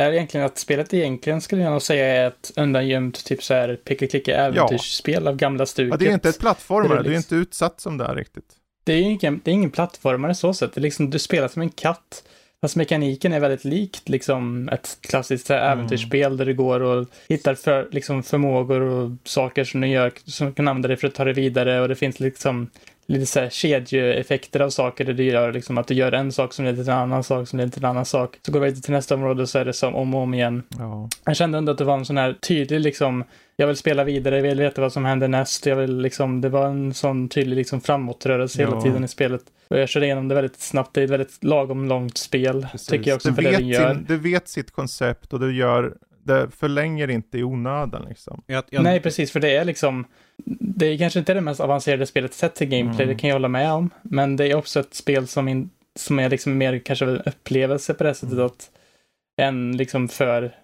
är 0.00 0.12
egentligen 0.12 0.46
att 0.46 0.58
spelet 0.58 0.94
egentligen 0.94 1.40
skulle 1.40 1.62
jag 1.62 1.72
nog 1.72 1.82
säga 1.82 2.06
är 2.22 2.26
ett 2.28 2.52
undangömt 2.56 3.24
typ 3.24 3.42
så 3.42 3.54
här 3.54 3.76
picka-klicka 3.84 4.36
äventyrsspel 4.36 5.28
av 5.28 5.36
gamla 5.36 5.66
stuket. 5.66 5.90
Ja, 5.90 5.96
det 5.96 6.08
är 6.10 6.14
inte 6.14 6.28
ett 6.28 6.38
plattformare, 6.40 6.88
Det 6.88 7.00
är 7.00 7.02
du 7.04 7.10
är 7.10 7.16
liksom- 7.16 7.36
inte 7.36 7.48
utsatt 7.48 7.80
som 7.80 7.98
det 7.98 8.04
är 8.04 8.14
riktigt. 8.14 8.52
Det 8.86 8.92
är 8.92 9.02
ingen, 9.02 9.40
det 9.44 9.50
är 9.50 9.52
ingen 9.54 9.70
plattformare 9.70 10.34
så 10.34 10.54
sätt. 10.54 10.72
Det 10.74 10.80
är 10.80 10.82
liksom, 10.82 11.10
du 11.10 11.18
spelar 11.18 11.48
som 11.48 11.62
en 11.62 11.70
katt. 11.70 12.24
Fast 12.60 12.76
mekaniken 12.76 13.32
är 13.32 13.40
väldigt 13.40 13.64
likt 13.64 14.08
liksom 14.08 14.68
ett 14.68 14.98
klassiskt 15.00 15.48
här, 15.48 15.58
Mm. 15.66 15.72
äventyrsspel 15.78 16.36
där 16.36 16.46
du 16.46 16.54
går 16.54 16.80
och 16.80 17.06
hittar 17.28 17.54
för, 17.54 17.88
liksom, 17.90 18.22
förmågor 18.22 18.80
och 18.80 19.10
saker 19.24 19.64
som 19.64 19.80
du 19.80 19.86
gör 19.88 20.12
som 20.24 20.52
kan 20.52 20.68
använda 20.68 20.88
dig 20.88 20.96
för 20.96 21.08
att 21.08 21.14
ta 21.14 21.24
dig 21.24 21.34
vidare 21.34 21.80
och 21.80 21.88
det 21.88 21.94
finns 21.94 22.20
liksom 22.20 22.70
lite 23.08 23.26
så 23.26 23.40
här 23.40 23.48
kedjeeffekter 23.50 24.60
av 24.60 24.70
saker 24.70 25.04
där 25.04 25.12
du 25.12 25.24
gör 25.24 25.52
liksom 25.52 25.78
att 25.78 25.86
du 25.86 25.94
gör 25.94 26.12
en 26.12 26.32
sak 26.32 26.52
som 26.52 26.64
leder 26.64 26.82
till 26.84 26.92
en 26.92 26.98
annan 26.98 27.24
sak 27.24 27.48
som 27.48 27.58
leder 27.58 27.70
till 27.72 27.84
en 27.84 27.90
annan 27.90 28.04
sak. 28.04 28.38
Så 28.42 28.52
går 28.52 28.60
du 28.60 28.66
vidare 28.66 28.82
till 28.82 28.92
nästa 28.92 29.14
område 29.14 29.42
och 29.42 29.48
så 29.48 29.58
är 29.58 29.64
det 29.64 29.72
som 29.72 29.94
om 29.94 30.14
och 30.14 30.20
om 30.22 30.34
igen. 30.34 30.62
Ja. 30.78 31.08
Jag 31.24 31.36
kände 31.36 31.58
ändå 31.58 31.72
att 31.72 31.78
det 31.78 31.84
var 31.84 31.94
en 31.98 32.04
sån 32.04 32.16
här 32.18 32.32
tydlig 32.32 32.80
liksom, 32.80 33.24
jag 33.56 33.66
vill 33.66 33.76
spela 33.76 34.04
vidare, 34.04 34.36
jag 34.36 34.42
vill 34.42 34.58
veta 34.60 34.80
vad 34.80 34.92
som 34.92 35.04
händer 35.04 35.28
näst, 35.28 35.66
jag 35.66 35.76
vill 35.76 35.96
liksom, 36.00 36.40
det 36.40 36.48
var 36.48 36.66
en 36.66 36.94
sån 36.94 37.28
tydlig 37.28 37.56
liksom 37.56 37.80
framåtrörelse 37.80 38.62
hela 38.62 38.76
Ja. 38.76 38.80
tiden 38.82 39.04
i 39.04 39.08
spelet. 39.08 39.42
Och 39.68 39.78
jag 39.78 39.88
körde 39.88 40.06
igenom 40.06 40.28
det 40.28 40.34
väldigt 40.34 40.60
snabbt, 40.60 40.94
det 40.94 41.00
är 41.00 41.04
ett 41.04 41.10
väldigt 41.10 41.44
lagom 41.44 41.88
långt 41.88 42.18
spel, 42.18 42.66
Precis. 42.72 42.86
tycker 42.88 43.10
jag 43.10 43.16
också 43.16 43.28
det 43.28 43.34
för 43.34 43.42
det 43.42 43.48
vet 43.50 43.58
den 43.58 43.68
gör. 43.68 43.94
Sin, 43.94 44.04
det 44.08 44.16
vet 44.16 44.48
sitt 44.48 44.70
koncept 44.70 45.32
och 45.32 45.40
det 45.40 45.52
gör, 45.52 45.94
det 46.26 46.50
förlänger 46.50 47.10
inte 47.10 47.38
i 47.38 47.42
onödan 47.42 48.06
liksom. 48.08 48.42
Jag, 48.46 48.64
jag, 48.70 48.82
Nej, 48.82 49.00
precis, 49.00 49.32
för 49.32 49.40
det 49.40 49.56
är 49.56 49.64
liksom, 49.64 50.04
det 50.60 50.86
är 50.86 50.98
kanske 50.98 51.18
inte 51.18 51.34
det 51.34 51.40
mest 51.40 51.60
avancerade 51.60 52.06
spelet 52.06 52.34
sett 52.34 52.54
till 52.54 52.68
gameplay, 52.68 53.04
Mm. 53.04 53.16
det 53.16 53.20
kan 53.20 53.28
jag 53.28 53.34
hålla 53.34 53.48
med 53.48 53.72
om, 53.72 53.90
men 54.02 54.36
det 54.36 54.46
är 54.46 54.54
också 54.54 54.80
ett 54.80 54.94
spel 54.94 55.26
som, 55.26 55.48
in, 55.48 55.70
som 55.98 56.18
är 56.18 56.28
liksom 56.30 56.58
mer 56.58 56.78
kanske 56.78 57.04
en 57.04 57.20
upplevelse 57.20 57.94
på 57.94 58.04
det 58.04 58.14
sättet 58.14 58.32
Mm. 58.32 58.46
att 58.46 58.70
en 59.36 59.76
liksom 59.76 60.08
för 60.08 60.54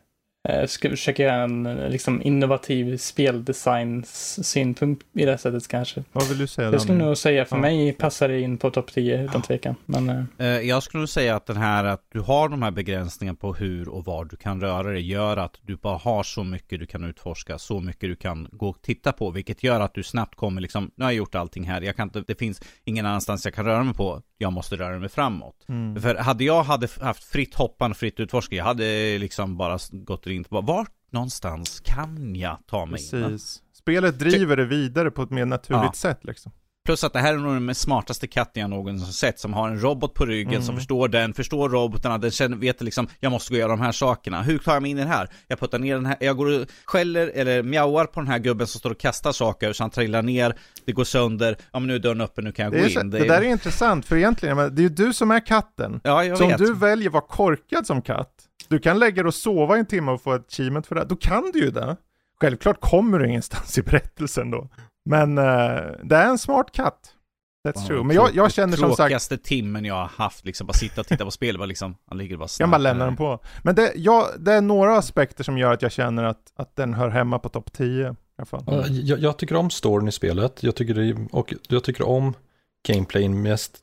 ska 0.66 0.90
försöka 0.90 1.22
göra 1.22 1.42
en 1.42 1.66
eh, 1.66 1.88
liksom 1.88 2.22
innovativ 2.22 2.96
speldesigns 2.96 4.48
synpunkt 4.48 5.06
i 5.12 5.24
det 5.24 5.38
sättet 5.38 5.68
kanske. 5.68 6.04
Vad 6.12 6.28
vill 6.28 6.38
du 6.38 6.46
säga 6.46 6.72
Jag 6.72 6.80
skulle 6.80 6.98
nog 6.98 7.16
säga, 7.16 7.44
för 7.44 7.56
Ja. 7.56 7.60
mig 7.60 7.92
passar 7.92 8.28
det 8.28 8.40
in 8.40 8.58
på 8.58 8.70
topp 8.70 8.92
10 8.92 9.24
utan 9.24 9.42
tvekan. 9.42 9.74
Men 9.86 10.08
eh, 10.10 10.24
Eh, 10.38 10.46
Jag 10.46 10.82
skulle 10.82 11.00
nog 11.00 11.08
säga 11.08 11.36
att 11.36 11.46
den 11.46 11.56
här 11.56 11.84
att 11.84 12.02
du 12.12 12.20
har 12.20 12.48
de 12.48 12.62
här 12.62 12.70
begränsningarna 12.70 13.36
på 13.36 13.54
hur 13.54 13.88
och 13.88 14.04
var 14.04 14.24
du 14.24 14.36
kan 14.36 14.60
röra 14.60 14.90
dig 14.90 15.10
gör 15.10 15.36
att 15.36 15.58
du 15.62 15.76
bara 15.76 15.96
har 15.98 16.22
så 16.22 16.44
mycket 16.44 16.78
du 16.80 16.86
kan 16.86 17.04
utforska, 17.04 17.58
så 17.58 17.80
mycket 17.80 18.00
du 18.08 18.16
kan 18.16 18.48
gå 18.52 18.68
och 18.68 18.82
titta 18.82 19.12
på, 19.12 19.30
vilket 19.30 19.62
gör 19.62 19.80
att 19.80 19.94
du 19.94 20.02
snabbt 20.02 20.34
kommer 20.34 20.60
liksom, 20.60 20.90
nu 20.96 21.04
har 21.04 21.10
jag 21.10 21.16
gjort 21.18 21.34
allting 21.34 21.64
här, 21.64 21.80
jag 21.82 21.96
kan 21.96 22.08
inte, 22.08 22.24
det 22.26 22.38
finns 22.38 22.60
ingen 22.84 23.06
annanstans 23.06 23.44
jag 23.44 23.54
kan 23.54 23.64
röra 23.64 23.84
mig 23.84 23.94
på, 23.94 24.22
jag 24.42 24.52
måste 24.52 24.76
röra 24.76 24.98
mig 24.98 25.08
framåt. 25.08 25.64
Mm. 25.68 26.02
För 26.02 26.14
hade 26.14 26.44
jag 26.44 26.62
hade 26.62 26.88
haft 27.00 27.24
fritt 27.24 27.54
hoppande, 27.54 27.94
fritt 27.96 28.20
utforska, 28.20 28.56
jag 28.56 28.64
hade 28.64 29.18
liksom 29.18 29.56
bara 29.56 29.78
gått 29.92 30.26
in 30.26 30.44
på 30.44 30.60
vart 30.60 30.92
någonstans 31.10 31.80
kan 31.84 32.34
jag 32.36 32.58
ta 32.66 32.86
mig 32.86 33.00
in? 33.04 33.10
Precis. 33.22 33.62
Spelet 33.72 34.18
driver 34.18 34.56
det 34.56 34.64
vidare 34.64 35.10
på 35.10 35.22
ett 35.22 35.30
mer 35.30 35.44
naturligt 35.46 35.82
Ja. 35.84 35.92
sätt 35.92 36.24
liksom. 36.24 36.52
Plus 36.84 37.04
att 37.04 37.12
det 37.12 37.18
här 37.18 37.34
är 37.34 37.38
nog 37.38 37.54
den 37.66 37.74
smartaste 37.74 38.26
katten 38.26 38.60
jag 38.60 38.70
någonsin 38.70 39.12
sett 39.12 39.38
som 39.38 39.52
har 39.54 39.68
en 39.68 39.80
robot 39.82 40.14
på 40.14 40.26
ryggen 40.26 40.52
Mm. 40.52 40.62
som 40.62 40.76
förstår 40.76 41.08
den, 41.08 41.34
förstår 41.34 41.68
robotarna, 41.68 42.18
den 42.18 42.30
känner, 42.30 42.56
vet 42.56 42.80
liksom 42.82 43.06
jag 43.20 43.32
måste 43.32 43.50
gå 43.52 43.56
och 43.56 43.60
göra 43.60 43.70
de 43.70 43.80
här 43.80 43.92
sakerna. 43.92 44.42
Hur 44.42 44.58
tar 44.58 44.72
jag 44.72 44.82
mig 44.82 44.90
in 44.90 44.98
i 44.98 45.02
det 45.02 45.08
här? 45.08 45.28
Jag 45.48 45.58
puttar 45.60 45.78
ner 45.78 45.94
den 45.94 46.06
här, 46.06 46.16
jag 46.20 46.36
går 46.36 46.60
och 46.60 46.66
skäller 46.84 47.28
eller 47.34 47.62
mjauar 47.62 48.04
på 48.04 48.20
den 48.20 48.28
här 48.28 48.38
gubben 48.38 48.66
som 48.66 48.78
står 48.78 48.90
och 48.90 48.98
kastar 49.00 49.32
saker 49.32 49.72
så 49.72 49.82
han 49.82 49.90
trillar 49.90 50.22
ner, 50.22 50.54
det 50.84 50.92
går 50.92 51.04
sönder, 51.04 51.56
ja 51.72 51.78
men 51.78 51.86
nu 51.86 51.94
är 51.94 51.98
dörren 51.98 52.20
öppen, 52.20 52.44
nu 52.44 52.52
kan 52.52 52.64
jag 52.64 52.72
Det, 52.72 52.82
gå 52.82 52.88
så, 52.88 53.00
in. 53.00 53.10
det 53.10 53.18
där 53.28 53.40
är 53.42 53.48
intressant, 53.48 54.06
för 54.06 54.16
egentligen, 54.16 54.56
men 54.56 54.74
det 54.74 54.80
är 54.80 54.84
ju 54.84 54.88
du 54.88 55.12
som 55.12 55.30
är 55.30 55.46
katten. 55.46 56.00
Ja, 56.04 56.24
jag 56.24 56.38
så 56.38 56.46
vet. 56.46 56.60
om 56.60 56.66
du 56.66 56.74
väljer 56.74 57.08
att 57.08 57.12
vara 57.12 57.24
korkad 57.28 57.86
som 57.86 58.02
katt, 58.02 58.32
du 58.68 58.78
kan 58.78 58.98
lägga 58.98 59.22
dig 59.22 59.28
och 59.28 59.34
sova 59.34 59.76
i 59.76 59.80
en 59.80 59.86
timme 59.86 60.10
och 60.12 60.22
få 60.22 60.34
ett 60.34 60.46
achievement 60.48 60.86
för 60.86 60.94
det, 60.94 61.04
då 61.04 61.16
kan 61.16 61.50
du 61.52 61.58
ju 61.60 61.70
det. 61.70 61.96
Självklart 62.40 62.80
kommer 62.80 63.18
du 63.18 63.28
ingenstans 63.28 63.78
i 63.78 63.82
berättelsen 63.82 64.50
då. 64.50 64.68
Men 65.04 65.38
eh, 65.38 65.44
det 66.04 66.16
är 66.16 66.26
en 66.26 66.38
smart 66.38 66.72
katt. 66.72 67.14
That's 67.68 67.80
Wow, 67.80 67.86
true. 67.86 68.02
Men 68.04 68.16
jag, 68.16 68.30
jag 68.34 68.52
känner 68.52 68.76
som 68.76 68.88
sagt, 68.88 68.96
Tråkigaste 68.96 69.38
timmen 69.38 69.84
jag 69.84 69.94
har 69.94 70.06
haft, 70.06 70.44
liksom 70.44 70.66
bara 70.66 70.72
sitta 70.72 71.00
och 71.00 71.06
titta 71.06 71.24
på 71.24 71.30
spel, 71.30 71.58
bara 71.58 71.66
liksom, 71.66 71.96
han 72.08 72.18
ligger 72.18 72.36
bara 72.36 72.48
jag 72.58 72.68
bara 72.68 72.78
snabbt 72.78 72.82
lämnar 72.82 73.06
den 73.06 73.16
på. 73.16 73.38
Men 73.62 73.74
det, 73.74 73.92
ja, 73.96 74.28
det 74.38 74.52
är 74.52 74.60
några 74.60 74.96
aspekter 74.96 75.44
som 75.44 75.58
gör 75.58 75.72
att 75.72 75.82
jag 75.82 75.92
känner 75.92 76.24
att, 76.24 76.52
att 76.56 76.76
den 76.76 76.94
hör 76.94 77.08
hemma 77.08 77.38
på 77.38 77.48
topp 77.48 77.72
10 77.72 78.02
i 78.02 78.14
alla 78.38 78.46
fall. 78.46 78.62
Ja, 78.66 78.86
Jag, 78.86 79.18
jag 79.18 79.36
tycker 79.36 79.54
om 79.56 79.70
storyn 79.70 80.08
i 80.08 80.12
spelet. 80.12 80.62
Jag 80.62 80.74
tycker, 80.74 80.94
det, 80.94 81.16
och 81.32 81.54
jag 81.68 81.84
tycker 81.84 82.08
om 82.08 82.34
gameplayen 82.88 83.42
mest, 83.42 83.82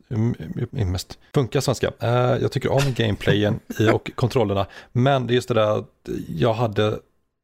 mest 0.70 1.20
funkar 1.34 1.60
svenska. 1.60 1.91
Eh, 2.00 2.10
jag 2.41 2.52
tycker 2.52 2.72
om 2.72 2.94
gameplayen 2.96 3.60
i, 3.80 3.90
och 3.90 4.12
kontrollerna. 4.16 4.66
Men 4.91 5.28
det 5.28 5.34
är 5.34 5.36
just 5.36 5.48
det 5.48 5.54
där 5.54 5.78
att 5.78 6.10
jag 6.28 6.54
hade, 6.54 7.00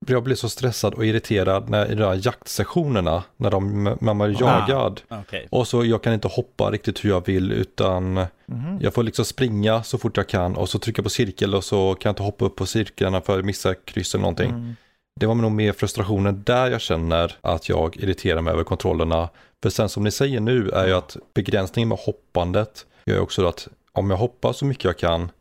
jag 0.07 0.23
blev 0.23 0.35
så 0.35 0.49
stressad 0.49 0.93
och 0.93 1.05
irriterad 1.05 1.69
när, 1.69 1.91
i 1.91 1.95
de 1.95 2.03
här 2.03 2.21
jaktsessionerna, 2.27 3.23
när, 3.37 3.51
de, 3.51 3.83
man 4.01 4.21
är 4.21 4.41
jagad. 4.41 5.01
Okej. 5.09 5.47
Och 5.51 5.67
så 5.67 5.85
jag 5.85 6.03
kan 6.03 6.13
inte 6.13 6.27
hoppa 6.27 6.71
riktigt 6.71 7.05
hur 7.05 7.09
jag 7.09 7.25
vill 7.25 7.51
utan 7.51 8.25
Mhm. 8.47 8.77
jag 8.81 8.93
får 8.93 9.03
liksom 9.03 9.25
springa 9.25 9.83
så 9.83 9.97
fort 9.97 10.17
jag 10.17 10.27
kan 10.27 10.55
och 10.55 10.69
så 10.69 10.79
trycka 10.79 11.03
på 11.03 11.09
cirkel 11.09 11.55
och 11.55 11.63
så 11.63 11.95
kan 11.95 12.09
jag 12.09 12.11
inte 12.11 12.23
hoppa 12.23 12.45
upp 12.45 12.55
på 12.55 12.65
cirklarna 12.65 13.21
för 13.21 13.39
att 13.39 13.45
missa 13.45 13.75
kryss 13.75 14.13
eller 14.15 14.21
någonting. 14.21 14.49
Mm. 14.49 14.75
Det 15.19 15.25
var 15.25 15.35
nog 15.35 15.51
mer 15.51 15.71
frustrationen 15.71 16.43
där 16.45 16.71
jag 16.71 16.81
känner 16.81 17.37
att 17.41 17.69
jag 17.69 17.97
irriterar 17.97 18.41
mig 18.41 18.53
över 18.53 18.63
kontrollerna. 18.63 19.29
För 19.63 19.69
sen 19.69 19.89
som 19.89 20.03
ni 20.03 20.11
säger 20.11 20.39
nu 20.39 20.69
är 20.69 20.87
ju 20.87 20.93
att 20.93 21.17
begränsningen 21.33 21.89
med 21.89 21.97
hoppandet 21.97 22.85
gör 23.05 23.19
också 23.19 23.47
att 23.47 23.67
om 23.91 24.09
jag 24.09 24.17
hoppar 24.17 24.53
så 24.53 24.65
mycket 24.65 24.83
jag 24.83 24.97
kan 24.97 25.31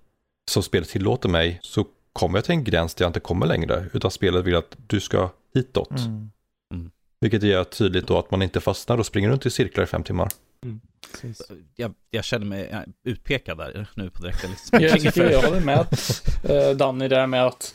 som 0.50 0.62
spelet 0.62 0.88
tillåter 0.88 1.28
mig 1.28 1.58
så 1.62 1.84
kommer 2.14 2.38
jag 2.38 2.44
till 2.44 2.52
en 2.54 2.64
gräns 2.64 2.94
där 2.94 3.04
jag 3.04 3.08
inte 3.08 3.20
kommer 3.20 3.46
längre 3.46 3.86
utan 3.92 4.10
spelet 4.10 4.44
vill 4.44 4.56
att 4.56 4.76
du 4.86 5.00
ska 5.00 5.30
hitåt. 5.54 5.90
Mm. 5.90 6.30
Vilket 7.20 7.42
gör 7.42 7.64
tydligt 7.64 8.06
då 8.06 8.18
att 8.18 8.30
man 8.30 8.42
inte 8.42 8.60
fastnar 8.60 8.98
och 8.98 9.06
springer 9.06 9.30
runt 9.30 9.46
i 9.46 9.50
cirklar 9.50 9.84
i 9.84 9.86
fem 9.86 10.02
timmar. 10.02 10.28
Precis. 11.12 11.50
Jag, 11.76 11.94
jag 12.10 12.24
känner 12.24 12.46
mig 12.46 12.68
eh, 12.72 12.80
utpekad 13.04 13.58
där 13.58 13.86
nu 13.94 14.10
på 14.10 14.22
direkten. 14.22 14.50
Liksom. 14.50 14.80
jag 14.80 15.00
tycker 15.00 15.30
jag 15.30 15.42
håller 15.42 15.60
med 15.60 15.86
uh, 16.50 16.76
Danny 16.76 17.08
där 17.08 17.26
med 17.26 17.46
att 17.46 17.74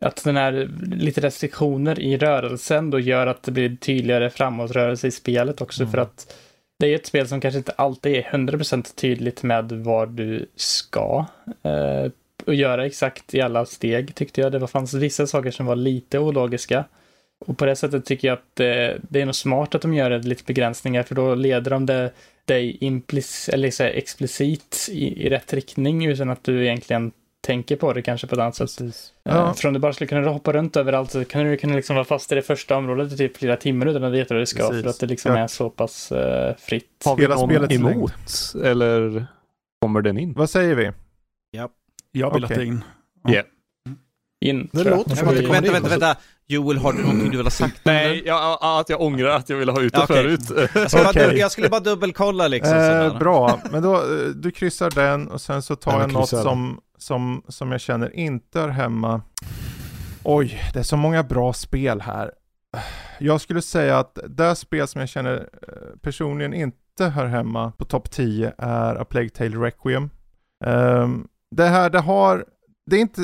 att 0.00 0.24
den 0.24 0.36
här 0.36 0.70
lite 0.96 1.20
restriktioner 1.20 2.00
i 2.00 2.16
rörelsen 2.16 2.90
då 2.90 3.00
gör 3.00 3.26
att 3.26 3.42
det 3.42 3.52
blir 3.52 3.76
tydligare 3.76 4.30
framåtrörelse 4.30 5.06
i 5.06 5.10
spelet 5.10 5.60
också 5.60 5.82
Mm. 5.82 5.92
för 5.92 5.98
att 5.98 6.36
det 6.78 6.86
är 6.86 6.94
ett 6.94 7.06
spel 7.06 7.28
som 7.28 7.40
kanske 7.40 7.58
inte 7.58 7.72
alltid 7.72 8.16
är 8.16 8.22
100% 8.22 8.94
tydligt 8.94 9.42
med 9.42 9.72
vad 9.72 10.08
du 10.08 10.46
ska 10.56 11.26
eh, 11.62 12.10
och 12.46 12.54
göra 12.54 12.86
exakt 12.86 13.34
i 13.34 13.40
alla 13.40 13.66
steg 13.66 14.14
tyckte 14.14 14.40
jag. 14.40 14.52
Det 14.52 14.58
var, 14.58 14.66
fanns 14.66 14.94
vissa 14.94 15.26
saker 15.26 15.50
som 15.50 15.66
var 15.66 15.76
lite 15.76 16.18
ologiska. 16.18 16.84
Och 17.46 17.58
på 17.58 17.64
det 17.66 17.76
sättet 17.76 18.04
tycker 18.04 18.28
jag 18.28 18.32
att 18.34 18.56
det, 18.56 18.98
det 19.02 19.20
är 19.20 19.26
nog 19.26 19.34
smart 19.34 19.74
att 19.74 19.82
de 19.82 19.94
gör 19.94 20.10
det 20.10 20.18
lite 20.18 20.44
begränsningar 20.46 21.02
för 21.02 21.14
då 21.14 21.34
leder 21.34 21.70
de 21.70 21.86
det, 21.86 22.10
dig 22.44 22.76
implic, 22.80 23.48
eller 23.52 23.70
så 23.70 23.82
här 23.82 23.90
explicit 23.90 24.86
i, 24.90 25.26
i 25.26 25.28
rätt 25.30 25.52
riktning 25.52 26.06
utan 26.06 26.30
att 26.30 26.44
du 26.44 26.62
egentligen 26.64 27.12
tänker 27.46 27.76
på 27.76 27.92
det 27.92 28.02
kanske 28.02 28.26
på 28.26 28.34
ett 28.34 28.40
annat 28.40 28.54
sätt. 28.56 28.80
Eh, 28.80 28.86
Ja. 29.22 29.54
För 29.54 29.68
om 29.68 29.74
du 29.74 29.80
bara 29.80 29.92
skulle 29.92 30.08
kunna 30.08 30.28
hoppa 30.28 30.52
runt 30.52 30.76
överallt 30.76 31.10
så 31.10 31.24
kan 31.24 31.44
du 31.44 31.56
kunna 31.56 31.74
liksom 31.76 31.96
vara 31.96 32.04
fast 32.04 32.32
i 32.32 32.34
det 32.34 32.42
första 32.42 32.76
området 32.76 33.12
i 33.12 33.16
typ 33.16 33.36
flera 33.36 33.56
timmar 33.56 33.86
utan 33.86 34.04
att 34.04 34.12
veta 34.12 34.34
vad 34.34 34.42
det 34.42 34.46
ska. 34.46 34.68
Precis. 34.68 34.82
För 34.82 34.90
att 34.90 35.00
det 35.00 35.06
liksom 35.06 35.32
Ja. 35.32 35.38
är 35.38 35.46
så 35.46 35.70
pass 35.70 36.12
eh, 36.12 36.54
fritt. 36.58 37.02
Har 37.04 37.16
vi 37.16 37.22
Hela 37.22 37.34
någon 37.34 37.48
spelets 37.48 37.74
längd. 37.74 37.84
emot? 37.96 38.12
Eller 38.64 39.26
kommer 39.80 40.02
den 40.02 40.18
in? 40.18 40.32
Vad 40.32 40.50
säger 40.50 40.74
vi? 40.74 40.90
Jag 42.12 42.34
vill 42.34 42.44
Okej. 42.44 42.56
att 42.56 42.62
in. 42.62 42.84
In, 44.44 44.68
Det 44.72 44.78
tror 44.78 44.86
jag. 44.90 44.96
låter 44.96 45.16
som 45.16 45.28
att 45.28 45.34
det 45.36 45.42
Vänta, 45.46 45.66
in. 45.66 45.72
vänta, 45.72 45.88
vänta. 45.88 46.16
Joel, 46.46 46.78
har 46.78 46.92
du 46.92 46.98
någonting 47.02 47.30
du 47.30 47.36
vill 47.36 47.46
ha 47.46 47.50
sagt? 47.50 47.80
Nej, 47.84 48.22
jag, 48.26 48.58
att 48.60 48.88
jag 48.88 49.00
ångrar 49.00 49.28
att 49.28 49.48
jag 49.48 49.56
ville 49.56 49.72
ha 49.72 49.80
ut 49.80 49.92
det 49.92 49.98
Ja, 49.98 50.04
okej. 50.04 50.16
förut. 50.38 50.70
Jag, 50.74 50.90
ska 50.90 50.98
bara, 50.98 51.10
Okej. 51.10 51.38
jag 51.38 51.52
skulle 51.52 51.68
bara 51.68 51.80
dubbelkolla 51.80 52.48
liksom. 52.48 52.76
Eh, 52.78 53.18
bra, 53.18 53.60
men 53.70 53.82
då, 53.82 53.94
eh, 53.96 54.28
du 54.34 54.50
kryssar 54.50 54.90
den 54.90 55.28
och 55.28 55.40
sen 55.40 55.62
så 55.62 55.76
tar 55.76 55.92
Ja, 55.92 56.00
jag 56.00 56.12
något 56.12 56.28
som, 56.28 56.80
som, 56.98 57.42
som 57.48 57.72
jag 57.72 57.80
känner 57.80 58.16
inte 58.16 58.60
är 58.60 58.68
hemma. 58.68 59.22
Oj, 60.24 60.62
det 60.72 60.78
är 60.78 60.82
så 60.82 60.96
många 60.96 61.22
bra 61.22 61.52
spel 61.52 62.00
här. 62.00 62.32
Jag 63.18 63.40
skulle 63.40 63.62
säga 63.62 63.98
att 63.98 64.18
det 64.28 64.56
spel 64.56 64.88
som 64.88 65.00
jag 65.00 65.08
känner 65.08 65.36
eh, 65.36 65.98
personligen 66.02 66.54
inte 66.54 67.04
hör 67.04 67.26
hemma 67.26 67.72
på 67.78 67.84
topp 67.84 68.10
10 68.10 68.52
är 68.58 68.94
A 68.96 69.04
Plague 69.04 69.28
Tale 69.30 69.56
Requiem. 69.56 70.10
Ehm, 70.64 71.26
det 71.50 71.66
här, 71.66 71.90
det 71.90 72.00
har, 72.00 72.44
det 72.86 72.96
är 72.96 73.00
inte, 73.00 73.22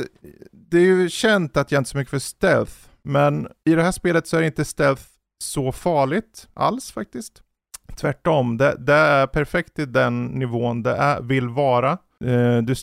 det 0.52 0.78
är 0.78 0.82
ju 0.82 1.08
känt 1.08 1.56
att 1.56 1.72
jag 1.72 1.80
inte 1.80 1.88
är 1.88 1.90
så 1.90 1.98
mycket 1.98 2.10
för 2.10 2.18
stealth, 2.18 2.72
men 3.02 3.48
i 3.64 3.74
det 3.74 3.82
här 3.82 3.92
spelet 3.92 4.26
så 4.26 4.36
är 4.36 4.42
inte 4.42 4.64
stealth 4.64 5.02
så 5.38 5.72
farligt 5.72 6.48
alls 6.54 6.92
faktiskt. 6.92 7.42
Tvärtom, 7.96 8.56
det, 8.56 8.76
det 8.78 8.92
är 8.92 9.26
perfekt 9.26 9.78
i 9.78 9.86
den 9.86 10.24
nivån 10.26 10.82
det 10.82 10.96
är, 10.96 11.22
vill 11.22 11.48
vara. 11.48 11.98
Uh, 12.24 12.58
du 12.58 12.74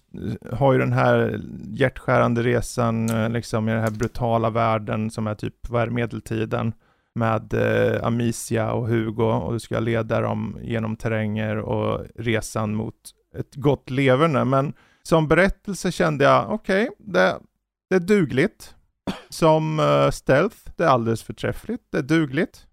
har 0.52 0.74
ju 0.74 0.80
den 0.80 0.94
här 0.94 1.42
hjärtskärande 1.74 2.44
resan 2.44 3.12
uh, 3.12 3.30
liksom 3.30 3.70
i 3.70 3.72
den 3.72 3.82
här 3.82 3.92
brutala 3.92 4.50
världen 4.50 5.12
som 5.12 5.28
är 5.28 5.36
typ, 5.36 5.70
vad 5.70 5.82
är 5.82 5.88
medeltiden 5.88 6.74
med 7.16 7.54
uh, 7.54 8.06
Amicia 8.06 8.72
och 8.72 8.88
Hugo 8.88 9.24
och 9.24 9.54
du 9.54 9.60
ska 9.60 9.80
leda 9.80 10.22
dem 10.22 10.58
genom 10.62 10.96
terränger 10.96 11.58
och 11.58 12.06
resan 12.16 12.76
mot 12.76 12.96
ett 13.38 13.56
gott 13.56 13.90
leverne. 13.90 14.46
Men 14.46 14.74
som 15.08 15.28
berättelse 15.28 15.92
kände 15.92 16.24
jag, 16.26 16.52
okej, 16.52 16.90
det, 17.00 17.40
det 17.90 17.96
är 17.96 18.00
dugligt. 18.00 18.76
Som 19.30 19.80
uh, 19.80 20.10
stealth, 20.12 20.58
det 20.76 20.84
är 20.84 20.88
alldeles 20.88 21.24
förträffligt, 21.24 21.82
det 21.92 21.98
är 21.98 22.02
dugligt. 22.02 22.68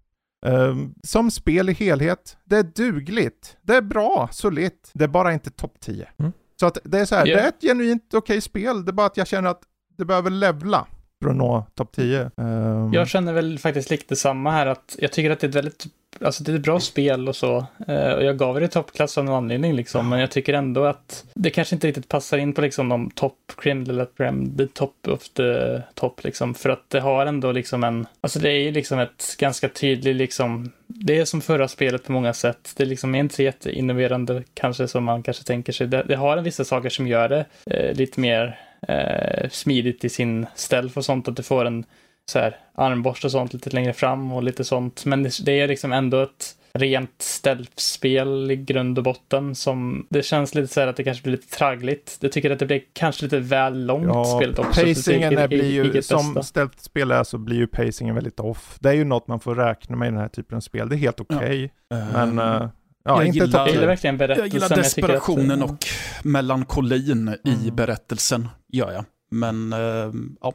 Ehm, 0.45 0.93
som 1.03 1.31
spel 1.31 1.69
i 1.69 1.73
helhet, 1.73 2.37
det 2.43 2.57
är 2.57 2.63
dugligt. 2.63 3.57
Det 3.61 3.75
är 3.75 3.81
bra, 3.81 4.29
solitt. 4.31 4.89
Det 4.93 5.03
är 5.03 5.07
bara 5.07 5.33
inte 5.33 5.49
topp 5.51 5.73
10. 5.79 6.07
Mm. 6.19 6.31
Så 6.59 6.65
att 6.65 6.77
det 6.83 6.99
är 6.99 7.05
så 7.05 7.15
här, 7.15 7.25
Ja. 7.27 7.35
det 7.35 7.41
är 7.41 7.47
ett 7.47 7.61
genuint 7.61 8.13
okej 8.13 8.41
spel, 8.41 8.85
det 8.85 8.89
är 8.89 8.93
bara 8.93 9.07
att 9.07 9.17
jag 9.17 9.27
känner 9.27 9.49
att 9.49 9.61
det 9.97 10.05
behöver 10.05 10.29
levla 10.29 10.87
för 11.23 11.29
att 11.29 11.35
nå 11.35 11.65
topp 11.75 11.91
10. 11.91 12.31
Ehm, 12.37 12.93
Jag 12.93 13.07
känner 13.07 13.33
väl 13.33 13.59
faktiskt 13.59 13.89
lite 13.89 14.15
samma 14.15 14.51
här 14.51 14.65
att 14.65 14.95
jag 14.99 15.11
tycker 15.11 15.31
att 15.31 15.39
det 15.39 15.45
är 15.45 15.49
ett 15.49 15.55
väldigt, 15.55 15.85
alltså 16.19 16.43
det 16.43 16.51
är 16.51 16.55
ett 16.55 16.61
bra 16.61 16.79
spel 16.79 17.27
och 17.27 17.35
så. 17.35 17.65
Eh, 17.87 18.11
och 18.11 18.23
jag 18.23 18.37
gav 18.37 18.59
det 18.59 18.67
toppklass 18.67 19.17
av 19.17 19.25
någon 19.25 19.35
anledning 19.35 19.75
liksom, 19.75 20.09
men 20.09 20.19
jag 20.19 20.31
tycker 20.31 20.53
ändå 20.53 20.85
att 20.85 21.25
det 21.33 21.49
kanske 21.49 21.75
inte 21.75 21.87
riktigt 21.87 22.07
passar 22.07 22.37
in 22.37 22.53
på 22.53 22.61
liksom 22.61 22.89
de 22.89 23.11
topp 23.11 23.37
crème 23.57 24.57
the 24.57 24.67
top 24.67 25.07
of 25.07 25.29
the 25.29 25.81
top 25.93 26.23
liksom, 26.23 26.53
för 26.53 26.69
att 26.69 26.89
det 26.89 26.99
har 26.99 27.25
ändå 27.25 27.51
liksom 27.51 27.83
en, 27.83 28.07
alltså 28.21 28.39
det 28.39 28.49
är 28.49 28.59
ju 28.59 28.71
liksom 28.71 28.99
ett 28.99 29.35
ganska 29.37 29.69
tydligt 29.69 30.15
liksom, 30.15 30.71
det 30.87 31.19
är 31.19 31.25
som 31.25 31.41
förra 31.41 31.67
spelet 31.67 32.03
på 32.03 32.11
många 32.11 32.33
sätt. 32.33 32.73
Det 32.77 32.85
liksom, 32.85 33.09
är 33.09 33.13
liksom 33.13 33.15
inte 33.15 33.35
så 33.35 33.43
jätteinnoverande 33.43 34.43
kanske 34.53 34.87
som 34.87 35.03
man 35.03 35.23
kanske 35.23 35.43
tänker 35.43 35.73
sig. 35.73 35.87
Det, 35.87 36.03
det 36.03 36.15
har 36.15 36.37
vissa 36.37 36.65
saker 36.65 36.89
som 36.89 37.07
gör 37.07 37.29
det 37.29 37.45
eh, 37.65 37.95
lite 37.95 38.19
mer 38.19 38.59
eh, 38.87 39.49
smidigt 39.49 40.05
i 40.05 40.09
sin 40.09 40.45
stealth 40.55 40.97
och 40.97 41.05
sånt, 41.05 41.27
att 41.27 41.35
du 41.35 41.43
får 41.43 41.65
en 41.65 41.85
så 42.31 42.39
här 42.39 42.55
armborst 42.75 43.25
och 43.25 43.31
sånt 43.31 43.53
lite 43.53 43.69
längre 43.69 43.93
fram 43.93 44.31
och 44.31 44.43
lite 44.43 44.63
sånt. 44.63 45.05
Men 45.05 45.23
det, 45.23 45.45
det 45.45 45.59
är 45.59 45.67
liksom 45.67 45.91
ändå 45.93 46.21
ett 46.21 46.55
rent 46.73 47.21
stealth-spel 47.21 48.51
i 48.51 48.55
grund 48.55 48.97
och 48.97 49.03
botten 49.03 49.55
som 49.55 50.07
det 50.09 50.23
känns 50.23 50.55
lite 50.55 50.73
så 50.73 50.79
här 50.79 50.87
att 50.87 50.95
det 50.95 51.03
kanske 51.03 51.23
blir 51.23 51.31
lite 51.31 51.57
traggligt. 51.57 52.17
Jag 52.21 52.31
tycker 52.31 52.51
att 52.51 52.59
det 52.59 52.65
blir 52.65 52.81
kanske 52.93 53.23
lite 53.23 53.39
väl 53.39 53.85
långt 53.85 54.05
Ja, 54.05 54.25
spelet 54.25 54.59
också. 54.59 54.81
pacingen 54.85 55.37
är 55.37 55.47
blir 55.47 55.71
ju, 55.95 56.01
som 56.01 56.33
bästa. 56.33 56.43
stealth-spel 56.43 57.11
är 57.11 57.23
så 57.23 57.37
blir 57.37 57.57
ju 57.57 57.67
pacingen 57.67 58.15
väldigt 58.15 58.39
off. 58.39 58.77
Det 58.79 58.89
är 58.89 58.93
ju 58.93 59.03
något 59.03 59.27
man 59.27 59.39
får 59.39 59.55
räkna 59.55 59.95
med 59.95 60.07
i 60.07 60.11
den 60.11 60.19
här 60.19 60.27
typen 60.29 60.55
av 60.55 60.61
spel. 60.61 60.89
Det 60.89 60.95
är 60.95 60.97
helt 60.97 61.19
okej, 61.19 61.71
men 62.13 62.39
eh, 62.39 62.45
ja, 62.45 62.69
jag 63.03 63.25
inte 63.25 63.37
gillar- 63.39 63.47
topp 63.51 63.57
Jag 63.59 63.67
gillar 63.67 63.81
10. 63.81 63.87
verkligen 63.87 64.17
berättelsen. 64.17 64.45
Jag 64.47 64.53
gillar 64.53 64.65
att, 64.77 64.83
desperationen 64.83 65.59
eh, 65.61 65.65
och 65.71 65.85
melankolin 66.23 67.35
i 67.45 67.53
Mm. 67.63 67.75
berättelsen, 67.75 68.47
gör 68.73 68.91
jag. 68.91 69.05
Men, 69.31 69.73
eh, 69.73 70.11
ja. 70.41 70.53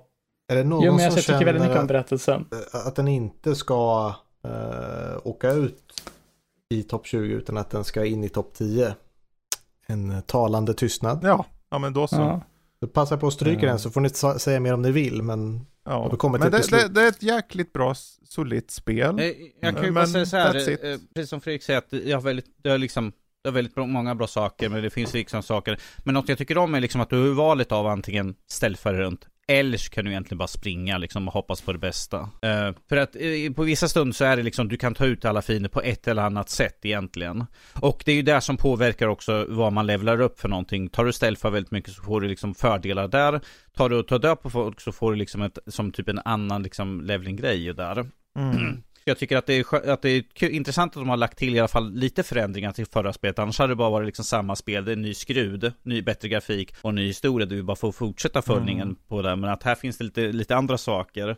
Är 0.48 0.56
det 0.56 0.64
någon 0.64 0.84
Jo, 0.84 0.92
men 0.92 1.04
jag 1.04 1.12
som 1.12 1.22
tycker 1.22 1.44
väldigt 1.44 1.54
mycket 1.54 1.68
om 1.70 1.74
känner 1.76 1.88
berättelsen. 1.88 2.46
att, 2.72 2.86
att 2.86 2.96
den 2.96 3.08
inte 3.08 3.54
ska 3.54 4.14
eh, 4.44 5.16
åka 5.26 5.50
ut 5.52 5.82
i 6.68 6.82
topp 6.82 7.06
20 7.06 7.34
utan 7.34 7.56
att 7.56 7.70
den 7.70 7.84
ska 7.84 8.04
in 8.04 8.24
i 8.24 8.28
topp 8.28 8.54
10? 8.54 8.94
En 9.86 10.22
talande 10.22 10.74
tystnad. 10.74 11.20
Ja, 11.22 11.44
ja 11.70 11.78
men 11.78 11.92
då 11.92 12.06
så. 12.06 12.16
Ja. 12.16 12.40
Så 12.80 12.86
passa 12.86 13.16
på 13.16 13.26
att 13.26 13.32
stryka 13.32 13.58
Mm. 13.58 13.68
den 13.68 13.78
så 13.78 13.90
får 13.90 14.00
ni 14.00 14.38
säga 14.40 14.60
mer 14.60 14.74
om 14.74 14.82
ni 14.82 14.90
vill. 14.92 15.22
Men 15.22 15.66
Ja. 15.84 16.16
kommer 16.16 16.38
Men 16.38 16.50
det, 16.50 16.70
det, 16.70 16.88
det 16.88 17.02
är 17.02 17.08
ett 17.08 17.22
jäkligt 17.22 17.72
bra, 17.72 17.94
solitt 18.24 18.70
spel. 18.70 19.18
Eh, 19.18 19.24
Jag 19.60 19.74
kan 19.74 19.84
ju 19.84 19.90
Men 19.90 19.94
bara 19.94 20.06
säga 20.06 20.26
så 20.26 20.36
här, 20.36 20.56
eh, 20.56 20.98
precis 21.14 21.30
som 21.30 21.40
Fredrik 21.40 21.62
säger, 21.62 21.78
att 21.78 21.92
jag 21.92 22.16
har 22.16 22.22
väldigt, 22.22 22.46
det 22.62 22.70
är 22.70 22.78
liksom 22.78 23.12
det 23.42 23.48
är 23.48 23.52
väldigt 23.52 23.76
många 23.76 24.14
bra 24.14 24.26
saker, 24.26 24.68
men 24.68 24.82
det 24.82 24.90
finns 24.90 25.14
liksom 25.14 25.42
saker. 25.42 25.80
Men 26.04 26.14
något 26.14 26.28
jag 26.28 26.38
tycker 26.38 26.58
om 26.58 26.74
är 26.74 26.80
liksom 26.80 27.00
att 27.00 27.10
du 27.10 27.28
har 27.28 27.34
valet 27.34 27.72
av 27.72 27.86
antingen 27.86 28.34
ställföre 28.50 28.98
runt, 29.00 29.26
eller 29.48 29.78
så 29.78 29.90
kan 29.90 30.04
du 30.04 30.10
egentligen 30.10 30.38
bara 30.38 30.48
springa 30.48 30.98
liksom 30.98 31.28
och 31.28 31.34
hoppas 31.34 31.60
på 31.60 31.72
det 31.72 31.78
bästa. 31.78 32.18
Uh, 32.18 32.76
för 32.88 32.96
att 32.96 33.16
uh, 33.16 33.52
på 33.52 33.62
vissa 33.62 33.88
stunder 33.88 34.14
så 34.14 34.24
är 34.24 34.36
det 34.36 34.42
liksom, 34.42 34.68
du 34.68 34.76
kan 34.76 34.94
ta 34.94 35.06
ut 35.06 35.24
alla 35.24 35.42
fiender 35.42 35.68
på 35.68 35.80
ett 35.80 36.08
eller 36.08 36.22
annat 36.22 36.48
sätt 36.48 36.78
egentligen. 36.82 37.44
Och 37.80 38.02
det 38.06 38.12
är 38.12 38.16
ju 38.16 38.22
det 38.22 38.40
som 38.40 38.56
påverkar 38.56 39.08
också 39.08 39.46
vad 39.48 39.72
man 39.72 39.86
levlar 39.86 40.20
upp 40.20 40.40
för 40.40 40.48
någonting. 40.48 40.88
Tar 40.88 41.04
du 41.04 41.12
ställför 41.12 41.50
väldigt 41.50 41.72
mycket 41.72 41.92
så 41.92 42.02
får 42.02 42.20
du 42.20 42.28
liksom 42.28 42.54
fördelar 42.54 43.08
där. 43.08 43.40
Tar 43.74 43.88
du 43.88 43.96
och 43.96 44.08
tar 44.08 44.18
död 44.18 44.42
på 44.42 44.50
folk 44.50 44.80
så 44.80 44.92
får 44.92 45.12
du 45.12 45.18
liksom 45.18 45.42
ett, 45.42 45.58
som 45.66 45.92
typ 45.92 46.08
en 46.08 46.20
annan 46.24 46.62
liksom 46.62 47.00
leveling-grej 47.00 47.74
där. 47.74 48.10
Mm. 48.38 48.82
Jag 49.08 49.18
tycker 49.18 49.36
att 49.36 49.46
det 49.46 49.54
är, 49.58 49.90
att 49.90 50.02
det 50.02 50.08
är 50.42 50.48
intressant 50.50 50.92
att 50.96 51.00
de 51.02 51.08
har 51.08 51.16
lagt 51.16 51.38
till 51.38 51.54
i 51.56 51.58
alla 51.58 51.68
fall 51.68 51.92
lite 51.92 52.22
förändringar 52.22 52.72
till 52.72 52.86
förra 52.86 53.12
spelet. 53.12 53.38
Annars 53.38 53.58
hade 53.58 53.72
det 53.72 53.76
bara 53.76 53.90
varit 53.90 54.06
liksom 54.06 54.24
samma 54.24 54.56
spel. 54.56 54.84
Det 54.84 54.90
är 54.90 54.96
en 54.96 55.02
ny 55.02 55.14
skrud, 55.14 55.72
ny 55.82 56.02
bättre 56.02 56.28
grafik 56.28 56.74
och 56.82 56.94
ny 56.94 57.06
historia. 57.06 57.46
Du 57.46 57.62
bara 57.62 57.76
får 57.76 57.92
fortsätta 57.92 58.42
följningen 58.42 58.96
på 59.08 59.22
det. 59.22 59.36
Men 59.36 59.50
att 59.50 59.62
här 59.62 59.74
finns 59.74 59.98
det 59.98 60.04
lite, 60.04 60.20
lite 60.20 60.56
andra 60.56 60.78
saker 60.78 61.36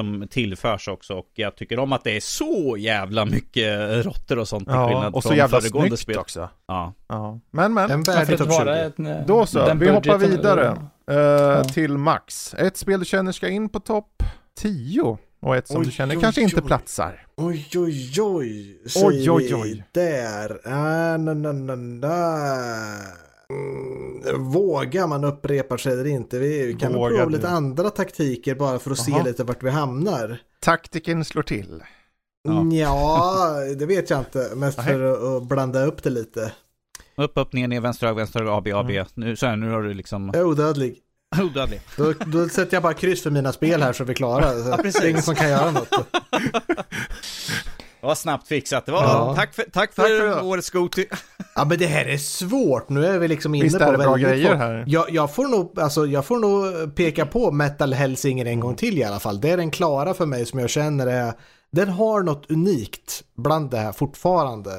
som 0.00 0.26
tillförs 0.30 0.88
också. 0.88 1.14
Och 1.14 1.30
jag 1.34 1.56
tycker 1.56 1.78
om 1.78 1.92
att 1.92 2.04
det 2.04 2.16
är 2.16 2.20
så 2.20 2.76
jävla 2.78 3.24
mycket 3.24 4.04
råttor 4.06 4.38
och 4.38 4.48
sånt. 4.48 4.64
till 4.64 4.74
Ja, 4.74 4.88
skillnad 4.88 5.14
och 5.14 5.22
så 5.22 5.28
från 5.28 5.38
jävla 5.38 5.60
föregående 5.60 5.88
snyggt 5.96 6.00
spel. 6.02 6.18
också. 6.18 6.48
Ja. 6.66 6.92
Ja. 7.08 7.40
Men 7.50 7.74
men, 7.74 7.90
en 7.90 7.98
Ja, 7.98 8.04
för 8.04 8.12
värdig 8.12 8.32
att 8.34 8.38
topp 8.38 8.48
20. 8.52 8.64
vara 8.64 8.78
en, 8.78 9.06
eh, 9.06 9.26
då 9.26 9.46
så. 9.46 9.66
den 9.66 9.78
Vi 9.78 9.88
hoppar 9.90 10.18
vidare 10.18 10.76
eh, 11.10 11.16
Ja. 11.16 11.64
till 11.64 11.98
Max. 11.98 12.54
Ett 12.54 12.76
spel 12.76 13.00
du 13.00 13.06
känner 13.06 13.32
ska 13.32 13.48
in 13.48 13.68
på 13.68 13.80
topp 13.80 14.22
10 14.58 15.18
och 15.44 15.56
ett 15.56 15.68
som 15.68 15.80
Oj, 15.80 15.84
du 15.84 15.90
känner 15.90 16.16
oj, 16.16 16.20
kanske 16.20 16.40
inte 16.42 16.56
oj. 16.60 16.66
platsar. 16.66 17.26
Oj, 17.36 17.68
oj, 17.74 18.20
oj. 18.20 18.78
Oj, 18.84 18.88
säger 18.88 19.36
oj, 19.36 19.46
vi 19.46 19.54
oj. 19.54 19.84
Där. 19.92 20.60
Ah, 20.64 21.16
na, 21.16 21.34
na, 21.34 21.52
na, 21.52 21.74
na. 21.76 22.14
Mm, 23.50 24.50
vågar 24.50 25.06
man 25.06 25.24
upprepa 25.24 25.78
sig 25.78 25.92
eller 25.92 26.06
inte? 26.06 26.38
Vi 26.38 26.66
vi 26.66 26.74
kan 26.74 26.92
Vågar 26.94 27.10
prova 27.10 27.24
du? 27.24 27.36
lite 27.36 27.48
andra 27.48 27.90
taktiker 27.90 28.54
bara 28.54 28.78
för 28.78 28.90
att 28.90 29.08
Jaha. 29.08 29.18
se 29.18 29.28
lite 29.30 29.44
vart 29.44 29.62
vi 29.62 29.70
hamnar. 29.70 30.38
Taktiken 30.60 31.24
slår 31.24 31.42
till. 31.42 31.82
Ja. 32.42 32.64
Ja, 32.72 33.54
det 33.78 33.86
vet 33.86 34.10
jag 34.10 34.18
inte. 34.18 34.50
Mest 34.56 34.78
Nej. 34.78 34.86
för 34.86 35.36
att, 35.36 35.48
blanda 35.48 35.84
upp 35.84 36.02
det 36.02 36.10
lite. 36.10 36.52
Upp, 37.16 37.32
upp, 37.34 37.52
ner, 37.52 37.68
ner, 37.68 37.80
vänster, 37.80 38.06
höger, 38.06 38.16
vänster, 38.16 38.40
höger, 38.40 38.58
AB, 38.58 38.68
AB. 38.68 38.90
Mm. 38.90 39.06
Nu, 39.14 39.36
så 39.36 39.46
här, 39.46 39.56
nu 39.56 39.70
har 39.70 39.82
du 39.82 39.94
liksom... 39.94 40.32
Odödlig. 40.36 40.98
Odödlig. 41.42 41.80
Då, 41.96 42.12
då 42.26 42.48
sätter 42.48 42.74
jag 42.76 42.82
bara 42.82 42.94
kryss 42.94 43.22
för 43.22 43.30
mina 43.30 43.52
spel 43.52 43.82
här 43.82 43.92
så 43.92 44.04
vi 44.04 44.10
är 44.10 44.14
klara. 44.14 44.50
Så 44.52 44.68
Ja, 44.70 44.76
precis. 44.76 45.00
det 45.00 45.06
är 45.06 45.10
ingen 45.10 45.22
som 45.22 45.34
kan 45.34 45.48
göra 45.50 45.70
något. 45.70 45.90
Det 48.00 48.06
var 48.06 48.14
snabbt 48.14 48.48
fixat. 48.48 48.86
Det 48.86 48.92
var, 48.92 49.02
Ja. 49.02 49.34
Tack 49.36 49.54
för, 49.54 49.62
tack 49.62 49.92
för, 49.94 50.02
Tack 50.02 50.10
för 50.10 50.26
det. 50.26 50.40
årets 50.42 50.70
Goti. 50.70 51.06
Ja 51.54 51.64
men 51.64 51.78
det 51.78 51.86
här 51.86 52.04
är 52.04 52.16
svårt. 52.18 52.88
Nu 52.88 53.06
är 53.06 53.18
vi 53.18 53.28
liksom 53.28 53.54
inne 53.54 53.64
Visst 53.64 53.78
på 53.78 53.84
är 53.84 53.92
det 53.92 53.98
bra 53.98 54.12
väldigt 54.12 54.28
grejer 54.28 54.54
här? 54.54 54.84
Jag, 54.86 55.10
jag, 55.10 55.34
får 55.34 55.48
nog, 55.48 55.80
alltså, 55.80 56.06
jag 56.06 56.24
får 56.24 56.38
nog 56.38 56.94
peka 56.94 57.26
på 57.26 57.50
Metal 57.50 57.92
Hellsinger 57.94 58.46
en 58.46 58.60
gång 58.60 58.74
till 58.76 58.98
i 58.98 59.04
alla 59.04 59.20
fall. 59.20 59.40
Det 59.40 59.50
är 59.50 59.56
den 59.56 59.70
klara 59.70 60.14
för 60.14 60.26
mig 60.26 60.46
som 60.46 60.58
jag 60.58 60.70
känner 60.70 61.06
är, 61.06 61.32
den 61.72 61.88
har 61.88 62.22
något 62.22 62.50
unikt 62.50 63.22
bland 63.36 63.70
det 63.70 63.78
här 63.78 63.92
fortfarande. 63.92 64.70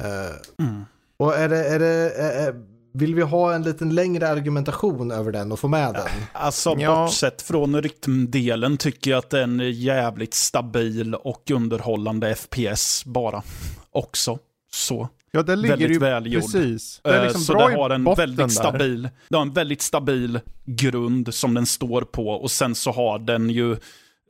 Eh, 0.00 0.64
Mm. 0.66 0.84
och 1.18 1.36
är 1.36 1.48
det, 1.48 1.64
är 1.68 1.78
det, 1.78 1.86
är, 2.16 2.48
är, 2.48 2.54
vill 2.92 3.14
vi 3.14 3.22
ha 3.22 3.54
en 3.54 3.62
liten 3.62 3.94
längre 3.94 4.28
argumentation 4.28 5.10
över 5.10 5.32
den 5.32 5.52
och 5.52 5.58
få 5.60 5.68
med 5.68 5.94
den? 5.94 6.02
Alltså 6.32 6.76
Ja. 6.78 6.94
bortsett 7.04 7.42
från 7.42 7.82
rytmdelen 7.82 8.76
tycker 8.76 9.10
jag 9.10 9.18
att 9.18 9.30
den 9.30 9.60
är 9.60 9.64
jävligt 9.64 10.34
stabil 10.34 11.14
och 11.14 11.50
underhållande 11.50 12.34
FPS 12.34 13.04
bara. 13.04 13.42
Också. 13.90 14.38
Så. 14.72 15.08
Ja, 15.32 15.42
det 15.42 15.56
ligger 15.56 15.76
väldigt 15.76 15.90
ju 15.90 15.98
välgjord. 15.98 16.42
precis. 16.42 17.00
Det 17.04 17.10
är 17.10 17.16
Eh, 17.18 17.24
liksom 17.24 17.42
så 17.42 17.52
bra 17.52 17.68
det 17.68 17.74
har 17.76 17.90
en 17.90 18.04
väldigt 18.04 18.38
där. 18.38 18.48
stabil, 18.48 19.08
det 19.28 19.36
har 19.36 19.42
en 19.42 19.52
väldigt 19.52 19.82
stabil 19.82 20.40
grund 20.64 21.34
som 21.34 21.54
den 21.54 21.66
står 21.66 22.02
på 22.02 22.28
och 22.28 22.50
sen 22.50 22.74
så 22.74 22.90
har 22.92 23.18
den 23.18 23.50
ju 23.50 23.72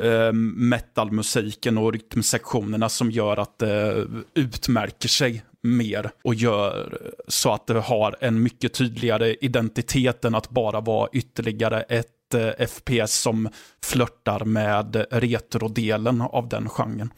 eh, 0.02 0.32
metalmusiken 0.32 1.78
och 1.78 1.92
rytmsektionerna 1.92 2.88
som 2.88 3.10
gör 3.10 3.36
att 3.36 3.58
det 3.58 4.06
utmärker 4.34 5.08
sig 5.08 5.42
mer 5.62 6.10
och 6.24 6.34
gör 6.34 7.10
så 7.28 7.52
att 7.52 7.66
det 7.66 7.80
har 7.80 8.16
en 8.20 8.42
mycket 8.42 8.74
tydligare 8.74 9.36
identitet 9.40 10.24
än 10.24 10.34
att 10.34 10.50
bara 10.50 10.80
vara 10.80 11.08
ytterligare 11.12 11.82
ett 11.82 12.34
eh, 12.34 12.66
FPS 12.66 13.20
som 13.20 13.48
flörtar 13.84 14.44
med 14.44 15.06
retrodelen 15.10 16.20
av 16.20 16.48
den 16.48 16.68
genren. 16.68 17.12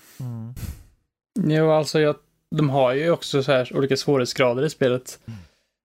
Jo, 1.40 1.70
alltså 1.70 2.00
jag, 2.00 2.16
de 2.50 2.70
har 2.70 2.92
ju 2.92 3.10
också 3.10 3.42
så 3.42 3.52
här 3.52 3.76
olika 3.76 3.96
svårighetsgrader 3.96 4.64
i 4.64 4.70
spelet. 4.70 5.18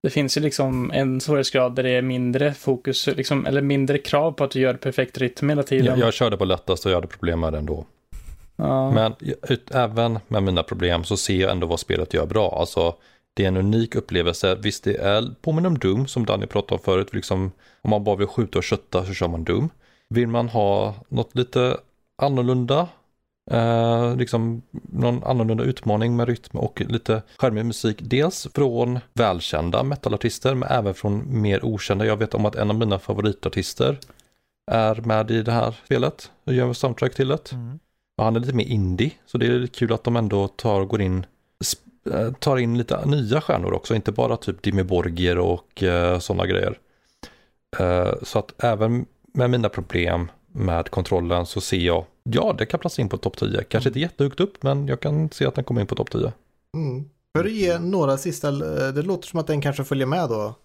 Det 0.03 0.09
finns 0.09 0.37
ju 0.37 0.41
liksom 0.41 0.91
en 0.91 1.21
svårighetsgrad 1.21 1.75
där 1.75 1.83
det 1.83 1.89
är 1.89 2.01
mindre 2.01 2.53
fokus, 2.53 3.07
liksom, 3.07 3.45
eller 3.45 3.61
mindre 3.61 3.97
krav 3.97 4.31
på 4.31 4.43
att 4.43 4.51
du 4.51 4.59
gör 4.59 4.73
perfekt 4.73 5.17
rytm 5.17 5.49
hela 5.49 5.63
tiden. 5.63 5.85
Jag, 5.85 6.07
jag 6.07 6.13
körde 6.13 6.37
på 6.37 6.45
lättast 6.45 6.85
och 6.85 6.91
jag 6.91 6.97
hade 6.97 7.07
problem 7.07 7.39
med 7.39 7.53
det 7.53 7.59
ändå. 7.59 7.85
Ja. 8.57 8.91
Men 8.91 9.15
ut, 9.21 9.71
även 9.71 10.19
med 10.27 10.43
mina 10.43 10.63
problem 10.63 11.03
så 11.03 11.17
ser 11.17 11.41
jag 11.41 11.51
ändå 11.51 11.67
vad 11.67 11.79
spelet 11.79 12.13
gör 12.13 12.25
bra. 12.25 12.59
Alltså, 12.59 12.95
det 13.33 13.43
är 13.43 13.47
en 13.47 13.57
unik 13.57 13.95
upplevelse. 13.95 14.55
Visst, 14.55 14.83
det 14.83 14.95
är 14.95 15.35
påminner 15.41 15.69
om 15.69 15.77
Doom 15.77 16.07
som 16.07 16.25
Danny 16.25 16.45
pratade 16.45 16.73
om 16.73 16.79
förut. 16.79 17.13
Liksom, 17.13 17.51
om 17.81 17.89
man 17.89 18.03
bara 18.03 18.15
vill 18.15 18.27
skjuta 18.27 18.57
och 18.57 18.63
kötta 18.63 19.05
så 19.05 19.13
kör 19.13 19.27
man 19.27 19.43
Doom. 19.43 19.69
Vill 20.09 20.27
man 20.27 20.49
ha 20.49 20.95
något 21.07 21.35
lite 21.35 21.77
annorlunda, 22.21 22.87
eh, 23.51 24.15
liksom 24.15 24.61
någon 24.71 25.23
annorlunda 25.23 25.63
utmaning 25.63 26.15
med 26.15 26.27
rytm 26.27 26.57
och 26.57 26.81
lite 26.87 27.21
charmig 27.37 27.65
musik. 27.65 27.97
Dels 28.01 28.47
från 28.53 28.99
välkända 29.13 29.83
metalartister 29.83 30.55
men 30.55 30.69
även 30.69 30.93
från 30.93 31.41
mer 31.41 31.65
okända. 31.65 32.05
Jag 32.05 32.17
vet 32.17 32.33
om 32.33 32.45
att 32.45 32.55
en 32.55 32.69
av 32.69 32.75
mina 32.79 32.99
favoritartister 32.99 33.99
är 34.71 34.95
med 34.95 35.31
i 35.31 35.41
det 35.41 35.51
här 35.51 35.75
spelet 35.85 36.31
och 36.43 36.53
gör 36.53 36.73
soundtrack 36.73 37.15
till 37.15 37.27
det. 37.27 37.51
Mm. 37.51 37.79
Han 38.17 38.35
är 38.35 38.39
lite 38.39 38.53
mer 38.53 38.65
indie, 38.65 39.11
så 39.25 39.37
det 39.37 39.45
är 39.47 39.67
kul 39.67 39.93
att 39.93 40.03
de 40.03 40.15
ändå 40.15 40.47
tar, 40.47 40.85
går 40.85 41.01
in, 41.01 41.25
eh, 42.13 42.31
tar 42.33 42.57
in 42.57 42.77
lite 42.77 43.05
nya 43.05 43.41
stjärnor 43.41 43.73
också, 43.73 43.95
inte 43.95 44.11
bara 44.11 44.37
typ 44.37 44.61
Dimmy 44.61 44.83
Borgir 44.83 45.37
och 45.37 45.83
uh, 45.83 46.19
sådana 46.19 46.45
grejer. 46.45 46.79
Eh, 47.79 48.13
så 48.23 48.39
att 48.39 48.63
även 48.63 49.05
med 49.33 49.49
mina 49.49 49.69
problem 49.69 50.31
med 50.51 50.89
kontrollen 50.89 51.45
så 51.45 51.61
ser 51.61 51.77
jag, 51.77 52.05
ja 52.23 52.55
det 52.57 52.65
kan 52.65 52.79
platsa 52.79 53.01
in 53.01 53.09
på 53.09 53.17
topp 53.17 53.37
10. 53.37 53.63
Kanske 53.63 53.89
inte 53.89 53.99
jättehögt 53.99 54.39
upp, 54.39 54.63
men 54.63 54.87
jag 54.87 54.99
kan 54.99 55.29
se 55.29 55.45
att 55.45 55.55
den 55.55 55.63
kommer 55.63 55.81
in 55.81 55.87
på 55.87 55.95
topp 55.95 56.11
10. 56.11 56.33
Mm. 56.75 57.09
För 57.37 57.45
att 57.45 57.51
ge 57.51 57.79
några 57.79 58.17
sista, 58.17 58.51
det 58.91 59.01
låter 59.01 59.27
som 59.27 59.39
att 59.39 59.47
den 59.47 59.61
kanske 59.61 59.83
följer 59.83 60.05
med 60.07 60.29
då. 60.29 60.55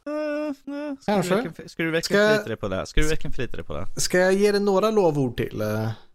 Ska 1.00 1.12
Kanske. 1.12 1.34
du 1.34 1.42
verkligen, 1.42 1.68
ska 1.68 1.82
du 1.82 1.90
verkligen 1.90 2.26
Ska- 2.26 2.28
förlita 2.28 2.48
dig 2.48 2.56
på 2.56 2.68
det? 2.68 2.86
Ska 2.86 3.00
du 3.00 3.08
verkligen 3.08 3.32
förlita 3.32 3.56
dig 3.56 3.64
på 3.66 3.74
det? 3.74 4.00
Ska 4.00 4.18
jag 4.18 4.32
ge 4.32 4.52
det 4.52 4.58
några 4.58 4.90
lovord 4.90 5.36
till? 5.36 5.62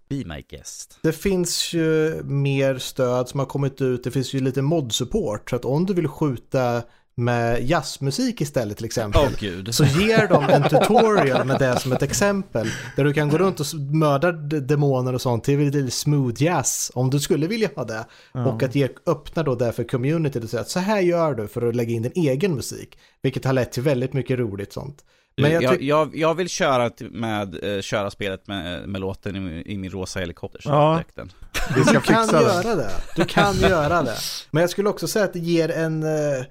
Be 0.09 0.15
my 0.15 0.45
guest. 0.49 0.99
Det 1.03 1.11
finns 1.11 1.73
ju 1.73 2.23
mer 2.23 2.77
stöd 2.77 3.29
som 3.29 3.39
har 3.39 3.47
kommit 3.47 3.81
ut. 3.81 4.03
Det 4.03 4.11
finns 4.11 4.33
ju 4.33 4.39
lite 4.39 4.61
mod-support. 4.61 5.49
Så 5.49 5.55
att 5.55 5.65
om 5.65 5.85
du 5.85 5.93
vill 5.93 6.07
skjuta 6.07 6.81
med 7.19 7.69
jazzmusik 7.69 8.41
istället 8.41 8.77
till 8.77 8.85
exempel. 8.85 9.35
Gud. 9.39 9.75
Så 9.75 9.83
ger 9.83 10.27
de 10.27 10.43
en 10.43 10.69
tutorial 10.69 11.47
med 11.47 11.59
det 11.59 11.79
som 11.79 11.91
ett 11.91 12.01
exempel. 12.01 12.67
Där 12.95 13.03
du 13.03 13.13
kan 13.13 13.29
gå 13.29 13.37
runt 13.37 13.59
och 13.59 13.65
mörda 13.93 14.31
demoner 14.31 15.13
och 15.13 15.21
sånt 15.21 15.43
till 15.43 15.59
lite 15.59 15.91
smooth 15.91 16.43
jazz. 16.43 16.91
Om 16.93 17.09
du 17.09 17.19
skulle 17.19 17.47
vilja 17.47 17.69
ha 17.75 17.83
det. 17.83 18.05
Och 18.31 18.63
att 18.63 18.75
ge, 18.75 18.89
öppna 19.05 19.43
då 19.43 19.55
det 19.55 19.71
för 19.71 19.83
community 19.83 20.39
och 20.39 20.49
säga 20.49 20.61
att 20.61 20.69
så 20.69 20.79
här 20.79 20.99
gör 20.99 21.35
du 21.35 21.47
för 21.47 21.67
att 21.67 21.75
lägga 21.75 21.93
in 21.93 22.01
din 22.01 22.11
egen 22.15 22.55
musik. 22.55 22.97
Vilket 23.21 23.45
har 23.45 23.53
lett 23.53 23.71
till 23.71 23.83
väldigt 23.83 24.13
mycket 24.13 24.39
roligt 24.39 24.73
sånt. 24.73 25.03
Men 25.41 25.51
jag, 25.51 25.63
jag, 25.63 25.81
jag, 25.81 26.15
jag 26.15 26.35
vill 26.35 26.49
köra 26.49 26.91
med, 26.99 27.75
eh, 27.75 27.81
köra 27.81 28.09
spelet 28.11 28.47
med, 28.47 28.89
med 28.89 29.01
låten 29.01 29.35
i, 29.35 29.39
min- 29.39 29.67
i 29.67 29.77
min 29.77 29.91
rosa 29.91 30.19
helikopter. 30.19 30.61
så 30.61 30.69
Ja. 30.69 30.95
dräkten. 30.95 31.31
Vi 31.75 31.83
ska 31.83 31.93
Du 31.93 31.99
kan 32.01 32.23
fixa 32.27 32.37
det. 32.39 32.43
göra 32.43 32.75
det. 32.75 32.91
Du 33.15 33.25
kan 33.25 33.55
göra 33.61 34.01
det. 34.03 34.15
Men 34.51 34.61
jag 34.61 34.69
skulle 34.69 34.89
också 34.89 35.07
säga 35.07 35.25
att 35.25 35.33
det 35.33 35.39
ger 35.39 35.71
en, 35.71 36.03
eh, 36.03 36.43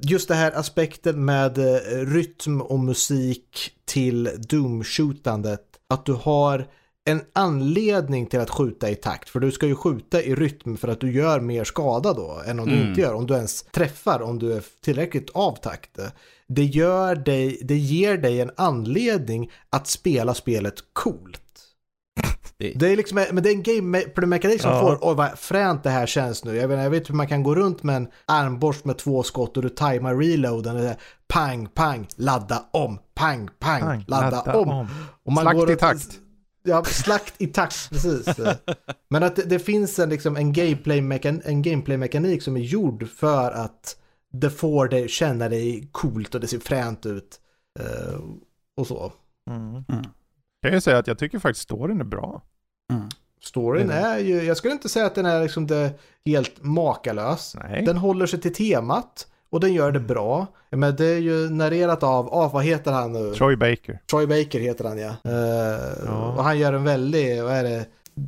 just 0.00 0.28
det 0.28 0.34
här 0.34 0.52
aspekten 0.52 1.24
med 1.24 1.58
eh, 1.58 1.80
rytm 2.06 2.60
och 2.62 2.78
musik 2.78 3.70
till 3.84 4.28
Doom-skjutandet. 4.38 5.60
Att 5.90 6.04
du 6.06 6.12
har 6.12 6.66
en 7.08 7.20
anledning 7.32 8.26
till 8.26 8.40
att 8.40 8.50
skjuta 8.50 8.90
i 8.90 8.94
takt. 8.94 9.28
För 9.28 9.40
du 9.40 9.52
ska 9.52 9.66
ju 9.66 9.74
skjuta 9.74 10.22
i 10.22 10.34
rytm 10.34 10.76
för 10.76 10.88
att 10.88 11.00
du 11.00 11.12
gör 11.12 11.40
mer 11.40 11.64
skada 11.64 12.12
då 12.12 12.42
än 12.46 12.60
om 12.60 12.68
du 12.68 12.74
Mm. 12.74 12.88
inte 12.88 13.00
gör. 13.00 13.14
Om 13.14 13.26
du 13.26 13.34
ens 13.34 13.62
träffar, 13.62 14.22
om 14.22 14.38
du 14.38 14.52
är 14.52 14.62
tillräckligt 14.84 15.30
av 15.30 15.56
takt. 15.56 15.98
Det, 16.48 16.64
gör 16.64 17.14
dig, 17.16 17.58
det 17.62 17.76
ger 17.76 18.16
dig 18.18 18.40
en 18.40 18.50
anledning 18.56 19.50
att 19.70 19.86
spela 19.86 20.34
spelet 20.34 20.74
coolt. 20.92 21.40
Det- 22.58 22.72
Det 22.76 22.88
är 22.92 22.96
liksom, 22.96 23.24
men 23.32 23.42
det 23.42 23.50
är 23.50 23.54
en 23.54 23.62
gameplay-mekanik 23.62 24.60
som 24.62 24.70
Ja. 24.70 24.80
får, 24.80 24.98
oj 25.02 25.14
vad 25.16 25.38
fränt 25.38 25.82
det 25.82 25.90
här 25.90 26.06
känns 26.06 26.44
nu. 26.44 26.56
Jag 26.56 26.68
vet, 26.68 26.78
jag 26.78 26.90
vet 26.90 27.10
hur 27.10 27.14
man 27.14 27.26
kan 27.28 27.42
gå 27.42 27.54
runt 27.54 27.82
med 27.82 27.96
en 27.96 28.08
armborst 28.26 28.84
med 28.84 28.98
två 28.98 29.22
skott 29.22 29.56
och 29.56 29.62
du 29.62 29.68
tajmar 29.68 30.14
reloaden. 30.16 30.76
och 30.76 30.82
det 30.82 30.88
är 30.88 30.96
Pang, 31.28 31.66
pang, 31.74 32.06
ladda 32.16 32.62
om, 32.72 32.98
pang, 33.14 33.48
pang, 33.58 33.80
Pang, 33.80 34.04
ladda, 34.08 34.52
om. 34.58 34.86
Och 35.24 35.32
man 35.32 35.44
Slakt 35.44 35.58
går 35.58 35.70
i 35.70 35.76
takt. 35.76 36.08
Ja, 36.62 36.84
slakt 36.84 37.34
i 37.38 37.46
takt, 37.46 37.90
precis. 37.90 38.26
Men 39.10 39.22
att 39.22 39.36
det, 39.36 39.42
det 39.42 39.58
finns 39.58 39.98
en, 39.98 40.08
liksom, 40.08 40.36
en 40.36 40.52
gameplay-mekan- 40.54 41.42
en 41.44 41.62
gameplay-mekanik 41.62 42.42
som 42.42 42.56
är 42.56 42.60
gjord 42.60 43.08
för 43.08 43.50
att 43.50 43.96
det 44.40 44.50
får 44.50 44.88
dig 44.88 45.08
känna 45.08 45.48
dig 45.48 45.88
coolt 45.92 46.34
och 46.34 46.40
det 46.40 46.46
ser 46.46 46.58
fränt 46.58 47.06
ut. 47.06 47.40
eh, 47.80 48.20
och 48.76 48.86
så. 48.86 49.12
Mm. 49.50 49.68
Mm. 49.70 49.84
Jag 50.60 50.70
kan 50.70 50.72
ju 50.72 50.80
säga 50.80 50.98
att 50.98 51.06
jag 51.06 51.18
tycker 51.18 51.38
faktiskt 51.38 51.62
storyn 51.64 52.00
är 52.00 52.04
bra. 52.04 52.42
Storyn 53.42 53.90
Mm. 53.90 54.04
är 54.04 54.18
ju, 54.18 54.42
jag 54.42 54.56
skulle 54.56 54.72
inte 54.72 54.88
säga 54.88 55.06
att 55.06 55.14
den 55.14 55.26
är 55.26 55.42
liksom 55.42 55.66
det 55.66 55.90
helt 56.26 56.62
makalös. 56.62 57.56
Nej. 57.62 57.84
Den 57.84 57.96
håller 57.96 58.26
sig 58.26 58.40
till 58.40 58.54
temat 58.54 59.26
och 59.50 59.60
den 59.60 59.72
gör 59.74 59.92
det 59.92 60.00
bra. 60.00 60.46
Men 60.70 60.96
det 60.96 61.06
är 61.06 61.18
ju 61.18 61.50
narrerat 61.50 62.02
av, 62.02 62.34
ah, 62.34 62.48
vad 62.48 62.64
heter 62.64 62.92
han 62.92 63.12
nu? 63.12 63.34
Troy 63.34 63.56
Baker. 63.56 64.00
Troy 64.10 64.26
Baker 64.26 64.60
heter 64.60 64.84
han 64.84 64.98
ja. 64.98 65.08
Eh, 65.24 66.04
Ja. 66.06 66.32
Och 66.36 66.44
han 66.44 66.58
gör 66.58 66.72
en 66.72 66.84
väldig, 66.84 67.42
vad 67.42 67.52
är 67.52 67.64
det, 67.64 67.86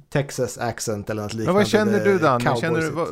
Texas 0.09 0.59
accent 0.59 1.11
eller 1.11 1.23
något 1.23 1.35
liknande. 1.35 1.53
Men 1.53 1.55
vad 1.63 1.67
känner 1.69 2.05
du 2.05 2.19
Danny? 2.19 2.61
Känner 2.61 2.81
du, 2.81 2.91
vad, 2.91 3.09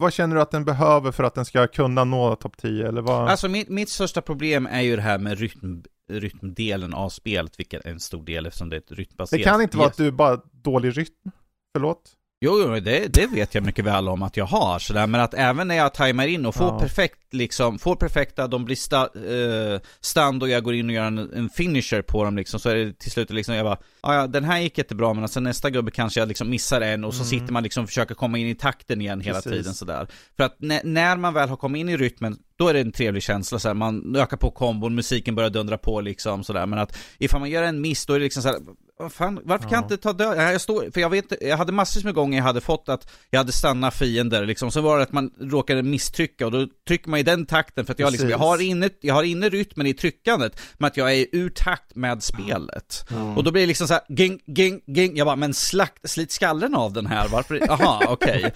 vad 0.00 0.12
känner 0.12 0.36
du 0.36 0.42
att 0.42 0.50
den 0.50 0.64
behöver 0.64 1.12
för 1.12 1.24
att 1.24 1.34
den 1.34 1.44
ska 1.44 1.66
kunna 1.66 2.04
nå 2.04 2.36
topp 2.36 2.56
10? 2.56 2.88
Eller 2.88 3.02
vad? 3.02 3.28
Alltså 3.28 3.48
mitt, 3.48 3.68
mitt 3.68 3.88
största 3.88 4.22
problem 4.22 4.66
är 4.66 4.80
ju 4.80 4.96
det 4.96 5.02
här 5.02 5.18
med 5.18 5.38
rytm, 5.38 5.82
rytmdelen 6.10 6.94
av 6.94 7.08
spelet, 7.08 7.58
vilket 7.58 7.84
är 7.84 7.90
en 7.90 8.00
stor 8.00 8.22
del 8.24 8.46
eftersom 8.46 8.70
det 8.70 8.76
är 8.76 8.80
ett 8.80 8.92
rytmbaserat 8.92 9.38
det 9.38 9.44
kan 9.44 9.62
inte 9.62 9.76
vara 9.76 9.88
att 9.88 9.96
du 9.96 10.06
är 10.06 10.10
bara 10.10 10.40
dålig 10.52 10.98
rytm. 10.98 11.30
Förlåt? 11.74 12.12
Jo, 12.42 12.60
jo 12.60 12.80
det, 12.80 13.06
det 13.14 13.26
vet 13.26 13.54
jag 13.54 13.64
mycket 13.64 13.84
väl 13.84 14.08
om 14.08 14.22
att 14.22 14.36
jag 14.36 14.44
har 14.44 14.78
sådär, 14.78 15.06
men 15.06 15.20
att 15.20 15.34
även 15.34 15.68
när 15.68 15.74
jag 15.74 15.94
tajmar 15.94 16.26
in 16.26 16.46
och 16.46 16.54
får 16.54 16.66
Ja. 16.66 16.78
perfekt 16.80 17.16
liksom, 17.34 17.78
får 17.78 17.96
perfekta, 17.96 18.46
de 18.46 18.64
blir 18.64 18.76
sta, 18.76 19.02
eh, 19.02 19.80
stand 20.00 20.42
och 20.42 20.48
jag 20.48 20.64
går 20.64 20.74
in 20.74 20.86
och 20.88 20.92
gör 20.94 21.04
en, 21.04 21.18
en 21.18 21.48
finisher 21.50 22.02
på 22.02 22.24
dem 22.24 22.36
liksom, 22.36 22.60
så 22.60 22.68
är 22.68 22.74
det 22.74 22.92
till 22.98 23.10
slut 23.10 23.30
liksom, 23.30 23.54
jag 23.54 23.64
bara, 23.66 23.78
"Ja, 24.02 24.14
ja 24.14 24.26
den 24.26 24.44
här 24.44 24.60
gick 24.60 24.78
jättebra 24.78 25.14
men 25.14 25.28
sen 25.28 25.42
nästa 25.42 25.70
gubbe 25.70 25.90
kanske 25.90 26.20
jag 26.20 26.28
liksom 26.28 26.50
missar 26.50 26.80
en 26.80 27.04
och 27.04 27.14
så 27.14 27.20
Mm. 27.22 27.28
sitter 27.30 27.52
man 27.52 27.62
liksom 27.62 27.82
och 27.82 27.88
försöker 27.88 28.14
komma 28.14 28.38
in 28.38 28.46
i 28.48 28.54
takten 28.54 29.00
igen 29.00 29.20
hela 29.20 29.34
Precis. 29.42 29.52
tiden 29.52 29.74
sådär. 29.74 30.06
För 30.36 30.44
att 30.44 30.56
när, 30.58 30.80
när 30.84 31.16
man 31.16 31.34
väl 31.34 31.48
har 31.48 31.56
kommit 31.56 31.80
in 31.80 31.88
i 31.88 31.96
rytmen, 31.96 32.38
då 32.58 32.68
är 32.68 32.74
det 32.74 32.80
en 32.80 32.92
trevlig 32.92 33.22
känsla 33.22 33.58
såhär, 33.58 33.74
man 33.74 34.16
ökar 34.16 34.36
på 34.36 34.50
kombon, 34.50 34.94
musiken 34.94 35.34
börjar 35.34 35.50
dundra 35.50 35.78
på 35.78 36.00
liksom 36.00 36.44
sådär, 36.44 36.66
men 36.66 36.78
att 36.78 36.96
ifall 37.18 37.40
man 37.40 37.50
gör 37.50 37.62
en 37.62 37.80
miss, 37.80 38.06
då 38.06 38.12
är 38.14 38.18
det 38.18 38.24
liksom 38.24 38.42
såhär, 38.42 38.58
vad 39.00 39.12
fan, 39.12 39.40
varför 39.44 39.62
kan 39.62 39.72
jag 39.72 39.80
Ja. 39.80 39.84
inte 39.84 39.96
ta 39.96 40.12
död? 40.12 40.38
Jag 40.54 40.60
står, 40.60 40.90
för 40.94 41.00
jag 41.00 41.10
vet, 41.10 41.32
jag 41.40 41.56
hade 41.56 41.72
massor 41.72 42.04
med 42.04 42.14
gånger 42.14 42.38
jag 42.38 42.44
hade 42.44 42.60
fått 42.60 42.88
att 42.88 43.10
jag 43.30 43.38
hade 43.40 43.52
stannat 43.52 43.94
fiender 43.94 44.46
liksom, 44.46 44.70
så 44.70 44.80
var 44.80 44.96
det 44.96 45.02
att 45.02 45.12
man 45.12 45.30
råkade 45.40 45.82
misstrycka 45.82 46.46
och 46.46 46.52
då 46.52 46.66
trycker 46.88 47.10
man 47.10 47.20
i 47.20 47.22
den 47.22 47.46
takten 47.46 47.86
för 47.86 47.92
att 47.92 47.98
jag 47.98 48.10
liksom, 48.12 48.30
jag 48.30 48.38
har 48.38 48.62
inne, 48.62 48.88
jag 49.00 49.14
har 49.14 49.22
inne 49.22 49.48
rytmen 49.48 49.86
i 49.86 49.94
tryckandet, 49.94 50.60
men 50.78 50.86
att 50.88 50.96
jag 50.96 51.14
är 51.14 51.26
ur 51.32 51.50
takt 51.50 51.94
med 51.96 52.22
spelet. 52.22 53.04
Och 53.36 53.44
då 53.44 53.50
blir 53.52 53.62
det 53.62 53.66
liksom 53.68 53.86
så 53.88 53.94
här, 53.94 54.02
ging, 54.08 54.40
ging, 54.46 54.80
ging, 54.86 55.16
jag 55.16 55.26
bara, 55.26 55.36
men 55.36 55.54
slakt, 55.54 56.10
slit 56.10 56.32
skallen 56.32 56.74
av 56.74 56.92
den 56.92 57.06
här, 57.06 57.28
varför, 57.28 57.60
jaha, 57.66 58.00
okej. 58.08 58.52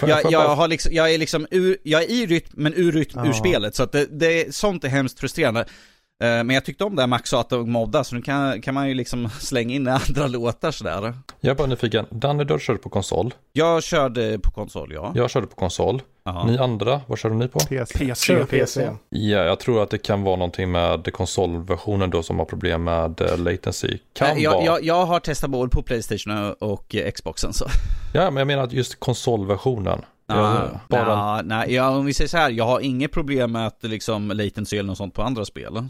Får- 0.00 0.08
Jag, 0.08 0.32
jag, 0.32 0.56
har 0.56 0.68
liksom, 0.68 0.92
jag 0.94 1.14
är 1.14 1.18
liksom 1.18 1.46
ur, 1.50 1.76
jag 1.82 2.02
är 2.02 2.10
i 2.10 2.26
rytm, 2.26 2.52
men 2.56 2.74
ur 2.74 2.92
rytm, 2.92 3.18
ur 3.20 3.26
Ja. 3.26 3.32
spelet. 3.32 3.74
Så 3.74 3.82
att 3.82 3.92
det, 3.92 4.06
det, 4.20 4.54
sånt 4.54 4.84
är 4.84 4.88
hemskt 4.88 5.20
frustrerande. 5.20 5.64
Eh, 6.20 6.26
Men 6.44 6.50
jag 6.50 6.64
tyckte 6.64 6.84
om 6.84 6.96
det 6.96 7.02
här 7.02 7.06
Max 7.06 7.30
sa 7.30 7.40
att 7.40 7.48
de 7.50 7.70
moddar, 7.72 8.02
så 8.02 8.14
nu 8.14 8.22
kan, 8.22 8.62
kan 8.62 8.74
man 8.74 8.88
ju 8.88 8.94
liksom 8.94 9.28
slänga 9.40 9.74
in 9.74 9.88
andra 9.88 10.26
låtar 10.28 10.70
sådär. 10.70 11.14
Jag 11.40 11.50
är 11.50 11.54
bara 11.54 11.66
nyfiken, 11.66 12.06
Danny 12.10 12.44
du 12.44 12.58
körde 12.58 12.78
på 12.78 12.88
konsol, 12.88 13.34
Jag 13.52 13.82
körde 13.82 14.38
på 14.38 14.50
konsol, 14.50 14.92
ja. 14.94 15.12
jag 15.14 15.30
körde 15.30 15.46
på 15.46 15.56
konsol. 15.56 16.02
Jaha. 16.24 16.46
Ni 16.46 16.58
andra, 16.58 17.00
vad 17.06 17.18
körde 17.18 17.34
ni 17.34 17.48
på? 17.48 17.58
PC. 17.58 17.98
PC. 17.98 18.44
PC. 18.44 18.90
Ja, 19.08 19.38
jag 19.38 19.60
tror 19.60 19.82
att 19.82 19.90
det 19.90 19.98
kan 19.98 20.22
vara 20.22 20.36
någonting 20.36 20.70
med 20.72 21.12
konsolversionen 21.12 22.10
då 22.10 22.22
som 22.22 22.38
har 22.38 22.46
problem 22.46 22.84
med 22.84 23.20
eh, 23.20 23.38
latency. 23.38 23.98
Kan 24.12 24.28
Nej, 24.34 24.42
jag, 24.42 24.52
vara. 24.52 24.64
jag, 24.64 24.84
jag 24.84 25.06
har 25.06 25.20
testat 25.20 25.50
både 25.50 25.70
på 25.70 25.82
Playstation 25.82 26.54
och, 26.58 26.94
Xboxen 27.14 27.52
så. 27.52 27.64
Ja, 28.14 28.24
men 28.30 28.36
jag 28.36 28.46
menar 28.46 28.62
att 28.62 28.72
just 28.72 29.00
konsolversionen. 29.00 30.02
Ja, 30.26 30.68
bara- 30.88 31.00
ja, 31.06 31.40
nej, 31.44 31.74
ja, 31.74 31.88
om 31.90 32.06
vi 32.06 32.14
säger 32.14 32.28
så 32.28 32.36
här, 32.36 32.50
jag 32.50 32.64
har 32.64 32.80
inget 32.80 33.12
problem 33.12 33.52
med 33.52 33.66
att 33.66 33.78
liksom 33.82 34.28
latency 34.28 34.76
eller 34.76 34.86
något 34.86 34.98
sånt 34.98 35.14
på 35.14 35.22
andra 35.22 35.44
spel. 35.44 35.88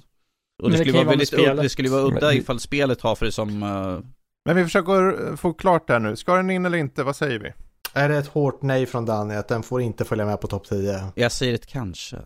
Och 0.62 0.70
det, 0.70 0.76
det 0.76 0.82
skulle 0.84 0.92
vara 0.98 1.08
väldigt 1.08 1.30
det 1.62 1.68
skulle 1.68 1.88
vara 1.90 2.02
udda 2.02 2.34
ifall 2.34 2.60
spelet 2.60 3.00
har 3.00 3.14
för 3.14 3.26
det 3.26 3.32
som... 3.32 3.62
eh, 3.62 3.98
Men 4.44 4.56
vi 4.56 4.64
försöker 4.64 5.36
få 5.36 5.52
klart 5.52 5.86
det 5.86 5.92
här 5.92 6.00
nu. 6.00 6.16
Ska 6.16 6.34
den 6.34 6.50
in 6.50 6.66
eller 6.66 6.78
inte? 6.78 7.02
Vad 7.02 7.16
säger 7.16 7.38
vi? 7.38 7.52
Är 7.94 8.08
det 8.08 8.16
ett 8.18 8.26
hårt 8.26 8.62
nej 8.62 8.86
från 8.86 9.06
Danny 9.06 9.34
att 9.34 9.48
den 9.48 9.62
får 9.62 9.82
inte 9.82 10.04
följa 10.04 10.26
med 10.26 10.40
på 10.40 10.46
topp 10.46 10.68
10? 10.68 11.04
jag 11.14 11.32
säger 11.32 11.54
ett 11.54 11.66
kanske. 11.66 12.16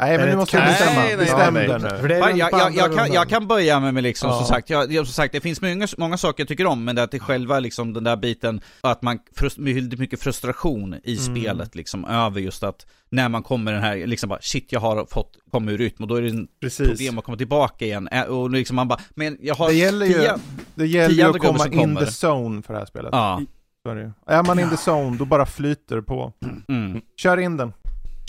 Nej, 0.00 0.18
men 0.18 0.28
nu 0.28 0.36
måste 0.36 0.56
du 0.60 0.62
bestämma. 0.66 1.00
Nej, 1.00 1.16
Bestäm 1.16 1.54
nej, 1.54 1.68
dig 1.68 1.78
nu. 1.80 1.88
För 1.88 2.08
det 2.08 2.14
är 2.16 2.36
Jag, 2.36 2.50
kan, 2.50 2.74
jag 2.74 2.90
rundan. 2.90 3.26
kan 3.26 3.46
böja 3.46 3.80
mig 3.80 3.92
med 3.92 4.02
liksom, 4.02 4.30
som 4.30 4.38
Ja. 4.40 4.46
sagt, 4.46 4.70
jag, 4.70 4.94
som 4.94 5.06
sagt, 5.06 5.32
det 5.32 5.40
finns 5.40 5.60
många, 5.62 5.86
många 5.98 6.16
saker 6.16 6.40
jag 6.42 6.48
tycker 6.48 6.66
om, 6.66 6.84
men 6.84 6.96
det 6.96 7.02
är 7.02 7.04
att 7.04 7.10
det 7.10 7.18
själva 7.18 7.60
liksom 7.60 7.92
den 7.92 8.04
där 8.04 8.16
biten, 8.16 8.60
att 8.80 9.02
man, 9.02 9.18
frust, 9.36 9.58
mycket 9.58 10.22
frustration 10.22 10.94
i 11.04 11.18
Mm. 11.18 11.24
spelet 11.36 11.74
liksom, 11.74 12.04
över 12.04 12.40
just 12.40 12.62
att 12.62 12.86
när 13.10 13.28
man 13.28 13.42
kommer 13.42 13.72
den 13.72 13.82
här, 13.82 14.06
liksom 14.06 14.28
bara 14.28 14.38
shit 14.42 14.72
jag 14.72 14.80
har 14.80 15.06
fått 15.10 15.36
komma 15.50 15.70
ur 15.70 15.78
rytm 15.78 16.02
och 16.02 16.08
då 16.08 16.14
är 16.14 16.22
det 16.22 16.28
en 16.30 16.48
Precis. 16.60 16.88
problem 16.88 17.18
att 17.18 17.24
komma 17.24 17.36
tillbaka 17.36 17.84
igen. 17.84 18.08
Och 18.28 18.50
liksom 18.50 18.76
man 18.76 18.88
bara, 18.88 19.00
men 19.14 19.36
jag 19.40 19.54
har 19.54 19.68
Det 19.68 19.74
gäller 19.74 20.06
ju, 20.06 20.12
tio- 20.12 20.38
det 20.74 20.86
gäller 20.86 21.14
ju 21.14 21.22
att 21.22 21.38
komma 21.38 21.58
som 21.58 21.72
in 21.72 21.78
kommer. 21.78 22.00
the 22.00 22.26
zone 22.26 22.62
för 22.62 22.72
det 22.74 22.78
här 22.78 22.86
spelet. 22.86 23.08
Ja. 23.12 23.40
Så 23.82 23.90
är, 23.90 23.94
det 23.94 24.02
ju. 24.02 24.10
är 24.26 24.42
man 24.42 24.58
in 24.58 24.70
the 24.70 24.90
zone, 24.90 25.16
då 25.16 25.24
bara 25.24 25.46
flyter 25.46 25.96
det 25.96 26.02
på. 26.02 26.32
Mm. 26.68 27.00
Kör 27.16 27.36
in 27.36 27.56
den. 27.56 27.72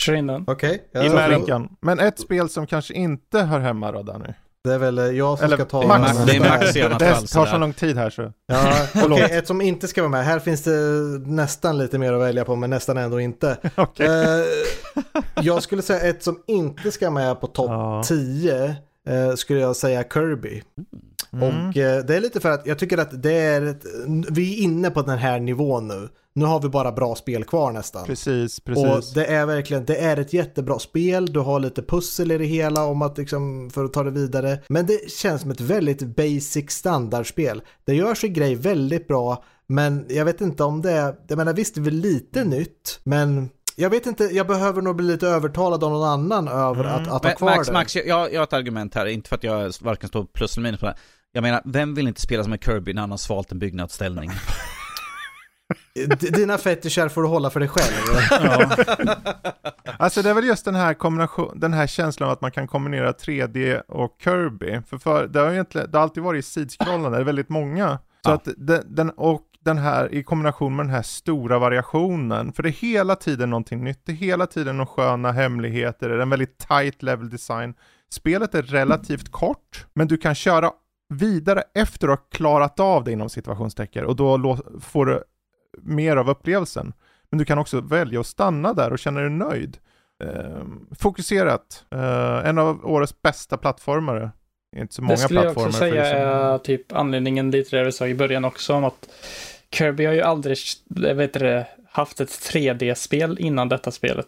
Kör 0.00 0.14
in 0.14 0.26
den. 0.26 0.44
Okej, 0.46 0.74
I 0.74 0.80
jag- 0.92 1.14
Märkan. 1.14 1.68
Men 1.80 1.98
ett 1.98 2.20
spel 2.20 2.48
som 2.48 2.66
kanske 2.66 2.94
inte 2.94 3.38
hör 3.40 3.60
hemma 3.60 3.92
då 3.92 4.02
Danny. 4.02 4.28
det 4.64 4.72
är 4.74 4.78
väl 4.78 4.98
eh, 4.98 5.04
jag 5.04 5.38
som 5.38 5.44
Eller 5.44 5.56
ska 5.56 5.64
ta... 5.64 5.86
Max. 5.86 6.18
Det 6.26 6.36
är 6.36 6.40
Max 6.40 6.76
i 6.76 6.82
alla 6.82 6.98
Det 6.98 7.14
tar 7.14 7.46
så 7.46 7.58
lång 7.58 7.72
tid 7.72 7.96
här 7.96 8.10
så. 8.10 8.32
Ja, 8.46 8.72
okej, 9.04 9.22
ett 9.38 9.46
som 9.46 9.60
inte 9.60 9.88
ska 9.88 10.02
vara 10.02 10.10
med. 10.10 10.24
Här 10.24 10.38
finns 10.38 10.62
det 10.62 10.70
nästan 11.26 11.78
lite 11.78 11.98
mer 11.98 12.12
att 12.12 12.20
välja 12.22 12.44
på, 12.44 12.56
men 12.56 12.70
nästan 12.70 12.96
ändå 12.96 13.20
inte. 13.20 13.56
Okej. 13.76 14.06
Eh, 14.06 14.44
jag 15.42 15.62
skulle 15.62 15.82
säga 15.82 16.00
ett 16.10 16.22
som 16.22 16.42
inte 16.46 16.90
ska 16.90 17.10
med 17.10 17.40
på 17.40 17.46
topp 17.46 17.70
Ja. 17.70 18.02
10 18.06 18.64
eh, 19.08 19.34
skulle 19.36 19.60
jag 19.60 19.76
säga 19.76 20.04
Kirby. 20.12 20.48
Mm. 20.78 20.86
Och 21.32 21.76
eh, 21.76 22.04
det 22.04 22.16
är 22.16 22.20
lite 22.20 22.40
för 22.40 22.50
att 22.50 22.66
jag 22.66 22.78
tycker 22.78 22.98
att 22.98 23.22
det 23.22 23.32
är 23.32 23.62
ett, 23.62 23.84
vi 24.30 24.58
är 24.58 24.62
inne 24.62 24.90
på 24.90 25.02
den 25.02 25.18
här 25.18 25.40
nivån 25.40 25.88
nu. 25.88 26.08
Nu 26.32 26.44
har 26.44 26.60
vi 26.60 26.68
bara 26.68 26.92
bra 26.92 27.14
spel 27.14 27.44
kvar 27.44 27.72
nästan. 27.72 28.06
Precis, 28.06 28.58
Och 28.58 28.64
precis. 28.64 29.12
det 29.12 29.26
är 29.26 29.46
verkligen, 29.46 29.84
det 29.84 29.96
är 29.96 30.16
ett 30.16 30.32
jättebra 30.32 30.78
spel, 30.78 31.32
du 31.32 31.40
har 31.40 31.60
lite 31.60 31.82
pussel 31.82 32.32
i 32.32 32.38
det 32.38 32.44
hela 32.44 32.84
om 32.84 33.02
att 33.02 33.18
liksom, 33.18 33.70
för 33.70 33.84
att 33.84 33.92
ta 33.92 34.02
det 34.02 34.10
vidare. 34.10 34.58
Men 34.68 34.86
det 34.86 35.10
känns 35.10 35.42
som 35.42 35.50
ett 35.50 35.60
väldigt 35.60 36.16
basic 36.16 36.70
standardspel. 36.70 37.62
Det 37.84 37.94
gör 37.94 38.14
sin 38.14 38.32
grej 38.32 38.54
väldigt 38.54 39.08
bra, 39.08 39.44
men 39.66 40.06
jag 40.08 40.24
vet 40.24 40.40
inte 40.40 40.64
om 40.64 40.82
det 40.82 40.90
är, 40.90 41.14
jag 41.28 41.36
menar 41.36 41.52
visst 41.52 41.74
det 41.74 41.80
är 41.80 41.82
väl 41.82 41.94
lite 41.94 42.44
nytt, 42.44 43.00
men 43.04 43.48
jag 43.76 43.90
vet 43.90 44.06
inte, 44.06 44.24
jag 44.24 44.46
behöver 44.46 44.82
nog 44.82 44.96
bli 44.96 45.06
lite 45.06 45.28
övertalad 45.28 45.84
av 45.84 45.90
någon 45.90 46.08
annan 46.08 46.48
över 46.48 46.84
att, 46.84 47.08
att 47.08 47.24
ha 47.24 47.34
kvar 47.34 47.56
Max, 47.56 47.66
det. 47.66 47.72
Max 47.72 47.96
jag, 47.96 48.32
jag 48.32 48.40
har 48.40 48.44
ett 48.44 48.52
argument 48.52 48.94
här, 48.94 49.06
inte 49.06 49.28
för 49.28 49.36
att 49.36 49.44
jag 49.44 49.72
varken 49.80 50.08
står 50.08 50.24
plus 50.24 50.56
eller 50.56 50.62
minus 50.62 50.80
på 50.80 50.86
det. 50.86 50.94
Jag 51.32 51.42
menar, 51.42 51.62
vem 51.64 51.94
vill 51.94 52.08
inte 52.08 52.20
spela 52.20 52.44
som 52.44 52.52
en 52.52 52.58
Kirby 52.58 52.92
när 52.92 53.00
han 53.02 53.10
har 53.10 53.18
svalt 53.18 53.52
en 53.52 53.58
byggnadsställning? 53.58 54.30
Dina 56.20 56.58
fetischer 56.58 57.08
får 57.08 57.22
du 57.22 57.28
hålla 57.28 57.50
för 57.50 57.60
dig 57.60 57.68
själv. 57.68 57.94
Alltså 59.98 60.22
det 60.22 60.30
är 60.30 60.34
väl 60.34 60.44
just 60.44 60.64
den 60.64 60.74
här 60.74 60.94
kombination, 60.94 61.60
den 61.60 61.72
här 61.72 61.86
känslan 61.86 62.26
av 62.28 62.32
att 62.32 62.40
man 62.40 62.50
kan 62.50 62.68
kombinera 62.68 63.12
3D 63.12 63.80
och 63.88 64.16
Kirby. 64.24 64.80
För, 64.86 64.98
för 64.98 65.26
det 65.28 65.38
har 65.40 65.46
ju 65.46 65.52
egentligen, 65.52 65.90
det 65.90 65.98
har 65.98 66.02
alltid 66.02 66.22
varit 66.22 66.44
sidskrollande, 66.44 67.10
det 67.18 67.22
är 67.22 67.24
väldigt 67.24 67.48
många. 67.48 67.98
Så 68.24 68.30
Ja. 68.30 68.34
att 68.34 68.48
den, 68.56 68.82
den, 68.94 69.10
och 69.10 69.42
den 69.64 69.78
här 69.78 70.14
i 70.14 70.22
kombination 70.22 70.76
med 70.76 70.86
den 70.86 70.94
här 70.94 71.02
stora 71.02 71.58
variationen. 71.58 72.52
För 72.52 72.62
det 72.62 72.68
är 72.68 72.72
hela 72.72 73.16
tiden 73.16 73.50
någonting 73.50 73.84
nytt, 73.84 74.00
det 74.06 74.12
är 74.12 74.16
hela 74.16 74.46
tiden 74.46 74.76
några 74.76 74.86
sköna 74.86 75.32
hemligheter, 75.32 76.08
det 76.08 76.14
är 76.14 76.18
en 76.18 76.30
väldigt 76.30 76.58
tight 76.58 77.02
level 77.02 77.30
design. 77.30 77.74
Spelet 78.12 78.54
är 78.54 78.62
relativt 78.62 79.30
kort, 79.32 79.86
men 79.94 80.08
du 80.08 80.16
kan 80.16 80.34
köra 80.34 80.70
vidare 81.10 81.62
efter 81.74 82.08
att 82.08 82.18
ha 82.18 82.26
klarat 82.30 82.80
av 82.80 83.04
det 83.04 83.12
inom 83.12 83.28
situationstecken 83.28 84.04
och 84.04 84.16
då 84.16 84.58
får 84.80 85.06
du 85.06 85.22
mer 85.82 86.16
av 86.16 86.30
upplevelsen. 86.30 86.92
Men 87.30 87.38
du 87.38 87.44
kan 87.44 87.58
också 87.58 87.80
välja 87.80 88.20
att 88.20 88.26
stanna 88.26 88.72
där 88.74 88.92
och 88.92 88.98
känna 88.98 89.20
dig 89.20 89.30
nöjd. 89.30 89.78
Ehm, 90.24 90.86
fokuserat. 90.98 91.84
Eh, 91.90 92.48
en 92.48 92.58
av 92.58 92.86
årets 92.86 93.22
bästa 93.22 93.56
plattformare. 93.56 94.30
Inte 94.76 94.94
så 94.94 95.02
många 95.02 95.12
det 95.14 95.18
skulle 95.18 95.40
jag 95.40 95.44
plattformar. 95.44 95.68
också 95.68 95.78
säga 95.78 96.02
det 96.02 96.08
som- 96.10 96.18
är 96.54 96.58
typ 96.58 96.92
anledningen 96.92 97.50
lite 97.50 97.76
det 97.76 97.84
du 97.84 97.92
sa 97.92 98.06
i 98.06 98.14
början 98.14 98.44
också 98.44 98.74
om 98.74 98.84
att 98.84 99.08
Kirby 99.74 100.04
har 100.04 100.12
ju 100.12 100.22
aldrig, 100.22 100.58
vet 101.14 101.32
det, 101.32 101.66
haft 101.90 102.20
ett 102.20 102.28
3D-spel 102.28 103.36
innan 103.40 103.68
detta 103.68 103.90
spelet. 103.90 104.26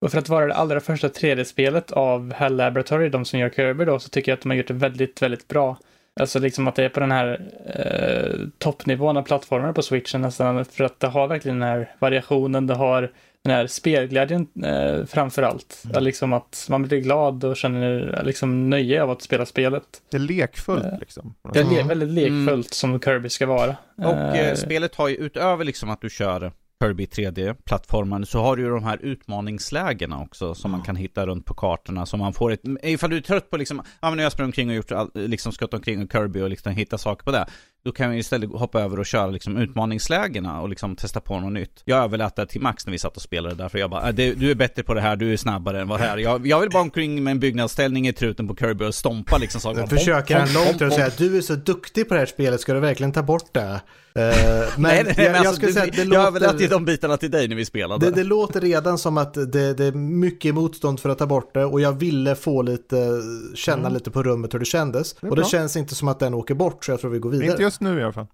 Och 0.00 0.10
för 0.10 0.18
att 0.18 0.28
vara 0.28 0.46
det 0.46 0.54
allra 0.54 0.80
första 0.80 1.08
3D-spelet 1.08 1.90
av 1.92 2.32
Hell 2.32 2.56
Laboratory, 2.56 3.08
de 3.08 3.24
som 3.24 3.38
gör 3.38 3.50
Kirby 3.50 3.84
då, 3.84 3.98
så 3.98 4.08
tycker 4.08 4.32
jag 4.32 4.36
att 4.36 4.42
de 4.42 4.48
har 4.50 4.56
gjort 4.56 4.68
det 4.68 4.74
väldigt, 4.74 5.22
väldigt 5.22 5.48
bra. 5.48 5.76
Alltså 6.20 6.38
liksom 6.38 6.68
att 6.68 6.74
det 6.74 6.84
är 6.84 6.88
på 6.88 7.00
den 7.00 7.12
här 7.12 7.40
eh, 7.74 8.46
toppnivån 8.58 9.16
av 9.16 9.22
plattformar 9.22 9.72
på 9.72 9.82
switchen 9.82 10.20
nästan, 10.20 10.64
för 10.64 10.84
att 10.84 11.00
det 11.00 11.06
har 11.06 11.26
verkligen 11.28 11.58
den 11.60 11.68
här 11.68 11.90
variationen, 11.98 12.66
det 12.66 12.74
har 12.74 13.10
den 13.44 13.52
här 13.54 13.66
spelglädjen 13.66 14.46
eh, 14.64 15.04
framför 15.06 15.42
allt. 15.42 15.82
Mm. 15.90 16.02
Liksom 16.04 16.32
att 16.32 16.66
man 16.70 16.82
blir 16.82 17.00
glad 17.00 17.44
och 17.44 17.56
känner 17.56 18.20
liksom 18.24 18.70
nöje 18.70 19.02
av 19.02 19.10
att 19.10 19.22
spela 19.22 19.46
spelet. 19.46 19.82
Det 20.10 20.16
är 20.16 20.20
lekfullt 20.20 20.84
Eh, 20.84 20.98
liksom. 21.00 21.34
Det 21.52 21.60
är 21.60 21.64
le- 21.64 21.74
Mm. 21.80 21.88
väldigt 21.88 22.08
lekfullt 22.08 22.74
som 22.74 23.00
Kirby 23.00 23.28
ska 23.28 23.46
vara. 23.46 23.76
Och 23.96 24.04
eh, 24.14 24.48
Eh, 24.48 24.54
spelet 24.54 24.94
har 24.94 25.08
ju 25.08 25.14
utöver 25.16 25.64
liksom 25.64 25.90
att 25.90 26.00
du 26.00 26.10
kör 26.10 26.52
Kirby 26.82 27.04
3D-plattformen 27.04 28.26
så 28.26 28.40
har 28.42 28.56
du 28.56 28.62
ju 28.62 28.68
de 28.68 28.84
här 28.84 28.98
utmaningslägena 29.02 30.20
också 30.20 30.54
som 30.54 30.70
man 30.70 30.82
kan 30.82 30.96
hitta 30.96 31.26
runt 31.26 31.46
på 31.46 31.54
kartorna 31.54 32.06
som 32.06 32.20
man 32.20 32.32
får 32.32 32.52
ett, 32.52 32.60
ifall 32.82 33.10
du 33.10 33.16
är 33.16 33.20
trött 33.20 33.50
på 33.50 33.56
liksom, 33.56 33.82
ja 34.00 34.08
men 34.08 34.16
nu 34.16 34.22
har 34.22 34.24
jag 34.24 34.32
sprungit 34.32 34.48
omkring 34.48 34.68
och 34.68 34.74
gjort 34.74 34.92
all, 34.92 35.10
liksom 35.14 35.52
skott 35.52 35.74
omkring 35.74 36.02
och 36.02 36.12
Kirby 36.12 36.40
och 36.40 36.50
liksom 36.50 36.72
hitta 36.72 36.98
saker 36.98 37.24
på 37.24 37.30
det. 37.30 37.46
Då 37.84 37.92
kan 37.92 38.10
vi 38.10 38.18
istället 38.18 38.50
hoppa 38.50 38.80
över 38.80 38.98
och 38.98 39.06
köra 39.06 39.26
liksom 39.26 39.56
utmaningslägena 39.56 40.60
och 40.60 40.68
liksom 40.68 40.96
testa 40.96 41.20
på 41.20 41.40
något 41.40 41.52
nytt. 41.52 41.82
Jag 41.84 42.04
överlät 42.04 42.36
det 42.36 42.46
till 42.46 42.60
Max 42.60 42.86
när 42.86 42.92
vi 42.92 42.98
satt 42.98 43.16
och 43.16 43.22
spelade 43.22 43.54
därför 43.54 43.78
jag 43.78 43.90
bara, 43.90 44.08
äh, 44.08 44.14
du 44.14 44.50
är 44.50 44.54
bättre 44.54 44.82
på 44.82 44.94
det 44.94 45.00
här, 45.00 45.16
du 45.16 45.32
är 45.32 45.36
snabbare 45.36 45.80
än 45.80 45.88
vad 45.88 46.00
det 46.00 46.04
här. 46.04 46.18
Jag, 46.18 46.46
jag 46.46 46.60
vill 46.60 46.70
bara 46.70 46.82
omkring 46.82 47.24
med 47.24 47.30
en 47.30 47.40
byggnadsställning 47.40 48.08
i 48.08 48.12
truten 48.12 48.48
på 48.48 48.56
Kirby 48.56 48.84
och 48.84 48.94
stompa 48.94 49.38
liksom 49.38 49.60
saker. 49.60 49.86
Försöker 49.86 50.38
han 50.38 50.52
långt 50.52 50.82
och 50.82 50.92
säga 50.92 51.06
att 51.06 51.18
du 51.18 51.36
är 51.36 51.40
så 51.40 51.54
duktig 51.54 52.08
på 52.08 52.14
det 52.14 52.20
här 52.20 52.26
spelet, 52.26 52.60
ska 52.60 52.74
du 52.74 52.80
verkligen 52.80 53.12
ta 53.12 53.22
bort 53.22 53.52
det? 53.52 53.80
Eh, 54.14 54.22
men 54.22 54.82
nej, 54.82 55.04
nej, 55.04 55.14
jag, 55.16 55.26
jag 55.26 55.36
alltså, 55.36 55.54
skulle 55.54 55.68
du, 55.68 55.72
säga 55.72 55.84
att 55.84 55.92
det 55.96 56.14
jag 56.14 56.26
överlät 56.26 56.48
ju 56.48 56.52
låter, 56.52 56.68
de 56.68 56.84
bitarna 56.84 57.16
till 57.16 57.30
dig 57.30 57.48
när 57.48 57.56
vi 57.56 57.64
spelade. 57.64 58.06
det, 58.06 58.16
det 58.16 58.24
låter 58.24 58.60
redan 58.60 58.98
som 58.98 59.18
att 59.18 59.34
det, 59.34 59.74
det 59.74 59.84
är 59.84 59.92
mycket 59.92 60.54
motstånd 60.54 61.00
för 61.00 61.08
att 61.08 61.18
ta 61.18 61.26
bort 61.26 61.54
det 61.54 61.64
och 61.64 61.80
jag 61.80 61.92
ville 61.92 62.34
få 62.34 62.62
lite, 62.62 63.22
känna 63.54 63.88
lite 63.88 64.10
på 64.10 64.22
rummet 64.22 64.54
hur 64.54 64.58
det 64.58 64.64
kändes. 64.64 65.14
Det 65.14 65.28
och 65.28 65.36
det 65.36 65.42
bra. 65.42 65.50
känns 65.50 65.76
inte 65.76 65.94
som 65.94 66.08
att 66.08 66.18
den 66.18 66.34
åker 66.34 66.54
bort 66.54 66.84
så 66.84 66.90
jag 66.90 67.00
tror 67.00 67.10
vi 67.10 67.18
går 67.18 67.34
Inte 67.34 67.44
vidare. 67.46 67.62
just 67.62 67.80
nu 67.80 68.00
i 68.00 68.02
alla 68.02 68.12
fall. 68.12 68.26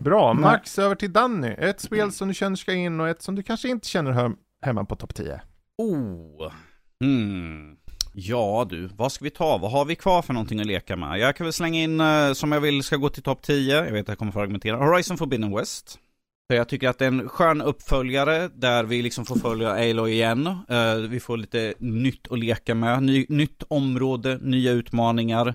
Bra, 0.00 0.34
Max 0.34 0.78
över 0.78 0.94
till 0.94 1.12
Danny. 1.12 1.54
Ett 1.58 1.80
spel 1.80 2.12
som 2.12 2.28
du 2.28 2.34
känner 2.34 2.56
ska 2.56 2.72
in 2.72 3.00
och 3.00 3.08
ett 3.08 3.22
som 3.22 3.34
du 3.34 3.42
kanske 3.42 3.68
inte 3.68 3.88
känner 3.88 4.10
hör 4.10 4.32
hemma 4.62 4.84
på 4.84 4.96
topp 4.96 5.14
10. 5.14 5.40
Oh. 5.78 6.52
Hmm. 7.04 7.76
Ja 8.18 8.66
du, 8.70 8.88
vad 8.96 9.12
ska 9.12 9.24
vi 9.24 9.30
ta? 9.30 9.58
Vad 9.58 9.70
har 9.70 9.84
vi 9.84 9.94
kvar 9.94 10.22
för 10.22 10.32
någonting 10.32 10.60
att 10.60 10.66
leka 10.66 10.96
med? 10.96 11.18
Jag 11.18 11.36
kan 11.36 11.44
väl 11.44 11.52
slänga 11.52 11.82
in, 11.82 12.00
eh, 12.00 12.32
som 12.32 12.52
jag 12.52 12.60
vill 12.60 12.82
ska 12.82 12.96
gå 12.96 13.08
till 13.08 13.22
topp 13.22 13.42
10, 13.42 13.84
jag 13.84 13.92
vet 13.92 14.02
att 14.02 14.08
jag 14.08 14.18
kommer 14.18 14.32
få 14.32 14.40
argumentera, 14.40 14.76
Horizon 14.76 15.18
Forbidden 15.18 15.56
West. 15.56 15.98
För 16.50 16.56
jag 16.56 16.68
tycker 16.68 16.88
att 16.88 16.98
det 16.98 17.04
är 17.04 17.08
en 17.08 17.28
skön 17.28 17.62
uppföljare 17.62 18.48
där 18.54 18.84
vi 18.84 19.02
liksom 19.02 19.26
får 19.26 19.36
följa 19.36 19.70
Aloy 19.70 20.12
igen. 20.12 20.46
Eh, 20.46 20.94
vi 20.94 21.20
får 21.20 21.36
lite 21.36 21.74
nytt 21.78 22.32
att 22.32 22.38
leka 22.38 22.74
med, 22.74 23.02
Ny, 23.02 23.26
nytt 23.28 23.62
område, 23.68 24.38
nya 24.42 24.72
utmaningar. 24.72 25.54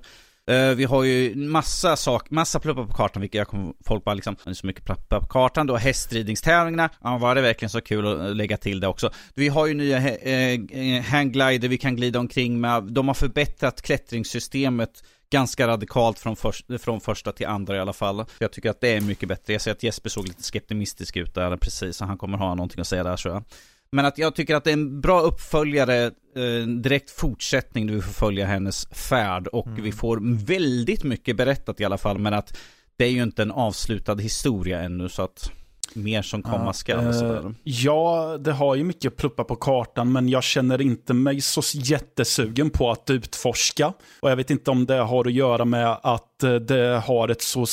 Eh, 0.52 0.76
vi 0.76 0.84
har 0.84 1.04
ju 1.04 1.36
massa 1.36 1.96
sak, 1.96 2.30
massa 2.30 2.60
pluppar 2.60 2.86
på 2.86 2.94
kartan, 2.94 3.22
vilket 3.22 3.38
jag 3.38 3.48
kommer, 3.48 3.74
folk 3.86 4.04
bara 4.04 4.16
liksom, 4.16 4.36
det 4.44 4.50
är 4.50 4.54
så 4.54 4.68
mycket 4.68 4.86
pluppar 4.86 5.20
på 5.20 5.28
kartan. 5.28 5.68
Du 5.68 5.74
har 5.74 5.80
hästridningstävlingarna, 5.80 6.90
ja 7.02 7.18
var 7.18 7.36
det 7.36 7.42
verkligen 7.42 7.70
så 7.70 7.82
kul 7.82 8.08
att 8.08 8.20
eh, 8.20 8.36
lägga 8.36 8.58
till 8.58 8.80
det 8.80 8.88
också. 8.88 9.12
Vi 9.36 9.48
har 9.48 9.68
ju 9.68 9.74
nya 9.74 9.98
eh, 9.98 10.60
eh 10.72 11.04
hangglider 11.04 11.68
vi 11.68 11.78
kan 11.78 11.96
glida 11.96 12.20
omkring 12.20 12.62
med, 12.62 12.84
de 12.84 13.08
har 13.08 13.16
förbättrat 13.16 13.82
klättringssystemet 13.82 15.04
ganska 15.32 15.68
radikalt 15.68 16.20
från, 16.20 16.36
för, 16.36 16.78
från 16.78 17.02
första 17.02 17.32
till 17.32 17.48
andra 17.48 17.76
i 17.76 17.80
alla 17.80 17.94
fall. 17.94 18.26
Jag 18.40 18.52
tycker 18.52 18.70
att 18.70 18.82
det 18.82 18.90
är 18.90 19.02
mycket 19.02 19.30
bättre. 19.30 19.54
Jag 19.54 19.62
ser 19.62 19.72
att 19.72 19.84
Jesper 19.84 20.10
såg 20.10 20.28
lite 20.28 20.44
skeptimistisk 20.44 21.18
ut 21.18 21.34
där 21.34 21.58
precis, 21.58 21.98
så 21.98 22.06
han 22.06 22.18
kommer 22.18 22.38
ha 22.38 22.56
någonting 22.56 22.82
att 22.82 22.88
säga 22.88 23.04
där 23.04 23.18
tror 23.18 23.34
jag. 23.34 23.44
Men 23.92 24.06
att 24.06 24.18
jag 24.18 24.36
tycker 24.36 24.56
att 24.56 24.64
det 24.64 24.70
är 24.70 24.74
en 24.74 25.02
bra 25.02 25.22
uppföljare, 25.22 26.06
eh, 26.36 26.68
direkt 26.68 27.12
fortsättning 27.12 27.88
där 27.88 27.94
vi 27.94 28.02
får 28.02 28.14
följa 28.14 28.46
hennes 28.46 28.86
färd 28.86 29.48
och 29.48 29.68
vi 29.78 29.92
får 29.92 30.46
väldigt 30.46 31.04
mycket 31.04 31.38
berättat 31.38 31.82
i 31.82 31.86
alla 31.86 31.98
fall 31.98 32.20
men 32.20 32.34
att 32.34 32.58
det 32.98 33.06
är 33.06 33.10
ju 33.10 33.24
inte 33.24 33.42
en 33.42 33.52
avslutad 33.52 34.16
historia 34.16 34.82
ännu 34.82 35.10
så 35.10 35.22
att 35.22 35.52
mer 35.96 36.22
som 36.22 36.44
komma 36.44 36.74
skall. 36.74 37.24
Eh, 37.24 37.52
ja, 37.64 38.38
det 38.40 38.52
har 38.52 38.76
ju 38.76 38.84
mycket 38.84 39.18
pluppar 39.18 39.44
på 39.44 39.56
kartan, 39.56 40.12
men 40.12 40.30
jag 40.30 40.44
känner 40.44 40.82
inte 40.82 41.14
mig 41.14 41.42
så 41.42 41.62
jättesugen 41.74 42.70
på 42.70 42.92
att 42.92 43.10
utforska. 43.10 43.94
Och 44.22 44.32
jag 44.32 44.36
vet 44.36 44.50
inte 44.50 44.72
om 44.72 44.86
det 44.86 44.96
har 44.96 45.28
att 45.28 45.34
göra 45.34 45.66
med 45.66 45.98
att 46.04 46.44
eh, 46.44 46.56
det 46.56 47.02
har 47.06 47.30
ett 47.30 47.42
så 47.42 47.66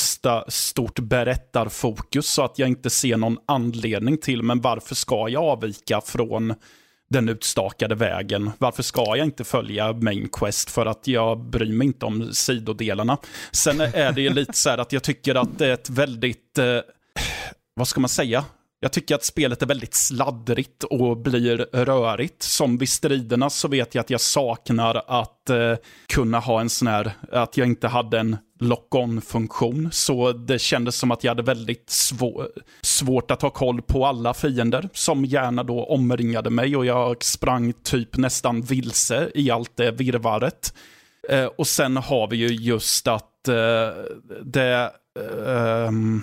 stort 0.49 0.99
berättarfokus 0.99 2.27
så 2.27 2.43
att 2.43 2.59
jag 2.59 2.69
inte 2.69 2.91
ser 2.91 3.17
någon 3.17 3.39
anledning 3.47 4.19
till, 4.19 4.43
men 4.43 4.61
varför 4.61 4.95
ska 4.95 5.29
jag 5.29 5.45
avvika 5.45 6.01
från 6.01 6.55
den 7.11 7.29
utstakade 7.29 7.95
vägen. 7.95 8.51
Varför 8.59 8.83
ska 8.83 9.05
jag 9.17 9.27
inte 9.27 9.45
följa 9.45 9.93
Main 9.93 10.29
Quest? 10.29 10.71
För 10.71 10.87
att 10.87 11.07
jag 11.07 11.39
bryr 11.39 11.73
mig 11.73 11.87
inte 11.87 12.07
om 12.07 12.33
sidodelarna. 12.33 13.19
Sen 13.53 13.81
är 13.81 14.13
det 14.13 14.21
ju 14.21 14.31
lite 14.31 14.53
så 14.53 14.71
här 14.71 14.79
att 14.79 14.93
jag 14.93 15.03
tycker 15.03 15.35
att 15.35 15.59
det 15.59 15.67
är 15.67 15.73
ett 15.73 15.91
väldigt, 15.91 16.59
eh, 16.59 16.79
vad 17.79 17.89
ska 17.89 18.01
man 18.01 18.09
säga? 18.09 18.45
Jag 18.81 18.93
tycker 18.93 19.15
att 19.15 19.25
spelet 19.25 19.63
är 19.63 19.67
väldigt 19.67 19.95
sladdrigt 19.95 20.85
och 20.85 21.17
blir 21.17 21.57
rörigt. 21.73 22.43
Som 22.43 22.79
vid 22.79 22.89
striderna 22.89 23.51
så 23.51 23.69
vet 23.69 23.95
jag 23.95 24.03
att 24.03 24.11
jag 24.11 24.21
saknar 24.21 25.03
att 25.07 25.51
eh, 25.51 25.75
kunna 26.07 26.39
ha 26.39 26.61
en 26.61 26.71
sån 26.71 26.89
här, 26.89 27.13
att 27.33 27.57
jag 27.57 27.67
inte 27.67 27.89
hade 27.89 28.19
en 28.19 28.37
lock-on-funktion. 28.61 29.89
Så 29.93 30.33
det 30.33 30.59
kändes 30.59 30.97
som 30.97 31.11
att 31.11 31.25
jag 31.25 31.31
hade 31.31 31.43
väldigt 31.43 31.91
svår, 31.91 32.49
svårt 32.81 33.31
att 33.31 33.43
ha 33.43 33.51
koll 33.51 33.83
på 33.83 34.07
alla 34.07 34.35
fiender 34.35 34.89
som 34.93 35.25
gärna 35.25 35.63
då 35.63 35.85
omringade 35.85 36.51
mig 36.51 36.77
och 36.77 36.87
jag 36.87 37.25
sprang 37.25 37.73
typ 37.73 38.17
nästan 38.17 38.63
vilse 38.63 39.31
i 39.35 39.51
allt 39.51 39.77
det 39.77 39.91
virvaret. 39.91 40.75
Eh, 41.29 41.45
och 41.45 41.67
sen 41.67 41.97
har 41.97 42.31
vi 42.31 42.37
ju 42.37 42.49
just 42.49 43.09
att 43.09 43.49
eh, 43.49 43.89
det... 44.45 44.91
Eh, 45.19 45.87
ehm, 45.87 46.23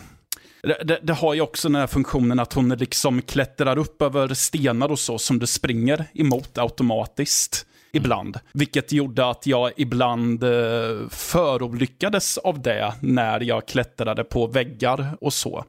det, 0.65 0.99
det, 1.03 1.13
har 1.13 1.33
ju 1.33 1.41
också 1.41 1.69
den 1.69 1.75
här 1.75 1.87
funktionen 1.87 2.39
att 2.39 2.53
hon 2.53 2.69
liksom 2.69 3.21
klättrar 3.21 3.77
upp 3.77 4.01
över 4.01 4.33
stenar 4.33 4.91
och 4.91 4.99
så 4.99 5.17
som 5.17 5.39
du 5.39 5.47
springer 5.47 6.05
emot 6.13 6.57
automatiskt 6.57 7.65
ibland. 7.93 8.39
Vilket 8.53 8.91
gjorde 8.91 9.29
att 9.29 9.47
jag 9.47 9.71
ibland 9.77 10.43
eh, 10.43 11.09
förolyckades 11.09 12.37
av 12.37 12.61
det 12.61 12.93
när 13.01 13.41
jag 13.41 13.67
klättrade 13.67 14.23
på 14.23 14.47
väggar 14.47 15.17
och 15.21 15.33
så. 15.33 15.65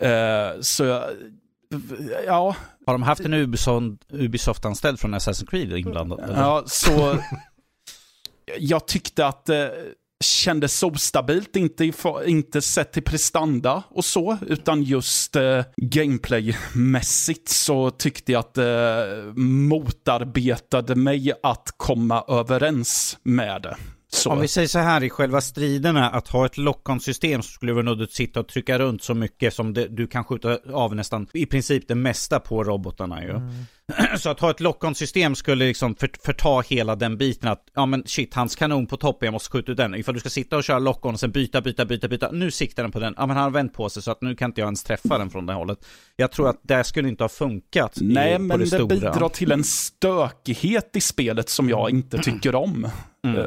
Eh, 0.00 0.60
så 0.60 0.84
jag, 0.84 1.04
ja, 2.26 2.56
Har 2.86 2.94
de 2.94 3.02
haft 3.02 3.20
en 3.20 3.34
Ubisoft- 3.34 3.98
Ubisoft-anställd 4.12 5.00
från 5.00 5.14
Assassin's 5.14 5.50
Creed 5.50 5.72
inblandad? 5.72 6.20
eller? 6.20 6.40
Ja, 6.40 6.62
så 6.66 7.16
jag 8.58 8.86
tyckte 8.86 9.26
att 9.26 9.44
det 9.44 9.72
kändes 10.24 10.82
ostabilt, 10.82 11.56
inte, 11.56 11.92
inte 12.26 12.62
sett 12.62 12.92
till 12.92 13.02
prestanda 13.02 13.82
och 13.88 14.04
så, 14.04 14.38
utan 14.46 14.82
just 14.82 15.36
eh, 15.36 15.64
gameplaymässigt 15.76 17.48
så 17.48 17.90
tyckte 17.90 18.32
jag 18.32 18.40
att 18.40 18.54
det 18.54 19.32
motarbetade 19.36 20.96
mig 20.96 21.32
att 21.42 21.74
komma 21.76 22.24
överens 22.28 23.18
med 23.22 23.62
det. 23.62 23.76
Så. 24.12 24.30
Om 24.30 24.40
vi 24.40 24.48
säger 24.48 24.68
så 24.68 24.78
här 24.78 25.02
i 25.02 25.10
själva 25.10 25.40
striderna, 25.40 26.10
att 26.10 26.28
ha 26.28 26.46
ett 26.46 26.58
lock-on-system 26.58 27.42
så 27.42 27.50
skulle 27.50 27.82
du 27.82 28.04
att 28.04 28.12
sitta 28.12 28.40
och 28.40 28.48
trycka 28.48 28.78
runt 28.78 29.02
så 29.02 29.14
mycket 29.14 29.54
som 29.54 29.74
det, 29.74 29.88
du 29.88 30.06
kan 30.06 30.24
skjuta 30.24 30.58
av 30.72 30.94
nästan 30.94 31.26
i 31.32 31.46
princip 31.46 31.88
det 31.88 31.94
mesta 31.94 32.40
på 32.40 32.64
robotarna 32.64 33.24
ju. 33.24 33.40
Så 34.18 34.30
att 34.30 34.40
ha 34.40 34.50
ett 34.50 34.60
lock-on-system 34.60 35.34
skulle 35.34 35.64
liksom 35.64 35.94
för, 35.94 36.10
förta 36.24 36.60
hela 36.60 36.96
den 36.96 37.16
biten 37.16 37.48
att, 37.48 37.64
ja 37.74 37.86
men 37.86 38.02
shit, 38.06 38.34
hans 38.34 38.56
kanon 38.56 38.86
på 38.86 38.96
toppen, 38.96 39.26
jag 39.26 39.32
måste 39.32 39.50
skjuta 39.50 39.72
ut 39.72 39.76
den. 39.76 39.94
Ifall 39.94 40.14
du 40.14 40.20
ska 40.20 40.30
sitta 40.30 40.56
och 40.56 40.64
köra 40.64 40.78
lock-on 40.78 41.14
och 41.14 41.20
sen 41.20 41.30
byta, 41.30 41.60
byta, 41.60 41.84
byta, 41.84 42.08
byta, 42.08 42.30
nu 42.30 42.50
siktar 42.50 42.82
den 42.82 42.92
på 42.92 43.00
den, 43.00 43.14
ja 43.16 43.26
men 43.26 43.36
han 43.36 43.44
har 43.44 43.50
vänt 43.50 43.74
på 43.74 43.88
sig 43.88 44.02
så 44.02 44.10
att 44.10 44.22
nu 44.22 44.34
kan 44.34 44.50
inte 44.50 44.60
jag 44.60 44.66
ens 44.66 44.84
träffa 44.84 45.18
den 45.18 45.30
från 45.30 45.46
det 45.46 45.52
hållet. 45.52 45.78
Jag 46.16 46.32
tror 46.32 46.48
att 46.48 46.60
det 46.62 46.84
skulle 46.84 47.08
inte 47.08 47.24
ha 47.24 47.28
funkat 47.28 47.98
i, 47.98 48.04
Nej, 48.04 48.36
på 48.36 48.42
men 48.42 48.58
det 48.58 48.78
det, 48.78 48.86
bidrar 48.86 49.28
till 49.28 49.52
en 49.52 49.64
stökighet 49.64 50.90
i 50.96 51.00
spelet 51.00 51.48
som 51.48 51.68
jag 51.68 51.90
inte 51.90 52.18
tycker 52.18 52.54
om. 52.54 52.88
Mm. 53.24 53.36
Eh, 53.36 53.44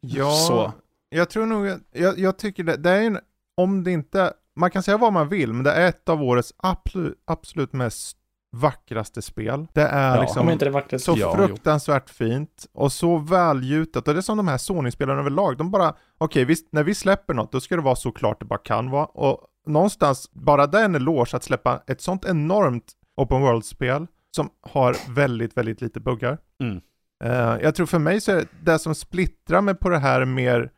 Ja, 0.00 0.30
Så. 0.30 0.72
jag 1.08 1.30
tror 1.30 1.46
nog, 1.46 1.80
jag, 1.92 2.18
jag 2.18 2.38
tycker 2.38 2.64
det, 2.64 2.76
det 2.76 2.90
är 2.90 3.02
en, 3.02 3.18
om 3.56 3.84
det 3.84 3.90
inte, 3.90 4.32
man 4.56 4.70
kan 4.70 4.82
säga 4.82 4.96
vad 4.96 5.12
man 5.12 5.28
vill, 5.28 5.52
men 5.52 5.64
det 5.64 5.72
är 5.72 5.88
ett 5.88 6.08
av 6.08 6.22
årets 6.22 6.54
absolut, 6.56 7.22
absolut 7.24 7.72
mest 7.72 8.16
vackraste 8.56 9.22
spel. 9.22 9.66
Det 9.72 9.82
är 9.82 10.14
Ja, 10.16 10.20
liksom 10.22 10.58
det 10.58 10.70
vackraste. 10.70 11.04
så 11.12 11.18
Ja, 11.18 11.36
jo. 11.38 11.46
fruktansvärt 11.46 12.10
fint 12.10 12.66
och 12.72 12.92
så 12.92 13.16
välgjutet 13.18 14.08
och 14.08 14.14
det 14.14 14.20
är 14.20 14.22
som 14.22 14.36
de 14.36 14.48
här 14.48 14.58
Sony-spelarna 14.58 15.20
överlag, 15.20 15.56
de 15.56 15.70
bara, 15.70 15.94
okej, 16.18 16.44
visst, 16.44 16.68
när 16.72 16.82
vi 16.84 16.94
släpper 16.94 17.34
något, 17.34 17.52
då 17.52 17.60
ska 17.60 17.76
det 17.76 17.82
vara 17.82 17.96
så 17.96 18.12
klart 18.12 18.40
det 18.40 18.46
bara 18.46 18.58
kan 18.58 18.90
vara 18.90 19.06
och 19.06 19.40
någonstans, 19.66 20.30
bara 20.32 20.66
den 20.66 20.94
eloge 20.94 21.36
att 21.36 21.42
släppa 21.44 21.82
ett 21.86 22.00
sånt 22.00 22.24
enormt 22.24 22.92
open 23.16 23.40
world-spel 23.40 24.06
som 24.30 24.50
har 24.60 24.96
väldigt, 25.14 25.56
väldigt 25.56 25.80
lite 25.80 26.00
buggar. 26.00 26.38
Mm. 26.62 26.80
Eh, 27.24 27.56
jag 27.62 27.74
tror 27.74 27.86
för 27.86 27.98
mig 27.98 28.20
så 28.20 28.32
är 28.32 28.36
det, 28.36 28.46
det 28.72 28.78
som 28.78 28.94
splittrar 28.94 29.60
mig 29.60 29.74
på 29.74 29.88
det 29.88 29.98
här 29.98 30.24
mer, 30.24 30.70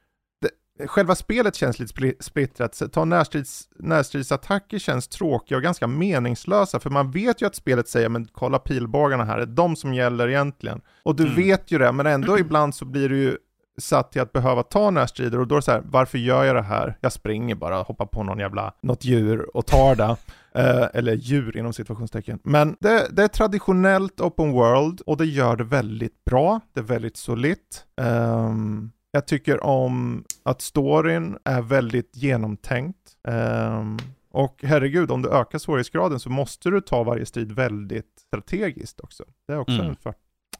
det, 0.78 0.88
själva 0.88 1.14
spelet 1.14 1.54
känns 1.54 1.78
lite 1.78 1.94
spli- 1.94 2.22
splittrat. 2.22 2.82
Ta 2.92 3.04
närstrids, 3.04 3.68
närstridsattacker 3.78 4.78
känns 4.78 5.08
tråkiga 5.08 5.56
och 5.58 5.62
ganska 5.62 5.86
meningslösa, 5.86 6.80
för 6.80 6.90
man 6.90 7.10
vet 7.10 7.42
ju 7.42 7.46
att 7.46 7.54
spelet 7.56 7.88
säger, 7.88 8.08
men 8.08 8.28
kolla 8.32 8.58
pilbågarna 8.58 9.24
här, 9.24 9.36
det 9.36 9.42
är 9.42 9.46
de 9.46 9.76
som 9.76 9.94
gäller 9.94 10.28
egentligen. 10.28 10.80
Och 11.02 11.16
du 11.16 11.22
Mm. 11.22 11.34
vet 11.36 11.70
ju 11.70 11.78
det, 11.78 11.92
men 11.92 12.06
ändå 12.06 12.38
ibland 12.38 12.74
så 12.74 12.84
blir 12.84 13.08
du 13.08 13.16
ju 13.18 13.36
satt 13.80 14.12
till 14.12 14.20
att 14.22 14.32
behöva 14.32 14.62
ta 14.62 14.90
närstrider 14.90 15.40
och 15.40 15.46
då 15.46 15.54
är 15.54 15.58
det 15.58 15.62
så 15.62 15.70
här, 15.72 15.82
varför 15.84 16.18
gör 16.18 16.44
jag 16.44 16.56
det 16.56 16.62
här? 16.62 16.98
Jag 17.00 17.12
springer 17.12 17.54
bara, 17.54 17.76
hoppar 17.82 18.06
på 18.06 18.22
någon 18.22 18.38
jävla, 18.38 18.72
något 18.82 19.04
djur 19.04 19.56
och 19.56 19.66
tar 19.66 19.94
det. 19.96 20.16
Eh, 20.58 20.86
eller 20.94 21.12
djur 21.14 21.56
inom 21.56 21.72
situationstecken. 21.72 22.38
Men 22.42 22.76
det, 22.80 23.08
det 23.10 23.22
är 23.22 23.28
traditionellt 23.28 24.20
open 24.20 24.52
world 24.52 25.00
och 25.00 25.16
det 25.16 25.26
gör 25.26 25.56
det 25.56 25.64
väldigt 25.64 26.24
bra. 26.24 26.60
Det 26.74 26.80
är 26.80 26.84
väldigt 26.84 27.16
solitt. 27.16 27.84
Ehm, 28.00 28.90
jag 29.10 29.26
tycker 29.26 29.64
om 29.64 30.24
att 30.42 30.60
storyn 30.62 31.38
är 31.44 31.62
väldigt 31.62 32.16
genomtänkt. 32.16 33.16
Ehm, 33.28 33.96
och 34.30 34.60
herregud, 34.62 35.10
om 35.10 35.22
du 35.22 35.28
ökar 35.30 35.58
svårighetsgraden 35.58 36.20
så 36.20 36.30
måste 36.30 36.70
du 36.70 36.80
ta 36.80 37.02
varje 37.02 37.26
strid 37.26 37.52
väldigt 37.52 38.18
strategiskt 38.26 39.00
också. 39.00 39.24
Det 39.46 39.52
är 39.52 39.58
också 39.58 39.74
Mm. 39.74 39.86
en 39.86 39.96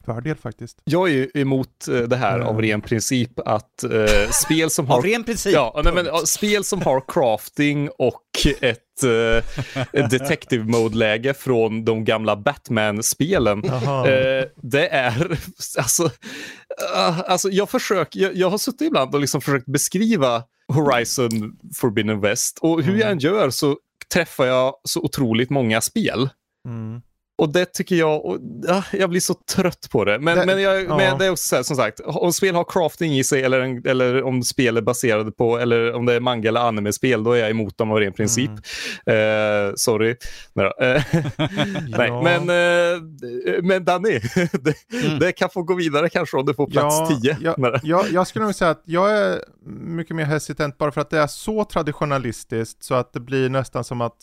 fördel 0.05 0.35
faktiskt. 0.35 0.77
Jag 0.83 1.09
är 1.09 1.13
ju 1.13 1.31
emot 1.33 1.87
eh, 1.87 1.97
det 1.97 2.15
här 2.15 2.39
av 2.39 2.61
ren 2.61 2.81
princip 2.81 3.39
att 3.39 3.83
eh, 3.83 4.29
spel 4.31 4.69
som 4.69 4.87
har 4.87 4.97
Av 4.97 5.03
ren 5.03 5.23
princip. 5.23 5.53
Ja, 5.53 5.81
nej, 5.83 5.93
men, 5.93 6.27
spel 6.27 6.63
som 6.63 6.81
har 6.81 7.03
crafting 7.07 7.89
och 7.97 8.23
ett, 8.61 9.03
eh, 9.03 10.09
detective 10.09 10.63
mode-läge 10.63 11.33
från 11.33 11.85
de 11.85 12.05
gamla 12.05 12.35
Batman-spelen. 12.35 13.63
Eh, 14.09 14.45
det 14.55 14.87
är, 14.87 15.39
alltså, 15.77 16.03
uh, 16.03 17.19
alltså 17.27 17.49
jag 17.49 17.69
försöker, 17.69 18.19
jag, 18.19 18.35
jag 18.35 18.49
har 18.49 18.57
suttit 18.57 18.81
ibland 18.81 19.15
och 19.15 19.21
liksom 19.21 19.41
försökt 19.41 19.65
beskriva 19.65 20.43
Horizon 20.73 21.57
Forbidden 21.75 22.21
West 22.21 22.59
och 22.61 22.83
hur 22.83 22.99
jag 22.99 23.11
än 23.11 23.19
gör 23.19 23.49
så 23.49 23.77
träffar 24.13 24.45
jag 24.45 24.73
så 24.83 25.01
otroligt 25.01 25.49
många 25.49 25.81
spel. 25.81 26.29
Mm. 26.67 27.01
Och 27.39 27.49
det 27.53 27.65
tycker 27.73 27.95
jag, 27.95 28.25
och, 28.25 28.37
ah, 28.67 28.83
jag 28.91 29.09
blir 29.09 29.19
så 29.21 29.33
trött 29.33 29.87
på 29.91 30.05
det. 30.05 30.19
Men, 30.19 30.37
Det- 30.37 30.45
men, 30.45 30.61
jag, 30.61 30.83
ja. 30.83 30.97
men 30.97 31.17
det 31.17 31.25
är 31.25 31.29
också 31.29 31.47
så 31.47 31.55
här, 31.55 31.63
som 31.63 31.75
sagt, 31.75 31.99
om 32.05 32.33
spel 32.33 32.55
har 32.55 32.63
crafting 32.63 33.17
i 33.19 33.23
sig 33.23 33.43
eller, 33.43 33.59
en, 33.59 33.83
eller 33.87 34.23
om 34.23 34.43
spel 34.43 34.77
är 34.77 34.81
baserade 34.81 35.31
på, 35.31 35.59
eller 35.59 35.93
om 35.93 36.05
det 36.05 36.13
är 36.13 36.19
manga 36.19 36.49
eller 36.49 36.59
anime-spel, 36.61 37.23
då 37.23 37.31
är 37.31 37.39
jag 37.39 37.49
emot 37.49 37.77
dem 37.77 37.91
av 37.91 37.97
ren 37.99 38.13
princip. 38.13 38.49
Eh, 39.05 39.73
sorry. 39.75 40.15
Nej, 40.53 40.71
då. 40.79 40.85
Eh, 40.85 41.03
nej, 41.97 42.07
Ja. 42.07 42.21
men, 42.21 42.41
eh, 42.49 43.01
men 43.63 43.85
Danny, 43.85 44.19
det, 44.61 44.73
Mm. 45.05 45.19
det 45.19 45.31
kan 45.31 45.49
få 45.49 45.63
gå 45.63 45.73
vidare 45.75 46.09
kanske 46.09 46.37
om 46.37 46.45
du 46.45 46.53
får 46.53 46.67
plats 46.67 47.21
10. 47.21 47.37
Ja, 47.41 47.55
med 47.57 47.71
det. 47.73 47.79
jag, 47.83 48.05
jag 48.11 48.27
skulle 48.27 48.45
nog 48.45 48.55
säga 48.55 48.71
att 48.71 48.81
jag 48.85 49.11
är 49.17 49.39
mycket 49.85 50.15
mer 50.15 50.25
hesitant 50.25 50.77
bara 50.77 50.91
för 50.91 51.01
att 51.01 51.09
det 51.09 51.19
är 51.19 51.27
så 51.27 51.63
traditionalistiskt 51.65 52.83
så 52.83 52.93
att 52.95 53.13
det 53.13 53.19
blir 53.19 53.49
nästan 53.49 53.83
som 53.83 54.01
att 54.01 54.15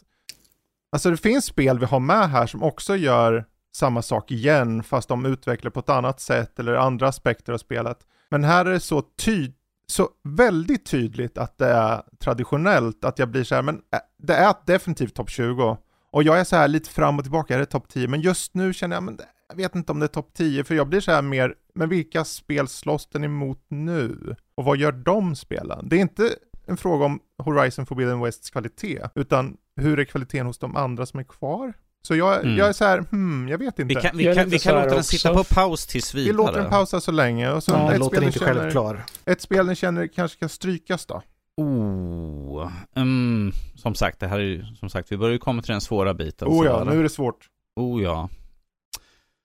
Alltså 0.92 1.10
det 1.10 1.16
finns 1.16 1.44
spel 1.44 1.78
vi 1.78 1.86
har 1.86 2.00
med 2.00 2.30
här 2.30 2.46
som 2.46 2.62
också 2.62 2.96
gör 2.96 3.44
samma 3.76 4.02
sak 4.02 4.30
igen 4.30 4.82
fast 4.82 5.08
de 5.08 5.26
utvecklar 5.26 5.70
på 5.70 5.80
ett 5.80 5.88
annat 5.88 6.20
sätt 6.20 6.58
eller 6.58 6.74
andra 6.74 7.08
aspekter 7.08 7.52
av 7.52 7.58
spelet. 7.58 7.98
Men 8.30 8.44
här 8.44 8.64
är 8.64 8.70
det 8.70 8.80
så 8.80 9.02
ty 9.02 9.52
så 9.92 10.08
väldigt 10.24 10.86
tydligt 10.86 11.38
att 11.38 11.58
det 11.58 11.66
är 11.66 12.02
traditionellt 12.18 13.04
att 13.04 13.18
jag 13.18 13.30
blir 13.30 13.44
så 13.44 13.54
här, 13.54 13.62
men 13.62 13.74
äh, 13.74 13.98
det 14.18 14.34
är 14.34 14.54
definitivt 14.66 15.14
topp 15.14 15.30
20 15.30 15.76
och 16.10 16.22
jag 16.22 16.40
är 16.40 16.44
så 16.44 16.56
här 16.56 16.68
lite 16.68 16.90
fram 16.90 17.18
och 17.18 17.24
tillbaka, 17.24 17.54
är 17.54 17.58
det 17.58 17.66
topp 17.66 17.88
10? 17.88 18.08
Men 18.08 18.20
just 18.20 18.54
nu 18.54 18.72
känner 18.72 18.96
jag, 18.96 19.02
men 19.02 19.18
jag 19.48 19.56
vet 19.56 19.74
inte 19.74 19.92
om 19.92 20.00
det 20.00 20.06
är 20.06 20.08
topp 20.08 20.30
10, 20.34 20.64
för 20.64 20.74
jag 20.74 20.88
blir 20.88 21.00
så 21.00 21.12
här 21.12 21.22
mer, 21.22 21.54
men 21.74 21.88
vilka 21.88 22.24
spel 22.24 22.68
slåss 22.68 23.06
den 23.06 23.24
emot 23.24 23.64
nu? 23.68 24.36
Och 24.54 24.64
vad 24.64 24.76
gör 24.76 24.92
de 24.92 25.36
spelen? 25.36 25.88
Det 25.88 25.96
är 25.96 26.00
inte 26.00 26.30
en 26.66 26.76
fråga 26.76 27.04
om 27.04 27.20
Horizon 27.38 27.86
Forbidden 27.86 28.20
Wests 28.20 28.50
kvalitet, 28.50 29.02
utan 29.14 29.56
hur 29.76 29.98
är 30.00 30.04
kvaliteten 30.04 30.46
hos 30.46 30.58
de 30.58 30.76
andra 30.76 31.06
som 31.06 31.20
är 31.20 31.24
kvar? 31.24 31.72
Så 32.02 32.16
jag, 32.16 32.40
Mm. 32.44 32.56
jag 32.56 32.68
är 32.68 32.72
så 32.72 32.84
här, 32.84 32.98
hmm, 33.10 33.48
jag 33.48 33.58
vet 33.58 33.78
inte. 33.78 33.94
Vi 33.94 33.94
kan, 33.94 34.16
vi 34.16 34.34
kan, 34.34 34.48
vi 34.48 34.58
kan 34.58 34.74
låta 34.74 34.94
den 34.94 35.04
sitta 35.04 35.34
på 35.34 35.44
paus 35.44 35.86
tills 35.86 36.14
Vi 36.14 36.18
vidare. 36.24 36.36
låter 36.36 36.60
den 36.60 36.70
pausa 36.70 37.00
så 37.00 37.12
länge 37.12 37.50
och 37.50 37.62
så 37.64 37.72
Ja, 37.72 37.92
ett, 37.92 37.98
låter 37.98 38.22
inte 38.24 38.38
känner, 38.38 38.54
självklar. 38.60 39.04
ett 39.24 39.40
spel 39.40 39.66
ni 39.66 39.74
känner 39.74 40.06
kanske 40.06 40.36
ska 40.36 40.48
strykas 40.48 41.06
då. 41.06 41.22
Oh, 41.56 42.72
mm, 42.96 43.52
som 43.74 43.94
sagt, 43.94 44.20
det 44.20 44.26
här 44.28 44.38
är 44.38 44.42
ju, 44.44 44.64
som 44.74 44.88
sagt, 44.90 45.12
vi 45.12 45.16
börjar 45.16 45.32
ju 45.32 45.38
komma 45.38 45.62
till 45.62 45.72
den 45.72 45.80
svåra 45.80 46.14
biten. 46.14 46.48
Oh 46.48 46.66
ja, 46.66 46.84
nu 46.84 46.98
är 46.98 47.02
det 47.02 47.08
svårt. 47.08 47.46
Oh 47.76 48.02
ja. 48.02 48.28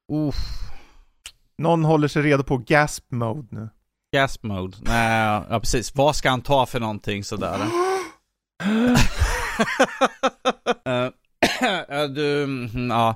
Oh, 0.08 0.34
Någon 1.58 1.84
håller 1.86 2.08
sig 2.08 2.22
redo 2.22 2.44
på 2.44 2.58
gasp 2.58 3.06
mode 3.12 3.48
nu. 3.52 3.70
Gasp 4.14 4.44
mode. 4.44 4.78
Nej, 4.82 5.42
ja 5.50 5.60
precis. 5.60 5.96
Vad 5.96 6.16
ska 6.16 6.30
han 6.30 6.42
ta 6.42 6.66
för 6.66 6.80
någonting 6.80 7.24
sådär? 7.24 7.58
Eh, 10.86 12.08
du, 12.16 12.44
mm, 12.44 12.90
ja. 12.92 13.16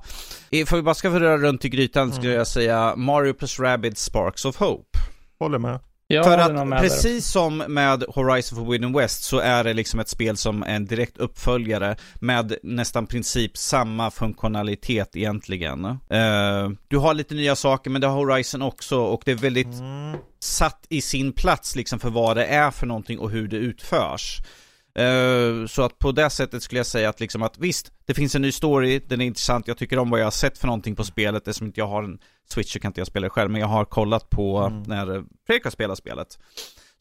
Får 0.68 0.76
vi 0.76 0.82
bara 0.82 0.96
ska 0.96 1.10
röra 1.10 1.38
runt 1.38 1.66
i 1.66 1.70
grytan 1.70 2.12
skulle 2.12 2.28
Mm. 2.30 2.38
jag 2.38 2.48
säga 2.48 2.94
Mario 2.96 3.34
plus 3.34 3.60
Rabbids 3.60 4.02
Sparks 4.04 4.46
of 4.46 4.58
Hope. 4.58 5.00
Håller 5.40 5.60
med. 5.60 5.80
Jag 6.08 6.26
För 6.26 6.38
att 6.38 6.82
precis 6.82 7.28
som 7.28 7.58
med 7.58 8.04
Horizon 8.08 8.58
Forbidden 8.58 8.94
West 8.94 9.24
så 9.24 9.40
är 9.40 9.64
det 9.64 9.74
liksom 9.74 10.00
ett 10.00 10.10
spel 10.10 10.38
som 10.38 10.64
är 10.64 10.76
en 10.76 10.86
direkt 10.86 11.18
uppföljare 11.18 11.96
med 12.16 12.56
nästan 12.64 13.08
princip 13.08 13.58
samma 13.58 14.12
funktionalitet 14.12 15.16
egentligen. 15.16 15.86
Eh, 15.86 16.70
du 16.88 16.98
har 16.98 17.14
lite 17.14 17.36
nya 17.36 17.56
saker 17.56 17.90
men 17.90 18.02
det 18.02 18.08
har 18.08 18.16
Horizon 18.16 18.62
också 18.62 18.98
och 18.98 19.22
det 19.26 19.32
är 19.32 19.36
väldigt 19.36 19.66
Mm. 19.66 20.18
satt 20.40 20.86
i 20.90 21.02
sin 21.02 21.34
plats 21.34 21.76
liksom 21.76 22.00
för 22.00 22.10
vad 22.10 22.38
det 22.38 22.46
är 22.46 22.72
för 22.72 22.86
någonting 22.86 23.20
och 23.20 23.30
hur 23.30 23.48
det 23.48 23.58
utförs. 23.58 24.38
Eh, 24.96 25.66
Så 25.68 25.82
att 25.82 26.00
på 26.00 26.12
det 26.12 26.30
sättet 26.30 26.64
skulle 26.64 26.80
jag 26.80 26.86
säga 26.86 27.10
att 27.10 27.20
liksom 27.20 27.44
att 27.44 27.58
visst, 27.58 27.92
det 28.06 28.14
finns 28.14 28.36
en 28.36 28.42
ny 28.42 28.52
story, 28.52 29.00
den 29.08 29.22
är 29.22 29.26
intressant, 29.26 29.68
jag 29.68 29.78
tycker 29.78 29.98
om 30.00 30.10
vad 30.10 30.20
jag 30.20 30.26
har 30.26 30.32
sett 30.32 30.58
för 30.58 30.68
någonting 30.68 30.96
på 30.96 31.04
spelet, 31.04 31.48
eftersom 31.48 31.68
inte 31.68 31.80
jag 31.80 31.88
har 31.88 32.04
en 32.04 32.20
Switch 32.50 32.74
så 32.74 32.80
kan 32.80 32.90
inte 32.90 33.00
jag 33.02 33.08
spela 33.08 33.24
det 33.26 33.30
själv, 33.30 33.52
men 33.52 33.62
jag 33.62 33.68
har 33.68 33.86
kollat 33.86 34.30
på 34.30 34.58
Mm. 34.58 34.84
när 34.84 35.06
Fredrik 35.48 35.64
har 35.64 35.72
spelat 35.72 35.98
spelet. 35.98 36.40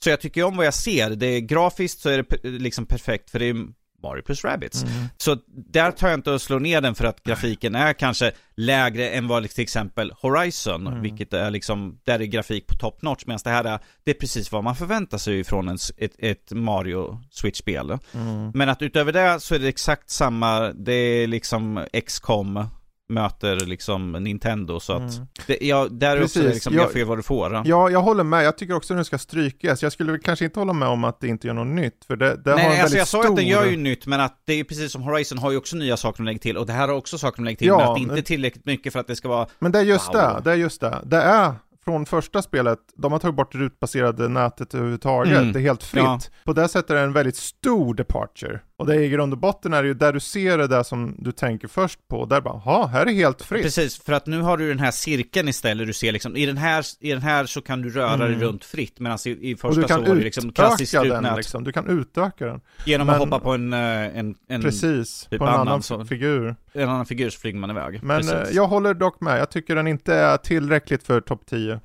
Så 0.05 0.11
jag 0.11 0.21
tycker 0.21 0.43
om 0.45 0.57
vad 0.57 0.67
jag 0.67 0.75
ser, 0.75 1.11
det 1.11 1.27
är 1.27 1.41
grafiskt 1.41 2.01
så 2.01 2.09
är 2.09 2.25
det 2.43 2.49
liksom 2.49 2.87
perfekt 2.87 3.31
för 3.31 3.39
det 3.39 3.47
är 3.47 3.57
Mario 4.05 4.23
plus 4.23 4.45
Rabbids. 4.45 4.83
Mm. 4.83 4.95
Så 5.17 5.37
där 5.47 5.91
tar 5.91 6.09
jag 6.09 6.19
inte 6.19 6.31
och 6.31 6.43
slår 6.43 6.61
ner 6.61 6.81
den 6.81 6.95
för 6.95 7.05
att 7.05 7.23
grafiken 7.23 7.75
är 7.75 7.93
kanske 7.93 8.33
lägre 8.57 9.09
än 9.11 9.29
vad 9.29 9.51
till 9.51 9.63
exempel 9.63 10.13
Horizon, 10.23 10.87
Mm. 10.87 11.03
vilket 11.03 11.33
är 11.33 11.51
liksom, 11.51 11.99
där 12.05 12.21
är 12.21 12.25
grafik 12.25 12.67
på 12.67 12.75
top 12.75 13.03
notch, 13.03 13.23
medan 13.27 13.41
det 13.45 13.51
här 13.51 13.65
är, 13.65 13.79
det 14.05 14.11
är 14.11 14.15
precis 14.15 14.53
vad 14.53 14.65
man 14.65 14.77
förväntar 14.77 15.19
sig 15.19 15.45
från 15.45 15.69
en, 15.69 15.79
ett, 15.97 16.15
ett 16.19 16.53
Mario 16.53 17.21
Switch-spel. 17.31 17.99
Mm. 18.15 18.51
Men 18.55 18.69
att 18.69 18.83
utöver 18.83 19.13
det 19.13 19.41
så 19.41 19.55
är 19.55 19.59
det 19.59 19.69
exakt 19.69 20.11
samma, 20.11 20.61
det 20.61 20.93
är 20.93 21.27
liksom 21.27 21.87
XCOM 22.07 22.67
möter 23.09 23.57
liksom 23.67 24.13
Nintendo 24.13 24.81
så 24.81 24.93
att, 24.93 25.15
Mm. 25.15 25.27
det, 25.47 25.59
ja, 25.61 25.87
där 25.91 26.17
är 26.17 26.25
också 26.25 26.39
Precis. 26.41 26.55
liksom, 26.55 26.75
Jag- 26.75 26.83
jag 26.85 26.93
får 26.93 27.05
vad 27.05 27.19
du 27.19 27.23
får. 27.23 27.63
Ja, 27.65 27.91
jag 27.91 28.01
håller 28.03 28.25
med. 28.25 28.45
Jag 28.45 28.59
tycker 28.59 28.75
också 28.75 28.95
att 28.95 28.99
den 28.99 29.05
ska 29.05 29.19
strykas. 29.19 29.83
Jag 29.83 29.93
skulle 29.93 30.19
kanske 30.19 30.45
inte 30.45 30.59
hålla 30.61 30.73
med 30.73 30.89
om 30.89 31.05
att 31.05 31.21
det 31.21 31.29
inte 31.29 31.47
gör 31.47 31.55
något 31.55 31.67
nytt, 31.67 32.05
för 32.07 32.17
det, 32.17 32.37
det 32.45 32.51
har 32.51 32.59
en 32.59 32.69
Nej, 32.69 32.81
alltså 32.81 32.99
jag 32.99 33.09
sa 33.09 33.23
stor... 33.23 33.31
att 33.31 33.37
den 33.37 33.47
gör 33.47 33.65
ju 33.67 33.77
nytt, 33.77 34.07
men 34.07 34.21
att 34.21 34.43
det 34.45 34.53
är 34.61 34.65
precis 34.65 34.93
som 34.93 35.03
Horizon 35.03 35.39
har 35.39 35.51
ju 35.51 35.57
också 35.57 35.77
nya 35.77 35.97
saker 35.97 36.17
de 36.17 36.25
lägger 36.27 36.41
till, 36.41 36.57
och 36.57 36.67
det 36.67 36.73
här 36.73 36.89
har 36.89 36.95
också 36.95 37.19
saker 37.19 37.37
de 37.37 37.45
lägger 37.45 37.59
till, 37.59 37.67
Ja, 37.67 37.79
men 37.79 37.89
att 37.89 37.95
det 37.97 38.01
inte 38.01 38.15
är 38.15 38.23
tillräckligt 38.23 38.67
mycket 38.67 38.93
för 38.93 39.01
att 39.01 39.07
det 39.07 39.17
ska 39.17 39.29
vara 39.29 39.47
Men 39.59 39.73
det 39.73 39.79
är 39.79 39.83
just 39.83 40.09
Wow. 40.09 40.15
det, 40.15 40.41
det 40.45 40.51
är 40.51 40.57
just 40.57 40.81
det. 40.81 40.99
Det 41.05 41.23
är 41.23 41.53
från 41.85 42.07
första 42.07 42.43
spelet, 42.43 42.79
de 42.97 43.13
har 43.13 43.19
tagit 43.19 43.35
bort 43.37 43.53
det 43.53 43.59
rutbaserade 43.59 44.29
nätet 44.29 44.75
överhuvudtaget. 44.75 45.39
Mm. 45.39 45.53
Det 45.53 45.59
är 45.59 45.63
helt 45.63 45.83
fritt. 45.83 46.03
Ja. 46.05 46.21
På 46.45 46.53
det 46.53 46.69
sättet 46.69 46.91
är 46.91 46.95
det 46.95 47.01
en 47.01 47.13
väldigt 47.13 47.37
stor 47.37 47.95
departure. 47.95 48.61
Och 48.77 48.87
det 48.87 48.95
är 48.95 49.01
i 49.01 49.09
grund 49.09 49.33
och 49.33 49.39
botten 49.39 49.73
är 49.73 49.83
det 49.83 49.89
ju 49.89 49.95
där 49.95 50.13
du 50.13 50.21
ser 50.21 50.59
det 50.59 50.67
där 50.67 50.83
som 50.83 51.15
du 51.19 51.33
tänker 51.33 51.69
först 51.69 52.09
på. 52.09 52.25
Där 52.27 52.41
bara, 52.41 52.63
ja, 52.65 52.87
här 52.87 53.07
är 53.07 53.13
helt 53.13 53.43
fritt. 53.43 53.63
Precis, 53.63 54.03
för 54.03 54.13
att 54.13 54.27
nu 54.27 54.41
har 54.41 54.57
du 54.57 54.69
den 54.69 54.79
här 54.79 54.91
cirkeln 54.91 55.49
istället, 55.49 55.87
du 55.87 55.93
ser 55.93 56.13
liksom, 56.13 56.37
i 56.37 56.47
den 56.47 56.57
här, 56.57 56.85
i 57.01 57.11
den 57.13 57.23
här 57.23 57.47
så 57.47 57.61
kan 57.61 57.83
du 57.83 57.91
röra 57.91 58.17
dig 58.17 58.27
Mm. 58.29 58.41
runt 58.41 58.65
fritt, 58.65 59.01
medan 59.01 59.19
i, 59.27 59.51
i 59.51 59.57
första 59.57 59.89
så 59.89 60.01
var 60.01 60.15
det 60.15 60.21
liksom 60.23 60.53
klassiskt 60.53 60.93
den 60.93 61.37
liksom. 61.37 61.65
Du 61.65 61.73
kan 61.73 61.87
utöka 62.01 62.47
den. 62.47 62.61
Genom 62.87 63.07
Men- 63.07 63.15
att 63.17 63.21
hoppa 63.23 63.39
på 63.41 63.51
en, 63.53 63.73
eh, 63.73 63.79
en, 64.19 64.35
en, 64.49 64.63
Precis, 64.63 65.27
typ 65.31 65.39
på 65.39 65.45
en 65.45 65.51
annan 65.53 65.69
annan 65.69 65.83
så- 65.83 66.05
figur. 66.05 66.57
en 66.73 66.89
annan 66.89 67.07
figur 67.07 67.31
så 67.31 67.41
flyger 67.41 67.59
man 67.59 67.71
iväg. 67.71 68.01
Men 68.03 68.17
Precis. 68.21 68.33
eh, 68.33 68.57
jag 68.57 68.67
håller 68.67 68.95
dock 68.95 69.21
med. 69.21 69.41
Jag 69.41 69.51
tycker 69.51 69.77
den 69.77 69.87
inte 69.87 70.15
är 70.15 70.37
tillräckligt 70.37 71.03
för 71.03 71.21
topp 71.21 71.47
10. 71.47 71.81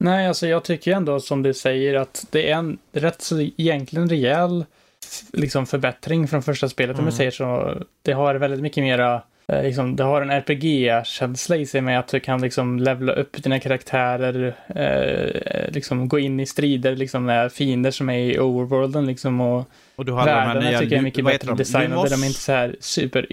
Nej, 0.00 0.28
alltså 0.28 0.46
jag 0.46 0.64
tycker 0.64 0.92
ändå 0.92 1.20
som 1.20 1.42
du 1.42 1.54
säger 1.54 1.94
att 1.94 2.26
det 2.30 2.50
är 2.50 2.56
en 2.56 2.78
rätt 2.92 3.22
så 3.22 3.40
egentligen 3.40 4.08
rejäl 4.08 4.64
liksom 5.32 5.66
förbättring 5.66 6.28
från 6.28 6.42
första 6.42 6.68
spelet 6.68 6.94
om 6.96 7.00
Mm. 7.00 7.06
jag 7.06 7.14
säger 7.14 7.30
så. 7.30 7.74
Det 8.02 8.12
har 8.12 8.34
väldigt 8.34 8.60
mycket 8.60 8.84
mera 8.84 9.22
eh, 9.48 9.62
Liksom, 9.62 9.96
det 9.96 10.02
har 10.04 10.22
en 10.22 10.30
RPG-känsla 10.30 11.56
i 11.56 11.66
sig 11.66 11.80
med 11.80 11.98
att 11.98 12.08
du 12.08 12.20
kan 12.20 12.40
liksom 12.40 12.78
levela 12.78 13.12
upp 13.12 13.42
dina 13.42 13.58
karaktärer, 13.60 14.54
eh, 14.74 15.72
liksom 15.72 16.08
gå 16.08 16.18
in 16.18 16.40
i 16.40 16.46
strider 16.46 16.96
liksom 16.96 17.24
med 17.24 17.52
fiender 17.52 17.90
som 17.90 18.08
är 18.10 18.18
i 18.18 18.38
overworlden 18.38 19.06
liksom 19.06 19.40
och 19.40 19.64
och 19.96 20.04
du 20.04 20.12
har 20.12 20.24
världarna 20.24 20.60
nya, 20.60 20.78
tycker 20.78 20.92
jag 20.92 20.98
är 20.98 21.02
mycket 21.02 21.24
bättre 21.24 21.48
de? 21.48 21.56
designade. 21.56 21.88
Lumos? 21.88 22.10
De 22.10 22.22
är 22.22 22.26
inte 22.26 22.40
så 22.40 22.52
här 22.52 22.76
super 22.80 23.32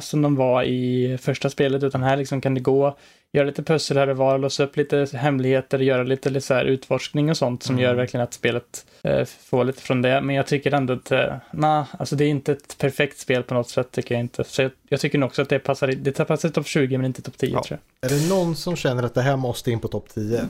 som 0.00 0.22
de 0.22 0.36
var 0.36 0.62
i 0.62 1.18
första 1.22 1.50
spelet, 1.50 1.82
utan 1.82 2.02
här 2.02 2.16
liksom 2.16 2.40
kan 2.40 2.54
det 2.54 2.60
gå, 2.60 2.96
göra 3.34 3.46
lite 3.46 3.62
pussel 3.62 3.96
här 3.96 4.08
och 4.08 4.16
var, 4.16 4.38
låsa 4.38 4.64
upp 4.64 4.76
lite 4.76 5.06
hemligheter, 5.12 5.78
göra 5.78 6.02
lite, 6.02 6.30
lite 6.30 6.46
så 6.46 6.54
här 6.54 6.64
utforskning 6.64 7.30
och 7.30 7.36
sånt 7.36 7.62
som 7.62 7.74
Mm. 7.74 7.82
gör 7.84 7.94
verkligen 7.94 8.24
att 8.24 8.34
spelet 8.34 8.86
eh, 9.02 9.24
får 9.24 9.64
lite 9.64 9.82
från 9.82 10.02
det. 10.02 10.20
Men 10.20 10.36
jag 10.36 10.46
tycker 10.46 10.72
ändå 10.74 10.92
att, 10.92 11.10
eh, 11.12 11.34
nej, 11.52 11.84
alltså 11.98 12.16
det 12.16 12.24
är 12.24 12.28
inte 12.28 12.52
ett 12.52 12.78
perfekt 12.78 13.18
spel 13.18 13.42
på 13.42 13.54
något 13.54 13.68
sätt 13.70 13.90
tycker 13.92 14.14
jag 14.14 14.20
inte. 14.20 14.44
Så 14.44 14.62
jag, 14.62 14.70
jag 14.88 15.00
tycker 15.00 15.18
nog 15.18 15.26
också 15.26 15.42
att 15.42 15.48
det 15.48 15.58
passar, 15.58 15.86
det 15.88 16.12
passar 16.26 16.48
i 16.48 16.52
topp 16.52 16.66
20 16.66 16.96
men 16.98 17.06
inte 17.06 17.22
topp 17.22 17.38
10 17.38 17.50
Ja. 17.52 17.62
tror 17.62 17.78
Är 18.00 18.08
det 18.08 18.28
någon 18.28 18.56
som 18.56 18.76
känner 18.76 19.02
att 19.02 19.14
det 19.14 19.22
här 19.22 19.36
måste 19.36 19.70
in 19.70 19.80
på 19.80 19.88
topp 19.88 20.08
10? 20.14 20.40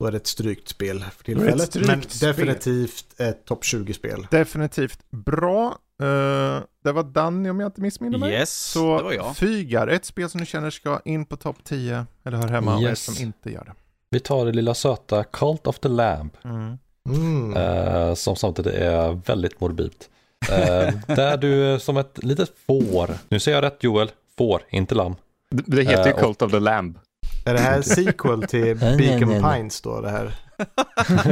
Då 0.00 0.06
är 0.06 0.10
det 0.10 0.16
ett 0.16 0.26
strykt 0.26 0.68
spel 0.68 1.04
för 1.16 1.24
tillfället. 1.24 1.62
strykt 1.62 1.86
Men 1.88 2.02
spel. 2.02 2.28
definitivt 2.28 3.20
ett 3.20 3.44
topp 3.44 3.62
20-spel. 3.64 4.26
Definitivt 4.30 4.98
bra. 5.10 5.78
Eh, 6.02 6.62
det 6.84 6.92
var 6.92 7.02
Danny 7.02 7.50
om 7.50 7.60
jag 7.60 7.68
inte 7.68 7.80
missminner 7.80 8.18
mig. 8.18 8.32
Yes, 8.32 8.54
Så 8.72 8.96
det 8.98 9.02
var 9.04 9.12
jag. 9.12 9.36
Fygar, 9.36 9.88
ett 9.88 10.04
spel 10.04 10.28
som 10.30 10.40
du 10.40 10.46
känner 10.46 10.70
ska 10.70 11.00
in 11.04 11.24
på 11.24 11.36
topp 11.36 11.56
10 11.64 12.06
eller 12.24 12.36
hör 12.36 12.48
hemma 12.48 12.74
och 12.74 12.82
ett 12.82 12.88
Yes. 12.88 13.04
som 13.16 13.24
inte 13.26 13.50
gör 13.52 13.64
det. 13.64 13.72
Vi 14.10 14.20
tar 14.20 14.46
det 14.46 14.52
lilla 14.52 14.74
söta 14.74 15.24
Cult 15.24 15.66
of 15.66 15.78
the 15.78 15.88
Lamb. 15.88 16.30
Mm. 16.44 17.56
eh, 17.56 18.14
som 18.14 18.36
samtidigt 18.36 18.74
är 18.74 19.20
väldigt 19.26 19.60
morbidt. 19.60 20.08
Eh, 20.50 20.94
där 21.16 21.36
du 21.36 21.80
som 21.80 21.96
ett 21.96 22.24
litet 22.24 22.50
får. 22.66 23.10
Nu 23.28 23.40
säger 23.40 23.56
jag 23.56 23.64
rätt 23.64 23.82
Joel. 23.84 24.10
Får, 24.38 24.62
inte 24.70 24.94
lamm. 24.94 25.14
Det, 25.50 25.82
heter 25.82 26.06
ju 26.06 26.12
och- 26.12 26.20
Cult 26.20 26.42
of 26.42 26.50
the 26.50 26.60
Lamb. 26.60 26.98
Är 27.46 27.54
det 27.54 27.60
här 27.60 27.76
en 27.76 27.82
sequel 27.82 28.42
till 28.42 28.76
Beacon. 28.78 29.42
Pines 29.52 29.80
då? 29.80 30.00
Det 30.00 30.10
här? 30.10 30.34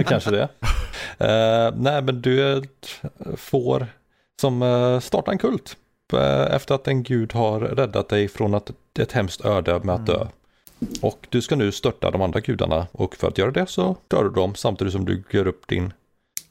Kanske 0.05 0.31
det. 0.31 0.49
Nej, 1.77 2.03
men 2.03 2.23
du 2.23 2.43
är 2.49 2.57
ett 2.62 3.01
får 3.41 3.86
som 4.41 4.63
uh, 4.63 5.01
startar 5.01 5.33
en 5.33 5.39
kult. 5.39 5.77
eh, 6.13 6.55
efter 6.55 6.75
att 6.75 6.89
en 6.89 7.03
gud 7.03 7.33
har 7.33 7.61
räddat 7.61 8.09
dig 8.09 8.29
från 8.29 8.55
att, 8.55 8.71
ett 8.99 9.13
hemskt 9.13 9.45
öde 9.45 9.81
med 9.85 9.95
att 9.95 10.07
dö. 10.07 10.27
Och 11.03 11.27
du 11.31 11.43
ska 11.43 11.57
nu 11.57 11.73
störta 11.73 12.11
de 12.11 12.23
andra 12.23 12.41
gudarna 12.41 12.87
och 12.93 13.17
för 13.17 13.29
att 13.29 13.39
göra 13.39 13.51
det 13.51 13.67
så 13.67 13.97
dör 14.09 14.25
du 14.25 14.31
dem 14.31 14.55
samtidigt 14.55 14.93
som 14.93 15.05
du 15.05 15.23
gör 15.31 15.47
upp 15.47 15.69
din 15.69 15.93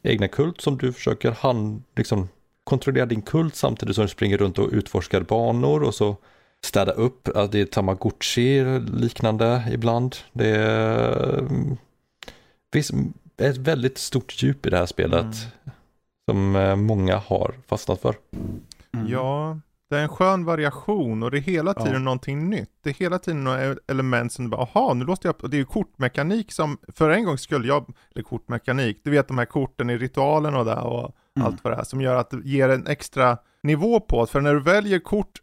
egna 0.04 0.28
kult 0.28 0.62
som 0.62 0.78
du 0.78 0.94
försöker 0.94 1.32
hand, 1.32 1.84
liksom, 1.96 2.30
kontrollera 2.64 3.06
din 3.06 3.22
kult 3.22 3.56
samtidigt 3.56 3.96
som 3.96 4.06
du 4.06 4.10
springer 4.10 4.38
runt 4.38 4.60
och 4.60 4.70
utforskar 4.72 5.22
banor 5.22 5.84
och 5.84 5.96
så 5.96 6.16
städa 6.64 6.92
upp. 6.92 7.28
Alltså, 7.28 7.48
det 7.48 7.62
är 7.62 7.66
tamagotchi 7.66 8.80
liknande 8.80 9.64
ibland. 9.72 10.16
Det 10.34 10.48
är 10.48 11.40
mm, 11.40 11.78
finns 12.74 12.92
ett 13.38 13.58
väldigt 13.58 13.98
stort 13.98 14.44
djup 14.44 14.66
i 14.66 14.70
det 14.70 14.78
här 14.78 14.86
spelet 14.86 15.26
Mm. 15.26 15.75
Som 16.30 16.56
eh, 16.56 16.76
många 16.76 17.18
har 17.18 17.54
fastnat 17.68 18.02
för. 18.02 18.16
Mm. 18.94 19.08
Ja, 19.08 19.60
det 19.90 19.96
är 19.98 20.02
en 20.02 20.10
skön 20.10 20.46
variation 20.46 21.24
och 21.24 21.32
det 21.32 21.38
är 21.38 21.42
hela 21.42 21.74
tiden 21.74 21.94
Ja. 21.94 22.00
någonting 22.00 22.50
nytt. 22.50 22.70
Det 22.84 22.90
är 22.90 22.94
hela 22.94 23.20
tiden 23.20 23.44
några 23.44 23.76
element 23.88 24.32
som 24.34 24.46
du 24.46 24.52
bara, 24.52 24.62
aha, 24.62 24.94
nu 24.94 25.06
låste 25.06 25.28
jag 25.28 25.36
upp, 25.36 25.44
och 25.44 25.50
det 25.50 25.58
är 25.58 25.60
ju 25.60 25.66
kortmekanik 25.66 26.52
som, 26.52 26.78
för 26.88 27.10
en 27.10 27.26
gång 27.26 27.38
skulle 27.38 27.68
jag, 27.68 27.94
eller 28.16 28.24
kortmekanik, 28.24 29.00
du 29.04 29.12
vet 29.12 29.28
de 29.28 29.38
här 29.38 29.46
korten 29.46 29.90
i 29.90 29.98
ritualen 29.98 30.56
och 30.56 30.66
där 30.66 30.84
och 30.84 31.16
Mm. 31.38 31.48
allt 31.48 31.64
vad 31.64 31.74
det 31.74 31.78
är, 31.80 31.84
som 31.84 32.02
gör 32.02 32.16
att 32.16 32.30
det 32.30 32.42
ger 32.44 32.70
en 32.70 32.88
extra 32.88 33.38
nivå 33.64 34.00
på 34.00 34.22
det. 34.26 34.32
För 34.32 34.42
när 34.42 34.54
du 34.54 34.60
väljer 34.60 35.00
kort 35.00 35.40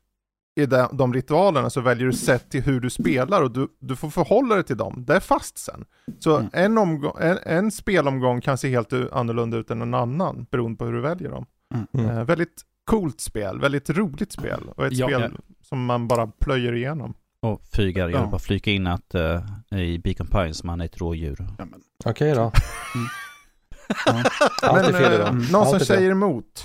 i 0.55 0.66
de, 0.66 0.89
de 0.92 1.14
ritualerna 1.14 1.70
så 1.70 1.81
väljer 1.81 2.06
du 2.06 2.12
sätt 2.12 2.50
till 2.50 2.62
hur 2.62 2.81
du 2.81 2.90
spelar 2.90 3.42
och 3.42 3.50
du, 3.50 3.68
du 3.78 3.97
får 3.97 4.10
förhålla 4.10 4.55
dig 4.55 4.64
till 4.64 4.76
dem. 4.76 5.05
Det 5.06 5.14
är 5.16 5.20
fast 5.20 5.58
sen. 5.58 5.84
Så 6.18 6.36
Mm. 6.36 6.50
en, 6.52 6.78
omgång, 6.78 7.12
en, 7.20 7.39
en 7.47 7.70
spelomgång 7.70 8.40
kan 8.40 8.58
se 8.58 8.68
helt 8.70 8.92
annorlunda 9.12 9.56
ut 9.56 9.70
än 9.70 9.82
en 9.82 9.94
annan 9.94 10.47
beroende 10.50 10.78
på 10.78 10.84
hur 10.84 10.92
du 10.92 11.00
väljer 11.00 11.31
dem. 11.31 11.47
Mm. 11.94 12.10
Eh, 12.10 12.24
väldigt 12.24 12.62
coolt 12.84 13.20
spel, 13.20 13.60
väldigt 13.60 13.90
roligt 13.90 14.32
spel 14.32 14.60
och 14.76 14.86
ett 14.86 14.92
Ja, 14.92 15.06
spel 15.06 15.20
ja. 15.34 15.55
som 15.68 15.84
man 15.84 16.08
bara 16.08 16.26
plöjer 16.26 16.72
igenom. 16.74 17.14
Och 17.40 17.62
Fygar, 17.76 18.08
jag 18.08 18.18
Ja. 18.18 18.20
vill 18.22 18.31
bara 18.31 18.39
flika 18.39 18.70
in 18.70 18.86
att 18.86 19.14
eh, 19.14 19.40
i 19.81 19.98
Beacon 19.98 20.26
Pines 20.26 20.64
man 20.64 20.81
är 20.81 20.84
ett 20.84 20.98
rådjur. 21.00 21.47
Ja, 21.58 21.64
Okej 22.05 22.34
då. 22.34 22.52
ja. 24.06 24.22
Alltid 24.62 24.94
fel 24.94 25.12
eh, 25.12 25.14
idag. 25.14 25.34
någon 25.52 25.66
som 25.66 25.81
säger 25.81 26.10
emot. 26.10 26.62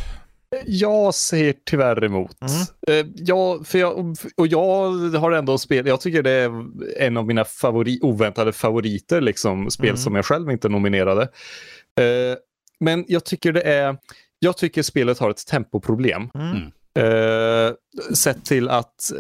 Jag 0.66 1.14
säger 1.16 1.54
tyvärr 1.66 2.04
emot. 2.04 2.38
Mm. 2.42 3.06
Eh, 3.08 3.12
ja, 3.16 3.60
för 3.64 3.80
jag, 3.80 4.16
och 4.38 4.48
jag 4.48 4.92
har 5.18 5.32
ändå 5.32 5.58
spel, 5.58 5.88
jag 5.88 6.02
tycker 6.02 6.24
det 6.24 6.32
är 6.32 6.66
en 6.98 7.18
av 7.18 7.26
mina 7.26 7.46
favori, 7.46 8.00
oväntade 8.02 8.54
favoriter, 8.54 9.22
liksom, 9.22 9.72
spel 9.72 9.90
Mm. 9.90 9.98
som 9.98 10.16
jag 10.16 10.26
själv 10.26 10.52
inte 10.52 10.70
nominerade. 10.70 11.22
Eh, 12.00 12.38
men 12.80 13.06
jag 13.08 13.26
tycker 13.26 13.54
det 13.54 13.62
är, 13.62 13.98
jag 14.40 14.58
tycker 14.58 14.82
spelet 14.84 15.20
har 15.20 15.30
ett 15.30 15.48
tempoproblem. 15.48 16.30
Mm. 16.36 16.72
Eh, 17.00 17.74
sett 18.14 18.46
till 18.46 18.70
att 18.70 19.12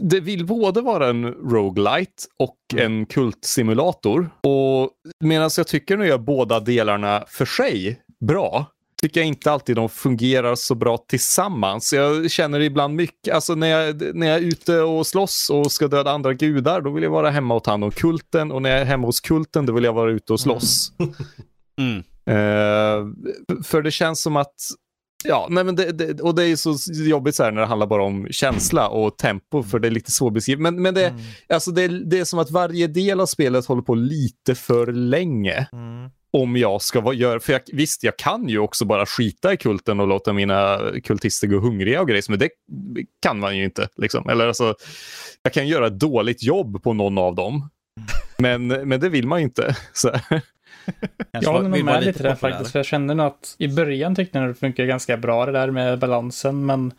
det 0.00 0.20
vill 0.20 0.46
både 0.46 0.80
vara 0.80 1.08
en 1.08 1.24
roguelite 1.26 2.22
och 2.38 2.56
en 2.76 3.06
kultsimulator. 3.06 4.30
Och 4.40 4.90
medan 5.20 5.50
jag 5.56 5.66
tycker 5.66 5.96
nu 5.96 6.06
gör 6.06 6.18
båda 6.18 6.60
delarna 6.60 7.24
för 7.28 7.44
sig 7.44 8.00
bra, 8.20 8.66
tycker 9.02 9.20
jag 9.20 9.26
inte 9.26 9.52
alltid 9.52 9.76
de 9.76 9.88
fungerar 9.88 10.54
så 10.54 10.74
bra 10.74 10.98
tillsammans. 11.08 11.92
Jag 11.92 12.30
känner 12.30 12.60
ibland 12.60 12.94
mycket, 12.94 13.34
alltså 13.34 13.54
när 13.54 13.66
jag, 13.66 14.14
när 14.16 14.26
jag 14.26 14.36
är 14.36 14.42
ute 14.42 14.80
och 14.80 15.06
slåss 15.06 15.50
och 15.50 15.72
ska 15.72 15.88
döda 15.88 16.10
andra 16.10 16.34
gudar, 16.34 16.80
då 16.80 16.90
vill 16.90 17.02
jag 17.02 17.10
vara 17.10 17.30
hemma 17.30 17.54
och 17.54 17.64
ta 17.64 17.70
hand 17.70 17.84
om 17.84 17.90
kulten. 17.90 18.52
Och 18.52 18.62
när 18.62 18.70
jag 18.70 18.80
är 18.80 18.84
hemma 18.84 19.06
hos 19.06 19.20
kulten, 19.20 19.66
då 19.66 19.72
vill 19.72 19.84
jag 19.84 19.92
vara 19.92 20.10
ute 20.10 20.32
och 20.32 20.40
slåss. 20.40 20.92
Mm. 21.78 21.98
Eh, 22.26 23.06
för 23.64 23.82
det 23.82 23.90
känns 23.90 24.22
som 24.22 24.36
att 24.36 24.54
Ja, 25.24 25.46
nej 25.50 25.64
men 25.64 25.76
det, 25.76 25.92
det, 25.92 26.20
och 26.20 26.34
det 26.34 26.44
är 26.44 26.56
så 26.56 26.76
jobbigt 27.04 27.34
så 27.34 27.42
här 27.44 27.50
när 27.52 27.60
det 27.60 27.66
handlar 27.66 27.86
bara 27.86 28.02
om 28.02 28.26
känsla 28.30 28.88
och 28.88 29.18
tempo, 29.18 29.62
för 29.62 29.78
det 29.78 29.88
är 29.88 29.90
lite 29.90 30.10
svårbeskrivet. 30.10 30.62
Men, 30.62 30.82
men 30.82 30.94
det, 30.94 31.06
Mm. 31.06 31.20
alltså 31.48 31.70
det, 31.70 31.88
det 31.88 32.18
är 32.18 32.24
som 32.24 32.38
att 32.38 32.50
varje 32.50 32.86
del 32.86 33.20
av 33.20 33.26
spelet 33.26 33.66
håller 33.66 33.82
på 33.82 33.94
lite 33.94 34.54
för 34.54 34.86
länge. 34.92 35.66
Mm. 35.72 36.10
Om 36.32 36.56
jag 36.56 36.82
ska 36.82 37.00
vara- 37.00 37.14
göra, 37.14 37.40
för 37.40 37.52
jag, 37.52 37.62
visst 37.72 38.04
jag 38.04 38.16
kan 38.16 38.48
ju 38.48 38.58
också 38.58 38.84
bara 38.84 39.06
skita 39.06 39.52
i 39.52 39.56
kulten 39.56 40.00
och 40.00 40.06
låta 40.08 40.32
mina 40.32 40.78
kultister 41.04 41.46
gå 41.46 41.58
hungriga 41.58 42.00
och 42.00 42.08
grejer, 42.08 42.24
men 42.28 42.38
det 42.38 42.48
kan 43.22 43.38
man 43.38 43.56
ju 43.58 43.64
inte. 43.64 43.88
Liksom. 43.96 44.28
Eller 44.28 44.46
alltså, 44.46 44.74
jag 45.42 45.52
kan 45.52 45.68
göra 45.68 45.86
ett 45.86 45.98
dåligt 46.00 46.42
jobb 46.42 46.82
på 46.82 46.92
någon 46.92 47.18
av 47.18 47.34
dem. 47.34 47.70
Men, 48.38 48.66
men 48.66 49.00
det 49.00 49.08
vill 49.08 49.26
man 49.26 49.38
ju 49.38 49.44
inte. 49.44 49.76
Så. 49.92 50.12
Jag 51.30 51.42
håller 51.42 51.68
nog 51.68 51.84
med 51.84 52.04
lite 52.04 52.22
där 52.22 52.34
faktiskt, 52.34 52.72
för 52.72 52.78
jag 52.78 52.86
kände 52.86 53.14
nog 53.14 53.26
att 53.26 53.54
i 53.58 53.68
början 53.68 54.14
tyckte 54.14 54.38
jag 54.38 54.48
att 54.48 54.54
det 54.54 54.60
funkar 54.60 54.84
ganska 54.84 55.16
bra 55.16 55.46
det 55.46 55.52
där 55.52 55.70
med 55.70 55.98
balansen, 55.98 56.66
men 56.66 56.92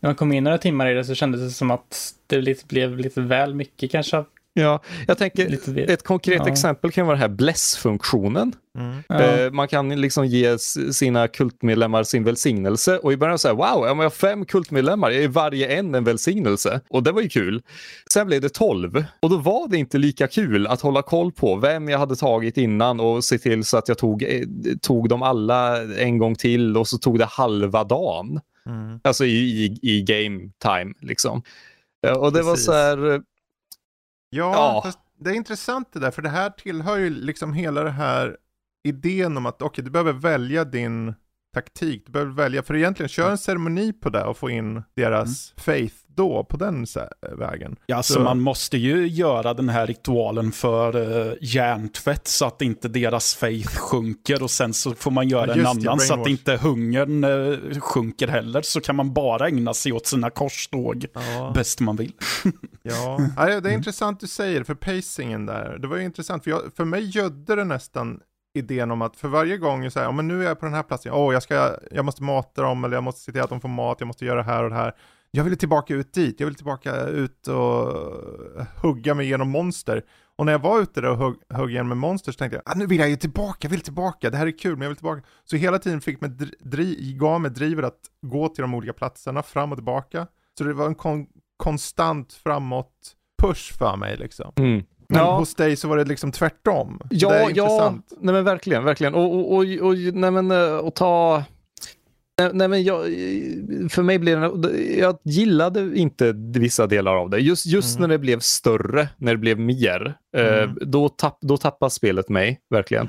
när 0.00 0.08
man 0.08 0.14
kom 0.14 0.32
in 0.32 0.44
några 0.44 0.58
timmar 0.58 0.90
i 0.90 0.94
det 0.94 1.04
så 1.04 1.14
kändes 1.14 1.40
det 1.40 1.50
som 1.50 1.70
att 1.70 2.14
det 2.26 2.40
lite, 2.40 2.66
blev 2.66 2.98
lite 2.98 3.20
väl 3.20 3.54
mycket 3.54 3.90
kanske. 3.90 4.24
Ja, 4.52 4.82
jag 5.06 5.18
tänker, 5.18 5.58
ett 5.90 6.02
konkret 6.04 6.42
Ja. 6.46 6.52
exempel 6.52 6.92
kan 6.92 7.06
vara 7.06 7.16
den 7.16 7.20
här 7.20 7.28
bless-funktionen. 7.36 8.52
Mm. 8.78 9.02
Ja. 9.08 9.20
Eh, 9.20 9.50
man 9.52 9.68
kan 9.68 10.00
liksom 10.00 10.26
ge 10.26 10.58
sina 10.92 11.28
kultmedlemmar 11.28 12.02
sin 12.02 12.24
välsignelse 12.24 12.98
och 12.98 13.12
i 13.12 13.16
början 13.16 13.38
så 13.38 13.48
här, 13.48 13.54
wow, 13.54 13.86
jag 13.86 13.94
har 13.94 14.10
fem 14.10 14.44
kultmedlemmar, 14.44 15.10
jag 15.10 15.24
är 15.24 15.28
varje 15.28 15.66
en 15.78 15.94
en 15.94 16.04
välsignelse. 16.04 16.80
Och 16.90 17.02
det 17.02 17.12
var 17.12 17.22
ju 17.22 17.28
kul. 17.28 17.62
Sen 18.12 18.26
blev 18.26 18.40
det 18.40 18.48
tolv 18.48 19.04
och 19.22 19.30
då 19.30 19.36
var 19.36 19.68
det 19.68 19.76
inte 19.76 19.98
lika 19.98 20.26
kul 20.28 20.66
att 20.66 20.80
hålla 20.80 21.02
koll 21.02 21.32
på 21.32 21.56
vem 21.56 21.88
jag 21.88 21.98
hade 21.98 22.16
tagit 22.16 22.56
innan 22.56 23.00
och 23.00 23.24
se 23.24 23.38
till 23.38 23.64
så 23.64 23.76
att 23.76 23.88
jag 23.88 23.98
tog, 23.98 24.22
eh, 24.22 24.42
tog 24.82 25.08
dem 25.08 25.22
alla 25.22 25.82
en 25.98 26.18
gång 26.18 26.34
till 26.34 26.76
och 26.76 26.88
så 26.88 26.98
tog 26.98 27.18
det 27.18 27.24
halva 27.24 27.84
dagen. 27.84 28.40
Mm. 28.66 29.00
Alltså 29.04 29.24
i, 29.24 29.64
i, 29.64 29.78
i 29.82 30.02
game 30.02 30.40
time 30.62 30.92
liksom. 31.00 31.42
Eh, 32.06 32.12
Och 32.12 32.32
det 32.32 32.42
var 32.42 32.52
Precis. 32.52 32.66
så 32.66 32.72
här, 32.72 33.20
Ja, 34.30 34.52
Ja. 34.52 34.80
Fast 34.84 34.98
det 35.18 35.30
är 35.30 35.34
intressant 35.34 35.92
det 35.92 36.00
där, 36.00 36.10
för 36.10 36.22
det 36.22 36.28
här 36.28 36.50
tillhör 36.50 36.96
ju 36.98 37.10
liksom 37.10 37.52
hela 37.52 37.82
det 37.84 37.90
här 37.90 38.36
idén 38.84 39.36
om 39.36 39.46
att 39.46 39.62
okej, 39.62 39.84
du 39.84 39.90
behöver 39.90 40.12
välja 40.12 40.64
din 40.64 41.14
taktik, 41.54 42.02
du 42.06 42.12
behöver 42.12 42.32
välja, 42.32 42.62
för 42.62 42.76
egentligen 42.76 43.08
kör 43.08 43.30
en 43.30 43.38
ceremoni 43.38 43.92
på 43.92 44.10
det 44.10 44.24
och 44.24 44.36
få 44.36 44.50
in 44.50 44.82
deras 44.96 45.54
faith 45.56 45.94
då, 46.16 46.44
på 46.44 46.56
den 46.56 46.86
vägen. 47.38 47.76
Ja, 47.86 48.02
så 48.02 48.12
Så- 48.14 48.20
man 48.20 48.40
måste 48.40 48.78
ju 48.78 49.08
göra 49.08 49.54
den 49.54 49.68
här 49.68 49.86
ritualen 49.86 50.52
för 50.52 50.96
uh, 50.96 51.32
hjärntvätt 51.40 52.28
så 52.28 52.46
att 52.46 52.62
inte 52.62 52.88
deras 52.88 53.34
faith 53.34 53.76
sjunker 53.78 54.42
och 54.42 54.50
sen 54.50 54.74
så 54.74 54.94
får 54.94 55.10
man 55.10 55.28
göra 55.28 55.46
Ja, 55.46 55.52
en 55.54 55.66
annan 55.66 56.00
så 56.00 56.20
att 56.20 56.28
inte 56.28 56.56
hungern 56.56 57.24
eh, 57.24 57.80
sjunker 57.80 58.28
heller. 58.28 58.62
Så 58.62 58.80
kan 58.80 58.96
man 58.96 59.12
bara 59.12 59.48
ägna 59.48 59.74
sig 59.74 59.92
åt 59.92 60.06
sina 60.06 60.30
korståg 60.30 61.06
Ja, 61.14 61.52
bäst 61.54 61.80
man 61.80 61.96
vill. 61.96 62.12
ja. 62.82 63.20
ja 63.36 63.60
det 63.60 63.70
är 63.70 63.74
intressant 63.74 64.20
du 64.20 64.26
säger, 64.26 64.64
för 64.64 64.74
pacingen 64.74 65.46
där. 65.46 65.78
Det 65.78 65.86
var 65.88 65.96
ju 65.96 66.04
intressant, 66.04 66.44
för, 66.44 66.50
jag, 66.50 66.62
för 66.76 66.84
mig 66.84 67.16
gödde 67.16 67.56
det 67.56 67.64
nästan 67.64 68.20
idén 68.54 68.90
om 68.90 69.02
att 69.02 69.16
för 69.16 69.28
varje 69.28 69.56
gång 69.56 69.90
så 69.90 69.98
här, 69.98 70.06
ja, 70.06 70.12
men 70.12 70.28
nu 70.28 70.42
är 70.42 70.48
jag 70.48 70.60
på 70.60 70.66
den 70.66 70.74
här 70.74 70.82
platsen, 70.82 71.12
oh, 71.12 71.32
jag, 71.32 71.42
ska, 71.42 71.76
jag 71.90 72.04
måste 72.04 72.22
mata 72.22 72.62
dem, 72.62 72.84
eller 72.84 72.96
jag 72.96 73.04
måste 73.04 73.20
se 73.20 73.32
till 73.32 73.40
att 73.40 73.50
de 73.50 73.60
får 73.60 73.68
mat, 73.68 73.96
jag 74.00 74.06
måste 74.06 74.24
göra 74.24 74.36
det 74.36 74.42
här 74.42 74.64
och 74.64 74.70
det 74.70 74.76
här. 74.76 74.94
Jag 75.30 75.44
vill 75.44 75.58
tillbaka 75.58 75.94
ut 75.94 76.12
dit, 76.12 76.40
jag 76.40 76.46
vill 76.46 76.54
tillbaka 76.54 77.06
ut 77.06 77.48
och 77.48 77.94
hugga 78.82 79.14
mig 79.14 79.26
igenom 79.26 79.50
monster. 79.50 80.02
Och 80.36 80.46
när 80.46 80.52
jag 80.52 80.58
var 80.58 80.80
ute 80.80 81.00
där 81.00 81.10
och 81.10 81.16
högg, 81.18 81.34
högg 81.48 81.70
igenom 81.70 81.88
med 81.88 81.96
monster 81.96 82.32
så 82.32 82.38
tänkte 82.38 82.56
jag, 82.64 82.72
ah, 82.72 82.78
nu 82.78 82.86
vill 82.86 82.98
jag 83.00 83.10
ju 83.10 83.16
tillbaka, 83.16 83.58
jag 83.60 83.70
vill 83.70 83.80
tillbaka, 83.80 84.30
det 84.30 84.36
här 84.36 84.46
är 84.46 84.58
kul, 84.58 84.72
men 84.72 84.82
jag 84.82 84.88
vill 84.88 84.96
tillbaka. 84.96 85.22
Så 85.44 85.56
hela 85.56 85.78
tiden 85.78 86.00
fick 86.00 86.20
mig, 86.20 86.30
dri- 86.30 86.54
dri, 86.60 87.12
gav 87.20 87.40
mig 87.40 87.50
drivet 87.50 87.84
att 87.84 88.00
gå 88.22 88.48
till 88.48 88.62
de 88.62 88.74
olika 88.74 88.92
platserna, 88.92 89.42
fram 89.42 89.72
och 89.72 89.78
tillbaka. 89.78 90.26
Så 90.58 90.64
det 90.64 90.72
var 90.72 90.86
en 90.86 90.94
kon, 90.94 91.26
konstant 91.56 92.32
framåt 92.32 93.16
push 93.42 93.78
för 93.78 93.96
mig 93.96 94.16
liksom. 94.16 94.52
mm. 94.56 94.84
Men 95.10 95.18
Ja. 95.18 95.38
hos 95.38 95.54
dig 95.54 95.76
så 95.76 95.88
var 95.88 95.96
det 95.96 96.04
liksom 96.04 96.32
tvärtom. 96.32 97.00
Ja, 97.10 97.28
det 97.28 97.34
är 97.36 97.40
ja, 97.40 97.48
intressant. 97.50 98.12
nej 98.20 98.34
men 98.34 98.44
verkligen, 98.44 98.84
verkligen. 98.84 99.14
Och, 99.14 99.34
och, 99.34 99.52
och, 99.52 99.64
och, 99.80 99.96
nej 100.14 100.30
men, 100.30 100.50
eh, 100.50 100.76
och 100.76 100.94
ta... 100.94 101.44
Nej, 102.40 102.50
nej 102.52 102.68
men 102.68 102.82
jag, 102.82 102.96
för 103.90 104.02
mig 104.02 104.18
blev 104.18 104.60
det, 104.60 104.96
jag 104.98 105.18
gillade 105.24 105.98
inte 105.98 106.32
vissa 106.54 106.86
delar 106.86 107.16
av 107.16 107.30
det. 107.30 107.38
Just, 107.38 107.66
just 107.66 107.98
Mm. 107.98 108.08
när 108.08 108.14
det 108.14 108.18
blev 108.18 108.40
större, 108.40 109.08
när 109.16 109.32
det 109.32 109.38
blev 109.38 109.58
mer, 109.58 110.14
eh, 110.36 110.62
Mm. 110.62 110.78
då, 110.80 111.08
tapp, 111.08 111.38
då 111.40 111.56
tappar 111.56 111.88
spelet 111.88 112.28
mig, 112.28 112.60
verkligen. 112.70 113.06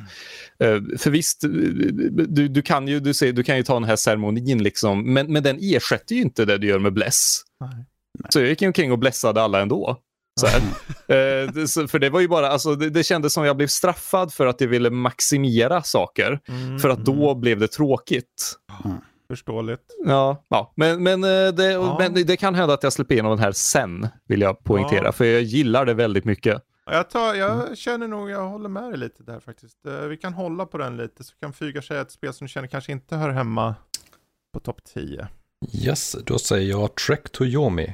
Eh, 0.63 0.77
för 0.97 1.09
visst, 1.09 1.41
du, 1.41 2.47
du, 2.47 2.61
kan 2.61 2.87
ju, 2.87 2.99
du, 2.99 3.13
säger, 3.13 3.33
du 3.33 3.43
kan 3.43 3.57
ju 3.57 3.63
ta 3.63 3.73
den 3.73 3.83
här 3.83 3.95
ceremonin, 3.95 4.63
liksom, 4.63 5.13
men, 5.13 5.31
men 5.33 5.43
den 5.43 5.57
ersätter 5.61 6.15
ju 6.15 6.21
inte 6.21 6.45
det 6.45 6.57
du 6.57 6.67
gör 6.67 6.79
med 6.79 6.93
Bless. 6.93 7.41
Nej. 7.59 7.85
Så 8.29 8.39
jag 8.39 8.49
gick 8.49 8.61
omkring 8.61 8.91
och 8.91 8.99
blessade 8.99 9.41
alla 9.41 9.61
ändå. 9.61 9.97
Så 10.39 10.47
här. 10.47 10.59
Eh, 11.07 11.87
för 11.87 11.99
det 11.99 12.09
var 12.09 12.19
ju 12.19 12.27
bara, 12.27 12.47
alltså, 12.49 12.75
det, 12.75 12.89
det 12.89 13.03
kändes 13.03 13.33
som 13.33 13.45
jag 13.45 13.57
blev 13.57 13.67
straffad 13.67 14.33
för 14.33 14.47
att 14.47 14.61
jag 14.61 14.67
ville 14.67 14.89
maximera 14.89 15.83
saker. 15.83 16.39
Mm, 16.47 16.79
För 16.79 16.89
att 16.89 17.05
då 17.05 17.35
blev 17.35 17.59
det 17.59 17.67
tråkigt. 17.67 18.53
Förståeligt. 19.27 19.95
Ja, 20.05 20.43
ja. 20.47 20.73
Men, 20.75 21.03
men, 21.03 21.23
eh, 21.23 21.47
det, 21.53 21.71
Ja. 21.71 21.95
men 21.99 22.13
det- 22.13 22.37
kan 22.37 22.55
hända 22.55 22.73
att 22.73 22.83
jag 22.83 22.93
släpper 22.93 23.13
igenom 23.15 23.31
den 23.31 23.39
här 23.39 23.51
sen, 23.51 24.07
vill 24.27 24.41
jag 24.41 24.63
poängtera. 24.63 25.03
Ja. 25.05 25.11
För 25.11 25.25
jag 25.25 25.41
gillar 25.41 25.85
det 25.85 25.93
väldigt 25.93 26.25
mycket. 26.25 26.61
Ja, 26.85 26.93
Jag, 26.93 27.09
tar, 27.09 27.33
jag 27.33 27.51
Mm. 27.63 27.75
känner 27.75 28.07
nog, 28.07 28.29
jag 28.29 28.49
håller 28.49 28.69
med 28.69 28.83
dig 28.83 28.97
lite 28.99 29.23
där 29.23 29.39
faktiskt. 29.39 29.85
Eh, 29.85 29.93
Vi 30.07 30.17
kan 30.17 30.33
hålla 30.33 30.65
på 30.65 30.77
den 30.77 30.97
lite, 30.97 31.23
så 31.23 31.33
kan 31.35 31.53
Fygar 31.53 31.81
säga 31.81 32.01
ett 32.01 32.11
spel 32.11 32.33
som 32.33 32.47
du 32.47 32.51
känner 32.51 32.67
kanske 32.67 32.91
inte 32.91 33.15
hör 33.15 33.29
hemma 33.29 33.75
på 34.53 34.59
topp 34.59 34.79
10. 34.93 35.27
Yes, 35.73 36.15
då 36.25 36.39
säger 36.39 36.69
jag 36.69 36.95
Trek 36.95 37.29
to 37.31 37.45
Yomi. 37.45 37.93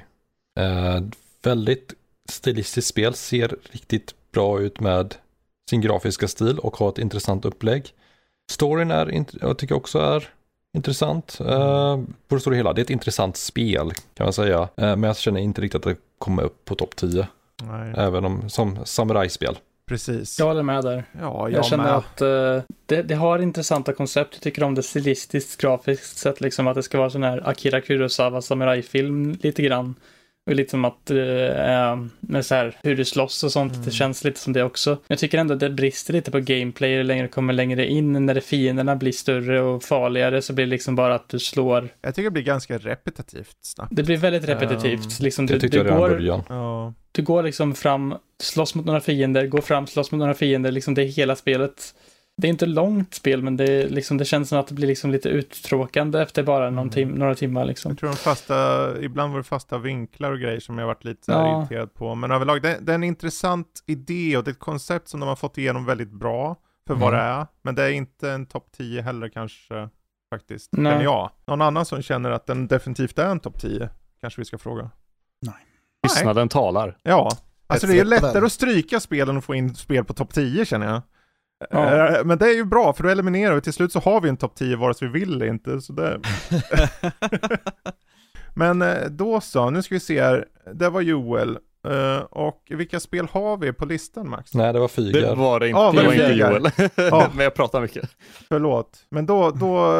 Eh, 0.59 1.01
väldigt 1.43 1.93
stilistiskt 2.31 2.89
spel, 2.89 3.13
ser 3.13 3.55
riktigt 3.71 4.15
bra 4.31 4.59
ut 4.59 4.79
med 4.79 5.15
sin 5.69 5.81
grafiska 5.81 6.27
stil 6.27 6.59
och 6.59 6.77
har 6.77 6.89
ett 6.89 6.97
intressant 6.97 7.45
upplägg. 7.45 7.93
Storyn 8.51 8.91
är, 8.91 9.25
jag 9.41 9.57
tycker 9.57 9.75
också 9.75 9.99
är 9.99 10.27
intressant. 10.77 11.39
Eh, 11.39 11.99
på 12.27 12.35
det 12.35 12.41
stora 12.41 12.55
hela, 12.55 12.73
det 12.73 12.81
är 12.81 12.83
ett 12.83 12.89
intressant 12.89 13.37
spel 13.37 13.91
kan 14.13 14.25
man 14.25 14.33
säga. 14.33 14.59
Eh, 14.61 14.67
men 14.75 15.03
jag 15.03 15.17
känner 15.17 15.39
inte 15.39 15.61
riktigt 15.61 15.85
att 15.85 15.95
det 15.95 16.01
kommer 16.17 16.43
upp 16.43 16.65
på 16.65 16.75
topp 16.75 16.95
10. 16.95 17.27
Nej, 17.63 17.93
Även 17.97 18.25
om, 18.25 18.49
som 18.49 18.77
samurajspel. 18.85 19.57
precis. 19.87 20.39
Jag 20.39 20.45
håller 20.45 20.63
med 20.63 20.83
där. 20.83 21.03
Ja, 21.21 21.49
jag, 21.49 21.51
Jag, 21.51 21.65
känner 21.65 21.83
med. 21.83 21.93
att 21.95 22.21
eh, 22.21 22.61
det, 22.85 23.01
det 23.01 23.15
har 23.15 23.39
intressanta 23.39 23.93
koncept. 23.93 24.29
Jag 24.33 24.41
tycker 24.41 24.63
om 24.63 24.75
det 24.75 24.83
stilistiskt, 24.83 25.61
grafiskt 25.61 26.17
sett, 26.17 26.41
liksom 26.41 26.67
att 26.67 26.75
det 26.75 26.83
ska 26.83 26.97
vara 26.97 27.09
sån 27.09 27.23
här 27.23 27.49
Akira 27.49 27.81
Kurosawa 27.81 28.41
samurajfilm 28.41 29.37
lite 29.41 29.61
grann. 29.63 29.95
Och 30.47 30.55
lite 30.55 30.69
som 30.71 30.85
att, 30.85 31.11
eh, 31.11 31.17
med 32.19 32.45
så 32.45 32.55
här, 32.55 32.75
hur 32.83 32.95
du 32.95 33.05
slåss 33.05 33.43
och 33.43 33.51
sånt, 33.51 33.73
Mm. 33.73 33.85
det 33.85 33.91
känns 33.91 34.23
lite 34.23 34.39
som 34.39 34.53
det 34.53 34.63
också. 34.63 34.89
Men 34.89 34.97
jag 35.07 35.19
tycker 35.19 35.37
ändå 35.37 35.53
att 35.53 35.59
det 35.59 35.69
brister 35.69 36.13
lite 36.13 36.31
på 36.31 36.39
gameplay 36.39 36.91
ju 36.91 37.03
längre 37.03 37.23
du 37.23 37.31
kommer 37.31 37.53
längre 37.53 37.87
in, 37.87 38.25
när 38.25 38.33
det 38.33 38.41
fienderna 38.41 38.95
blir 38.95 39.11
större 39.11 39.61
och 39.61 39.83
farligare 39.83 40.41
så 40.41 40.53
blir 40.53 40.65
det 40.65 40.69
liksom 40.69 40.95
bara 40.95 41.15
att 41.15 41.29
du 41.29 41.39
slår. 41.39 41.89
Jag 42.01 42.15
tycker 42.15 42.23
det 42.23 42.31
blir 42.31 42.43
ganska 42.43 42.77
repetitivt 42.77 43.55
snabbt. 43.61 43.95
Det 43.95 44.03
blir 44.03 44.17
väldigt 44.17 44.49
repetitivt. 44.49 45.03
Um, 45.05 45.09
liksom, 45.19 45.45
Det 45.45 45.53
du, 45.53 45.59
tyckte 45.59 45.77
du, 45.77 45.83
jag 45.83 45.85
redan 45.85 45.99
går, 45.99 46.09
början. 46.09 46.43
Ja, 46.49 46.93
du 47.11 47.21
går 47.21 47.43
liksom 47.43 47.75
fram, 47.75 48.15
slåss 48.43 48.75
mot 48.75 48.85
några 48.85 48.99
fiender, 48.99 49.47
går 49.47 49.61
fram, 49.61 49.87
slåss 49.87 50.11
mot 50.11 50.19
några 50.19 50.33
fiender, 50.33 50.71
liksom 50.71 50.93
det 50.93 51.01
är 51.01 51.05
hela 51.07 51.35
spelet. 51.35 51.93
Det 52.39 52.47
är 52.47 52.49
inte 52.49 52.65
långt 52.65 53.13
spel, 53.13 53.43
men 53.43 53.57
det, 53.57 53.87
liksom, 53.89 54.17
det 54.17 54.25
känns 54.25 54.49
som 54.49 54.59
att 54.59 54.67
det 54.67 54.73
blir 54.73 54.87
liksom 54.87 55.11
lite 55.11 55.29
uttråkande 55.29 56.21
efter 56.21 56.43
bara 56.43 56.69
någon 56.69 56.77
Mm. 56.79 56.89
tim 56.89 57.09
några 57.09 57.35
timmar. 57.35 57.65
Liksom. 57.65 57.91
jag 57.91 57.97
tror 57.99 58.09
de 58.09 58.15
fasta, 58.15 58.55
ibland 59.01 59.31
var 59.31 59.39
det 59.39 59.43
fasta 59.43 59.77
vinklar 59.77 60.31
och 60.31 60.39
grejer 60.39 60.59
som 60.59 60.77
jag 60.77 60.87
varit 60.87 61.03
lite 61.03 61.31
Ja. 61.31 61.59
irriterad 61.61 61.93
på. 61.93 62.15
Men 62.15 62.31
överlag, 62.31 62.61
det, 62.61 62.77
det 62.81 62.91
är 62.91 62.95
en 62.95 63.03
intressant 63.03 63.83
idé 63.85 64.37
och 64.37 64.43
det 64.43 64.49
är 64.49 64.53
ett 64.53 64.59
koncept 64.59 65.07
som 65.07 65.19
de 65.19 65.29
har 65.29 65.35
fått 65.35 65.57
igenom 65.57 65.85
väldigt 65.85 66.11
bra 66.11 66.55
för 66.87 66.93
vad 66.95 67.13
det 67.13 67.19
Mm. 67.21 67.39
är. 67.39 67.47
Men 67.61 67.75
det 67.75 67.83
är 67.83 67.89
inte 67.89 68.29
en 68.31 68.45
topp 68.45 68.67
10 68.77 69.01
heller 69.01 69.29
kanske, 69.29 69.89
faktiskt. 70.29 70.69
Nej. 70.71 70.91
Känner 70.91 71.03
jag. 71.03 71.31
Någon 71.47 71.61
annan 71.61 71.85
som 71.85 72.01
känner 72.01 72.31
att 72.31 72.45
den 72.45 72.67
definitivt 72.67 73.19
är 73.19 73.29
en 73.29 73.39
topp 73.39 73.59
10, 73.61 73.89
kanske 74.21 74.41
vi 74.41 74.45
ska 74.45 74.57
fråga. 74.57 74.89
Tystnaden 76.07 76.49
talar. 76.49 76.97
Ja, 77.03 77.31
alltså 77.67 77.87
det 77.87 77.99
är 77.99 78.05
lättare 78.05 78.45
att 78.45 78.51
stryka 78.51 78.99
spelen 78.99 79.37
och 79.37 79.43
få 79.43 79.55
in 79.55 79.75
spel 79.75 80.05
på 80.05 80.13
topp 80.13 80.33
10 80.33 80.65
känner 80.65 80.87
jag. 80.87 81.01
Ja. 81.69 82.07
Eh, 82.17 82.25
Men 82.25 82.37
det 82.37 82.45
är 82.45 82.55
ju 82.55 82.65
bra, 82.65 82.93
för 82.93 83.03
då 83.03 83.09
eliminerar 83.09 83.55
vi. 83.55 83.61
Till 83.61 83.73
slut 83.73 83.91
så 83.91 83.99
har 83.99 84.21
vi 84.21 84.29
en 84.29 84.37
topp 84.37 84.55
10 84.55 84.75
vare 84.75 84.93
sig 84.93 85.07
vi 85.07 85.19
vill 85.19 85.33
eller 85.33 85.45
inte. 85.45 85.81
Så 85.81 85.93
det... 85.93 86.19
Men 88.53 88.81
eh, 88.81 89.05
då 89.09 89.41
så, 89.41 89.69
nu 89.69 89.81
ska 89.83 89.95
vi 89.95 89.99
se 89.99 90.21
här. 90.21 90.45
Det 90.73 90.89
var 90.89 91.01
Joel. 91.01 91.57
Eh, 91.87 92.17
och 92.29 92.63
vilka 92.69 92.99
spel 92.99 93.27
har 93.31 93.57
vi 93.57 93.73
på 93.73 93.85
listan 93.85 94.29
Max? 94.29 94.53
Nej, 94.53 94.73
det 94.73 94.79
var 94.79 94.87
Det 94.87 94.93
Fygar. 95.13 95.35
var 95.35 95.59
det 95.59 95.67
inte, 95.67 95.79
Ja, 95.79 95.91
det 95.91 96.03
var 96.05 96.13
inte. 96.13 96.33
Joel. 96.33 96.69
Ja. 96.95 97.29
Men 97.35 97.43
jag 97.43 97.53
pratar 97.53 97.81
mycket. 97.81 98.09
Förlåt. 98.47 98.97
Men 99.09 99.25
då, 99.25 99.51
då 99.51 99.95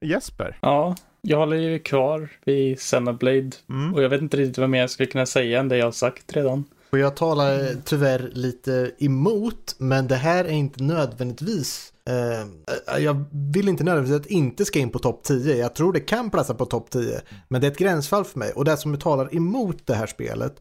Jesper. 0.00 0.58
Ja, 0.62 0.96
jag 1.20 1.38
håller 1.38 1.56
ju 1.56 1.78
kvar 1.78 2.28
vid 2.44 2.78
Xenoblade. 2.78 3.50
Mm. 3.68 3.94
Och 3.94 4.02
jag 4.02 4.08
vet 4.08 4.22
inte 4.22 4.36
riktigt 4.36 4.58
vad 4.58 4.70
mer 4.70 4.80
jag 4.80 4.90
skulle 4.90 5.06
kunna 5.06 5.26
säga 5.26 5.60
än 5.60 5.68
det 5.68 5.76
jag 5.76 5.86
har 5.86 5.92
sagt 5.92 6.36
redan. 6.36 6.64
Och 6.90 6.98
jag 6.98 7.16
talar 7.16 7.76
tyvärr 7.84 8.30
lite 8.32 8.90
emot, 8.98 9.74
men 9.78 10.08
det 10.08 10.16
här 10.16 10.44
är 10.44 10.52
inte 10.52 10.82
nödvändigtvis 10.82 11.92
eh, 12.08 12.98
jag 12.98 13.24
vill 13.32 13.68
inte 13.68 13.84
nödvändigtvis 13.84 14.20
att 14.20 14.32
inte 14.32 14.64
ska 14.64 14.78
in 14.78 14.90
på 14.90 14.98
topp 14.98 15.22
10. 15.22 15.56
Jag 15.56 15.74
tror 15.74 15.92
det 15.92 16.00
kan 16.00 16.30
platsa 16.30 16.54
på 16.54 16.66
topp 16.66 16.90
10. 16.90 17.20
Men 17.48 17.60
det 17.60 17.66
är 17.66 17.70
ett 17.70 17.78
gränsfall 17.78 18.24
för 18.24 18.38
mig. 18.38 18.52
Och 18.52 18.64
det 18.64 18.76
som 18.76 18.98
talar 18.98 19.36
emot 19.36 19.86
det 19.86 19.94
här 19.94 20.06
spelet 20.06 20.56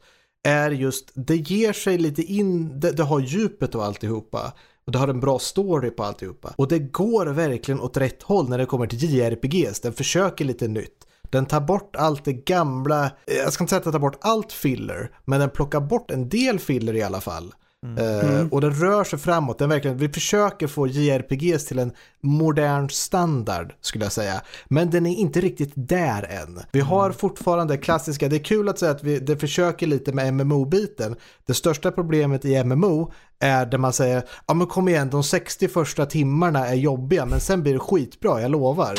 är 0.47 0.71
just, 0.71 1.11
det 1.13 1.35
ger 1.35 1.73
sig 1.73 1.97
lite 1.97 2.21
in, 2.21 2.79
det, 2.79 2.91
det 2.91 3.03
har 3.03 3.19
djupet 3.19 3.75
och 3.75 3.85
alltihopa. 3.85 4.53
Och 4.85 4.91
det 4.91 4.97
har 4.97 5.07
en 5.07 5.19
bra 5.19 5.39
story 5.39 5.89
på 5.89 6.03
alltihopa. 6.03 6.53
Och 6.57 6.67
det 6.67 6.79
går 6.79 7.25
verkligen 7.25 7.79
åt 7.79 7.97
rätt 7.97 8.23
håll 8.23 8.49
när 8.49 8.57
det 8.57 8.65
kommer 8.65 8.87
till 8.87 9.13
JRPGs. 9.13 9.79
Den 9.79 9.93
försöker 9.93 10.45
lite 10.45 10.67
nytt. 10.67 11.04
Den 11.29 11.45
tar 11.45 11.61
bort 11.61 11.95
allt 11.95 12.25
det 12.25 12.33
gamla, 12.33 13.05
eh, 13.05 13.35
jag 13.35 13.53
ska 13.53 13.63
inte 13.63 13.69
säga 13.69 13.77
att 13.77 13.83
den 13.83 13.93
tar 13.93 13.99
bort 13.99 14.19
allt 14.21 14.51
filler, 14.51 15.11
men 15.25 15.39
den 15.39 15.49
plockar 15.49 15.79
bort 15.79 16.11
en 16.11 16.29
del 16.29 16.59
filler 16.59 16.95
i 16.95 17.03
alla 17.03 17.21
fall. 17.21 17.53
Eh, 17.97 18.47
och 18.51 18.61
den 18.61 18.73
rör 18.73 19.03
sig 19.03 19.19
framåt, 19.19 19.59
den 19.59 19.69
verkligen, 19.69 19.97
vi 19.97 20.09
försöker 20.09 20.67
få 20.67 20.87
JRPGs 20.87 21.65
till 21.65 21.79
en 21.79 21.91
modern 22.21 22.89
standard 22.89 23.73
skulle 23.81 24.05
jag 24.05 24.11
säga. 24.11 24.41
Men 24.65 24.89
den 24.89 25.05
är 25.05 25.15
inte 25.15 25.41
riktigt 25.41 25.73
där 25.75 26.23
än. 26.23 26.59
Vi 26.71 26.79
har 26.79 27.11
fortfarande 27.11 27.77
klassiska, 27.77 28.27
det 28.27 28.35
är 28.35 28.43
kul 28.43 28.69
att 28.69 28.79
säga 28.79 28.91
att 28.91 29.03
vi 29.03 29.19
det 29.19 29.37
försöker 29.37 29.87
lite 29.87 30.13
med 30.13 30.33
MMO-biten. 30.33 31.15
Det 31.45 31.53
största 31.53 31.91
problemet 31.91 32.45
i 32.45 32.63
MMO 32.63 33.11
är 33.39 33.65
där 33.65 33.77
man 33.77 33.93
säger, 33.93 34.23
ja 34.47 34.53
men 34.53 34.67
kom 34.67 34.87
igen, 34.87 35.09
de 35.09 35.23
60 35.23 35.67
första 35.67 36.05
timmarna 36.05 36.67
är 36.67 36.75
jobbiga, 36.75 37.25
men 37.25 37.39
sen 37.39 37.63
blir 37.63 37.73
det 37.73 37.79
skitbra, 37.79 38.41
jag 38.41 38.51
lovar. 38.51 38.95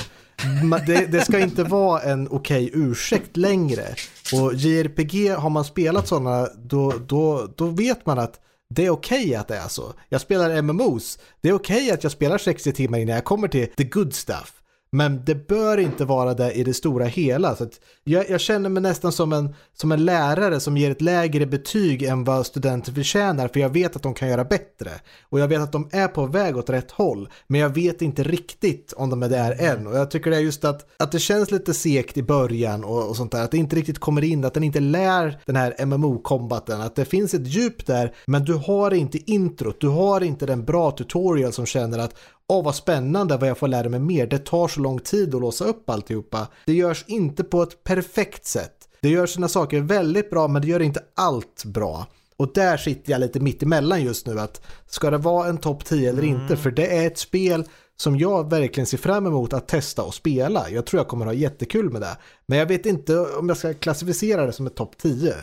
Det, 0.86 1.06
det 1.06 1.24
ska 1.24 1.38
inte 1.38 1.64
vara 1.64 2.02
en 2.02 2.28
okej 2.30 2.70
ursäkt 2.72 3.36
längre. 3.36 3.94
Och 4.32 4.54
JRPG, 4.54 5.30
har 5.30 5.50
man 5.50 5.64
spelat 5.64 6.08
sådana, 6.08 6.48
då, 6.56 6.92
då, 7.06 7.48
då 7.56 7.66
vet 7.66 8.06
man 8.06 8.18
att 8.18 8.40
det 8.68 8.86
är 8.86 8.90
okej 8.90 9.34
att 9.34 9.48
det 9.48 9.56
är 9.56 9.68
så. 9.68 9.92
Jag 10.08 10.20
spelar 10.20 10.62
MMOs, 10.62 11.18
det 11.40 11.48
är 11.48 11.52
okej 11.52 11.90
att 11.90 12.02
jag 12.02 12.12
spelar 12.12 12.38
60 12.38 12.72
timmar 12.72 12.98
innan 12.98 13.14
jag 13.14 13.24
kommer 13.24 13.48
till 13.48 13.66
the 13.76 13.84
good 13.84 14.14
stuff. 14.14 14.55
Men 14.96 15.24
det 15.24 15.48
bör 15.48 15.78
inte 15.78 16.04
vara 16.04 16.34
det 16.34 16.52
i 16.52 16.64
det 16.64 16.74
stora 16.74 17.04
hela. 17.04 17.56
Så 17.56 17.68
jag, 18.04 18.30
jag 18.30 18.40
känner 18.40 18.68
mig 18.68 18.82
nästan 18.82 19.12
som 19.12 19.32
en, 19.32 19.54
som 19.74 19.92
en 19.92 20.04
lärare 20.04 20.60
som 20.60 20.76
ger 20.76 20.90
ett 20.90 21.00
lägre 21.00 21.46
betyg 21.46 22.02
än 22.02 22.24
vad 22.24 22.46
studenter 22.46 22.92
förtjänar. 22.92 23.48
För 23.48 23.60
jag 23.60 23.68
vet 23.68 23.96
att 23.96 24.02
de 24.02 24.14
kan 24.14 24.28
göra 24.28 24.44
bättre. 24.44 24.90
Och 25.22 25.40
jag 25.40 25.48
vet 25.48 25.60
att 25.60 25.72
de 25.72 25.88
är 25.92 26.08
på 26.08 26.26
väg 26.26 26.56
åt 26.56 26.70
rätt 26.70 26.90
håll. 26.90 27.28
Men 27.46 27.60
jag 27.60 27.74
vet 27.74 28.02
inte 28.02 28.22
riktigt 28.22 28.92
om 28.92 29.10
de 29.10 29.22
är 29.22 29.28
där 29.28 29.62
än. 29.62 29.86
Och 29.86 29.96
jag 29.96 30.10
tycker 30.10 30.30
det 30.30 30.36
är 30.36 30.40
just 30.40 30.64
att, 30.64 30.86
att 30.98 31.12
det 31.12 31.18
känns 31.18 31.50
lite 31.50 31.74
segt 31.74 32.16
i 32.16 32.22
början 32.22 32.84
och, 32.84 33.08
och 33.08 33.16
sånt 33.16 33.32
där. 33.32 33.44
Att 33.44 33.50
det 33.50 33.58
inte 33.58 33.76
riktigt 33.76 33.98
kommer 33.98 34.24
in, 34.24 34.44
att 34.44 34.54
den 34.54 34.62
inte 34.62 34.80
lär 34.80 35.40
den 35.46 35.56
här 35.56 35.86
MMO-kombaten. 35.86 36.80
Att 36.80 36.96
det 36.96 37.04
finns 37.04 37.34
ett 37.34 37.46
djup 37.46 37.86
där, 37.86 38.14
men 38.26 38.44
du 38.44 38.54
har 38.54 38.94
inte 38.94 39.30
introt. 39.30 39.80
Du 39.80 39.88
har 39.88 40.20
inte 40.20 40.46
den 40.46 40.64
bra 40.64 40.90
tutorial 40.90 41.52
som 41.52 41.66
känner 41.66 41.98
att 41.98 42.14
Åh 42.48 42.64
vad 42.64 42.74
spännande 42.74 43.36
vad 43.36 43.48
jag 43.48 43.58
får 43.58 43.68
lära 43.68 43.88
mig 43.88 44.00
mer. 44.00 44.26
Det 44.26 44.38
tar 44.38 44.68
så 44.68 44.80
lång 44.80 44.98
tid 44.98 45.34
att 45.34 45.40
låsa 45.40 45.64
upp 45.64 45.90
alltihopa. 45.90 46.46
Det 46.64 46.72
görs 46.72 47.04
inte 47.08 47.44
på 47.44 47.62
ett 47.62 47.84
perfekt 47.84 48.46
sätt. 48.46 48.88
Det 49.00 49.08
gör 49.08 49.26
sina 49.26 49.48
saker 49.48 49.80
väldigt 49.80 50.30
bra 50.30 50.48
men 50.48 50.62
det 50.62 50.68
gör 50.68 50.82
inte 50.82 51.02
allt 51.14 51.64
bra. 51.64 52.06
Och 52.36 52.52
där 52.52 52.76
sitter 52.76 53.12
jag 53.12 53.20
lite 53.20 53.40
mitt 53.40 53.62
emellan 53.62 54.02
just 54.02 54.26
nu 54.26 54.40
att 54.40 54.66
ska 54.86 55.10
det 55.10 55.18
vara 55.18 55.48
en 55.48 55.58
topp 55.58 55.84
10 55.84 56.08
eller 56.08 56.24
inte? 56.24 56.56
För 56.56 56.70
det 56.70 56.96
är 56.96 57.06
ett 57.06 57.18
spel 57.18 57.64
som 57.96 58.18
jag 58.18 58.50
verkligen 58.50 58.86
ser 58.86 58.98
fram 58.98 59.26
emot 59.26 59.52
att 59.52 59.68
testa 59.68 60.02
och 60.02 60.14
spela. 60.14 60.70
Jag 60.70 60.86
tror 60.86 61.00
jag 61.00 61.08
kommer 61.08 61.26
ha 61.26 61.32
jättekul 61.32 61.90
med 61.90 62.00
det. 62.00 62.16
Men 62.46 62.58
jag 62.58 62.66
vet 62.66 62.86
inte 62.86 63.18
om 63.18 63.48
jag 63.48 63.58
ska 63.58 63.74
klassificera 63.74 64.46
det 64.46 64.52
som 64.52 64.66
ett 64.66 64.74
topp 64.74 64.98
10. 64.98 65.34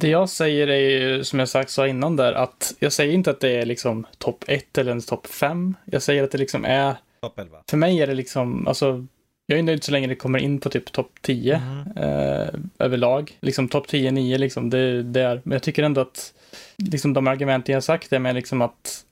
Det 0.00 0.08
jag 0.08 0.28
säger 0.28 0.68
är 0.68 0.90
ju, 0.90 1.24
som 1.24 1.38
jag 1.38 1.48
sagt 1.48 1.70
sa 1.70 1.86
innan 1.86 2.16
där, 2.16 2.32
att 2.32 2.74
jag 2.78 2.92
säger 2.92 3.12
inte 3.12 3.30
att 3.30 3.40
det 3.40 3.50
är 3.50 3.66
liksom 3.66 4.06
topp 4.18 4.44
1 4.46 4.78
eller 4.78 4.90
ens 4.90 5.06
topp 5.06 5.26
5. 5.26 5.74
Jag 5.84 6.02
säger 6.02 6.24
att 6.24 6.30
det 6.30 6.38
liksom 6.38 6.64
är, 6.64 6.94
Topp 7.20 7.38
11. 7.38 7.58
för 7.70 7.76
mig 7.76 8.00
är 8.00 8.06
det 8.06 8.14
liksom, 8.14 8.68
alltså, 8.68 9.06
jag 9.46 9.58
är 9.58 9.62
nöjd 9.62 9.84
så 9.84 9.92
länge 9.92 10.06
det 10.06 10.14
kommer 10.14 10.38
in 10.38 10.60
på 10.60 10.70
typ 10.70 10.92
topp 10.92 11.10
10 11.20 11.54
eh, 11.96 12.48
överlag. 12.78 13.38
Liksom 13.40 13.68
topp 13.68 13.88
10, 13.88 14.10
9 14.10 14.38
liksom, 14.38 14.70
det, 14.70 15.02
det 15.02 15.20
är, 15.20 15.40
men 15.44 15.52
jag 15.52 15.62
tycker 15.62 15.82
ändå 15.82 16.00
att 16.00 16.34
liksom 16.76 17.12
de 17.12 17.26
argumenten 17.26 17.72
jag 17.72 17.84
sagt 17.84 18.12
är 18.12 18.18
med 18.18 18.34
liksom 18.34 18.62
att 18.62 19.04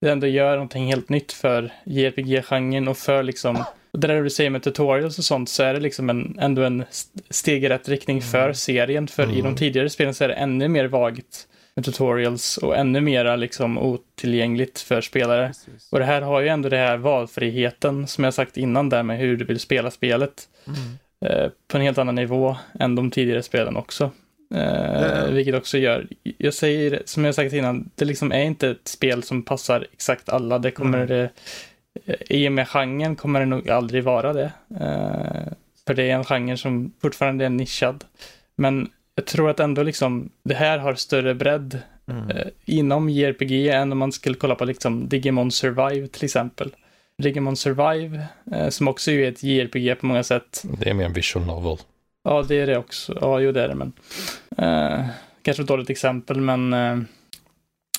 det 0.00 0.10
ändå 0.10 0.26
gör 0.26 0.52
någonting 0.52 0.86
helt 0.86 1.08
nytt 1.08 1.32
för 1.32 1.72
JRPG-genren 1.84 2.88
och 2.88 2.98
för 2.98 3.22
liksom 3.22 3.64
och 3.94 4.00
det 4.00 4.06
där 4.08 4.22
du 4.22 4.30
säger 4.30 4.50
med 4.50 4.62
tutorials 4.62 5.18
och 5.18 5.24
sånt 5.24 5.48
så 5.48 5.62
är 5.62 5.74
det 5.74 5.80
liksom 5.80 6.10
en, 6.10 6.36
ändå 6.40 6.62
en 6.62 6.80
st- 6.80 7.20
steg 7.30 7.64
i 7.64 7.68
rätt 7.68 7.88
riktning 7.88 8.22
för 8.22 8.52
serien. 8.52 9.08
För 9.08 9.22
i 9.38 9.40
de 9.40 9.56
tidigare 9.56 9.90
spelen 9.90 10.14
så 10.14 10.24
är 10.24 10.28
det 10.28 10.34
ännu 10.34 10.68
mer 10.68 10.84
vagt 10.84 11.46
med 11.76 11.84
tutorials 11.84 12.56
och 12.56 12.76
ännu 12.76 13.00
mera 13.00 13.36
liksom 13.36 13.78
otillgängligt 13.78 14.80
för 14.80 15.00
spelare. 15.00 15.52
Och 15.92 15.98
det 15.98 16.04
här 16.04 16.22
har 16.22 16.40
ju 16.40 16.48
ändå 16.48 16.68
det 16.68 16.76
här 16.76 16.96
valfriheten 16.96 18.06
som 18.06 18.24
jag 18.24 18.34
sagt 18.34 18.56
innan 18.56 18.88
där 18.88 19.02
med 19.02 19.18
hur 19.18 19.36
du 19.36 19.44
vill 19.44 19.60
spela 19.60 19.90
spelet. 19.90 20.48
Eh, 21.26 21.48
på 21.68 21.76
en 21.76 21.82
helt 21.82 21.98
annan 21.98 22.14
nivå 22.14 22.56
än 22.80 22.94
de 22.94 23.10
tidigare 23.10 23.42
spelen 23.42 23.76
också. 23.76 24.04
Eh, 24.54 24.60
Det- 24.60 25.28
Vilket 25.32 25.54
också 25.54 25.78
gör, 25.78 26.06
jag 26.38 26.54
säger 26.54 27.02
som 27.04 27.24
jag 27.24 27.34
sagt 27.34 27.52
innan, 27.52 27.90
det 27.94 28.04
liksom 28.04 28.32
är 28.32 28.42
inte 28.42 28.68
ett 28.68 28.88
spel 28.88 29.22
som 29.22 29.42
passar 29.42 29.86
exakt 29.92 30.28
alla. 30.28 30.58
Det 30.58 30.70
kommer 30.70 31.06
det, 31.06 31.20
eh, 31.22 31.28
i 32.28 32.48
och 32.48 32.52
med 32.52 32.68
genren 32.68 33.16
kommer 33.16 33.40
det 33.40 33.46
nog 33.46 33.70
aldrig 33.70 34.04
vara 34.04 34.32
det. 34.32 34.52
Eh, 34.80 35.52
för 35.86 35.94
det 35.94 36.10
är 36.10 36.14
en 36.14 36.24
genre 36.24 36.56
som 36.56 36.92
fortfarande 37.02 37.44
är 37.44 37.48
nischad. 37.48 38.04
Men 38.56 38.90
jag 39.14 39.26
tror 39.26 39.50
att 39.50 39.60
ändå 39.60 39.82
liksom, 39.82 40.30
det 40.44 40.54
här 40.54 40.78
har 40.78 40.94
större 40.94 41.34
bredd 41.34 41.78
eh, 42.06 42.46
inom 42.64 43.08
JRPG 43.08 43.68
än 43.68 43.92
om 43.92 43.98
man 43.98 44.12
skulle 44.12 44.36
kolla 44.36 44.54
på 44.54 44.64
liksom 44.64 45.08
Digimon 45.08 45.50
Survive 45.50 46.06
till 46.06 46.24
exempel. 46.24 46.70
Digimon 47.22 47.56
Survive, 47.56 48.26
eh, 48.52 48.68
som 48.68 48.88
också 48.88 49.10
är 49.10 49.28
ett 49.28 49.42
JRPG 49.42 49.94
på 50.00 50.06
många 50.06 50.22
sätt. 50.22 50.64
Det 50.80 50.90
är 50.90 50.94
mer 50.94 51.04
en 51.04 51.12
visual 51.12 51.46
novel. 51.46 51.78
Ja, 52.24 52.42
det 52.42 52.60
är 52.60 52.66
det 52.66 52.78
också. 52.78 53.18
Ja, 53.20 53.40
jo, 53.40 53.52
det 53.52 53.62
är 53.62 53.68
det, 53.68 53.74
men... 53.74 53.92
Eh, 54.58 55.06
kanske 55.42 55.62
ett 55.62 55.68
dåligt 55.68 55.90
exempel, 55.90 56.40
men... 56.40 57.06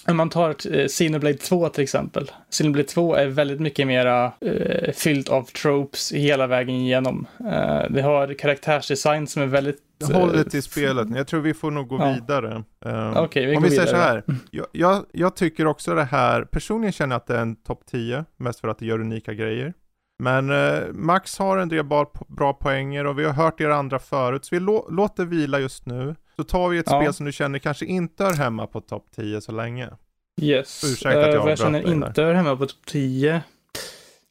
Eh, 0.08 0.12
om 0.12 0.18
man 0.18 0.30
tar 0.30 0.50
eh, 0.76 0.88
Xenoblade 0.88 1.38
2 1.38 1.70
till 1.70 1.84
exempel. 1.84 2.32
Xenoblade 2.52 2.88
2 2.88 3.16
är 3.16 3.28
väldigt 3.28 3.60
mycket 3.60 3.88
mera 3.88 4.26
eh, 4.42 4.92
fyllt 4.94 5.30
av 5.30 5.44
tropes 5.44 6.12
hela 6.12 6.48
vägen 6.48 6.76
igenom. 6.76 7.28
Eh, 7.40 7.84
det 7.90 8.02
har 8.02 8.34
karaktärsdesign 8.34 9.28
som 9.28 9.42
är 9.42 9.46
väldigt... 9.48 9.78
Jag 9.98 10.08
håller 10.08 10.38
eh, 10.38 10.44
till 10.44 10.64
spelet. 10.64 11.08
Jag 11.16 11.28
tror 11.28 11.42
vi 11.42 11.54
får 11.54 11.72
nog 11.72 11.88
gå 11.88 11.98
Ja. 12.00 12.14
vidare. 12.14 12.64
Um, 12.86 13.14
Okej, 13.18 13.46
vi 13.46 13.56
om 13.58 13.64
vi 13.64 13.70
säger 13.70 13.86
så 13.86 13.96
vidare. 13.96 14.24
här. 14.28 14.38
Jag, 14.52 14.66
jag, 14.72 15.06
jag 15.12 15.36
tycker 15.36 15.68
också 15.68 15.96
det 15.96 16.04
här, 16.04 16.42
personligen 16.44 16.92
känner 16.94 17.16
jag 17.16 17.20
att 17.20 17.28
det 17.28 17.36
är 17.36 17.42
en 17.42 17.56
topp 17.56 17.82
10, 17.92 18.26
mest 18.38 18.60
för 18.60 18.68
att 18.68 18.80
det 18.80 18.86
gör 18.86 19.00
unika 19.02 19.34
grejer. 19.34 19.74
Men 20.24 20.50
eh, 20.50 20.80
Max 20.94 21.38
har 21.40 21.58
en 21.58 21.70
del 21.70 21.86
bra, 21.86 22.12
bra 22.28 22.54
poänger 22.54 23.06
och 23.06 23.20
vi 23.20 23.26
har 23.26 23.34
hört 23.34 23.62
er 23.62 23.70
andra 23.70 24.00
förut, 24.00 24.46
så 24.46 24.56
vi 24.56 24.60
lå, 24.60 24.88
låter 24.92 25.26
vila 25.26 25.60
just 25.60 25.86
nu. 25.86 26.16
Så 26.36 26.44
tar 26.44 26.70
vi 26.70 26.78
ett 26.78 26.86
Ja. 26.90 27.02
spel 27.02 27.14
som 27.14 27.26
du 27.26 27.32
känner 27.32 27.60
kanske 27.60 27.86
inte 27.86 28.24
hör 28.24 28.34
hemma 28.34 28.68
på 28.68 28.82
topp 28.82 29.06
10 29.16 29.42
så 29.42 29.52
länge. 29.52 29.90
Yes. 30.42 30.84
Ursäkta 30.84 31.20
att 31.20 31.26
jag 31.26 31.34
Eh, 31.36 31.42
vad 31.42 31.52
jag 31.52 31.58
känner 31.60 31.92
inte 31.92 32.22
hör 32.22 32.34
hemma 32.34 32.56
på 32.56 32.66
topp 32.66 32.86
10. 32.86 33.42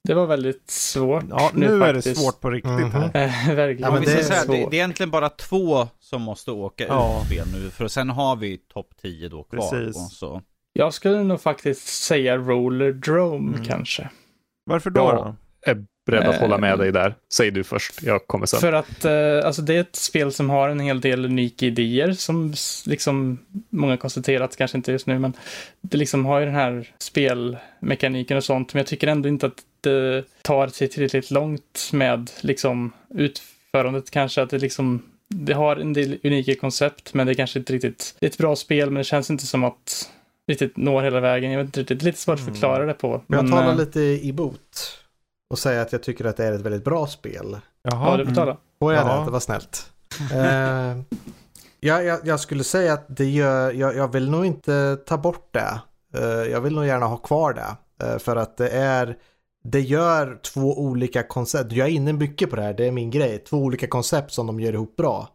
Det 0.08 0.14
var 0.14 0.26
väldigt 0.26 0.70
svårt. 0.70 1.24
Ja, 1.30 1.50
nu, 1.54 1.84
är 1.84 1.92
det 1.94 2.02
svårt 2.02 2.40
på 2.40 2.50
riktigt 2.50 2.70
Mhm. 2.72 2.90
här. 2.90 3.04
Eh, 3.04 3.10
verkligen. 3.56 3.94
Ja, 3.94 4.00
det 4.00 4.06
är 4.12 4.16
här, 4.16 4.16
det, 4.16 4.22
svårt. 4.24 4.70
det 4.70 4.76
är 4.76 4.78
egentligen 4.78 5.10
bara 5.10 5.28
två 5.28 5.88
som 6.00 6.22
måste 6.22 6.50
åka 6.50 6.86
Ja. 6.86 7.20
ut 7.20 7.26
spel 7.26 7.46
nu, 7.52 7.70
för 7.70 7.88
sen 7.88 8.10
har 8.10 8.36
vi 8.36 8.56
topp 8.58 8.90
10 9.02 9.28
då 9.28 9.42
kvar. 9.42 9.70
Precis. 9.70 9.96
Och 9.96 10.12
så. 10.12 10.42
Jag 10.72 10.94
skulle 10.94 11.22
nog 11.22 11.40
faktiskt 11.40 11.86
säga 12.04 12.36
Roller 12.36 12.92
Drome 12.92 13.52
Mm. 13.56 13.64
kanske. 13.64 14.10
Varför 14.64 14.90
då? 14.90 15.00
Ja. 15.00 15.14
då? 15.14 15.70
är 15.70 15.86
beredd 16.06 16.22
att 16.28 16.34
Eh, 16.34 16.40
hålla 16.40 16.58
med 16.58 16.78
dig 16.78 16.92
där. 16.92 17.14
Säg 17.32 17.50
du 17.50 17.64
först, 17.64 18.02
jag 18.02 18.26
kommer 18.26 18.46
sen. 18.46 18.60
För 18.60 18.72
att 18.72 19.04
eh, 19.04 19.46
alltså 19.46 19.62
det 19.62 19.74
är 19.76 19.80
ett 19.80 19.96
spel 19.96 20.32
som 20.32 20.50
har 20.50 20.68
en 20.68 20.80
hel 20.80 21.00
del 21.00 21.24
unika 21.24 21.66
idéer 21.66 22.12
som 22.12 22.54
liksom 22.86 23.38
många 23.70 23.96
konstaterat, 23.96 24.56
kanske 24.56 24.76
inte 24.76 24.92
just 24.92 25.06
nu, 25.06 25.18
men 25.18 25.32
det 25.80 25.96
liksom 25.96 26.24
har 26.24 26.40
ju 26.40 26.46
den 26.46 26.54
här 26.54 26.88
spelmekaniken 26.98 28.36
och 28.36 28.44
sånt, 28.44 28.74
men 28.74 28.78
jag 28.80 28.86
tycker 28.86 29.06
ändå 29.06 29.28
inte 29.28 29.46
att 29.46 29.62
det 29.80 30.24
tar 30.42 30.68
sig 30.68 30.88
tillräckligt 30.88 31.30
långt 31.30 31.90
med 31.92 32.30
liksom 32.40 32.92
utförandet 33.14 34.10
kanske, 34.10 34.42
att 34.42 34.50
det 34.50 34.58
liksom 34.58 35.02
det 35.28 35.52
har 35.54 35.76
en 35.76 35.92
del 35.92 36.18
unika 36.24 36.54
koncept, 36.54 37.14
men 37.14 37.26
det 37.26 37.32
är 37.32 37.34
kanske 37.34 37.58
inte 37.58 37.72
riktigt, 37.72 38.14
det 38.20 38.26
är 38.26 38.30
ett 38.30 38.38
bra 38.38 38.56
spel, 38.56 38.90
men 38.90 38.94
det 39.00 39.04
känns 39.04 39.30
inte 39.30 39.46
som 39.46 39.64
att 39.64 40.10
riktigt 40.48 40.76
når 40.76 41.02
hela 41.02 41.20
vägen. 41.20 41.50
Jag 41.50 41.58
vet 41.58 41.66
inte 41.66 41.80
riktigt, 41.80 41.98
det 41.98 42.02
är 42.02 42.06
lite 42.06 42.18
svårt 42.18 42.34
att 42.34 42.40
Mm. 42.40 42.54
förklara 42.54 42.86
det 42.86 42.94
på. 42.94 43.08
Jag 43.26 43.42
Men, 43.42 43.50
talar 43.52 43.72
eh, 43.72 43.78
lite 43.78 44.00
i 44.00 44.32
bot 44.32 44.98
och 45.50 45.58
säger 45.58 45.82
att 45.82 45.92
jag 45.92 46.02
tycker 46.02 46.24
att 46.24 46.36
det 46.36 46.44
är 46.44 46.52
ett 46.52 46.60
väldigt 46.60 46.84
bra 46.84 47.06
spel. 47.06 47.58
Jaha. 47.82 48.10
Ja, 48.10 48.16
du 48.16 48.26
får 48.26 48.34
tala. 48.34 48.56
Får 48.78 48.92
jag 48.94 49.06
Ja. 49.06 49.18
det? 49.18 49.24
Det 49.24 49.30
var 49.30 49.40
snällt. 49.40 49.90
Eh, 50.32 50.98
ja, 51.80 52.02
jag, 52.02 52.18
jag 52.24 52.40
skulle 52.40 52.64
säga 52.64 52.92
att 52.92 53.04
det 53.08 53.24
gör, 53.30 53.72
jag, 53.72 53.96
jag 53.96 54.12
vill 54.12 54.30
nog 54.30 54.46
inte 54.46 54.96
ta 55.06 55.16
bort 55.18 55.48
det. 55.52 55.80
Eh, 56.14 56.24
jag 56.52 56.60
vill 56.60 56.74
nog 56.74 56.86
gärna 56.86 57.06
ha 57.06 57.16
kvar 57.16 57.52
det. 57.52 57.76
Eh, 58.06 58.18
för 58.18 58.36
att 58.36 58.56
det 58.56 58.68
är, 58.68 59.16
det 59.64 59.80
gör 59.80 60.38
två 60.42 60.78
olika 60.80 61.22
koncept. 61.22 61.72
Jag 61.72 61.88
är 61.88 61.92
inne 61.92 62.12
mycket 62.12 62.50
på 62.50 62.56
det 62.56 62.62
här, 62.62 62.74
det 62.74 62.86
är 62.86 62.92
min 62.92 63.10
grej. 63.10 63.38
Två 63.38 63.56
olika 63.56 63.86
koncept 63.86 64.32
som 64.32 64.46
de 64.46 64.60
gör 64.60 64.72
ihop 64.72 64.96
bra. 64.96 65.28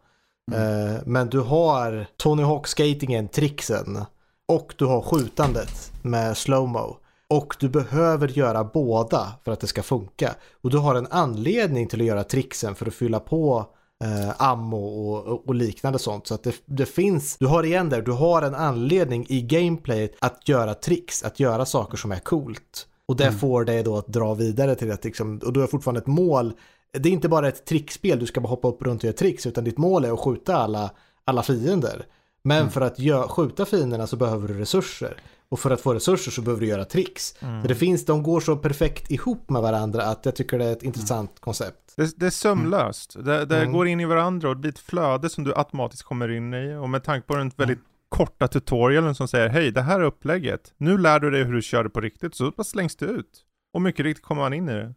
Eh, 0.52 1.00
men 1.06 1.28
du 1.28 1.40
har 1.40 2.06
Tony 2.16 2.42
Hawk-skatingen, 2.42 3.28
tricksen. 3.28 4.04
Och 4.48 4.74
du 4.78 4.84
har 4.84 5.02
skjutandet 5.02 5.92
med 6.02 6.36
slowmo. 6.36 6.96
Och 7.30 7.56
du 7.60 7.68
behöver 7.68 8.28
göra 8.28 8.64
båda 8.64 9.32
för 9.44 9.52
att 9.52 9.60
det 9.60 9.66
ska 9.66 9.82
funka. 9.82 10.34
Och 10.60 10.70
du 10.70 10.78
har 10.78 10.94
en 10.94 11.06
anledning 11.10 11.88
till 11.88 12.00
att 12.00 12.06
göra 12.06 12.24
tricksen 12.24 12.74
för 12.74 12.86
att 12.86 12.94
fylla 12.94 13.20
på 13.20 13.66
eh, 14.04 14.42
ammo 14.42 14.86
och, 14.86 15.48
och, 15.48 15.54
liknande 15.54 15.98
sånt. 15.98 16.26
Så 16.26 16.34
att 16.34 16.42
det, 16.42 16.54
det 16.66 16.86
finns, 16.86 17.36
du 17.38 17.46
har 17.46 17.62
igen 17.62 17.88
där, 17.88 18.02
du 18.02 18.12
har 18.12 18.42
en 18.42 18.54
anledning 18.54 19.26
i 19.28 19.42
gameplayet 19.42 20.16
att 20.18 20.48
göra 20.48 20.74
tricks, 20.74 21.22
att 21.22 21.40
göra 21.40 21.66
saker 21.66 21.96
som 21.96 22.12
är 22.12 22.18
coolt. 22.18 22.86
Och 23.06 23.16
det 23.16 23.32
får 23.32 23.64
dig 23.64 23.82
då 23.82 23.96
att 23.96 24.06
dra 24.06 24.34
vidare 24.34 24.74
till 24.74 24.92
att 24.92 25.04
liksom, 25.04 25.40
och 25.44 25.52
du 25.52 25.60
har 25.60 25.66
fortfarande 25.66 26.00
ett 26.00 26.06
mål. 26.06 26.52
Det 26.92 27.08
är 27.08 27.12
inte 27.12 27.28
bara 27.28 27.48
ett 27.48 27.64
trickspel, 27.66 28.18
du 28.18 28.26
ska 28.26 28.40
bara 28.40 28.48
hoppa 28.48 28.68
upp 28.68 28.82
runt 28.82 29.00
och 29.00 29.04
göra 29.04 29.16
tricks, 29.16 29.46
utan 29.46 29.64
ditt 29.64 29.78
mål 29.78 30.04
är 30.04 30.12
att 30.12 30.20
skjuta 30.20 30.56
alla, 30.56 30.90
alla 31.24 31.42
fiender. 31.42 32.06
Men 32.42 32.70
för 32.70 32.80
att 32.80 32.98
gö- 32.98 33.28
skjuta 33.28 33.64
fienderna 33.64 34.06
så 34.06 34.16
behöver 34.16 34.48
du 34.48 34.58
resurser. 34.58 35.16
Och 35.50 35.60
för 35.60 35.70
att 35.70 35.80
få 35.80 35.94
resurser 35.94 36.30
så 36.30 36.42
behöver 36.42 36.60
du 36.60 36.66
göra 36.68 36.84
tricks. 36.84 37.34
Så 37.40 37.68
det 37.68 37.74
finns, 37.74 38.04
de 38.04 38.22
går 38.22 38.40
så 38.40 38.56
perfekt 38.56 39.10
ihop 39.10 39.50
med 39.50 39.62
varandra 39.62 40.02
att 40.04 40.24
jag 40.26 40.36
tycker 40.36 40.58
det 40.58 40.64
är 40.64 40.72
ett 40.72 40.82
intressant 40.82 41.40
koncept. 41.40 41.92
Det, 41.96 42.18
det 42.18 42.26
är 42.26 42.30
sömlöst. 42.30 43.24
Det, 43.24 43.44
det 43.44 43.56
Mm. 43.60 43.72
går 43.72 43.86
in 43.86 44.00
i 44.00 44.04
varandra 44.04 44.48
och 44.48 44.54
det 44.56 44.60
blir 44.60 44.70
ett 44.72 44.78
flöde 44.78 45.28
som 45.28 45.44
du 45.44 45.52
automatiskt 45.56 46.02
kommer 46.02 46.30
in 46.30 46.54
i. 46.54 46.74
Och 46.74 46.90
med 46.90 47.04
tanke 47.04 47.26
på 47.26 47.36
den 47.36 47.50
väldigt 47.56 47.78
korta 48.08 48.48
tutorialen 48.48 49.14
som 49.14 49.28
säger 49.28 49.48
hej, 49.48 49.70
det 49.70 49.82
här 49.82 50.00
är 50.00 50.04
upplägget. 50.04 50.74
Nu 50.76 50.98
lär 50.98 51.20
du 51.20 51.30
dig 51.30 51.44
hur 51.44 51.52
du 51.52 51.62
kör 51.62 51.84
det 51.84 51.90
på 51.90 52.00
riktigt, 52.00 52.34
så 52.34 52.50
bara 52.50 52.64
slängs 52.64 52.96
det 52.96 53.06
ut. 53.06 53.44
Och 53.74 53.82
mycket 53.82 54.04
riktigt 54.04 54.24
kommer 54.24 54.42
man 54.42 54.52
in 54.52 54.68
i 54.68 54.72
det. 54.72 54.94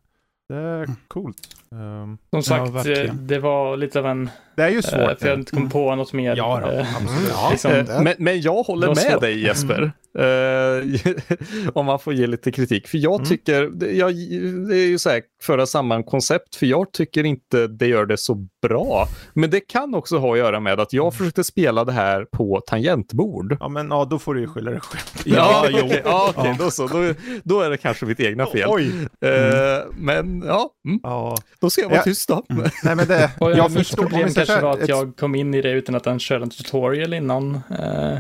Det 0.50 0.56
är 0.56 0.90
coolt. 1.08 1.38
Um, 1.74 2.18
Som 2.32 2.44
sagt, 2.44 2.86
eh, 2.88 3.14
det 3.14 3.40
var 3.40 3.78
lite 3.78 4.00
av 4.00 4.06
en... 4.06 4.30
det 4.56 4.64
är 4.64 4.70
ju 4.70 4.76
eh, 4.78 4.82
svårt. 4.82 5.20
för 5.20 5.28
jag 5.28 5.40
inte 5.40 5.52
kom 5.56 5.70
på 5.70 5.96
något 5.96 6.14
mer. 6.14 6.36
Ja 6.36 6.60
då, 6.64 6.70
eh. 6.72 6.88
Ja, 7.30 7.48
liksom, 7.52 7.72
det- 7.72 8.00
Men, 8.04 8.14
men 8.18 8.42
jag 8.42 8.64
håller 8.64 8.88
med 8.88 8.98
svårt. 8.98 9.22
dig 9.22 9.44
Jesper. 9.44 9.92
Eh, 10.20 11.02
om 11.74 11.86
man 11.86 12.00
får 12.00 12.14
ge 12.14 12.28
lite 12.28 12.52
kritik. 12.52 12.88
För 12.88 12.98
jag 12.98 13.14
Mm. 13.16 13.26
tycker, 13.26 13.62
det- 13.74 13.92
jag, 13.92 14.14
det 14.70 14.76
är 14.78 14.88
ju 14.88 14.98
så 14.98 15.10
här, 15.10 15.22
föra 15.44 15.66
samman 15.66 16.04
koncept. 16.04 16.56
För 16.56 16.66
jag 16.66 16.92
tycker 16.92 17.24
inte 17.24 17.68
det 17.68 17.88
gör 17.88 18.06
det 18.06 18.18
så 18.18 18.48
bra. 18.62 19.08
Men 19.34 19.50
det 19.50 19.60
kan 19.60 19.96
också 19.96 20.18
ha 20.18 20.32
att 20.34 20.38
göra 20.38 20.60
med 20.60 20.80
att 20.80 20.94
jag 20.94 21.14
försökte 21.14 21.44
spela 21.44 21.86
det 21.86 21.92
här 21.92 22.26
på 22.32 22.62
tangentbord. 22.68 23.58
Ja 23.60 23.68
men 23.70 23.88
ja, 23.90 24.06
då 24.06 24.20
får 24.20 24.34
du 24.34 24.42
ju 24.42 24.48
skylla 24.48 24.72
dig 24.72 24.80
själv. 24.80 25.02
Ja, 25.38 25.66
okej, 25.74 26.02
ja, 26.06 26.34
okej, 26.36 26.56
då 26.60 26.72
så. 26.72 26.88
Då, 26.88 27.14
då 27.44 27.62
är 27.62 27.70
det 27.70 27.78
kanske 27.78 28.06
mitt 28.06 28.20
egna 28.20 28.46
fel. 28.46 28.68
Oj! 28.70 28.92
Eh, 29.26 29.32
men 29.98 30.44
ja, 30.48 30.70
mm, 30.88 31.00
Ja. 31.04 31.36
Då 31.64 31.70
ska 31.70 31.82
jag 31.82 31.90
vara 31.90 31.98
Ja. 32.00 32.04
tyst 32.04 32.28
då. 32.30 32.44
Nej 32.84 32.96
men 32.96 33.08
det, 33.08 33.32
Och 33.40 33.52
jag 33.52 33.72
mitt 33.72 33.96
problem 33.96 34.30
kanske 34.34 34.54
här, 34.54 34.62
var 34.62 34.72
att 34.72 34.80
ett- 34.80 34.90
jag 34.90 35.18
kom 35.18 35.36
in 35.36 35.54
i 35.54 35.62
det 35.62 35.72
utan 35.72 35.96
att 35.96 36.06
han 36.06 36.20
körde 36.20 36.44
en 36.44 36.50
tutorial 36.50 37.14
innan. 37.14 37.56
Eh, 37.56 38.18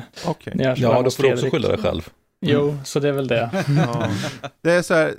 när 0.53 0.65
jag 0.65 0.77
Ja, 0.77 1.01
då 1.01 1.11
får 1.11 1.23
du 1.23 1.33
också 1.33 1.49
skylla 1.49 1.67
dig 1.67 1.77
själv. 1.77 2.09
Jo, 2.41 2.77
så 2.83 2.99
det 2.99 3.07
är 3.09 3.11
väl 3.13 3.27
det. 3.27 3.49
Ja. 3.85 4.07
Det 4.63 4.71
är 4.71 4.81
så 4.81 4.93
här, 4.93 5.13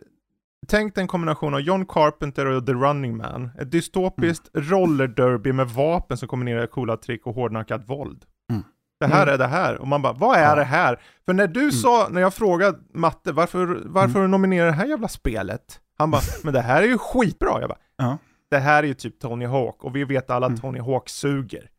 tänk 0.68 0.98
en 0.98 1.06
kombination 1.06 1.54
av 1.54 1.60
John 1.60 1.86
Carpenter 1.86 2.46
och 2.46 2.66
The 2.66 2.72
Running 2.72 3.16
Man. 3.16 3.50
Ett 3.60 3.70
dystopiskt 3.70 4.48
rollerderby 4.54 5.52
med 5.52 5.68
vapen 5.68 6.16
som 6.16 6.28
kombinerar 6.28 6.66
coola 6.66 6.96
trick 6.96 7.26
och 7.26 7.34
hårdnackat 7.34 7.88
våld. 7.88 8.22
Mm. 8.50 8.62
Det 9.00 9.06
här 9.06 9.26
är 9.26 9.38
det 9.38 9.46
här. 9.46 9.74
Och 9.78 9.88
man 9.88 10.02
bara, 10.02 10.12
vad 10.12 10.38
är 10.38 10.56
det 10.56 10.64
här? 10.64 11.00
För 11.26 11.32
när 11.32 11.46
du 11.46 11.72
sa, 11.72 12.08
när 12.10 12.20
jag 12.20 12.34
frågade 12.34 12.78
Matte, 12.94 13.32
varför, 13.32 13.82
varför 13.84 14.20
du 14.20 14.28
nominerar 14.28 14.66
det 14.66 14.72
här 14.72 14.86
jävla 14.86 15.08
spelet? 15.08 15.80
Han 15.98 16.10
bara, 16.10 16.22
men 16.42 16.54
det 16.54 16.60
här 16.60 16.82
är 16.82 16.86
ju 16.86 16.98
skitbra. 16.98 17.60
Jag 17.60 17.68
bara, 17.68 17.78
Ja. 17.96 18.18
det 18.50 18.58
här 18.58 18.82
är 18.82 18.86
ju 18.86 18.94
typ 18.94 19.18
Tony 19.18 19.46
Hawk 19.46 19.84
och 19.84 19.96
vi 19.96 20.04
vet 20.04 20.30
alla 20.30 20.46
att 20.46 20.60
Tony 20.60 20.80
Hawk 20.80 21.08
suger. 21.08 21.70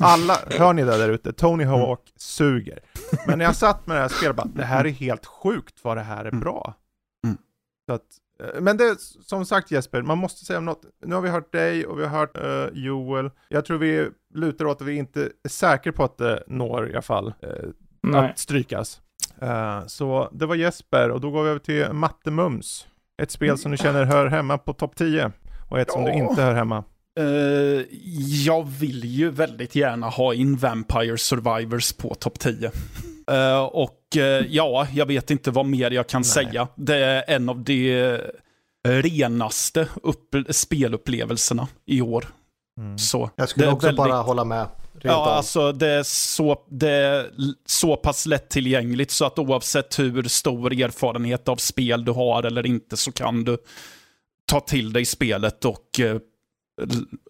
Alla, 0.00 0.38
hör 0.58 0.72
ni 0.72 0.82
det 0.82 0.98
där 0.98 1.08
ute? 1.08 1.32
Tony 1.32 1.64
Hawk 1.64 2.12
suger. 2.16 2.78
Men 3.26 3.38
när 3.38 3.44
jag 3.44 3.56
satt 3.56 3.86
med 3.86 3.96
det 3.96 4.00
här 4.00 4.08
spelet 4.08 4.36
bara, 4.36 4.48
det 4.54 4.64
här 4.64 4.84
är 4.84 4.90
helt 4.90 5.26
sjukt 5.26 5.74
vad 5.82 5.96
det 5.96 6.02
här 6.02 6.24
är 6.24 6.30
bra. 6.30 6.74
Mm. 7.26 7.38
Så 7.86 7.92
att, 7.92 8.02
eh, 8.40 8.60
men 8.60 8.76
det 8.76 8.84
är 8.84 8.96
som 9.22 9.46
sagt 9.46 9.70
Jesper, 9.70 10.02
man 10.02 10.18
måste 10.18 10.44
säga 10.44 10.60
något. 10.60 10.84
Nu 11.04 11.14
har 11.14 11.22
vi 11.22 11.28
hört 11.28 11.52
dig 11.52 11.86
och 11.86 11.98
vi 11.98 12.06
har 12.06 12.18
hört 12.18 12.36
eh, 12.36 12.78
Joel. 12.82 13.30
Jag 13.48 13.64
tror 13.64 13.78
vi 13.78 14.08
lutar 14.34 14.64
åt 14.64 14.80
att 14.80 14.86
vi 14.86 14.94
inte 14.94 15.30
är 15.44 15.48
säkra 15.48 15.92
på 15.92 16.04
att 16.04 16.18
det 16.18 16.44
når 16.46 16.88
i 16.88 16.92
alla 16.92 17.02
fall 17.02 17.34
Nej. 18.02 18.30
att 18.30 18.38
strykas. 18.38 19.00
Eh, 19.40 19.86
så 19.86 20.28
det 20.32 20.46
var 20.46 20.54
Jesper 20.54 21.10
och 21.10 21.20
då 21.20 21.30
går 21.30 21.42
vi 21.42 21.48
över 21.48 21.58
till 21.58 21.92
Matte 21.92 22.30
Mums. 22.30 22.86
Ett 23.22 23.30
spel 23.30 23.58
som 23.58 23.70
du 23.70 23.76
känner 23.76 24.04
hör 24.04 24.26
hemma 24.26 24.58
på 24.58 24.72
topp 24.72 24.96
10 24.96 25.32
och 25.70 25.78
ett 25.80 25.90
som 25.90 26.04
du 26.04 26.12
inte 26.12 26.42
hör 26.42 26.54
hemma. 26.54 26.84
Eh, 27.20 27.24
jag 28.46 28.68
vill 28.68 29.04
ju 29.04 29.30
väldigt 29.30 29.74
gärna 29.74 30.08
ha 30.08 30.34
in 30.34 30.56
Vampire 30.56 31.18
Survivors 31.18 31.92
på 31.92 32.14
topp 32.14 32.38
10. 32.38 32.70
Eh, 33.30 33.64
och 33.64 34.16
eh, 34.16 34.22
ja, 34.48 34.86
jag 34.92 35.06
vet 35.06 35.30
inte 35.30 35.50
vad 35.50 35.66
mer 35.66 35.90
jag 35.90 36.06
kan 36.08 36.24
säga. 36.24 36.68
Det 36.74 36.96
är 36.96 37.24
en 37.28 37.48
av 37.48 37.64
de 37.64 38.18
renaste 38.88 39.88
upp- 40.02 40.34
spelupplevelserna 40.50 41.68
i 41.86 42.00
år. 42.00 42.24
Mm. 42.80 42.98
Så, 42.98 43.30
Jag 43.36 43.48
skulle 43.48 43.68
också 43.68 43.86
väldigt- 43.86 43.96
bara 43.98 44.22
hålla 44.22 44.44
med. 44.44 44.66
Ja, 45.06 45.14
av. 45.14 45.28
alltså 45.28 45.72
det 45.72 45.88
är, 45.88 46.02
så, 46.02 46.62
det 46.70 46.90
är 46.90 47.30
så 47.66 47.96
pass 47.96 48.26
lättillgängligt 48.26 49.10
så 49.10 49.24
att 49.24 49.38
oavsett 49.38 49.98
hur 49.98 50.22
stor 50.22 50.72
erfarenhet 50.72 51.48
av 51.48 51.56
spel 51.56 52.04
du 52.04 52.12
har 52.12 52.42
eller 52.42 52.66
inte 52.66 52.96
så 52.96 53.12
kan 53.12 53.44
du 53.44 53.58
ta 54.46 54.60
till 54.60 54.92
dig 54.92 55.04
spelet 55.04 55.64
och 55.64 56.00
eh, 56.00 56.16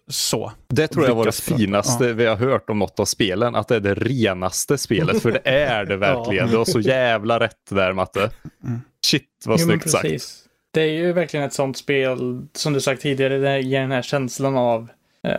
så. 0.07 0.51
Det 0.67 0.87
tror 0.87 1.05
jag 1.05 1.15
var 1.15 1.25
det 1.25 1.41
finaste 1.41 2.13
vi 2.13 2.25
har 2.25 2.35
hört 2.35 2.69
om 2.69 2.79
något 2.79 2.99
av 2.99 3.05
spelen, 3.05 3.55
att 3.55 3.67
det 3.67 3.75
är 3.75 3.79
det 3.79 3.95
renaste 3.95 4.77
spelet, 4.77 5.21
för 5.21 5.31
det 5.31 5.49
är 5.49 5.85
det 5.85 5.97
verkligen. 5.97 6.49
Du 6.49 6.57
har 6.57 6.65
så 6.65 6.79
jävla 6.79 7.39
rätt 7.39 7.69
där 7.69 7.93
Matte. 7.93 8.31
Mm. 8.63 8.81
Shit 9.05 9.23
vad 9.45 9.59
Jo, 9.59 9.65
snyggt 9.65 9.89
sagt. 9.89 10.45
Det 10.73 10.81
är 10.81 10.91
ju 10.91 11.13
verkligen 11.13 11.45
ett 11.45 11.53
sånt 11.53 11.77
spel, 11.77 12.41
som 12.53 12.73
du 12.73 12.81
sagt 12.81 13.01
tidigare, 13.01 13.37
det 13.37 13.59
ger 13.59 13.81
den 13.81 13.91
här 13.91 14.01
känslan 14.01 14.57
av 14.57 14.89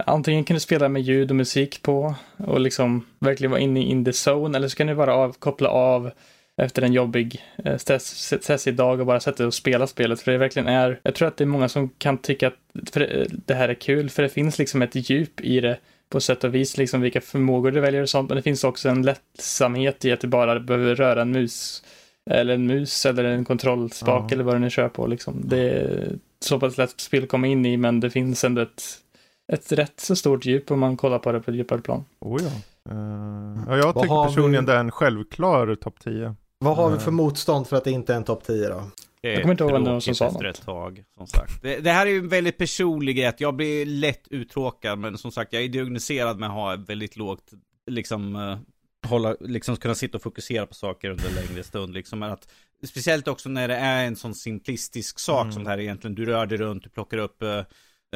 antingen 0.07 0.45
kan 0.45 0.55
du 0.55 0.61
spela 0.61 0.89
med 0.89 1.03
ljud 1.03 1.31
och 1.31 1.37
musik 1.37 1.83
på 1.83 2.15
och 2.37 2.61
liksom 2.61 3.07
verkligen 3.19 3.51
vara 3.51 3.61
inne 3.61 3.81
i 3.81 3.91
in 3.91 4.05
the 4.05 4.13
zone, 4.31 4.59
eller 4.59 4.69
så 4.69 4.77
kan 4.77 4.87
du 4.87 4.95
bara 4.95 5.15
av, 5.15 5.33
koppla 5.33 5.69
av 5.69 6.11
efter 6.63 6.83
en 6.83 6.93
jobbig 6.93 7.45
eh, 7.65 7.77
stress, 7.77 8.35
stressig 8.43 8.75
dag 8.75 9.01
och 9.01 9.07
bara 9.07 9.21
sätta 9.21 9.37
dig 9.37 9.47
och 9.47 9.55
spela 9.55 9.87
spelet. 9.87 10.21
För 10.21 10.33
det 10.33 10.39
verkligen 10.39 10.69
är, 10.69 11.01
jag 11.03 11.15
tror 11.15 11.29
att 11.29 11.37
det 11.37 11.45
är 11.45 11.47
många 11.47 11.69
som 11.69 11.89
kan 11.89 12.19
tycka 12.19 12.47
att 12.47 12.91
för 12.93 13.27
det, 13.47 13.55
här 13.55 13.69
är 13.69 13.75
kul, 13.75 14.11
för 14.11 14.23
det 14.23 14.29
finns 14.29 14.59
liksom 14.59 14.83
ett 14.83 15.11
djup 15.11 15.41
i 15.41 15.61
det 15.61 15.79
på 16.11 16.21
sätt 16.21 16.45
och 16.45 16.55
vis, 16.55 16.77
liksom 16.77 17.01
vilka 17.01 17.21
förmågor 17.21 17.71
du 17.71 17.81
väljer 17.81 18.03
och 18.03 18.09
sånt, 18.09 18.29
men 18.29 18.37
det 18.37 18.43
finns 18.43 18.65
också 18.65 18.89
en 18.89 19.03
lättsamhet 19.03 20.05
i 20.05 20.13
att 20.13 20.21
du 20.21 20.27
bara 20.29 20.61
behöver 20.61 20.95
röra 20.95 21.23
en 21.23 21.31
mus 21.31 21.83
eller 22.31 22.55
en 22.55 22.67
mus 22.67 23.07
eller 23.07 23.25
en 23.25 23.45
kontrollspak 23.45 24.25
Ja. 24.31 24.35
eller 24.35 24.45
vad 24.45 24.55
du 24.55 24.59
nu 24.59 24.71
kör 24.71 24.89
på. 24.89 25.07
Liksom. 25.07 25.43
Det 25.45 25.71
är 25.71 26.09
så 26.41 26.61
pass 26.61 26.79
lätt 26.79 27.01
spel 27.01 27.23
att 27.23 27.29
komma 27.29 27.47
in 27.47 27.67
i, 27.67 27.77
men 27.77 28.01
det 28.01 28.11
finns 28.11 28.45
ändå 28.45 28.63
ett, 28.63 28.83
ett 29.53 29.73
rätt 29.73 30.01
så 30.01 30.17
stort 30.17 30.45
djup 30.47 30.71
om 30.71 30.81
man 30.81 30.97
kollar 30.97 31.19
på 31.19 31.33
det 31.33 31.41
på 31.41 31.51
ett 31.51 31.57
djupare 31.57 31.81
plan. 31.81 32.05
Oh 32.21 32.43
ja. 32.43 32.49
Eh, 32.91 32.97
ja, 33.69 33.77
jag 33.77 33.93
Vad 33.93 34.03
tycker 34.03 34.25
personligen 34.27 34.65
vi- 34.65 34.71
det 34.73 34.77
är 34.77 34.81
en 34.81 34.91
självklar 34.91 35.75
topp 35.75 36.01
10. 36.01 36.35
Vad 36.59 36.77
har 36.77 36.89
vi 36.91 36.95
Eh. 36.97 37.01
för 37.01 37.11
motstånd 37.11 37.67
för 37.67 37.77
att 37.77 37.85
det 37.85 37.91
inte 37.91 38.13
är 38.13 38.17
en 38.17 38.25
topp 38.25 38.45
10 38.45 38.69
då? 38.69 38.83
Det 39.21 39.33
Jag 39.33 39.43
kommer 39.43 39.55
inte 39.55 39.65
ihåg 39.65 39.73
vem 39.73 39.85
det 39.85 39.91
var 39.93 40.01
som 40.01 40.15
sa 40.15 40.31
något. 40.31 40.43
ett 40.45 40.63
tag, 40.65 41.05
som 41.17 41.27
sagt. 41.27 41.63
Det, 41.63 41.79
det 41.81 41.91
här 41.91 42.07
är 42.07 42.11
ju 42.11 42.19
en 42.19 42.29
väldigt 42.29 42.59
personlig 42.59 43.17
grej, 43.17 43.27
att 43.27 43.41
jag 43.41 43.55
blir 43.57 43.87
lätt 43.87 44.29
uttråkad, 44.31 44.99
men 44.99 45.19
som 45.19 45.31
sagt, 45.33 45.53
jag 45.53 45.63
är 45.63 45.69
diagnostiserad 45.69 46.39
med 46.39 46.49
att 46.49 46.55
ha 46.55 46.77
väldigt 46.77 47.17
lågt, 47.17 47.51
liksom, 47.91 48.37
eh, 48.37 48.59
hålla, 49.11 49.37
liksom 49.41 49.77
kunna 49.77 49.95
sitta 49.95 50.17
och 50.19 50.23
fokusera 50.23 50.67
på 50.67 50.75
saker 50.75 51.11
under 51.11 51.25
en 51.29 51.35
längre 51.49 51.63
stund, 51.63 51.95
liksom. 51.95 52.19
Men 52.19 52.33
att, 52.33 52.49
speciellt 52.89 53.29
också 53.29 53.49
när 53.49 53.69
det 53.69 53.77
är 53.77 54.05
en 54.07 54.17
sån 54.17 54.35
simplistisk 54.35 55.19
sak 55.19 55.43
Mm. 55.43 55.53
som 55.53 55.65
det 55.65 55.71
här 55.71 55.81
egentligen, 55.81 56.15
du 56.15 56.25
rör 56.27 56.47
dig 56.47 56.59
runt, 56.59 56.83
du 56.85 56.89
plockar 56.91 57.19
upp 57.19 57.43
eh, 57.43 57.51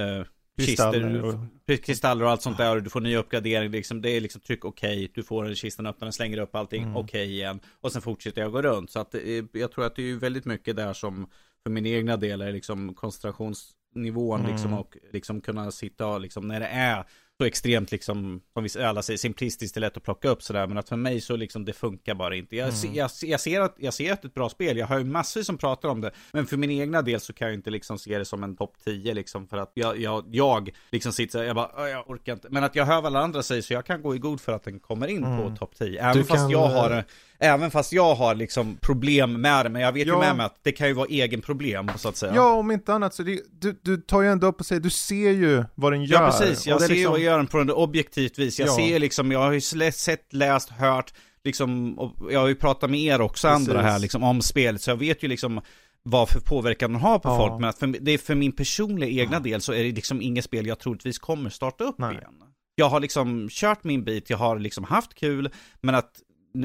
eh, 0.04 0.24
Kristaller 0.58 1.24
och- 1.24 1.84
kristaller 1.84 2.24
och 2.24 2.30
allt 2.30 2.42
sånt 2.42 2.56
där 2.58 2.76
och 2.76 2.82
du 2.82 2.90
får 2.90 3.00
ny 3.00 3.16
uppgradering 3.16 3.70
liksom, 3.70 4.02
det 4.02 4.10
är 4.10 4.20
liksom 4.20 4.40
tryck 4.40 4.64
okej, 4.64 5.10
du 5.14 5.22
får 5.22 5.46
en 5.48 5.54
kistan 5.54 5.86
öppna, 5.86 6.04
den 6.04 6.12
slänger 6.12 6.38
upp 6.38 6.54
allting 6.54 6.82
Mm. 6.82 6.96
okej 6.96 7.30
igen 7.30 7.60
och 7.80 7.92
sen 7.92 8.02
fortsätter 8.02 8.42
jag 8.42 8.52
gå 8.52 8.62
runt 8.62 8.90
så 8.90 9.00
att 9.00 9.14
är, 9.14 9.58
jag 9.58 9.72
tror 9.72 9.86
att 9.86 9.96
det 9.96 10.10
är 10.10 10.14
väldigt 10.14 10.44
mycket 10.44 10.76
där 10.76 10.92
som 10.92 11.30
för 11.62 11.70
min 11.70 11.86
egna 11.86 12.16
del 12.16 12.40
är 12.40 12.52
liksom 12.52 12.94
koncentrationsnivån 12.94 14.40
Mm. 14.40 14.52
liksom 14.52 14.72
och 14.72 14.96
liksom 15.12 15.40
kunna 15.40 15.70
sitta 15.70 16.06
och 16.06 16.20
liksom 16.20 16.48
när 16.48 16.60
det 16.60 16.66
är 16.66 17.04
så 17.40 17.44
extremt 17.46 17.90
liksom, 17.92 18.40
som 18.52 18.62
vi 18.74 18.82
alla 18.84 19.02
säger, 19.02 19.18
simplistiskt 19.18 19.76
och 19.76 19.80
lätt 19.80 19.96
att 19.96 20.02
plocka 20.02 20.28
upp 20.28 20.42
sådär. 20.42 20.66
Men 20.66 20.78
att 20.78 20.88
för 20.88 20.96
mig 20.96 21.20
så 21.20 21.36
liksom, 21.36 21.64
det 21.64 21.72
funkar 21.72 22.14
bara 22.14 22.36
inte. 22.36 22.56
Jag, 22.56 22.68
Mm. 22.84 22.94
jag, 22.94 23.10
jag, 23.22 23.40
ser 23.40 23.60
att, 23.60 23.74
jag 23.78 23.94
ser 23.94 24.12
att 24.12 24.22
det 24.22 24.26
är 24.26 24.28
ett 24.28 24.34
bra 24.34 24.48
spel, 24.48 24.76
jag 24.76 24.86
hör 24.86 24.98
ju 24.98 25.04
massor 25.04 25.42
som 25.42 25.58
pratar 25.58 25.88
om 25.88 26.00
det. 26.00 26.10
Men 26.32 26.46
för 26.46 26.56
min 26.56 26.70
egna 26.70 27.02
del 27.02 27.20
så 27.20 27.32
kan 27.32 27.48
jag 27.48 27.54
inte 27.54 27.70
liksom 27.70 27.98
se 27.98 28.18
det 28.18 28.24
som 28.24 28.44
en 28.44 28.56
topp 28.56 28.74
10 28.84 29.14
liksom. 29.14 29.48
För 29.48 29.56
att 29.56 29.70
jag, 29.74 29.98
jag, 30.00 30.24
jag 30.30 30.70
liksom 30.90 31.12
sitter 31.12 31.32
såhär, 31.32 31.44
jag 31.44 31.56
bara, 31.56 31.70
"Åh, 31.76 31.88
jag 31.88 32.10
orkar 32.10 32.32
inte. 32.32 32.48
Men 32.50 32.64
att 32.64 32.74
jag 32.76 32.84
hör 32.86 32.96
vad 32.96 33.06
alla 33.06 33.20
andra 33.20 33.42
säger 33.42 33.62
så 33.62 33.72
jag 33.72 33.86
kan 33.86 34.02
gå 34.02 34.14
i 34.14 34.18
god 34.18 34.40
för 34.40 34.52
att 34.52 34.64
den 34.64 34.80
kommer 34.80 35.06
in 35.08 35.24
Mm. 35.24 35.50
på 35.50 35.56
topp 35.56 35.74
10. 35.78 36.00
Även 36.02 36.16
Du 36.16 36.24
fast 36.24 36.40
kan, 36.40 36.50
jag 36.50 36.64
eh, 36.70 36.76
har 36.76 37.04
Även 37.42 37.70
fast 37.70 37.92
jag 37.92 38.14
har 38.14 38.34
liksom 38.34 38.76
problem 38.80 39.40
med 39.40 39.66
det, 39.66 39.70
men 39.70 39.82
jag 39.82 39.92
vet 39.92 40.06
Ja. 40.06 40.14
ju 40.14 40.20
med 40.20 40.36
mig 40.36 40.46
att 40.46 40.58
det 40.62 40.72
kan 40.72 40.88
ju 40.88 40.92
vara 40.94 41.06
egen 41.10 41.40
problem 41.40 41.90
så 41.96 42.08
att 42.08 42.16
säga. 42.16 42.32
Ja, 42.34 42.52
om 42.52 42.70
inte 42.70 42.94
annat 42.94 43.14
så 43.14 43.22
det, 43.22 43.40
du, 43.60 43.80
du 43.82 43.96
tar 43.96 44.22
ju 44.22 44.28
ändå 44.28 44.46
upp 44.46 44.60
och 44.60 44.66
säger, 44.66 44.80
du 44.80 44.90
ser 44.90 45.30
ju 45.30 45.64
vad 45.74 45.92
den 45.92 46.04
gör. 46.04 46.22
Ja 46.22 46.30
precis, 46.38 46.66
jag 46.66 46.80
ser 46.80 46.88
liksom- 46.88 47.10
vad 47.12 47.20
jag 47.20 47.24
gör 47.24 47.36
den 47.36 47.46
på 47.46 47.60
ett 47.60 47.70
objektivt 47.70 48.38
vis. 48.38 48.58
Jag 48.60 48.68
Ja. 48.68 48.76
ser 48.76 48.98
liksom, 48.98 49.32
jag 49.32 49.38
har 49.38 49.52
ju 49.52 49.60
sett, 49.60 50.32
läst, 50.32 50.70
hört, 50.70 51.14
liksom, 51.44 51.98
och 51.98 52.32
jag 52.32 52.40
har 52.40 52.48
ju 52.48 52.54
pratat 52.54 52.90
med 52.90 53.00
er 53.00 53.20
också 53.20 53.48
andra 53.48 53.72
Precis. 53.74 53.90
här 53.90 53.98
liksom 53.98 54.22
om 54.22 54.40
spelet, 54.42 54.82
så 54.82 54.90
jag 54.90 54.96
vet 54.96 55.22
ju 55.22 55.28
liksom 55.28 55.60
vad 56.02 56.28
för 56.28 56.40
påverkan 56.40 56.92
den 56.92 57.00
har 57.00 57.18
på 57.18 57.28
Ja. 57.28 57.36
folk. 57.36 57.60
Men 57.60 57.70
att 57.70 57.78
för, 57.78 57.86
det 57.86 58.10
är 58.10 58.18
för 58.18 58.34
min 58.34 58.52
personliga 58.52 59.22
egna 59.22 59.40
del 59.40 59.60
så 59.60 59.72
är 59.72 59.84
det 59.84 59.92
liksom 59.92 60.22
inget 60.22 60.44
spel 60.44 60.66
jag 60.66 60.78
troligtvis 60.78 61.18
kommer 61.18 61.50
starta 61.50 61.84
upp 61.84 61.98
Nej. 61.98 62.12
igen. 62.12 62.34
Jag 62.74 62.88
har 62.88 63.00
liksom 63.00 63.48
kört 63.50 63.84
min 63.84 64.04
bit, 64.04 64.30
jag 64.30 64.36
har 64.38 64.58
liksom 64.58 64.84
haft 64.84 65.14
kul, 65.14 65.50
men 65.80 65.94
att 65.94 66.10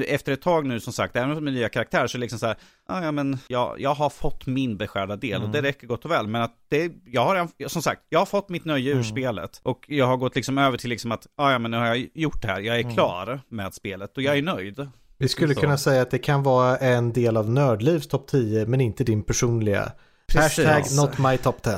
efter 0.06 0.32
ett 0.32 0.42
tag 0.42 0.66
nu 0.66 0.80
som 0.80 0.92
sagt, 0.92 1.16
även 1.16 1.44
med 1.44 1.52
nya 1.52 1.68
karaktärer 1.68 2.06
så 2.06 2.16
är 2.16 2.18
det 2.18 2.22
liksom 2.24 2.38
så 2.38 2.46
här, 2.46 2.56
"Ah, 2.86 3.04
ja 3.04 3.12
men 3.12 3.38
jag, 3.48 3.80
jag 3.80 3.94
har 3.94 4.10
fått 4.10 4.46
min 4.46 4.76
beskärda 4.76 5.16
del 5.16 5.42
och 5.42 5.48
det 5.48 5.62
räcker 5.62 5.86
gott 5.86 6.04
och 6.04 6.10
väl. 6.10 6.26
Men 6.26 6.42
att 6.42 6.52
det, 6.68 6.92
jag 7.06 7.24
har, 7.24 7.36
en- 7.36 7.68
som 7.68 7.82
sagt, 7.82 8.02
jag 8.08 8.18
har 8.18 8.26
fått 8.26 8.48
mitt 8.48 8.64
nöje 8.64 8.92
ur 8.92 9.02
spelet. 9.02 9.60
Och 9.62 9.84
jag 9.88 10.06
har 10.06 10.16
gått 10.16 10.36
liksom 10.36 10.58
över 10.58 10.78
till 10.78 10.90
liksom 10.90 11.12
att, 11.12 11.26
"Ah, 11.36 11.52
ja 11.52 11.58
men 11.58 11.70
nu 11.70 11.76
har 11.76 11.86
jag 11.86 12.08
gjort 12.14 12.42
det 12.42 12.48
här, 12.48 12.60
jag 12.60 12.78
är 12.78 12.90
klar 12.94 13.40
med 13.48 13.74
spelet 13.74 14.16
och 14.16 14.22
jag 14.22 14.38
är 14.38 14.42
nöjd. 14.42 14.88
Vi 15.18 15.28
skulle 15.28 15.54
Så. 15.54 15.60
kunna 15.60 15.78
säga 15.78 16.02
att 16.02 16.10
det 16.10 16.18
kan 16.18 16.42
vara 16.42 16.76
en 16.76 17.12
del 17.12 17.36
av 17.36 17.50
Nördlivs 17.50 18.06
topp 18.08 18.26
10 18.26 18.66
men 18.66 18.80
inte 18.80 19.04
din 19.04 19.22
personliga. 19.22 19.92
Precis. 20.26 20.66
Hashtag 20.66 20.96
not 21.04 21.18
my 21.18 21.36
top 21.38 21.62
10. 21.62 21.72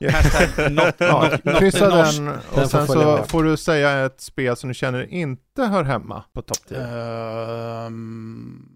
Hashtag 0.12 0.72
not, 0.72 0.94
Ja, 0.98 1.28
not, 1.32 1.44
not 1.44 1.58
kryssa 1.58 1.90
the 1.90 1.96
norsk. 1.96 2.18
den 2.18 2.28
och 2.28 2.34
Den 2.54 2.68
sen 2.68 2.86
så 2.86 3.24
får 3.28 3.44
du 3.44 3.56
säga 3.56 4.04
ett 4.06 4.20
spel 4.20 4.56
som 4.56 4.68
du 4.68 4.74
känner 4.74 5.12
inte 5.12 5.62
hör 5.64 5.84
hemma 5.84 6.24
på 6.34 6.42
topp 6.42 6.58
10. 6.68 6.78
Ehm, 6.78 8.66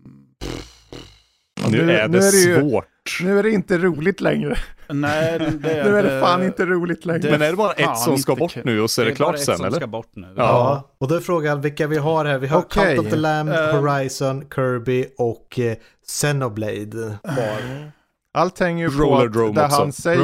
Ja, 1.62 1.68
Nu, 1.70 1.86
nu- 1.86 1.92
är 1.92 2.08
nu 2.08 2.18
det, 2.18 2.26
är 2.26 2.32
det 2.32 2.38
ju- 2.38 2.60
svårt. 2.60 3.18
Nu 3.22 3.38
är 3.38 3.42
det 3.42 3.50
inte 3.50 3.78
roligt 3.78 4.20
längre. 4.20 4.56
nej, 4.88 5.38
det 5.38 5.50
Nu 5.84 5.98
är 5.98 6.02
det 6.02 6.20
fan 6.20 6.42
inte 6.42 6.64
roligt 6.66 7.04
längre. 7.04 7.18
det- 7.22 7.30
Men 7.30 7.42
är 7.42 7.50
det 7.50 7.56
bara 7.56 7.72
ett 7.72 7.98
som 7.98 8.18
ska 8.18 8.36
bort 8.36 8.56
nu 8.64 8.80
och 8.80 8.90
så 8.90 9.00
är 9.02 9.04
det, 9.06 9.10
bara 9.10 9.16
klart 9.16 9.34
ett 9.34 9.40
sen 9.40 9.56
som 9.56 9.66
eller? 9.66 9.76
ska 9.76 9.86
bort 9.86 10.10
nu. 10.12 10.26
Ja. 10.36 10.42
Ja, 10.42 10.94
och 10.98 11.08
då 11.08 11.14
är 11.14 11.20
frågan 11.20 11.60
vilka 11.60 11.86
vi 11.86 11.96
har 11.96 12.24
här. 12.24 12.38
Vi 12.38 12.46
har 12.46 12.58
Okej. 12.58 12.96
Cult 12.96 13.06
of 13.06 13.12
the 13.12 13.16
Lamb, 13.18 13.50
Eh. 13.50 13.80
Horizon, 13.80 14.44
Kirby 14.54 15.06
och 15.18 15.58
eh, 15.58 15.76
Xenoblade 16.06 17.16
kvar. 17.22 17.90
Allt 18.34 18.58
hänger 18.58 18.88
ju 18.90 18.98
på 18.98 19.16
att 19.16 19.32
det 19.32 19.40
också. 19.40 19.76
han 19.76 19.92
säger, 19.92 20.20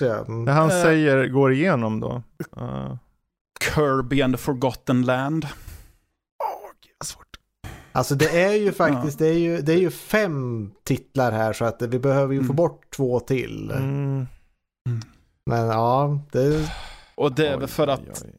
ja. 0.00 0.24
Mm. 0.28 0.44
det 0.44 0.52
han 0.52 0.70
Eh. 0.70 0.82
säger 0.82 1.26
går 1.28 1.52
igenom 1.52 2.00
då. 2.00 2.22
Uh, 2.60 2.94
Kirby 3.74 4.22
and 4.22 4.34
the 4.34 4.38
Forgotten 4.38 5.02
Land. 5.02 5.46
svårt. 7.04 7.24
Alltså 7.92 8.14
det 8.14 8.42
är 8.44 8.52
ju 8.54 8.72
faktiskt, 8.72 9.18
det, 9.18 9.26
är 9.28 9.38
ju, 9.38 9.60
det 9.60 9.72
är 9.72 9.78
ju 9.78 9.90
fem 9.90 10.70
titlar 10.84 11.32
här 11.32 11.52
så 11.52 11.64
att 11.64 11.82
vi 11.82 11.98
behöver 11.98 12.34
ju 12.34 12.40
få 12.40 12.44
Mm. 12.44 12.56
bort 12.56 12.82
två 12.96 13.20
till. 13.20 13.70
Mm. 13.70 14.26
Men 15.46 15.66
ja, 15.66 16.20
det, 16.32 16.70
Och 17.14 17.32
det 17.32 17.48
är 17.48 17.56
väl 17.58 17.68
för 17.68 17.86
att 17.88 18.00
Oj, 18.00 18.06
oj, 18.08 18.20
oj. 18.24 18.34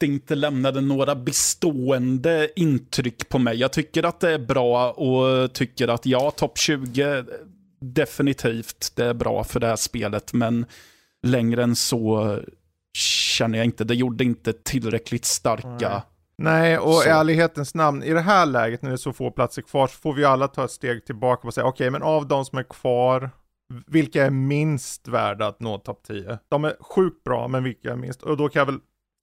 det 0.00 0.06
inte 0.06 0.34
lämnade 0.34 0.80
några 0.80 1.14
bestående 1.14 2.48
intryck 2.56 3.28
på 3.28 3.38
mig. 3.38 3.56
Jag 3.56 3.72
tycker 3.72 4.02
att 4.02 4.20
det 4.20 4.30
är 4.34 4.38
bra 4.38 4.90
och 4.92 5.52
tycker 5.52 5.88
att 5.88 6.06
ja, 6.06 6.30
topp 6.30 6.58
20 6.58 7.24
definitivt, 7.80 8.92
det 8.96 9.04
är 9.04 9.14
bra 9.14 9.44
för 9.44 9.60
det 9.60 9.66
här 9.66 9.76
spelet, 9.76 10.32
men 10.32 10.66
längre 11.22 11.62
än 11.62 11.76
så 11.76 12.38
känner 12.92 13.58
jag 13.58 13.64
inte. 13.64 13.84
Det 13.84 13.94
gjorde 13.94 14.24
inte 14.24 14.52
tillräckligt 14.52 15.24
starka. 15.24 15.88
Nej. 15.88 16.02
Nej, 16.42 16.78
och 16.78 16.94
Så. 16.94 17.08
i 17.08 17.10
ärlighetens 17.10 17.74
namn, 17.74 18.02
i 18.02 18.12
det 18.12 18.20
här 18.20 18.46
läget 18.46 18.82
när 18.82 18.90
det 18.90 18.94
är 18.94 18.96
så 18.96 19.12
få 19.12 19.30
platser 19.30 19.62
kvar 19.62 19.86
så 19.86 19.98
får 19.98 20.12
vi 20.12 20.24
alla 20.24 20.48
ta 20.48 20.64
ett 20.64 20.70
steg 20.70 21.04
tillbaka 21.04 21.48
och 21.48 21.54
säga 21.54 21.66
okej, 21.66 21.90
men 21.90 22.02
av 22.02 22.28
de 22.28 22.44
som 22.44 22.58
är 22.58 22.62
kvar, 22.62 23.30
vilka 23.86 24.26
är 24.26 24.30
minst 24.30 25.08
värda 25.08 25.46
att 25.46 25.60
nå 25.60 25.78
topp 25.78 26.02
10? 26.06 26.38
De 26.48 26.64
är 26.64 26.76
sjukt 26.80 27.24
bra, 27.24 27.48
men 27.48 27.64
vilka 27.64 27.92
är 27.92 27.96
minst? 27.96 28.22
Och 28.22 28.36
då 28.36 28.48
kan 28.48 28.60
jag 28.60 28.66
väl 28.66 28.78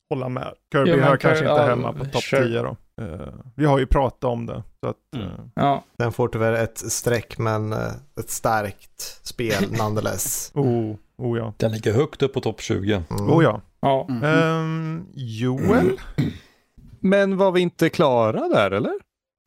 hålla 0.10 0.30
med. 0.30 0.54
Kirby 0.72 0.92
Ja, 0.92 0.98
hör 0.98 1.18
kanske 1.18 1.46
inte 1.46 1.62
ja, 1.62 1.68
hemma 1.68 1.94
på 1.94 2.06
topp 2.06 2.24
sure. 2.24 2.44
10 2.46 2.62
då. 2.62 2.78
Eh, 3.02 3.34
vi 3.56 3.66
har 3.66 3.80
ju 3.80 3.86
pratat 3.88 4.24
om 4.24 4.46
det. 4.46 4.64
Så 4.84 4.90
att, 4.90 4.96
Mm. 5.16 5.28
eh, 5.28 5.34
Ja, 5.56 5.84
den 5.98 6.12
får 6.12 6.28
tyvärr 6.28 6.54
ett 6.54 6.78
streck 6.78 7.38
men 7.38 7.74
eh, 7.74 7.80
ett 8.20 8.30
starkt 8.30 9.20
spel 9.24 9.66
nonetheless. 9.78 10.52
oh, 10.56 10.96
oh 11.18 11.38
ja. 11.38 11.54
Den 11.58 11.72
ligger 11.72 11.94
högt 11.94 12.22
upp 12.22 12.34
på 12.34 12.42
topp 12.42 12.62
20. 12.62 13.04
Mm. 13.10 13.30
Oh 13.34 13.44
ja. 13.44 13.62
ja. 13.82 14.08
Mm. 14.10 14.24
Ehm, 14.24 15.06
Joel? 15.14 15.92
Men 17.00 17.38
var 17.38 17.52
vi 17.52 17.62
inte 17.62 17.90
klara 17.90 18.48
där 18.48 18.72
eller? 18.72 18.94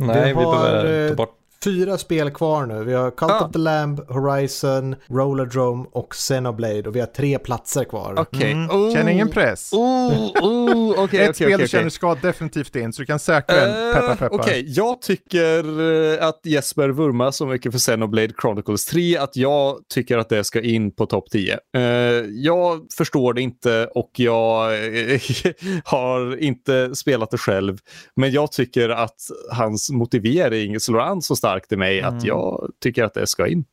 Nej, 0.03 0.35
vi, 0.35 0.43
har, 0.45 0.53
behöver 0.53 1.05
eh, 1.05 1.09
ta 1.09 1.15
bort. 1.15 1.37
Fyra 1.65 1.99
spel 1.99 2.31
kvar 2.31 2.67
nu. 2.67 2.85
Vi 2.85 2.93
har 2.95 3.11
Cult 3.11 3.33
Ah. 3.33 3.45
of 3.45 3.53
the 3.53 3.59
Lamb, 3.59 4.01
Horizon, 4.09 4.97
Rollerdrome 5.07 5.87
och 5.93 6.13
Xenoblade 6.13 6.83
och 6.89 6.97
vi 6.97 7.01
har 7.01 7.07
tre 7.07 7.39
platser 7.39 7.85
kvar. 7.85 8.15
Okej. 8.19 8.53
Mm. 8.53 8.71
Oh. 8.71 8.93
Känner 8.95 9.13
ingen 9.13 9.31
press? 9.31 9.73
Oh, 9.73 10.31
oh, 10.43 10.91
okej, 11.05 11.21
Ett 11.21 11.29
okej, 11.31 11.35
spel 11.35 11.47
okej, 11.55 11.59
du 11.59 11.69
känner 11.69 11.89
ska 11.91 12.15
definitivt 12.15 12.77
in, 12.77 12.93
så 12.93 13.03
du 13.03 13.07
kan 13.07 13.19
säkra 13.19 13.57
en. 13.61 13.89
Eh, 13.89 13.95
Peppar 13.95 14.15
peppar. 14.17 14.35
Okej, 14.41 14.65
jag 14.69 15.03
tycker 15.03 15.81
eh, 16.19 16.27
att 16.29 16.41
Jesper 16.45 16.89
vurmar 16.89 17.31
så 17.31 17.47
mycket 17.47 17.73
för 17.73 17.79
Xenoblade 17.79 18.33
Chronicles 18.43 18.85
3 18.85 19.17
att 19.17 19.37
jag 19.37 19.77
tycker 19.95 20.19
att 20.19 20.29
det 20.29 20.45
ska 20.45 20.61
in 20.61 20.91
på 20.95 21.07
topp 21.07 21.31
10. 21.31 21.59
Eh, 21.77 21.83
jag 22.31 22.81
förstår 22.97 23.33
det 23.35 23.43
inte 23.43 23.87
och 23.95 24.11
jag 24.17 24.71
har 25.85 26.37
inte 26.43 26.95
spelat 26.95 27.31
det 27.31 27.39
själv. 27.39 27.79
Men 28.17 28.31
jag 28.33 28.53
tycker 28.53 28.89
att 28.89 29.17
hans 29.53 29.91
motivering 29.91 30.81
slår 30.81 31.01
an 31.01 31.23
så 31.23 31.37
starkt 31.37 31.50
i 31.73 31.77
mig 31.77 32.03
att 32.03 32.13
Mm. 32.13 32.25
jag 32.25 32.71
tycker 32.81 33.05
att 33.05 33.15
det 33.15 33.27
ska 33.27 33.47
in. 33.47 33.65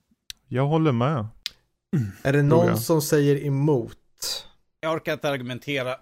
Jag 0.48 0.66
håller 0.68 0.92
med. 0.92 1.28
Är 2.24 2.34
det 2.34 2.44
någon 2.44 2.78
som 2.78 3.02
säger 3.02 3.46
emot? 3.46 3.98
Jag 4.80 4.94
orkar 4.94 5.14
inte 5.14 5.30
argumentera. 5.30 5.96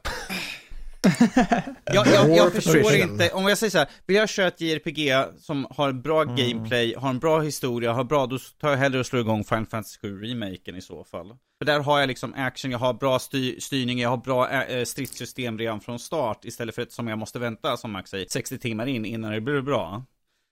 jag, 1.85 2.07
jag, 2.07 2.29
jag 2.37 2.53
förstår 2.53 2.93
inte, 2.95 3.31
om 3.31 3.47
jag 3.47 3.57
säger 3.57 3.71
så 3.71 3.77
här, 3.77 3.89
vill 4.05 4.15
jag 4.17 4.29
köra 4.29 4.47
ett 4.47 4.61
JRPG 4.61 5.13
som 5.39 5.67
har 5.69 5.91
bra 5.91 6.21
Mm. 6.21 6.35
gameplay, 6.35 6.95
har 6.97 7.09
en 7.09 7.19
bra 7.19 7.39
historia, 7.41 7.93
har 7.93 8.03
bra, 8.03 8.25
då 8.25 8.37
tar 8.59 8.69
jag 8.69 8.77
hellre 8.77 8.99
och 8.99 9.05
slår 9.05 9.21
igång 9.21 9.43
Final 9.43 9.65
Fantasy 9.65 9.99
7 10.01 10.21
remaken 10.21 10.75
i 10.75 10.81
så 10.81 11.03
fall. 11.03 11.27
För 11.57 11.65
där 11.65 11.79
har 11.79 11.99
jag 11.99 12.07
liksom 12.07 12.33
action, 12.37 12.71
jag 12.71 12.79
har 12.79 12.93
bra 12.93 13.19
styr, 13.19 13.59
styrning, 13.59 13.99
jag 13.99 14.09
har 14.09 14.17
bra 14.17 14.49
äh, 14.49 14.83
stridssystem 14.85 15.57
redan 15.59 15.79
från 15.81 15.99
start, 15.99 16.45
istället 16.45 16.75
för 16.75 16.81
att 16.81 16.91
som 16.91 17.07
jag 17.07 17.17
måste 17.17 17.39
vänta, 17.39 17.77
som 17.77 17.91
Max 17.91 18.09
säger, 18.09 18.25
60 18.29 18.57
timmar 18.59 18.85
in 18.85 19.05
innan 19.05 19.31
det 19.31 19.41
blir 19.41 19.61
bra. 19.61 20.03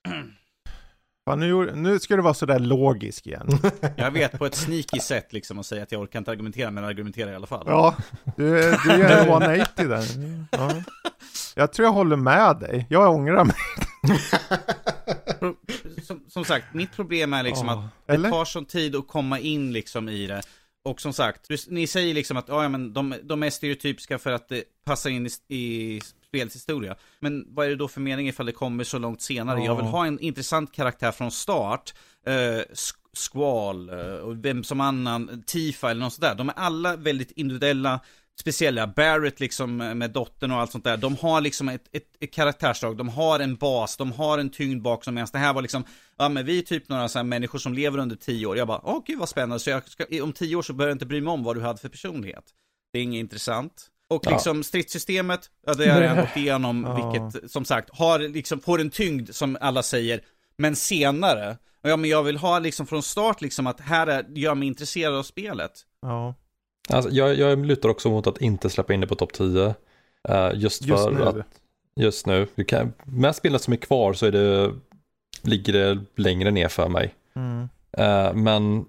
Fan, 1.26 1.40
nu, 1.40 1.72
nu 1.76 2.00
ska 2.00 2.16
du 2.16 2.22
vara 2.22 2.34
sådär 2.34 2.60
logisk 2.60 3.28
igen. 3.28 3.48
Jag 3.96 4.12
vet 4.12 4.40
på 4.40 4.46
ett 4.46 4.56
sneaky 4.56 5.00
sätt 5.00 5.34
liksom 5.34 5.60
att 5.60 5.66
säga 5.66 5.84
att 5.84 5.92
jag 5.92 6.02
orkar 6.02 6.20
inte 6.20 6.32
argumentera, 6.32 6.72
men 6.72 6.84
argumenterar 6.84 7.32
i 7.32 7.36
alla 7.36 7.48
fall. 7.48 7.64
Ja, 7.68 7.96
du, 8.38 8.46
du 8.86 8.92
är 8.92 9.22
en 9.24 9.30
180 9.30 9.88
där. 9.88 10.06
Ja. 10.52 10.72
Jag 11.56 11.74
tror 11.74 11.86
jag 11.86 11.94
håller 11.94 12.16
med 12.16 12.58
dig. 12.60 12.86
Jag 12.90 13.14
ångrar 13.16 13.46
mig. 13.46 13.56
Som, 16.04 16.24
som 16.28 16.46
sagt, 16.46 16.74
mitt 16.74 16.96
problem 16.96 17.34
är 17.34 17.44
liksom 17.44 17.68
Ja. 17.68 17.90
att 18.14 18.22
det 18.22 18.30
tar 18.30 18.46
sån 18.46 18.66
tid 18.66 18.96
att 18.96 19.08
komma 19.08 19.40
in 19.40 19.74
liksom 19.74 20.10
i 20.10 20.28
det. 20.28 20.42
Och 20.86 21.02
som 21.02 21.14
sagt, 21.14 21.48
ni 21.68 21.88
säger 21.88 22.14
liksom 22.14 22.38
att 22.38 22.48
ja, 22.48 22.70
men 22.70 22.94
de, 22.94 23.16
de 23.24 23.44
är 23.44 23.50
stereotypiska 23.50 24.20
för 24.20 24.32
att 24.32 24.50
det 24.50 24.64
passar 24.86 25.10
in 25.10 25.28
i, 25.28 25.56
i 25.56 26.02
spelets 26.34 26.56
historia. 26.56 26.96
Men 27.20 27.46
vad 27.48 27.66
är 27.66 27.70
det 27.70 27.76
då 27.76 27.88
för 27.88 28.02
mening 28.02 28.28
ifall 28.28 28.46
det 28.46 28.52
kommer 28.52 28.84
så 28.84 28.98
långt 28.98 29.22
senare? 29.22 29.60
Ja. 29.60 29.66
Jag 29.66 29.76
vill 29.76 29.86
ha 29.86 30.06
en 30.06 30.20
intressant 30.20 30.72
karaktär 30.72 31.12
från 31.12 31.32
start. 31.32 31.94
Sk- 32.26 32.96
Squall, 33.32 33.90
och 34.22 34.46
vem 34.46 34.64
som 34.64 34.82
annan, 34.82 35.44
Tifa 35.48 35.92
eller 35.92 36.02
något 36.02 36.14
sånt 36.14 36.22
där. 36.22 36.36
De 36.36 36.50
är 36.50 36.54
alla 36.58 36.96
väldigt 36.96 37.32
individuella, 37.32 38.00
speciella. 38.40 38.88
Barrett 38.88 39.40
liksom 39.40 39.82
eh, 39.82 39.94
med 39.96 40.12
dottern 40.12 40.52
och 40.52 40.58
allt 40.58 40.72
sånt 40.72 40.84
där. 40.84 40.98
De 40.98 41.16
har 41.16 41.42
liksom 41.42 41.70
ett, 41.70 41.90
ett, 41.92 42.04
ett 42.20 42.34
karaktärsdrag, 42.34 42.98
de 42.98 43.10
har 43.10 43.40
en 43.40 43.56
bas, 43.56 43.98
de 43.98 44.12
har 44.12 44.38
en 44.38 44.50
tyngd 44.50 44.82
bakom. 44.82 45.14
Medan 45.14 45.28
det 45.32 45.38
här 45.38 45.54
var 45.54 45.62
liksom, 45.62 45.84
ja 46.18 46.30
men 46.30 46.46
vi 46.46 46.58
är 46.58 46.62
typ 46.62 46.90
några 46.90 47.10
så 47.10 47.24
människor 47.24 47.60
som 47.60 47.74
lever 47.74 47.98
under 47.98 48.16
tio 48.16 48.46
år. 48.46 48.58
Jag 48.58 48.68
bara, 48.68 48.82
åh 48.84 49.04
gud 49.06 49.20
vad 49.20 49.30
spännande. 49.30 49.60
Så 49.60 49.82
ska, 49.86 50.24
om 50.24 50.34
tio 50.34 50.56
år 50.56 50.62
så 50.62 50.74
börjar 50.74 50.90
jag 50.90 50.96
inte 50.96 51.06
bry 51.06 51.22
mig 51.22 51.32
om 51.32 51.44
vad 51.44 51.56
du 51.56 51.62
hade 51.62 51.80
för 51.80 51.90
personlighet. 51.90 52.44
Det 52.94 53.00
är 53.00 53.04
inget 53.04 53.20
intressant. 53.20 53.90
Och 54.10 54.22
Ja. 54.26 54.32
liksom 54.32 54.64
stridssystemet, 54.64 55.50
ja 55.66 55.74
det 55.74 55.90
har 55.90 56.02
jag 56.02 56.18
gått 56.18 56.28
igenom, 56.38 56.84
Ja. 56.88 57.12
vilket 57.12 57.52
som 57.52 57.66
sagt 57.66 57.90
har 57.98 58.20
liksom, 58.20 58.60
får 58.60 58.82
en 58.82 58.90
tyngd 58.90 59.30
som 59.36 59.58
alla 59.62 59.84
säger. 59.84 60.22
Men 60.58 60.76
senare, 60.76 61.58
ja 61.82 61.98
men 61.98 62.10
jag 62.10 62.24
vill 62.24 62.38
ha 62.38 62.60
liksom 62.60 62.88
från 62.88 63.04
start 63.04 63.42
liksom 63.42 63.68
att 63.68 63.80
här 63.80 64.08
är, 64.08 64.26
gör 64.36 64.56
mig 64.56 64.68
intresserad 64.68 65.14
av 65.16 65.24
spelet. 65.24 65.72
Ja. 66.02 66.36
Alltså, 66.90 67.12
jag, 67.12 67.36
jag 67.40 67.66
lutar 67.66 67.90
också 67.90 68.10
mot 68.10 68.28
att 68.28 68.42
inte 68.42 68.70
släppa 68.70 68.94
in 68.94 69.02
det 69.02 69.08
på 69.08 69.16
topp 69.16 69.34
10. 69.34 69.76
Eh, 70.30 70.50
just 70.54 70.84
för 70.86 70.90
Just 70.92 71.10
nu. 71.12 71.24
att 71.24 71.36
just 71.96 72.26
nu, 72.26 72.48
du 72.56 72.64
kan, 72.64 72.94
med 73.04 73.36
spelet 73.36 73.62
som 73.62 73.74
är 73.74 73.78
kvar 73.78 74.14
så 74.14 74.26
är 74.26 74.32
det, 74.32 74.74
ligger 75.42 75.74
det 75.74 76.00
längre 76.16 76.52
ner 76.52 76.68
för 76.68 76.88
mig. 76.90 77.14
Mm. 77.36 77.70
Eh, 77.98 78.34
men 78.34 78.86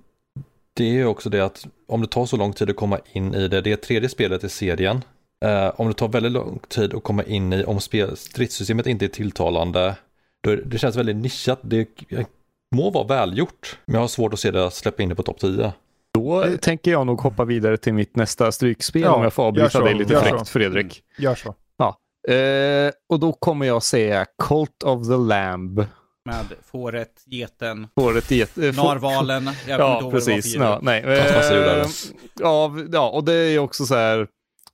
det 0.76 0.84
är 0.84 0.92
ju 0.92 1.06
också 1.06 1.30
det 1.30 1.40
att 1.40 1.66
om 1.88 2.00
det 2.00 2.06
tar 2.06 2.26
så 2.26 2.36
lång 2.36 2.52
tid 2.52 2.70
att 2.70 2.76
komma 2.76 2.98
in 3.12 3.34
i 3.34 3.48
det, 3.48 3.60
det 3.60 3.72
är 3.72 3.76
tredje 3.76 4.08
spelet 4.08 4.44
i 4.44 4.48
serien. 4.48 5.04
Eh, 5.44 5.80
om 5.80 5.88
det 5.88 5.94
tar 5.94 6.08
väldigt 6.08 6.32
lång 6.32 6.60
tid 6.68 6.94
att 6.94 7.02
komma 7.02 7.22
in 7.22 7.52
i, 7.52 7.64
om 7.64 7.80
spel, 7.80 8.16
stridssystemet 8.16 8.86
inte 8.86 9.04
är 9.04 9.08
tilltalande, 9.08 9.96
då 10.44 10.50
är, 10.50 10.56
det 10.56 10.78
känns 10.78 10.96
väldigt 10.96 11.16
nischat. 11.16 11.58
Det 11.62 11.88
må 12.76 12.90
vara 12.90 13.06
välgjort, 13.06 13.78
men 13.84 13.94
jag 13.94 14.00
har 14.00 14.08
svårt 14.08 14.32
att 14.32 14.38
se 14.40 14.50
det 14.50 14.70
släppa 14.70 15.02
in 15.02 15.08
det 15.08 15.14
på 15.14 15.22
topp 15.22 15.38
10. 15.40 15.72
Då 16.14 16.42
Eh. 16.44 16.56
tänker 16.56 16.90
jag 16.90 17.06
nog 17.06 17.20
hoppa 17.20 17.44
vidare 17.44 17.76
till 17.76 17.94
mitt 17.94 18.16
nästa 18.16 18.52
strykspel 18.52 19.02
Ja, 19.02 19.12
om 19.14 19.22
jag 19.22 19.32
får 19.32 19.42
avbryta 19.42 19.80
dig 19.80 19.94
lite 19.94 20.20
fräckt. 20.20 20.48
Fredrik. 20.48 21.02
Gör 21.18 21.34
så. 21.34 21.54
Eh, 22.28 22.92
och 23.08 23.20
då 23.20 23.32
kommer 23.32 23.66
jag 23.66 23.82
säga 23.82 24.26
Cult 24.42 24.82
of 24.84 25.06
the 25.08 25.16
Lamb. 25.16 25.84
Med 26.26 26.44
fåret, 26.72 27.22
geten, 27.26 27.88
Fåret 27.94 28.32
i 28.32 28.42
ett... 28.42 28.58
eh, 28.58 28.64
narvalen. 28.84 29.50
Ja, 29.68 30.08
precis. 30.10 30.54
Ja, 30.54 30.78
nej. 30.82 31.02
Eh, 31.02 31.86
ja, 32.40 32.74
ja, 32.92 33.10
och 33.10 33.24
det 33.24 33.32
är 33.34 33.58
också 33.58 33.86
så 33.86 33.94
här 33.94 34.26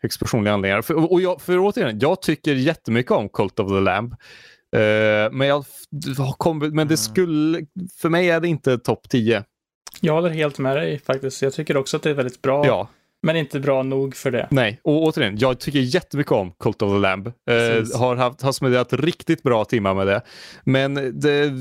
högst 0.03 0.21
personliga 0.21 0.55
anledningar. 0.55 0.83
För, 0.83 1.13
och 1.13 1.21
jag, 1.21 1.41
för 1.41 1.59
återigen, 1.59 1.99
jag 1.99 2.23
tycker 2.23 2.55
jättemycket 2.55 3.13
om 3.13 3.29
Cult 3.29 3.61
of 3.61 3.69
the 3.69 3.81
Lamb. 3.81 4.13
Eh, 4.77 5.33
men, 5.33 5.47
jag, 5.49 5.65
kommit- 6.39 6.63
men 6.69 6.73
Mm. 6.73 6.89
det 6.89 6.97
skulle, 6.97 7.67
för 8.01 8.09
mig 8.09 8.31
är 8.31 8.41
det 8.41 8.49
inte 8.49 8.79
topp 8.79 9.09
10. 9.09 9.45
Jag 10.01 10.13
håller 10.13 10.31
helt 10.31 10.59
med 10.59 10.77
dig 10.77 10.99
faktiskt. 10.99 11.43
Jag 11.43 11.53
tycker 11.53 11.77
också 11.77 11.97
att 11.97 12.03
det 12.03 12.11
är 12.11 12.15
väldigt 12.15 12.43
bra, 12.43 12.67
Ja, 12.67 12.89
men 13.23 13.37
inte 13.37 13.61
bra 13.61 13.83
nog 13.83 14.17
för 14.17 14.31
det. 14.31 14.49
nej. 14.51 14.81
Och 14.85 15.03
återigen, 15.03 15.39
jag 15.39 15.61
tycker 15.61 15.79
jättemycket 15.79 16.33
om 16.33 16.53
Cult 16.61 16.83
of 16.83 16.93
the 16.93 16.99
Lamb. 16.99 17.27
Eh, 17.27 17.99
har, 17.99 18.17
haft, 18.17 18.43
har 18.43 18.53
spenderat 18.53 18.93
riktigt 18.93 19.43
bra 19.43 19.65
timmar 19.65 19.95
med 19.95 20.07
det. 20.07 20.23
Men 20.65 21.21
det, 21.21 21.53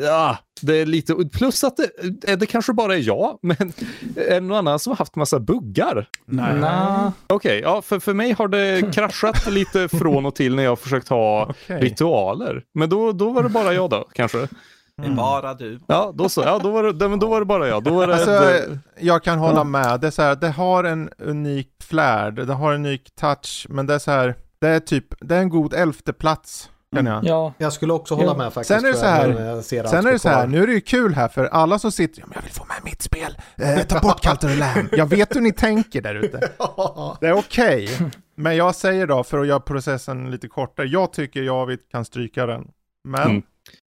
ja, 0.00 0.38
det 0.62 0.76
är 0.76 0.86
lite, 0.86 1.14
plus 1.32 1.64
att 1.64 1.76
det, 1.76 2.36
det 2.36 2.46
kanske 2.46 2.72
bara 2.72 2.94
är 2.94 3.06
jag, 3.06 3.38
men 3.42 3.72
är 4.16 4.30
det 4.34 4.40
någon 4.40 4.56
annan 4.58 4.78
som 4.78 4.90
har 4.90 4.96
haft 4.96 5.16
massa 5.16 5.40
buggar? 5.40 6.08
Nej. 6.26 7.10
Okej, 7.26 7.60
ja, 7.60 7.82
för, 7.82 7.98
för 7.98 8.14
mig 8.14 8.32
har 8.32 8.48
det 8.48 8.82
kraschat 8.94 9.52
lite 9.52 9.88
från 9.88 10.26
och 10.26 10.34
till 10.34 10.54
när 10.54 10.62
jag 10.62 10.70
har 10.70 10.76
försökt 10.76 11.08
ha 11.08 11.46
Okej. 11.50 11.80
ritualer. 11.80 12.62
Men 12.74 12.88
då, 12.88 13.12
då 13.12 13.30
var 13.30 13.42
det 13.42 13.48
bara 13.48 13.74
jag 13.74 13.90
då, 13.90 14.08
kanske. 14.12 14.48
Det 14.96 15.06
är 15.06 15.10
bara 15.10 15.54
du. 15.54 15.80
Ja, 15.86 16.12
då 16.14 16.28
så. 16.28 16.42
Ja, 16.42 16.58
då 16.62 16.70
var 16.70 16.82
det, 16.92 17.08
men 17.08 17.18
då 17.18 17.26
var 17.28 17.40
det 17.40 17.46
bara 17.46 17.68
jag. 17.68 17.82
Då 17.84 17.94
var 17.94 18.06
det, 18.06 18.14
Alltså, 18.14 18.30
det, 18.30 18.78
jag 18.98 19.22
kan 19.22 19.38
hålla 19.38 19.64
med. 19.64 20.00
Det 20.00 20.06
är 20.06 20.10
så 20.10 20.22
här, 20.22 20.34
det 20.36 20.48
har 20.50 20.84
en 20.84 21.10
unik 21.18 21.68
flärd, 21.84 22.46
det 22.46 22.54
har 22.54 22.72
en 22.72 22.86
unik 22.86 23.14
touch, 23.20 23.66
men 23.70 23.86
det 23.86 23.94
är 23.94 23.98
så 23.98 24.10
här, 24.10 24.34
det 24.60 24.68
är 24.68 24.80
typ, 24.80 25.04
det 25.20 25.34
är 25.36 25.40
en 25.40 25.48
god 25.48 25.74
elfte 25.74 26.12
plats. 26.12 26.70
Känner 26.96 27.10
jag. 27.10 27.24
ja. 27.24 27.52
Jag 27.58 27.72
skulle 27.72 27.92
också 27.92 28.14
hålla 28.14 28.36
med 28.36 28.52
faktiskt. 28.52 28.68
Sen 28.80 28.84
är 28.88 28.92
det 28.92 28.98
så 28.98 29.06
här- 29.06 29.28
Sen 29.90 30.06
är 30.06 30.12
det 30.12 30.18
så 30.18 30.28
här, 30.28 30.46
nu 30.46 30.62
är 30.62 30.66
det 30.66 30.72
ju 30.72 30.80
kul 30.80 31.14
här 31.14 31.28
för 31.28 31.44
alla 31.46 31.78
som 31.78 31.92
sitter, 31.92 32.20
ja, 32.20 32.26
men 32.28 32.34
jag 32.36 32.42
vill 32.42 32.52
få 32.52 32.64
med 32.64 32.76
mitt 32.84 33.02
spel, 33.02 33.38
eh, 33.56 33.82
ta 33.86 34.00
bort 34.00 34.40
the 34.40 34.48
Lamb. 34.56 34.88
Jag 34.92 35.06
vet 35.06 35.36
hur 35.36 35.40
ni 35.40 35.52
tänker 35.52 36.02
där 36.02 36.14
ute. 36.14 36.38
Det 37.20 37.26
är 37.28 37.32
okej, 37.32 37.88
men 38.36 38.56
jag 38.56 38.74
säger 38.74 39.06
då, 39.06 39.24
för 39.24 39.38
att 39.38 39.46
göra 39.46 39.60
processen 39.60 40.30
lite 40.30 40.48
kortare, 40.48 40.86
jag 40.86 41.12
tycker 41.12 41.42
jag 41.42 41.76
kan 41.90 42.04
stryka 42.04 42.46
den. 42.46 42.64
Men, 43.08 43.22
Mm. 43.30 43.42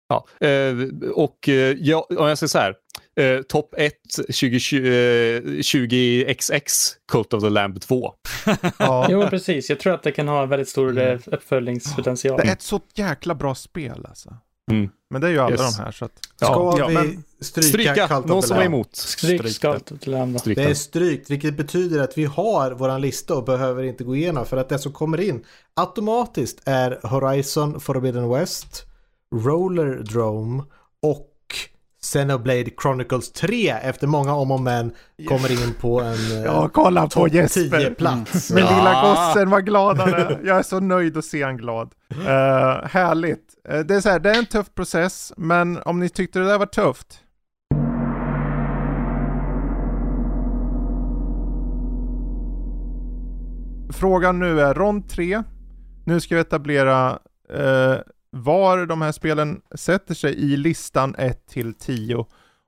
Ja. 0.08 0.46
Eh, 0.46 0.74
och 1.14 1.48
eh, 1.48 1.54
ja, 1.80 2.06
om 2.18 2.26
jag 2.28 2.38
säger 2.38 2.48
så 2.48 2.58
här. 2.58 2.74
Eh, 3.16 3.42
Topp 3.42 3.74
1 3.78 3.92
2020, 4.26 4.76
eh, 4.76 5.40
20XX 5.42 6.92
Cult 7.12 7.34
of 7.34 7.42
the 7.42 7.48
Lamb 7.50 7.80
2. 7.80 8.12
ja, 8.78 9.06
Jo, 9.10 9.26
precis. 9.30 9.70
Jag 9.70 9.80
tror 9.80 9.94
att 9.94 10.02
det 10.02 10.12
kan 10.12 10.28
ha 10.28 10.42
en 10.42 10.48
väldigt 10.48 10.68
stor 10.68 10.90
Mm. 10.98 11.18
uppföljningspotential. 11.26 12.36
det 12.36 12.48
är 12.48 12.52
ett 12.52 12.62
så 12.62 12.80
jäkla 12.94 13.34
bra 13.34 13.54
spel 13.54 14.06
alltså. 14.08 14.36
Mm. 14.70 14.90
Men 15.10 15.20
det 15.20 15.26
är 15.26 15.30
ju 15.30 15.38
alla 15.38 15.50
Yes. 15.50 15.76
de 15.76 15.82
här 15.82 15.92
så 15.92 16.04
att, 16.04 16.12
Ska 16.36 16.46
ja, 16.78 16.86
vi 16.88 17.18
stryka, 17.44 17.68
Stryka, 17.68 18.08
Cult 18.08 18.24
of 18.24 18.26
någon 18.26 18.42
the 18.42 18.48
som 18.48 18.56
är 18.56 18.60
Lamb? 18.60 18.74
emot. 18.74 18.96
Stryk. 18.96 19.40
Stryk 19.48 19.60
Det 19.60 20.52
är 20.62 20.66
den. 20.66 20.76
strykt, 20.76 21.30
vilket 21.30 21.56
betyder 21.56 22.00
att 22.02 22.18
vi 22.18 22.24
har 22.24 22.70
våran 22.70 23.00
lista 23.00 23.34
och 23.34 23.44
behöver 23.44 23.82
inte 23.82 24.04
gå 24.04 24.16
igenom 24.16 24.46
för 24.46 24.56
att 24.56 24.68
det 24.68 24.78
som 24.78 24.92
kommer 24.92 25.20
in 25.20 25.44
automatiskt 25.74 26.62
är 26.64 27.00
Horizon 27.06 27.80
Forbidden 27.80 28.28
West, 28.28 28.84
Roller 29.34 29.96
Drome 29.96 30.62
och 31.02 31.30
Xenoblade 32.02 32.70
Chronicles 32.82 33.32
3 33.32 33.70
efter 33.70 34.06
många 34.06 34.34
om 34.34 34.50
och 34.50 34.60
men 34.60 34.92
kommer 35.28 35.52
in 35.52 35.74
på 35.80 36.00
en 36.00 36.42
ja 36.44 36.68
kolla 36.72 37.06
på 37.08 37.28
Jesper. 37.28 37.78
10 37.78 37.90
plats. 37.90 38.50
Min 38.50 38.64
Ja. 38.64 38.76
lilla 38.76 39.02
gossen 39.02 39.50
var 39.50 39.60
gladare. 39.60 40.38
Jag 40.44 40.58
är 40.58 40.62
så 40.62 40.80
nöjd 40.80 41.16
att 41.16 41.24
se 41.24 41.42
han 41.42 41.56
glad. 41.56 41.94
Uh, 42.14 42.24
härligt. 42.86 43.54
Eh, 43.68 43.80
det 43.80 43.94
är 43.94 44.00
så 44.00 44.08
här, 44.08 44.18
det 44.18 44.30
är 44.30 44.38
en 44.38 44.46
tuff 44.46 44.74
process, 44.74 45.32
men 45.36 45.78
om 45.82 46.00
ni 46.00 46.08
tyckte 46.08 46.38
det 46.38 46.44
där 46.46 46.58
var 46.58 46.66
tufft. 46.66 47.20
Frågan 53.92 54.38
nu 54.38 54.60
är 54.60 54.74
rond 54.74 55.08
3. 55.08 55.42
Nu 56.04 56.20
ska 56.20 56.34
vi 56.34 56.40
etablera 56.40 57.18
eh, 57.54 57.94
var 58.34 58.86
de 58.86 59.02
här 59.02 59.12
spelen 59.12 59.60
sätter 59.74 60.14
sig 60.14 60.34
i 60.34 60.56
listan 60.56 61.14
1 61.18 61.46
till 61.46 61.74
10. 61.74 62.26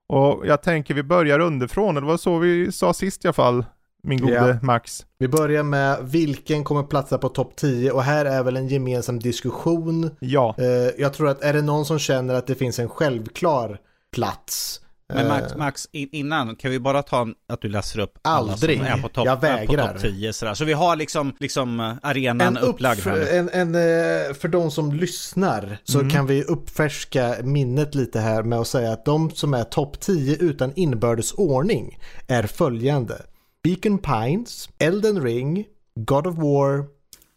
Och 0.09 0.47
jag 0.47 0.62
tänker 0.62 0.95
vi 0.95 1.03
börjar 1.03 1.39
underifrån, 1.39 1.95
det 1.95 2.01
var 2.01 2.17
så 2.17 2.39
vi 2.39 2.73
sa 2.73 2.95
sist 2.95 3.25
i 3.25 3.28
alla 3.28 3.33
fall, 3.33 3.65
min 4.03 4.20
gode 4.20 4.33
Ja. 4.33 4.59
Max. 4.62 5.07
Vi 5.19 5.28
börjar 5.28 5.62
med 5.62 5.99
vilken 6.03 6.65
kommer 6.65 6.83
platsa 6.83 7.19
på 7.19 7.28
topp 7.28 7.57
10 7.57 7.91
och 7.91 8.03
här 8.03 8.25
är 8.25 8.43
väl 8.43 8.57
en 8.57 8.69
gemensam 8.69 9.19
diskussion. 9.19 10.11
Ja. 10.20 10.55
Eh, 10.59 10.91
jag 10.99 11.12
tror 11.12 11.28
att 11.28 11.43
är 11.43 11.53
det 11.53 11.62
någon 11.62 11.85
som 11.85 11.99
känner 11.99 12.35
att 12.35 12.47
det 12.47 12.55
finns 12.55 12.78
en 12.78 12.89
självklar 12.89 13.78
plats 14.12 14.81
Men 15.15 15.28
Max, 15.28 15.52
eh, 15.52 15.59
Max 15.59 15.89
in, 15.93 16.09
innan, 16.12 16.57
kan 16.57 16.70
vi 16.70 16.78
bara 16.81 17.02
ta 17.02 17.28
att 17.49 17.60
du 17.60 17.68
läser 17.68 17.99
upp 17.99 18.18
alla 18.23 18.52
Aldrig. 18.52 18.78
som 18.78 18.86
är 18.86 19.02
på 19.02 19.09
topp 19.09 19.26
Jag 19.26 19.41
på 19.41 19.47
vägrar. 19.47 19.93
topp 19.93 20.02
10 20.02 20.33
sådär. 20.33 20.55
Så 20.55 20.65
vi 20.65 20.73
har 20.73 20.97
liksom, 20.97 21.33
liksom 21.41 21.81
eh, 21.81 21.93
arenan 22.02 22.57
en 22.57 22.59
upplagd 22.62 23.01
här 23.01 23.17
nu. 23.17 23.28
en, 23.28 23.49
en, 23.49 23.75
eh, 23.75 24.35
för 24.35 24.49
de 24.49 24.70
som 24.70 24.93
lyssnar 24.93 25.78
så 25.85 25.99
Mm. 25.99 26.10
kan 26.10 26.26
vi 26.26 26.43
uppfärska 26.43 27.36
minnet 27.43 27.94
lite 27.94 28.20
här 28.20 28.43
med 28.43 28.59
att 28.59 28.68
säga 28.68 28.93
att 28.93 29.05
de 29.05 29.31
som 29.31 29.55
är 29.55 29.65
topp 29.65 30.01
10 30.01 30.36
utan 30.36 30.73
inbördes 30.76 31.33
ordning 31.33 31.99
är 32.28 32.43
följande. 32.43 33.23
Beacon 33.62 33.99
Pines, 33.99 34.68
Elden 34.78 35.23
Ring, 35.23 35.65
God 35.94 36.26
of 36.26 36.35
War, 36.36 36.85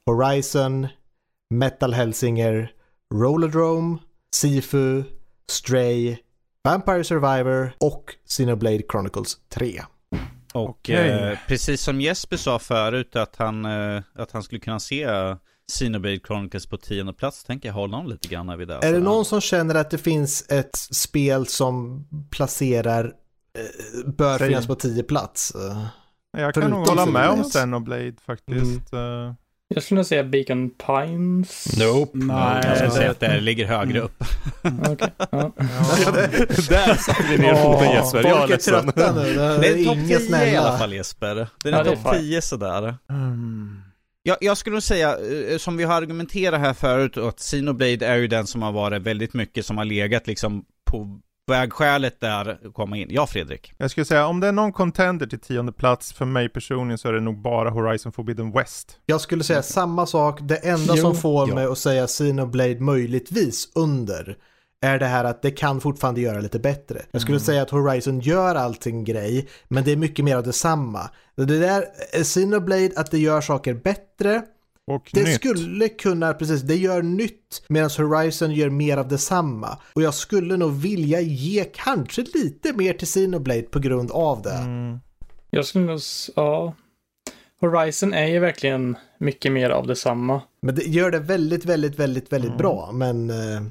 Horizon, 0.06 0.88
Metal 1.50 1.94
Hellsinger, 1.94 2.72
Rollerdrome, 3.14 3.98
Sifu, 4.36 5.04
Stray, 5.52 6.18
Vampire 6.64 7.04
Survivor 7.04 7.72
och 7.78 8.16
Xenoblade 8.28 8.82
Chronicles 8.92 9.38
3. 9.50 9.82
Och 10.54 10.70
Okej. 10.70 11.10
eh, 11.10 11.38
precis 11.48 11.82
som 11.82 12.02
Jesper 12.02 12.38
sa 12.38 12.60
förut 12.60 13.16
att 13.16 13.36
han, 13.36 13.66
eh, 13.66 14.02
att 14.16 14.32
han 14.32 14.44
skulle 14.44 14.62
kunna 14.62 14.80
se 14.80 15.08
Xenoblade 15.72 16.20
Chronicles 16.28 16.66
på 16.66 16.78
tionde 16.78 17.14
plats, 17.14 17.44
tänker 17.44 17.70
jag 17.70 17.74
hålla 17.74 17.98
honom 17.98 18.12
lite 18.12 18.28
grann 18.28 18.58
vid 18.58 18.68
det. 18.68 18.76
Är 18.76 18.94
det 18.94 19.00
någon 19.00 19.26
som 19.26 19.42
känner 19.42 19.76
att 19.76 19.90
det 19.90 19.98
finns 19.98 20.46
ett 20.50 20.76
spel 20.76 21.48
som 21.48 22.06
placerar 22.32 23.06
eh, 23.58 24.12
bör 24.12 24.40
finnas 24.40 24.68
på 24.68 24.76
10 24.76 25.04
plats? 25.04 25.56
Eh, 25.56 25.86
Jag 26.32 26.54
kan 26.54 26.64
Förutom 26.64 26.80
nog 26.80 26.88
hålla 26.90 27.06
med 27.06 27.30
om 27.30 27.44
Xenoblade. 27.44 28.14
Faktiskt. 28.26 28.94
Eh, 28.94 29.34
Jag 29.76 29.84
skulle 29.84 29.96
nog 30.00 30.06
säga 30.06 30.24
Beacon 30.24 30.70
Pines. 30.70 31.78
Nope. 31.80 32.12
Nej, 32.18 32.62
Jag 32.66 32.76
skulle 32.78 32.92
säga 32.92 33.12
att 33.12 33.20
det 33.20 33.40
ligger 33.40 33.66
högre 33.66 34.00
upp. 34.00 34.24
Okej, 34.64 35.08
ja. 35.32 35.52
Där 36.70 36.96
satte 36.96 37.24
vi 37.30 37.38
ner 37.38 37.56
foten 37.56 37.92
Jesper. 37.92 38.24
Jag 38.24 38.32
är 38.32 38.38
Folk 38.38 38.44
är 38.50 38.54
ledsen. 38.56 38.74
trötta 38.94 39.14
nu. 39.16 39.34
Det 39.34 39.58
Det 39.60 39.68
är 39.68 39.86
topp 39.86 39.98
inga 39.98 40.18
10 40.20 40.46
i 40.54 40.56
alla 40.56 40.78
fall 40.78 40.94
Jesper. 40.94 41.48
Det 41.64 41.70
är 41.70 41.74
Ja, 41.74 41.84
topp 41.84 42.00
fine. 42.14 42.22
10 42.22 42.42
sådär. 42.42 42.96
mm. 43.10 43.82
Jag, 44.24 44.38
jag 44.42 44.58
skulle 44.58 44.74
nog 44.74 44.84
säga, 44.84 45.18
eh, 45.52 45.58
som 45.58 45.78
vi 45.78 45.84
har 45.84 45.94
argumenterat 46.02 46.60
här 46.60 46.74
förut, 46.74 47.18
att 47.18 47.38
Xenoblade 47.40 48.06
är 48.06 48.16
ju 48.18 48.28
den 48.28 48.48
som 48.48 48.62
har 48.62 48.72
varit 48.72 49.02
väldigt 49.02 49.34
mycket 49.34 49.66
som 49.66 49.78
har 49.78 49.86
legat 49.86 50.28
liksom 50.28 50.64
på 50.86 51.20
vägskälet 51.50 52.20
där 52.20 52.60
att 52.66 52.74
komma 52.74 52.98
in. 52.98 53.08
Ja, 53.10 53.28
Fredrik. 53.28 53.74
Jag 53.78 53.92
skulle 53.92 54.06
säga 54.06 54.28
om 54.28 54.40
det 54.40 54.48
är 54.48 54.52
någon 54.52 54.74
contender 54.74 55.28
till 55.28 55.40
tionde 55.40 55.72
plats 55.72 56.14
för 56.14 56.26
mig 56.26 56.50
personligen 56.50 56.98
så 56.98 57.08
är 57.08 57.14
det 57.14 57.20
nog 57.20 57.42
bara 57.42 57.70
Horizon 57.70 58.12
Forbidden 58.12 58.52
West. 58.52 58.98
Jag 59.06 59.22
skulle 59.22 59.44
säga 59.44 59.62
samma 59.62 60.06
sak. 60.06 60.40
Det 60.42 60.56
enda 60.56 60.94
Jo, 60.96 61.02
som 61.02 61.16
får 61.16 61.50
ja. 61.50 61.56
mig 61.56 61.66
att 61.66 61.78
säga 61.78 62.08
Xenoblade 62.08 62.80
möjligtvis 62.80 63.72
under 63.76 64.38
är 64.82 65.00
det 65.00 65.06
här 65.06 65.24
att 65.24 65.42
det 65.42 65.52
kan 65.52 65.82
fortfarande 65.82 66.22
göra 66.22 66.40
lite 66.40 66.60
bättre. 66.60 67.02
Jag 67.12 67.22
skulle 67.22 67.40
säga 67.40 67.62
att 67.62 67.70
Horizon 67.70 68.20
gör 68.20 68.56
allting 68.56 69.04
grej, 69.04 69.48
men 69.68 69.84
det 69.84 69.92
är 69.92 69.96
mycket 69.96 70.26
mer 70.26 70.36
av 70.36 70.44
detsamma. 70.44 71.10
Det 71.36 71.60
där 71.60 71.86
Xenoblade, 72.24 72.92
att 72.96 73.12
det 73.12 73.18
gör 73.20 73.42
saker 73.42 73.74
bättre, 73.74 74.42
Och 74.90 75.10
Det 75.14 75.24
nytt. 75.24 75.36
skulle 75.36 75.90
kunna, 75.90 76.34
precis, 76.34 76.62
det 76.62 76.76
gör 76.76 77.02
nytt 77.02 77.64
medan 77.68 77.90
Horizon 77.98 78.52
gör 78.52 78.70
mer 78.70 78.98
av 78.98 79.08
detsamma. 79.08 79.78
Och 79.94 80.02
jag 80.02 80.14
skulle 80.14 80.58
nog 80.58 80.72
vilja 80.72 81.20
ge 81.22 81.64
kanske 81.74 82.22
lite 82.34 82.74
mer 82.74 82.94
till 82.94 83.08
Xenoblade 83.08 83.62
på 83.62 83.80
grund 83.80 84.12
av 84.12 84.42
det. 84.42 84.54
Mm. 84.58 85.00
Jag 85.50 85.66
skulle 85.66 85.86
nog, 85.86 86.00
ja. 86.36 86.74
Horizon 87.62 88.14
är 88.14 88.28
ju 88.28 88.40
verkligen 88.40 88.98
mycket 89.20 89.52
mer 89.52 89.70
av 89.70 89.88
detsamma. 89.88 90.42
Men 90.62 90.76
det 90.76 90.84
gör 90.88 91.12
det 91.12 91.20
väldigt, 91.20 91.66
väldigt, 91.66 92.00
väldigt, 92.00 92.32
väldigt 92.34 92.50
Mm. 92.50 92.58
bra. 92.58 92.90
Men 92.94 93.30
eh, 93.30 93.62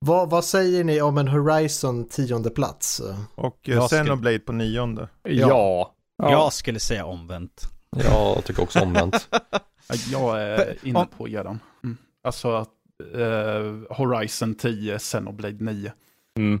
vad, 0.00 0.30
vad 0.30 0.44
säger 0.44 0.84
ni 0.84 1.00
om 1.00 1.18
en 1.18 1.28
Horizon 1.28 2.08
tionde 2.08 2.50
plats? 2.50 3.00
Och 3.34 3.68
eh, 3.68 3.74
Jag 3.74 3.86
skulle- 3.86 4.02
Xenoblade 4.04 4.38
på 4.38 4.52
nionde. 4.52 5.08
Ja. 5.22 5.94
Ja. 6.22 6.30
Jag 6.30 6.52
skulle 6.52 6.80
säga 6.80 7.04
omvänt. 7.04 7.62
Jag 7.96 8.44
tycker 8.44 8.62
också 8.62 8.80
omvänt. 8.80 9.28
Ja, 9.88 9.96
Jag 10.12 10.42
är 10.42 10.76
inne 10.82 11.06
på 11.16 11.28
eran. 11.28 11.60
Mm. 11.84 11.96
Alltså 12.24 12.52
att 12.52 12.68
eh, 13.14 13.96
Horizon 13.96 14.54
10, 14.54 14.98
Xenoblade 14.98 15.64
9. 15.64 15.92
Mm. 16.38 16.60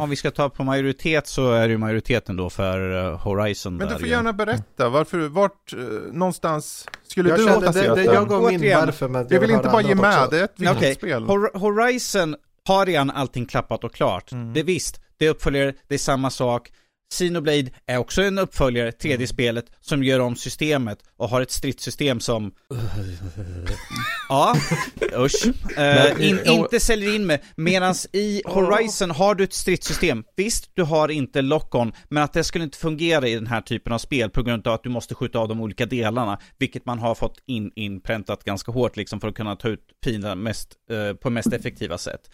Om 0.00 0.10
vi 0.10 0.16
ska 0.16 0.30
ta 0.30 0.48
på 0.50 0.64
majoritet 0.64 1.26
så 1.26 1.52
är 1.52 1.68
det 1.68 1.72
ju 1.72 1.78
majoriteten 1.78 2.36
då 2.36 2.50
för 2.50 3.04
eh, 3.06 3.18
Horizon. 3.18 3.76
Men 3.76 3.86
du 3.86 3.92
där 3.92 3.98
får 3.98 4.06
ju. 4.08 4.12
gärna 4.14 4.32
berätta, 4.32 4.88
varför, 4.88 5.18
vart 5.28 5.72
eh, 5.72 5.78
någonstans 6.12 6.88
skulle 7.02 7.28
Jag 7.28 7.38
du 7.38 7.48
ha 7.48 7.52
kände, 7.62 7.72
det, 7.72 7.88
det, 7.88 7.94
den? 7.94 8.04
jag 8.04 8.28
gav 8.28 8.52
min 8.52 8.60
varför. 8.74 9.08
Men 9.08 9.26
Jag 9.30 9.40
vill 9.40 9.50
inte 9.50 9.68
bara 9.68 9.82
ge 9.82 9.94
med, 9.94 10.08
också. 10.18 10.30
det 10.30 10.38
är 10.40 10.44
ett 10.44 10.76
Okej, 10.76 10.94
spel. 10.94 11.22
Hor- 11.24 11.58
Horizon 11.58 12.36
har 12.68 12.86
redan 12.86 13.10
allting 13.10 13.46
klappat 13.46 13.84
och 13.84 13.94
klart. 13.94 14.32
Mm. 14.32 14.52
Det 14.52 14.60
är 14.60 14.64
visst, 14.64 15.00
det 15.16 15.26
är 15.26 15.30
uppföljare, 15.30 15.74
det 15.88 15.94
är 15.94 15.98
samma 15.98 16.30
sak. 16.30 16.72
Xenoblade 17.12 17.70
är 17.86 17.98
också 17.98 18.22
en 18.22 18.38
uppföljare, 18.38 18.92
tredje 18.92 19.16
Mm. 19.16 19.26
spelet, 19.26 19.66
som 19.80 20.04
gör 20.04 20.20
om 20.20 20.36
systemet 20.36 20.98
och 21.16 21.28
har 21.28 21.40
ett 21.40 21.50
stridssystem 21.50 22.20
som... 22.20 22.52
ja, 24.28 24.56
usch. 25.16 25.46
Eh, 25.78 26.28
in, 26.28 26.38
inte 26.46 26.80
säljer 26.80 27.14
in 27.14 27.26
med. 27.26 27.40
Medans 27.56 28.06
i 28.12 28.42
Horizon 28.44 29.10
har 29.10 29.34
du 29.34 29.44
ett 29.44 29.52
stridssystem. 29.52 30.24
Visst, 30.36 30.70
du 30.74 30.82
har 30.82 31.08
inte 31.08 31.42
lock-on, 31.42 31.92
men 32.08 32.22
att 32.22 32.32
det 32.32 32.44
skulle 32.44 32.64
inte 32.64 32.78
fungera 32.78 33.28
i 33.28 33.34
den 33.34 33.46
här 33.46 33.60
typen 33.60 33.92
av 33.92 33.98
spel 33.98 34.30
på 34.30 34.42
grund 34.42 34.66
av 34.66 34.74
att 34.74 34.82
du 34.82 34.88
måste 34.88 35.14
skjuta 35.14 35.38
av 35.38 35.48
de 35.48 35.60
olika 35.60 35.86
delarna, 35.86 36.38
vilket 36.58 36.86
man 36.86 36.98
har 36.98 37.14
fått 37.14 37.38
in, 37.46 37.72
inpräntat 37.76 38.44
ganska 38.44 38.72
hårt 38.72 38.96
liksom 38.96 39.20
för 39.20 39.28
att 39.28 39.34
kunna 39.34 39.56
ta 39.56 39.68
ut 39.68 39.80
fienden 40.04 40.42
mest, 40.42 40.74
eh, 40.90 41.16
på 41.16 41.30
mest 41.30 41.52
effektiva 41.52 41.98
sätt. 41.98 42.30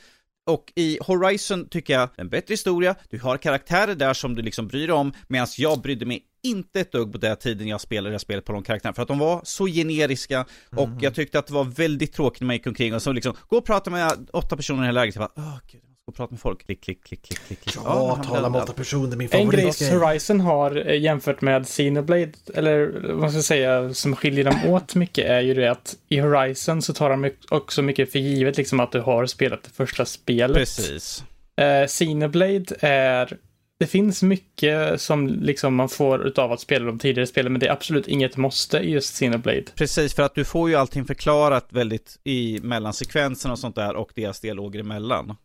Och 0.46 0.72
i 0.76 0.98
Horizon 1.00 1.68
tycker 1.68 1.94
jag 1.94 2.08
en 2.16 2.28
bättre 2.28 2.52
historia, 2.52 2.94
du 3.10 3.20
har 3.20 3.36
karaktärer 3.36 3.94
där 3.94 4.14
som 4.14 4.34
du 4.34 4.42
liksom 4.42 4.66
bryr 4.66 4.86
dig 4.86 4.96
om, 4.96 5.12
medan 5.28 5.46
jag 5.56 5.82
brydde 5.82 6.06
mig 6.06 6.24
inte 6.42 6.80
ett 6.80 6.92
dugg 6.92 7.12
på 7.12 7.18
den 7.18 7.36
tiden 7.36 7.68
jag 7.68 7.80
spelade 7.80 8.08
det 8.08 8.14
här 8.14 8.18
spelet 8.18 8.44
på 8.44 8.52
de 8.52 8.62
karaktärerna, 8.62 8.94
för 8.94 9.02
att 9.02 9.08
de 9.08 9.18
var 9.18 9.40
så 9.44 9.66
generiska. 9.66 10.46
Och 10.76 10.88
jag 11.00 11.14
tyckte 11.14 11.38
att 11.38 11.46
det 11.46 11.52
var 11.52 11.64
väldigt 11.64 12.12
tråkigt 12.12 12.40
när 12.40 12.46
man 12.46 12.56
gick 12.56 12.66
omkring 12.66 12.94
och 12.94 13.02
så 13.02 13.12
liksom, 13.12 13.34
gå 13.48 13.56
och 13.56 13.64
prata 13.64 13.90
med 13.90 14.28
åtta 14.32 14.56
personer 14.56 14.82
i 14.82 14.86
här 14.86 14.92
läget, 14.92 15.14
jag 15.14 15.30
bara, 15.34 15.44
åh 15.46 15.58
gud, 15.72 15.82
måste 15.82 15.88
gå 15.88 15.91
och 16.12 16.16
prata 16.16 16.30
med 16.30 16.40
folk, 16.40 16.66
klick, 16.66 16.80
klick, 16.80 17.04
klick, 17.04 17.22
klick, 17.22 17.38
klick, 17.46 17.60
klick. 17.60 17.76
Ja, 17.84 18.14
han 18.16 18.26
tala 18.26 18.48
med 18.48 18.62
åtta 18.62 18.72
personer, 18.72 19.16
min 19.16 19.28
En 19.30 19.50
grej 19.50 19.60
favoritgrej. 19.62 19.98
Horizon 19.98 20.40
har 20.40 20.86
eh, 20.86 21.00
jämfört 21.00 21.40
med 21.40 21.66
Xenoblade, 21.66 22.32
eller 22.54 22.86
vad 23.02 23.16
man 23.16 23.32
ska 23.32 23.42
säga, 23.42 23.94
som 23.94 24.16
skiljer 24.16 24.44
dem 24.44 24.58
åt 24.66 24.94
mycket 24.94 25.26
är 25.26 25.40
ju 25.40 25.54
det 25.54 25.70
att 25.70 25.96
i 26.08 26.20
Horizon 26.20 26.82
så 26.82 26.94
tar 26.94 27.10
de 27.10 27.30
också 27.48 27.82
mycket 27.82 28.12
för 28.12 28.18
givet 28.18 28.56
liksom 28.56 28.80
att 28.80 28.92
du 28.92 29.00
har 29.00 29.26
spelat 29.26 29.62
det 29.62 29.70
första 29.70 30.04
spelet. 30.04 30.56
Precis. 30.56 31.24
Eh, 31.56 31.86
Xenoblade 31.86 32.64
är, 32.80 33.36
det 33.78 33.86
finns 33.86 34.22
mycket 34.22 35.00
som 35.00 35.28
liksom 35.28 35.74
man 35.74 35.88
får 35.88 36.26
utav 36.26 36.52
att 36.52 36.60
spela 36.60 36.86
de 36.86 36.98
tidigare 36.98 37.26
spelen, 37.26 37.52
men 37.52 37.60
det 37.60 37.66
är 37.66 37.72
absolut 37.72 38.08
inget 38.08 38.36
måste 38.36 38.78
i 38.78 38.90
just 38.90 39.14
Xenoblade. 39.14 39.64
Precis, 39.74 40.14
för 40.14 40.22
att 40.22 40.34
du 40.34 40.44
får 40.44 40.70
ju 40.70 40.76
allting 40.76 41.04
förklarat 41.04 41.66
väldigt 41.70 42.18
i 42.24 42.60
mellansekvenserna 42.62 43.52
och 43.52 43.58
sånt 43.58 43.76
där 43.76 43.96
och 43.96 44.12
deras 44.14 44.40
dialoger 44.40 44.80
emellan. 44.80 45.36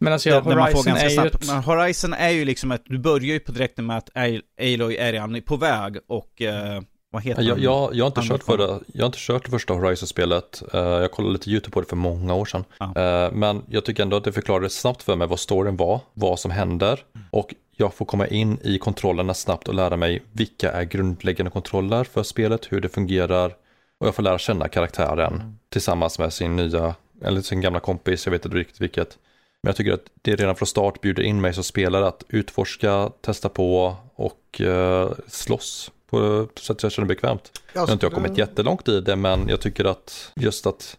Men 0.00 0.12
alltså, 0.12 0.28
ja, 0.28 0.40
Horizon 0.40 0.84
ganska 0.84 1.06
är 1.06 1.10
ju 1.10 1.26
ett... 1.26 1.46
men 1.46 1.62
Horizon 1.62 2.12
är 2.12 2.30
ju 2.30 2.44
liksom 2.44 2.70
att 2.70 2.82
du 2.84 2.98
börjar 2.98 3.26
ju 3.26 3.40
på 3.40 3.52
direkten 3.52 3.86
med 3.86 3.96
att 3.96 4.10
Al- 4.16 4.42
Aloy 4.60 4.96
är 4.96 5.12
redan 5.12 5.42
på 5.42 5.56
väg 5.56 5.96
och 6.06 6.42
eh, 6.42 6.82
vad 7.10 7.22
heter 7.22 7.42
Jag, 7.42 7.58
jag, 7.58 7.94
jag, 7.94 8.04
har 8.04 8.06
inte 8.06 8.22
kört 8.22 8.42
förra, 8.42 8.80
jag 8.86 9.02
har 9.02 9.06
inte 9.06 9.18
kört 9.20 9.44
det 9.44 9.50
första 9.50 9.74
Horizon-spelet. 9.74 10.62
Eh, 10.74 10.80
jag 10.80 11.10
kollade 11.10 11.32
lite 11.32 11.50
YouTube 11.50 11.72
på 11.72 11.80
det 11.80 11.86
för 11.86 11.96
många 11.96 12.34
år 12.34 12.44
sedan. 12.44 12.64
Eh, 12.80 13.32
men 13.32 13.62
jag 13.68 13.84
tycker 13.84 14.02
ändå 14.02 14.16
att 14.16 14.24
det 14.24 14.32
förklarade 14.32 14.70
snabbt 14.70 15.02
för 15.02 15.16
mig 15.16 15.26
vad 15.26 15.40
storyn 15.40 15.76
var, 15.76 16.00
vad 16.14 16.38
som 16.38 16.50
händer. 16.50 17.04
Och 17.30 17.54
jag 17.76 17.94
får 17.94 18.04
komma 18.04 18.26
in 18.26 18.58
i 18.62 18.78
kontrollerna 18.78 19.34
snabbt 19.34 19.68
och 19.68 19.74
lära 19.74 19.96
mig 19.96 20.22
vilka 20.32 20.72
är 20.72 20.84
grundläggande 20.84 21.50
kontroller 21.50 22.04
för 22.04 22.22
spelet, 22.22 22.72
hur 22.72 22.80
det 22.80 22.88
fungerar. 22.88 23.54
Och 23.98 24.06
jag 24.06 24.14
får 24.14 24.22
lära 24.22 24.38
känna 24.38 24.68
karaktären 24.68 25.58
tillsammans 25.68 26.18
med 26.18 26.32
sin 26.32 26.56
nya, 26.56 26.94
eller 27.24 27.40
sin 27.40 27.60
gamla 27.60 27.80
kompis, 27.80 28.26
jag 28.26 28.30
vet 28.30 28.44
inte 28.44 28.58
riktigt 28.58 28.80
vilket. 28.80 29.18
Men 29.62 29.68
jag 29.68 29.76
tycker 29.76 29.92
att 29.92 30.04
det 30.22 30.36
redan 30.36 30.56
från 30.56 30.66
start 30.66 31.00
bjuder 31.00 31.22
in 31.22 31.40
mig 31.40 31.54
som 31.54 31.64
spelare 31.64 32.06
att 32.06 32.24
utforska, 32.28 33.10
testa 33.20 33.48
på 33.48 33.96
och 34.14 34.60
uh, 34.60 35.10
slåss 35.26 35.90
på 36.10 36.48
så 36.60 36.72
att 36.72 36.82
jag 36.82 36.92
känner 36.92 37.08
bekvämt. 37.08 37.60
Nu 37.74 37.80
har 37.80 37.92
inte 37.92 38.06
jag 38.06 38.12
kommit 38.12 38.38
jättelångt 38.38 38.88
i 38.88 39.00
det 39.00 39.16
men 39.16 39.48
jag 39.48 39.60
tycker 39.60 39.84
att 39.84 40.32
just 40.36 40.66
att 40.66 40.96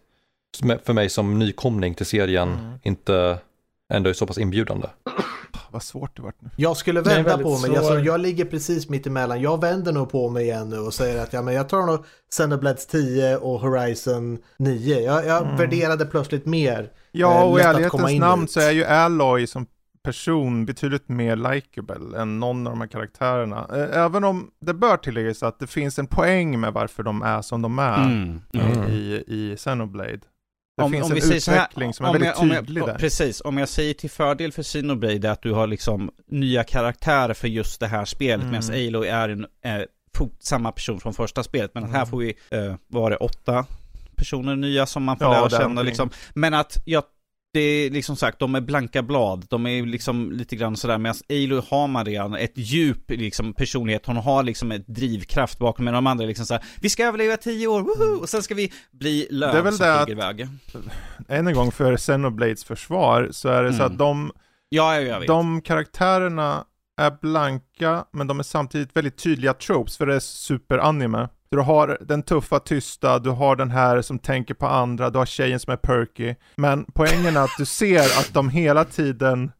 för 0.84 0.94
mig 0.94 1.10
som 1.10 1.40
nykomling 1.40 1.96
till 1.96 2.06
serien 2.06 2.50
Mm. 2.54 2.80
inte 2.84 3.38
ändå 3.94 4.10
är 4.10 4.14
så 4.14 4.28
pass 4.28 4.38
inbjudande. 4.38 4.88
Vad 5.72 5.84
svårt 5.84 6.16
det 6.16 6.22
vart 6.22 6.36
nu. 6.42 6.50
Jag 6.56 6.78
skulle 6.78 7.02
vända 7.02 7.38
på 7.38 7.58
mig. 7.58 7.78
Alltså, 7.78 8.00
jag 8.00 8.20
ligger 8.20 8.46
precis 8.46 8.90
mitt 8.90 9.08
emellan. 9.08 9.42
Jag 9.42 9.62
vänder 9.62 9.92
nog 9.92 10.12
på 10.12 10.30
mig 10.30 10.44
igen 10.44 10.70
nu 10.70 10.78
och 10.80 10.94
säger 10.94 11.24
att 11.24 11.34
ja, 11.34 11.42
men 11.42 11.54
jag 11.54 11.70
tar 11.70 11.86
nog 11.86 12.06
Xenoblades 12.32 12.88
10 12.88 13.38
och 13.38 13.60
Horizon 13.60 14.38
9. 14.60 15.00
Jag, 15.00 15.26
jag 15.26 15.44
Mm. 15.44 15.58
värderade 15.58 16.06
plötsligt 16.06 16.46
mer. 16.46 16.92
Ja, 17.12 17.36
Eh, 17.40 17.52
och 17.52 17.60
i 17.60 17.62
ärlighetens 17.62 18.20
namn 18.20 18.42
dit. 18.42 18.52
så 18.52 18.60
är 18.60 18.72
ju 18.72 18.86
Alloy 18.86 19.48
som 19.48 19.66
person 20.04 20.66
betydligt 20.66 21.10
mer 21.10 21.36
likable 21.36 22.20
än 22.22 22.40
någon 22.40 22.68
av 22.68 22.74
de 22.74 22.82
här 22.82 22.88
karaktärerna. 22.88 23.68
Eh, 23.74 23.98
Även 24.04 24.24
om 24.24 24.52
det 24.62 24.74
bör 24.74 24.98
tilläggas 24.98 25.44
att 25.44 25.60
det 25.60 25.68
finns 25.68 26.00
en 26.00 26.08
poäng 26.08 26.60
med 26.60 26.74
varför 26.74 27.04
de 27.04 27.22
är 27.22 27.42
som 27.42 27.62
de 27.62 27.80
är 27.80 28.04
Mm. 28.04 28.42
Mm. 28.54 28.90
i, 28.90 29.24
i 29.28 29.56
Xenoblade. 29.58 30.20
Det 30.78 30.84
Om, 30.84 30.92
finns 30.92 31.06
om 31.06 31.12
en 31.12 31.22
så 31.22 31.28
här, 31.28 31.36
utveckling 31.38 31.94
som 31.94 32.06
är 32.06 32.12
väldigt 32.14 32.28
jag, 32.40 32.50
tydlig 32.64 32.82
jag, 32.82 32.88
där. 32.90 32.96
Precis, 32.98 33.42
om 33.42 33.58
jag 33.58 33.70
säger 33.70 33.94
till 33.94 34.10
fördel 34.10 34.52
för 34.52 34.64
Xenoblade 34.64 35.32
att 35.32 35.42
du 35.42 35.52
har 35.54 35.68
liksom 35.68 36.12
nya 36.28 36.64
karaktärer 36.64 37.34
för 37.34 37.48
just 37.48 37.80
det 37.80 37.88
här 37.88 38.06
spelet, 38.06 38.46
Mm. 38.46 38.52
medan 38.52 38.88
Aloy 38.88 39.08
är, 39.08 39.30
en, 39.30 39.86
fort 40.18 40.36
samma 40.40 40.72
person 40.72 41.00
från 41.00 41.14
första 41.14 41.44
spelet. 41.44 41.72
Men 41.74 41.84
här 41.84 41.96
Mm. 41.96 42.08
får 42.08 42.18
vi, 42.18 42.34
eh, 42.50 42.76
var 42.88 43.10
det 43.10 43.18
åtta 43.18 43.66
personer 44.16 44.56
nya 44.56 44.86
som 44.86 45.04
man 45.04 45.18
får 45.18 45.28
Ja, 45.28 45.48
lära 45.48 45.60
känna 45.62 45.82
liksom. 45.82 46.10
Men 46.34 46.54
att 46.54 46.78
jag 46.86 47.04
det 47.54 47.60
är 47.60 47.90
liksom 47.90 48.16
sagt, 48.16 48.40
de 48.40 48.56
är 48.56 48.62
blanka 48.62 49.02
blad. 49.04 49.46
De 49.50 49.68
är 49.68 49.86
liksom 49.86 50.32
lite 50.32 50.56
grann 50.56 50.78
sådär, 50.78 50.98
medan 50.98 51.16
Aloy 51.30 51.62
har 51.70 51.88
man 51.88 52.06
redan 52.06 52.36
ett 52.36 52.52
djup 52.56 53.12
liksom 53.12 53.54
personlighet. 53.54 54.06
Hon 54.06 54.18
har 54.18 54.44
liksom 54.44 54.72
ett 54.72 54.88
drivkraft 54.88 55.60
bakom, 55.60 55.86
men 55.86 55.94
de 55.94 56.08
andra 56.08 56.24
är 56.24 56.28
liksom 56.28 56.46
såhär, 56.46 56.64
vi 56.82 56.90
ska 56.90 57.06
överleva 57.06 57.38
tio 57.38 57.68
år, 57.68 57.82
woho! 57.82 58.20
Och 58.22 58.30
sen 58.30 58.44
ska 58.44 58.56
vi 58.56 58.72
bli 58.92 59.28
Mm. 59.32 59.40
Det 59.40 59.58
är 59.58 59.62
väl 59.62 59.74
som 59.74 59.88
det 59.88 60.06
flyger 60.06 60.22
iväg. 60.22 60.48
Än 61.28 61.48
en 61.48 61.54
gång 61.54 61.72
för 61.72 61.98
Xenoblades 61.98 62.64
försvar 62.64 63.30
så 63.32 63.50
är 63.50 63.64
det 63.64 63.74
så 63.74 63.80
Mm. 63.84 63.92
att 63.92 63.98
de, 63.98 64.32
Ja, 64.70 65.00
jag 65.02 65.20
vet. 65.20 65.28
de 65.28 65.62
karaktärerna 65.62 66.66
är 67.02 67.12
blanka 67.22 68.06
men 68.12 68.28
de 68.28 68.40
är 68.40 68.44
samtidigt 68.44 68.96
väldigt 68.96 69.18
tydliga 69.18 69.54
tropes 69.54 69.98
för 69.98 70.06
det 70.06 70.16
är 70.16 70.20
superanime. 70.20 71.30
Du 71.52 71.60
har 71.60 71.98
den 72.02 72.24
tuffa 72.24 72.60
tysta, 72.60 73.20
du 73.20 73.30
har 73.30 73.56
den 73.56 73.72
här 73.72 74.02
som 74.02 74.20
tänker 74.20 74.54
på 74.54 74.68
andra, 74.68 75.10
du 75.10 75.18
har 75.18 75.26
tjejen 75.26 75.60
som 75.60 75.74
är 75.74 75.78
perky. 75.78 76.36
Men 76.56 76.86
poängen 76.94 77.38
är 77.38 77.42
att 77.44 77.58
du 77.58 77.66
ser 77.66 78.00
att 78.00 78.30
de 78.34 78.50
hela 78.50 78.86
tiden 78.86 79.52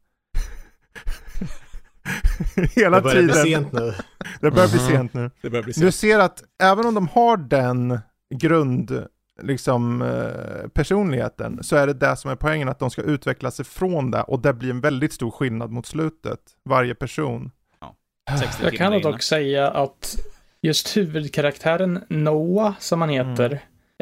hela 2.76 2.98
Det 2.98 3.02
börjar 3.04 3.24
bli 3.24 3.34
tiden, 3.34 3.46
sent 3.46 3.72
nu. 3.72 3.94
det 4.42 4.52
börjar 4.52 4.68
bli 4.70 4.80
Mhm. 4.80 4.88
sent 4.88 5.14
nu. 5.14 5.32
Det 5.42 5.50
börjar 5.50 5.64
bli 5.64 5.74
Du 5.74 5.92
ser 5.92 6.20
att 6.20 6.44
även 6.64 6.86
om 6.86 6.94
de 6.94 7.08
har 7.08 7.38
den 7.38 8.00
grund, 8.36 9.06
liksom 9.42 10.02
eh, 10.02 10.68
personligheten, 10.74 11.64
så 11.64 11.76
är 11.76 11.88
det 11.88 11.94
det 11.94 12.16
som 12.18 12.32
är 12.32 12.36
poängen, 12.36 12.70
att 12.70 12.80
de 12.80 12.90
ska 12.90 13.02
utveckla 13.02 13.52
sig 13.52 13.66
från 13.66 14.12
det 14.12 14.22
och 14.22 14.42
det 14.42 14.54
blir 14.54 14.70
en 14.70 14.82
väldigt 14.82 15.14
stor 15.14 15.32
skillnad 15.32 15.72
mot 15.72 15.86
slutet, 15.86 16.40
varje 16.70 16.96
person. 16.96 17.52
60 18.40 18.64
Jag 18.64 18.74
kan 18.74 19.02
dock 19.02 19.22
säga 19.22 19.70
att 19.72 20.16
just 20.62 20.98
huvudkaraktären 20.98 22.00
Noah, 22.10 22.74
som 22.80 23.02
han 23.02 23.10
heter, 23.10 23.46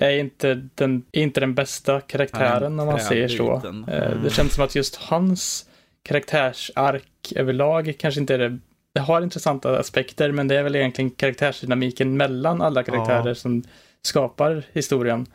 Mm. 0.02 0.12
är, 0.14 0.20
inte 0.20 0.68
den, 0.76 1.04
är 1.12 1.22
inte 1.22 1.40
den 1.40 1.56
bästa 1.56 2.02
karaktären 2.02 2.80
om 2.80 2.88
man 2.88 3.00
säger 3.00 3.28
så. 3.28 3.56
Eh, 3.56 3.66
Mm. 3.66 4.24
Det 4.24 4.30
känns 4.30 4.54
som 4.54 4.64
att 4.64 4.76
just 4.76 4.96
hans 4.96 5.66
karaktärsark 6.04 7.34
överlag 7.36 7.96
kanske 8.00 8.22
inte 8.22 8.34
är 8.34 8.38
det 8.38 8.58
det 8.94 9.00
har 9.00 9.22
intressanta 9.22 9.80
aspekter, 9.80 10.32
men 10.32 10.48
det 10.48 10.56
är 10.56 10.64
väl 10.64 10.76
egentligen 10.76 11.12
karaktärsdynamiken 11.12 12.18
mellan 12.18 12.62
alla 12.62 12.84
karaktärer 12.84 13.28
Ja. 13.28 13.36
som 13.36 13.64
skapar 14.02 14.64
historien. 14.74 15.26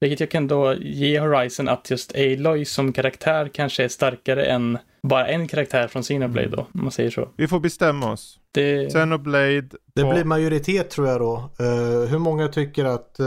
Vilket 0.00 0.20
jag 0.20 0.30
kan 0.30 0.48
då 0.48 0.74
ge 0.74 1.20
Horizon 1.20 1.68
att 1.68 1.90
just 1.90 2.14
Aloy 2.16 2.64
som 2.64 2.92
karaktär 2.92 3.48
kanske 3.54 3.84
är 3.84 3.88
starkare 3.88 4.44
än 4.44 4.78
bara 5.08 5.26
en 5.26 5.48
karaktär 5.48 5.88
från 5.88 6.02
Xenoblade 6.02 6.48
då, 6.48 6.60
om 6.60 6.66
man 6.72 6.90
säger 6.90 7.10
så. 7.10 7.28
Vi 7.36 7.48
får 7.48 7.60
bestämma 7.60 8.12
oss. 8.12 8.38
Det, 8.52 8.88
Xenoblade 8.88 9.60
Det 9.94 10.02
på... 10.02 10.10
blir 10.10 10.24
majoritet 10.24 10.90
tror 10.90 11.08
jag 11.08 11.20
då. 11.20 11.34
Eh, 11.58 12.08
hur 12.10 12.18
många 12.18 12.48
tycker 12.48 12.84
att 12.84 13.16
uh, 13.20 13.26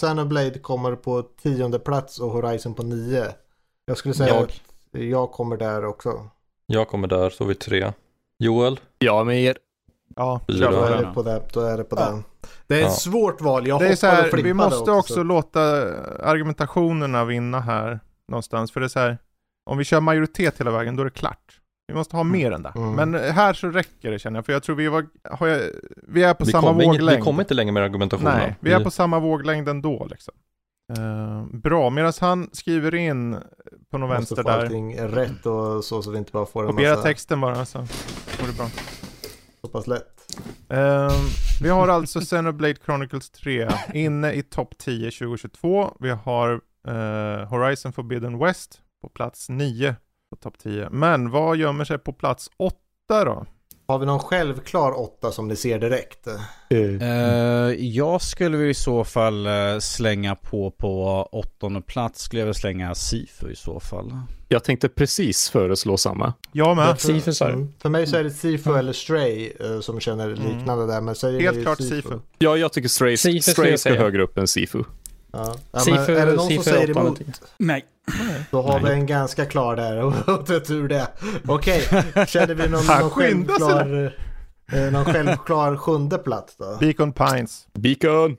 Xenoblade 0.00 0.58
kommer 0.58 0.96
på 0.96 1.22
tionde 1.22 1.78
plats 1.78 2.18
och 2.20 2.30
Horizon 2.30 2.74
på 2.74 2.82
nio? 2.82 3.24
Jag 3.86 3.96
skulle 3.96 4.14
säga 4.14 4.34
Jag. 4.34 4.42
att 4.42 4.60
jag 5.02 5.32
kommer 5.32 5.56
där 5.56 5.84
också. 5.84 6.28
Jag 6.66 6.88
kommer 6.88 7.08
där, 7.08 7.30
så 7.30 7.44
vi 7.44 7.54
tre. 7.54 7.92
Joel? 8.38 8.80
Ja, 8.98 9.24
med 9.24 9.42
er. 9.44 9.56
Ja, 10.16 10.40
Fyra. 10.48 10.70
Då 10.70 10.82
är 10.84 11.02
det 11.04 11.12
på 11.14 11.22
det. 11.22 11.42
Då 11.52 11.60
är 11.60 11.76
det 11.76 11.84
på 11.84 11.96
Ja. 11.96 12.04
den. 12.06 12.24
Det 12.66 12.74
är 12.74 12.78
ett 12.80 12.84
Ja. 12.84 12.90
svårt 12.90 13.40
val. 13.40 13.66
Jag 13.66 13.80
Det 13.80 13.88
är 13.88 13.96
så 13.96 14.06
här, 14.06 14.30
vi 14.42 14.54
måste 14.54 14.90
också 14.90 15.14
så- 15.14 15.22
låta 15.22 15.60
argumentationerna 16.22 17.24
vinna 17.24 17.60
här 17.60 18.00
någonstans. 18.28 18.72
För 18.72 18.80
det 18.80 18.86
är 18.86 18.88
så 18.88 18.98
här, 18.98 19.18
om 19.70 19.78
vi 19.78 19.84
kör 19.84 20.00
majoritet 20.00 20.60
hela 20.60 20.70
vägen, 20.70 20.96
då 20.96 21.00
är 21.02 21.04
det 21.04 21.10
klart. 21.10 21.58
Vi 21.88 21.94
måste 21.94 22.16
ha 22.16 22.22
mer 22.24 22.52
än 22.52 22.62
det. 22.62 22.72
Mm. 22.76 22.92
Men 22.92 23.14
här 23.14 23.52
så 23.54 23.68
räcker 23.68 24.10
det 24.10 24.18
känner 24.18 24.38
jag, 24.38 24.46
för 24.46 24.52
jag 24.52 24.62
tror 24.62 24.76
vi, 24.76 24.88
var, 24.88 25.06
har 25.30 25.46
jag, 25.46 25.60
vi 26.08 26.22
är 26.22 26.34
på 26.34 26.44
Vi 26.44 26.52
samma 26.52 26.70
inget- 26.72 26.86
våglängd. 26.86 27.18
vi 27.18 27.24
kommer 27.24 27.42
inte 27.42 27.54
längre 27.54 27.72
med 27.72 27.82
argumentationen. 27.82 28.38
Nej, 28.38 28.56
vi 28.60 28.72
är 28.72 28.80
på 28.84 28.90
samma 28.90 29.18
våglängd 29.18 29.68
ändå 29.68 30.06
liksom. 30.10 30.34
Eh, 30.98 31.44
bra, 31.58 31.90
medan 31.90 32.12
han 32.20 32.48
skriver 32.52 32.94
in 32.94 33.36
på 33.90 33.98
någon 33.98 34.08
Måste 34.08 34.14
vänster 34.18 34.36
få 34.36 34.42
där. 34.42 34.58
allting 34.62 34.96
rätt 35.00 35.46
och 35.46 35.84
så, 35.84 36.02
så 36.02 36.10
vi 36.10 36.18
inte 36.18 36.32
bara 36.32 36.46
får 36.46 36.62
en 36.62 36.70
Kopiera 36.70 36.90
massa 36.90 37.02
texten 37.02 37.40
bara 37.40 37.64
så 37.64 37.78
går 37.78 38.46
det 38.46 38.56
bra. 38.56 38.68
så 39.60 39.68
pass 39.68 39.86
lätt. 39.86 40.08
Ehm, 40.68 41.10
vi 41.62 41.68
har 41.68 41.88
alltså 41.88 42.20
Xenoblade 42.20 42.74
Chronicles 42.84 43.30
3 43.30 43.68
inne 43.94 44.32
i 44.32 44.42
topp 44.42 44.74
10 44.78 45.10
2022. 45.10 45.96
Vi 46.00 46.10
har 46.10 46.60
eh, 46.88 47.48
Horizon 47.48 47.92
Forbidden 47.92 48.38
West 48.38 48.78
på 49.02 49.08
plats 49.08 49.48
9 49.48 49.94
på 50.30 50.36
topp 50.36 50.58
10. 50.62 50.88
Men 50.90 51.30
vad 51.30 51.56
gömmer 51.56 51.84
sig 51.84 51.98
på 51.98 52.12
plats 52.12 52.50
8 52.56 52.74
då? 53.08 53.46
Har 53.86 53.98
vi 53.98 54.06
någon 54.06 54.18
självklar 54.18 55.00
åtta 55.00 55.32
som 55.32 55.48
ni 55.48 55.56
ser 55.56 55.78
direkt? 55.78 56.26
Eh, 56.26 56.40
Eh, 57.00 57.74
jag 57.78 58.22
skulle 58.22 58.68
i 58.68 58.74
så 58.74 59.04
fall 59.04 59.46
eh, 59.46 59.52
slänga 59.80 60.34
på 60.34 60.70
på 60.70 61.22
åttonde 61.32 61.80
plats 61.80 62.22
skulle 62.22 62.40
jag 62.40 62.46
väl 62.46 62.54
slänga 62.54 62.94
Sifu 62.94 63.50
i 63.50 63.56
så 63.56 63.80
fall. 63.80 64.12
Jag 64.48 64.64
tänkte 64.64 64.88
precis 64.88 65.50
föreslå 65.50 65.96
samma. 65.96 66.32
Jag 66.52 66.76
med. 66.76 67.00
Sifu 67.00 67.32
du? 67.38 67.44
Mm. 67.44 67.72
För 67.78 67.88
mig 67.88 68.06
så 68.06 68.16
är 68.16 68.24
det 68.24 68.30
Sifu 68.30 68.74
eller 68.74 68.92
Stray 68.92 69.52
som 69.80 70.00
känner 70.00 70.28
liknande 70.28 70.86
där. 70.86 71.00
Men 71.00 71.14
säger 71.14 71.40
Helt 71.40 71.62
klart 71.62 71.78
Sifu. 71.78 72.18
Ja, 72.38 72.56
jag 72.56 72.72
tycker 72.72 72.88
Stray, 72.88 73.16
Sifu 73.16 73.52
Stray 73.52 73.78
ska 73.78 73.94
högre 73.94 74.22
upp 74.22 74.38
än 74.38 74.48
Sifu. 74.48 74.82
Ja. 75.32 75.54
Ja, 75.72 75.78
Sifu, 75.78 76.16
är 76.16 76.26
det 76.26 76.32
någon 76.32 76.46
Sifu 76.46 76.62
som 76.62 76.72
säger 76.72 76.98
emot? 76.98 77.20
Nej. 77.58 77.84
Då 78.50 78.62
har 78.62 78.80
Nej. 78.80 78.92
vi 78.92 79.00
en 79.00 79.06
ganska 79.06 79.46
klar 79.46 79.76
där. 79.76 80.02
Och 80.04 80.44
det 80.46 80.54
är 80.54 80.60
tur 80.60 80.88
det. 80.88 81.08
Okej, 81.48 81.80
känner 82.26 82.54
vi 82.54 82.68
någon, 82.68 82.86
någon, 83.00 83.10
självklar, 83.10 84.14
eh, 84.72 84.92
någon 84.92 85.04
självklar 85.04 85.76
sjunde 85.76 86.18
plats 86.18 86.56
då? 86.56 86.76
Beacon 86.80 87.12
Pines. 87.12 87.66
Beacon! 87.72 88.36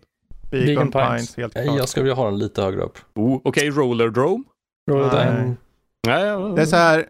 Beacon, 0.52 0.66
Beacon 0.66 0.92
Pines. 0.92 1.36
Pines. 1.36 1.38
helt 1.38 1.54
klart. 1.54 1.78
jag 1.78 1.90
skulle 1.90 2.04
vilja 2.04 2.16
ha 2.16 2.26
den 2.26 2.40
lite 2.40 2.62
högre 2.62 2.82
upp. 2.82 2.98
Oh, 3.16 3.42
Okej, 3.44 3.70
Roller 3.70 4.10
Drome. 4.10 4.44
Roll 4.92 5.10
Nej. 6.08 6.56
Det 6.56 6.62
är 6.62 6.66
så 6.66 6.76
här, 6.76 7.06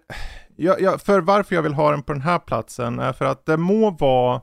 jag, 0.55 0.81
jag, 0.81 1.01
för 1.01 1.21
varför 1.21 1.55
jag 1.55 1.61
vill 1.61 1.73
ha 1.73 1.91
den 1.91 2.03
på 2.03 2.13
den 2.13 2.21
här 2.21 2.39
platsen 2.39 2.99
är 2.99 3.13
för 3.13 3.25
att 3.25 3.45
det 3.45 3.57
må 3.57 3.89
vara, 3.89 4.41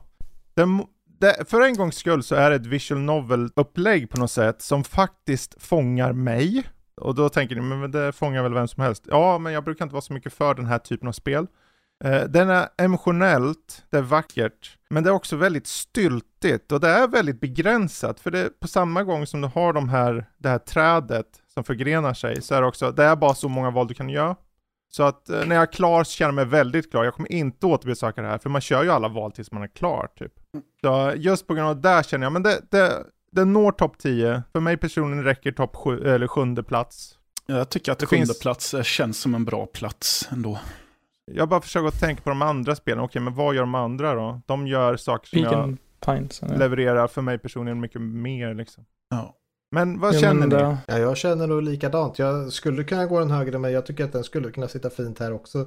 det 0.53 0.65
må, 0.65 0.87
det, 1.21 1.49
för 1.49 1.61
en 1.61 1.75
gångs 1.75 1.95
skull 1.95 2.23
så 2.23 2.35
är 2.35 2.49
det 2.49 2.55
ett 2.55 2.65
visual 2.65 3.01
novel-upplägg 3.01 4.09
på 4.09 4.17
något 4.17 4.31
sätt 4.31 4.61
som 4.61 4.83
faktiskt 4.83 5.63
fångar 5.63 6.13
mig. 6.13 6.63
Och 6.95 7.15
då 7.15 7.29
tänker 7.29 7.55
ni, 7.55 7.61
men 7.61 7.91
det 7.91 8.11
fångar 8.11 8.43
väl 8.43 8.53
vem 8.53 8.67
som 8.67 8.83
helst? 8.83 9.03
Ja, 9.07 9.37
men 9.37 9.53
jag 9.53 9.63
brukar 9.63 9.85
inte 9.85 9.93
vara 9.93 10.01
så 10.01 10.13
mycket 10.13 10.33
för 10.33 10.53
den 10.53 10.65
här 10.65 10.79
typen 10.79 11.07
av 11.07 11.11
spel. 11.11 11.47
Eh, 12.03 12.23
den 12.23 12.49
är 12.49 12.67
emotionellt, 12.77 13.83
det 13.89 13.97
är 13.97 14.01
vackert, 14.01 14.77
men 14.89 15.03
det 15.03 15.09
är 15.09 15.13
också 15.13 15.35
väldigt 15.35 15.67
styltigt 15.67 16.71
och 16.71 16.79
det 16.79 16.89
är 16.89 17.07
väldigt 17.07 17.39
begränsat. 17.41 18.19
För 18.19 18.31
det 18.31 18.59
på 18.59 18.67
samma 18.67 19.03
gång 19.03 19.27
som 19.27 19.41
du 19.41 19.47
har 19.47 19.73
de 19.73 19.89
här, 19.89 20.25
det 20.37 20.49
här 20.49 20.59
trädet 20.59 21.27
som 21.53 21.63
förgrenar 21.63 22.13
sig 22.13 22.41
så 22.41 22.55
är 22.55 22.61
det 22.61 22.67
också, 22.67 22.91
det 22.91 23.03
är 23.03 23.15
bara 23.15 23.33
så 23.33 23.49
många 23.49 23.71
val 23.71 23.87
du 23.87 23.93
kan 23.93 24.09
göra. 24.09 24.35
Så 24.93 25.03
att 25.03 25.29
eh, 25.29 25.45
när 25.45 25.55
jag 25.55 25.61
är 25.61 25.71
klar 25.73 26.03
så 26.03 26.11
känner 26.11 26.27
jag 26.29 26.35
mig 26.35 26.45
väldigt 26.45 26.91
klar. 26.91 27.03
Jag 27.03 27.13
kommer 27.13 27.31
inte 27.31 27.65
återbesöka 27.65 28.21
det 28.21 28.27
här, 28.27 28.37
för 28.37 28.49
man 28.49 28.61
kör 28.61 28.83
ju 28.83 28.91
alla 28.91 29.07
val 29.07 29.31
tills 29.31 29.51
man 29.51 29.63
är 29.63 29.67
klar 29.67 30.07
typ. 30.15 30.33
Så 30.81 31.13
just 31.15 31.47
på 31.47 31.53
grund 31.53 31.67
av 31.69 31.75
det 31.75 31.89
där 31.89 32.03
känner 32.03 32.25
jag, 32.25 32.33
men 32.33 32.43
det, 32.43 32.61
det, 32.71 33.03
det 33.31 33.45
når 33.45 33.71
topp 33.71 33.97
10. 33.97 34.43
För 34.51 34.59
mig 34.59 34.77
personligen 34.77 35.23
räcker 35.23 35.51
topp 35.51 35.75
sju, 35.75 36.07
eller 36.07 36.27
sjunde 36.27 36.63
plats. 36.63 37.17
Jag 37.45 37.69
tycker 37.69 37.91
att 37.91 37.99
Det 37.99 38.05
sjunde 38.05 38.25
finns- 38.25 38.39
plats 38.39 38.73
eh, 38.73 38.83
känns 38.83 39.19
som 39.21 39.35
en 39.35 39.45
bra 39.45 39.65
plats 39.65 40.27
ändå. 40.31 40.59
Jag 41.31 41.49
bara 41.49 41.61
försöker 41.61 41.87
att 41.87 41.99
tänka 41.99 42.21
på 42.21 42.29
de 42.29 42.41
andra 42.41 42.75
spelen. 42.75 42.99
Okej, 43.03 43.21
men 43.21 43.33
vad 43.35 43.55
gör 43.55 43.61
de 43.61 43.75
andra 43.75 44.13
då? 44.15 44.41
De 44.45 44.67
gör 44.67 44.97
saker 44.97 45.27
som 45.29 45.41
Beacon 45.41 45.77
Pines. 46.05 46.41
jag 46.41 46.59
levererar 46.59 47.07
för 47.07 47.21
mig 47.21 47.37
personligen 47.39 47.79
mycket 47.79 48.01
mer 48.01 48.53
liksom. 48.53 48.85
Ja. 49.09 49.35
Men 49.73 49.99
vad 49.99 50.13
Jo, 50.13 50.19
känner 50.19 50.33
men 50.47 50.49
ni? 50.49 50.55
det- 50.55 50.77
Ja, 50.87 50.97
jag 50.97 51.17
känner 51.17 51.47
nog 51.47 51.61
likadant. 51.63 52.19
Jag 52.19 52.51
skulle 52.53 52.83
kunna 52.83 53.05
gå 53.05 53.19
den 53.19 53.31
högre 53.31 53.59
men 53.59 53.71
jag 53.71 53.85
tycker 53.85 54.03
att 54.03 54.11
den 54.11 54.23
skulle 54.23 54.51
kunna 54.51 54.67
sitta 54.67 54.89
fint 54.89 55.19
här 55.19 55.33
också. 55.33 55.65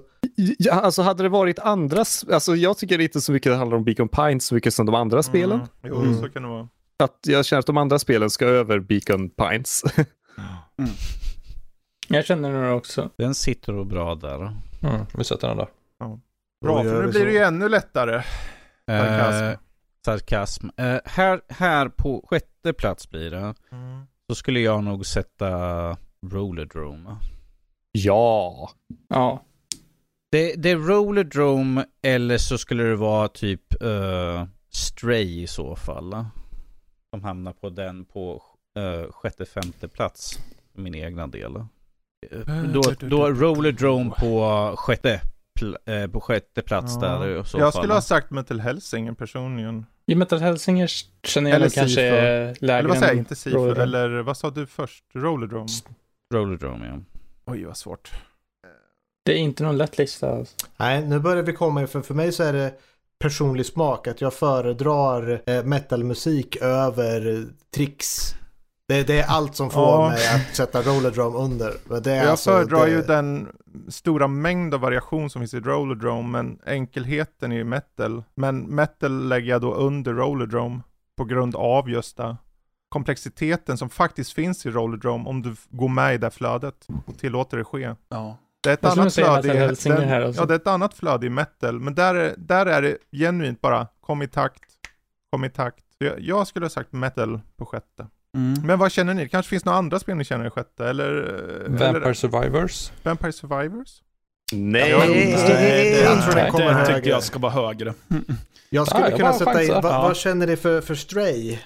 Ja, 0.59 0.73
alltså 0.73 1.03
hade 1.03 1.23
det 1.23 1.29
varit 1.29 1.59
andras, 1.59 2.25
alltså 2.33 2.57
jag 2.57 2.79
tycker 2.79 2.99
inte 3.01 3.21
så 3.21 3.33
mycket 3.33 3.53
det 3.53 3.57
handlar 3.57 3.77
om 3.77 3.85
Beacon 3.85 4.09
Pines 4.09 4.47
så 4.47 4.55
mycket 4.55 4.75
som 4.75 4.87
de 4.87 4.95
andra 4.95 5.23
spelen. 5.23 5.57
Mm, 5.59 5.69
jo, 5.83 6.01
Mm. 6.01 6.21
så 6.21 6.29
kan 6.29 6.43
det 6.43 6.49
vara. 6.49 6.69
Att 6.99 7.19
jag 7.27 7.45
känner 7.45 7.61
att 7.61 7.67
de 7.67 7.77
andra 7.77 7.99
spelen 7.99 8.31
ska 8.31 8.47
över 8.47 8.79
Beacon 8.81 9.31
Pines. 9.31 9.83
Jag 12.09 12.25
känner 12.25 12.53
nog 12.53 12.77
också. 12.77 13.11
Den 13.19 13.35
sitter 13.35 13.73
nog 13.73 13.87
bra 13.89 14.15
där. 14.15 14.37
Mm, 14.41 15.07
vi 15.19 15.25
sätter 15.25 15.49
den 15.49 15.57
där. 15.57 15.69
Bra, 16.65 16.79
Då 16.79 16.85
gör 16.85 16.95
för 16.95 17.03
nu 17.05 17.11
blir 17.11 17.25
det 17.27 17.33
ju 17.33 17.39
ännu 17.39 17.69
lättare. 17.69 18.15
Eh, 18.91 19.53
sarkasm. 20.05 20.69
Eh, 20.77 20.99
här, 21.05 21.41
här 21.49 21.89
på 21.89 22.27
sjätte 22.31 22.73
plats 22.73 23.11
blir 23.11 23.31
det. 23.31 23.55
Så 24.29 24.35
skulle 24.35 24.61
jag 24.61 24.85
nog 24.85 25.07
sätta 25.07 25.51
Rollerdrome. 26.27 27.17
ja. 27.93 28.71
Ja. 29.09 29.45
Det, 30.33 30.55
det 30.55 30.71
är 30.71 30.77
Rollerdrome 30.77 31.85
eller 32.03 32.39
så 32.39 32.59
skulle 32.59 32.83
det 32.83 32.97
vara 32.97 33.29
typ 33.29 33.83
eh, 33.83 34.45
Stray 34.71 35.43
i 35.43 35.47
så 35.47 35.77
fall. 35.77 36.25
Som 37.15 37.25
hamnar 37.25 37.53
på 37.53 37.71
den 37.71 38.05
på 38.05 38.43
uh, 38.79 39.13
sjätte, 39.13 39.45
femte 39.45 39.89
plats. 39.89 40.39
För 40.75 40.81
min 40.83 40.95
egna 40.95 41.27
del. 41.27 41.57
Eh, 41.57 42.63
Då, 42.73 42.83
då 43.01 43.31
Rollerdrome 43.31 44.11
på 44.11 44.75
sjätte, 44.77 45.21
pl- 45.61 46.03
eh, 46.05 46.11
på 46.11 46.21
sjätte 46.21 46.63
plats 46.63 46.93
Ja. 47.01 47.09
där 47.09 47.41
i 47.41 47.45
så 47.45 47.59
Jag 47.59 47.73
fall. 47.73 47.83
skulle 47.83 47.95
ha 47.95 48.01
sagt 48.01 48.31
mig 48.31 48.45
till 48.45 48.61
Hälsingen 48.61 49.15
personligen. 49.17 49.87
I 50.07 50.15
Metal 50.15 50.39
Helsinger 50.41 50.91
känner 51.23 51.51
jag 51.51 51.57
Eller 51.57 51.69
kanske 51.71 52.03
är 52.03 52.57
lägre 52.61 52.79
Eller 52.79 52.89
vad 52.89 52.99
säger 52.99 53.13
jag? 53.13 53.19
Inte 53.19 53.37
Sifu, 53.37 53.57
Rollerdrome. 53.57 53.83
eller 53.83 54.23
vad 54.23 54.37
sa 54.37 54.51
du 54.51 54.67
först? 54.67 55.05
Rollerdrome? 55.15 55.67
Rollerdrome 56.35 56.87
ja. 56.87 56.99
Oj, 57.53 57.65
vad 57.65 57.77
svårt. 57.77 58.11
Det 59.25 59.33
är 59.33 59.37
inte 59.39 59.63
någon 59.63 59.77
lätt 59.77 59.99
lista. 59.99 60.31
Alltså. 60.31 60.57
Nej, 60.77 61.07
nu 61.07 61.19
börjar 61.19 61.43
vi 61.43 61.53
komma 61.53 61.87
för 61.87 62.01
för 62.01 62.15
mig 62.15 62.33
så 62.33 62.43
är 62.43 62.53
det 62.53 62.75
personlig 63.19 63.67
smak 63.67 64.07
att 64.09 64.21
jag 64.21 64.35
föredrar 64.35 65.43
eh, 65.47 65.65
metalmusik 65.65 66.57
över 66.57 67.45
tricks. 67.75 68.35
Det, 68.89 69.03
det 69.07 69.21
är 69.21 69.27
allt 69.27 69.57
som 69.57 69.71
får 69.71 69.83
Ja. 69.83 70.09
mig 70.09 70.29
att 70.29 70.57
sätta 70.57 70.83
rollerdrum 70.83 71.35
under. 71.35 71.75
Men 71.85 72.03
det 72.03 72.13
är 72.13 72.17
Jag 72.17 72.27
alltså, 72.27 72.51
föredrar 72.51 72.87
det, 72.87 72.93
ju 72.93 73.03
den 73.03 73.49
stora 73.89 74.29
mängd 74.29 74.75
av 74.75 74.81
variation 74.81 75.31
som 75.31 75.41
finns 75.41 75.55
i 75.55 75.61
Rollerdrome, 75.61 76.29
men 76.29 76.59
enkelheten 76.67 77.53
i 77.53 77.65
metal. 77.65 78.23
Men 78.35 78.61
metal 78.61 79.29
lägger 79.29 79.51
jag 79.51 79.61
då 79.61 79.75
under 79.75 80.13
Rollerdrome 80.13 80.81
på 81.17 81.25
grund 81.25 81.57
av 81.57 81.91
just 81.91 82.17
det. 82.17 82.37
Komplexiteten 82.89 83.79
som 83.79 83.91
faktiskt 83.91 84.33
finns 84.33 84.67
i 84.67 84.71
Rollerdrome 84.71 85.29
om 85.29 85.43
du 85.43 85.57
går 85.71 85.89
med 85.89 86.15
i 86.15 86.19
det 86.19 86.31
flödet 86.31 86.87
och 87.07 87.19
tillåter 87.19 87.57
det 87.57 87.65
ske. 87.65 87.95
Ja. 88.09 88.37
Det 88.63 88.71
är 88.71 88.75
ett 88.75 88.85
annat 88.85 89.15
flöde 89.15 89.49
i, 89.49 89.75
den-. 89.89 90.35
Ja, 90.37 90.45
det 90.45 90.55
är 90.55 90.59
ett 90.59 90.67
annat 90.67 90.95
flöde 90.95 91.27
i 91.27 91.31
metal, 91.31 91.81
men 91.81 91.95
där 91.95 92.15
är, 92.15 92.35
där 92.39 92.67
är 92.67 92.83
det 92.83 92.97
genuint 93.13 93.61
bara 93.61 93.87
kom 94.01 94.23
i 94.23 94.29
takt, 94.29 94.65
kom 95.33 95.45
i 95.45 95.51
takt. 95.51 95.85
Jag, 95.99 96.21
jag 96.21 96.47
skulle 96.47 96.65
ha 96.65 96.71
sagt 96.71 96.93
metal 96.93 97.41
på 97.57 97.67
sjätte. 97.67 98.07
Mm. 98.35 98.67
Men 98.67 98.79
vad 98.79 98.93
känner 98.93 99.15
ni? 99.15 99.23
Det 99.23 99.29
kanske 99.29 99.51
finns 99.51 99.65
några 99.65 99.79
andra 99.79 99.99
spel 99.99 100.17
ni 100.17 100.25
känner 100.25 100.47
i 100.47 100.51
sjätte? 100.51 100.87
Eller? 100.89 101.13
Vampire 101.69 101.89
eller 101.89 102.13
Survivors. 102.15 102.91
Vampire 103.03 103.33
Survivors? 103.33 103.89
Nej. 104.53 104.91
Ja, 104.91 104.99
Nej, 105.07 106.01
jag 106.03 106.23
tror 106.25 106.35
den 106.35 106.51
kommer 106.51 106.67
det 106.67 106.73
högre. 106.73 106.97
tycker 106.97 107.11
jag 107.11 107.23
ska 107.23 107.39
vara 107.39 107.53
högre. 107.53 107.95
Jag 108.71 108.87
skulle 108.89 109.05
jag 109.09 109.17
kunna 109.17 109.29
bara 109.31 109.39
sätta 109.39 109.63
in, 109.63 109.69
vad, 109.73 109.85
Ja. 109.85 110.03
vad 110.03 110.17
känner 110.17 110.47
ni 110.47 110.57
för, 110.57 110.81
för 110.81 110.95
Stray? 110.95 111.59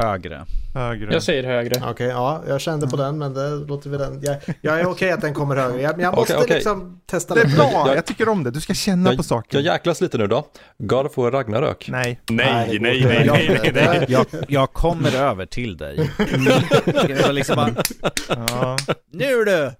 Högre. 0.00 0.44
Högre. 0.74 1.12
Jag 1.12 1.22
säger 1.22 1.44
högre. 1.44 1.82
Okej, 1.90 2.06
ja, 2.06 2.42
jag 2.48 2.60
kände 2.60 2.86
på 2.88 2.96
den 2.96 3.18
men 3.18 3.34
det 3.34 3.48
låter 3.50 3.90
vi 3.90 3.96
den. 3.98 4.20
Jag, 4.22 4.36
jag 4.60 4.80
är 4.80 4.86
okej 4.86 5.10
att 5.10 5.20
den 5.20 5.34
kommer 5.34 5.56
högre. 5.56 5.82
Jag, 5.82 6.00
jag 6.00 6.14
måste 6.14 6.34
Okej, 6.34 6.44
okej. 6.44 6.56
liksom 6.56 7.00
testa 7.06 7.34
Det 7.34 7.40
är 7.40 7.56
bra, 7.56 7.70
Jag- 7.72 7.96
jag 7.96 8.04
tycker 8.04 8.28
om 8.28 8.44
det. 8.44 8.50
Du 8.50 8.60
ska 8.60 8.74
känna 8.74 9.16
på 9.16 9.22
saker. 9.22 9.58
Jag 9.58 9.64
jäklas 9.74 10.00
lite 10.00 10.18
nu 10.18 10.26
då. 10.26 10.46
God 10.78 11.06
of 11.06 11.16
War 11.16 11.30
Ragnarök. 11.30 11.88
Nej. 11.88 12.20
Nej, 12.30 12.46
nej, 12.66 12.78
nej, 12.80 12.96
inte. 12.98 13.32
nej, 13.32 13.60
nej, 13.62 13.72
nej. 13.74 14.04
Jag, 14.08 14.26
jag 14.48 14.72
kommer 14.72 15.16
över 15.16 15.46
till 15.46 15.76
dig. 15.76 16.10
Var 17.26 17.32
liksom 17.32 17.56
bara, 17.56 17.74
Ja. 18.28 18.76
nu 19.12 19.44
du! 19.44 19.70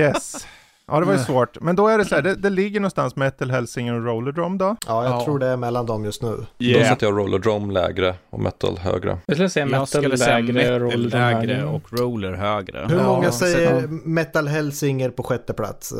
Yes. 0.00 0.46
Ja, 0.92 1.00
det 1.00 1.06
var 1.06 1.12
ju 1.12 1.18
svårt. 1.18 1.60
Men 1.60 1.76
då 1.76 1.88
är 1.88 1.98
det 1.98 2.04
så 2.04 2.14
här, 2.14 2.22
det, 2.22 2.34
det 2.34 2.50
ligger 2.50 2.80
någonstans 2.80 3.16
Metal 3.16 3.50
Hellsinger 3.50 3.94
och 3.94 4.04
Rollerdrome 4.04 4.58
då. 4.58 4.76
Ja, 4.86 5.04
jag 5.04 5.12
Ja. 5.12 5.24
tror 5.24 5.38
det 5.38 5.46
är 5.46 5.56
mellan 5.56 5.86
dem 5.86 6.04
just 6.04 6.22
nu. 6.22 6.36
Då 6.58 6.84
sätter 6.84 7.06
jag 7.06 7.18
Rollerdrome 7.18 7.72
lägre 7.72 8.14
och 8.30 8.40
Metal 8.40 8.78
högre. 8.78 9.18
Jag 9.26 9.36
skulle 9.36 9.48
säga 9.50 9.64
Jag 9.64 9.70
metal 9.70 9.86
skulle 9.86 10.18
säga 10.18 10.38
lägre, 10.38 10.52
metal 10.52 10.78
roller 10.80 11.10
lägre 11.10 11.64
och 11.64 11.92
roller 12.00 12.32
högre. 12.32 12.86
Hur 12.90 12.96
Ja, 12.96 13.06
många 13.06 13.30
så- 13.32 13.38
säger 13.44 13.74
ja. 13.80 13.86
Metal 14.04 14.48
Hellsinger 14.48 15.10
på 15.10 15.22
sjätte 15.22 15.52
plats? 15.52 15.92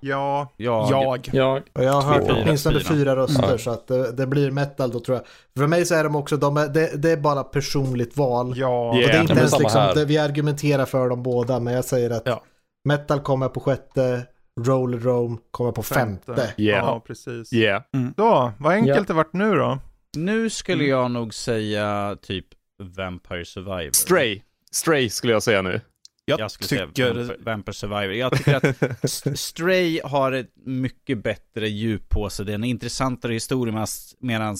Ja, 0.00 0.48
Jag, 0.56 0.86
Jag. 0.90 1.28
Jag, 1.32 1.62
Och 1.74 1.84
jag 1.84 1.92
har 1.92 2.02
hört 2.14 2.22
åtminstone 2.44 2.80
Fyra. 2.80 2.88
fyra 2.94 3.16
röster 3.16 3.44
Mm. 3.44 3.58
så 3.58 3.70
att 3.70 3.86
det, 3.86 4.12
det 4.12 4.26
blir 4.26 4.50
metal 4.50 4.90
då 4.90 5.00
tror 5.00 5.16
jag. 5.16 5.26
För 5.58 5.66
mig 5.66 5.84
så 5.86 5.94
är 5.94 6.04
de 6.04 6.16
också, 6.16 6.36
de 6.36 6.56
är, 6.56 6.68
det, 6.68 7.02
det 7.02 7.10
är 7.10 7.16
bara 7.16 7.42
personligt 7.44 8.16
val. 8.16 8.52
ja. 8.56 8.88
Och 8.88 8.94
det 8.94 9.02
är 9.04 9.08
Yeah. 9.08 9.20
inte 9.20 9.32
Ja, 9.32 9.36
ens 9.38 9.58
liksom, 9.58 9.80
här. 9.80 9.94
det, 9.94 10.04
vi 10.04 10.18
argumenterar 10.18 10.84
för 10.84 11.08
dem 11.08 11.22
båda 11.22 11.60
men 11.60 11.74
jag 11.74 11.84
säger 11.84 12.10
att 12.10 12.22
Ja. 12.24 12.42
metal 12.84 13.20
kommer 13.20 13.48
på 13.48 13.60
sjätte, 13.60 14.22
Rollerdrome 14.64 15.38
kommer 15.50 15.72
på 15.72 15.82
femte. 15.82 16.54
Yeah. 16.56 16.86
Ja, 16.86 17.02
precis. 17.06 17.52
Yeah. 17.52 17.82
Då, 18.16 18.52
vad 18.58 18.72
enkelt 18.72 19.08
det 19.08 19.14
vart 19.14 19.32
nu 19.32 19.54
då. 19.54 19.78
Nu 20.16 20.50
skulle 20.50 20.84
jag 20.84 21.10
nog 21.10 21.34
säga 21.34 22.16
typ 22.22 22.46
Vampire 22.82 23.44
Survivor. 23.44 23.92
Stray. 23.92 24.40
Stray 24.72 25.10
skulle 25.10 25.32
jag 25.32 25.42
säga 25.42 25.62
nu. 25.62 25.80
Jag, 26.24 26.40
Jag 26.40 26.50
skulle 26.50 26.68
säga 26.68 26.86
tycker... 26.86 27.14
Vampire, 27.14 27.36
Vampire 27.40 27.74
Survivor. 27.74 28.14
Jag 28.14 28.32
tycker 28.32 28.54
att 28.54 29.10
Stray 29.38 30.00
har 30.04 30.32
ett 30.32 30.52
mycket 30.64 31.22
bättre 31.22 31.68
djup 31.68 32.08
på 32.08 32.30
sig. 32.30 32.46
Det 32.46 32.52
är 32.52 32.54
en 32.54 32.64
intressantare 32.64 33.32
historia 33.32 33.86
medan 34.18 34.56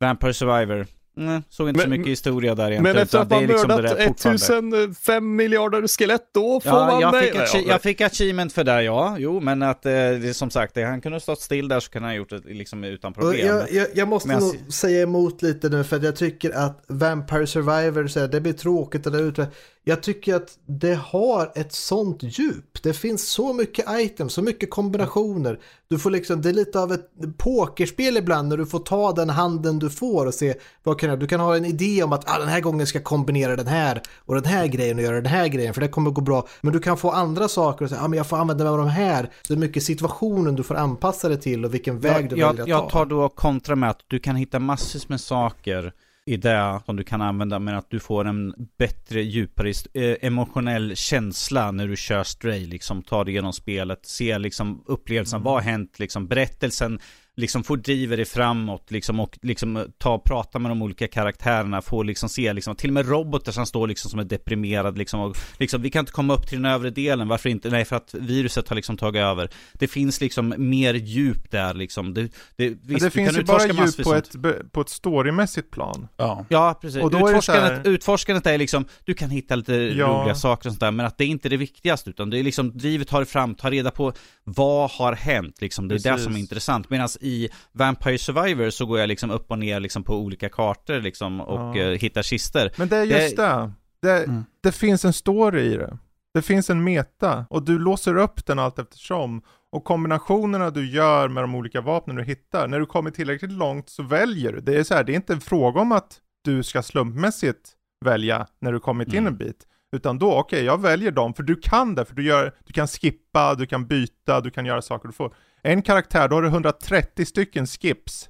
Vampire 0.00 0.34
Survivor, 0.34 0.86
mm, 1.18 1.42
såg 1.48 1.68
inte 1.68 1.80
så 1.80 1.88
Men- 1.88 1.98
mycket 1.98 2.12
historia 2.12 2.54
där 2.54 2.70
egentligen. 2.70 2.82
Men 2.96 3.02
efter 3.02 3.18
att 3.18 3.30
man 3.30 3.46
liksom 3.46 3.68
mördat 3.68 3.96
där 3.96 4.06
fortfarande. 4.06 4.78
1005 4.82 5.36
miljarder 5.36 5.86
skelett, 5.86 6.30
då 6.34 6.60
får 6.60 6.72
Ja, 6.72 6.86
man 6.86 7.00
jag 7.00 7.12
nej. 7.12 7.22
fick, 7.32 7.34
achi- 7.40 7.68
jag 7.68 7.82
fick 7.82 8.00
achievement 8.00 8.52
för 8.52 8.64
det, 8.64 8.82
ja. 8.82 9.16
Jo, 9.18 9.40
men 9.40 9.62
att 9.62 9.86
eh, 9.86 9.92
det 9.92 10.34
som 10.36 10.50
sagt, 10.50 10.74
det, 10.74 10.82
han 10.84 11.00
kunde 11.00 11.16
ha 11.16 11.20
stått 11.20 11.40
still 11.40 11.68
där 11.68 11.80
så 11.80 11.90
kunde 11.90 12.08
han 12.08 12.12
ha 12.14 12.18
gjort 12.18 12.30
det 12.30 12.40
liksom 12.54 12.84
utan 12.84 13.12
problem. 13.12 13.46
jag, 13.46 13.72
jag, 13.72 13.86
jag 13.94 14.08
måste 14.08 14.28
Men 14.28 14.36
jag 14.36 14.42
nog 14.64 14.72
säga 14.72 15.02
emot 15.02 15.42
lite 15.42 15.68
nu 15.68 15.84
för 15.84 15.96
att 15.96 16.02
jag 16.02 16.16
tycker 16.16 16.50
att 16.50 16.84
Vampire 16.88 17.46
Survivor, 17.46 18.06
så 18.06 18.20
här, 18.20 18.28
det 18.28 18.40
blir 18.40 18.52
tråkigt 18.52 19.06
och 19.06 19.12
det 19.12 19.18
ute. 19.18 19.46
Jag 19.88 20.02
tycker 20.02 20.34
att 20.34 20.58
det 20.66 20.94
har 20.94 21.52
ett 21.54 21.72
sånt 21.72 22.22
djup. 22.22 22.82
Det 22.82 22.92
finns 22.92 23.30
så 23.30 23.52
mycket 23.52 23.86
items, 23.90 24.32
så 24.32 24.42
mycket 24.42 24.70
kombinationer. 24.70 25.60
Du 25.88 25.98
får 25.98 26.10
liksom, 26.10 26.42
det 26.42 26.48
är 26.48 26.52
lite 26.52 26.80
av 26.80 26.92
ett 26.92 27.10
pokerspel 27.36 28.16
ibland 28.16 28.48
när 28.48 28.56
du 28.56 28.66
får 28.66 28.78
ta 28.78 29.12
den 29.12 29.30
handen 29.30 29.78
du 29.78 29.90
får 29.90 30.26
och 30.26 30.34
se 30.34 30.54
vad 30.82 31.00
kan 31.00 31.08
jag, 31.10 31.20
du 31.20 31.26
kan 31.26 31.40
ha 31.40 31.56
en 31.56 31.64
idé 31.64 32.02
om 32.02 32.12
att 32.12 32.30
ah, 32.30 32.38
den 32.38 32.48
här 32.48 32.60
gången 32.60 32.86
ska 32.86 32.98
jag 32.98 33.04
kombinera 33.04 33.56
den 33.56 33.66
här 33.66 34.02
och 34.16 34.34
den 34.34 34.44
här 34.44 34.66
grejen 34.66 34.96
och 34.96 35.02
göra 35.02 35.16
den 35.16 35.26
här 35.26 35.48
grejen 35.48 35.74
för 35.74 35.80
det 35.80 35.88
kommer 35.88 36.10
gå 36.10 36.20
bra. 36.20 36.48
Men 36.60 36.72
du 36.72 36.80
kan 36.80 36.96
få 36.96 37.10
andra 37.10 37.48
saker 37.48 37.84
och 37.84 37.88
säga, 37.88 38.02
ah, 38.02 38.08
men 38.08 38.16
jag 38.16 38.26
får 38.26 38.36
använda 38.36 38.64
mig 38.64 38.70
av 38.70 38.78
de 38.78 38.88
här. 38.88 39.22
Så 39.42 39.52
det 39.52 39.54
är 39.54 39.60
mycket 39.60 39.82
situationen 39.82 40.56
du 40.56 40.62
får 40.62 40.74
anpassa 40.74 41.28
dig 41.28 41.40
till 41.40 41.64
och 41.64 41.74
vilken 41.74 42.00
väg 42.00 42.30
du 42.30 42.36
jag, 42.36 42.46
väljer 42.48 42.62
att 42.62 42.68
jag, 42.68 42.78
ta. 42.78 42.84
jag 42.84 42.90
tar 42.90 43.06
då 43.06 43.28
kontra 43.28 43.76
med 43.76 43.90
att 43.90 44.00
du 44.06 44.18
kan 44.18 44.36
hitta 44.36 44.58
massvis 44.58 45.08
med 45.08 45.20
saker 45.20 45.92
i 46.28 46.36
det 46.36 46.80
som 46.86 46.96
du 46.96 47.04
kan 47.04 47.22
använda 47.22 47.58
men 47.58 47.74
att 47.74 47.90
du 47.90 48.00
får 48.00 48.24
en 48.24 48.54
bättre, 48.78 49.22
djupare 49.22 49.72
eh, 49.94 50.16
emotionell 50.20 50.96
känsla 50.96 51.70
när 51.70 51.88
du 51.88 51.96
kör 51.96 52.24
Stray, 52.24 52.66
liksom 52.66 53.02
tar 53.02 53.24
dig 53.24 53.34
igenom 53.34 53.52
spelet, 53.52 54.06
ser 54.06 54.38
liksom 54.38 54.84
upplevelsen, 54.86 55.42
vad 55.42 55.54
har 55.54 55.60
hänt, 55.60 55.98
liksom 55.98 56.26
berättelsen, 56.26 57.00
liksom 57.38 57.64
får 57.64 57.76
driva 57.76 58.16
dig 58.16 58.24
framåt, 58.24 58.90
liksom 58.90 59.20
och 59.20 59.38
liksom 59.42 59.76
eh, 59.76 59.82
ta 59.98 60.14
och 60.14 60.24
prata 60.24 60.58
med 60.58 60.70
de 60.70 60.82
olika 60.82 61.08
karaktärerna, 61.08 61.82
få 61.82 62.02
liksom 62.02 62.28
se 62.28 62.52
liksom, 62.52 62.76
till 62.76 62.90
och 62.90 62.94
med 62.94 63.08
robotar 63.08 63.52
som 63.52 63.66
står 63.66 63.88
liksom 63.88 64.10
som 64.10 64.20
är 64.20 64.24
deprimerad 64.24 64.98
liksom 64.98 65.20
och 65.20 65.36
liksom, 65.58 65.82
vi 65.82 65.90
kan 65.90 66.00
inte 66.00 66.12
komma 66.12 66.34
upp 66.34 66.46
till 66.48 66.62
den 66.62 66.72
övre 66.72 66.90
delen, 66.90 67.28
varför 67.28 67.48
inte? 67.48 67.70
Nej, 67.70 67.84
för 67.84 67.96
att 67.96 68.14
viruset 68.14 68.68
har 68.68 68.76
liksom 68.76 68.96
tagit 68.96 69.20
över. 69.20 69.50
Det 69.72 69.88
finns 69.88 70.20
liksom 70.20 70.54
mer 70.58 70.94
djup 70.94 71.50
där 71.50 71.74
liksom. 71.74 72.14
Det, 72.14 72.22
det, 72.56 72.68
visst, 72.68 72.82
Men 72.86 73.00
det 73.00 73.10
finns 73.10 73.38
ju 73.38 73.44
bara 73.44 73.66
djup 73.66 74.04
på 74.04 74.14
ett, 74.14 74.72
på 74.72 74.80
ett 74.80 74.88
storymässigt 74.88 75.70
plan. 75.70 76.08
Ja. 76.16 76.44
Ja, 76.48 76.78
precis. 76.80 77.02
Och 77.02 77.10
då 77.10 77.18
är 77.18 77.22
det 77.22 77.28
utforskandet, 77.30 77.86
här- 77.86 77.88
utforskandet 77.92 78.46
är 78.46 78.58
liksom, 78.58 78.84
du 79.04 79.14
kan 79.14 79.30
hitta 79.30 79.54
lite 79.56 79.74
Ja. 79.74 80.06
roliga 80.06 80.34
saker 80.34 80.68
och 80.68 80.72
sånt 80.72 80.80
där, 80.80 80.90
men 80.90 81.06
att 81.06 81.18
det 81.18 81.24
är 81.24 81.28
inte 81.28 81.48
det 81.48 81.56
viktigaste, 81.56 82.10
utan 82.10 82.30
det 82.30 82.38
är 82.38 82.42
liksom, 82.42 82.78
drivet 82.78 83.08
tar 83.08 83.20
det 83.20 83.26
fram, 83.26 83.54
ta 83.54 83.70
reda 83.70 83.90
på 83.90 84.12
vad 84.44 84.90
har 84.90 85.12
hänt, 85.12 85.60
liksom. 85.60 85.88
Det 85.88 85.94
är 85.94 85.98
det 85.98 86.10
Precis. 86.10 86.24
som 86.24 86.34
är 86.34 86.38
intressant. 86.38 86.90
Medan 86.90 87.08
i 87.20 87.27
Vampire 87.72 88.18
Survivor 88.18 88.70
så 88.70 88.86
går 88.86 88.98
jag 88.98 89.08
liksom 89.08 89.30
upp 89.30 89.50
och 89.50 89.58
ner 89.58 89.80
liksom 89.80 90.02
på 90.02 90.16
olika 90.16 90.48
kartor 90.48 91.00
liksom 91.00 91.40
och 91.40 91.76
Ja. 91.76 91.82
eh, 91.82 91.98
hittar 91.98 92.22
kister. 92.22 92.72
Men 92.76 92.88
det 92.88 92.96
är 92.96 93.04
just 93.04 93.36
det. 93.36 93.72
Det, 94.02 94.24
Mm. 94.24 94.44
det 94.62 94.72
finns 94.72 95.04
en 95.04 95.12
story 95.12 95.60
i 95.62 95.76
det. 95.76 95.98
Det 96.34 96.42
finns 96.42 96.70
en 96.70 96.84
meta 96.84 97.46
och 97.50 97.62
du 97.62 97.78
låser 97.78 98.16
upp 98.16 98.46
den 98.46 98.58
allt 98.58 98.78
eftersom. 98.78 99.42
Och 99.72 99.84
kombinationerna 99.84 100.70
du 100.70 100.90
gör 100.90 101.28
med 101.28 101.42
de 101.42 101.54
olika 101.54 101.80
vapnen 101.80 102.16
du 102.16 102.24
hittar, 102.24 102.68
när 102.68 102.80
du 102.80 102.86
kommer 102.86 103.10
tillräckligt 103.10 103.52
långt 103.52 103.88
så 103.88 104.02
väljer 104.02 104.52
du. 104.52 104.60
Det 104.60 104.76
är 104.78 104.82
så 104.84 104.94
här, 104.94 105.04
det 105.04 105.12
är 105.12 105.16
inte 105.16 105.32
en 105.32 105.40
fråga 105.40 105.80
om 105.80 105.92
att 105.92 106.18
du 106.44 106.62
ska 106.62 106.82
slumpmässigt 106.82 107.70
välja 108.04 108.46
när 108.60 108.72
du 108.72 108.80
kommit 108.80 109.08
in 109.08 109.14
Mm. 109.14 109.26
en 109.26 109.36
bit. 109.36 109.66
Utan 109.96 110.18
då, 110.18 110.34
okej, 110.34 110.64
jag 110.64 110.80
väljer 110.80 111.10
dem, 111.10 111.34
för 111.34 111.42
du 111.42 111.56
kan 111.56 111.94
det, 111.94 112.04
för 112.04 112.14
du, 112.14 112.22
gör, 112.24 112.52
du 112.66 112.72
kan 112.72 112.88
skippa, 112.88 113.54
du 113.54 113.66
kan 113.66 113.86
byta, 113.86 114.40
du 114.40 114.50
kan 114.50 114.66
göra 114.66 114.82
saker 114.82 115.08
du 115.08 115.12
får. 115.14 115.34
En 115.62 115.82
karaktär, 115.82 116.28
då 116.28 116.36
har 116.36 116.42
du 116.42 116.48
130 116.48 117.26
stycken 117.26 117.66
skips. 117.66 118.28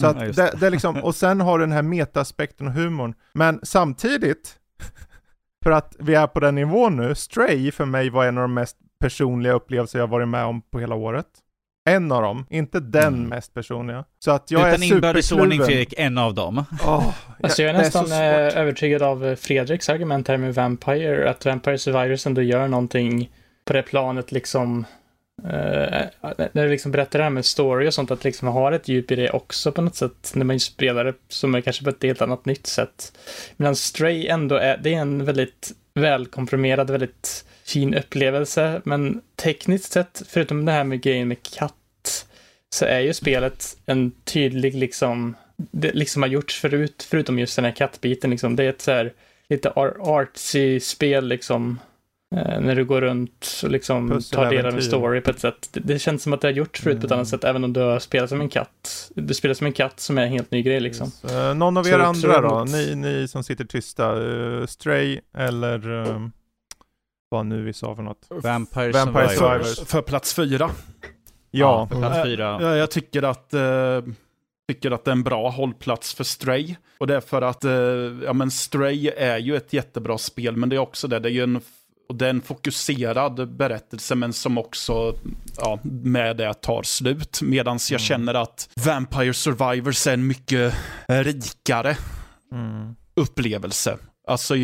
Så 0.00 0.06
Mm, 0.06 0.18
att 0.30 0.36
det, 0.36 0.42
det. 0.42 0.56
det 0.60 0.66
är 0.66 0.70
liksom, 0.70 0.96
och 1.04 1.14
sen 1.14 1.40
har 1.40 1.58
du 1.58 1.64
den 1.64 1.72
här 1.72 1.82
metaaspekten 1.82 2.66
och 2.66 2.72
humorn. 2.72 3.14
Men 3.32 3.60
samtidigt, 3.62 4.56
för 5.64 5.70
att 5.70 5.96
vi 5.98 6.14
är 6.14 6.26
på 6.26 6.40
den 6.40 6.54
nivån 6.54 6.96
nu, 6.96 7.14
Stray 7.14 7.70
för 7.70 7.84
mig 7.84 8.10
var 8.10 8.24
en 8.26 8.38
av 8.38 8.42
de 8.42 8.54
mest 8.54 8.76
personliga 9.00 9.52
upplevelser 9.52 9.98
jag 9.98 10.06
varit 10.06 10.28
med 10.28 10.44
om 10.44 10.62
på 10.62 10.80
hela 10.80 10.94
året. 10.94 11.26
En 11.90 12.12
av 12.12 12.22
dem, 12.22 12.46
inte 12.50 12.80
den 12.80 13.14
Mm. 13.14 13.28
mest 13.28 13.54
personliga. 13.54 14.04
Så 14.18 14.30
att 14.30 14.50
jag 14.50 14.68
Utan 14.68 14.82
är 14.82 14.92
inbördes 14.94 15.32
ordning 15.32 15.44
superkluven. 15.50 15.66
Fredrik, 15.66 15.94
en 15.96 16.18
av 16.18 16.34
dem. 16.34 16.64
Åh, 16.86 17.14
Alltså 17.42 17.62
jag 17.62 17.70
är 17.74 17.78
nästan 17.78 18.04
svårt. 18.06 18.12
eh, 18.12 18.58
övertygad 18.60 19.02
av 19.02 19.26
eh, 19.26 19.36
Fredriks 19.36 19.88
argument 19.88 20.28
här 20.28 20.36
med 20.36 20.54
Vampire, 20.54 21.30
att 21.30 21.44
Vampire 21.46 21.78
Survivors 21.78 22.26
ändå 22.26 22.42
gör 22.42 22.68
någonting 22.68 23.30
på 23.64 23.72
det 23.72 23.82
planet 23.82 24.32
liksom, 24.32 24.84
Eh, 25.42 26.06
när 26.52 26.64
du 26.64 26.68
liksom 26.68 26.92
berättar 26.92 27.18
det 27.18 27.22
här 27.22 27.30
med 27.30 27.44
story 27.44 27.88
och 27.88 27.94
sånt, 27.94 28.10
att 28.10 28.24
liksom 28.24 28.48
ha 28.48 28.74
ett 28.74 28.88
djup 28.88 29.10
i 29.10 29.16
det 29.16 29.30
också 29.30 29.72
på 29.72 29.82
något 29.82 29.96
sätt, 29.96 30.32
när 30.34 30.44
man 30.44 30.60
spelar 30.60 31.04
det 31.04 31.14
som 31.28 31.54
är 31.54 31.60
kanske 31.60 31.84
på 31.84 31.90
ett 31.90 32.02
helt 32.02 32.22
annat 32.22 32.44
nytt 32.44 32.66
sätt. 32.66 33.18
Medan 33.56 33.76
Stray 33.76 34.26
ändå 34.26 34.54
är, 34.54 34.76
det 34.76 34.94
är 34.94 34.98
en 34.98 35.24
väldigt 35.24 35.72
välkomprimerad, 35.94 36.90
väldigt 36.90 37.44
fin 37.64 37.94
upplevelse, 37.94 38.80
men 38.84 39.20
tekniskt 39.36 39.92
sett, 39.92 40.22
förutom 40.28 40.64
det 40.64 40.72
här 40.72 40.84
med 40.84 41.02
grejen 41.02 41.28
med 41.28 41.42
katt, 41.42 42.26
så 42.74 42.84
är 42.84 43.00
ju 43.00 43.14
spelet 43.14 43.76
en 43.86 44.12
tydlig 44.24 44.74
liksom, 44.74 45.36
det 45.56 45.92
liksom 45.92 46.22
har 46.22 46.28
gjorts 46.28 46.60
förut, 46.60 47.06
förutom 47.10 47.38
just 47.38 47.56
den 47.56 47.64
här 47.64 47.72
kattbiten 47.72 48.30
liksom. 48.30 48.56
Det 48.56 48.64
är 48.64 48.68
ett 48.68 48.82
så 48.82 48.90
här 48.90 49.12
lite 49.48 49.70
artsy 49.70 50.80
spel 50.80 51.28
liksom. 51.28 51.78
Eh, 52.36 52.60
när 52.60 52.74
du 52.76 52.84
går 52.84 53.00
runt 53.00 53.60
och 53.64 53.70
liksom 53.70 54.20
tar 54.32 54.50
del 54.50 54.66
av 54.66 54.74
en 54.74 54.82
story 54.82 55.20
på 55.20 55.30
ett 55.30 55.40
sätt. 55.40 55.68
Det, 55.72 55.80
det 55.80 55.98
känns 55.98 56.22
som 56.22 56.32
att 56.32 56.40
det 56.40 56.46
har 56.48 56.52
gjorts 56.52 56.80
förut 56.80 57.00
på 57.00 57.06
ett 57.06 57.10
Mm. 57.12 57.18
annat 57.18 57.28
sätt, 57.28 57.44
även 57.44 57.64
om 57.64 57.72
du 57.72 57.80
har 57.80 57.98
spelat 57.98 58.28
som 58.28 58.40
en 58.40 58.48
katt. 58.48 59.10
Du 59.14 59.34
spelar 59.34 59.54
som 59.54 59.66
en 59.66 59.72
katt 59.72 60.00
som 60.00 60.18
är 60.18 60.22
en 60.22 60.28
helt 60.32 60.50
ny 60.50 60.62
grej 60.62 60.80
liksom. 60.80 61.06
Yes. 61.06 61.32
Eh, 61.32 61.54
någon 61.54 61.76
av 61.76 61.82
Så 61.82 61.88
er 61.88 61.92
jag 61.92 62.00
andra 62.02 62.40
då? 62.40 62.64
Ni, 62.64 62.94
ni 62.94 63.28
som 63.28 63.44
sitter 63.44 63.64
tysta. 63.64 64.22
eh, 64.60 64.66
Stray 64.66 65.20
eller 65.36 65.90
um, 65.90 66.32
vad 67.28 67.46
nu 67.46 67.62
vi 67.64 67.72
sa 67.72 67.94
för 67.96 68.02
något. 68.02 68.26
Vampire, 68.30 68.90
Vampire 68.92 69.28
Survivor. 69.28 69.28
Survivors. 69.28 69.78
För, 69.78 69.86
för 69.86 70.02
plats 70.02 70.34
fyra. 70.34 70.70
Ja, 71.50 71.88
för 71.92 71.98
plats 71.98 72.22
fyra. 72.24 72.58
Ja, 72.60 72.76
jag 72.76 72.90
tycker 72.90 73.22
att, 73.22 73.54
eh, 73.54 74.00
tycker 74.68 74.90
att 74.90 75.04
det 75.04 75.10
är 75.10 75.12
en 75.12 75.22
bra 75.22 75.48
hållplats 75.50 76.14
för 76.14 76.24
Stray. 76.24 76.74
Och 76.98 77.06
det 77.06 77.16
är 77.16 77.20
för 77.20 77.42
att, 77.42 77.64
eh, 77.64 77.72
ja 78.24 78.32
men 78.32 78.50
Stray 78.50 79.08
är 79.08 79.38
ju 79.38 79.56
ett 79.56 79.72
jättebra 79.72 80.18
spel, 80.18 80.56
men 80.56 80.68
det 80.68 80.76
är 80.76 80.80
också 80.80 81.08
det, 81.08 81.18
det 81.18 81.28
är 81.28 81.32
ju 81.32 81.42
en, 81.42 81.60
och 82.14 82.18
det 82.18 82.26
är 82.26 82.30
en 82.30 82.40
fokuserad 82.40 83.56
berättelse, 83.56 84.14
men 84.14 84.32
som 84.32 84.58
också, 84.58 85.14
ja, 85.56 85.78
med 85.82 86.36
det 86.36 86.54
tar 86.54 86.82
slut. 86.82 87.42
Medan 87.42 87.78
jag 87.90 88.00
känner 88.00 88.34
att 88.34 88.68
Vampire 88.84 89.34
Survivors 89.34 90.06
är 90.06 90.12
en 90.14 90.26
mycket 90.26 90.74
rikare 91.08 91.96
mm. 92.52 92.94
upplevelse. 93.16 93.98
Alltså, 94.28 94.54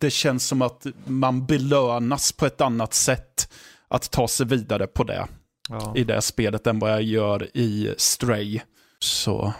det 0.00 0.10
känns 0.10 0.46
som 0.46 0.62
att 0.62 0.86
man 1.04 1.46
belönas 1.46 2.32
på 2.32 2.46
ett 2.46 2.60
annat 2.60 2.94
sätt 2.94 3.52
att 3.88 4.10
ta 4.10 4.28
sig 4.28 4.46
vidare 4.46 4.86
på 4.86 5.04
det 5.04 5.26
ja 5.68 5.92
i 5.96 6.04
det 6.04 6.22
spelet 6.22 6.66
än 6.66 6.78
vad 6.78 6.90
jag 6.90 7.02
gör 7.02 7.56
i 7.56 7.94
Stray. 7.96 8.60
Så, 8.98 9.52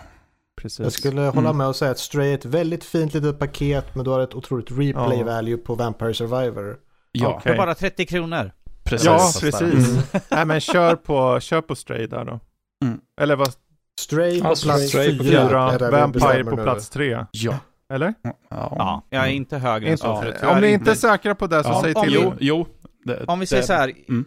precis. 0.62 0.80
Jag 0.80 0.92
skulle 0.92 1.20
hålla 1.20 1.40
Mm. 1.48 1.56
med 1.56 1.66
och 1.66 1.76
säga 1.76 1.90
att 1.90 1.98
Stray 1.98 2.30
är 2.30 2.34
ett 2.34 2.44
väldigt 2.44 2.84
fint 2.84 3.14
litet 3.14 3.38
paket 3.38 3.94
men 3.94 4.04
du 4.04 4.10
har 4.10 4.20
ett 4.20 4.34
otroligt 4.34 4.70
replay 4.70 5.18
Ja. 5.18 5.24
value 5.24 5.56
på 5.56 5.74
Vampire 5.74 6.14
Survivor. 6.14 6.76
ja, 7.12 7.28
Okej. 7.28 7.52
För 7.52 7.56
bara 7.58 7.74
30 7.74 8.06
kronor. 8.06 8.52
precis. 8.84 9.06
Ja, 9.06 9.30
Precis. 9.40 9.58
precis. 9.58 10.12
Nej 10.30 10.44
men 10.44 10.60
kör 10.60 10.96
på, 10.96 11.40
kör 11.40 11.60
på 11.60 11.74
Stray 11.74 12.06
där 12.06 12.24
då. 12.24 12.40
Mm. 12.84 13.00
Eller 13.20 13.36
vad? 13.36 13.52
Stray 14.00 14.38
Ja, 14.38 14.48
på 14.48 14.56
Stray. 14.56 14.76
plats 14.76 14.88
Stray 14.88 15.18
på 15.18 15.24
fyra. 15.24 15.78
Vampire 15.90 16.44
på 16.44 16.56
plats 16.56 16.90
tre. 16.90 17.26
Ja. 17.32 17.54
Eller? 17.92 18.14
Ja. 18.22 18.38
Ja, 18.50 19.06
jag 19.10 19.24
är 19.24 19.30
inte 19.30 19.58
högre 19.58 19.88
än 19.90 19.98
så. 19.98 20.24
om 20.42 20.60
ni 20.60 20.72
inte 20.72 20.90
är 20.90 20.94
säkra 20.94 21.34
på 21.34 21.46
det 21.46 21.62
så 21.64 21.68
Ja, 21.70 21.80
säg 21.82 21.94
om 21.94 22.02
till. 22.04 22.12
vi- 22.12 22.18
Jo, 22.22 22.34
jo. 22.40 22.66
Det, 23.04 23.24
Om 23.24 23.40
vi 23.40 23.46
säger 23.46 23.62
det- 23.62 23.66
så 23.66 23.72
här. 23.72 23.92
Mm. 24.08 24.24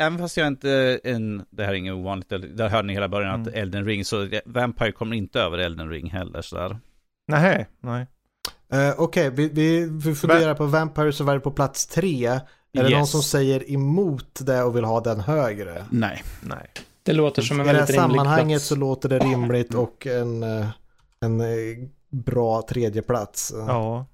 Även 0.00 0.18
fast 0.18 0.36
jag 0.36 0.46
inte, 0.46 1.00
en, 1.04 1.44
det 1.50 1.62
här 1.64 1.70
är 1.70 1.74
inget 1.76 1.94
ovanligt, 1.94 2.28
där 2.28 2.68
hörde 2.68 2.86
ni 2.86 2.92
hela 2.94 3.08
början 3.08 3.40
att 3.40 3.46
Mm. 3.48 3.60
Elden 3.62 3.84
Ring, 3.84 4.04
så 4.04 4.28
Vampire 4.44 4.92
kommer 4.92 5.16
inte 5.16 5.40
över 5.40 5.58
Elden 5.58 5.88
Ring 5.90 6.10
heller 6.10 6.42
sådär. 6.42 6.78
Nej, 7.28 7.66
nej. 7.80 8.06
Eh, 8.72 8.94
Okej, 8.98 9.30
vi, 9.30 9.48
vi, 9.48 9.88
vi 10.04 10.14
funderar 10.14 10.54
på 10.54 10.66
Vampire 10.66 11.12
Survivor 11.12 11.38
på 11.38 11.50
plats 11.50 11.86
tre. 11.86 12.26
Är 12.26 12.40
det 12.72 12.82
någon 12.82 12.90
Yes. 13.00 13.10
som 13.10 13.22
säger 13.22 13.72
emot 13.72 14.40
det 14.46 14.62
och 14.62 14.76
vill 14.76 14.84
ha 14.84 15.00
den 15.00 15.20
högre? 15.20 15.84
Nej. 15.90 16.22
nej. 16.42 16.70
Det 17.02 17.12
låter 17.12 17.42
som 17.42 17.60
en 17.60 17.66
I 17.66 17.68
det 17.68 17.72
här 17.72 17.78
väldigt 17.78 17.96
rimlig 17.96 18.16
sammanhanget 18.16 18.54
plats. 18.58 18.66
så 18.66 18.76
låter 18.76 19.08
det 19.08 19.18
rimligt 19.18 19.74
och 19.74 20.06
en, 20.06 20.42
eh, 20.42 20.66
en 21.20 21.40
eh, 21.40 21.46
bra 22.10 22.62
tredje 22.68 23.02
plats. 23.02 23.52
Ja, 23.56 24.06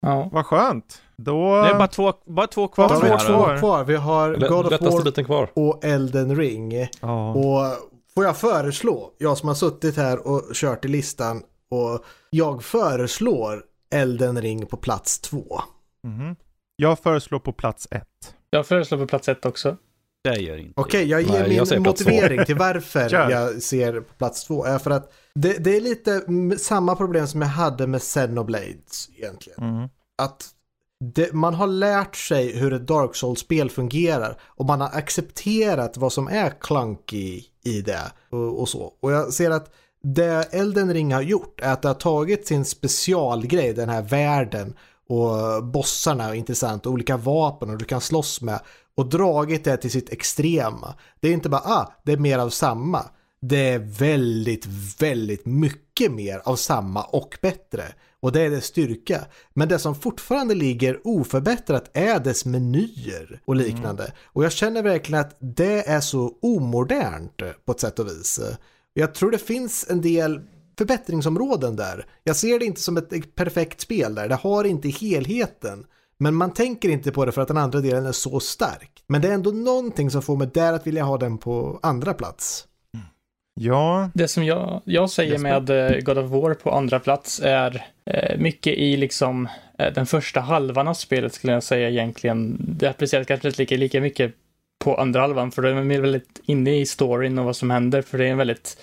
Ja. 0.00 0.28
vad 0.32 0.46
skönt. 0.46 1.02
Då... 1.16 1.62
Det 1.62 1.68
är 1.68 1.74
bara 1.78 1.88
två, 1.88 2.12
bara 2.26 2.46
två 2.46 2.68
kvar. 2.68 2.88
Då 2.88 2.94
Då 2.94 3.00
har 3.00 3.08
har 3.08 3.18
vi 3.18 3.24
vi 3.24 3.28
två 3.32 3.44
kvar. 3.44 3.58
kvar. 3.58 3.84
Vi 3.84 3.96
har 3.96 4.34
God 4.48 4.66
of 4.72 4.80
War 4.80 5.04
biten 5.04 5.24
kvar. 5.24 5.50
och 5.54 5.84
Elden 5.84 6.36
Ring. 6.36 6.88
Ja. 7.00 7.32
Och 7.34 7.76
får 8.14 8.24
jag 8.24 8.36
föreslå, 8.36 9.10
jag 9.18 9.38
som 9.38 9.48
har 9.48 9.54
suttit 9.54 9.96
här 9.96 10.26
och 10.28 10.42
kört 10.54 10.84
i 10.84 10.88
listan 10.88 11.42
och 11.70 12.04
jag 12.30 12.64
föreslår 12.64 13.62
Elden 13.94 14.42
Ring 14.42 14.66
på 14.66 14.76
plats 14.76 15.20
två. 15.20 15.60
Mhm. 16.04 16.36
Jag 16.76 16.98
föreslår 16.98 17.38
på 17.38 17.52
plats 17.52 17.88
ett. 17.90 18.34
Jag 18.50 18.66
föreslår 18.66 18.98
på 18.98 19.06
plats 19.06 19.28
ett 19.28 19.46
också. 19.46 19.76
Det 20.24 20.36
gör 20.36 20.56
inte 20.56 20.72
Okej, 20.76 21.08
jag 21.08 21.22
ger 21.22 21.28
Nej, 21.40 21.48
min 21.48 21.64
jag 21.70 21.82
motivering 21.82 22.44
till 22.44 22.56
varför 22.56 23.10
jag 23.30 23.62
ser 23.62 24.00
på 24.00 24.14
plats 24.14 24.44
två. 24.44 24.64
Är 24.64 24.78
för 24.78 24.90
att 24.90 25.12
det, 25.34 25.64
det 25.64 25.76
är 25.76 25.80
lite 25.80 26.20
samma 26.58 26.96
problem 26.96 27.26
som 27.26 27.40
jag 27.42 27.48
hade 27.48 27.86
med 27.86 28.00
Xenoblades 28.02 29.08
egentligen. 29.16 29.62
Mm. 29.62 29.88
Att 30.22 30.48
det, 31.14 31.32
man 31.32 31.54
har 31.54 31.66
lärt 31.66 32.16
sig 32.16 32.58
hur 32.58 32.72
ett 32.72 32.86
Dark 32.86 33.14
Souls-spel 33.14 33.70
fungerar 33.70 34.40
och 34.42 34.66
man 34.66 34.80
har 34.80 34.88
accepterat 34.88 35.96
vad 35.96 36.12
som 36.12 36.28
är 36.28 36.50
clunky 36.60 37.42
i 37.64 37.80
det 37.80 38.12
och, 38.30 38.60
och 38.60 38.68
så. 38.68 38.92
Och 39.00 39.12
jag 39.12 39.32
ser 39.32 39.50
att 39.50 39.72
det 40.02 40.54
Elden 40.54 40.92
Ring 40.92 41.14
har 41.14 41.22
gjort 41.22 41.60
är 41.60 41.72
att 41.72 41.82
det 41.82 41.88
har 41.88 41.94
tagit 41.94 42.46
sin 42.46 42.64
specialgrej, 42.64 43.72
den 43.72 43.88
här 43.88 44.02
världen 44.02 44.74
och 45.08 45.64
bossarna 45.64 46.24
är 46.24 46.34
intressant 46.34 46.86
och 46.86 46.92
olika 46.92 47.16
vapen 47.16 47.70
och 47.70 47.78
du 47.78 47.84
kan 47.84 48.00
slåss 48.00 48.40
med 48.40 48.60
och 48.96 49.06
dragit 49.06 49.64
det 49.64 49.76
till 49.76 49.90
sitt 49.90 50.12
extrema. 50.12 50.94
Det 51.20 51.28
är 51.28 51.32
inte 51.32 51.48
bara, 51.48 51.62
ah, 51.64 51.92
det 52.04 52.12
är 52.12 52.16
mer 52.16 52.38
av 52.38 52.50
samma. 52.50 53.04
Det 53.40 53.68
är 53.68 53.78
väldigt, 53.78 54.66
väldigt 55.00 55.46
mycket 55.46 56.12
mer 56.12 56.42
av 56.44 56.56
samma 56.56 57.02
och 57.02 57.38
bättre. 57.42 57.84
Och 58.24 58.32
det 58.32 58.40
är 58.40 58.50
dess 58.50 58.64
styrka. 58.64 59.24
Men 59.54 59.68
det 59.68 59.78
som 59.78 59.94
fortfarande 59.94 60.54
ligger 60.54 61.00
oförbättrat 61.04 61.90
är 61.92 62.20
dess 62.20 62.44
menyer 62.44 63.40
och 63.44 63.56
liknande. 63.56 64.12
Och 64.24 64.44
jag 64.44 64.52
känner 64.52 64.82
verkligen 64.82 65.20
att 65.20 65.36
det 65.40 65.88
är 65.88 66.00
så 66.00 66.38
omodernt 66.42 67.42
på 67.64 67.72
ett 67.72 67.80
sätt 67.80 67.98
och 67.98 68.06
vis. 68.06 68.40
Jag 68.94 69.14
tror 69.14 69.30
det 69.30 69.38
finns 69.38 69.86
en 69.90 70.00
del 70.00 70.40
förbättringsområden 70.78 71.76
där. 71.76 72.06
Jag 72.24 72.36
ser 72.36 72.58
det 72.58 72.64
inte 72.64 72.80
som 72.80 72.96
ett 72.96 73.34
perfekt 73.34 73.80
spel 73.80 74.14
där. 74.14 74.28
Det 74.28 74.34
har 74.34 74.64
inte 74.64 74.88
helheten. 74.88 75.86
Men 76.18 76.34
man 76.34 76.52
tänker 76.52 76.88
inte 76.88 77.12
på 77.12 77.24
det 77.24 77.32
för 77.32 77.42
att 77.42 77.48
den 77.48 77.58
andra 77.58 77.80
delen 77.80 78.06
är 78.06 78.12
så 78.12 78.40
stark. 78.40 79.04
Men 79.06 79.20
det 79.20 79.28
är 79.28 79.32
ändå 79.32 79.50
någonting 79.50 80.10
som 80.10 80.22
får 80.22 80.36
mig 80.36 80.50
där 80.54 80.72
att 80.72 80.86
vilja 80.86 81.04
ha 81.04 81.18
den 81.18 81.38
på 81.38 81.80
andra 81.82 82.14
plats. 82.14 82.66
Ja, 83.60 84.10
Det 84.14 84.28
som 84.28 84.44
jag, 84.44 84.82
jag 84.84 85.10
säger 85.10 85.38
med 85.38 85.70
eh, 85.70 86.00
God 86.00 86.18
of 86.18 86.30
War 86.30 86.54
på 86.54 86.70
andra 86.70 87.00
plats 87.00 87.40
är 87.44 87.86
eh, 88.06 88.38
mycket 88.38 88.78
i 88.78 88.96
liksom 88.96 89.48
eh, 89.78 89.92
den 89.92 90.06
första 90.06 90.40
halvan 90.40 90.88
av 90.88 90.94
spelet 90.94 91.34
skulle 91.34 91.52
jag 91.52 91.62
säga 91.62 91.90
egentligen. 91.90 92.56
Det 92.58 92.86
appliceras 92.86 93.26
kanske 93.26 93.48
inte 93.48 93.60
lika, 93.60 93.76
lika 93.76 94.00
mycket 94.00 94.34
på 94.84 94.96
andra 94.96 95.20
halvan 95.20 95.50
för 95.50 95.62
då 95.62 95.68
är 95.68 95.74
man 95.74 95.88
väldigt 95.88 96.40
inne 96.46 96.80
i 96.80 96.86
storyn 96.86 97.38
och 97.38 97.44
vad 97.44 97.56
som 97.56 97.70
händer 97.70 98.02
för 98.02 98.18
det 98.18 98.26
är 98.26 98.30
en 98.30 98.38
väldigt 98.38 98.76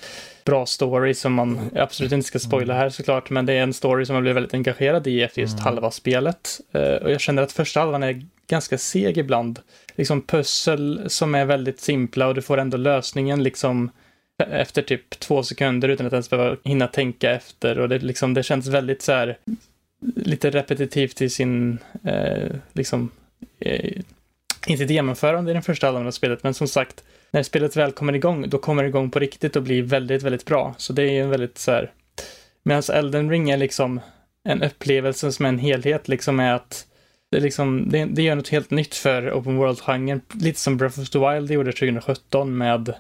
bra 0.45 0.65
story 0.65 1.13
som 1.13 1.33
man 1.33 1.69
absolut 1.75 2.11
inte 2.11 2.27
ska 2.27 2.39
spoila 2.39 2.73
här 2.73 2.89
såklart 2.89 3.29
men 3.29 3.45
det 3.45 3.53
är 3.53 3.63
en 3.63 3.73
story 3.73 4.05
som 4.05 4.13
man 4.13 4.23
blir 4.23 4.33
väldigt 4.33 4.53
engagerad 4.53 5.07
i 5.07 5.21
efter 5.21 5.41
just 5.41 5.59
halva 5.59 5.91
spelet. 5.91 6.59
Eh, 6.71 6.93
och 6.93 7.11
jag 7.11 7.21
känner 7.21 7.41
att 7.41 7.51
första 7.51 7.79
halvan 7.79 8.03
är 8.03 8.25
ganska 8.47 8.77
seg 8.77 9.17
ibland. 9.17 9.59
Liksom 9.95 10.21
pussel 10.21 11.03
som 11.07 11.35
är 11.35 11.45
väldigt 11.45 11.79
simpla 11.79 12.27
och 12.27 12.35
du 12.35 12.41
får 12.41 12.57
ändå 12.57 12.77
lösningen 12.77 13.43
liksom 13.43 13.91
efter 14.51 14.81
typ 14.81 15.09
två 15.09 15.43
sekunder 15.43 15.89
utan 15.89 16.07
att 16.07 16.13
ens 16.13 16.29
behöva 16.29 16.57
hinna 16.63 16.87
tänka 16.87 17.31
efter. 17.31 17.79
Och 17.79 17.89
det, 17.89 17.99
liksom, 17.99 18.33
det 18.33 18.43
känns 18.43 18.67
väldigt 18.67 19.01
så 19.01 19.11
här 19.11 19.37
lite 20.15 20.49
repetitivt 20.49 21.21
i 21.21 21.29
sin 21.29 21.77
eh, 22.03 22.51
liksom 22.73 23.11
eh, 23.59 24.01
inte 24.67 24.83
ett 24.83 24.89
genomförande 24.89 25.51
i 25.51 25.53
den 25.53 25.63
första 25.63 25.87
halvan 25.87 26.07
av 26.07 26.11
spelet. 26.11 26.43
Men 26.43 26.53
som 26.53 26.67
sagt 26.67 27.03
när 27.31 27.43
spelet 27.43 27.75
väl 27.75 27.91
kommer 27.91 28.13
igång 28.13 28.49
då 28.49 28.57
kommer 28.57 28.83
det 28.83 28.89
igång 28.89 29.11
på 29.11 29.19
riktigt 29.19 29.55
och 29.55 29.63
blir 29.63 29.83
väldigt, 29.83 30.23
väldigt 30.23 30.45
bra. 30.45 30.75
Så 30.77 30.93
det 30.93 31.03
är 31.03 31.11
ju 31.11 31.21
en 31.21 31.29
väldigt 31.29 31.57
så 31.57 31.71
här 31.71 31.91
medan 32.63 32.83
Elden 32.93 33.29
Ring 33.29 33.49
är 33.49 33.57
liksom 33.57 33.99
en 34.43 34.63
upplevelse 34.63 35.31
som 35.31 35.45
är 35.45 35.49
en 35.49 35.59
helhet 35.59 36.07
liksom 36.07 36.39
är 36.39 36.53
att 36.53 36.87
det, 37.31 37.39
liksom, 37.39 37.89
det, 37.89 38.05
det 38.05 38.21
gör 38.21 38.35
något 38.35 38.49
helt 38.49 38.71
nytt 38.71 38.95
för 38.95 39.31
open 39.31 39.57
world-genren. 39.57 40.21
Lite 40.33 40.59
som 40.59 40.77
Breath 40.77 40.99
of 40.99 41.09
the 41.09 41.19
Wild 41.19 41.51
gjorde 41.51 41.71
2017 41.71 42.57
med 42.57 42.93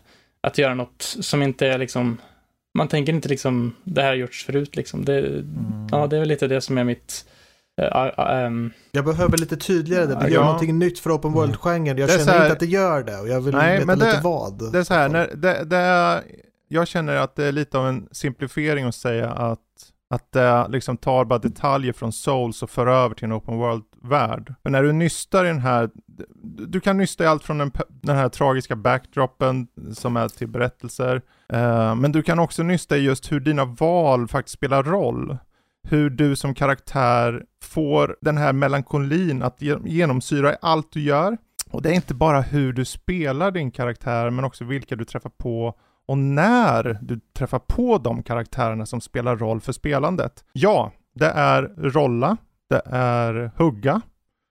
att 0.47 0.57
göra 0.57 0.73
något 0.73 1.01
som 1.01 1.41
inte 1.43 1.67
är 1.67 1.77
liksom, 1.77 2.17
man 2.77 2.87
tänker 2.87 3.13
inte 3.13 3.29
liksom, 3.29 3.75
det 3.83 4.01
här 4.01 4.07
har 4.09 4.15
gjorts 4.15 4.45
förut 4.45 4.75
liksom. 4.75 5.05
Det, 5.05 5.43
Ja, 5.91 6.07
det 6.07 6.15
är 6.15 6.19
väl 6.19 6.27
lite 6.29 6.47
det 6.47 6.61
som 6.61 6.77
är 6.77 6.83
mitt, 6.83 7.25
äh, 7.81 7.87
äh, 8.07 8.43
ähm, 8.45 8.71
Jag 8.91 9.05
behöver 9.05 9.37
lite 9.37 9.57
tydligare 9.57 10.05
det. 10.05 10.15
Vi 10.15 10.21
Ja. 10.23 10.29
gör 10.29 10.43
någonting 10.43 10.79
nytt 10.79 10.99
för 10.99 11.15
open 11.15 11.31
world-genren. 11.31 11.97
Jag 11.97 12.09
känner 12.09 12.31
här- 12.31 12.41
inte 12.41 12.53
att 12.53 12.59
det 12.59 12.65
gör 12.65 13.03
det 13.03 13.17
och 13.19 13.27
jag 13.27 13.41
vill 13.41 13.55
Nej, 13.55 13.73
veta 13.73 13.85
men 13.85 13.99
lite 13.99 14.11
det- 14.15 14.21
vad. 14.23 14.71
det 14.71 14.79
är 14.79 14.83
så 14.83 14.93
här, 14.93 15.09
när, 15.09 15.29
det, 15.35 15.63
det 15.63 15.77
är, 15.77 16.21
jag 16.67 16.87
känner 16.87 17.15
att 17.15 17.35
det 17.35 17.45
är 17.45 17.51
lite 17.51 17.77
av 17.77 17.87
en 17.87 18.07
simplifiering 18.11 18.85
att 18.85 18.95
säga 18.95 19.29
att, 19.31 19.59
att 20.13 20.31
det 20.31 20.67
liksom 20.69 20.97
tar 20.97 21.25
bara 21.25 21.39
detaljer 21.39 21.93
från 21.93 22.13
Souls 22.13 22.63
och 22.63 22.69
för 22.69 22.87
över 22.87 23.15
till 23.15 23.25
en 23.25 23.33
open 23.33 23.57
värld. 24.01 24.53
För 24.63 24.69
när 24.69 24.83
du 24.83 24.91
nystar 24.91 25.45
i 25.45 25.47
den 25.47 25.59
här, 25.59 25.89
du 26.67 26.79
kan 26.79 26.97
nysta 26.97 27.23
i 27.23 27.27
allt 27.27 27.43
från 27.43 27.57
den, 27.57 27.71
den 27.89 28.15
här 28.15 28.29
tragiska 28.29 28.75
backdropen 28.75 29.67
som 29.93 30.17
är 30.17 30.27
till 30.27 30.47
berättelser, 30.47 31.21
eh, 31.53 31.95
men 31.95 32.11
du 32.11 32.23
kan 32.23 32.39
också 32.39 32.63
nysta 32.63 32.97
i 32.97 33.01
just 33.01 33.31
hur 33.31 33.39
dina 33.39 33.65
val 33.65 34.27
faktiskt 34.27 34.57
spelar 34.57 34.83
roll. 34.83 35.37
Hur 35.83 36.09
du 36.09 36.35
som 36.35 36.53
karaktär 36.53 37.43
får 37.63 38.17
den 38.21 38.37
här 38.37 38.53
melankolin 38.53 39.43
att 39.43 39.61
genomsyra 39.85 40.53
i 40.53 40.55
allt 40.61 40.91
du 40.91 41.01
gör. 41.01 41.37
Och 41.71 41.81
det 41.81 41.89
är 41.89 41.93
inte 41.93 42.13
bara 42.13 42.41
hur 42.41 42.73
du 42.73 42.85
spelar 42.85 43.51
din 43.51 43.71
karaktär, 43.71 44.29
men 44.29 44.45
också 44.45 44.63
vilka 44.63 44.95
du 44.95 45.05
träffar 45.05 45.29
på 45.29 45.77
och 46.07 46.17
när 46.17 46.99
du 47.01 47.19
träffar 47.33 47.59
på 47.59 47.97
de 47.97 48.23
karaktärerna 48.23 48.85
som 48.85 49.01
spelar 49.01 49.37
roll 49.37 49.61
för 49.61 49.71
spelandet. 49.71 50.43
Ja, 50.53 50.91
det 51.15 51.29
är 51.29 51.63
rolla, 51.77 52.37
det 52.71 52.81
är 52.91 53.51
hugga, 53.57 54.01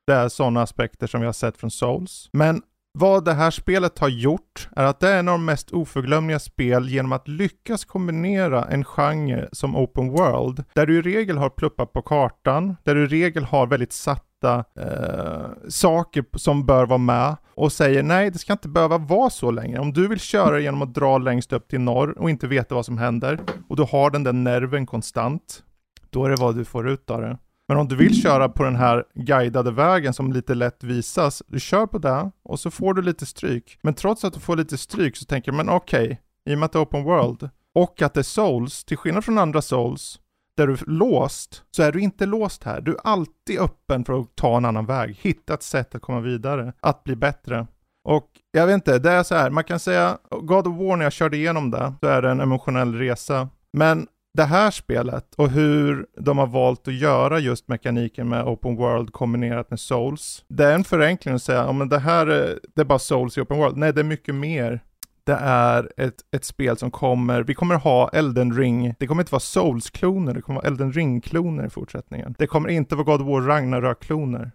det 0.06 0.12
är 0.12 0.28
sådana 0.28 0.62
aspekter 0.62 1.06
som 1.06 1.20
vi 1.20 1.26
har 1.26 1.32
sett 1.32 1.56
från 1.56 1.70
Souls. 1.70 2.28
Men 2.32 2.62
vad 2.98 3.24
det 3.24 3.32
här 3.32 3.50
spelet 3.50 3.98
har 3.98 4.08
gjort 4.08 4.68
är 4.76 4.84
att 4.84 5.00
det 5.00 5.08
är 5.08 5.18
en 5.18 5.28
av 5.28 5.34
de 5.34 5.44
mest 5.44 5.70
oförglömliga 5.70 6.38
spel 6.38 6.88
genom 6.88 7.12
att 7.12 7.28
lyckas 7.28 7.84
kombinera 7.84 8.64
en 8.64 8.84
genre 8.84 9.48
som 9.52 9.76
open 9.76 10.08
world, 10.10 10.64
där 10.72 10.86
du 10.86 10.98
i 10.98 11.02
regel 11.02 11.38
har 11.38 11.50
pluppar 11.50 11.86
på 11.86 12.02
kartan, 12.02 12.76
där 12.84 12.94
du 12.94 13.04
i 13.04 13.06
regel 13.06 13.44
har 13.44 13.66
väldigt 13.66 13.92
satta 13.92 14.64
eh, 14.76 15.68
saker 15.68 16.24
som 16.34 16.66
bör 16.66 16.86
vara 16.86 16.98
med 16.98 17.36
och 17.54 17.72
säger 17.72 18.02
nej, 18.02 18.30
det 18.30 18.38
ska 18.38 18.52
inte 18.52 18.68
behöva 18.68 18.98
vara 18.98 19.30
så 19.30 19.50
länge. 19.50 19.78
Om 19.78 19.92
du 19.92 20.08
vill 20.08 20.20
köra 20.20 20.60
genom 20.60 20.82
att 20.82 20.94
dra 20.94 21.18
längst 21.18 21.52
upp 21.52 21.68
till 21.68 21.80
norr 21.80 22.18
och 22.18 22.30
inte 22.30 22.46
veta 22.46 22.74
vad 22.74 22.86
som 22.86 22.98
händer 22.98 23.40
och 23.68 23.76
du 23.76 23.82
har 23.82 24.10
den 24.10 24.24
där 24.24 24.32
nerven 24.32 24.86
konstant, 24.86 25.62
då 26.10 26.24
är 26.24 26.30
det 26.30 26.36
vad 26.36 26.56
du 26.56 26.64
får 26.64 26.88
ut 26.88 27.10
av 27.10 27.20
det. 27.20 27.38
Men 27.70 27.78
om 27.78 27.88
du 27.88 27.96
vill 27.96 28.22
köra 28.22 28.48
på 28.48 28.64
den 28.64 28.76
här 28.76 29.04
guidade 29.14 29.70
vägen 29.70 30.14
som 30.14 30.32
lite 30.32 30.54
lätt 30.54 30.84
visas, 30.84 31.42
du 31.46 31.60
kör 31.60 31.86
på 31.86 31.98
det 31.98 32.30
och 32.42 32.60
så 32.60 32.70
får 32.70 32.94
du 32.94 33.02
lite 33.02 33.26
stryk. 33.26 33.78
Men 33.82 33.94
trots 33.94 34.24
att 34.24 34.34
du 34.34 34.40
får 34.40 34.56
lite 34.56 34.78
stryk 34.78 35.16
så 35.16 35.24
tänker 35.24 35.52
man 35.52 35.68
okej, 35.68 36.20
i 36.50 36.54
och 36.54 36.58
med 36.58 36.66
att 36.66 36.72
det 36.72 36.78
är 36.78 36.82
open 36.82 37.04
world 37.04 37.50
och 37.74 38.02
att 38.02 38.14
det 38.14 38.20
är 38.20 38.22
souls, 38.22 38.84
till 38.84 38.96
skillnad 38.96 39.24
från 39.24 39.38
andra 39.38 39.62
souls, 39.62 40.20
där 40.56 40.66
du 40.66 40.72
är 40.72 40.80
låst, 40.86 41.62
så 41.70 41.82
är 41.82 41.92
du 41.92 42.00
inte 42.00 42.26
låst 42.26 42.64
här. 42.64 42.80
Du 42.80 42.90
är 42.90 43.00
alltid 43.04 43.58
öppen 43.58 44.04
för 44.04 44.20
att 44.20 44.36
ta 44.36 44.56
en 44.56 44.64
annan 44.64 44.86
väg, 44.86 45.18
hitta 45.20 45.54
ett 45.54 45.62
sätt 45.62 45.94
att 45.94 46.02
komma 46.02 46.20
vidare, 46.20 46.72
att 46.80 47.04
bli 47.04 47.16
bättre. 47.16 47.66
Och 48.04 48.28
jag 48.52 48.66
vet 48.66 48.74
inte, 48.74 48.98
det 48.98 49.10
är 49.10 49.22
så 49.22 49.34
här, 49.34 49.50
man 49.50 49.64
kan 49.64 49.80
säga, 49.80 50.18
God 50.30 50.66
of 50.66 50.76
War 50.76 50.96
när 50.96 51.04
jag 51.04 51.12
körde 51.12 51.36
igenom 51.36 51.70
det, 51.70 51.92
så 52.00 52.06
är 52.06 52.22
det 52.22 52.30
en 52.30 52.40
emotionell 52.40 52.94
resa. 52.94 53.48
Men 53.72 54.06
det 54.34 54.44
här 54.44 54.70
spelet 54.70 55.34
och 55.36 55.50
hur 55.50 56.06
de 56.20 56.38
har 56.38 56.46
valt 56.46 56.88
att 56.88 56.94
göra 56.94 57.38
just 57.38 57.68
mekaniken 57.68 58.28
med 58.28 58.44
Open 58.44 58.76
World 58.76 59.12
kombinerat 59.12 59.70
med 59.70 59.80
Souls. 59.80 60.44
Det 60.48 60.64
är 60.64 60.74
en 60.74 60.84
förenkling 60.84 61.34
att 61.34 61.42
säga, 61.42 61.58
ja 61.58 61.72
men 61.72 61.88
det 61.88 61.98
här 61.98 62.26
är, 62.26 62.58
det 62.74 62.80
är 62.80 62.84
bara 62.84 62.98
Souls 62.98 63.38
i 63.38 63.40
Open 63.40 63.58
World. 63.58 63.76
Nej, 63.76 63.92
det 63.92 64.00
är 64.00 64.04
mycket 64.04 64.34
mer. 64.34 64.80
Det 65.24 65.38
är 65.40 65.92
ett, 65.96 66.14
ett 66.36 66.44
spel 66.44 66.76
som 66.76 66.90
kommer, 66.90 67.42
vi 67.42 67.54
kommer 67.54 67.74
ha 67.74 68.08
Elden 68.08 68.52
Ring, 68.56 68.94
det 68.98 69.06
kommer 69.06 69.22
inte 69.22 69.32
vara 69.32 69.40
Souls-kloner, 69.40 70.34
det 70.34 70.42
kommer 70.42 70.60
vara 70.60 70.66
Elden 70.68 70.92
Ring-kloner 70.92 71.66
i 71.66 71.70
fortsättningen. 71.70 72.34
Det 72.38 72.46
kommer 72.46 72.68
inte 72.68 72.94
vara 72.96 73.04
God 73.04 73.20
of 73.20 73.28
War 73.28 73.40
Ragnarök-kloner. 73.40 74.50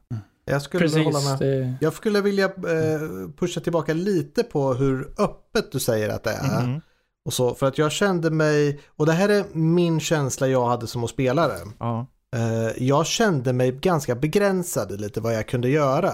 Jag 0.45 0.62
skulle 0.62 0.82
Precis. 0.84 1.06
hålla 1.06 1.20
med. 1.20 1.40
Det, 1.40 1.74
Jag 1.82 1.94
skulle 1.94 2.22
vilja 2.22 2.45
eh, 2.45 3.32
pusha 3.40 3.62
tillbaka 3.62 3.94
lite 3.94 4.44
på 4.44 4.74
hur 4.74 5.08
öppet 5.18 5.72
du 5.72 5.80
säger 5.80 6.10
att 6.10 6.24
det 6.24 6.32
är. 6.32 6.68
Mhm. 6.68 6.82
Och 7.26 7.34
så, 7.34 7.56
för 7.56 7.66
att 7.66 7.78
jag 7.78 7.92
kände 7.92 8.32
mig, 8.32 8.80
och 8.95 9.06
det 9.06 9.14
här 9.14 9.30
är 9.30 9.45
min 9.54 10.00
känsla 10.00 10.48
jag 10.48 10.66
hade 10.66 10.88
som 10.88 11.08
spelare. 11.08 11.58
Ja. 11.80 12.08
Eh, 12.36 12.84
jag 12.84 13.06
kände 13.06 13.54
mig 13.54 13.72
ganska 13.72 14.16
begränsad 14.16 15.02
lite 15.02 15.22
vad 15.22 15.36
jag 15.36 15.48
kunde 15.48 15.70
göra. 15.70 16.12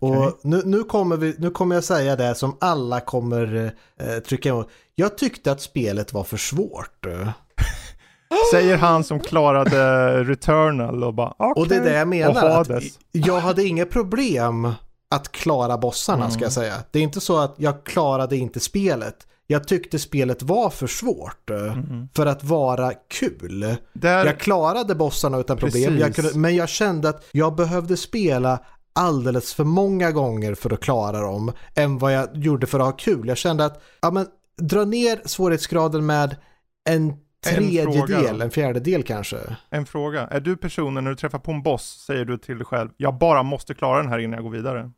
Okej. 0.00 0.18
Och 0.18 0.40
nu, 0.42 0.62
nu, 0.64 0.82
kommer 0.82 1.16
vi, 1.16 1.34
nu 1.38 1.50
kommer 1.50 1.74
jag 1.74 1.84
säga 1.84 2.16
det 2.16 2.34
som 2.34 2.56
alla 2.60 3.00
kommer 3.00 3.72
eh, 4.00 4.18
trycka 4.18 4.48
emot. 4.48 4.68
Jag 4.94 5.18
tyckte 5.18 5.52
att 5.52 5.60
spelet 5.60 6.12
var 6.12 6.24
för 6.24 6.36
svårt. 6.36 7.06
Säger 8.52 8.76
han 8.76 9.04
som 9.04 9.20
klarade 9.20 10.24
Returnal 10.24 11.04
och 11.04 11.14
bara 11.14 11.34
okej. 11.38 11.62
Och 11.62 11.68
det 11.68 11.76
är 11.76 11.84
det 11.84 11.98
jag 11.98 12.08
menar. 12.08 12.66
Jag 13.12 13.40
hade 13.40 13.64
inga 13.64 13.86
problem 13.86 14.72
att 15.10 15.32
klara 15.32 15.78
bossarna 15.78 16.30
ska 16.30 16.42
jag 16.42 16.52
säga. 16.52 16.74
Det 16.90 16.98
är 16.98 17.02
inte 17.02 17.20
så 17.20 17.38
att 17.38 17.54
jag 17.56 17.84
klarade 17.84 18.36
inte 18.36 18.60
spelet. 18.60 19.26
Jag 19.46 19.68
tyckte 19.68 19.98
spelet 19.98 20.42
var 20.42 20.70
för 20.70 20.86
svårt 20.86 21.50
Mhm. 21.50 22.08
för 22.16 22.26
att 22.26 22.44
vara 22.44 22.92
kul. 23.08 23.76
Där, 23.92 24.26
Jag 24.26 24.38
klarade 24.38 24.94
bossarna 24.94 25.38
utan 25.38 25.56
problem, 25.56 25.98
jag 25.98 26.14
kunde, 26.14 26.38
men 26.38 26.56
jag 26.56 26.68
kände 26.68 27.08
att 27.08 27.24
jag 27.32 27.54
behövde 27.56 27.96
spela 27.96 28.58
alldeles 28.92 29.54
för 29.54 29.64
många 29.64 30.10
gånger 30.12 30.54
för 30.54 30.72
att 30.72 30.80
klara 30.80 31.20
dem 31.20 31.52
än 31.74 31.98
vad 31.98 32.12
jag 32.12 32.28
gjorde 32.36 32.66
för 32.66 32.78
att 32.80 32.84
ha 32.86 32.92
kul. 32.92 33.28
Jag 33.28 33.36
kände 33.36 33.64
att, 33.64 33.82
ja 34.02 34.10
men 34.10 34.26
dra 34.62 34.84
ner 34.84 35.20
svårighetsgraden 35.24 36.06
med 36.06 36.36
en 36.88 37.12
tredjedel, 37.46 38.38
då. 38.38 38.44
en 38.44 38.50
fjärdedel 38.50 39.02
kanske. 39.02 39.36
en 39.70 39.86
fråga. 39.86 40.20
Är 40.26 40.40
du 40.40 40.56
personen 40.56 41.04
när 41.04 41.10
du 41.10 41.16
träffar 41.16 41.38
på 41.38 41.50
en 41.52 41.62
boss, 41.62 42.04
säger 42.06 42.24
du 42.24 42.38
till 42.38 42.56
dig 42.58 42.66
själv, 42.66 42.90
jag 42.96 43.18
bara 43.18 43.42
måste 43.42 43.74
klara 43.74 44.02
den 44.02 44.08
här 44.10 44.18
innan 44.18 44.34
jag 44.34 44.42
går 44.44 44.50
vidare? 44.50 44.90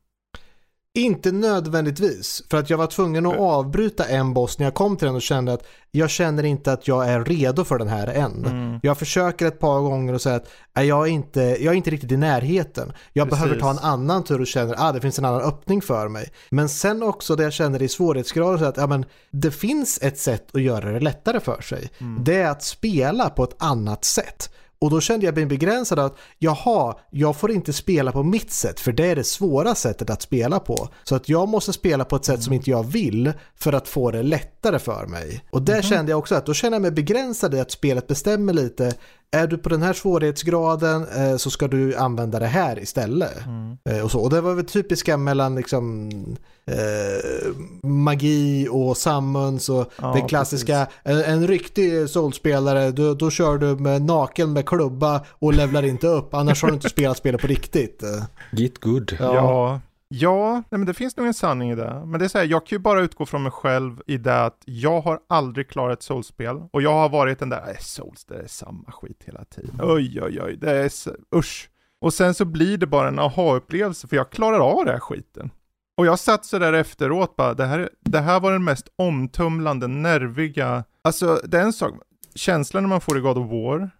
Inte 0.96 1.32
nödvändigtvis, 1.32 2.42
för 2.50 2.58
att 2.58 2.70
jag 2.70 2.78
var 2.78 2.86
tvungen 2.86 3.26
att 3.26 3.38
avbryta 3.38 4.04
en 4.04 4.34
boss 4.34 4.58
när 4.58 4.66
jag 4.66 4.74
kom 4.74 4.96
till 4.96 5.06
den 5.06 5.14
och 5.14 5.22
kände 5.22 5.52
att 5.52 5.66
jag 5.90 6.10
känner 6.10 6.44
inte 6.44 6.72
att 6.72 6.88
jag 6.88 7.08
är 7.08 7.24
redo 7.24 7.64
för 7.64 7.78
den 7.78 7.88
här 7.88 8.06
än. 8.06 8.44
Mm. 8.46 8.80
Jag 8.82 8.98
försöker 8.98 9.46
ett 9.46 9.60
par 9.60 9.80
gånger 9.80 10.12
och 10.12 10.20
säger 10.20 10.36
att 10.36 10.48
"Nej, 10.76 10.86
jag 10.86 11.06
är 11.06 11.10
inte, 11.10 11.40
jag 11.40 11.72
är 11.72 11.76
inte 11.76 11.90
riktigt 11.90 12.12
i 12.12 12.16
närheten. 12.16 12.92
Jag 13.12 13.28
Precis. 13.28 13.42
behöver 13.42 13.60
ta 13.60 13.70
en 13.70 13.78
annan 13.78 14.24
tur 14.24 14.40
och 14.40 14.46
känner 14.46 14.74
att 14.74 14.80
ah, 14.80 14.92
det 14.92 15.00
finns 15.00 15.18
en 15.18 15.24
annan 15.24 15.40
öppning 15.40 15.82
för 15.82 16.08
mig. 16.08 16.32
Men 16.50 16.68
sen 16.68 17.02
också 17.02 17.36
det 17.36 17.42
jag 17.42 17.52
känner 17.52 17.82
i 17.82 17.88
svårighetsgrad, 17.88 18.58
så 18.58 18.64
att 18.64 18.76
ja, 18.76 18.86
men, 18.86 19.04
det 19.30 19.50
finns 19.50 19.98
ett 20.02 20.18
sätt 20.18 20.54
att 20.54 20.62
göra 20.62 20.92
det 20.92 21.00
lättare 21.00 21.40
för 21.40 21.60
sig. 21.60 21.90
Mm. 21.98 22.24
Det 22.24 22.36
är 22.36 22.50
att 22.50 22.62
spela 22.62 23.30
på 23.30 23.44
ett 23.44 23.56
annat 23.58 24.04
sätt. 24.04 24.50
Och 24.78 24.90
då 24.90 25.00
kände 25.00 25.26
jag 25.26 25.34
mig 25.34 25.46
begränsad 25.46 25.98
att 25.98 26.16
jaha, 26.38 26.94
jag 27.10 27.36
får 27.36 27.50
inte 27.50 27.72
spela 27.72 28.12
på 28.12 28.22
mitt 28.22 28.52
sätt 28.52 28.80
för 28.80 28.92
det 28.92 29.06
är 29.06 29.16
det 29.16 29.24
svåra 29.24 29.74
sättet 29.74 30.10
att 30.10 30.22
spela 30.22 30.60
på. 30.60 30.88
Så 31.04 31.14
att 31.14 31.28
jag 31.28 31.48
måste 31.48 31.72
spela 31.72 32.04
på 32.04 32.16
ett 32.16 32.24
sätt 32.24 32.42
som 32.42 32.52
inte 32.52 32.70
jag 32.70 32.82
vill 32.82 33.32
för 33.54 33.72
att 33.72 33.88
få 33.88 34.10
det 34.10 34.22
lättare 34.22 34.78
för 34.78 35.06
mig. 35.06 35.44
Och 35.50 35.62
där 35.62 35.82
kände 35.82 36.12
jag 36.12 36.18
också 36.18 36.34
att 36.34 36.46
då 36.46 36.54
känner 36.54 36.74
jag 36.74 36.82
mig 36.82 36.90
begränsad 36.90 37.54
i 37.54 37.60
att 37.60 37.70
spelet 37.70 38.06
bestämmer 38.06 38.52
lite. 38.52 38.92
Är 39.30 39.46
du 39.46 39.58
på 39.58 39.68
den 39.68 39.82
här 39.82 39.92
svårighetsgraden 39.92 41.06
eh, 41.08 41.36
så 41.36 41.50
ska 41.50 41.68
du 41.68 41.96
använda 41.96 42.38
det 42.38 42.46
här 42.46 42.78
istället. 42.78 43.36
Eh, 43.88 44.04
och, 44.04 44.10
så. 44.10 44.20
och 44.20 44.30
det 44.30 44.40
var 44.40 44.54
väl 44.54 44.66
typiska 44.66 45.16
mellan 45.16 45.54
liksom 45.54 46.10
eh, 46.66 47.50
magi 48.06 48.68
och 48.70 48.96
summons 48.96 49.68
och 49.68 49.92
Ja, 50.00 50.12
den 50.12 50.28
klassiska, 50.28 50.86
en, 51.02 51.22
en 51.24 51.46
riktig 51.46 52.08
soulspelare, 52.08 52.90
då, 52.90 53.14
då 53.14 53.30
kör 53.30 53.58
du 53.58 53.76
med 53.76 54.02
naken 54.02 54.52
med 54.52 54.66
klubba 54.66 55.24
och 55.28 55.54
levlar 55.54 55.82
inte 55.82 56.06
upp, 56.06 56.34
annars 56.34 56.62
har 56.62 56.68
du 56.68 56.74
inte 56.74 56.88
spelat 56.88 57.16
spelet 57.16 57.40
på 57.40 57.46
riktigt. 57.46 58.02
Get 58.52 58.80
good. 58.80 59.16
Ja, 59.20 59.80
ja 60.08 60.52
nej, 60.52 60.78
men 60.78 60.86
det 60.86 60.94
finns 60.94 61.16
nog 61.16 61.26
en 61.26 61.34
sanning 61.34 61.70
i 61.70 61.74
det. 61.74 62.02
Men 62.06 62.18
det 62.18 62.26
är 62.26 62.28
så 62.28 62.38
här, 62.38 62.44
jag 62.44 62.66
kan 62.66 62.76
ju 62.76 62.80
bara 62.80 63.00
utgå 63.00 63.26
från 63.26 63.42
mig 63.42 63.52
själv 63.52 64.02
i 64.06 64.16
det 64.16 64.44
att 64.44 64.62
jag 64.64 65.00
har 65.00 65.18
aldrig 65.28 65.68
klarat 65.68 65.98
ett 65.98 66.02
soulspel 66.02 66.56
och 66.72 66.82
jag 66.82 66.94
har 66.94 67.08
varit 67.08 67.38
den 67.38 67.48
där, 67.48 67.68
äh, 67.68 67.76
souls, 67.80 68.24
det 68.24 68.34
är 68.34 68.46
samma 68.46 68.92
skit 68.92 69.22
hela 69.26 69.44
tiden. 69.44 69.80
Oj, 69.82 70.20
oj, 70.22 70.40
oj, 70.42 70.56
det 70.56 70.70
är, 70.70 70.90
usch. 71.36 71.70
Och 72.00 72.14
sen 72.14 72.34
så 72.34 72.44
blir 72.44 72.78
det 72.78 72.86
bara 72.86 73.08
en 73.08 73.18
aha-upplevelse 73.18 74.08
för 74.08 74.16
jag 74.16 74.30
klarar 74.30 74.58
av 74.58 74.84
den 74.84 74.94
här 74.94 75.00
skiten. 75.00 75.50
Och 75.96 76.06
jag 76.06 76.18
satt 76.18 76.44
så 76.44 76.58
där 76.58 76.72
efteråt 76.72 77.36
bara, 77.36 77.54
det 77.54 77.66
här, 77.66 77.90
det 78.00 78.20
här 78.20 78.40
var 78.40 78.52
den 78.52 78.64
mest 78.64 78.88
omtumlande, 78.96 79.86
nerviga, 79.86 80.84
alltså 81.02 81.40
det 81.44 81.58
är 81.58 81.62
en 81.62 81.72
sak, 81.72 81.94
känslan 82.34 82.82
när 82.82 82.88
man 82.88 83.00
får 83.00 83.18
i 83.18 83.20
God 83.20 83.38
of 83.38 83.50
War 83.50 83.90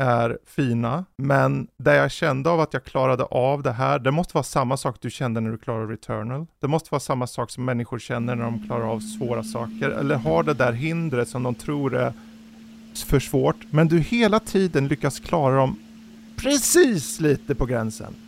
är 0.00 0.38
fina, 0.46 1.04
men 1.16 1.68
det 1.76 1.94
jag 1.94 2.10
kände 2.10 2.50
av 2.50 2.60
att 2.60 2.72
jag 2.72 2.84
klarade 2.84 3.24
av 3.24 3.62
det 3.62 3.72
här, 3.72 3.98
det 3.98 4.10
måste 4.10 4.34
vara 4.34 4.44
samma 4.44 4.76
sak 4.76 4.96
du 5.00 5.10
kände 5.10 5.40
när 5.40 5.50
du 5.50 5.58
klarade 5.58 5.92
Returnal. 5.92 6.46
Det 6.60 6.68
måste 6.68 6.88
vara 6.90 7.00
samma 7.00 7.26
sak 7.26 7.50
som 7.50 7.64
människor 7.64 7.98
känner 7.98 8.34
när 8.34 8.44
de 8.44 8.66
klarar 8.66 8.92
av 8.92 9.00
svåra 9.00 9.42
saker, 9.42 9.90
eller 9.90 10.16
har 10.16 10.42
det 10.42 10.54
där 10.54 10.72
hindret 10.72 11.28
som 11.28 11.42
de 11.42 11.54
tror 11.54 11.96
är 11.96 12.12
för 13.06 13.20
svårt, 13.20 13.56
men 13.70 13.88
du 13.88 13.98
hela 13.98 14.40
tiden 14.40 14.88
lyckas 14.88 15.20
klara 15.20 15.56
dem 15.56 15.78
precis 16.36 17.20
lite 17.20 17.54
på 17.54 17.66
gränsen. 17.66 18.27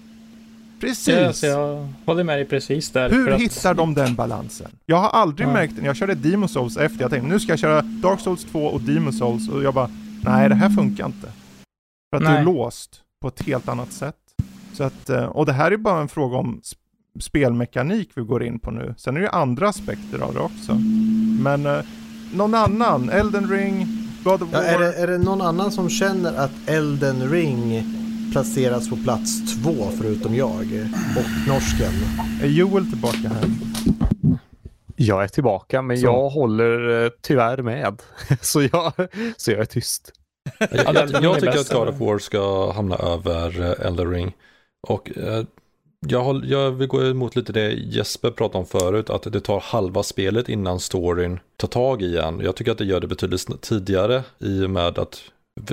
Precis. 0.81 1.09
ja, 1.09 1.27
alltså 1.27 1.47
jag 1.47 1.89
håller 2.07 2.25
med 2.25 2.39
dig 2.39 2.45
precis 2.45 2.91
där. 2.91 3.11
Hur 3.11 3.25
för 3.25 3.33
att- 3.33 3.41
hittar 3.41 3.75
de 3.75 3.95
den 3.95 4.15
balansen? 4.15 4.71
Jag 4.87 4.97
har 4.97 5.09
aldrig 5.09 5.49
Ja. 5.49 5.53
märkt 5.53 5.77
den. 5.77 5.85
Jag 5.85 5.97
körde 5.97 6.15
Demon 6.15 6.49
Souls 6.49 6.77
efter. 6.77 7.01
Jag 7.01 7.11
tänkte 7.11 7.29
nu 7.29 7.41
ska 7.41 7.53
jag 7.53 7.59
köra 7.59 7.83
Dark 7.83 8.21
Souls 8.21 8.45
2 8.45 8.65
och 8.67 8.81
Demon 8.81 9.13
Souls 9.13 9.49
och 9.49 9.63
jag 9.63 9.75
bara 9.75 9.91
nej 10.25 10.49
det 10.49 10.55
här 10.55 10.71
funkar 10.71 11.07
inte. 11.07 11.27
För 12.11 12.17
att 12.17 12.23
du 12.23 12.29
är 12.29 12.33
Nej. 12.35 12.45
låst 12.45 13.01
på 13.23 13.29
ett 13.29 13.43
helt 13.43 13.69
annat 13.69 13.93
sätt. 13.93 14.17
Så 14.73 14.85
att, 14.85 15.11
eh, 15.11 15.25
och 15.25 15.47
det 15.47 15.53
här 15.53 15.71
är 15.73 15.77
bara 15.77 16.01
en 16.01 16.09
fråga 16.09 16.37
om 16.37 16.61
sp- 16.65 17.21
spelmekanik 17.21 18.11
vi 18.15 18.23
går 18.23 18.43
in 18.45 18.59
på 18.59 18.71
nu. 18.71 18.95
Sen 18.99 19.17
är 19.17 19.21
det 19.21 19.27
ju 19.27 19.31
andra 19.33 19.69
aspekter 19.69 20.19
av 20.19 20.35
det 20.35 20.41
också. 20.41 20.75
Men 21.43 21.67
eh, 21.67 21.79
någon 22.35 22.55
annan? 22.55 23.09
Elden 23.11 23.51
Ring? 23.51 23.87
God 24.25 24.43
of 24.43 24.49
Ja, 24.53 24.59
War? 24.59 24.65
är, 24.67 24.79
det, 24.79 24.95
är 24.95 25.07
det 25.07 25.19
någon 25.19 25.41
annan 25.43 25.73
som 25.73 25.91
känner 25.91 26.33
att 26.39 26.51
Elden 26.67 27.31
Ring 27.31 27.85
placeras 28.33 28.91
på 28.91 28.97
plats 28.97 29.55
två 29.55 29.75
förutom 29.99 30.35
jag 30.35 30.61
och 31.17 31.49
norsken? 31.49 31.93
Är 32.43 32.47
Joel 32.47 32.87
tillbaka 32.91 33.29
här? 33.29 33.45
Jag 34.97 35.25
är 35.25 35.29
tillbaka, 35.29 35.83
men 35.83 35.99
Så. 35.99 36.07
jag 36.07 36.29
håller 36.29 37.05
eh, 37.05 37.11
tyvärr 37.21 37.63
med. 37.63 38.03
så, 38.41 38.63
jag, 38.63 38.93
så 39.37 39.51
jag 39.51 39.61
är 39.61 39.65
tyst. 39.65 40.13
Jag, 40.59 40.69
Ja, 40.73 40.93
jag, 40.95 41.15
är 41.15 41.23
jag 41.23 41.35
tycker 41.35 41.59
att 41.59 41.73
God 41.73 41.89
of 41.89 42.01
War 42.01 42.19
ska 42.19 42.73
hamna 42.73 42.97
över 42.97 43.61
eh, 43.61 43.87
Elden 43.87 44.11
Ring. 44.11 44.37
Och 44.89 45.19
eh, 45.19 45.45
jag, 46.07 46.21
håll, 46.21 46.51
jag 46.51 46.71
vill 46.71 46.89
gå 46.89 47.03
emot 47.03 47.37
lite 47.37 47.53
det 47.53 47.73
Jesper 47.73 48.31
pratade 48.31 48.59
om 48.59 48.67
förut, 48.67 49.11
att 49.11 49.33
det 49.33 49.41
tar 49.41 49.61
halva 49.61 50.03
spelet 50.03 50.49
innan 50.49 50.81
storyn 50.81 51.41
tar 51.57 51.69
tag 51.69 52.03
i 52.03 52.19
en. 52.19 52.41
Jag 52.41 52.57
tycker 52.57 52.73
att 52.73 52.79
det 52.79 52.85
gör 52.85 53.01
det 53.01 53.07
betydligt 53.07 53.63
tidigare 53.63 54.23
i 54.39 54.65
och 54.65 54.71
med 54.71 54.99
att 54.99 55.23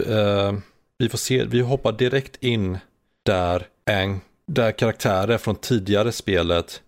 eh, 0.07 0.53
vi 0.97 1.09
får 1.09 1.17
se, 1.17 1.43
vi 1.43 1.61
hoppar 1.61 1.91
direkt 1.91 2.43
in 2.43 2.77
där, 3.23 3.67
en, 3.85 4.21
där 4.45 4.71
karaktärer 4.71 5.37
från 5.37 5.55
tidigare 5.55 6.11
spelet 6.11 6.81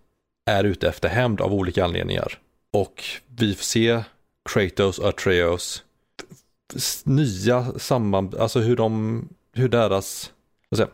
är 0.46 0.64
ute 0.64 0.88
efter 0.88 1.08
hämnd 1.08 1.40
av 1.40 1.54
olika 1.54 1.84
anledningar. 1.84 2.38
Och 2.72 3.04
vi 3.26 3.54
får 3.54 3.64
se 3.64 4.02
Kratos 4.48 4.98
och 4.98 5.08
Atreus 5.08 5.84
nya 7.04 7.78
samband, 7.78 8.34
alltså 8.34 8.60
hur 8.60 8.76
de, 8.76 9.28
hur 9.52 9.68
deras 9.68 10.32
säga, 10.76 10.88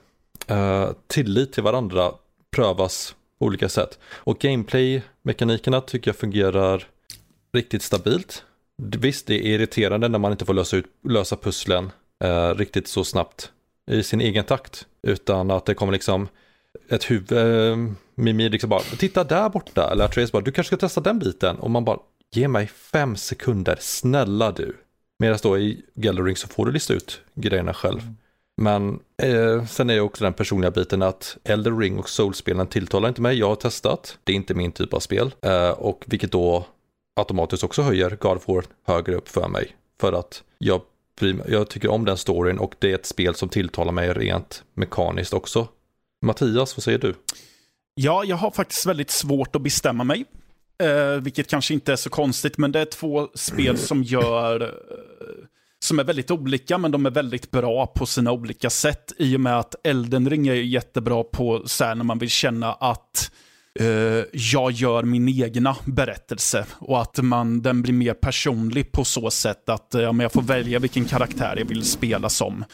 uh, 0.51 0.93
tillit 1.07 1.53
till 1.53 1.63
varandra 1.63 2.13
prövas 2.57 3.15
på 3.39 3.45
olika 3.45 3.69
sätt. 3.69 3.99
Och 4.15 4.39
gameplay-mekanikerna 4.39 5.81
tycker 5.81 6.09
jag 6.09 6.17
fungerar 6.17 6.89
riktigt 7.53 7.83
stabilt. 7.83 8.45
Visst, 8.77 9.27
det 9.27 9.35
är 9.35 9.55
irriterande 9.55 10.09
när 10.09 10.19
man 10.19 10.33
inte 10.33 10.45
får 10.45 10.55
lösa, 10.55 10.77
ut, 10.77 10.87
lösa 11.03 11.37
pusslen 11.37 11.91
eh, 12.25 12.55
riktigt 12.55 12.89
så 12.89 13.05
snabbt 13.05 13.51
i 13.91 14.03
sin 14.03 14.21
egen 14.21 14.45
takt. 14.45 14.87
Utan 15.03 15.51
att 15.51 15.67
det 15.67 15.75
kommer 15.75 15.93
liksom 15.93 16.29
ett 16.89 17.11
huvud, 17.11 17.33
eh, 17.33 17.77
Mimi 18.15 18.49
liksom 18.49 18.71
bara, 18.71 18.81
titta 18.81 19.25
där 19.25 19.49
borta. 19.49 19.91
Eller 19.93 20.05
Atreus 20.05 20.33
bara, 20.33 20.43
du 20.43 20.53
kanske 20.53 20.69
ska 20.69 20.87
testa 20.87 21.01
den 21.01 21.19
biten. 21.19 21.57
Och 21.57 21.71
man 21.71 21.85
bara, 21.85 21.99
ge 22.35 22.49
mig 22.49 22.67
fem 22.67 23.17
sekunder, 23.17 23.77
snälla 23.81 24.53
du. 24.53 24.77
Medan 25.19 25.39
då 25.43 25.59
i 25.59 25.83
Gallery 25.95 26.35
så 26.35 26.49
får 26.49 26.67
du 26.67 26.73
lista 26.73 26.95
ut 26.95 27.21
grejerna 27.35 27.75
själv. 27.75 28.01
Men 28.57 29.01
eh, 29.23 29.67
sen 29.67 29.91
är 29.91 29.95
det 29.95 30.01
också 30.01 30.25
den 30.25 30.33
personliga 30.33 30.71
biten 30.71 31.03
att 31.03 31.37
Elder 31.45 31.77
Ring 31.77 31.99
och 31.99 32.09
Soul-spelen 32.09 32.67
tilltalar 32.67 33.09
inte 33.09 33.21
mig. 33.21 33.39
Jag 33.39 33.49
har 33.49 33.57
testat, 33.57 34.19
det 34.25 34.33
är 34.33 34.37
inte 34.37 34.55
min 34.55 34.73
typ 34.73 34.95
av 34.95 35.01
spel. 35.01 35.35
Eh, 35.43 35.71
och 35.71 36.05
vilket 36.07 36.33
då 36.33 36.67
automatiskt 37.17 37.65
också 37.65 37.83
höjer 37.83 38.11
God 38.21 38.37
of 38.37 38.49
War 38.49 38.65
högre 38.87 39.15
upp 39.15 39.29
för 39.29 39.49
mig. 39.49 39.77
För 40.01 40.13
att 40.13 40.43
jag, 40.59 40.81
jag 41.49 41.71
tycker 41.71 41.91
om 41.91 42.05
den 42.05 42.17
storyn 42.17 42.59
och 42.59 42.75
det 42.79 42.91
är 42.91 42.95
ett 42.95 43.07
spel 43.07 43.35
som 43.35 43.49
tilltalar 43.49 43.93
mig 43.93 44.13
rent 44.13 44.65
mekaniskt 44.75 45.33
också. 45.33 45.69
Mattias, 46.27 46.77
vad 46.77 46.85
säger 46.85 46.99
du? 46.99 47.15
Ja, 47.95 48.25
jag 48.25 48.37
har 48.37 48.51
faktiskt 48.51 48.87
väldigt 48.87 49.11
svårt 49.11 49.57
att 49.57 49.63
bestämma 49.63 50.05
mig. 50.05 50.25
Eh, 50.79 51.21
vilket 51.21 51.51
kanske 51.51 51.75
inte 51.75 51.93
är 51.93 51.97
så 51.97 52.11
konstigt, 52.11 52.59
men 52.59 52.73
det 52.73 52.81
är 52.81 52.85
två 52.85 53.29
spel 53.35 53.79
som 53.79 54.03
gör... 54.03 54.63
Eh, 54.63 54.69
som 55.79 55.99
är 55.99 56.05
väldigt 56.05 56.31
olika, 56.31 56.79
men 56.79 56.91
de 56.91 57.07
är 57.07 57.11
väldigt 57.11 57.51
bra 57.51 57.87
på 57.87 58.07
sina 58.07 58.33
olika 58.33 58.71
sätt. 58.71 59.13
I 59.19 59.37
och 59.37 59.41
med 59.41 59.59
att 59.59 59.75
Elden 59.87 60.31
Ring 60.31 60.49
är 60.49 60.55
jättebra 60.55 61.25
på 61.25 61.63
så 61.67 61.85
här, 61.85 61.95
när 61.95 62.05
man 62.05 62.19
vill 62.19 62.31
känna 62.31 62.73
att 62.73 63.31
eh, 63.81 64.25
jag 64.33 64.73
gör 64.73 65.03
min 65.03 65.29
egna 65.29 65.77
berättelse 65.85 66.67
och 66.79 67.03
att 67.03 67.19
man, 67.23 67.63
den 67.63 67.83
blir 67.83 67.93
mer 67.93 68.15
personlig 68.15 68.93
på 68.93 69.05
så 69.05 69.31
sätt 69.31 69.69
att 69.69 69.87
ja, 69.91 70.13
men 70.13 70.25
jag 70.25 70.33
får 70.33 70.43
välja 70.43 70.79
vilken 70.79 71.05
karaktär 71.05 71.55
jag 71.59 71.65
vill 71.65 71.85
spela 71.85 72.29
som. 72.29 72.65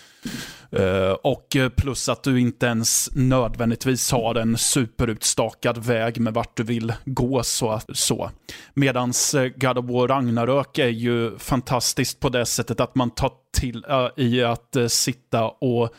Uh, 0.79 1.11
och 1.23 1.57
plus 1.77 2.09
att 2.09 2.23
du 2.23 2.41
inte 2.41 2.67
ens 2.67 3.11
nödvändigtvis 3.15 4.13
har 4.13 4.35
en 4.35 4.59
superutstakad 4.59 5.79
väg 5.79 6.21
med 6.21 6.35
vart 6.35 6.57
du 6.57 6.63
vill 6.63 6.93
gå. 7.05 7.43
så. 7.43 7.81
så. 7.93 8.31
Medans 8.75 9.35
eh, 9.35 9.49
God 9.57 9.79
of 9.79 9.85
War 9.85 10.09
Ragnarök 10.09 10.79
är 10.79 10.89
ju 10.89 11.39
fantastiskt 11.39 12.21
på 12.21 12.29
det 12.29 12.47
sättet 12.47 12.81
att 12.81 12.95
man 12.95 13.11
tar 13.11 13.31
till 13.53 13.85
uh, 13.91 14.09
i 14.17 14.43
att 14.43 14.77
uh, 14.77 14.87
sitta 14.87 15.45
och 15.45 15.95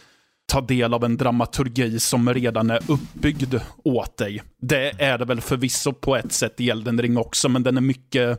ta 0.45 0.61
del 0.61 0.93
av 0.93 1.03
en 1.03 1.17
dramaturgi 1.17 1.99
som 1.99 2.33
redan 2.33 2.69
är 2.69 2.79
uppbyggd 2.87 3.55
åt 3.83 4.17
dig. 4.17 4.43
Det 4.61 5.01
är 5.01 5.17
det 5.17 5.25
väl 5.25 5.41
förvisso 5.41 5.93
på 5.93 6.15
ett 6.15 6.31
sätt 6.31 6.61
i 6.61 6.69
Elden 6.69 7.01
Ring 7.01 7.17
också, 7.17 7.49
men 7.49 7.63
den 7.63 7.77
är 7.77 7.81
mycket 7.81 8.29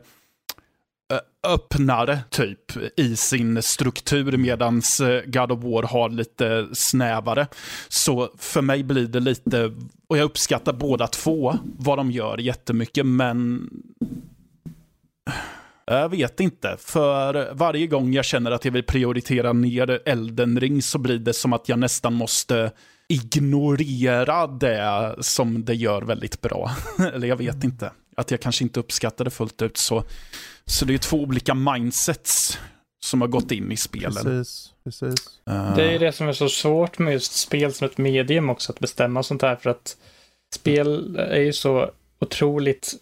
eh, 1.12 1.52
öppnare 1.52 2.20
typ 2.30 2.72
i 2.96 3.16
sin 3.16 3.62
struktur 3.62 4.36
medan 4.36 4.82
eh, 5.02 5.30
God 5.30 5.52
of 5.52 5.64
War 5.64 5.82
har 5.82 6.08
lite 6.08 6.66
snävare. 6.72 7.46
Så 7.88 8.30
för 8.38 8.62
mig 8.62 8.84
blir 8.84 9.06
det 9.06 9.20
lite, 9.20 9.72
och 10.08 10.18
jag 10.18 10.24
uppskattar 10.24 10.72
båda 10.72 11.06
två 11.06 11.58
vad 11.78 11.98
de 11.98 12.10
gör 12.10 12.38
jättemycket 12.38 13.06
men 13.06 13.68
jag 15.86 16.08
vet 16.08 16.40
inte. 16.40 16.76
För 16.78 17.54
varje 17.54 17.86
gång 17.86 18.12
jag 18.12 18.24
känner 18.24 18.50
att 18.50 18.64
jag 18.64 18.72
vill 18.72 18.84
prioritera 18.84 19.52
ner 19.52 20.00
Elden 20.04 20.60
ring 20.60 20.82
så 20.82 20.98
blir 20.98 21.18
det 21.18 21.34
som 21.34 21.52
att 21.52 21.68
jag 21.68 21.78
nästan 21.78 22.14
måste 22.14 22.72
ignorera 23.08 24.46
det 24.46 25.16
som 25.20 25.64
det 25.64 25.74
gör 25.74 26.02
väldigt 26.02 26.40
bra. 26.40 26.70
Eller 27.14 27.28
jag 27.28 27.36
vet 27.36 27.64
inte. 27.64 27.92
Att 28.16 28.30
jag 28.30 28.40
kanske 28.40 28.64
inte 28.64 28.80
uppskattar 28.80 29.24
det 29.24 29.30
fullt 29.30 29.62
ut. 29.62 29.76
Så, 29.76 30.04
så 30.64 30.84
det 30.84 30.94
är 30.94 30.98
två 30.98 31.16
olika 31.16 31.54
mindsets 31.54 32.58
som 33.04 33.20
har 33.20 33.28
gått 33.28 33.50
in 33.50 33.72
i 33.72 33.76
spelen. 33.76 34.24
Precis, 34.24 34.72
precis. 34.84 35.40
Uh... 35.50 35.76
Det 35.76 35.94
är 35.94 35.98
det 35.98 36.12
som 36.12 36.28
är 36.28 36.32
så 36.32 36.48
svårt 36.48 36.98
med 36.98 37.12
just 37.12 37.32
spel 37.32 37.72
som 37.72 37.86
ett 37.86 37.98
medium 37.98 38.50
också, 38.50 38.72
att 38.72 38.80
bestämma 38.80 39.22
sånt 39.22 39.42
här. 39.42 39.56
För 39.56 39.70
att 39.70 39.96
spel 40.54 41.16
är 41.16 41.40
ju 41.40 41.52
så 41.52 41.90
otroligt 42.20 42.94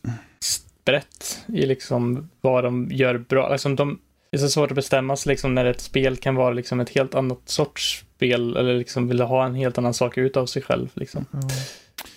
brett 0.85 1.45
i 1.47 1.67
liksom 1.67 2.31
vad 2.41 2.65
de 2.65 2.89
gör 2.93 3.19
bra. 3.19 3.53
Liksom 3.53 3.77
de, 3.77 3.99
det 4.31 4.37
är 4.37 4.41
så 4.41 4.49
svårt 4.49 4.71
att 4.71 4.75
bestämma 4.75 5.17
sig 5.17 5.31
liksom 5.31 5.55
när 5.55 5.65
ett 5.65 5.81
spel 5.81 6.17
kan 6.17 6.35
vara 6.35 6.53
liksom 6.53 6.81
ett 6.81 6.91
helt 6.91 7.15
annat 7.15 7.41
sorts 7.45 8.05
spel 8.17 8.57
eller 8.57 8.75
liksom 8.75 9.09
vill 9.09 9.21
ha 9.21 9.45
en 9.45 9.55
helt 9.55 9.79
annan 9.79 9.95
sak 9.95 10.19
ut 10.19 10.37
av 10.37 10.47
sig 10.47 10.63
själv. 10.63 10.89
Liksom. 10.95 11.27
Mm. 11.33 11.49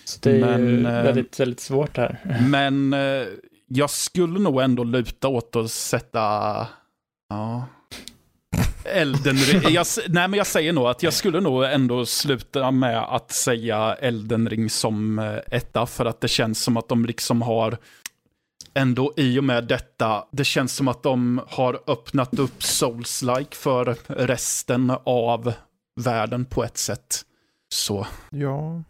Så 0.06 0.19
det 0.22 0.32
är 0.32 0.58
men, 0.58 0.85
eh, 0.85 1.03
väldigt, 1.03 1.40
väldigt 1.40 1.60
svårt 1.60 1.98
här. 1.98 2.19
Men 2.50 2.94
eh, 2.94 3.27
jag 3.68 3.90
skulle 3.90 4.40
nog 4.40 4.61
ändå 4.61 4.84
luta 4.84 5.27
åt 5.27 5.56
att 5.56 5.72
sätta, 5.72 6.19
ja, 7.30 7.66
Elden 8.85 9.35
jag, 9.69 9.85
Nej, 10.08 10.27
men 10.27 10.34
jag 10.34 10.48
säger 10.48 10.74
nog 10.74 10.88
att 10.88 11.03
jag 11.03 11.14
skulle 11.14 11.42
nog 11.42 11.64
ändå 11.66 12.06
sluta 12.06 12.72
med 12.72 12.98
att 12.98 13.32
säga 13.32 13.95
Elden 14.00 14.50
ring 14.50 14.69
som 14.69 15.19
eh, 15.19 15.35
etta, 15.52 15.85
för 15.85 16.06
att 16.06 16.22
det 16.22 16.27
känns 16.27 16.64
som 16.64 16.77
att 16.77 16.90
de 16.90 17.06
liksom 17.06 17.42
har 17.42 17.77
ändå 18.75 19.13
i 19.17 19.39
och 19.39 19.43
med 19.43 19.63
detta, 19.63 20.25
det 20.31 20.43
känns 20.43 20.75
som 20.75 20.87
att 20.87 21.03
de 21.03 21.41
har 21.47 21.79
öppnat 21.87 22.39
upp 22.39 22.59
Souls-like 22.59 23.55
för 23.55 23.97
resten 24.07 24.93
av 25.03 25.53
världen 25.95 26.45
på 26.45 26.63
ett 26.63 26.77
sätt. 26.77 27.21
Så. 27.69 28.07
Ja. 28.29 28.83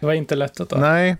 Det 0.00 0.06
var 0.06 0.12
inte 0.12 0.36
lätt 0.36 0.60
att 0.60 0.68
ta. 0.68 0.80
Nej, 0.80 1.16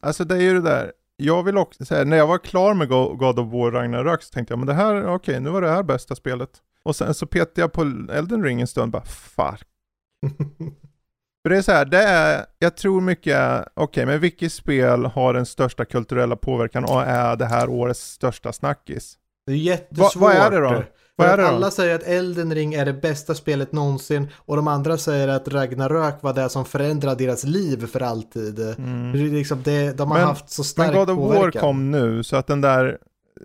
alltså 0.00 0.24
det 0.24 0.34
är 0.34 0.40
ju 0.40 0.54
det 0.54 0.60
där. 0.70 0.92
Jag 1.16 1.42
vill 1.42 1.58
också 1.58 1.84
säga, 1.84 2.04
när 2.04 2.16
jag 2.16 2.26
var 2.26 2.38
klar 2.38 2.74
med 2.74 2.88
God 2.88 3.38
of 3.38 3.52
War 3.52 3.70
Ragnarök 3.70 4.22
så 4.22 4.32
tänkte 4.32 4.52
jag, 4.52 4.58
men 4.58 4.66
det 4.66 4.74
här, 4.74 5.02
okej, 5.02 5.14
okay, 5.14 5.40
nu 5.40 5.50
var 5.50 5.62
det 5.62 5.70
här 5.70 5.82
bästa 5.82 6.14
spelet. 6.14 6.50
Och 6.82 6.96
sen 6.96 7.14
så 7.14 7.26
petade 7.26 7.60
jag 7.60 7.72
på 7.72 7.82
Elden 8.12 8.44
Ring 8.44 8.60
en 8.60 8.66
stund, 8.66 8.92
bara 8.92 9.04
fuck. 9.04 9.62
För 11.46 11.50
det 11.50 11.56
är 11.56 11.62
så 11.62 11.72
här, 11.72 11.84
det 11.84 12.02
är, 12.02 12.44
jag 12.58 12.76
tror 12.76 13.00
mycket, 13.00 13.60
okej, 13.74 13.84
okay, 13.84 14.06
men 14.06 14.20
vilket 14.20 14.52
spel 14.52 15.04
har 15.04 15.34
den 15.34 15.46
största 15.46 15.84
kulturella 15.84 16.36
påverkan 16.36 16.84
och 16.84 17.02
är 17.02 17.36
det 17.36 17.44
här 17.44 17.68
årets 17.68 18.00
största 18.00 18.52
snackis? 18.52 19.14
Det 19.46 19.52
är 19.52 19.56
jättesvårt. 19.56 20.16
Va, 20.16 20.20
vad 20.26 20.36
är 20.36 20.50
det 20.50 20.60
då? 20.60 20.82
Vad 21.16 21.28
är 21.28 21.36
det 21.36 21.42
då? 21.42 21.48
Alla 21.48 21.70
säger 21.70 21.94
att 21.94 22.02
Elden 22.02 22.54
Ring 22.54 22.74
är 22.74 22.84
det 22.84 22.92
bästa 22.92 23.34
spelet 23.34 23.72
någonsin 23.72 24.28
och 24.36 24.56
de 24.56 24.68
andra 24.68 24.98
säger 24.98 25.28
att 25.28 25.48
Ragnarök 25.48 26.22
var 26.22 26.32
det 26.32 26.48
som 26.48 26.64
förändrade 26.64 27.24
deras 27.24 27.44
liv 27.44 27.86
för 27.86 28.00
alltid. 28.00 28.58
Mm. 28.58 29.12
Det 29.12 29.18
liksom 29.18 29.62
det, 29.62 29.98
de 29.98 30.10
har 30.10 30.18
men, 30.18 30.26
haft 30.26 30.50
så 30.50 30.64
stark 30.64 30.92
påverkan. 30.92 31.16
Men 31.16 31.24
God 31.26 31.36
of 31.36 31.54
War 31.54 31.60
kom 31.60 31.90
nu 31.90 32.22
så 32.22 32.36
att 32.36 32.46
den 32.46 32.60
där, 32.60 32.98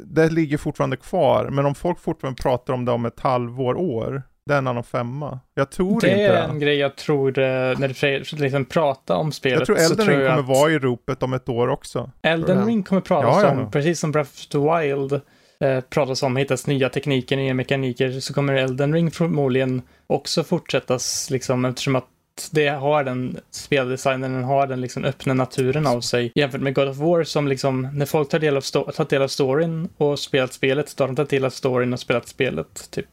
det 0.05 0.29
ligger 0.29 0.57
fortfarande 0.57 0.97
kvar. 0.97 1.49
Men 1.51 1.65
om 1.65 1.75
folk 1.75 1.99
fortfarande 1.99 2.41
pratar 2.41 2.73
om 2.73 2.85
det 2.85 2.91
om 2.91 3.05
ett 3.05 3.19
halvår, 3.19 3.75
år, 3.75 4.23
det 4.45 4.53
är 4.53 4.57
en 4.57 4.67
annan 4.67 4.83
femma. 4.83 5.39
Jag 5.53 5.71
tror 5.71 6.01
det 6.01 6.07
inte 6.07 6.21
det. 6.21 6.37
är 6.37 6.47
en 6.47 6.59
grej 6.59 6.77
jag 6.77 6.95
tror 6.95 7.39
eh, 7.39 7.43
när 7.43 8.35
du 8.35 8.43
liksom 8.43 8.65
pratar 8.65 9.15
om 9.15 9.31
spelet. 9.31 9.59
Jag 9.59 9.65
tror 9.65 9.77
Elden 9.77 10.07
Ring 10.07 10.17
kommer 10.17 10.39
att... 10.39 10.45
vara 10.45 10.71
i 10.71 10.79
ropet 10.79 11.23
om 11.23 11.33
ett 11.33 11.49
år 11.49 11.67
också. 11.67 12.11
Elden 12.21 12.65
Ring 12.65 12.83
kommer 12.83 13.01
pratas 13.01 13.43
ja, 13.43 13.53
ja, 13.55 13.61
om, 13.61 13.71
precis 13.71 13.99
som 13.99 14.11
Breath 14.11 14.31
of 14.31 14.47
the 14.47 14.57
Wild 14.57 15.21
eh, 15.59 15.81
pratas 15.81 16.23
om, 16.23 16.35
hittas 16.35 16.67
nya 16.67 16.89
tekniker, 16.89 17.37
nya 17.37 17.53
mekaniker, 17.53 18.19
så 18.19 18.33
kommer 18.33 18.53
Elden 18.53 18.93
Ring 18.93 19.11
förmodligen 19.11 19.81
också 20.07 20.43
fortsättas, 20.43 21.29
liksom, 21.29 21.65
eftersom 21.65 21.95
att 21.95 22.07
det 22.51 22.67
har 22.67 23.03
den 23.03 23.37
speldesignen, 23.51 24.33
den 24.33 24.43
har 24.43 24.67
den 24.67 24.81
liksom 24.81 25.05
öppna 25.05 25.33
naturen 25.33 25.87
av 25.87 26.01
sig 26.01 26.31
jämfört 26.35 26.61
med 26.61 26.75
God 26.75 26.87
of 26.87 26.97
War 26.97 27.23
som 27.23 27.47
liksom, 27.47 27.89
när 27.93 28.05
folk 28.05 28.29
tar 28.29 28.39
del 28.39 28.57
av, 28.57 28.61
tar 28.61 29.09
del 29.09 29.21
av 29.21 29.27
storyn 29.27 29.89
och 29.97 30.19
spelat 30.19 30.53
spelet, 30.53 30.97
då 30.97 31.03
har 31.03 31.07
de 31.07 31.15
tagit 31.15 31.29
del 31.29 31.45
av 31.45 31.49
storyn 31.49 31.93
och 31.93 31.99
spelat 31.99 32.27
spelet, 32.27 32.91
typ. 32.91 33.07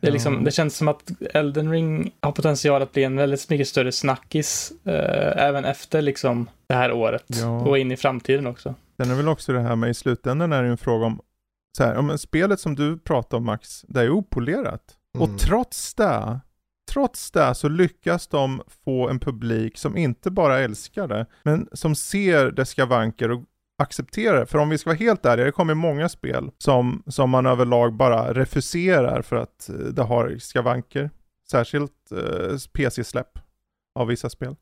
Det, 0.00 0.08
är 0.08 0.12
liksom, 0.12 0.44
det 0.44 0.50
känns 0.50 0.76
som 0.76 0.88
att 0.88 1.10
Elden 1.34 1.70
Ring 1.70 2.12
har 2.20 2.32
potential 2.32 2.82
att 2.82 2.92
bli 2.92 3.04
en 3.04 3.16
väldigt 3.16 3.50
mycket 3.50 3.68
större 3.68 3.92
snackis 3.92 4.72
eh, 4.84 5.44
även 5.46 5.64
efter 5.64 6.02
liksom, 6.02 6.48
det 6.66 6.74
här 6.74 6.92
året 6.92 7.24
ja. 7.26 7.60
och 7.60 7.78
in 7.78 7.92
i 7.92 7.96
framtiden 7.96 8.46
också. 8.46 8.74
Sen 8.96 9.10
är 9.10 9.14
väl 9.14 9.28
också 9.28 9.52
det 9.52 9.60
här 9.60 9.76
med 9.76 9.90
i 9.90 9.94
slutändan 9.94 10.52
är 10.52 10.62
det 10.62 10.68
en 10.68 10.78
fråga 10.78 11.06
om, 11.06 11.20
så 11.78 11.84
här, 11.84 11.96
om 11.96 12.18
spelet 12.18 12.60
som 12.60 12.74
du 12.74 12.98
pratar 12.98 13.36
om 13.36 13.44
Max, 13.44 13.84
det 13.88 14.00
är 14.00 14.10
opolerat. 14.10 14.96
Mm. 15.18 15.30
Och 15.30 15.38
trots 15.40 15.94
det, 15.94 16.40
trots 16.92 17.30
det 17.30 17.54
så 17.54 17.68
lyckas 17.68 18.26
de 18.26 18.62
få 18.84 19.08
en 19.08 19.20
publik 19.20 19.78
som 19.78 19.96
inte 19.96 20.30
bara 20.30 20.58
älskar 20.58 21.08
det, 21.08 21.26
men 21.42 21.68
som 21.72 21.94
ser 21.94 22.50
dess 22.50 22.68
skavanker 22.68 23.30
och 23.30 23.44
acceptera 23.80 24.38
det. 24.38 24.46
För 24.46 24.58
om 24.58 24.68
vi 24.68 24.78
ska 24.78 24.90
vara 24.90 24.98
helt 24.98 25.26
ärliga, 25.26 25.46
det 25.46 25.52
kommer 25.52 25.74
många 25.74 26.08
spel 26.08 26.50
som, 26.58 27.02
som 27.06 27.30
man 27.30 27.46
överlag 27.46 27.94
bara 27.94 28.34
refuserar 28.34 29.22
för 29.22 29.36
att 29.36 29.68
eh, 29.68 29.74
det 29.74 30.02
har 30.02 30.38
skavanker. 30.38 31.10
Särskilt 31.50 32.12
eh, 32.12 32.56
PC-släpp 32.72 33.38
av 33.94 34.06
vissa 34.06 34.30
spel. 34.30 34.56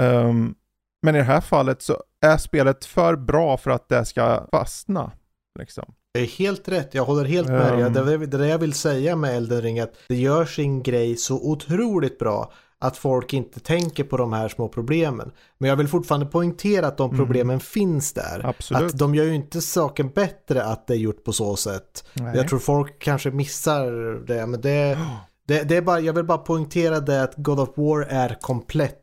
Um, 0.00 0.54
men 1.02 1.14
i 1.14 1.18
det 1.18 1.24
här 1.24 1.40
fallet 1.40 1.82
så 1.82 2.02
är 2.20 2.36
spelet 2.36 2.84
för 2.84 3.16
bra 3.16 3.56
för 3.56 3.70
att 3.70 3.88
det 3.88 4.04
ska 4.04 4.46
fastna. 4.52 5.12
Liksom. 5.58 5.94
Det 6.14 6.20
är 6.20 6.26
helt 6.26 6.68
rätt, 6.68 6.94
jag 6.94 7.04
håller 7.04 7.24
helt 7.24 7.48
med 7.48 7.72
dig. 7.72 7.82
Um, 7.82 7.92
det, 7.92 8.26
det 8.26 8.48
jag 8.48 8.58
vill 8.58 8.72
säga 8.72 9.16
med 9.16 9.36
Elden 9.36 9.62
Ring 9.62 9.78
är 9.78 9.82
att 9.82 9.94
det 10.08 10.16
gör 10.16 10.44
sin 10.44 10.82
grej 10.82 11.16
så 11.16 11.50
otroligt 11.50 12.18
bra 12.18 12.52
att 12.84 12.96
folk 12.96 13.32
inte 13.32 13.60
tänker 13.60 14.04
på 14.04 14.16
de 14.16 14.32
här 14.32 14.48
små 14.48 14.68
problemen. 14.68 15.32
Men 15.58 15.70
jag 15.70 15.76
vill 15.76 15.88
fortfarande 15.88 16.26
poängtera 16.26 16.86
att 16.86 16.96
de 16.96 17.10
mm. 17.10 17.18
problemen 17.18 17.50
mm. 17.50 17.60
finns 17.60 18.12
där. 18.12 18.40
Absolut. 18.44 18.92
Att 18.92 18.98
de 18.98 19.14
gör 19.14 19.24
ju 19.24 19.34
inte 19.34 19.60
saken 19.60 20.08
bättre 20.08 20.64
att 20.64 20.86
det 20.86 20.94
är 20.94 20.98
gjort 20.98 21.24
på 21.24 21.32
så 21.32 21.56
sätt. 21.56 22.04
Nej. 22.12 22.36
Jag 22.36 22.48
tror 22.48 22.58
folk 22.58 22.98
kanske 22.98 23.30
missar 23.30 23.86
det. 24.26 24.46
Men 24.46 24.60
det, 24.60 24.98
det, 25.48 25.62
det, 25.62 25.76
är 25.76 25.82
bara, 25.82 26.00
jag 26.00 26.12
vill 26.12 26.24
bara 26.24 26.38
poängtera 26.38 27.00
det 27.00 27.22
att 27.22 27.34
God 27.36 27.60
of 27.60 27.68
War 27.76 28.02
är 28.02 28.36
komplett. 28.40 29.00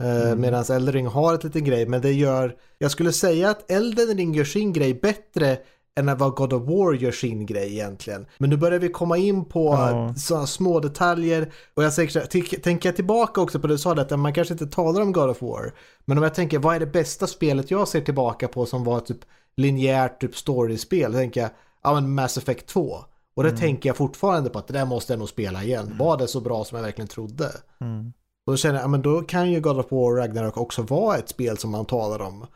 Eh, 0.00 0.26
mm. 0.26 0.40
Medan 0.40 0.64
Elden 0.70 0.92
Ring 0.92 1.06
har 1.06 1.34
ett 1.34 1.44
litet 1.44 1.64
grej. 1.64 1.86
Men 1.86 2.00
det 2.00 2.12
gör, 2.12 2.54
jag 2.78 2.90
skulle 2.90 3.12
säga 3.12 3.50
att 3.50 3.70
Elden 3.70 4.16
Ring 4.16 4.34
gör 4.34 4.44
sin 4.44 4.72
grej 4.72 4.94
bättre 4.94 5.58
än 5.96 6.18
vad 6.18 6.34
God 6.34 6.52
of 6.52 6.62
War 6.62 6.92
gör 6.92 7.12
sin 7.12 7.46
grej 7.46 7.72
egentligen. 7.72 8.26
Men 8.38 8.50
nu 8.50 8.56
börjar 8.56 8.78
vi 8.78 8.88
komma 8.88 9.16
in 9.16 9.44
på 9.44 9.72
ja. 9.72 10.14
sådana 10.16 10.46
små 10.46 10.80
detaljer 10.80 11.52
och 11.74 11.84
jag 11.84 11.92
säger, 11.92 12.60
tänker 12.60 12.88
jag 12.88 12.96
tillbaka 12.96 13.40
också 13.40 13.60
på 13.60 13.66
det 13.66 13.74
du 13.74 13.78
sa, 13.78 13.92
att 13.92 14.18
man 14.18 14.32
kanske 14.32 14.54
inte 14.54 14.66
talar 14.66 15.00
om 15.00 15.12
God 15.12 15.30
of 15.30 15.42
War. 15.42 15.74
Men 16.04 16.18
om 16.18 16.24
jag 16.24 16.34
tänker, 16.34 16.58
vad 16.58 16.76
är 16.76 16.80
det 16.80 16.86
bästa 16.86 17.26
spelet 17.26 17.70
jag 17.70 17.88
ser 17.88 18.00
tillbaka 18.00 18.48
på 18.48 18.66
som 18.66 18.84
var 18.84 19.00
typ 19.00 19.18
linjärt 19.56 20.20
typ 20.20 20.36
storyspel? 20.36 21.12
Då 21.12 21.18
tänker 21.18 21.40
jag, 21.40 21.50
ja 21.82 21.94
men 21.94 22.14
Mass 22.14 22.38
Effect 22.38 22.66
2. 22.66 22.98
Och 23.36 23.42
det 23.42 23.48
mm. 23.48 23.60
tänker 23.60 23.88
jag 23.88 23.96
fortfarande 23.96 24.50
på 24.50 24.58
att 24.58 24.66
det 24.66 24.72
där 24.72 24.84
måste 24.86 25.12
jag 25.12 25.18
nog 25.18 25.28
spela 25.28 25.62
igen. 25.62 25.86
Mm. 25.86 25.98
Var 25.98 26.18
det 26.18 26.28
så 26.28 26.40
bra 26.40 26.64
som 26.64 26.76
jag 26.76 26.82
verkligen 26.82 27.08
trodde? 27.08 27.50
Mm. 27.80 28.12
Och 28.46 28.52
då 28.52 28.56
känner 28.56 28.74
jag, 28.74 28.84
ja 28.84 28.88
men 28.88 29.02
då 29.02 29.22
kan 29.22 29.50
ju 29.50 29.60
God 29.60 29.78
of 29.78 29.92
War 29.92 30.16
Ragnarok 30.16 30.56
också 30.56 30.82
vara 30.82 31.16
ett 31.16 31.28
spel 31.28 31.58
som 31.58 31.70
man 31.70 31.84
talar 31.84 32.22
om. 32.22 32.46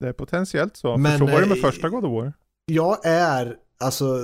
Det 0.00 0.08
är 0.08 0.12
potentiellt 0.12 0.76
så, 0.76 0.96
men, 0.96 1.18
för 1.18 1.26
så 1.26 1.32
var 1.32 1.40
det 1.40 1.46
med 1.46 1.56
eh, 1.56 1.62
första 1.62 1.88
God 1.88 2.04
of 2.04 2.12
War 2.12 2.32
jag 2.68 3.06
är 3.06 3.56
alltså, 3.80 4.18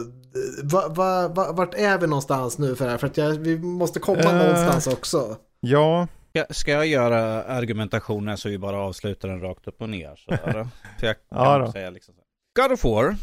va, 0.63 0.89
va, 0.89 1.29
va, 1.29 1.53
vart 1.53 1.75
är 1.75 1.99
vi 1.99 2.07
någonstans 2.07 2.59
nu 2.59 2.77
för 2.77 2.85
det 2.85 2.91
här? 2.91 2.99
För 2.99 3.07
att 3.07 3.17
jag, 3.17 3.31
vi 3.31 3.59
måste 3.59 4.01
komma 4.01 4.21
Eh. 4.23 4.37
någonstans 4.37 4.87
också. 4.87 5.37
Ja, 5.61 6.07
Ska, 6.31 6.55
ska 6.55 6.71
jag 6.71 6.87
göra 6.87 7.45
argumentationen 7.45 8.37
så 8.39 8.49
vi 8.49 8.59
bara 8.59 8.79
avslutar 8.81 9.29
den 9.29 9.41
rakt 9.41 9.69
upp 9.69 9.83
och 9.83 9.89
ner? 9.89 10.17
Så? 10.17 10.31
För 11.01 11.07
jag 11.07 11.17
kan 11.17 11.39
Ja 11.39 11.59
då. 11.59 11.73
säga 11.73 11.91
liksom. 11.91 12.15
God 12.61 12.73
of 12.73 12.85
War 12.85 13.17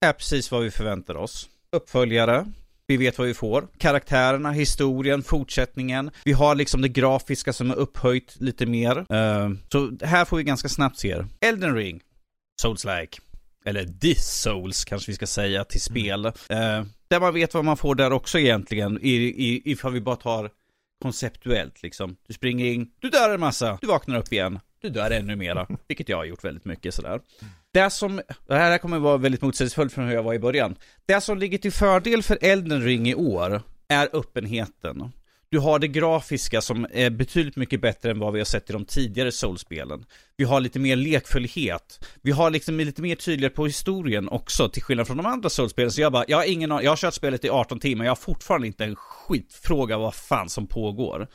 är 0.00 0.12
precis 0.12 0.50
vad 0.50 0.62
vi 0.62 0.70
förväntar 0.70 1.16
oss. 1.16 1.48
Uppföljare. 1.72 2.46
Vi 2.86 2.96
vet 2.96 3.18
vad 3.18 3.26
vi 3.26 3.34
får. 3.34 3.68
Karaktärerna, 3.78 4.50
historien, 4.50 5.22
fortsättningen. 5.22 6.10
Vi 6.24 6.32
har 6.32 6.54
liksom 6.54 6.82
det 6.82 6.88
grafiska 6.88 7.52
som 7.52 7.70
är 7.70 7.74
upphöjt 7.74 8.36
lite 8.40 8.66
mer. 8.66 8.98
Eh, 8.98 9.50
så 9.72 9.92
här 10.06 10.24
får 10.24 10.36
vi 10.36 10.42
ganska 10.44 10.68
snabbt 10.68 10.98
se 10.98 11.16
det. 11.16 11.46
Elden 11.48 11.74
Ring. 11.74 12.00
Souls-like. 12.62 13.20
Eller 13.64 13.84
This 13.84 14.40
Souls 14.42 14.84
kanske 14.84 15.10
vi 15.10 15.14
ska 15.14 15.26
säga 15.26 15.64
till 15.64 15.80
spel. 15.80 16.26
Eh, 16.26 16.32
där 17.08 17.20
man 17.20 17.34
vet 17.34 17.54
vad 17.54 17.64
man 17.64 17.76
får 17.76 17.94
där 17.94 18.12
också 18.12 18.38
egentligen. 18.38 18.98
I, 19.02 19.10
i, 19.14 19.62
ifall 19.64 19.92
vi 19.92 20.00
bara 20.00 20.16
tar 20.16 20.50
konceptuellt 21.02 21.82
liksom. 21.82 22.16
Du 22.26 22.34
springer 22.34 22.66
in, 22.66 22.90
du 23.00 23.10
dör 23.10 23.34
en 23.34 23.40
massa, 23.40 23.78
du 23.80 23.86
vaknar 23.86 24.18
upp 24.18 24.32
igen, 24.32 24.58
du 24.80 24.88
dör 24.88 25.10
ännu 25.10 25.36
mera. 25.36 25.66
Vilket 25.88 26.08
jag 26.08 26.16
har 26.16 26.24
gjort 26.24 26.44
väldigt 26.44 26.64
mycket 26.64 26.94
sådär. 26.94 27.20
Det 27.72 27.90
som, 27.90 28.20
det 28.46 28.54
här 28.54 28.78
kommer 28.78 28.98
vara 28.98 29.16
väldigt 29.16 29.42
motsägelsefullt 29.42 29.92
från 29.92 30.04
hur 30.04 30.14
jag 30.14 30.22
var 30.22 30.34
i 30.34 30.38
början. 30.38 30.76
Det 31.06 31.20
som 31.20 31.38
ligger 31.38 31.58
till 31.58 31.72
fördel 31.72 32.22
för 32.22 32.38
Elden 32.40 32.82
Ring 32.82 33.08
i 33.08 33.14
år 33.14 33.62
är 33.88 34.08
öppenheten. 34.12 35.12
Du 35.54 35.60
har 35.60 35.78
det 35.78 35.88
grafiska 35.88 36.60
som 36.60 36.86
är 36.92 37.10
betydligt 37.10 37.56
mycket 37.56 37.80
bättre 37.80 38.10
än 38.10 38.18
vad 38.18 38.32
vi 38.32 38.40
har 38.40 38.44
sett 38.44 38.70
i 38.70 38.72
de 38.72 38.84
tidigare 38.84 39.32
Souls-spelen. 39.32 40.04
Vi 40.36 40.44
har 40.44 40.60
lite 40.60 40.78
mer 40.78 40.96
lekfullhet. 40.96 42.06
Vi 42.22 42.30
har 42.30 42.50
liksom 42.50 42.76
lite 42.76 43.02
mer 43.02 43.14
tydligare 43.14 43.54
på 43.54 43.66
historien 43.66 44.28
också, 44.28 44.68
till 44.68 44.82
skillnad 44.82 45.06
från 45.06 45.16
de 45.16 45.26
andra 45.26 45.48
Souls-spelen. 45.48 45.90
Så 45.90 46.00
jag 46.00 46.12
bara, 46.12 46.24
jag 46.28 46.36
har 46.36 46.44
ingen 46.44 46.70
jag 46.70 46.90
har 46.90 46.96
kört 46.96 47.14
spelet 47.14 47.44
i 47.44 47.50
18 47.50 47.80
timmar, 47.80 48.04
jag 48.04 48.10
har 48.10 48.16
fortfarande 48.16 48.66
inte 48.66 48.84
en 48.84 48.96
skitfråga 48.96 49.98
vad 49.98 50.14
fan 50.14 50.48
som 50.48 50.66
pågår. 50.66 51.28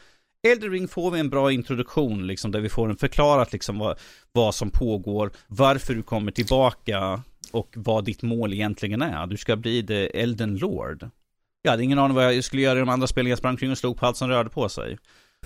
Elden 0.47 0.71
Ring 0.71 0.87
får 0.87 1.11
vi 1.11 1.19
en 1.19 1.29
bra 1.29 1.51
introduktion 1.51 2.27
liksom, 2.27 2.51
där 2.51 2.59
vi 2.59 2.69
får 2.69 2.89
en 2.89 2.97
förklarat 2.97 3.53
liksom 3.53 3.79
vad, 3.79 3.99
vad 4.31 4.55
som 4.55 4.69
pågår, 4.69 5.31
varför 5.47 5.93
du 5.93 6.03
kommer 6.03 6.31
tillbaka 6.31 7.23
och 7.51 7.73
vad 7.75 8.05
ditt 8.05 8.21
mål 8.21 8.53
egentligen 8.53 9.01
är. 9.01 9.27
Du 9.27 9.37
ska 9.37 9.55
bli 9.55 9.87
the 9.87 10.21
Elden 10.21 10.55
Lord. 10.55 11.09
Jag 11.61 11.71
hade 11.71 11.83
ingen 11.83 11.99
aning 11.99 12.15
vad 12.15 12.35
jag 12.35 12.43
skulle 12.43 12.61
göra 12.61 12.77
i 12.77 12.79
de 12.79 12.89
andra 12.89 13.07
spelen. 13.07 13.29
Jag 13.29 13.37
sprang 13.37 13.57
kring 13.57 13.71
och 13.71 13.77
slog 13.77 13.97
på 13.97 14.05
allt 14.05 14.17
som 14.17 14.29
rörde 14.29 14.49
på 14.49 14.69
sig. 14.69 14.97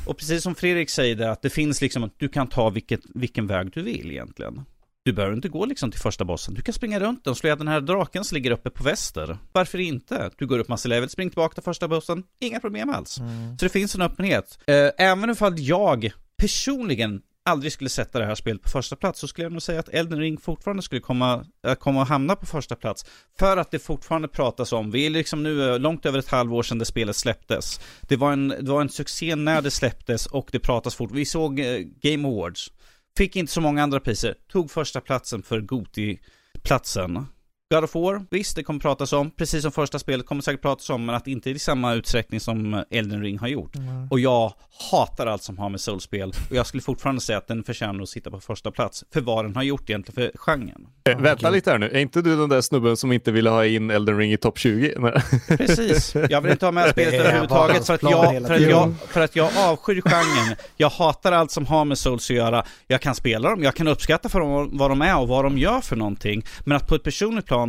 Och 0.05 0.17
precis 0.17 0.43
som 0.43 0.55
Fredrik 0.55 0.89
säger 0.89 1.15
där, 1.15 1.29
att 1.29 1.41
det 1.41 1.49
finns 1.49 1.81
liksom 1.81 2.03
att 2.03 2.19
du 2.19 2.29
kan 2.29 2.47
ta 2.47 2.69
vilket, 2.69 3.01
vilken 3.13 3.47
väg 3.47 3.71
du 3.71 3.81
vill 3.81 4.11
egentligen. 4.11 4.65
Du 5.05 5.13
behöver 5.13 5.35
inte 5.35 5.49
gå 5.49 5.65
liksom 5.65 5.91
till 5.91 5.99
första 5.99 6.25
bossen. 6.25 6.53
Du 6.53 6.61
kan 6.61 6.73
springa 6.73 6.99
runt 6.99 7.27
och 7.27 7.37
slå 7.37 7.47
ihjäl 7.47 7.57
den 7.57 7.67
här 7.67 7.81
draken 7.81 8.23
som 8.23 8.35
ligger 8.35 8.51
uppe 8.51 8.69
på 8.69 8.83
väster. 8.83 9.37
Varför 9.51 9.79
inte? 9.79 10.29
Du 10.37 10.47
går 10.47 10.59
upp 10.59 10.67
massa 10.67 10.89
level, 10.89 11.09
spring 11.09 11.29
tillbaka 11.29 11.53
till 11.53 11.63
första 11.63 11.87
bossen. 11.87 12.23
Inga 12.39 12.59
problem 12.59 12.89
alls. 12.89 13.13
Så 13.59 13.65
det 13.65 13.69
finns 13.69 13.95
en 13.95 14.01
öppenhet. 14.01 14.59
Eh, 14.67 14.89
även 14.97 15.29
ifall 15.29 15.59
jag 15.59 16.11
personligen 16.37 17.21
aldrig 17.45 17.71
skulle 17.71 17.89
sätta 17.89 18.19
det 18.19 18.25
här 18.25 18.35
spelet 18.35 18.61
på 18.61 18.69
första 18.69 18.95
plats 18.95 19.19
så 19.19 19.27
skulle 19.27 19.45
jag 19.45 19.51
nog 19.51 19.61
säga 19.61 19.79
att 19.79 19.89
Elden 19.89 20.19
Ring 20.19 20.37
fortfarande 20.37 20.83
skulle 20.83 21.01
komma, 21.01 21.45
äh, 21.67 21.73
komma 21.73 22.01
att 22.01 22.09
hamna 22.09 22.35
på 22.35 22.45
första 22.45 22.75
plats. 22.75 23.05
För 23.39 23.57
att 23.57 23.71
det 23.71 23.79
fortfarande 23.79 24.27
pratas 24.27 24.73
om, 24.73 24.91
vi 24.91 25.05
är 25.05 25.09
liksom 25.09 25.43
nu 25.43 25.71
äh, 25.73 25.79
långt 25.79 26.05
över 26.05 26.19
ett 26.19 26.29
halvår 26.29 26.63
sedan 26.63 26.79
det 26.79 26.85
spelet 26.85 27.15
släpptes. 27.15 27.79
Det 28.01 28.15
var 28.15 28.33
en, 28.33 28.47
det 28.47 28.71
var 28.71 28.81
en 28.81 28.89
succé 28.89 29.35
när 29.35 29.61
det 29.61 29.71
släpptes 29.71 30.25
och 30.25 30.49
det 30.51 30.59
pratas 30.59 30.95
fort. 30.95 31.11
Vi 31.11 31.25
såg 31.25 31.59
eh, 31.59 31.79
Game 32.01 32.27
Awards. 32.27 32.71
Fick 33.17 33.35
inte 33.35 33.51
så 33.51 33.61
många 33.61 33.83
andra 33.83 33.99
priser. 33.99 34.35
Tog 34.51 34.71
första 34.71 35.01
platsen 35.01 35.43
för 35.43 35.61
Goti-platsen. 35.61 37.25
God 37.73 37.83
of 37.83 37.95
War, 37.95 38.25
visst 38.29 38.55
det 38.55 38.63
kommer 38.63 38.79
pratas 38.79 39.13
om, 39.13 39.31
precis 39.31 39.61
som 39.61 39.71
första 39.71 39.99
spelet 39.99 40.25
kommer 40.25 40.41
säkert 40.41 40.61
pratas 40.61 40.89
om, 40.89 41.05
men 41.05 41.15
att 41.15 41.27
inte 41.27 41.49
i 41.49 41.59
samma 41.59 41.93
utsträckning 41.93 42.39
som 42.39 42.83
Elden 42.89 43.21
Ring 43.21 43.39
har 43.39 43.47
gjort. 43.47 43.71
Och 44.09 44.19
jag 44.19 44.53
hatar 44.91 45.27
allt 45.27 45.43
som 45.43 45.57
har 45.57 45.69
med 45.69 45.81
soulspel, 45.81 46.33
och 46.49 46.55
jag 46.55 46.65
skulle 46.65 46.81
fortfarande 46.83 47.21
säga 47.21 47.37
att 47.37 47.47
den 47.47 47.63
förtjänar 47.63 48.03
att 48.03 48.09
sitta 48.09 48.31
på 48.31 48.39
första 48.39 48.71
plats, 48.71 49.03
för 49.13 49.21
vad 49.21 49.45
den 49.45 49.55
har 49.55 49.63
gjort 49.63 49.89
egentligen 49.89 50.31
för 50.31 50.37
genren. 50.37 50.87
Eh, 51.09 51.17
vänta 51.19 51.49
lite 51.49 51.71
här 51.71 51.77
nu, 51.77 51.89
är 51.89 51.99
inte 51.99 52.21
du 52.21 52.35
den 52.35 52.49
där 52.49 52.61
snubben 52.61 52.97
som 52.97 53.11
inte 53.11 53.31
ville 53.31 53.49
ha 53.49 53.65
in 53.65 53.91
Elden 53.91 54.17
Ring 54.17 54.33
i 54.33 54.37
topp 54.37 54.57
20? 54.57 54.93
Nej. 54.99 55.21
Precis, 55.57 56.15
jag 56.29 56.41
vill 56.41 56.51
inte 56.51 56.65
ha 56.65 56.71
med 56.71 56.89
spelet 56.91 57.13
överhuvudtaget 57.13 57.85
för 57.85 57.93
att, 57.93 58.03
jag, 58.03 58.47
för, 58.47 58.53
att 58.53 58.57
tiden. 58.57 58.69
jag, 58.69 58.93
för 59.09 59.21
att 59.21 59.35
jag 59.35 59.49
avskyr 59.57 60.01
genren. 60.01 60.55
Jag 60.77 60.89
hatar 60.89 61.31
allt 61.31 61.51
som 61.51 61.65
har 61.65 61.85
med 61.85 61.97
Souls 61.97 62.29
att 62.29 62.35
göra. 62.35 62.65
Jag 62.87 63.01
kan 63.01 63.15
spela 63.15 63.49
dem, 63.49 63.63
jag 63.63 63.75
kan 63.75 63.87
uppskatta 63.87 64.29
för 64.29 64.39
dem, 64.39 64.69
vad 64.77 64.91
de 64.91 65.01
är 65.01 65.19
och 65.19 65.27
vad 65.27 65.45
de 65.45 65.57
gör 65.57 65.81
för 65.81 65.95
någonting. 65.95 66.45
Men 66.65 66.77
att 66.77 66.87
på 66.87 66.95
ett 66.95 67.03
personligt 67.03 67.45
plan... 67.45 67.62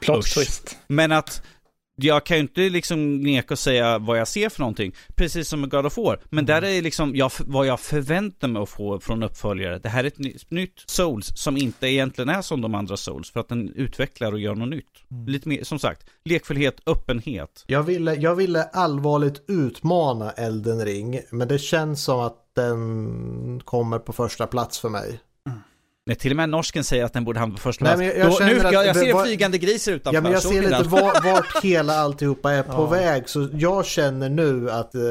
Plot 0.00 0.18
Usch. 0.18 0.34
twist. 0.34 0.76
Men 0.86 1.12
att 1.12 1.42
jag 1.98 2.26
kan 2.26 2.36
ju 2.36 2.40
inte 2.40 2.60
liksom 2.60 3.20
neka 3.20 3.54
och 3.54 3.58
säga 3.58 3.98
vad 3.98 4.18
jag 4.18 4.28
ser 4.28 4.48
för 4.48 4.60
någonting. 4.60 4.94
Precis 5.14 5.48
som 5.48 5.60
med 5.60 5.70
God 5.70 5.86
of 5.86 5.96
War. 5.96 6.20
Men 6.30 6.46
där 6.46 6.64
är 6.64 6.82
liksom 6.82 7.16
jag, 7.16 7.32
vad 7.38 7.66
jag 7.66 7.80
förväntar 7.80 8.48
mig 8.48 8.62
att 8.62 8.68
få 8.68 9.00
från 9.00 9.22
uppföljare. 9.22 9.78
Det 9.78 9.88
här 9.88 10.04
är 10.04 10.08
ett 10.08 10.18
ny, 10.18 10.36
nytt 10.48 10.82
Souls 10.86 11.32
som 11.36 11.56
inte 11.56 11.86
egentligen 11.86 12.28
är 12.28 12.42
som 12.42 12.60
de 12.60 12.74
andra 12.74 12.96
Souls. 12.96 13.30
För 13.30 13.40
att 13.40 13.48
den 13.48 13.68
utvecklar 13.68 14.32
och 14.32 14.40
gör 14.40 14.54
något 14.54 14.68
nytt. 14.68 14.90
Lite 15.26 15.48
mer, 15.48 15.64
som 15.64 15.78
sagt, 15.78 16.06
lekfullhet, 16.24 16.80
öppenhet. 16.86 17.64
Jag 17.66 17.82
ville, 17.82 18.14
jag 18.14 18.34
ville 18.34 18.62
allvarligt 18.64 19.44
utmana 19.48 20.30
Elden 20.30 20.84
Ring, 20.84 21.20
men 21.30 21.48
det 21.48 21.58
känns 21.58 22.04
som 22.04 22.20
att 22.20 22.42
den 22.56 23.60
kommer 23.64 23.98
på 23.98 24.12
första 24.12 24.46
plats 24.46 24.78
för 24.78 24.88
mig. 24.88 25.20
När 26.08 26.14
till 26.14 26.32
och 26.32 26.36
med 26.36 26.48
norsken 26.48 26.84
säger 26.84 27.04
att 27.04 27.12
den 27.12 27.24
borde 27.24 27.40
hamna 27.40 27.54
på 27.54 27.60
första 27.60 27.84
Nej, 27.84 27.94
plats. 27.96 28.14
men 28.40 28.48
jag- 28.48 28.56
jag 28.56 28.62
nu, 28.62 28.66
att 28.66 28.72
jag, 28.72 28.86
jag 28.86 28.96
ser 28.96 29.12
var- 29.14 29.24
flygande 29.24 29.58
gris 29.58 29.88
utanför. 29.88 30.16
Ja, 30.16 30.20
men 30.20 30.32
jag 30.32 30.42
ser 30.42 30.62
lite 30.62 30.82
var, 30.82 31.32
vart 31.32 31.64
hela 31.64 31.96
alltihopa 31.98 32.52
är 32.52 32.62
på 32.62 32.86
väg, 32.90 33.28
så 33.28 33.48
jag 33.52 33.86
känner 33.86 34.28
nu 34.28 34.70
att 34.70 34.94
eh, 34.94 35.02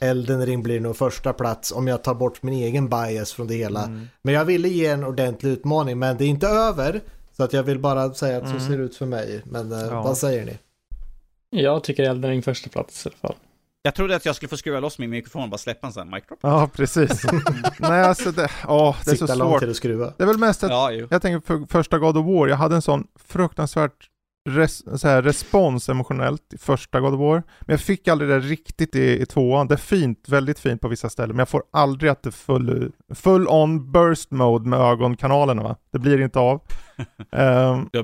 Elden 0.00 0.46
Ring 0.46 0.62
blir 0.62 0.80
nog 0.80 0.96
första 0.96 1.32
plats 1.32 1.72
om 1.72 1.86
jag 1.88 2.02
tar 2.04 2.14
bort 2.14 2.42
min 2.42 2.54
egen 2.54 2.88
bias 2.88 3.32
från 3.32 3.46
det 3.46 3.54
hela. 3.54 3.90
Men 4.22 4.34
jag 4.34 4.44
ville 4.44 4.68
ge 4.68 4.86
en 4.86 5.04
ordentlig 5.04 5.50
utmaning, 5.50 5.98
men 5.98 6.16
det 6.16 6.24
är 6.24 6.28
inte 6.28 6.46
över. 6.48 7.00
Så 7.36 7.42
att 7.44 7.52
jag 7.52 7.62
vill 7.62 7.78
bara 7.78 8.14
säga 8.14 8.36
att 8.38 8.48
så 8.50 8.60
ser 8.60 8.78
det 8.78 8.84
ut 8.84 8.96
för 8.96 9.06
mig. 9.06 9.42
Men 9.44 9.72
eh, 9.72 9.78
Ja. 9.78 10.02
vad 10.02 10.18
säger 10.18 10.44
ni? 10.44 10.58
Jag 11.50 11.84
tycker 11.84 12.02
Elden 12.02 12.30
Ring 12.30 12.42
första 12.42 12.70
plats 12.70 13.06
i 13.06 13.08
alla 13.08 13.16
fall. 13.16 13.34
Jag 13.82 13.94
trodde 13.94 14.16
att 14.16 14.24
jag 14.26 14.36
skulle 14.36 14.48
få 14.48 14.56
skruva 14.56 14.80
loss 14.80 14.98
min 14.98 15.10
mikrofon 15.10 15.42
och 15.42 15.48
bara 15.48 15.58
släppa 15.58 15.86
en 15.86 15.92
sån 15.92 16.08
här 16.08 16.14
mic 16.16 16.24
ja 16.40 16.70
precis. 16.74 17.26
Nej, 17.78 18.02
alltså 18.02 18.32
det, 18.32 18.50
åh, 18.68 18.96
det 19.04 19.10
är 19.10 19.14
så 19.14 19.26
Sitta 19.26 19.34
långt 19.34 19.50
svårt. 19.50 19.60
till 19.60 19.70
att 19.70 19.76
skruva. 19.76 20.12
Det 20.16 20.22
är 20.22 20.26
väl 20.26 20.38
mest 20.38 20.64
att 20.64 20.70
Ja. 20.70 20.92
Jag 20.92 21.22
tänker 21.22 21.46
för 21.46 21.66
första 21.70 21.98
God 21.98 22.16
of 22.16 22.26
War, 22.26 22.48
jag 22.48 22.56
hade 22.56 22.74
en 22.74 22.82
sån 22.82 23.06
fruktansvärt 23.28 24.08
res, 24.48 25.00
så 25.00 25.08
här, 25.08 25.22
respons 25.22 25.88
emotionellt 25.88 26.52
i 26.54 26.58
första 26.58 27.00
God 27.00 27.14
of 27.14 27.20
War. 27.20 27.42
Men 27.60 27.72
jag 27.74 27.80
fick 27.80 28.08
aldrig 28.08 28.30
det 28.30 28.40
riktigt 28.40 28.94
i, 28.96 29.22
i 29.22 29.26
tvåan. 29.26 29.66
Det 29.68 29.74
är 29.74 29.78
fint, 29.78 30.28
väldigt 30.28 30.58
fint 30.58 30.80
på 30.80 30.88
vissa 30.88 31.08
ställen, 31.10 31.30
men 31.36 31.38
jag 31.38 31.48
får 31.48 31.62
aldrig 31.72 32.10
att 32.10 32.22
det 32.22 32.32
full, 32.32 32.92
full 33.14 33.48
on 33.48 33.92
burst 33.92 34.30
mode 34.30 34.68
med 34.68 34.80
ögonkanalerna 34.80 35.62
va. 35.62 35.76
Det 35.92 35.98
blir 35.98 36.20
inte 36.20 36.38
av. 36.38 36.60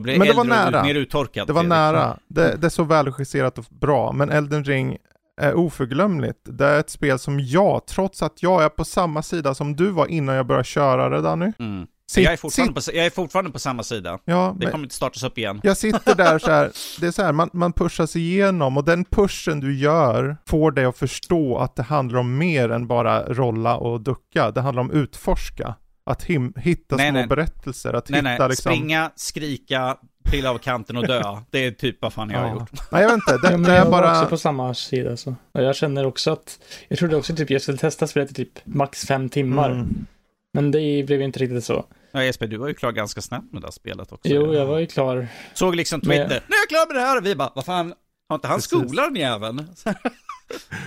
Blir 0.00 0.18
men 0.18 0.28
det 0.28 0.32
var 0.34 0.44
nära. 0.44 0.82
mer 0.82 0.94
uttorkad. 0.94 1.46
det 1.46 1.52
var 1.52 1.62
nära. 1.62 2.18
Det, 2.28 2.56
det 2.56 2.66
är 2.66 2.70
så 2.70 2.84
välregisserat 2.84 3.58
och 3.58 3.64
bra, 3.70 4.12
men 4.12 4.30
Elden 4.30 4.64
Ring 4.64 4.96
är 5.40 5.54
oförglömligt. 5.54 6.38
Det 6.44 6.66
är 6.66 6.80
ett 6.80 6.90
spel 6.90 7.18
som 7.18 7.40
jag, 7.40 7.86
trots 7.86 8.22
att 8.22 8.42
jag 8.42 8.64
är 8.64 8.68
på 8.68 8.84
samma 8.84 9.22
sida 9.22 9.54
som 9.54 9.76
du 9.76 9.90
var 9.90 10.06
innan 10.06 10.34
jag 10.34 10.46
började 10.46 10.64
köra 10.64 11.08
det 11.08 11.20
Danny. 11.20 11.52
Mm. 11.58 11.86
Sitt- 12.10 12.24
Jag, 12.24 12.32
är 12.32 12.36
fortfarande 12.36 12.80
sitt- 12.80 12.92
på, 12.94 12.98
jag 12.98 13.06
är 13.06 13.10
fortfarande 13.10 13.50
på 13.50 13.58
samma 13.58 13.82
sida. 13.82 14.18
Ja, 14.24 14.56
Det 14.60 14.66
kommer 14.70 14.84
inte 14.84 14.94
startas 14.94 15.22
upp 15.22 15.38
igen. 15.38 15.60
Jag 15.62 15.76
sitter 15.76 16.14
där 16.14 16.38
så 16.38 16.50
här, 16.50 16.70
det 17.00 17.06
är 17.06 17.10
så 17.10 17.22
här, 17.22 17.32
man, 17.32 17.50
man 17.52 17.72
pushas 17.72 18.16
igenom 18.16 18.76
och 18.76 18.84
den 18.84 19.04
pushen 19.04 19.60
du 19.60 19.76
gör 19.78 20.36
får 20.46 20.70
dig 20.72 20.84
att 20.84 20.98
förstå 20.98 21.58
att 21.58 21.76
det 21.76 21.82
handlar 21.82 22.18
om 22.18 22.38
mer 22.38 22.68
än 22.70 22.86
bara 22.86 23.22
rolla 23.24 23.76
och 23.76 24.00
ducka. 24.00 24.50
Det 24.50 24.60
handlar 24.60 24.80
om 24.82 24.90
utforska. 24.90 25.74
Att 26.06 26.22
him, 26.24 26.52
hitta 26.56 26.96
Nej, 26.96 27.10
små 27.10 27.18
nej. 27.18 27.26
berättelser, 27.26 27.92
att 27.92 28.08
Nej, 28.08 28.20
hitta 28.20 28.38
nej. 28.38 28.48
liksom... 28.48 28.72
Springa, 28.72 29.10
skrika, 29.16 29.96
trilla 30.30 30.50
av 30.50 30.58
kanten 30.58 30.96
och 30.96 31.06
dö. 31.06 31.22
Det 31.50 31.58
är 31.66 31.70
typ 31.70 31.96
vad 32.02 32.12
fan 32.12 32.30
jag 32.30 32.38
har 32.38 32.46
Ja. 32.48 32.54
gjort. 32.54 32.70
Nej 32.92 33.02
jag 33.02 33.08
vet 33.08 33.14
inte, 33.14 33.32
det, 33.32 33.50
Ja, 33.50 33.50
men 33.50 33.62
det 33.62 33.72
är 33.72 33.76
jag 33.76 33.84
var 33.84 33.90
bara... 33.90 34.10
också 34.20 34.30
på 34.30 34.36
samma 34.36 34.74
sida 34.74 35.16
så. 35.16 35.34
Och 35.52 35.62
jag 35.62 35.76
känner 35.76 36.06
också 36.06 36.30
att, 36.32 36.58
jag 36.88 36.98
trodde 36.98 37.16
också 37.16 37.36
typ 37.36 37.50
jag 37.50 37.62
skulle 37.62 37.78
testa 37.78 38.06
spelet 38.06 38.30
i 38.30 38.34
typ 38.34 38.58
max 38.64 39.04
fem 39.06 39.28
timmar. 39.28 39.70
Mm. 39.70 40.06
Men 40.52 40.70
det 40.70 41.02
blev 41.06 41.22
inte 41.22 41.38
riktigt 41.38 41.64
så. 41.64 41.84
Ja, 42.12 42.24
Jesper, 42.24 42.46
du 42.46 42.56
var 42.56 42.68
ju 42.68 42.74
klar 42.74 42.92
ganska 42.92 43.20
snabbt 43.20 43.52
med 43.52 43.62
det 43.62 43.66
här 43.66 43.72
spelet 43.72 44.12
också. 44.12 44.28
Jo, 44.28 44.54
jag 44.54 44.66
var 44.66 44.78
ju 44.78 44.86
klar. 44.86 45.26
Såg 45.54 45.74
liksom 45.74 46.00
Twitter, 46.00 46.28
nu 46.28 46.54
är 46.54 46.60
jag 46.60 46.68
klar 46.68 46.86
med 46.86 46.96
det 46.96 47.00
här! 47.06 47.18
Och 47.18 47.26
vi 47.26 47.34
bara, 47.36 47.52
vad 47.54 47.64
fan, 47.64 47.94
har 48.28 48.34
inte 48.34 48.48
han 48.48 48.56
Precis. 48.56 48.70
skola 48.70 49.02
den 49.02 49.16
jäveln? 49.16 49.68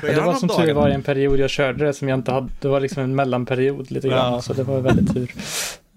Ja, 0.03 0.11
det 0.11 0.22
var 0.22 0.27
om 0.33 0.35
som 0.35 0.49
tur 0.49 0.74
var 0.74 0.90
i 0.90 0.93
en 0.93 1.03
period 1.03 1.40
jag 1.40 1.49
körde 1.49 1.85
det 1.85 1.93
som 1.93 2.09
jag 2.09 2.19
inte 2.19 2.32
hade. 2.32 2.48
Det 2.61 2.67
var 2.67 2.80
liksom 2.80 3.03
en 3.03 3.16
mellanperiod 3.16 3.91
lite 3.91 4.07
grann. 4.07 4.33
Ja. 4.33 4.41
Så 4.41 4.53
det 4.53 4.64
var 4.64 4.82
väldigt 4.82 5.14
tur. 5.14 5.32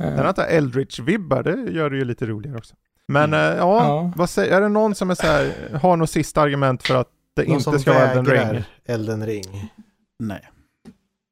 Eh, 0.00 0.06
Den 0.16 0.26
att 0.26 0.36
ha 0.36 0.44
Eldritch-vibbar, 0.44 1.42
det 1.42 1.72
gör 1.72 1.90
det 1.90 1.96
ju 1.96 2.04
lite 2.04 2.26
roligare 2.26 2.58
också. 2.58 2.74
Men 3.10 3.34
Mm. 3.34 3.56
ja, 3.58 3.84
Ja. 3.84 4.12
Vad 4.16 4.30
säger, 4.30 4.56
är 4.56 4.60
det 4.60 4.68
någon 4.68 4.94
som 4.94 5.10
är 5.10 5.14
så 5.14 5.26
här, 5.26 5.52
har 5.82 5.96
något 5.96 6.10
sista 6.10 6.40
argument 6.40 6.82
för 6.82 6.94
att 6.94 7.08
det 7.36 7.42
Någon 7.48 7.56
inte 7.56 7.78
ska 7.78 7.92
vara 7.92 8.10
Elden 8.10 8.26
Ring? 8.52 8.62
Elden 8.86 9.26
Ring. 9.26 9.44
Nej. 10.18 10.40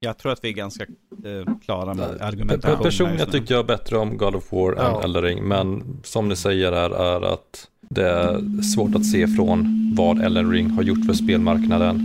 Jag 0.01 0.19
tror 0.19 0.33
att 0.33 0.45
vi 0.45 0.49
är 0.49 0.53
ganska 0.53 0.83
eh, 0.85 1.55
klara 1.65 1.95
med 1.95 2.23
argumentationen. 2.23 2.83
Personligen 2.83 3.31
tycker 3.31 3.55
jag 3.55 3.67
bättre 3.67 3.99
om 3.99 4.17
God 4.17 4.35
of 4.35 4.53
War 4.53 4.75
Ja. 4.77 4.99
än 4.99 5.05
Elden 5.05 5.23
Ring, 5.23 5.45
men 5.49 5.83
som 6.05 6.29
ni 6.29 6.37
säger 6.37 6.73
här 6.73 6.91
är 6.91 7.33
att 7.35 7.69
det 7.81 8.09
är 8.11 8.63
svårt 8.63 8.95
att 8.95 9.07
se 9.07 9.29
från 9.29 9.93
vad 9.97 10.21
Elden 10.23 10.51
Ring 10.51 10.71
har 10.71 10.83
gjort 10.83 11.07
för 11.07 11.13
spelmarknaden. 11.13 12.01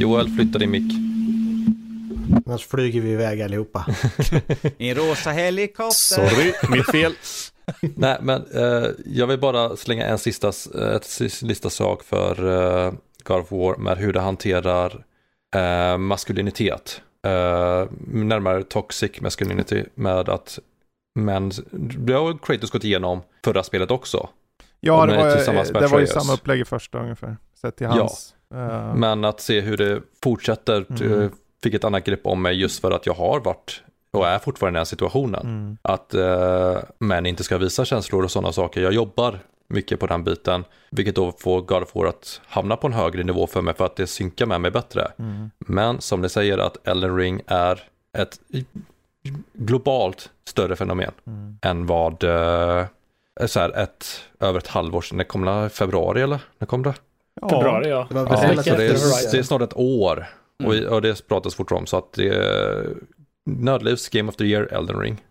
Joel, 0.00 0.28
flytta 0.28 0.58
din 0.58 0.70
mick. 0.70 0.92
Annars 2.46 2.66
flyger 2.66 3.00
vi 3.00 3.10
iväg 3.10 3.42
allihopa. 3.42 3.86
En 4.78 4.94
rosa 4.94 5.30
helikopter. 5.30 5.90
Sorry, 5.92 6.52
mitt 6.70 6.90
fel. 6.90 7.12
Nej, 7.96 8.18
men 8.22 8.44
eh, 8.54 8.86
jag 9.06 9.26
vill 9.26 9.38
bara 9.40 9.76
slänga 9.76 10.06
en 10.06 10.18
sista, 10.18 10.48
ett 10.96 11.04
sista 11.04 11.70
sak 11.70 12.02
för 12.02 12.46
eh, 12.86 12.92
God 13.24 13.40
of 13.40 13.50
War 13.52 13.76
med 13.76 13.98
hur 13.98 14.12
det 14.12 14.20
hanterar 14.20 15.04
eh, 15.56 15.98
maskulinitet. 15.98 17.00
Eh, 17.26 17.86
närmare 18.08 18.62
toxic 18.62 19.20
masculinity 19.20 19.84
med 19.94 20.28
att 20.28 20.58
män, 21.18 21.52
det 21.98 22.12
har 22.12 22.38
Kratos 22.38 22.70
gått 22.70 22.84
igenom 22.84 23.22
förra 23.44 23.62
spelet 23.62 23.90
också. 23.90 24.28
Ja, 24.80 25.06
det 25.06 25.12
med- 25.16 25.24
var, 25.24 25.36
tillsammans 25.36 25.72
med 25.72 25.82
det 25.82 25.86
var 25.86 26.00
ju 26.00 26.06
samma 26.06 26.32
upplägg 26.34 26.60
i 26.60 26.64
första 26.64 26.98
ungefär. 26.98 27.36
Sett 27.60 27.76
till 27.76 27.86
Ja. 27.86 27.92
hans. 27.92 28.34
eh, 28.54 28.94
Men 28.94 29.24
att 29.24 29.40
se 29.40 29.60
hur 29.60 29.76
det 29.76 30.02
fortsätter 30.22 30.86
Mm. 31.02 31.30
Fick 31.66 31.74
ett 31.74 31.84
annat 31.84 32.04
grepp 32.04 32.26
om 32.26 32.42
mig 32.42 32.60
just 32.60 32.80
för 32.80 32.90
att 32.90 33.06
jag 33.06 33.14
har 33.14 33.40
varit 33.40 33.82
och 34.10 34.26
är 34.28 34.38
fortfarande 34.38 34.70
i 34.70 34.76
den 34.76 34.80
här 34.80 34.84
situationen. 34.84 35.40
mm. 35.42 35.76
Att 35.82 36.14
eh, 36.14 36.76
män 36.98 37.26
inte 37.26 37.44
ska 37.44 37.58
visa 37.58 37.84
känslor 37.84 38.24
och 38.24 38.30
sådana 38.30 38.52
saker. 38.52 38.80
Jag 38.80 38.92
jobbar 38.92 39.38
mycket 39.68 40.00
på 40.00 40.06
den 40.06 40.24
biten, 40.24 40.64
vilket 40.90 41.14
då 41.14 41.32
får 41.38 41.60
God 41.60 41.82
of 41.82 41.94
War 41.94 42.06
att 42.06 42.40
hamna 42.46 42.76
på 42.76 42.86
en 42.86 42.92
högre 42.92 43.22
nivå 43.24 43.46
för 43.46 43.62
mig 43.62 43.74
för 43.74 43.86
att 43.86 43.96
det 43.96 44.06
synkar 44.06 44.46
med 44.46 44.60
mig 44.60 44.70
bättre. 44.70 45.12
Mm. 45.18 45.50
Men 45.58 46.00
som 46.00 46.20
ni 46.20 46.28
säger 46.28 46.58
att 46.58 46.88
Elden 46.88 47.16
Ring 47.16 47.40
är 47.46 47.82
ett 48.18 48.40
globalt 49.52 50.30
större 50.48 50.76
fenomen 50.76 51.10
Mm. 51.26 51.58
än 51.62 51.86
vad 51.86 52.24
eh, 52.24 52.84
så 53.46 53.60
här 53.60 53.78
ett, 53.78 54.06
över 54.40 54.58
ett 54.58 54.66
halvår 54.66 55.00
sedan, 55.00 55.18
det 55.18 55.24
kom 55.24 55.44
det 55.44 55.68
februari 55.68 56.22
eller? 56.22 56.40
När 56.58 56.66
kom 56.66 56.82
det? 56.82 56.94
Ja, 57.40 57.48
Februari 57.48 57.88
ja. 57.88 58.06
Det 58.08 58.14
var 58.14 58.22
Ja, 58.22 58.62
det, 58.76 58.86
är, 58.86 59.32
det 59.32 59.38
är 59.38 59.42
snart 59.42 59.62
ett 59.62 59.76
år 59.76 60.26
Mm. 60.64 60.88
och 60.92 61.02
det 61.02 61.28
pratas 61.28 61.54
fortfarande 61.54 61.82
om 61.82 61.86
så 61.86 61.96
att 61.98 62.12
det 62.12 62.28
är 62.28 62.86
Nödlivs 63.46 64.08
Game 64.08 64.28
of 64.28 64.36
the 64.36 64.44
Year 64.44 64.62
Elden 64.72 64.98
Ring. 65.00 65.24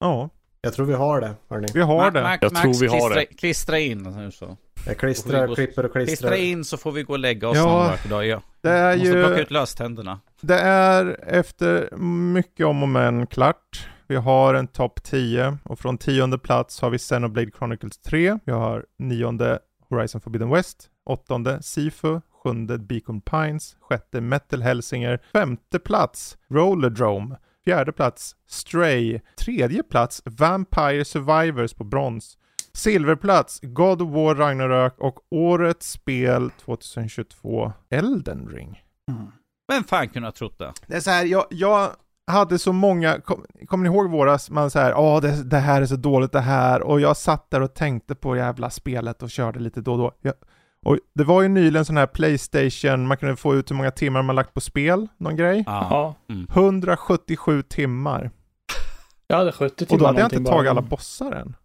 ja, 0.00 0.30
Jag 0.60 0.74
tror 0.74 0.86
vi 0.86 0.94
har 0.94 1.20
det, 1.20 1.34
hörni. 1.50 1.68
vi 1.74 1.80
har 1.80 2.10
Ma- 2.10 2.12
det. 2.12 2.20
Ma- 2.20 2.38
Jag 2.40 2.52
Max, 2.52 2.62
tror 2.62 2.80
vi 2.80 2.86
har 2.86 2.98
klistra, 3.10 3.14
det. 3.20 3.26
Klistra 3.26 3.78
in 3.78 4.02
nu 4.02 4.30
så. 4.30 4.56
Jag 4.86 4.96
klistrar, 4.98 5.46
gå- 5.46 5.54
klipper 5.54 5.84
och 5.86 5.92
Klistra 5.92 6.28
klistrar. 6.28 6.44
in 6.44 6.64
så 6.64 6.76
får 6.76 6.92
vi 6.92 7.02
gå 7.02 7.12
och 7.12 7.18
lägga 7.18 7.48
oss 7.48 7.56
Ja, 7.56 7.94
någon 8.04 8.10
dag. 8.10 8.26
Ja. 8.26 8.42
Det 8.60 8.70
är 8.70 8.96
Måste 8.96 9.12
plocka 9.12 9.36
ju, 9.36 9.42
ut 9.42 9.50
löständerna. 9.50 10.20
det 10.40 10.58
är 10.58 11.20
efter 11.26 11.96
mycket 12.34 12.66
om 12.66 12.82
och 12.82 12.88
men 12.88 13.26
klart. 13.26 13.88
Vi 14.06 14.16
har 14.16 14.54
en 14.54 14.66
topp 14.68 15.02
10 15.02 15.58
och 15.64 15.78
från 15.78 15.98
tionde 15.98 16.38
plats 16.38 16.80
har 16.80 16.90
vi 16.90 16.98
Xenoblade 16.98 17.50
Chronicles 17.58 17.98
3. 17.98 18.38
Vi 18.44 18.52
har 18.52 18.86
nionde 18.98 19.58
Horizon 19.88 20.20
Forbidden 20.20 20.50
West, 20.50 20.88
åttonde 21.06 21.62
Sifu, 21.62 22.20
sjunde 22.42 22.78
Beacon 22.78 23.20
Pines, 23.20 23.76
sjätte 23.80 24.20
Metal 24.20 24.62
Helsinger, 24.62 25.20
femte 25.32 25.78
plats 25.78 26.38
Rollerdrome, 26.48 27.36
fjärde 27.64 27.92
plats 27.92 28.36
Stray, 28.46 29.20
tredje 29.38 29.82
plats 29.82 30.22
Vampire 30.24 31.04
Survivors 31.04 31.74
på 31.74 31.84
brons, 31.84 32.38
silverplats 32.72 33.60
God 33.62 34.02
of 34.02 34.08
War 34.10 34.34
Ragnarök 34.34 34.94
och 34.98 35.18
årets 35.30 35.90
spel 35.90 36.50
2022 36.50 37.72
Elden 37.90 38.48
Ring. 38.48 38.82
Vem 39.68 39.84
fan 39.84 40.08
kunde 40.08 40.28
ha 40.28 40.32
trott 40.32 40.58
det? 40.58 40.72
Det 40.86 40.96
är 40.96 41.00
så 41.00 41.10
här, 41.10 41.24
jag, 41.24 41.44
jag 41.50 41.90
hade 42.26 42.58
så 42.58 42.72
många, 42.72 43.20
kom, 43.20 43.44
kommer 43.66 43.88
ni 43.88 43.94
ihåg 43.96 44.10
våras, 44.10 44.50
man 44.50 44.70
säger 44.70 44.90
ja 44.90 45.20
det, 45.20 45.42
det 45.44 45.58
här 45.58 45.82
är 45.82 45.86
så 45.86 45.96
dåligt 45.96 46.32
det 46.32 46.40
här 46.40 46.82
och 46.82 47.00
jag 47.00 47.16
satt 47.16 47.50
där 47.50 47.60
och 47.60 47.74
tänkte 47.74 48.14
på 48.14 48.36
jävla 48.36 48.70
spelet 48.70 49.22
och 49.22 49.30
körde 49.30 49.60
lite 49.60 49.80
då 49.80 49.92
och 49.92 49.98
då. 49.98 50.12
Jag, 50.20 50.34
och 50.86 50.98
det 51.14 51.24
var 51.24 51.42
ju 51.42 51.48
nyligen 51.48 51.84
sån 51.84 51.96
här 51.96 52.06
Playstation, 52.06 53.06
man 53.06 53.16
kunde 53.16 53.36
få 53.36 53.54
ut 53.54 53.70
hur 53.70 53.76
många 53.76 53.90
timmar 53.90 54.22
man 54.22 54.36
lagt 54.36 54.54
på 54.54 54.60
spel, 54.60 55.08
någon 55.16 55.36
grej. 55.36 55.64
Ja. 55.66 56.14
Ja, 56.28 56.34
177 56.54 57.62
timmar. 57.62 58.30
jag 59.26 59.36
hade 59.36 59.52
70 59.52 59.84
Och 59.84 59.88
timmar 59.88 59.98
då 60.00 60.06
hade 60.06 60.20
jag 60.20 60.26
inte 60.26 60.36
tagit 60.36 60.46
bara. 60.46 60.70
alla 60.70 60.82
bossar 60.82 61.32
än. 61.32 61.56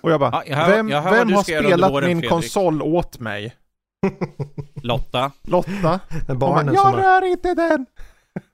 Och 0.00 0.10
jag 0.12 0.20
bara, 0.20 0.30
Ja, 0.32 0.42
jag 0.46 0.56
hör- 0.56 0.76
vem, 0.76 0.88
jag 0.88 1.02
vem 1.02 1.32
har 1.32 1.42
spelat 1.42 1.92
våren, 1.92 2.06
min 2.08 2.16
Fredrik. 2.16 2.30
konsol 2.30 2.82
åt 2.82 3.18
mig? 3.20 3.54
Lotta. 4.82 5.32
Lotta? 5.42 6.00
Bara, 6.26 6.34
barnen 6.34 6.74
jag 6.74 6.82
som 6.82 6.92
har... 6.94 7.00
rör 7.02 7.26
inte 7.26 7.54
den! 7.54 7.86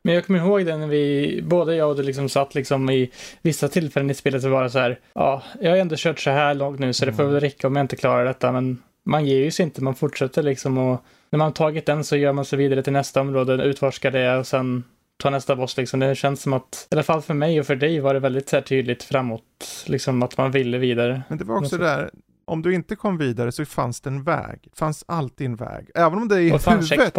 Men 0.05 0.15
jag 0.15 0.27
kommer 0.27 0.39
ihåg 0.39 0.67
det 0.67 0.77
när 0.77 0.87
vi, 0.87 1.41
både 1.47 1.77
jag 1.77 1.91
och 1.91 1.97
du 1.97 2.03
liksom 2.03 2.29
satt 2.29 2.55
liksom 2.55 2.91
i 2.91 3.11
vissa 3.43 3.69
tillfällen 3.69 4.11
i 4.11 4.15
spelet 4.15 4.43
så 4.43 4.49
var 4.49 4.63
det 4.63 4.71
så 4.71 4.79
här, 4.79 5.01
ja, 5.15 5.43
jag 5.61 5.71
har 5.71 5.77
ändå 5.77 5.95
kört 5.99 6.19
så 6.21 6.31
här 6.31 6.55
långt 6.55 6.79
nu 6.79 6.93
så 6.93 7.05
det 7.07 7.13
får 7.13 7.25
väl 7.25 7.41
räcka 7.41 7.67
om 7.67 7.77
jag 7.77 7.85
inte 7.85 7.97
klarar 7.97 8.25
detta, 8.25 8.53
men 8.53 8.83
man 9.09 9.27
ger 9.27 9.37
ju 9.45 9.51
sig 9.51 9.65
inte, 9.65 9.83
man 9.85 9.95
fortsätter 9.95 10.43
liksom 10.43 10.79
och 10.79 11.05
när 11.31 11.39
man 11.39 11.47
har 11.47 11.53
tagit 11.53 11.87
den 11.87 12.05
så 12.05 12.17
gör 12.17 12.33
man 12.33 12.45
sig 12.45 12.59
vidare 12.59 12.83
till 12.83 12.93
nästa 12.93 13.21
område, 13.21 13.65
utforskar 13.65 14.11
det 14.11 14.37
och 14.37 14.47
sen 14.47 14.85
tar 15.23 15.31
nästa 15.31 15.57
boss 15.57 15.77
liksom. 15.77 16.01
Det 16.01 16.15
känns 16.15 16.43
som 16.43 16.53
att, 16.53 16.89
i 16.91 16.95
alla 16.95 17.03
fall 17.03 17.23
för 17.23 17.35
mig 17.35 17.61
och 17.61 17.67
för 17.67 17.77
dig 17.77 18.01
var 18.01 18.15
det 18.15 18.21
väldigt 18.21 18.49
så 18.49 18.57
här 18.57 18.63
tydligt 18.63 19.03
framåt, 19.03 19.43
liksom 19.87 20.23
att 20.23 20.37
man 20.39 20.51
ville 20.51 20.79
vidare. 20.79 21.23
Men 21.29 21.39
det 21.39 21.45
var 21.45 21.57
också 21.57 21.69
så- 21.77 21.83
där, 21.83 22.11
om 22.45 22.63
du 22.63 22.75
inte 22.75 22.97
kom 22.97 23.19
vidare 23.19 23.53
så 23.53 23.65
fanns 23.65 24.01
det 24.01 24.11
en 24.11 24.23
väg. 24.25 24.59
Det 24.63 24.79
fanns 24.79 25.05
alltid 25.09 25.47
en 25.47 25.57
väg. 25.57 25.91
Även 25.95 26.19
om 26.19 26.29
det 26.29 26.41
i 26.41 26.51
huvudet, 26.97 27.15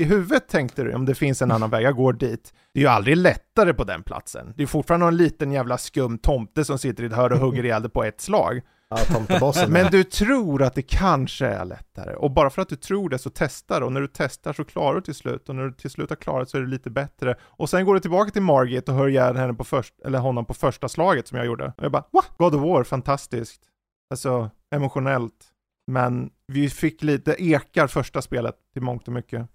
i 0.00 0.04
huvudet 0.04 0.48
tänkte 0.48 0.82
du, 0.82 0.94
om 0.94 1.04
det 1.04 1.14
finns 1.14 1.42
en 1.42 1.50
annan 1.50 1.70
väg, 1.70 1.84
jag 1.84 1.96
går 1.96 2.12
dit. 2.12 2.52
Det 2.74 2.80
är 2.80 2.82
ju 2.82 2.88
aldrig 2.88 3.16
lättare 3.16 3.74
på 3.74 3.84
den 3.84 4.02
platsen. 4.02 4.52
Det 4.56 4.62
är 4.62 4.66
fortfarande 4.66 5.06
någon 5.06 5.16
liten 5.16 5.52
jävla 5.52 5.78
skum 5.78 6.18
tomte 6.18 6.64
som 6.64 6.78
sitter 6.78 7.02
i 7.02 7.06
ett 7.06 7.12
hörn 7.12 7.32
och 7.32 7.38
hugger 7.38 7.64
ihjäl 7.64 7.82
dig 7.82 7.90
på 7.90 8.04
ett 8.04 8.20
slag. 8.20 8.60
Ja, 8.88 8.96
tomtebossen. 8.96 9.72
Men 9.72 9.90
du 9.90 10.04
tror 10.04 10.62
att 10.62 10.74
det 10.74 10.82
kanske 10.82 11.46
är 11.46 11.64
lättare. 11.64 12.14
Och 12.14 12.30
bara 12.30 12.50
för 12.50 12.62
att 12.62 12.68
du 12.68 12.76
tror 12.76 13.08
det 13.08 13.18
så 13.18 13.30
testar 13.34 13.80
du. 13.80 13.86
Och 13.86 13.92
när 13.92 14.00
du 14.00 14.08
testar 14.12 14.52
så 14.52 14.64
klarar 14.64 14.94
du 14.94 15.00
till 15.00 15.14
slut. 15.14 15.48
Och 15.48 15.54
när 15.54 15.64
du 15.64 15.72
till 15.72 15.90
slut 15.90 16.10
har 16.10 16.16
klarat 16.16 16.50
så 16.50 16.56
är 16.56 16.60
det 16.60 16.68
lite 16.68 16.90
bättre. 16.90 17.34
Och 17.42 17.70
sen 17.70 17.84
går 17.84 17.94
du 17.94 18.00
tillbaka 18.00 18.30
till 18.30 18.42
Margit 18.42 18.88
och 18.88 18.94
hör 18.94 19.08
ihjäl 19.08 19.36
henne 19.36 19.54
på 19.54 19.64
först, 19.64 20.00
eller 20.04 20.18
honom 20.18 20.44
på 20.44 20.54
första 20.54 20.88
slaget 20.88 21.28
som 21.28 21.38
jag 21.38 21.46
gjorde. 21.46 21.72
Och 21.76 21.84
jag 21.84 21.92
bara, 21.92 22.04
va? 22.10 22.24
God 22.38 22.54
of 22.54 22.62
War, 22.62 22.84
fantastiskt. 22.84 23.62
Alltså, 24.10 24.50
emotionellt. 24.74 25.52
Men 25.86 26.30
vi 26.46 26.70
fick 26.70 27.02
lite 27.02 27.42
ekar 27.42 27.86
första 27.86 28.22
spelet 28.22 28.54
till 28.72 28.82
mångt 28.82 29.06
och 29.08 29.14
mycket. 29.14 29.48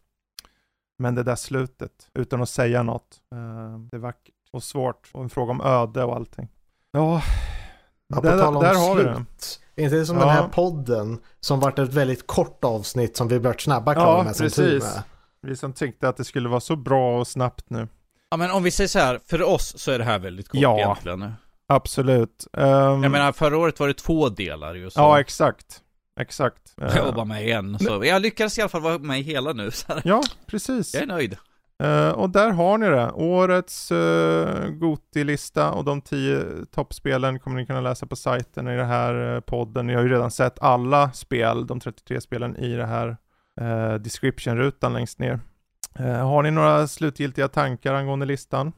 Men 1.00 1.16
det 1.16 1.24
där 1.24 1.36
slutet, 1.36 2.10
utan 2.14 2.42
att 2.42 2.50
säga 2.50 2.84
något, 2.84 3.22
eh, 3.36 3.80
det 3.92 3.98
är 3.98 4.00
vackert 4.00 4.34
och 4.52 4.64
svårt. 4.64 5.10
Och 5.14 5.24
en 5.24 5.30
fråga 5.30 5.52
om 5.52 5.62
öde 5.62 6.04
och 6.04 6.16
allting. 6.16 6.48
Ja, 6.92 7.22
Ja, 8.16 8.22
där, 8.22 8.38
där 8.38 8.88
har 8.88 8.96
vi 8.96 9.04
det. 9.04 9.26
Är 9.76 9.84
inte 9.84 9.96
det 9.96 10.06
som 10.06 10.18
Ja. 10.18 10.26
den 10.26 10.34
här 10.36 10.48
podden 10.48 11.20
som 11.40 11.60
vart 11.60 11.80
ett 11.80 11.94
väldigt 11.94 12.28
kort 12.28 12.64
avsnitt 12.64 13.18
som 13.18 13.28
vi 13.28 13.40
blivit 13.40 13.62
snabba 13.62 13.94
klara 13.94 14.18
Ja, 14.18 14.24
med 14.24 14.36
som 14.36 14.50
tur 14.50 14.80
precis. 14.80 14.96
med. 14.96 15.04
Vi 15.42 15.56
som 15.56 15.74
tänkte 15.74 16.10
att 16.10 16.18
det 16.18 16.24
skulle 16.24 16.50
vara 16.50 16.60
så 16.60 16.76
bra 16.76 17.20
och 17.20 17.28
snabbt 17.28 17.66
nu. 17.70 17.88
Ja 18.32 18.38
men 18.38 18.52
om 18.52 18.64
vi 18.64 18.72
säger 18.72 18.88
så 18.88 19.00
här, 19.00 19.20
för 19.28 19.42
oss 19.44 19.78
så 19.78 19.92
är 19.92 19.98
det 20.00 20.06
här 20.06 20.20
väldigt 20.20 20.50
kort 20.50 20.62
Ja. 20.62 20.78
egentligen. 20.80 21.34
Absolut. 21.68 22.48
Ehm, 22.58 23.04
Jag 23.04 23.12
menar 23.12 23.32
förra 23.32 23.58
året 23.58 23.80
var 23.80 23.88
det 23.88 23.94
två 23.94 24.30
delar 24.30 24.76
ju. 24.76 24.90
Så 24.90 25.00
ja, 25.00 25.20
exakt. 25.20 25.66
Exakt. 26.20 26.62
jag 26.78 26.98
jobbar 27.06 27.26
med 27.26 27.44
igen. 27.46 27.80
Så 27.80 28.06
jag 28.06 28.22
lyckades 28.22 28.58
i 28.58 28.62
alla 28.62 28.70
fall 28.70 28.82
vara 28.82 28.98
med 28.98 29.20
i 29.20 29.24
hela 29.24 29.54
nu. 29.54 29.72
Så 29.72 29.94
här. 29.94 30.02
ja, 30.06 30.24
precis. 30.48 30.94
Jag 30.94 31.04
är 31.04 31.08
nöjd. 31.08 31.38
Eh, 31.82 32.10
och 32.10 32.30
där 32.30 32.50
har 32.50 32.78
ni 32.78 32.90
det. 32.90 33.12
Årets 33.12 33.92
uh, 33.92 34.68
Goti-lista 34.70 35.72
och 35.72 35.86
de 35.86 36.02
tio 36.02 36.46
toppspelen 36.72 37.40
kommer 37.40 37.60
ni 37.60 37.66
kunna 37.66 37.82
läsa 37.82 38.06
på 38.06 38.16
sajten 38.16 38.68
i 38.68 38.78
den 38.78 38.88
här 38.88 39.36
eh, 39.36 39.40
podden. 39.40 39.88
Ni 39.88 39.94
har 39.94 40.02
ju 40.02 40.10
redan 40.10 40.32
sett 40.32 40.60
alla 40.60 41.12
spel, 41.12 41.68
de 41.68 41.80
33 41.80 42.22
spelen 42.22 42.58
i 42.58 42.76
det 42.76 42.86
här 42.86 43.18
uh, 43.62 43.94
description-rutan 43.94 44.94
längst 44.94 45.20
ner. 45.20 45.40
Eh, 46.00 46.30
har 46.30 46.44
ni 46.44 46.52
några 46.52 46.88
slutgiltiga 46.88 47.48
tankar 47.48 47.94
angående 47.94 48.26
listan? 48.26 48.72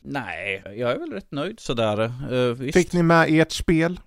Nej, 0.00 0.62
jag 0.64 0.90
är 0.90 0.98
väl 0.98 1.12
rätt 1.12 1.32
nöjd 1.32 1.60
sådär. 1.60 2.12
Uh, 2.32 2.54
visst. 2.54 2.78
Fick 2.78 2.92
ni 2.92 3.02
med 3.02 3.26
ert 3.30 3.52
spel? 3.52 4.00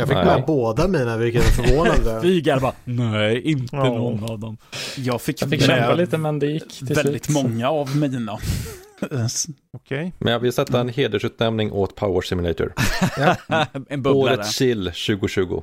Jag 0.00 0.08
fick 0.08 0.16
Nej. 0.16 0.24
med 0.26 0.44
båda 0.46 0.88
mina, 0.88 1.16
vilket 1.16 1.42
är 1.42 1.50
förvånande. 1.62 2.20
Vigar 2.22 2.60
bara, 2.60 2.72
nej, 2.84 3.42
inte 3.50 3.76
Ja. 3.76 3.84
någon 3.84 4.30
av 4.30 4.38
dem. 4.38 4.56
Jag 4.96 5.20
fick, 5.22 5.42
Jag 5.42 5.50
fick 5.50 5.60
kämpa 5.62 5.88
med 5.88 5.96
lite 5.98 6.18
men 6.18 6.38
det 6.38 6.46
gick 6.46 6.68
till 6.78 6.86
väldigt 6.86 7.24
slut. 7.24 7.34
många 7.44 7.70
av 7.70 7.96
mina. 7.96 8.38
Okej. 9.72 10.12
Men 10.18 10.32
jag 10.32 10.40
vill 10.40 10.52
sätta 10.52 10.80
en 10.80 10.88
hedersutnämning 10.88 11.72
åt 11.72 11.94
Power 11.94 12.20
Simulator. 12.20 12.72
en 13.88 14.02
bubblare. 14.02 14.34
Årets 14.34 14.56
chill 14.56 14.84
2022. 14.84 15.62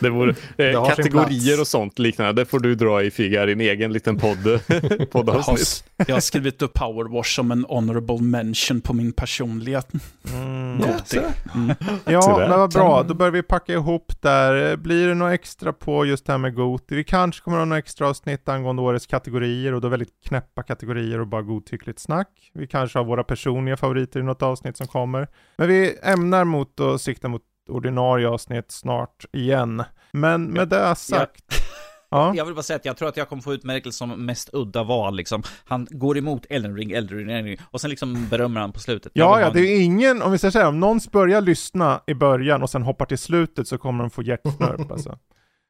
Det 0.00 0.10
vore, 0.10 0.34
eh, 0.56 0.86
kategorier 0.86 1.60
och 1.60 1.66
sånt 1.66 1.98
liknande, 1.98 2.32
det 2.42 2.46
får 2.46 2.60
du 2.60 2.74
dra 2.74 3.02
i 3.02 3.10
Figa, 3.10 3.46
din 3.46 3.60
egen 3.60 3.92
liten 3.92 4.16
podd, 4.18 4.46
Jag 4.98 5.10
poddavsnitt. 5.10 5.84
har, 5.98 6.04
jag 6.08 6.16
har 6.16 6.20
skrivit 6.20 6.62
upp 6.62 6.74
Powerwash 6.74 7.34
som 7.34 7.50
en 7.50 7.64
honorable 7.68 8.20
mention 8.20 8.80
på 8.80 8.94
min 8.94 9.12
personliga 9.12 9.82
Mm. 10.34 10.82
Mm. 11.54 11.74
Ja, 12.04 12.36
men 12.38 12.50
vad 12.50 12.72
bra. 12.72 13.02
Då 13.02 13.14
börjar 13.14 13.30
vi 13.30 13.42
packa 13.42 13.72
ihop 13.72 14.12
där. 14.20 14.76
Blir 14.76 15.08
det 15.08 15.14
något 15.14 15.32
extra 15.32 15.72
på 15.72 16.06
just 16.06 16.26
det 16.26 16.32
här 16.32 16.38
med 16.38 16.54
Goti? 16.54 16.94
Vi 16.94 17.04
kanske 17.04 17.42
kommer 17.42 17.56
att 17.56 17.60
ha 17.60 17.64
något 17.64 17.78
extra 17.78 18.08
avsnitt 18.08 18.48
angående 18.48 18.82
årets 18.82 19.06
kategorier 19.06 19.74
och 19.74 19.80
då 19.80 19.88
väldigt 19.88 20.08
knäppa 20.26 20.62
kategorier 20.62 21.20
och 21.20 21.26
bara 21.26 21.42
godtyckligt 21.42 21.98
snack. 21.98 22.50
Vi 22.54 22.66
kanske 22.66 22.98
har 22.98 23.04
våra 23.04 23.24
personliga 23.28 23.76
favoriter 23.76 24.20
i 24.20 24.22
något 24.22 24.42
avsnitt 24.42 24.76
som 24.76 24.86
kommer. 24.86 25.28
Men 25.56 25.68
vi 25.68 25.98
ämnar 26.02 26.44
mot 26.44 26.80
att 26.80 27.00
sikta 27.00 27.28
mot 27.28 27.42
ordinarie 27.68 28.28
avsnitt 28.28 28.70
snart 28.70 29.24
igen. 29.32 29.84
Men 30.12 30.44
med 30.44 30.68
det 30.68 30.94
sagt. 30.94 31.44
Ja. 32.10 32.32
Jag 32.36 32.44
vill 32.44 32.54
bara 32.54 32.62
säga 32.62 32.76
att 32.76 32.84
jag 32.84 32.96
tror 32.96 33.08
att 33.08 33.16
jag 33.16 33.28
kommer 33.28 33.42
få 33.42 33.52
utmärkelse 33.52 33.98
som 33.98 34.26
mest 34.26 34.50
udda 34.52 34.82
val 34.82 35.16
liksom. 35.16 35.42
Han 35.64 35.86
går 35.90 36.18
emot 36.18 36.46
Elden 36.50 36.76
Ring, 36.76 36.90
Elden 36.90 37.18
Ring, 37.18 37.30
Elden 37.30 37.44
Ring 37.44 37.58
och 37.70 37.80
sen 37.80 37.90
liksom 37.90 38.28
berömmer 38.28 38.60
han 38.60 38.72
på 38.72 38.80
slutet. 38.80 39.12
Ja, 39.14 39.40
ja, 39.40 39.50
det 39.50 39.60
är 39.60 39.80
ingen, 39.80 40.22
om 40.22 40.32
vi 40.32 40.38
säger 40.38 40.52
så 40.52 40.58
här, 40.58 40.68
om 40.68 40.80
någon 40.80 41.00
börjar 41.12 41.40
lyssna 41.40 42.00
i 42.06 42.14
början 42.14 42.62
och 42.62 42.70
sen 42.70 42.82
hoppar 42.82 43.06
till 43.06 43.18
slutet 43.18 43.68
så 43.68 43.78
kommer 43.78 44.04
de 44.04 44.10
få 44.10 44.22
hjärtsnörp 44.22 44.90
alltså. 44.90 45.18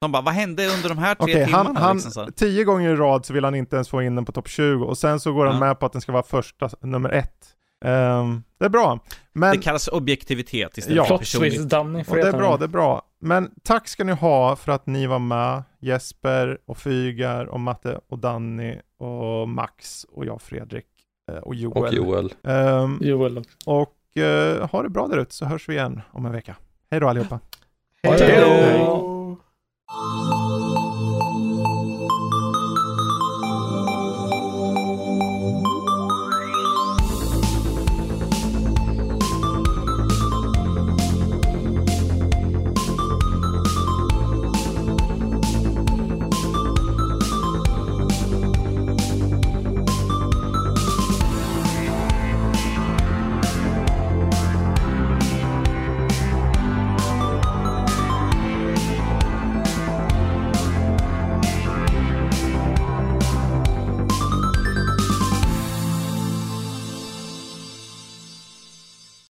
De 0.01 0.13
bara, 0.13 0.23
vad 0.23 0.35
hände 0.35 0.67
under 0.67 0.89
de 0.89 0.99
här 0.99 1.15
tre 1.15 1.45
han, 1.45 1.47
timmarna? 1.67 1.81
han, 1.81 1.97
liksom, 1.97 2.13
så 2.13 2.21
här. 2.23 2.31
tio 2.31 2.65
gånger 2.65 2.91
i 2.91 2.97
rad 2.97 3.25
så 3.27 3.33
vill 3.33 3.45
han 3.45 3.55
inte 3.55 3.77
ens 3.77 3.89
få 3.89 4.03
in 4.03 4.15
den 4.15 4.25
på 4.25 4.33
topp 4.33 4.49
20 4.49 4.85
och 4.85 4.99
sen 4.99 5.21
så 5.21 5.33
går 5.33 5.47
han 5.47 5.55
Ja. 5.55 5.61
med 5.61 5.79
på 5.81 5.87
att 5.87 5.93
den 5.93 6.01
ska 6.01 6.13
vara 6.13 6.23
första, 6.23 6.69
nummer 6.81 7.11
ett. 7.11 7.47
Ehm, 7.85 8.43
det 8.59 8.65
är 8.65 8.69
bra. 8.69 8.99
Men, 9.33 9.57
Det 9.57 9.63
kallas 9.63 9.89
objektivitet 9.89 10.79
istället 10.79 10.97
Ja. 10.97 11.19
för 11.19 11.65
Danny 11.69 12.05
och 12.09 12.17
det 12.17 12.23
är 12.29 12.33
bra, 12.33 12.57
det 12.57 12.65
är 12.65 12.69
bra. 12.69 13.03
Men 13.21 13.51
tack 13.63 13.89
ska 13.89 14.05
ni 14.05 14.13
ha 14.13 14.57
för 14.57 14.73
att 14.73 14.87
ni 14.87 15.07
var 15.07 15.19
med. 15.19 15.63
Jesper 15.81 16.59
och 16.67 16.79
Fygar 16.79 17.45
och 17.47 17.61
Matte 17.61 18.01
och 18.09 18.19
Danny 18.19 18.75
och 18.99 19.49
Max 19.49 20.05
och 20.05 20.27
jag 20.27 20.43
Fredrik 20.43 20.87
eh, 21.33 21.39
och 21.39 21.55
Joel. 21.55 21.83
Och 21.85 21.93
Joel. 21.95 22.33
Ehm, 22.45 22.99
Joel. 23.01 23.45
och 23.67 24.17
eh, 24.17 24.69
ha 24.71 24.83
det 24.83 24.89
bra 24.89 25.07
där 25.09 25.19
ute 25.19 25.35
så 25.35 25.45
hörs 25.45 25.69
vi 25.69 25.75
igen 25.75 26.01
om 26.11 26.27
en 26.27 26.33
vecka. 26.33 26.57
Hej 26.91 27.01
då 27.01 27.09
allihopa. 27.09 27.41
Hej 28.03 28.41
då! 28.41 29.08
Oh. 30.01 30.38